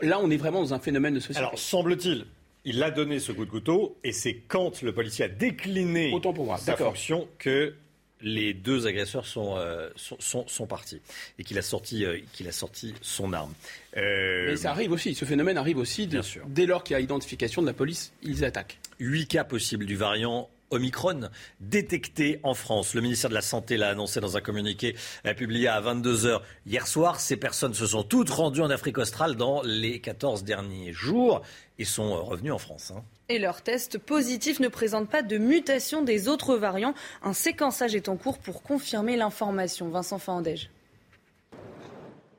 Là, 0.00 0.18
on 0.20 0.32
est 0.32 0.36
vraiment 0.36 0.62
dans 0.62 0.74
un 0.74 0.80
phénomène 0.80 1.14
de 1.14 1.20
société. 1.20 1.38
Alors, 1.38 1.56
semble-t-il, 1.56 2.26
il 2.64 2.82
a 2.82 2.90
donné 2.90 3.18
ce 3.18 3.32
coup 3.32 3.44
de 3.44 3.51
couteau 3.51 3.97
et 4.05 4.12
c'est 4.12 4.34
quand 4.34 4.82
le 4.82 4.93
policier 4.93 5.24
a 5.24 5.28
décliné 5.28 6.12
sa 6.59 6.76
fonction 6.76 7.28
que 7.39 7.74
les 8.22 8.55
deux 8.55 8.86
agresseurs 8.86 9.26
sont, 9.26 9.56
euh, 9.56 9.90
sont, 9.97 10.47
sont, 10.47 10.66
partis 10.66 11.01
et 11.39 11.44
qu'il 11.44 11.59
a, 11.59 11.62
sorti, 11.62 12.05
euh, 12.05 12.18
qu'il 12.32 12.47
a 12.47 12.52
sorti 12.52 12.94
son 13.01 13.32
arme. 13.32 13.52
Euh, 13.97 14.51
Mais 14.51 14.56
ça 14.56 14.70
arrive 14.70 14.93
aussi, 14.93 15.14
ce 15.14 15.24
phénomène 15.24 15.59
arrive 15.59 15.78
aussi. 15.78 16.06
Bien 16.06 16.22
sûr. 16.22 16.44
Dès 16.47 16.66
lors 16.66 16.84
qu'il 16.84 16.94
y 16.94 16.97
a 16.97 17.01
identification 17.01 17.62
de 17.62 17.66
la 17.66 17.72
police, 17.72 18.12
ils 18.22 18.44
attaquent. 18.44 18.78
Huit 19.01 19.26
cas 19.26 19.44
possibles 19.44 19.86
du 19.86 19.97
variant 19.97 20.48
Omicron 20.72 21.28
détecté 21.60 22.40
en 22.42 22.54
France. 22.54 22.94
Le 22.94 23.00
ministère 23.00 23.30
de 23.30 23.34
la 23.34 23.42
Santé 23.42 23.76
l'a 23.76 23.90
annoncé 23.90 24.20
dans 24.20 24.36
un 24.36 24.40
communiqué 24.40 24.96
publié 25.36 25.68
à 25.68 25.80
22h 25.80 26.40
hier 26.66 26.86
soir. 26.86 27.20
Ces 27.20 27.36
personnes 27.36 27.74
se 27.74 27.86
sont 27.86 28.02
toutes 28.02 28.30
rendues 28.30 28.62
en 28.62 28.70
Afrique 28.70 28.98
australe 28.98 29.36
dans 29.36 29.62
les 29.62 30.00
14 30.00 30.44
derniers 30.44 30.92
jours 30.92 31.42
et 31.78 31.84
sont 31.84 32.24
revenues 32.24 32.52
en 32.52 32.58
France. 32.58 32.92
Hein. 32.96 33.04
Et 33.28 33.38
leurs 33.38 33.62
tests 33.62 33.98
positifs 33.98 34.60
ne 34.60 34.68
présentent 34.68 35.08
pas 35.08 35.22
de 35.22 35.38
mutation 35.38 36.02
des 36.02 36.28
autres 36.28 36.56
variants. 36.56 36.94
Un 37.22 37.32
séquençage 37.32 37.94
est 37.94 38.08
en 38.08 38.16
cours 38.16 38.38
pour 38.38 38.62
confirmer 38.62 39.16
l'information. 39.16 39.88
Vincent 39.88 40.18
Fandège. 40.18 40.70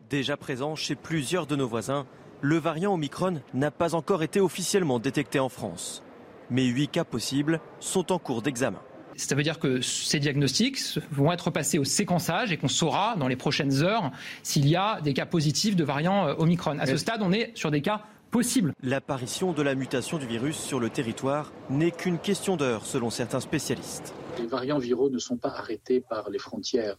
Déjà 0.10 0.38
présent 0.38 0.76
chez 0.76 0.96
plusieurs 0.96 1.48
de 1.48 1.56
nos 1.56 1.68
voisins, 1.68 2.06
le 2.42 2.58
variant 2.58 2.94
Omicron 2.94 3.42
n'a 3.54 3.72
pas 3.72 3.96
encore 3.96 4.22
été 4.22 4.40
officiellement 4.40 5.00
détecté 5.00 5.40
en 5.40 5.50
France. 5.50 6.04
Mais 6.50 6.66
huit 6.66 6.90
cas 6.90 7.04
possibles 7.04 7.60
sont 7.80 8.12
en 8.12 8.20
cours 8.20 8.42
d'examen. 8.42 8.80
Ça 9.16 9.36
veut 9.36 9.44
dire 9.44 9.60
que 9.60 9.82
ces 9.82 10.20
diagnostics 10.20 11.00
vont 11.12 11.32
être 11.32 11.52
passés 11.52 11.78
au 11.78 11.84
séquençage 11.84 12.52
et 12.52 12.58
qu'on 12.58 12.68
saura 12.68 13.16
dans 13.18 13.28
les 13.28 13.36
prochaines 13.36 13.84
heures 13.84 14.12
s'il 14.42 14.68
y 14.68 14.76
a 14.76 15.02
des 15.02 15.14
cas 15.14 15.26
positifs 15.26 15.76
de 15.76 15.84
variant 15.84 16.28
euh, 16.28 16.36
Omicron. 16.38 16.80
À 16.80 16.86
ce 16.86 16.98
stade, 16.98 17.22
on 17.22 17.32
est 17.32 17.56
sur 17.56 17.72
des 17.72 17.82
cas 17.82 18.02
possibles. 18.32 18.74
L'apparition 18.82 19.54
de 19.54 19.62
la 19.62 19.76
mutation 19.76 20.18
du 20.18 20.26
virus 20.26 20.58
sur 20.58 20.80
le 20.80 20.90
territoire 20.90 21.52
n'est 21.70 21.92
qu'une 21.92 22.18
question 22.18 22.58
d'heure, 22.58 22.86
selon 22.86 23.12
certains 23.12 23.40
spécialistes. 23.40 24.14
Les 24.40 24.48
variants 24.48 24.80
viraux 24.80 25.12
ne 25.12 25.20
sont 25.20 25.38
pas 25.38 25.50
arrêtés 25.50 26.02
par 26.02 26.32
les 26.32 26.40
frontières. 26.40 26.98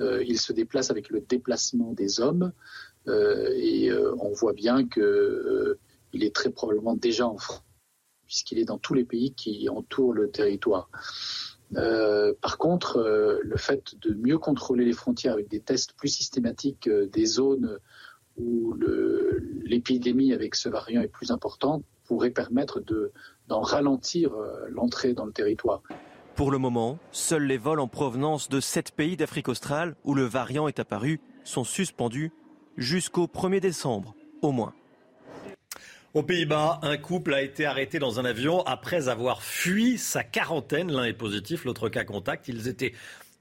Euh, 0.00 0.24
ils 0.26 0.40
se 0.40 0.52
déplacent 0.52 0.90
avec 0.90 1.08
le 1.10 1.20
déplacement 1.20 1.92
des 1.92 2.18
hommes. 2.18 2.52
Euh, 3.06 3.50
et 3.54 3.92
on 4.18 4.32
voit 4.32 4.54
bien 4.54 4.88
qu'il 4.88 6.24
est 6.24 6.34
très 6.34 6.50
probablement 6.50 6.96
déjà 6.96 7.28
en 7.28 7.36
France 7.36 7.63
puisqu'il 8.26 8.58
est 8.58 8.64
dans 8.64 8.78
tous 8.78 8.94
les 8.94 9.04
pays 9.04 9.32
qui 9.34 9.68
entourent 9.68 10.12
le 10.12 10.30
territoire. 10.30 10.88
Euh, 11.76 12.32
par 12.40 12.58
contre, 12.58 12.98
euh, 12.98 13.38
le 13.42 13.56
fait 13.56 13.94
de 14.00 14.14
mieux 14.14 14.38
contrôler 14.38 14.84
les 14.84 14.92
frontières 14.92 15.32
avec 15.32 15.48
des 15.48 15.60
tests 15.60 15.94
plus 15.94 16.08
systématiques 16.08 16.88
euh, 16.88 17.06
des 17.08 17.26
zones 17.26 17.78
où 18.36 18.74
l'épidémie 19.62 20.32
avec 20.32 20.56
ce 20.56 20.68
variant 20.68 21.00
est 21.00 21.08
plus 21.08 21.30
importante 21.30 21.84
pourrait 22.04 22.32
permettre 22.32 22.82
d'en 23.46 23.60
ralentir 23.60 24.32
l'entrée 24.70 25.14
dans 25.14 25.24
le 25.24 25.30
territoire. 25.30 25.82
Pour 26.34 26.50
le 26.50 26.58
moment, 26.58 26.98
seuls 27.12 27.44
les 27.44 27.58
vols 27.58 27.78
en 27.78 27.86
provenance 27.86 28.48
de 28.48 28.58
sept 28.58 28.90
pays 28.90 29.16
d'Afrique 29.16 29.48
australe 29.48 29.94
où 30.02 30.14
le 30.14 30.24
variant 30.24 30.66
est 30.66 30.80
apparu 30.80 31.20
sont 31.44 31.62
suspendus 31.62 32.32
jusqu'au 32.76 33.26
1er 33.26 33.60
décembre, 33.60 34.16
au 34.42 34.50
moins. 34.50 34.74
Aux 36.14 36.22
Pays-Bas, 36.22 36.78
un 36.82 36.96
couple 36.96 37.34
a 37.34 37.42
été 37.42 37.66
arrêté 37.66 37.98
dans 37.98 38.20
un 38.20 38.24
avion 38.24 38.62
après 38.66 39.08
avoir 39.08 39.42
fui 39.42 39.98
sa 39.98 40.22
quarantaine. 40.22 40.92
L'un 40.92 41.06
est 41.06 41.12
positif, 41.12 41.64
l'autre 41.64 41.88
cas 41.88 42.04
contact. 42.04 42.46
Ils 42.46 42.68
étaient 42.68 42.92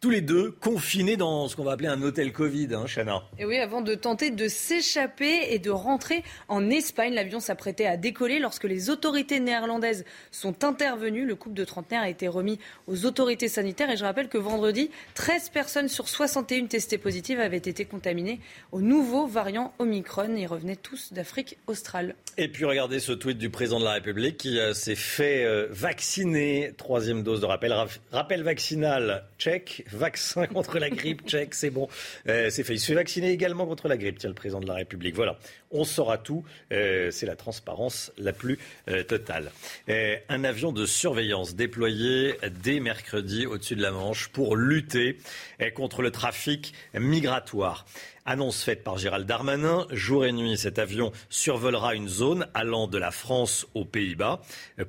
tous 0.04 0.10
les 0.10 0.20
deux 0.20 0.52
confinés 0.52 1.16
dans 1.16 1.48
ce 1.48 1.56
qu'on 1.56 1.64
va 1.64 1.72
appeler 1.72 1.88
un 1.88 2.02
hôtel 2.02 2.34
Covid, 2.34 2.68
hein, 2.74 2.84
Chana. 2.94 3.24
Et 3.40 3.46
oui, 3.46 3.58
avant 3.60 3.80
de 3.80 3.96
tenter 3.96 4.32
de 4.32 4.50
s'échapper 4.50 5.54
et 5.54 5.60
de 5.60 5.70
rentrer 5.70 6.26
en 6.50 6.70
Espagne, 6.70 7.14
l'avion 7.14 7.40
s'apprêtait 7.40 7.86
à 7.86 7.96
décoller 7.96 8.40
lorsque 8.40 8.66
les 8.66 8.90
autorités 8.90 9.40
néerlandaises 9.40 10.04
sont 10.30 10.66
intervenues. 10.66 11.26
Le 11.26 11.36
couple 11.36 11.56
de 11.56 11.64
trentenaires 11.64 12.02
a 12.02 12.10
été 12.10 12.28
remis 12.28 12.60
aux 12.88 13.06
autorités 13.06 13.48
sanitaires 13.48 13.90
et 13.90 13.96
je 13.96 14.04
rappelle 14.04 14.28
que 14.28 14.38
vendredi, 14.38 14.92
13 15.14 15.52
personnes 15.52 15.88
sur 15.88 16.10
61 16.10 16.66
testées 16.66 16.98
positives 16.98 17.40
avaient 17.40 17.56
été 17.56 17.86
contaminées 17.86 18.42
au 18.74 18.82
nouveau 18.82 19.26
variant 19.26 19.74
Omicron. 19.80 20.36
Ils 20.36 20.48
revenaient 20.48 20.76
tous 20.76 21.14
d'Afrique 21.14 21.58
australe. 21.68 22.16
Et 22.38 22.50
puis 22.50 22.66
regardez 22.66 23.00
ce 23.00 23.14
tweet 23.14 23.38
du 23.38 23.50
président 23.50 23.80
de 23.80 23.86
la 23.86 23.94
République 23.94 24.36
qui 24.36 24.60
euh, 24.60 24.74
s'est 24.74 24.96
fait 24.96 25.46
euh, 25.46 25.68
vacciner. 25.70 26.74
Troisième 26.76 27.24
dose 27.24 27.40
de 27.40 27.46
rappel. 27.46 27.74
Rappel 28.12 28.44
vaccinal, 28.44 29.24
check 29.38 29.86
vaccin 29.96 30.48
contre 30.48 30.80
la 30.80 30.90
grippe, 30.90 31.28
check, 31.28 31.54
c'est 31.54 31.70
bon, 31.70 31.88
euh, 32.28 32.50
c'est 32.50 32.64
fait. 32.64 32.74
Il 32.74 32.80
se 32.80 32.88
fait 32.88 32.94
vacciner 32.94 33.32
également 33.32 33.66
contre 33.66 33.88
la 33.88 33.98
grippe, 33.98 34.20
tiens, 34.20 34.30
le 34.30 34.36
président 34.36 34.60
de 34.60 34.68
la 34.68 34.76
République. 34.76 35.16
Voilà, 35.16 35.38
on 35.74 35.84
saura 35.84 36.18
tout, 36.18 36.44
euh, 36.72 37.12
c'est 37.12 37.26
la 37.26 37.36
transparence 37.36 38.12
la 38.18 38.32
plus 38.32 38.60
euh, 38.88 39.04
totale. 39.04 39.52
un 39.88 40.44
avion 40.44 40.72
de 40.72 40.86
surveillance 40.86 41.56
déployé 41.56 42.36
dès 42.64 42.80
mercredi 42.80 43.46
au-dessus 43.46 43.76
de 43.76 43.82
la 43.82 43.92
Manche 43.92 44.30
pour 44.30 44.56
lutter 44.56 45.18
contre 45.76 46.02
le 46.02 46.12
trafic 46.12 46.74
migratoire. 46.94 47.86
Annonce 48.26 48.64
faite 48.64 48.86
par 48.86 48.98
Gérald 48.98 49.28
Darmanin. 49.28 49.86
Jour 49.92 50.26
et 50.26 50.32
nuit, 50.32 50.58
cet 50.58 50.80
avion 50.80 51.12
survolera 51.30 51.94
une 51.94 52.08
zone 52.08 52.48
allant 52.54 52.88
de 52.88 52.98
la 52.98 53.12
France 53.12 53.68
aux 53.74 53.84
Pays-Bas 53.84 54.42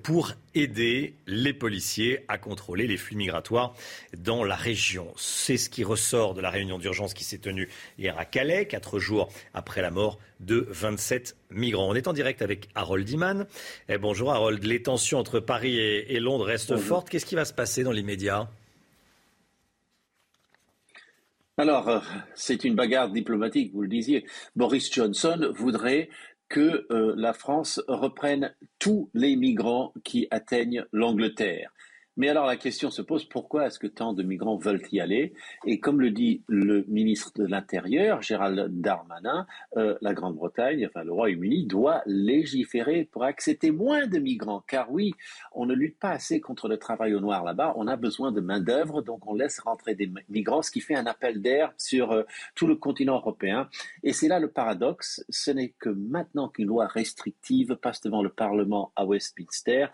pour 0.05 0.35
aider 0.55 1.17
les 1.27 1.53
policiers 1.53 2.25
à 2.29 2.39
contrôler 2.39 2.87
les 2.87 2.97
flux 2.97 3.17
migratoires 3.17 3.75
dans 4.17 4.45
la 4.45 4.55
région. 4.55 5.13
C'est 5.17 5.57
ce 5.57 5.69
qui 5.69 5.83
ressort 5.83 6.35
de 6.35 6.41
la 6.41 6.51
réunion 6.51 6.79
d'urgence 6.79 7.13
qui 7.13 7.25
s'est 7.25 7.39
tenue 7.39 7.69
hier 7.99 8.17
à 8.17 8.25
Calais, 8.25 8.67
quatre 8.67 9.01
jours 9.01 9.33
après 9.53 9.83
la 9.83 9.91
mort 9.91 10.21
de 10.39 10.69
27 10.75 11.37
migrants. 11.51 11.89
On 11.89 11.95
est 11.95 12.09
en 12.09 12.13
direct 12.13 12.43
avec 12.43 12.69
Harold 12.75 13.09
Iman. 13.09 13.47
Eh, 13.89 13.97
bonjour 13.97 14.33
Harold. 14.33 14.63
Les 14.65 14.83
tensions 14.83 15.19
entre 15.19 15.41
Paris 15.41 15.79
et, 15.79 16.21
Londres 16.21 16.45
restent 16.45 16.77
fortes. 16.77 17.09
Qu'est-ce 17.09 17.27
qui 17.27 17.35
va 17.35 17.45
se 17.45 17.55
passer 17.55 17.85
dans 17.85 17.93
l'immédiat? 17.93 18.51
Alors, 21.57 21.89
euh, 21.89 22.01
c'est 22.35 22.65
une 22.65 22.75
bagarre 22.75 23.11
diplomatique, 23.11 23.73
vous 23.73 23.83
le 23.83 23.89
disiez. 23.89 24.27
Boris 24.57 24.93
Johnson 24.93 25.53
voudrait 25.55 26.09
que 26.49 26.87
euh, 26.91 27.15
la 27.17 27.33
France 27.33 27.81
reprenne 27.87 28.55
tous 28.79 29.09
les 29.15 29.37
migrants 29.37 29.93
qui 30.03 30.27
atteignent 30.31 30.85
l'Angleterre. 30.93 31.73
Mais 32.17 32.29
alors 32.29 32.47
la 32.47 32.57
question 32.57 32.91
se 32.91 33.03
pose, 33.03 33.25
pourquoi 33.25 33.67
est-ce 33.67 33.79
que 33.79 33.89
tant 33.89 34.13
de 34.13 34.23
migrants 34.23 34.57
veulent 34.57 34.83
y 34.93 35.01
aller? 35.01 35.33
Et 35.67 35.81
comme 35.81 36.01
le 36.01 36.11
dit 36.11 36.43
le 36.47 36.85
ministre 36.87 37.33
de 37.35 37.45
l'Intérieur, 37.45 38.23
Gérald 38.23 38.81
Darmanin, 38.81 39.47
euh, 39.77 39.97
la 40.01 40.15
Grande-Bretagne, 40.15 40.87
enfin 40.87 41.03
le 41.03 41.13
Royaume-Uni, 41.13 41.67
doit 41.67 42.03
légiférer 42.07 43.09
pour 43.11 43.25
accepter 43.25 43.73
moins 43.73 44.07
de 44.07 44.19
migrants. 44.19 44.63
Car 44.67 44.93
oui, 44.93 45.13
on 45.53 45.67
ne 45.67 45.75
lutte 45.75 45.99
pas 45.99 46.11
assez 46.11 46.41
contre 46.41 46.69
le 46.69 46.77
travail 46.77 47.15
au 47.15 47.21
noir 47.21 47.43
là-bas, 47.43 47.75
on 47.77 47.89
a 47.89 47.97
besoin 47.97 48.31
de 48.31 48.41
main-d'œuvre, 48.41 49.03
donc 49.03 49.27
on 49.27 49.35
laisse 49.35 49.59
rentrer 49.59 49.97
des 49.97 50.11
migrants, 50.29 50.63
ce 50.63 50.71
qui 50.71 50.81
fait 50.81 50.95
un 50.95 51.07
appel 51.07 51.43
d'air 51.43 51.73
sur 51.79 52.13
euh, 52.13 52.23
tout 52.55 52.69
le 52.69 52.77
continent 52.77 53.17
européen. 53.17 53.69
Et 54.05 54.13
c'est 54.13 54.29
là 54.29 54.39
le 54.39 54.51
paradoxe, 54.51 55.25
ce 55.29 55.51
n'est 55.51 55.75
que 55.81 55.89
maintenant 55.89 56.49
qu'une 56.49 56.69
loi 56.69 56.87
restrictive 56.87 57.77
passe 57.77 58.01
devant 58.03 58.23
le 58.23 58.29
Parlement 58.29 58.93
à 58.95 59.05
Westminster 59.05 59.87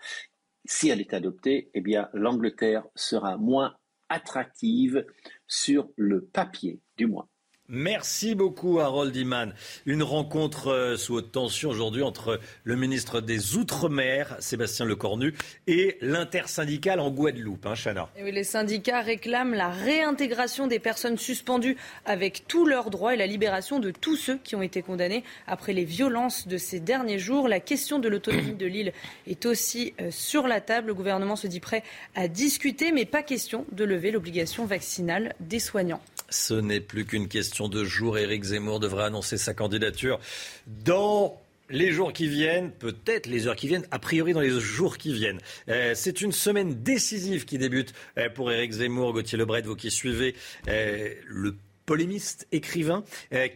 si 0.65 0.89
elle 0.89 1.01
est 1.01 1.13
adoptée, 1.13 1.69
eh 1.73 1.81
bien, 1.81 2.09
l'Angleterre 2.13 2.85
sera 2.95 3.37
moins 3.37 3.75
attractive 4.09 5.05
sur 5.47 5.89
le 5.95 6.25
papier, 6.25 6.81
du 6.97 7.07
moins. 7.07 7.27
Merci 7.73 8.35
beaucoup, 8.35 8.81
Harold 8.81 9.15
Iman. 9.15 9.53
Une 9.85 10.03
rencontre 10.03 10.67
euh, 10.67 10.97
sous 10.97 11.15
haute 11.15 11.31
tension 11.31 11.69
aujourd'hui 11.69 12.03
entre 12.03 12.37
le 12.65 12.75
ministre 12.75 13.21
des 13.21 13.55
Outre-mer, 13.55 14.35
Sébastien 14.39 14.85
Lecornu, 14.85 15.33
et 15.67 15.97
l'intersyndicale 16.01 16.99
en 16.99 17.11
Guadeloupe, 17.11 17.65
hein, 17.65 17.75
Chana. 17.81 18.09
les 18.17 18.43
syndicats 18.43 18.99
réclament 18.99 19.53
la 19.53 19.69
réintégration 19.69 20.67
des 20.67 20.79
personnes 20.79 21.17
suspendues 21.17 21.77
avec 22.03 22.43
tous 22.45 22.65
leurs 22.65 22.89
droits 22.89 23.13
et 23.13 23.17
la 23.17 23.25
libération 23.25 23.79
de 23.79 23.91
tous 23.91 24.17
ceux 24.17 24.37
qui 24.39 24.57
ont 24.57 24.61
été 24.61 24.81
condamnés 24.81 25.23
après 25.47 25.71
les 25.71 25.85
violences 25.85 26.49
de 26.49 26.57
ces 26.57 26.81
derniers 26.81 27.19
jours. 27.19 27.47
La 27.47 27.61
question 27.61 27.99
de 27.99 28.09
l'autonomie 28.09 28.53
de 28.53 28.65
l'île 28.65 28.91
est 29.27 29.45
aussi 29.45 29.93
euh, 30.01 30.11
sur 30.11 30.45
la 30.45 30.59
table. 30.59 30.87
Le 30.87 30.93
gouvernement 30.93 31.37
se 31.37 31.47
dit 31.47 31.61
prêt 31.61 31.83
à 32.15 32.27
discuter, 32.27 32.91
mais 32.91 33.05
pas 33.05 33.23
question 33.23 33.65
de 33.71 33.85
lever 33.85 34.11
l'obligation 34.11 34.65
vaccinale 34.65 35.35
des 35.39 35.59
soignants. 35.59 36.01
Ce 36.29 36.53
n'est 36.53 36.79
plus 36.79 37.05
qu'une 37.05 37.27
question 37.27 37.60
de 37.69 37.83
jours. 37.83 38.17
Éric 38.17 38.43
Zemmour 38.43 38.79
devrait 38.79 39.05
annoncer 39.05 39.37
sa 39.37 39.53
candidature 39.53 40.19
dans 40.67 41.39
les 41.71 41.91
jours 41.91 42.13
qui 42.13 42.27
viennent, 42.27 42.71
peut-être 42.71 43.27
les 43.27 43.47
heures 43.47 43.55
qui 43.55 43.67
viennent, 43.67 43.85
a 43.91 43.99
priori 43.99 44.33
dans 44.33 44.41
les 44.41 44.59
jours 44.59 44.97
qui 44.97 45.13
viennent. 45.13 45.39
Euh, 45.69 45.93
c'est 45.95 46.21
une 46.21 46.31
semaine 46.31 46.83
décisive 46.83 47.45
qui 47.45 47.57
débute 47.57 47.93
euh, 48.17 48.29
pour 48.29 48.51
Éric 48.51 48.73
Zemmour, 48.73 49.13
Gauthier 49.13 49.37
Lebret, 49.37 49.61
vous 49.61 49.75
qui 49.75 49.89
suivez 49.89 50.35
euh, 50.67 51.13
le 51.27 51.55
polémiste, 51.85 52.47
écrivain. 52.53 53.03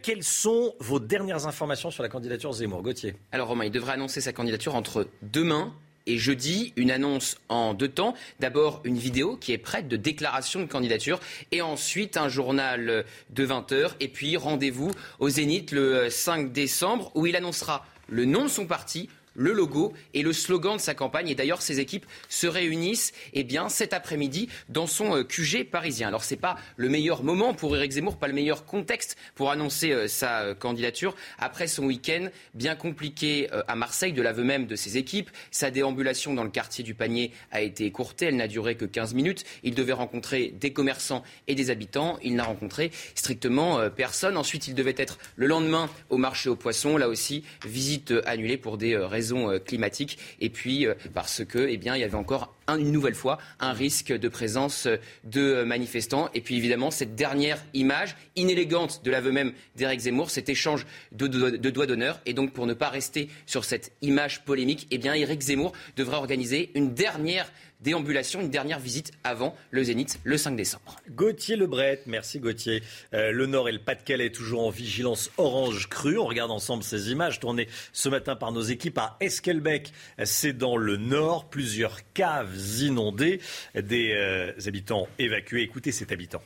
quelles 0.02 0.24
sont 0.24 0.74
vos 0.80 1.00
dernières 1.00 1.46
informations 1.46 1.90
sur 1.90 2.02
la 2.02 2.10
candidature 2.10 2.52
Zemmour? 2.52 2.82
Gauthier 2.82 3.14
Alors 3.32 3.48
Romain, 3.48 3.64
il 3.64 3.70
devrait 3.70 3.92
annoncer 3.92 4.20
sa 4.20 4.32
candidature 4.32 4.74
entre 4.74 5.08
demain 5.22 5.72
et 6.06 6.18
jeudi, 6.18 6.72
une 6.76 6.90
annonce 6.90 7.36
en 7.48 7.74
deux 7.74 7.88
temps. 7.88 8.14
D'abord, 8.40 8.80
une 8.84 8.98
vidéo 8.98 9.36
qui 9.36 9.52
est 9.52 9.58
prête 9.58 9.88
de 9.88 9.96
déclaration 9.96 10.60
de 10.60 10.66
candidature 10.66 11.20
et 11.52 11.62
ensuite 11.62 12.16
un 12.16 12.28
journal 12.28 13.04
de 13.30 13.44
20 13.44 13.72
heures. 13.72 13.96
Et 14.00 14.08
puis, 14.08 14.36
rendez-vous 14.36 14.90
au 15.18 15.28
Zénith 15.28 15.72
le 15.72 16.10
5 16.10 16.52
décembre 16.52 17.10
où 17.14 17.26
il 17.26 17.36
annoncera 17.36 17.84
le 18.08 18.24
nom 18.24 18.44
de 18.44 18.48
son 18.48 18.66
parti, 18.66 19.08
le 19.36 19.52
logo 19.52 19.92
et 20.14 20.22
le 20.22 20.32
slogan 20.32 20.76
de 20.76 20.80
sa 20.80 20.94
campagne. 20.94 21.28
Et 21.28 21.34
d'ailleurs, 21.34 21.62
ces 21.62 21.80
équipes 21.80 22.06
se 22.28 22.46
réunissent 22.46 23.12
eh 23.34 23.44
bien, 23.44 23.68
cet 23.68 23.92
après-midi 23.92 24.48
dans 24.68 24.86
son 24.86 25.16
euh, 25.16 25.24
QG 25.24 25.70
parisien. 25.70 26.08
Alors, 26.08 26.24
ce 26.24 26.34
n'est 26.34 26.40
pas 26.40 26.56
le 26.76 26.88
meilleur 26.88 27.22
moment 27.22 27.54
pour 27.54 27.76
Éric 27.76 27.92
Zemmour, 27.92 28.18
pas 28.18 28.28
le 28.28 28.34
meilleur 28.34 28.64
contexte 28.64 29.16
pour 29.34 29.50
annoncer 29.50 29.92
euh, 29.92 30.08
sa 30.08 30.40
euh, 30.40 30.54
candidature. 30.54 31.14
Après 31.38 31.66
son 31.66 31.84
week-end 31.84 32.28
bien 32.54 32.74
compliqué 32.74 33.48
à 33.68 33.76
Marseille, 33.76 34.12
de 34.12 34.22
l'aveu 34.22 34.42
même 34.42 34.66
de 34.66 34.76
ses 34.76 34.96
équipes, 34.96 35.30
sa 35.50 35.70
déambulation 35.70 36.32
dans 36.34 36.44
le 36.44 36.50
quartier 36.50 36.82
du 36.82 36.94
Panier 36.94 37.32
a 37.52 37.60
été 37.60 37.84
écourtée. 37.84 38.26
Elle 38.26 38.36
n'a 38.36 38.48
duré 38.48 38.76
que 38.76 38.84
15 38.84 39.14
minutes. 39.14 39.44
Il 39.62 39.74
devait 39.74 39.92
rencontrer 39.92 40.54
des 40.58 40.72
commerçants 40.72 41.22
et 41.48 41.54
des 41.54 41.70
habitants. 41.70 42.18
Il 42.22 42.34
n'a 42.34 42.44
rencontré 42.44 42.90
strictement 43.14 43.90
personne. 43.90 44.36
Ensuite, 44.36 44.68
il 44.68 44.74
devait 44.74 44.94
être 44.96 45.18
le 45.36 45.46
lendemain 45.46 45.90
au 46.08 46.16
marché 46.16 46.48
aux 46.48 46.56
poissons. 46.56 46.96
Là 46.96 47.08
aussi, 47.08 47.44
visite 47.64 48.14
annulée 48.24 48.56
pour 48.56 48.78
des 48.78 48.96
raisons 48.96 49.25
climatiques. 49.64 50.18
Et 50.40 50.50
puis, 50.50 50.86
parce 51.14 51.44
que, 51.44 51.58
eh 51.58 51.76
bien, 51.76 51.96
il 51.96 52.00
y 52.00 52.04
avait 52.04 52.14
encore 52.14 52.54
une 52.68 52.90
nouvelle 52.90 53.14
fois 53.14 53.38
un 53.60 53.72
risque 53.72 54.12
de 54.12 54.28
présence 54.28 54.88
de 55.24 55.62
manifestants. 55.62 56.30
Et 56.34 56.40
puis 56.40 56.56
évidemment, 56.56 56.90
cette 56.90 57.14
dernière 57.14 57.62
image 57.74 58.16
inélégante 58.34 59.02
de 59.04 59.10
l'aveu 59.10 59.32
même 59.32 59.52
d'Éric 59.76 60.00
Zemmour, 60.00 60.30
cet 60.30 60.48
échange 60.48 60.86
de, 61.12 61.26
doigts 61.26 61.86
d'honneur. 61.86 62.20
Et 62.26 62.32
donc, 62.32 62.52
pour 62.52 62.66
ne 62.66 62.74
pas 62.74 62.88
rester 62.88 63.28
sur 63.46 63.64
cette 63.64 63.92
image 64.02 64.44
polémique, 64.44 64.86
eh 64.90 64.98
bien, 64.98 65.14
Éric 65.14 65.40
Zemmour 65.42 65.72
devra 65.96 66.18
organiser 66.18 66.70
une 66.74 66.94
dernière 66.94 67.50
déambulation, 67.80 68.40
une 68.40 68.50
dernière 68.50 68.78
visite 68.78 69.12
avant 69.24 69.54
le 69.70 69.82
Zénith 69.84 70.18
le 70.24 70.36
5 70.36 70.56
décembre. 70.56 70.96
Gauthier 71.10 71.56
Lebret, 71.56 72.02
merci 72.06 72.38
Gauthier. 72.38 72.82
Euh, 73.14 73.32
le 73.32 73.46
Nord 73.46 73.68
et 73.68 73.72
le 73.72 73.78
Pas-de-Calais 73.78 74.30
toujours 74.30 74.66
en 74.66 74.70
vigilance 74.70 75.30
orange 75.38 75.88
crue. 75.88 76.18
On 76.18 76.26
regarde 76.26 76.50
ensemble 76.50 76.82
ces 76.82 77.10
images 77.10 77.40
tournées 77.40 77.68
ce 77.92 78.08
matin 78.08 78.36
par 78.36 78.52
nos 78.52 78.62
équipes 78.62 78.98
à 78.98 79.16
Esquelbec. 79.20 79.92
C'est 80.24 80.52
dans 80.52 80.76
le 80.76 80.96
Nord, 80.96 81.46
plusieurs 81.46 81.98
caves 82.12 82.56
inondées, 82.80 83.40
des 83.74 84.12
euh, 84.12 84.52
habitants 84.66 85.08
évacués. 85.18 85.62
Écoutez 85.62 85.92
cet 85.92 86.12
habitant. 86.12 86.42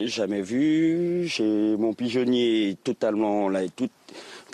Jamais 0.00 0.42
vu. 0.42 1.26
J'ai 1.26 1.76
mon 1.76 1.94
pigeonnier 1.94 2.76
totalement 2.84 3.48
là, 3.48 3.66
tout, 3.74 3.88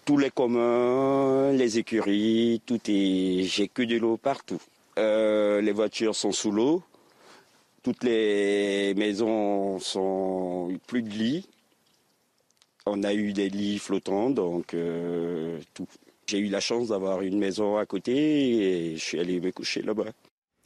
tous 0.04 0.16
les 0.16 0.30
communs, 0.30 1.50
les 1.52 1.78
écuries, 1.78 2.60
tout 2.64 2.80
est. 2.88 3.42
J'ai 3.42 3.66
que 3.66 3.82
de 3.82 3.96
l'eau 3.96 4.16
partout. 4.16 4.60
Euh, 4.98 5.60
les 5.60 5.73
voitures 5.73 6.14
sont 6.14 6.32
sous 6.32 6.51
l'eau. 6.51 6.82
Toutes 7.82 8.05
les 8.05 8.94
maisons 8.94 9.78
sont 9.78 10.73
plus 10.86 11.02
de 11.02 11.10
lits. 11.10 11.48
On 12.86 13.02
a 13.02 13.14
eu 13.14 13.32
des 13.32 13.48
lits 13.48 13.78
flottants, 13.78 14.31
donc 14.31 14.74
euh, 14.74 15.59
tout. 15.74 15.86
J'ai 16.27 16.39
eu 16.39 16.48
la 16.48 16.60
chance 16.60 16.89
d'avoir 16.89 17.23
une 17.23 17.39
maison 17.39 17.77
à 17.77 17.86
côté 17.86 18.12
et 18.93 18.97
je 18.97 19.05
suis 19.05 19.19
allé 19.19 19.40
me 19.40 19.51
coucher 19.51 19.82
là-bas. 19.82 20.12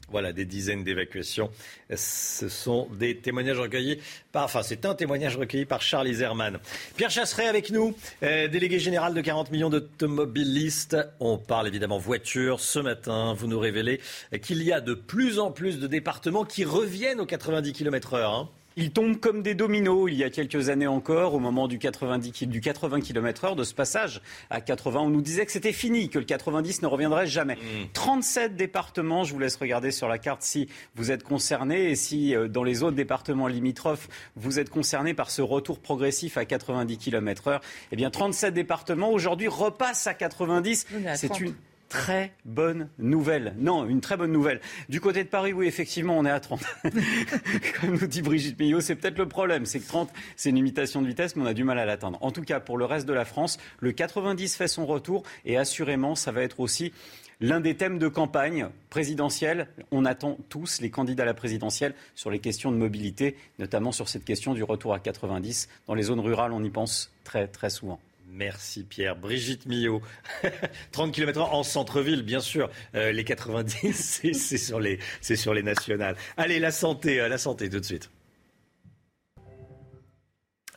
Voilà, 0.09 0.31
des 0.31 0.45
dizaines 0.45 0.85
d'évacuations. 0.85 1.49
Ce 1.93 2.47
sont 2.47 2.87
des 2.97 3.17
témoignages 3.17 3.59
recueillis 3.59 3.99
par, 4.31 4.45
enfin, 4.45 4.63
c'est 4.63 4.85
un 4.85 4.95
témoignage 4.95 5.35
recueilli 5.35 5.65
par 5.65 5.81
Charles 5.81 6.07
Iserman. 6.07 6.59
Pierre 6.95 7.09
Chasseret 7.09 7.47
avec 7.47 7.71
nous, 7.71 7.93
euh, 8.23 8.47
délégué 8.47 8.79
général 8.79 9.13
de 9.13 9.19
40 9.19 9.51
millions 9.51 9.69
d'automobilistes. 9.69 10.95
On 11.19 11.37
parle 11.37 11.67
évidemment 11.67 11.97
voiture. 11.97 12.61
Ce 12.61 12.79
matin, 12.79 13.33
vous 13.33 13.47
nous 13.47 13.59
révélez 13.59 13.99
qu'il 14.41 14.63
y 14.63 14.71
a 14.71 14.79
de 14.79 14.93
plus 14.93 15.39
en 15.39 15.51
plus 15.51 15.79
de 15.79 15.87
départements 15.87 16.45
qui 16.45 16.63
reviennent 16.63 17.19
aux 17.19 17.25
90 17.25 17.73
km 17.73 18.13
heure. 18.13 18.49
Il 18.79 18.91
tombe 18.91 19.17
comme 19.17 19.41
des 19.41 19.55
dominos. 19.55 20.07
Il 20.07 20.17
y 20.17 20.23
a 20.23 20.29
quelques 20.29 20.69
années 20.69 20.85
encore, 20.85 21.33
au 21.33 21.39
moment 21.39 21.67
du 21.67 21.79
90 21.79 22.47
du 22.47 22.61
80 22.61 23.01
km/h, 23.01 23.55
de 23.55 23.63
ce 23.63 23.73
passage 23.73 24.21
à 24.51 24.61
80, 24.61 24.99
on 25.01 25.09
nous 25.09 25.21
disait 25.21 25.47
que 25.47 25.51
c'était 25.51 25.73
fini, 25.73 26.09
que 26.09 26.19
le 26.19 26.25
90 26.25 26.83
ne 26.83 26.87
reviendrait 26.87 27.25
jamais. 27.25 27.57
37 27.93 28.51
mmh. 28.51 28.55
départements. 28.55 29.23
Je 29.23 29.33
vous 29.33 29.39
laisse 29.39 29.55
regarder 29.55 29.89
sur 29.89 30.07
la 30.07 30.19
carte 30.19 30.43
si 30.43 30.69
vous 30.95 31.11
êtes 31.11 31.23
concerné 31.23 31.89
et 31.89 31.95
si 31.95 32.35
euh, 32.35 32.47
dans 32.47 32.63
les 32.63 32.83
autres 32.83 32.95
départements 32.95 33.47
limitrophes 33.47 34.09
vous 34.35 34.59
êtes 34.59 34.69
concerné 34.69 35.15
par 35.15 35.31
ce 35.31 35.41
retour 35.41 35.79
progressif 35.79 36.37
à 36.37 36.45
90 36.45 36.99
km/h. 36.99 37.59
Eh 37.91 37.95
bien, 37.95 38.11
37 38.11 38.53
départements 38.53 39.11
aujourd'hui 39.11 39.47
repassent 39.47 40.05
à 40.05 40.13
90. 40.13 40.85
C'est 41.15 41.39
une 41.39 41.55
très 41.89 42.33
bonne 42.45 42.89
nouvelle. 42.97 43.53
Non, 43.57 43.85
une 43.85 44.01
très 44.01 44.17
bonne 44.17 44.31
nouvelle. 44.31 44.61
Du 44.89 44.99
côté 44.99 45.23
de 45.23 45.29
Paris, 45.29 45.53
oui, 45.53 45.67
effectivement, 45.67 46.17
on 46.17 46.25
est 46.25 46.31
à 46.31 46.39
30. 46.39 46.61
Comme 47.81 47.97
nous 47.99 48.07
dit 48.07 48.21
Brigitte 48.21 48.59
Millot, 48.59 48.81
c'est 48.81 48.95
peut-être 48.95 49.17
le 49.17 49.27
problème. 49.27 49.65
C'est 49.65 49.79
que 49.79 49.87
30, 49.87 50.09
c'est 50.35 50.49
une 50.49 50.55
limitation 50.55 51.01
de 51.01 51.07
vitesse, 51.07 51.35
mais 51.35 51.43
on 51.43 51.47
a 51.47 51.53
du 51.53 51.63
mal 51.63 51.79
à 51.79 51.85
l'atteindre. 51.85 52.17
En 52.21 52.31
tout 52.31 52.43
cas, 52.43 52.59
pour 52.59 52.77
le 52.77 52.85
reste 52.85 53.07
de 53.07 53.13
la 53.13 53.25
France, 53.25 53.57
le 53.79 53.91
90 53.91 54.55
fait 54.55 54.67
son 54.67 54.85
retour 54.85 55.23
et 55.45 55.57
assurément, 55.57 56.15
ça 56.15 56.31
va 56.31 56.41
être 56.41 56.59
aussi 56.59 56.93
l'un 57.39 57.59
des 57.59 57.75
thèmes 57.75 57.99
de 57.99 58.07
campagne 58.07 58.67
présidentielle. 58.89 59.67
On 59.91 60.05
attend 60.05 60.37
tous 60.49 60.81
les 60.81 60.89
candidats 60.89 61.23
à 61.23 61.27
la 61.27 61.33
présidentielle 61.33 61.93
sur 62.15 62.31
les 62.31 62.39
questions 62.39 62.71
de 62.71 62.77
mobilité, 62.77 63.37
notamment 63.59 63.91
sur 63.91 64.09
cette 64.09 64.25
question 64.25 64.53
du 64.53 64.63
retour 64.63 64.93
à 64.93 64.99
90. 64.99 65.69
Dans 65.87 65.93
les 65.93 66.03
zones 66.03 66.19
rurales, 66.19 66.51
on 66.51 66.63
y 66.63 66.69
pense 66.69 67.11
très, 67.23 67.47
très 67.47 67.69
souvent. 67.69 67.99
Merci 68.29 68.83
Pierre. 68.83 69.15
Brigitte 69.15 69.65
Millot, 69.65 70.01
30 70.91 71.13
km 71.13 71.41
en 71.41 71.63
centre-ville, 71.63 72.23
bien 72.23 72.41
sûr. 72.41 72.69
Euh, 72.93 73.11
les 73.11 73.23
90, 73.23 73.93
c'est 74.33 74.57
sur 74.57 74.79
les, 74.79 74.99
sur 75.21 75.53
les 75.53 75.63
nationales. 75.63 76.15
Allez, 76.35 76.59
la 76.59 76.71
santé, 76.71 77.19
euh, 77.21 77.29
la 77.29 77.37
santé 77.37 77.69
tout 77.69 77.79
de 77.79 77.85
suite. 77.85 78.09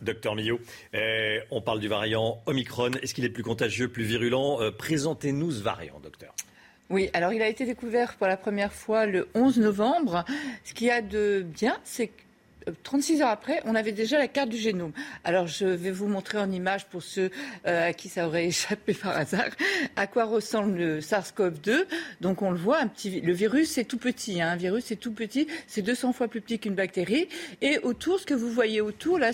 Docteur 0.01 0.35
Millot, 0.35 0.61
euh, 0.95 1.41
on 1.51 1.61
parle 1.61 1.81
du 1.81 1.89
variant 1.89 2.41
Omicron. 2.47 2.93
Est-ce 3.03 3.13
qu'il 3.13 3.25
est 3.25 3.31
plus 3.31 3.43
contagieux, 3.43 3.89
plus 3.89 4.05
virulent? 4.05 4.73
Présentez-nous 4.79 5.51
ce 5.53 5.63
variant, 5.63 6.01
docteur. 6.01 6.35
Oui, 6.89 7.11
alors 7.13 7.33
il 7.33 7.43
a 7.43 7.49
été 7.49 7.67
découvert 7.67 8.17
pour 8.17 8.27
la 8.27 8.39
première 8.39 8.73
fois 8.73 9.07
le 9.07 9.29
11 9.35 9.59
novembre. 9.59 10.25
Ce 10.65 10.73
qu'il 10.73 10.87
y 10.87 10.91
a 10.91 11.03
de 11.03 11.45
bien, 11.47 11.79
c'est 11.85 12.09
que 12.09 12.23
36 12.83 13.23
heures 13.23 13.29
après, 13.29 13.61
on 13.65 13.75
avait 13.75 13.93
déjà 13.93 14.19
la 14.19 14.29
carte 14.29 14.49
du 14.49 14.57
génome. 14.57 14.93
Alors, 15.25 15.47
je 15.47 15.67
vais 15.67 15.91
vous 15.91 16.07
montrer 16.07 16.39
en 16.39 16.51
image 16.51 16.87
pour 16.87 17.03
ceux 17.03 17.31
euh, 17.67 17.89
à 17.89 17.93
qui 17.93 18.09
ça 18.09 18.27
aurait 18.27 18.47
échappé 18.49 18.95
par 18.95 19.17
hasard 19.17 19.51
à 19.97 20.07
quoi 20.07 20.25
ressemble 20.25 20.77
le 20.79 21.01
SARS-CoV-2. 21.01 21.85
Donc, 22.21 22.43
on 22.43 22.51
le 22.51 22.59
voit, 22.59 22.81
le 23.05 23.33
virus 23.33 23.71
c'est 23.71 23.85
tout 23.85 23.99
petit. 23.99 24.41
Hein, 24.41 24.51
un 24.51 24.57
virus 24.57 24.85
c'est 24.87 24.97
tout 24.97 25.13
petit, 25.13 25.47
c'est 25.67 25.83
200 25.83 26.13
fois 26.13 26.29
plus 26.29 26.41
petit 26.41 26.59
qu'une 26.59 26.75
bactérie. 26.75 27.29
Et 27.61 27.79
autour, 27.79 28.21
ce 28.21 28.27
que 28.27 28.35
vous 28.35 28.51
voyez 28.51 28.81
autour, 28.81 29.19
là, 29.19 29.33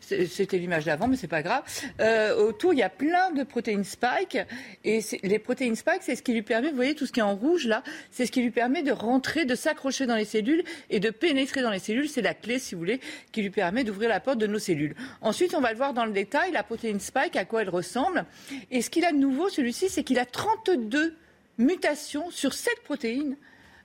c'était 0.00 0.58
l'image 0.58 0.84
d'avant, 0.84 1.08
mais 1.08 1.16
c'est 1.16 1.28
pas 1.28 1.42
grave. 1.42 1.62
Euh, 2.00 2.34
autour, 2.36 2.72
il 2.72 2.78
y 2.78 2.82
a 2.82 2.90
plein 2.90 3.30
de 3.30 3.42
protéines 3.42 3.84
spike. 3.84 4.38
Et 4.84 5.00
les 5.22 5.38
protéines 5.38 5.76
spike, 5.76 6.02
c'est 6.02 6.16
ce 6.16 6.22
qui 6.22 6.32
lui 6.32 6.42
permet, 6.42 6.70
vous 6.70 6.76
voyez 6.76 6.94
tout 6.94 7.06
ce 7.06 7.12
qui 7.12 7.20
est 7.20 7.24
en 7.24 7.34
rouge 7.34 7.66
là, 7.66 7.82
c'est 8.10 8.26
ce 8.26 8.32
qui 8.32 8.42
lui 8.42 8.50
permet 8.50 8.82
de 8.82 8.92
rentrer, 8.92 9.44
de 9.44 9.54
s'accrocher 9.54 10.06
dans 10.06 10.16
les 10.16 10.24
cellules 10.24 10.64
et 10.90 11.00
de 11.00 11.10
pénétrer 11.10 11.62
dans 11.62 11.70
les 11.70 11.78
cellules. 11.78 12.08
C'est 12.08 12.22
la 12.22 12.34
clé 12.34 12.58
si 12.64 12.74
vous 12.74 12.80
voulez, 12.80 13.00
qui 13.32 13.42
lui 13.42 13.50
permet 13.50 13.84
d'ouvrir 13.84 14.08
la 14.08 14.20
porte 14.20 14.38
de 14.38 14.46
nos 14.46 14.58
cellules. 14.58 14.94
Ensuite, 15.20 15.54
on 15.54 15.60
va 15.60 15.70
le 15.70 15.76
voir 15.76 15.94
dans 15.94 16.04
le 16.04 16.12
détail, 16.12 16.52
la 16.52 16.62
protéine 16.62 17.00
spike, 17.00 17.36
à 17.36 17.44
quoi 17.44 17.62
elle 17.62 17.70
ressemble. 17.70 18.24
Et 18.70 18.82
ce 18.82 18.90
qu'il 18.90 19.04
a 19.04 19.12
de 19.12 19.18
nouveau, 19.18 19.48
celui-ci, 19.48 19.88
c'est 19.88 20.02
qu'il 20.02 20.18
a 20.18 20.26
32 20.26 21.14
mutations 21.58 22.30
sur 22.30 22.52
cette 22.52 22.82
protéine. 22.82 23.36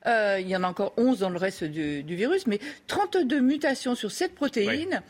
Euh, 0.06 0.38
il 0.39 0.47
y 0.47 0.56
en 0.56 0.64
a 0.64 0.68
encore 0.68 0.93
11 0.97 1.19
dans 1.19 1.30
le 1.30 1.38
reste 1.38 1.64
du, 1.64 2.15
virus, 2.15 2.47
mais 2.47 2.60
32 2.88 3.41
mutations 3.41 3.95
sur 3.95 4.11
cette 4.11 4.34
protéine. 4.34 5.01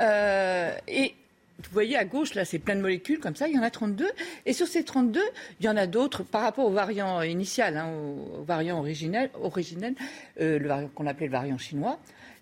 Euh, 0.00 0.72
et 0.86 1.14
vous 1.58 1.70
voyez 1.72 1.96
à 1.96 2.04
gauche, 2.04 2.34
là, 2.34 2.44
c'est 2.44 2.60
plein 2.60 2.76
de 2.76 2.80
molécules 2.80 3.18
comme 3.18 3.34
ça, 3.34 3.48
il 3.48 3.56
y 3.56 3.58
en 3.58 3.62
a 3.62 3.70
32. 3.70 4.08
Et 4.46 4.52
sur 4.52 4.68
ces 4.68 4.84
32, 4.84 5.20
il 5.58 5.66
y 5.66 5.68
en 5.68 5.76
a 5.76 5.86
d'autres 5.86 6.22
par 6.22 6.42
rapport 6.42 6.64
au 6.64 6.70
variant 6.70 7.20
initial, 7.22 7.76
hein, 7.76 7.90
au, 7.90 8.42
variant 8.44 8.78
originel, 8.78 9.30
originel 9.42 9.94
euh, 10.40 10.58
le 10.58 10.68
variant 10.68 10.88
qu'on 10.94 11.06
appelait 11.06 11.26
le 11.26 11.32
variant 11.32 11.58
chinois. 11.58 11.98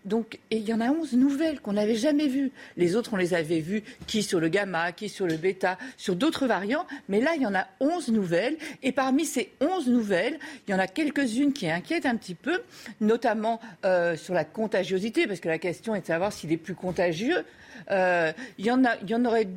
Donc, 0.06 0.38
il 0.50 0.66
y 0.66 0.72
en 0.72 0.80
a 0.80 0.90
11 0.90 1.14
nouvelles 1.14 1.60
qu'on 1.60 1.72
n'avait 1.72 1.96
jamais 1.96 2.28
vues. 2.28 2.52
Les 2.76 2.94
autres, 2.94 3.12
on 3.12 3.16
les 3.16 3.34
avait 3.34 3.58
vues, 3.58 3.82
qui 4.06 4.22
sur 4.22 4.38
le 4.38 4.48
gamma, 4.48 4.92
qui 4.92 5.08
sur 5.08 5.26
le 5.26 5.36
bêta, 5.36 5.76
sur 5.96 6.14
d'autres 6.14 6.46
variants. 6.46 6.86
Mais 7.08 7.20
là, 7.20 7.32
il 7.34 7.42
y 7.42 7.46
en 7.46 7.54
a 7.54 7.66
11 7.80 8.08
nouvelles. 8.08 8.56
Et 8.84 8.92
parmi 8.92 9.26
ces 9.26 9.50
11 9.60 9.88
nouvelles, 9.88 10.38
il 10.66 10.70
y 10.70 10.74
en 10.74 10.78
a 10.78 10.86
quelques-unes 10.86 11.52
qui 11.52 11.68
inquiètent 11.68 12.06
un 12.06 12.16
petit 12.16 12.36
peu, 12.36 12.62
notamment 13.00 13.60
euh, 13.84 14.16
sur 14.16 14.32
la 14.32 14.44
contagiosité, 14.44 15.26
parce 15.26 15.40
que 15.40 15.48
la 15.48 15.58
question 15.58 15.94
est 15.96 16.02
de 16.02 16.06
savoir 16.06 16.32
s'il 16.32 16.52
est 16.52 16.56
plus 16.56 16.76
contagieux. 16.76 17.44
Euh, 17.90 18.32
il, 18.58 18.64
y 18.64 18.70
en 18.70 18.84
a, 18.84 18.96
il 19.02 19.10
y 19.10 19.14
en 19.14 19.24
aurait 19.24 19.48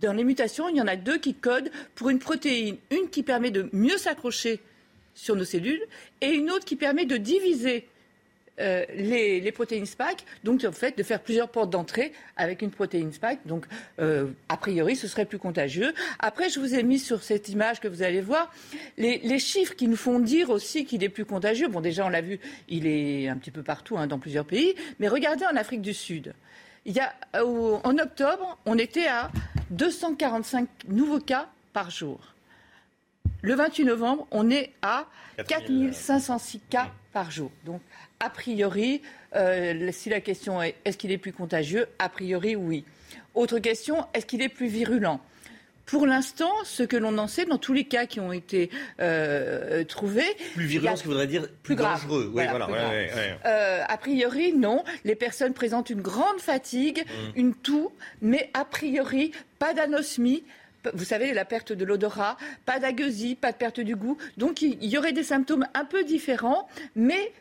dans 0.00 0.14
les 0.14 0.24
mutations, 0.24 0.68
il 0.68 0.76
y 0.76 0.80
en 0.80 0.88
a 0.88 0.96
deux 0.96 1.18
qui 1.18 1.34
codent 1.34 1.70
pour 1.94 2.10
une 2.10 2.18
protéine, 2.18 2.76
une 2.90 3.08
qui 3.10 3.22
permet 3.22 3.50
de 3.50 3.68
mieux 3.72 3.98
s'accrocher 3.98 4.60
sur 5.14 5.36
nos 5.36 5.44
cellules 5.44 5.82
et 6.20 6.30
une 6.30 6.50
autre 6.50 6.64
qui 6.64 6.76
permet 6.76 7.04
de 7.04 7.16
diviser 7.16 7.86
euh, 8.60 8.84
les, 8.94 9.52
protéines 9.52 9.86
spike, 9.86 10.26
donc 10.44 10.64
en 10.64 10.72
fait 10.72 10.96
de 10.96 11.02
faire 11.02 11.20
plusieurs 11.20 11.48
portes 11.48 11.70
d'entrée 11.70 12.12
avec 12.36 12.62
une 12.62 12.70
protéine 12.70 13.12
spike. 13.12 13.40
Donc 13.46 13.66
euh, 13.98 14.28
a 14.48 14.56
priori, 14.56 14.94
ce 14.96 15.08
serait 15.08 15.24
plus 15.24 15.38
contagieux. 15.38 15.94
Après, 16.18 16.48
je 16.50 16.60
vous 16.60 16.74
ai 16.74 16.82
mis 16.82 16.98
sur 16.98 17.22
cette 17.22 17.48
image 17.48 17.80
que 17.80 17.88
vous 17.88 18.02
allez 18.02 18.20
voir 18.20 18.52
les, 18.98 19.38
chiffres 19.38 19.74
qui 19.74 19.88
nous 19.88 19.96
font 19.96 20.18
dire 20.18 20.50
aussi 20.50 20.84
qu'il 20.84 21.02
est 21.02 21.08
plus 21.08 21.24
contagieux. 21.24 21.68
Bon, 21.68 21.80
déjà 21.80 22.04
on 22.04 22.08
l'a 22.08 22.20
vu, 22.20 22.38
il 22.68 22.86
est 22.86 23.28
un 23.28 23.36
petit 23.36 23.50
peu 23.50 23.62
partout 23.62 23.96
hein, 23.96 24.06
dans 24.06 24.18
plusieurs 24.18 24.44
pays, 24.44 24.74
mais 24.98 25.08
regardez 25.08 25.44
en 25.46 25.56
Afrique 25.56 25.82
du 25.82 25.94
Sud. 25.94 26.34
Il 26.84 26.94
y 26.94 27.00
a, 27.00 27.14
en 27.42 27.98
octobre, 27.98 28.58
on 28.66 28.76
était 28.76 29.06
à 29.06 29.30
245 29.70 30.68
nouveaux 30.88 31.20
cas 31.20 31.48
par 31.72 31.90
jour. 31.90 32.20
Le 33.40 33.54
28 33.54 33.84
novembre, 33.84 34.26
on 34.30 34.50
est 34.50 34.72
à 34.82 35.06
4506 35.48 36.60
cas 36.70 36.90
par 37.12 37.30
jour. 37.30 37.50
Donc, 37.64 37.80
a 38.22 38.30
priori, 38.30 39.02
euh, 39.34 39.90
si 39.92 40.08
la 40.08 40.20
question 40.20 40.62
est 40.62 40.76
est-ce 40.84 40.96
qu'il 40.96 41.10
est 41.10 41.18
plus 41.18 41.32
contagieux 41.32 41.86
A 41.98 42.08
priori, 42.08 42.54
oui. 42.54 42.84
Autre 43.34 43.58
question, 43.58 44.06
est-ce 44.14 44.26
qu'il 44.26 44.42
est 44.42 44.48
plus 44.48 44.68
virulent? 44.68 45.20
Pour 45.86 46.06
l'instant, 46.06 46.52
ce 46.64 46.84
que 46.84 46.96
l'on 46.96 47.18
en 47.18 47.26
sait, 47.26 47.44
dans 47.44 47.58
tous 47.58 47.72
les 47.72 47.84
cas 47.84 48.06
qui 48.06 48.20
ont 48.20 48.32
été 48.32 48.70
euh, 49.00 49.82
trouvés. 49.84 50.22
Plus 50.54 50.66
virulent, 50.66 50.96
ce 50.96 51.02
qui 51.02 51.08
voudrait 51.08 51.26
dire 51.26 51.48
plus, 51.64 51.74
dangereux. 51.74 52.30
Oui, 52.32 52.44
voilà, 52.48 52.68
euh, 53.44 53.82
a 53.86 53.96
priori, 53.98 54.52
non. 54.52 54.84
Les 55.04 55.16
personnes 55.16 55.52
présentent 55.52 55.90
une 55.90 56.00
grande 56.00 56.38
fatigue, 56.38 57.04
mm. 57.04 57.38
une 57.38 57.54
toux, 57.54 57.90
mais 58.20 58.50
a 58.54 58.64
priori, 58.64 59.32
pas 59.58 59.74
d'anosmie, 59.74 60.44
vous 60.94 61.04
savez, 61.04 61.32
la 61.32 61.44
perte 61.44 61.72
de 61.72 61.84
l'odorat, 61.84 62.36
pas 62.64 62.78
d'agueusie, 62.78 63.34
pas 63.34 63.50
de 63.50 63.56
perte 63.56 63.80
du 63.80 63.96
goût. 63.96 64.16
Donc 64.36 64.62
il 64.62 64.84
y 64.84 64.96
aurait 64.96 65.12
des 65.12 65.24
symptômes 65.24 65.66
un 65.74 65.84
peu 65.84 66.04
différents, 66.04 66.68
mais 66.94 67.32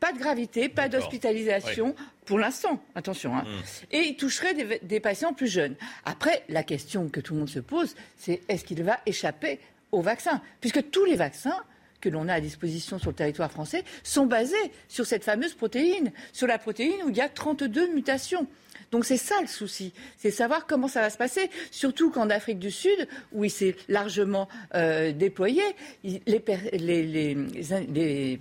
pas 0.00 0.12
de 0.12 0.18
gravité, 0.18 0.68
pas 0.68 0.88
d'hospitalisation. 0.88 1.94
Pour 2.24 2.38
l'instant, 2.38 2.82
attention. 2.94 3.34
Hein. 3.34 3.44
Hmm. 3.46 3.86
Et 3.92 4.00
il 4.00 4.16
toucherait 4.16 4.54
des, 4.82 5.00
patients 5.00 5.32
plus 5.32 5.46
jeunes. 5.46 5.76
Après, 6.04 6.44
la 6.48 6.62
question 6.62 7.08
que 7.08 7.20
tout 7.20 7.34
le 7.34 7.40
monde 7.40 7.48
se 7.48 7.60
pose, 7.60 7.94
c'est 8.16 8.40
est-ce 8.48 8.64
qu'il 8.64 8.82
va 8.82 8.98
échapper 9.06 9.60
au 9.92 10.02
vaccin 10.02 10.42
Puisque 10.60 10.90
tous 10.90 11.04
les 11.04 11.16
vaccins 11.16 11.62
que 12.00 12.08
l'on 12.08 12.28
a 12.28 12.34
à 12.34 12.40
disposition 12.40 12.98
sur 12.98 13.10
le 13.10 13.16
territoire 13.16 13.50
français 13.50 13.84
sont 14.02 14.26
basés 14.26 14.54
sur 14.88 15.06
cette 15.06 15.24
fameuse 15.24 15.54
protéine, 15.54 16.12
sur 16.32 16.46
la 16.46 16.58
protéine 16.58 17.02
où 17.04 17.10
il 17.10 17.16
y 17.16 17.20
a 17.20 17.28
32 17.28 17.94
mutations. 17.94 18.46
Donc 18.90 19.04
c'est 19.04 19.16
ça 19.16 19.36
le 19.40 19.46
souci, 19.46 19.92
c'est 20.16 20.30
savoir 20.30 20.66
comment 20.66 20.88
ça 20.88 21.00
va 21.00 21.10
se 21.10 21.18
passer, 21.18 21.50
surtout 21.70 22.10
qu'en 22.10 22.30
Afrique 22.30 22.58
du 22.58 22.70
Sud, 22.70 23.08
où 23.32 23.44
il 23.44 23.50
s'est 23.50 23.76
largement 23.88 24.48
euh, 24.74 25.12
déployé, 25.12 25.62
les, 26.04 26.42
les, 26.72 28.38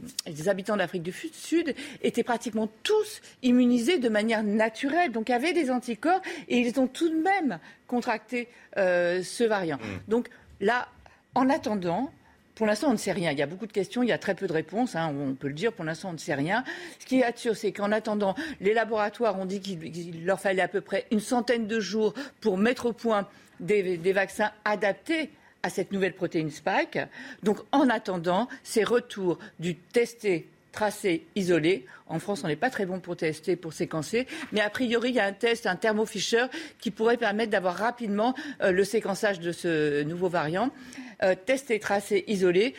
habitants 0.48 0.78
d'Afrique 0.78 1.04
du 1.04 1.12
Sud 1.12 1.76
étaient 2.02 2.24
pratiquement 2.24 2.70
tous 2.84 3.22
immunisés 3.42 3.98
de 3.98 4.10
manière 4.10 4.44
naturelle, 4.44 5.12
donc 5.12 5.30
avaient 5.30 5.54
des 5.54 5.72
anticorps 5.72 6.22
et 6.48 6.60
ils 6.60 6.80
ont 6.80 6.88
tout 6.88 7.10
de 7.10 7.22
même 7.22 7.60
contracté 7.88 8.48
euh, 8.78 9.24
ce 9.24 9.44
variant. 9.44 9.78
Mmh. 9.78 10.10
Donc 10.10 10.30
là, 10.60 10.88
en 11.34 11.50
attendant, 11.50 12.12
pour 12.56 12.66
l'instant, 12.66 12.88
on 12.88 12.94
ne 12.94 12.98
sait 12.98 13.12
rien. 13.12 13.32
Il 13.32 13.38
y 13.38 13.42
a 13.42 13.48
beaucoup 13.48 13.68
de 13.68 13.74
questions, 13.74 14.02
il 14.02 14.10
y 14.10 14.14
a 14.14 14.18
très 14.18 14.34
peu 14.34 14.48
de 14.48 14.54
réponses. 14.54 14.96
Hein, 14.96 15.14
on 15.20 15.34
peut 15.34 15.50
le 15.50 15.54
dire. 15.54 15.74
Pour 15.74 15.84
l'instant, 15.84 16.10
on 16.10 16.14
ne 16.14 16.18
sait 16.18 16.34
rien. 16.34 16.64
Ce 17.00 17.06
qui 17.06 17.20
est 17.20 17.38
sûr, 17.38 17.56
c'est 17.56 17.74
qu'en 17.74 17.92
attendant, 17.92 18.34
les 18.62 18.74
laboratoires 18.74 19.38
ont 19.38 19.46
dit 19.46 19.60
qu'il 19.60 20.26
leur 20.26 20.40
fallait 20.40 20.62
à 20.62 20.70
peu 20.70 20.82
près 20.82 21.06
une 21.12 21.20
centaine 21.20 21.68
de 21.68 21.80
jours 21.82 22.14
pour 22.40 22.58
mettre 22.58 22.88
au 22.88 22.94
point 22.94 23.28
des, 23.60 23.98
vaccins 24.14 24.52
adaptés 24.64 25.30
à 25.64 25.70
cette 25.70 25.92
nouvelle 25.92 26.14
protéine 26.14 26.50
Spike. 26.50 27.00
Donc, 27.44 27.58
en 27.74 27.90
attendant, 27.90 28.48
ces 28.64 28.84
retours 28.84 29.38
du 29.60 29.76
testé 29.76 30.48
tracé, 30.72 31.26
isolé. 31.36 31.86
En 32.08 32.20
France, 32.20 32.42
on 32.44 32.48
n'est 32.48 32.58
pas 32.58 32.70
très 32.70 32.86
bon 32.86 33.00
pour 33.00 33.16
tester, 33.16 33.56
pour 33.56 33.74
séquencer, 33.74 34.28
mais 34.52 34.60
a 34.60 34.70
priori, 34.70 35.10
il 35.10 35.16
y 35.16 35.20
a 35.20 35.26
un 35.26 35.32
test, 35.32 35.66
un 35.66 35.78
thermofisher, 35.78 36.48
qui 36.80 36.92
pourrait 36.92 37.18
permettre 37.18 37.50
d'avoir 37.52 37.76
rapidement 37.76 38.36
euh, 38.62 38.72
le 38.72 38.84
séquençage 38.84 39.40
de 39.40 39.54
ce 39.54 40.04
nouveau 40.04 40.28
variant. 40.28 40.70
Euh, 41.24 41.36
tester, 41.36 41.80
tracer, 41.80 42.24
isoler 42.28 42.74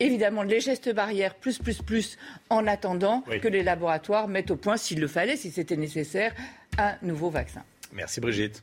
évidemment 0.00 0.42
les 0.42 0.60
gestes 0.60 0.92
barrières 0.92 1.34
plus 1.34 1.58
plus 1.58 1.80
plus 1.80 2.18
en 2.50 2.66
attendant 2.66 3.22
que 3.40 3.48
les 3.48 3.62
laboratoires 3.62 4.26
mettent 4.26 4.50
au 4.50 4.56
point, 4.56 4.76
s'il 4.76 5.00
le 5.00 5.06
fallait, 5.06 5.36
si 5.36 5.50
c'était 5.50 5.76
nécessaire, 5.76 6.34
un 6.76 6.96
nouveau 7.02 7.30
vaccin. 7.30 7.62
Merci 7.92 8.20
Brigitte. 8.20 8.62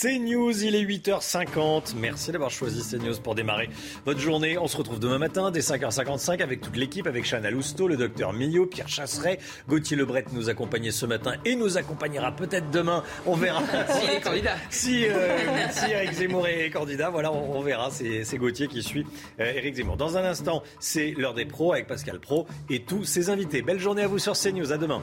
CNews, 0.00 0.64
il 0.64 0.74
est 0.74 0.82
8h50. 0.82 1.94
Merci 1.96 2.32
d'avoir 2.32 2.50
choisi 2.50 2.82
CNews 2.82 3.20
pour 3.22 3.34
démarrer 3.34 3.68
votre 4.04 4.18
journée. 4.18 4.58
On 4.58 4.66
se 4.66 4.76
retrouve 4.76 4.98
demain 4.98 5.18
matin 5.18 5.52
dès 5.52 5.60
5h55 5.60 6.42
avec 6.42 6.60
toute 6.60 6.76
l'équipe, 6.76 7.06
avec 7.06 7.24
Chana 7.24 7.50
Lousteau, 7.50 7.86
le 7.86 7.96
docteur 7.96 8.32
Millot, 8.32 8.66
Pierre 8.66 8.88
Chasseret, 8.88 9.38
Gauthier 9.68 9.96
Lebret 9.96 10.24
nous 10.32 10.50
accompagnait 10.50 10.90
ce 10.90 11.06
matin 11.06 11.34
et 11.44 11.54
nous 11.54 11.76
accompagnera 11.76 12.32
peut-être 12.32 12.70
demain. 12.70 13.04
On 13.24 13.34
verra. 13.34 13.62
si 14.00 14.06
est 14.10 14.20
candidat. 14.20 14.56
Si, 14.68 15.06
euh, 15.06 15.38
si 15.70 15.90
Eric 15.90 16.12
Zemmour 16.12 16.48
est 16.48 16.70
candidat, 16.70 17.10
voilà, 17.10 17.32
on, 17.32 17.60
verra. 17.60 17.90
C'est 17.90 18.36
Gauthier 18.36 18.66
qui 18.66 18.82
suit 18.82 19.06
euh, 19.38 19.52
Eric 19.54 19.76
Zemmour. 19.76 19.96
Dans 19.96 20.16
un 20.16 20.24
instant, 20.24 20.64
c'est 20.80 21.14
l'heure 21.16 21.34
des 21.34 21.44
pros 21.44 21.72
avec 21.72 21.86
Pascal 21.86 22.18
Pro 22.18 22.46
et 22.68 22.82
tous 22.82 23.04
ses 23.04 23.30
invités. 23.30 23.62
Belle 23.62 23.78
journée 23.80 24.02
à 24.02 24.08
vous 24.08 24.18
sur 24.18 24.32
CNews. 24.32 24.72
À 24.72 24.76
demain. 24.76 25.02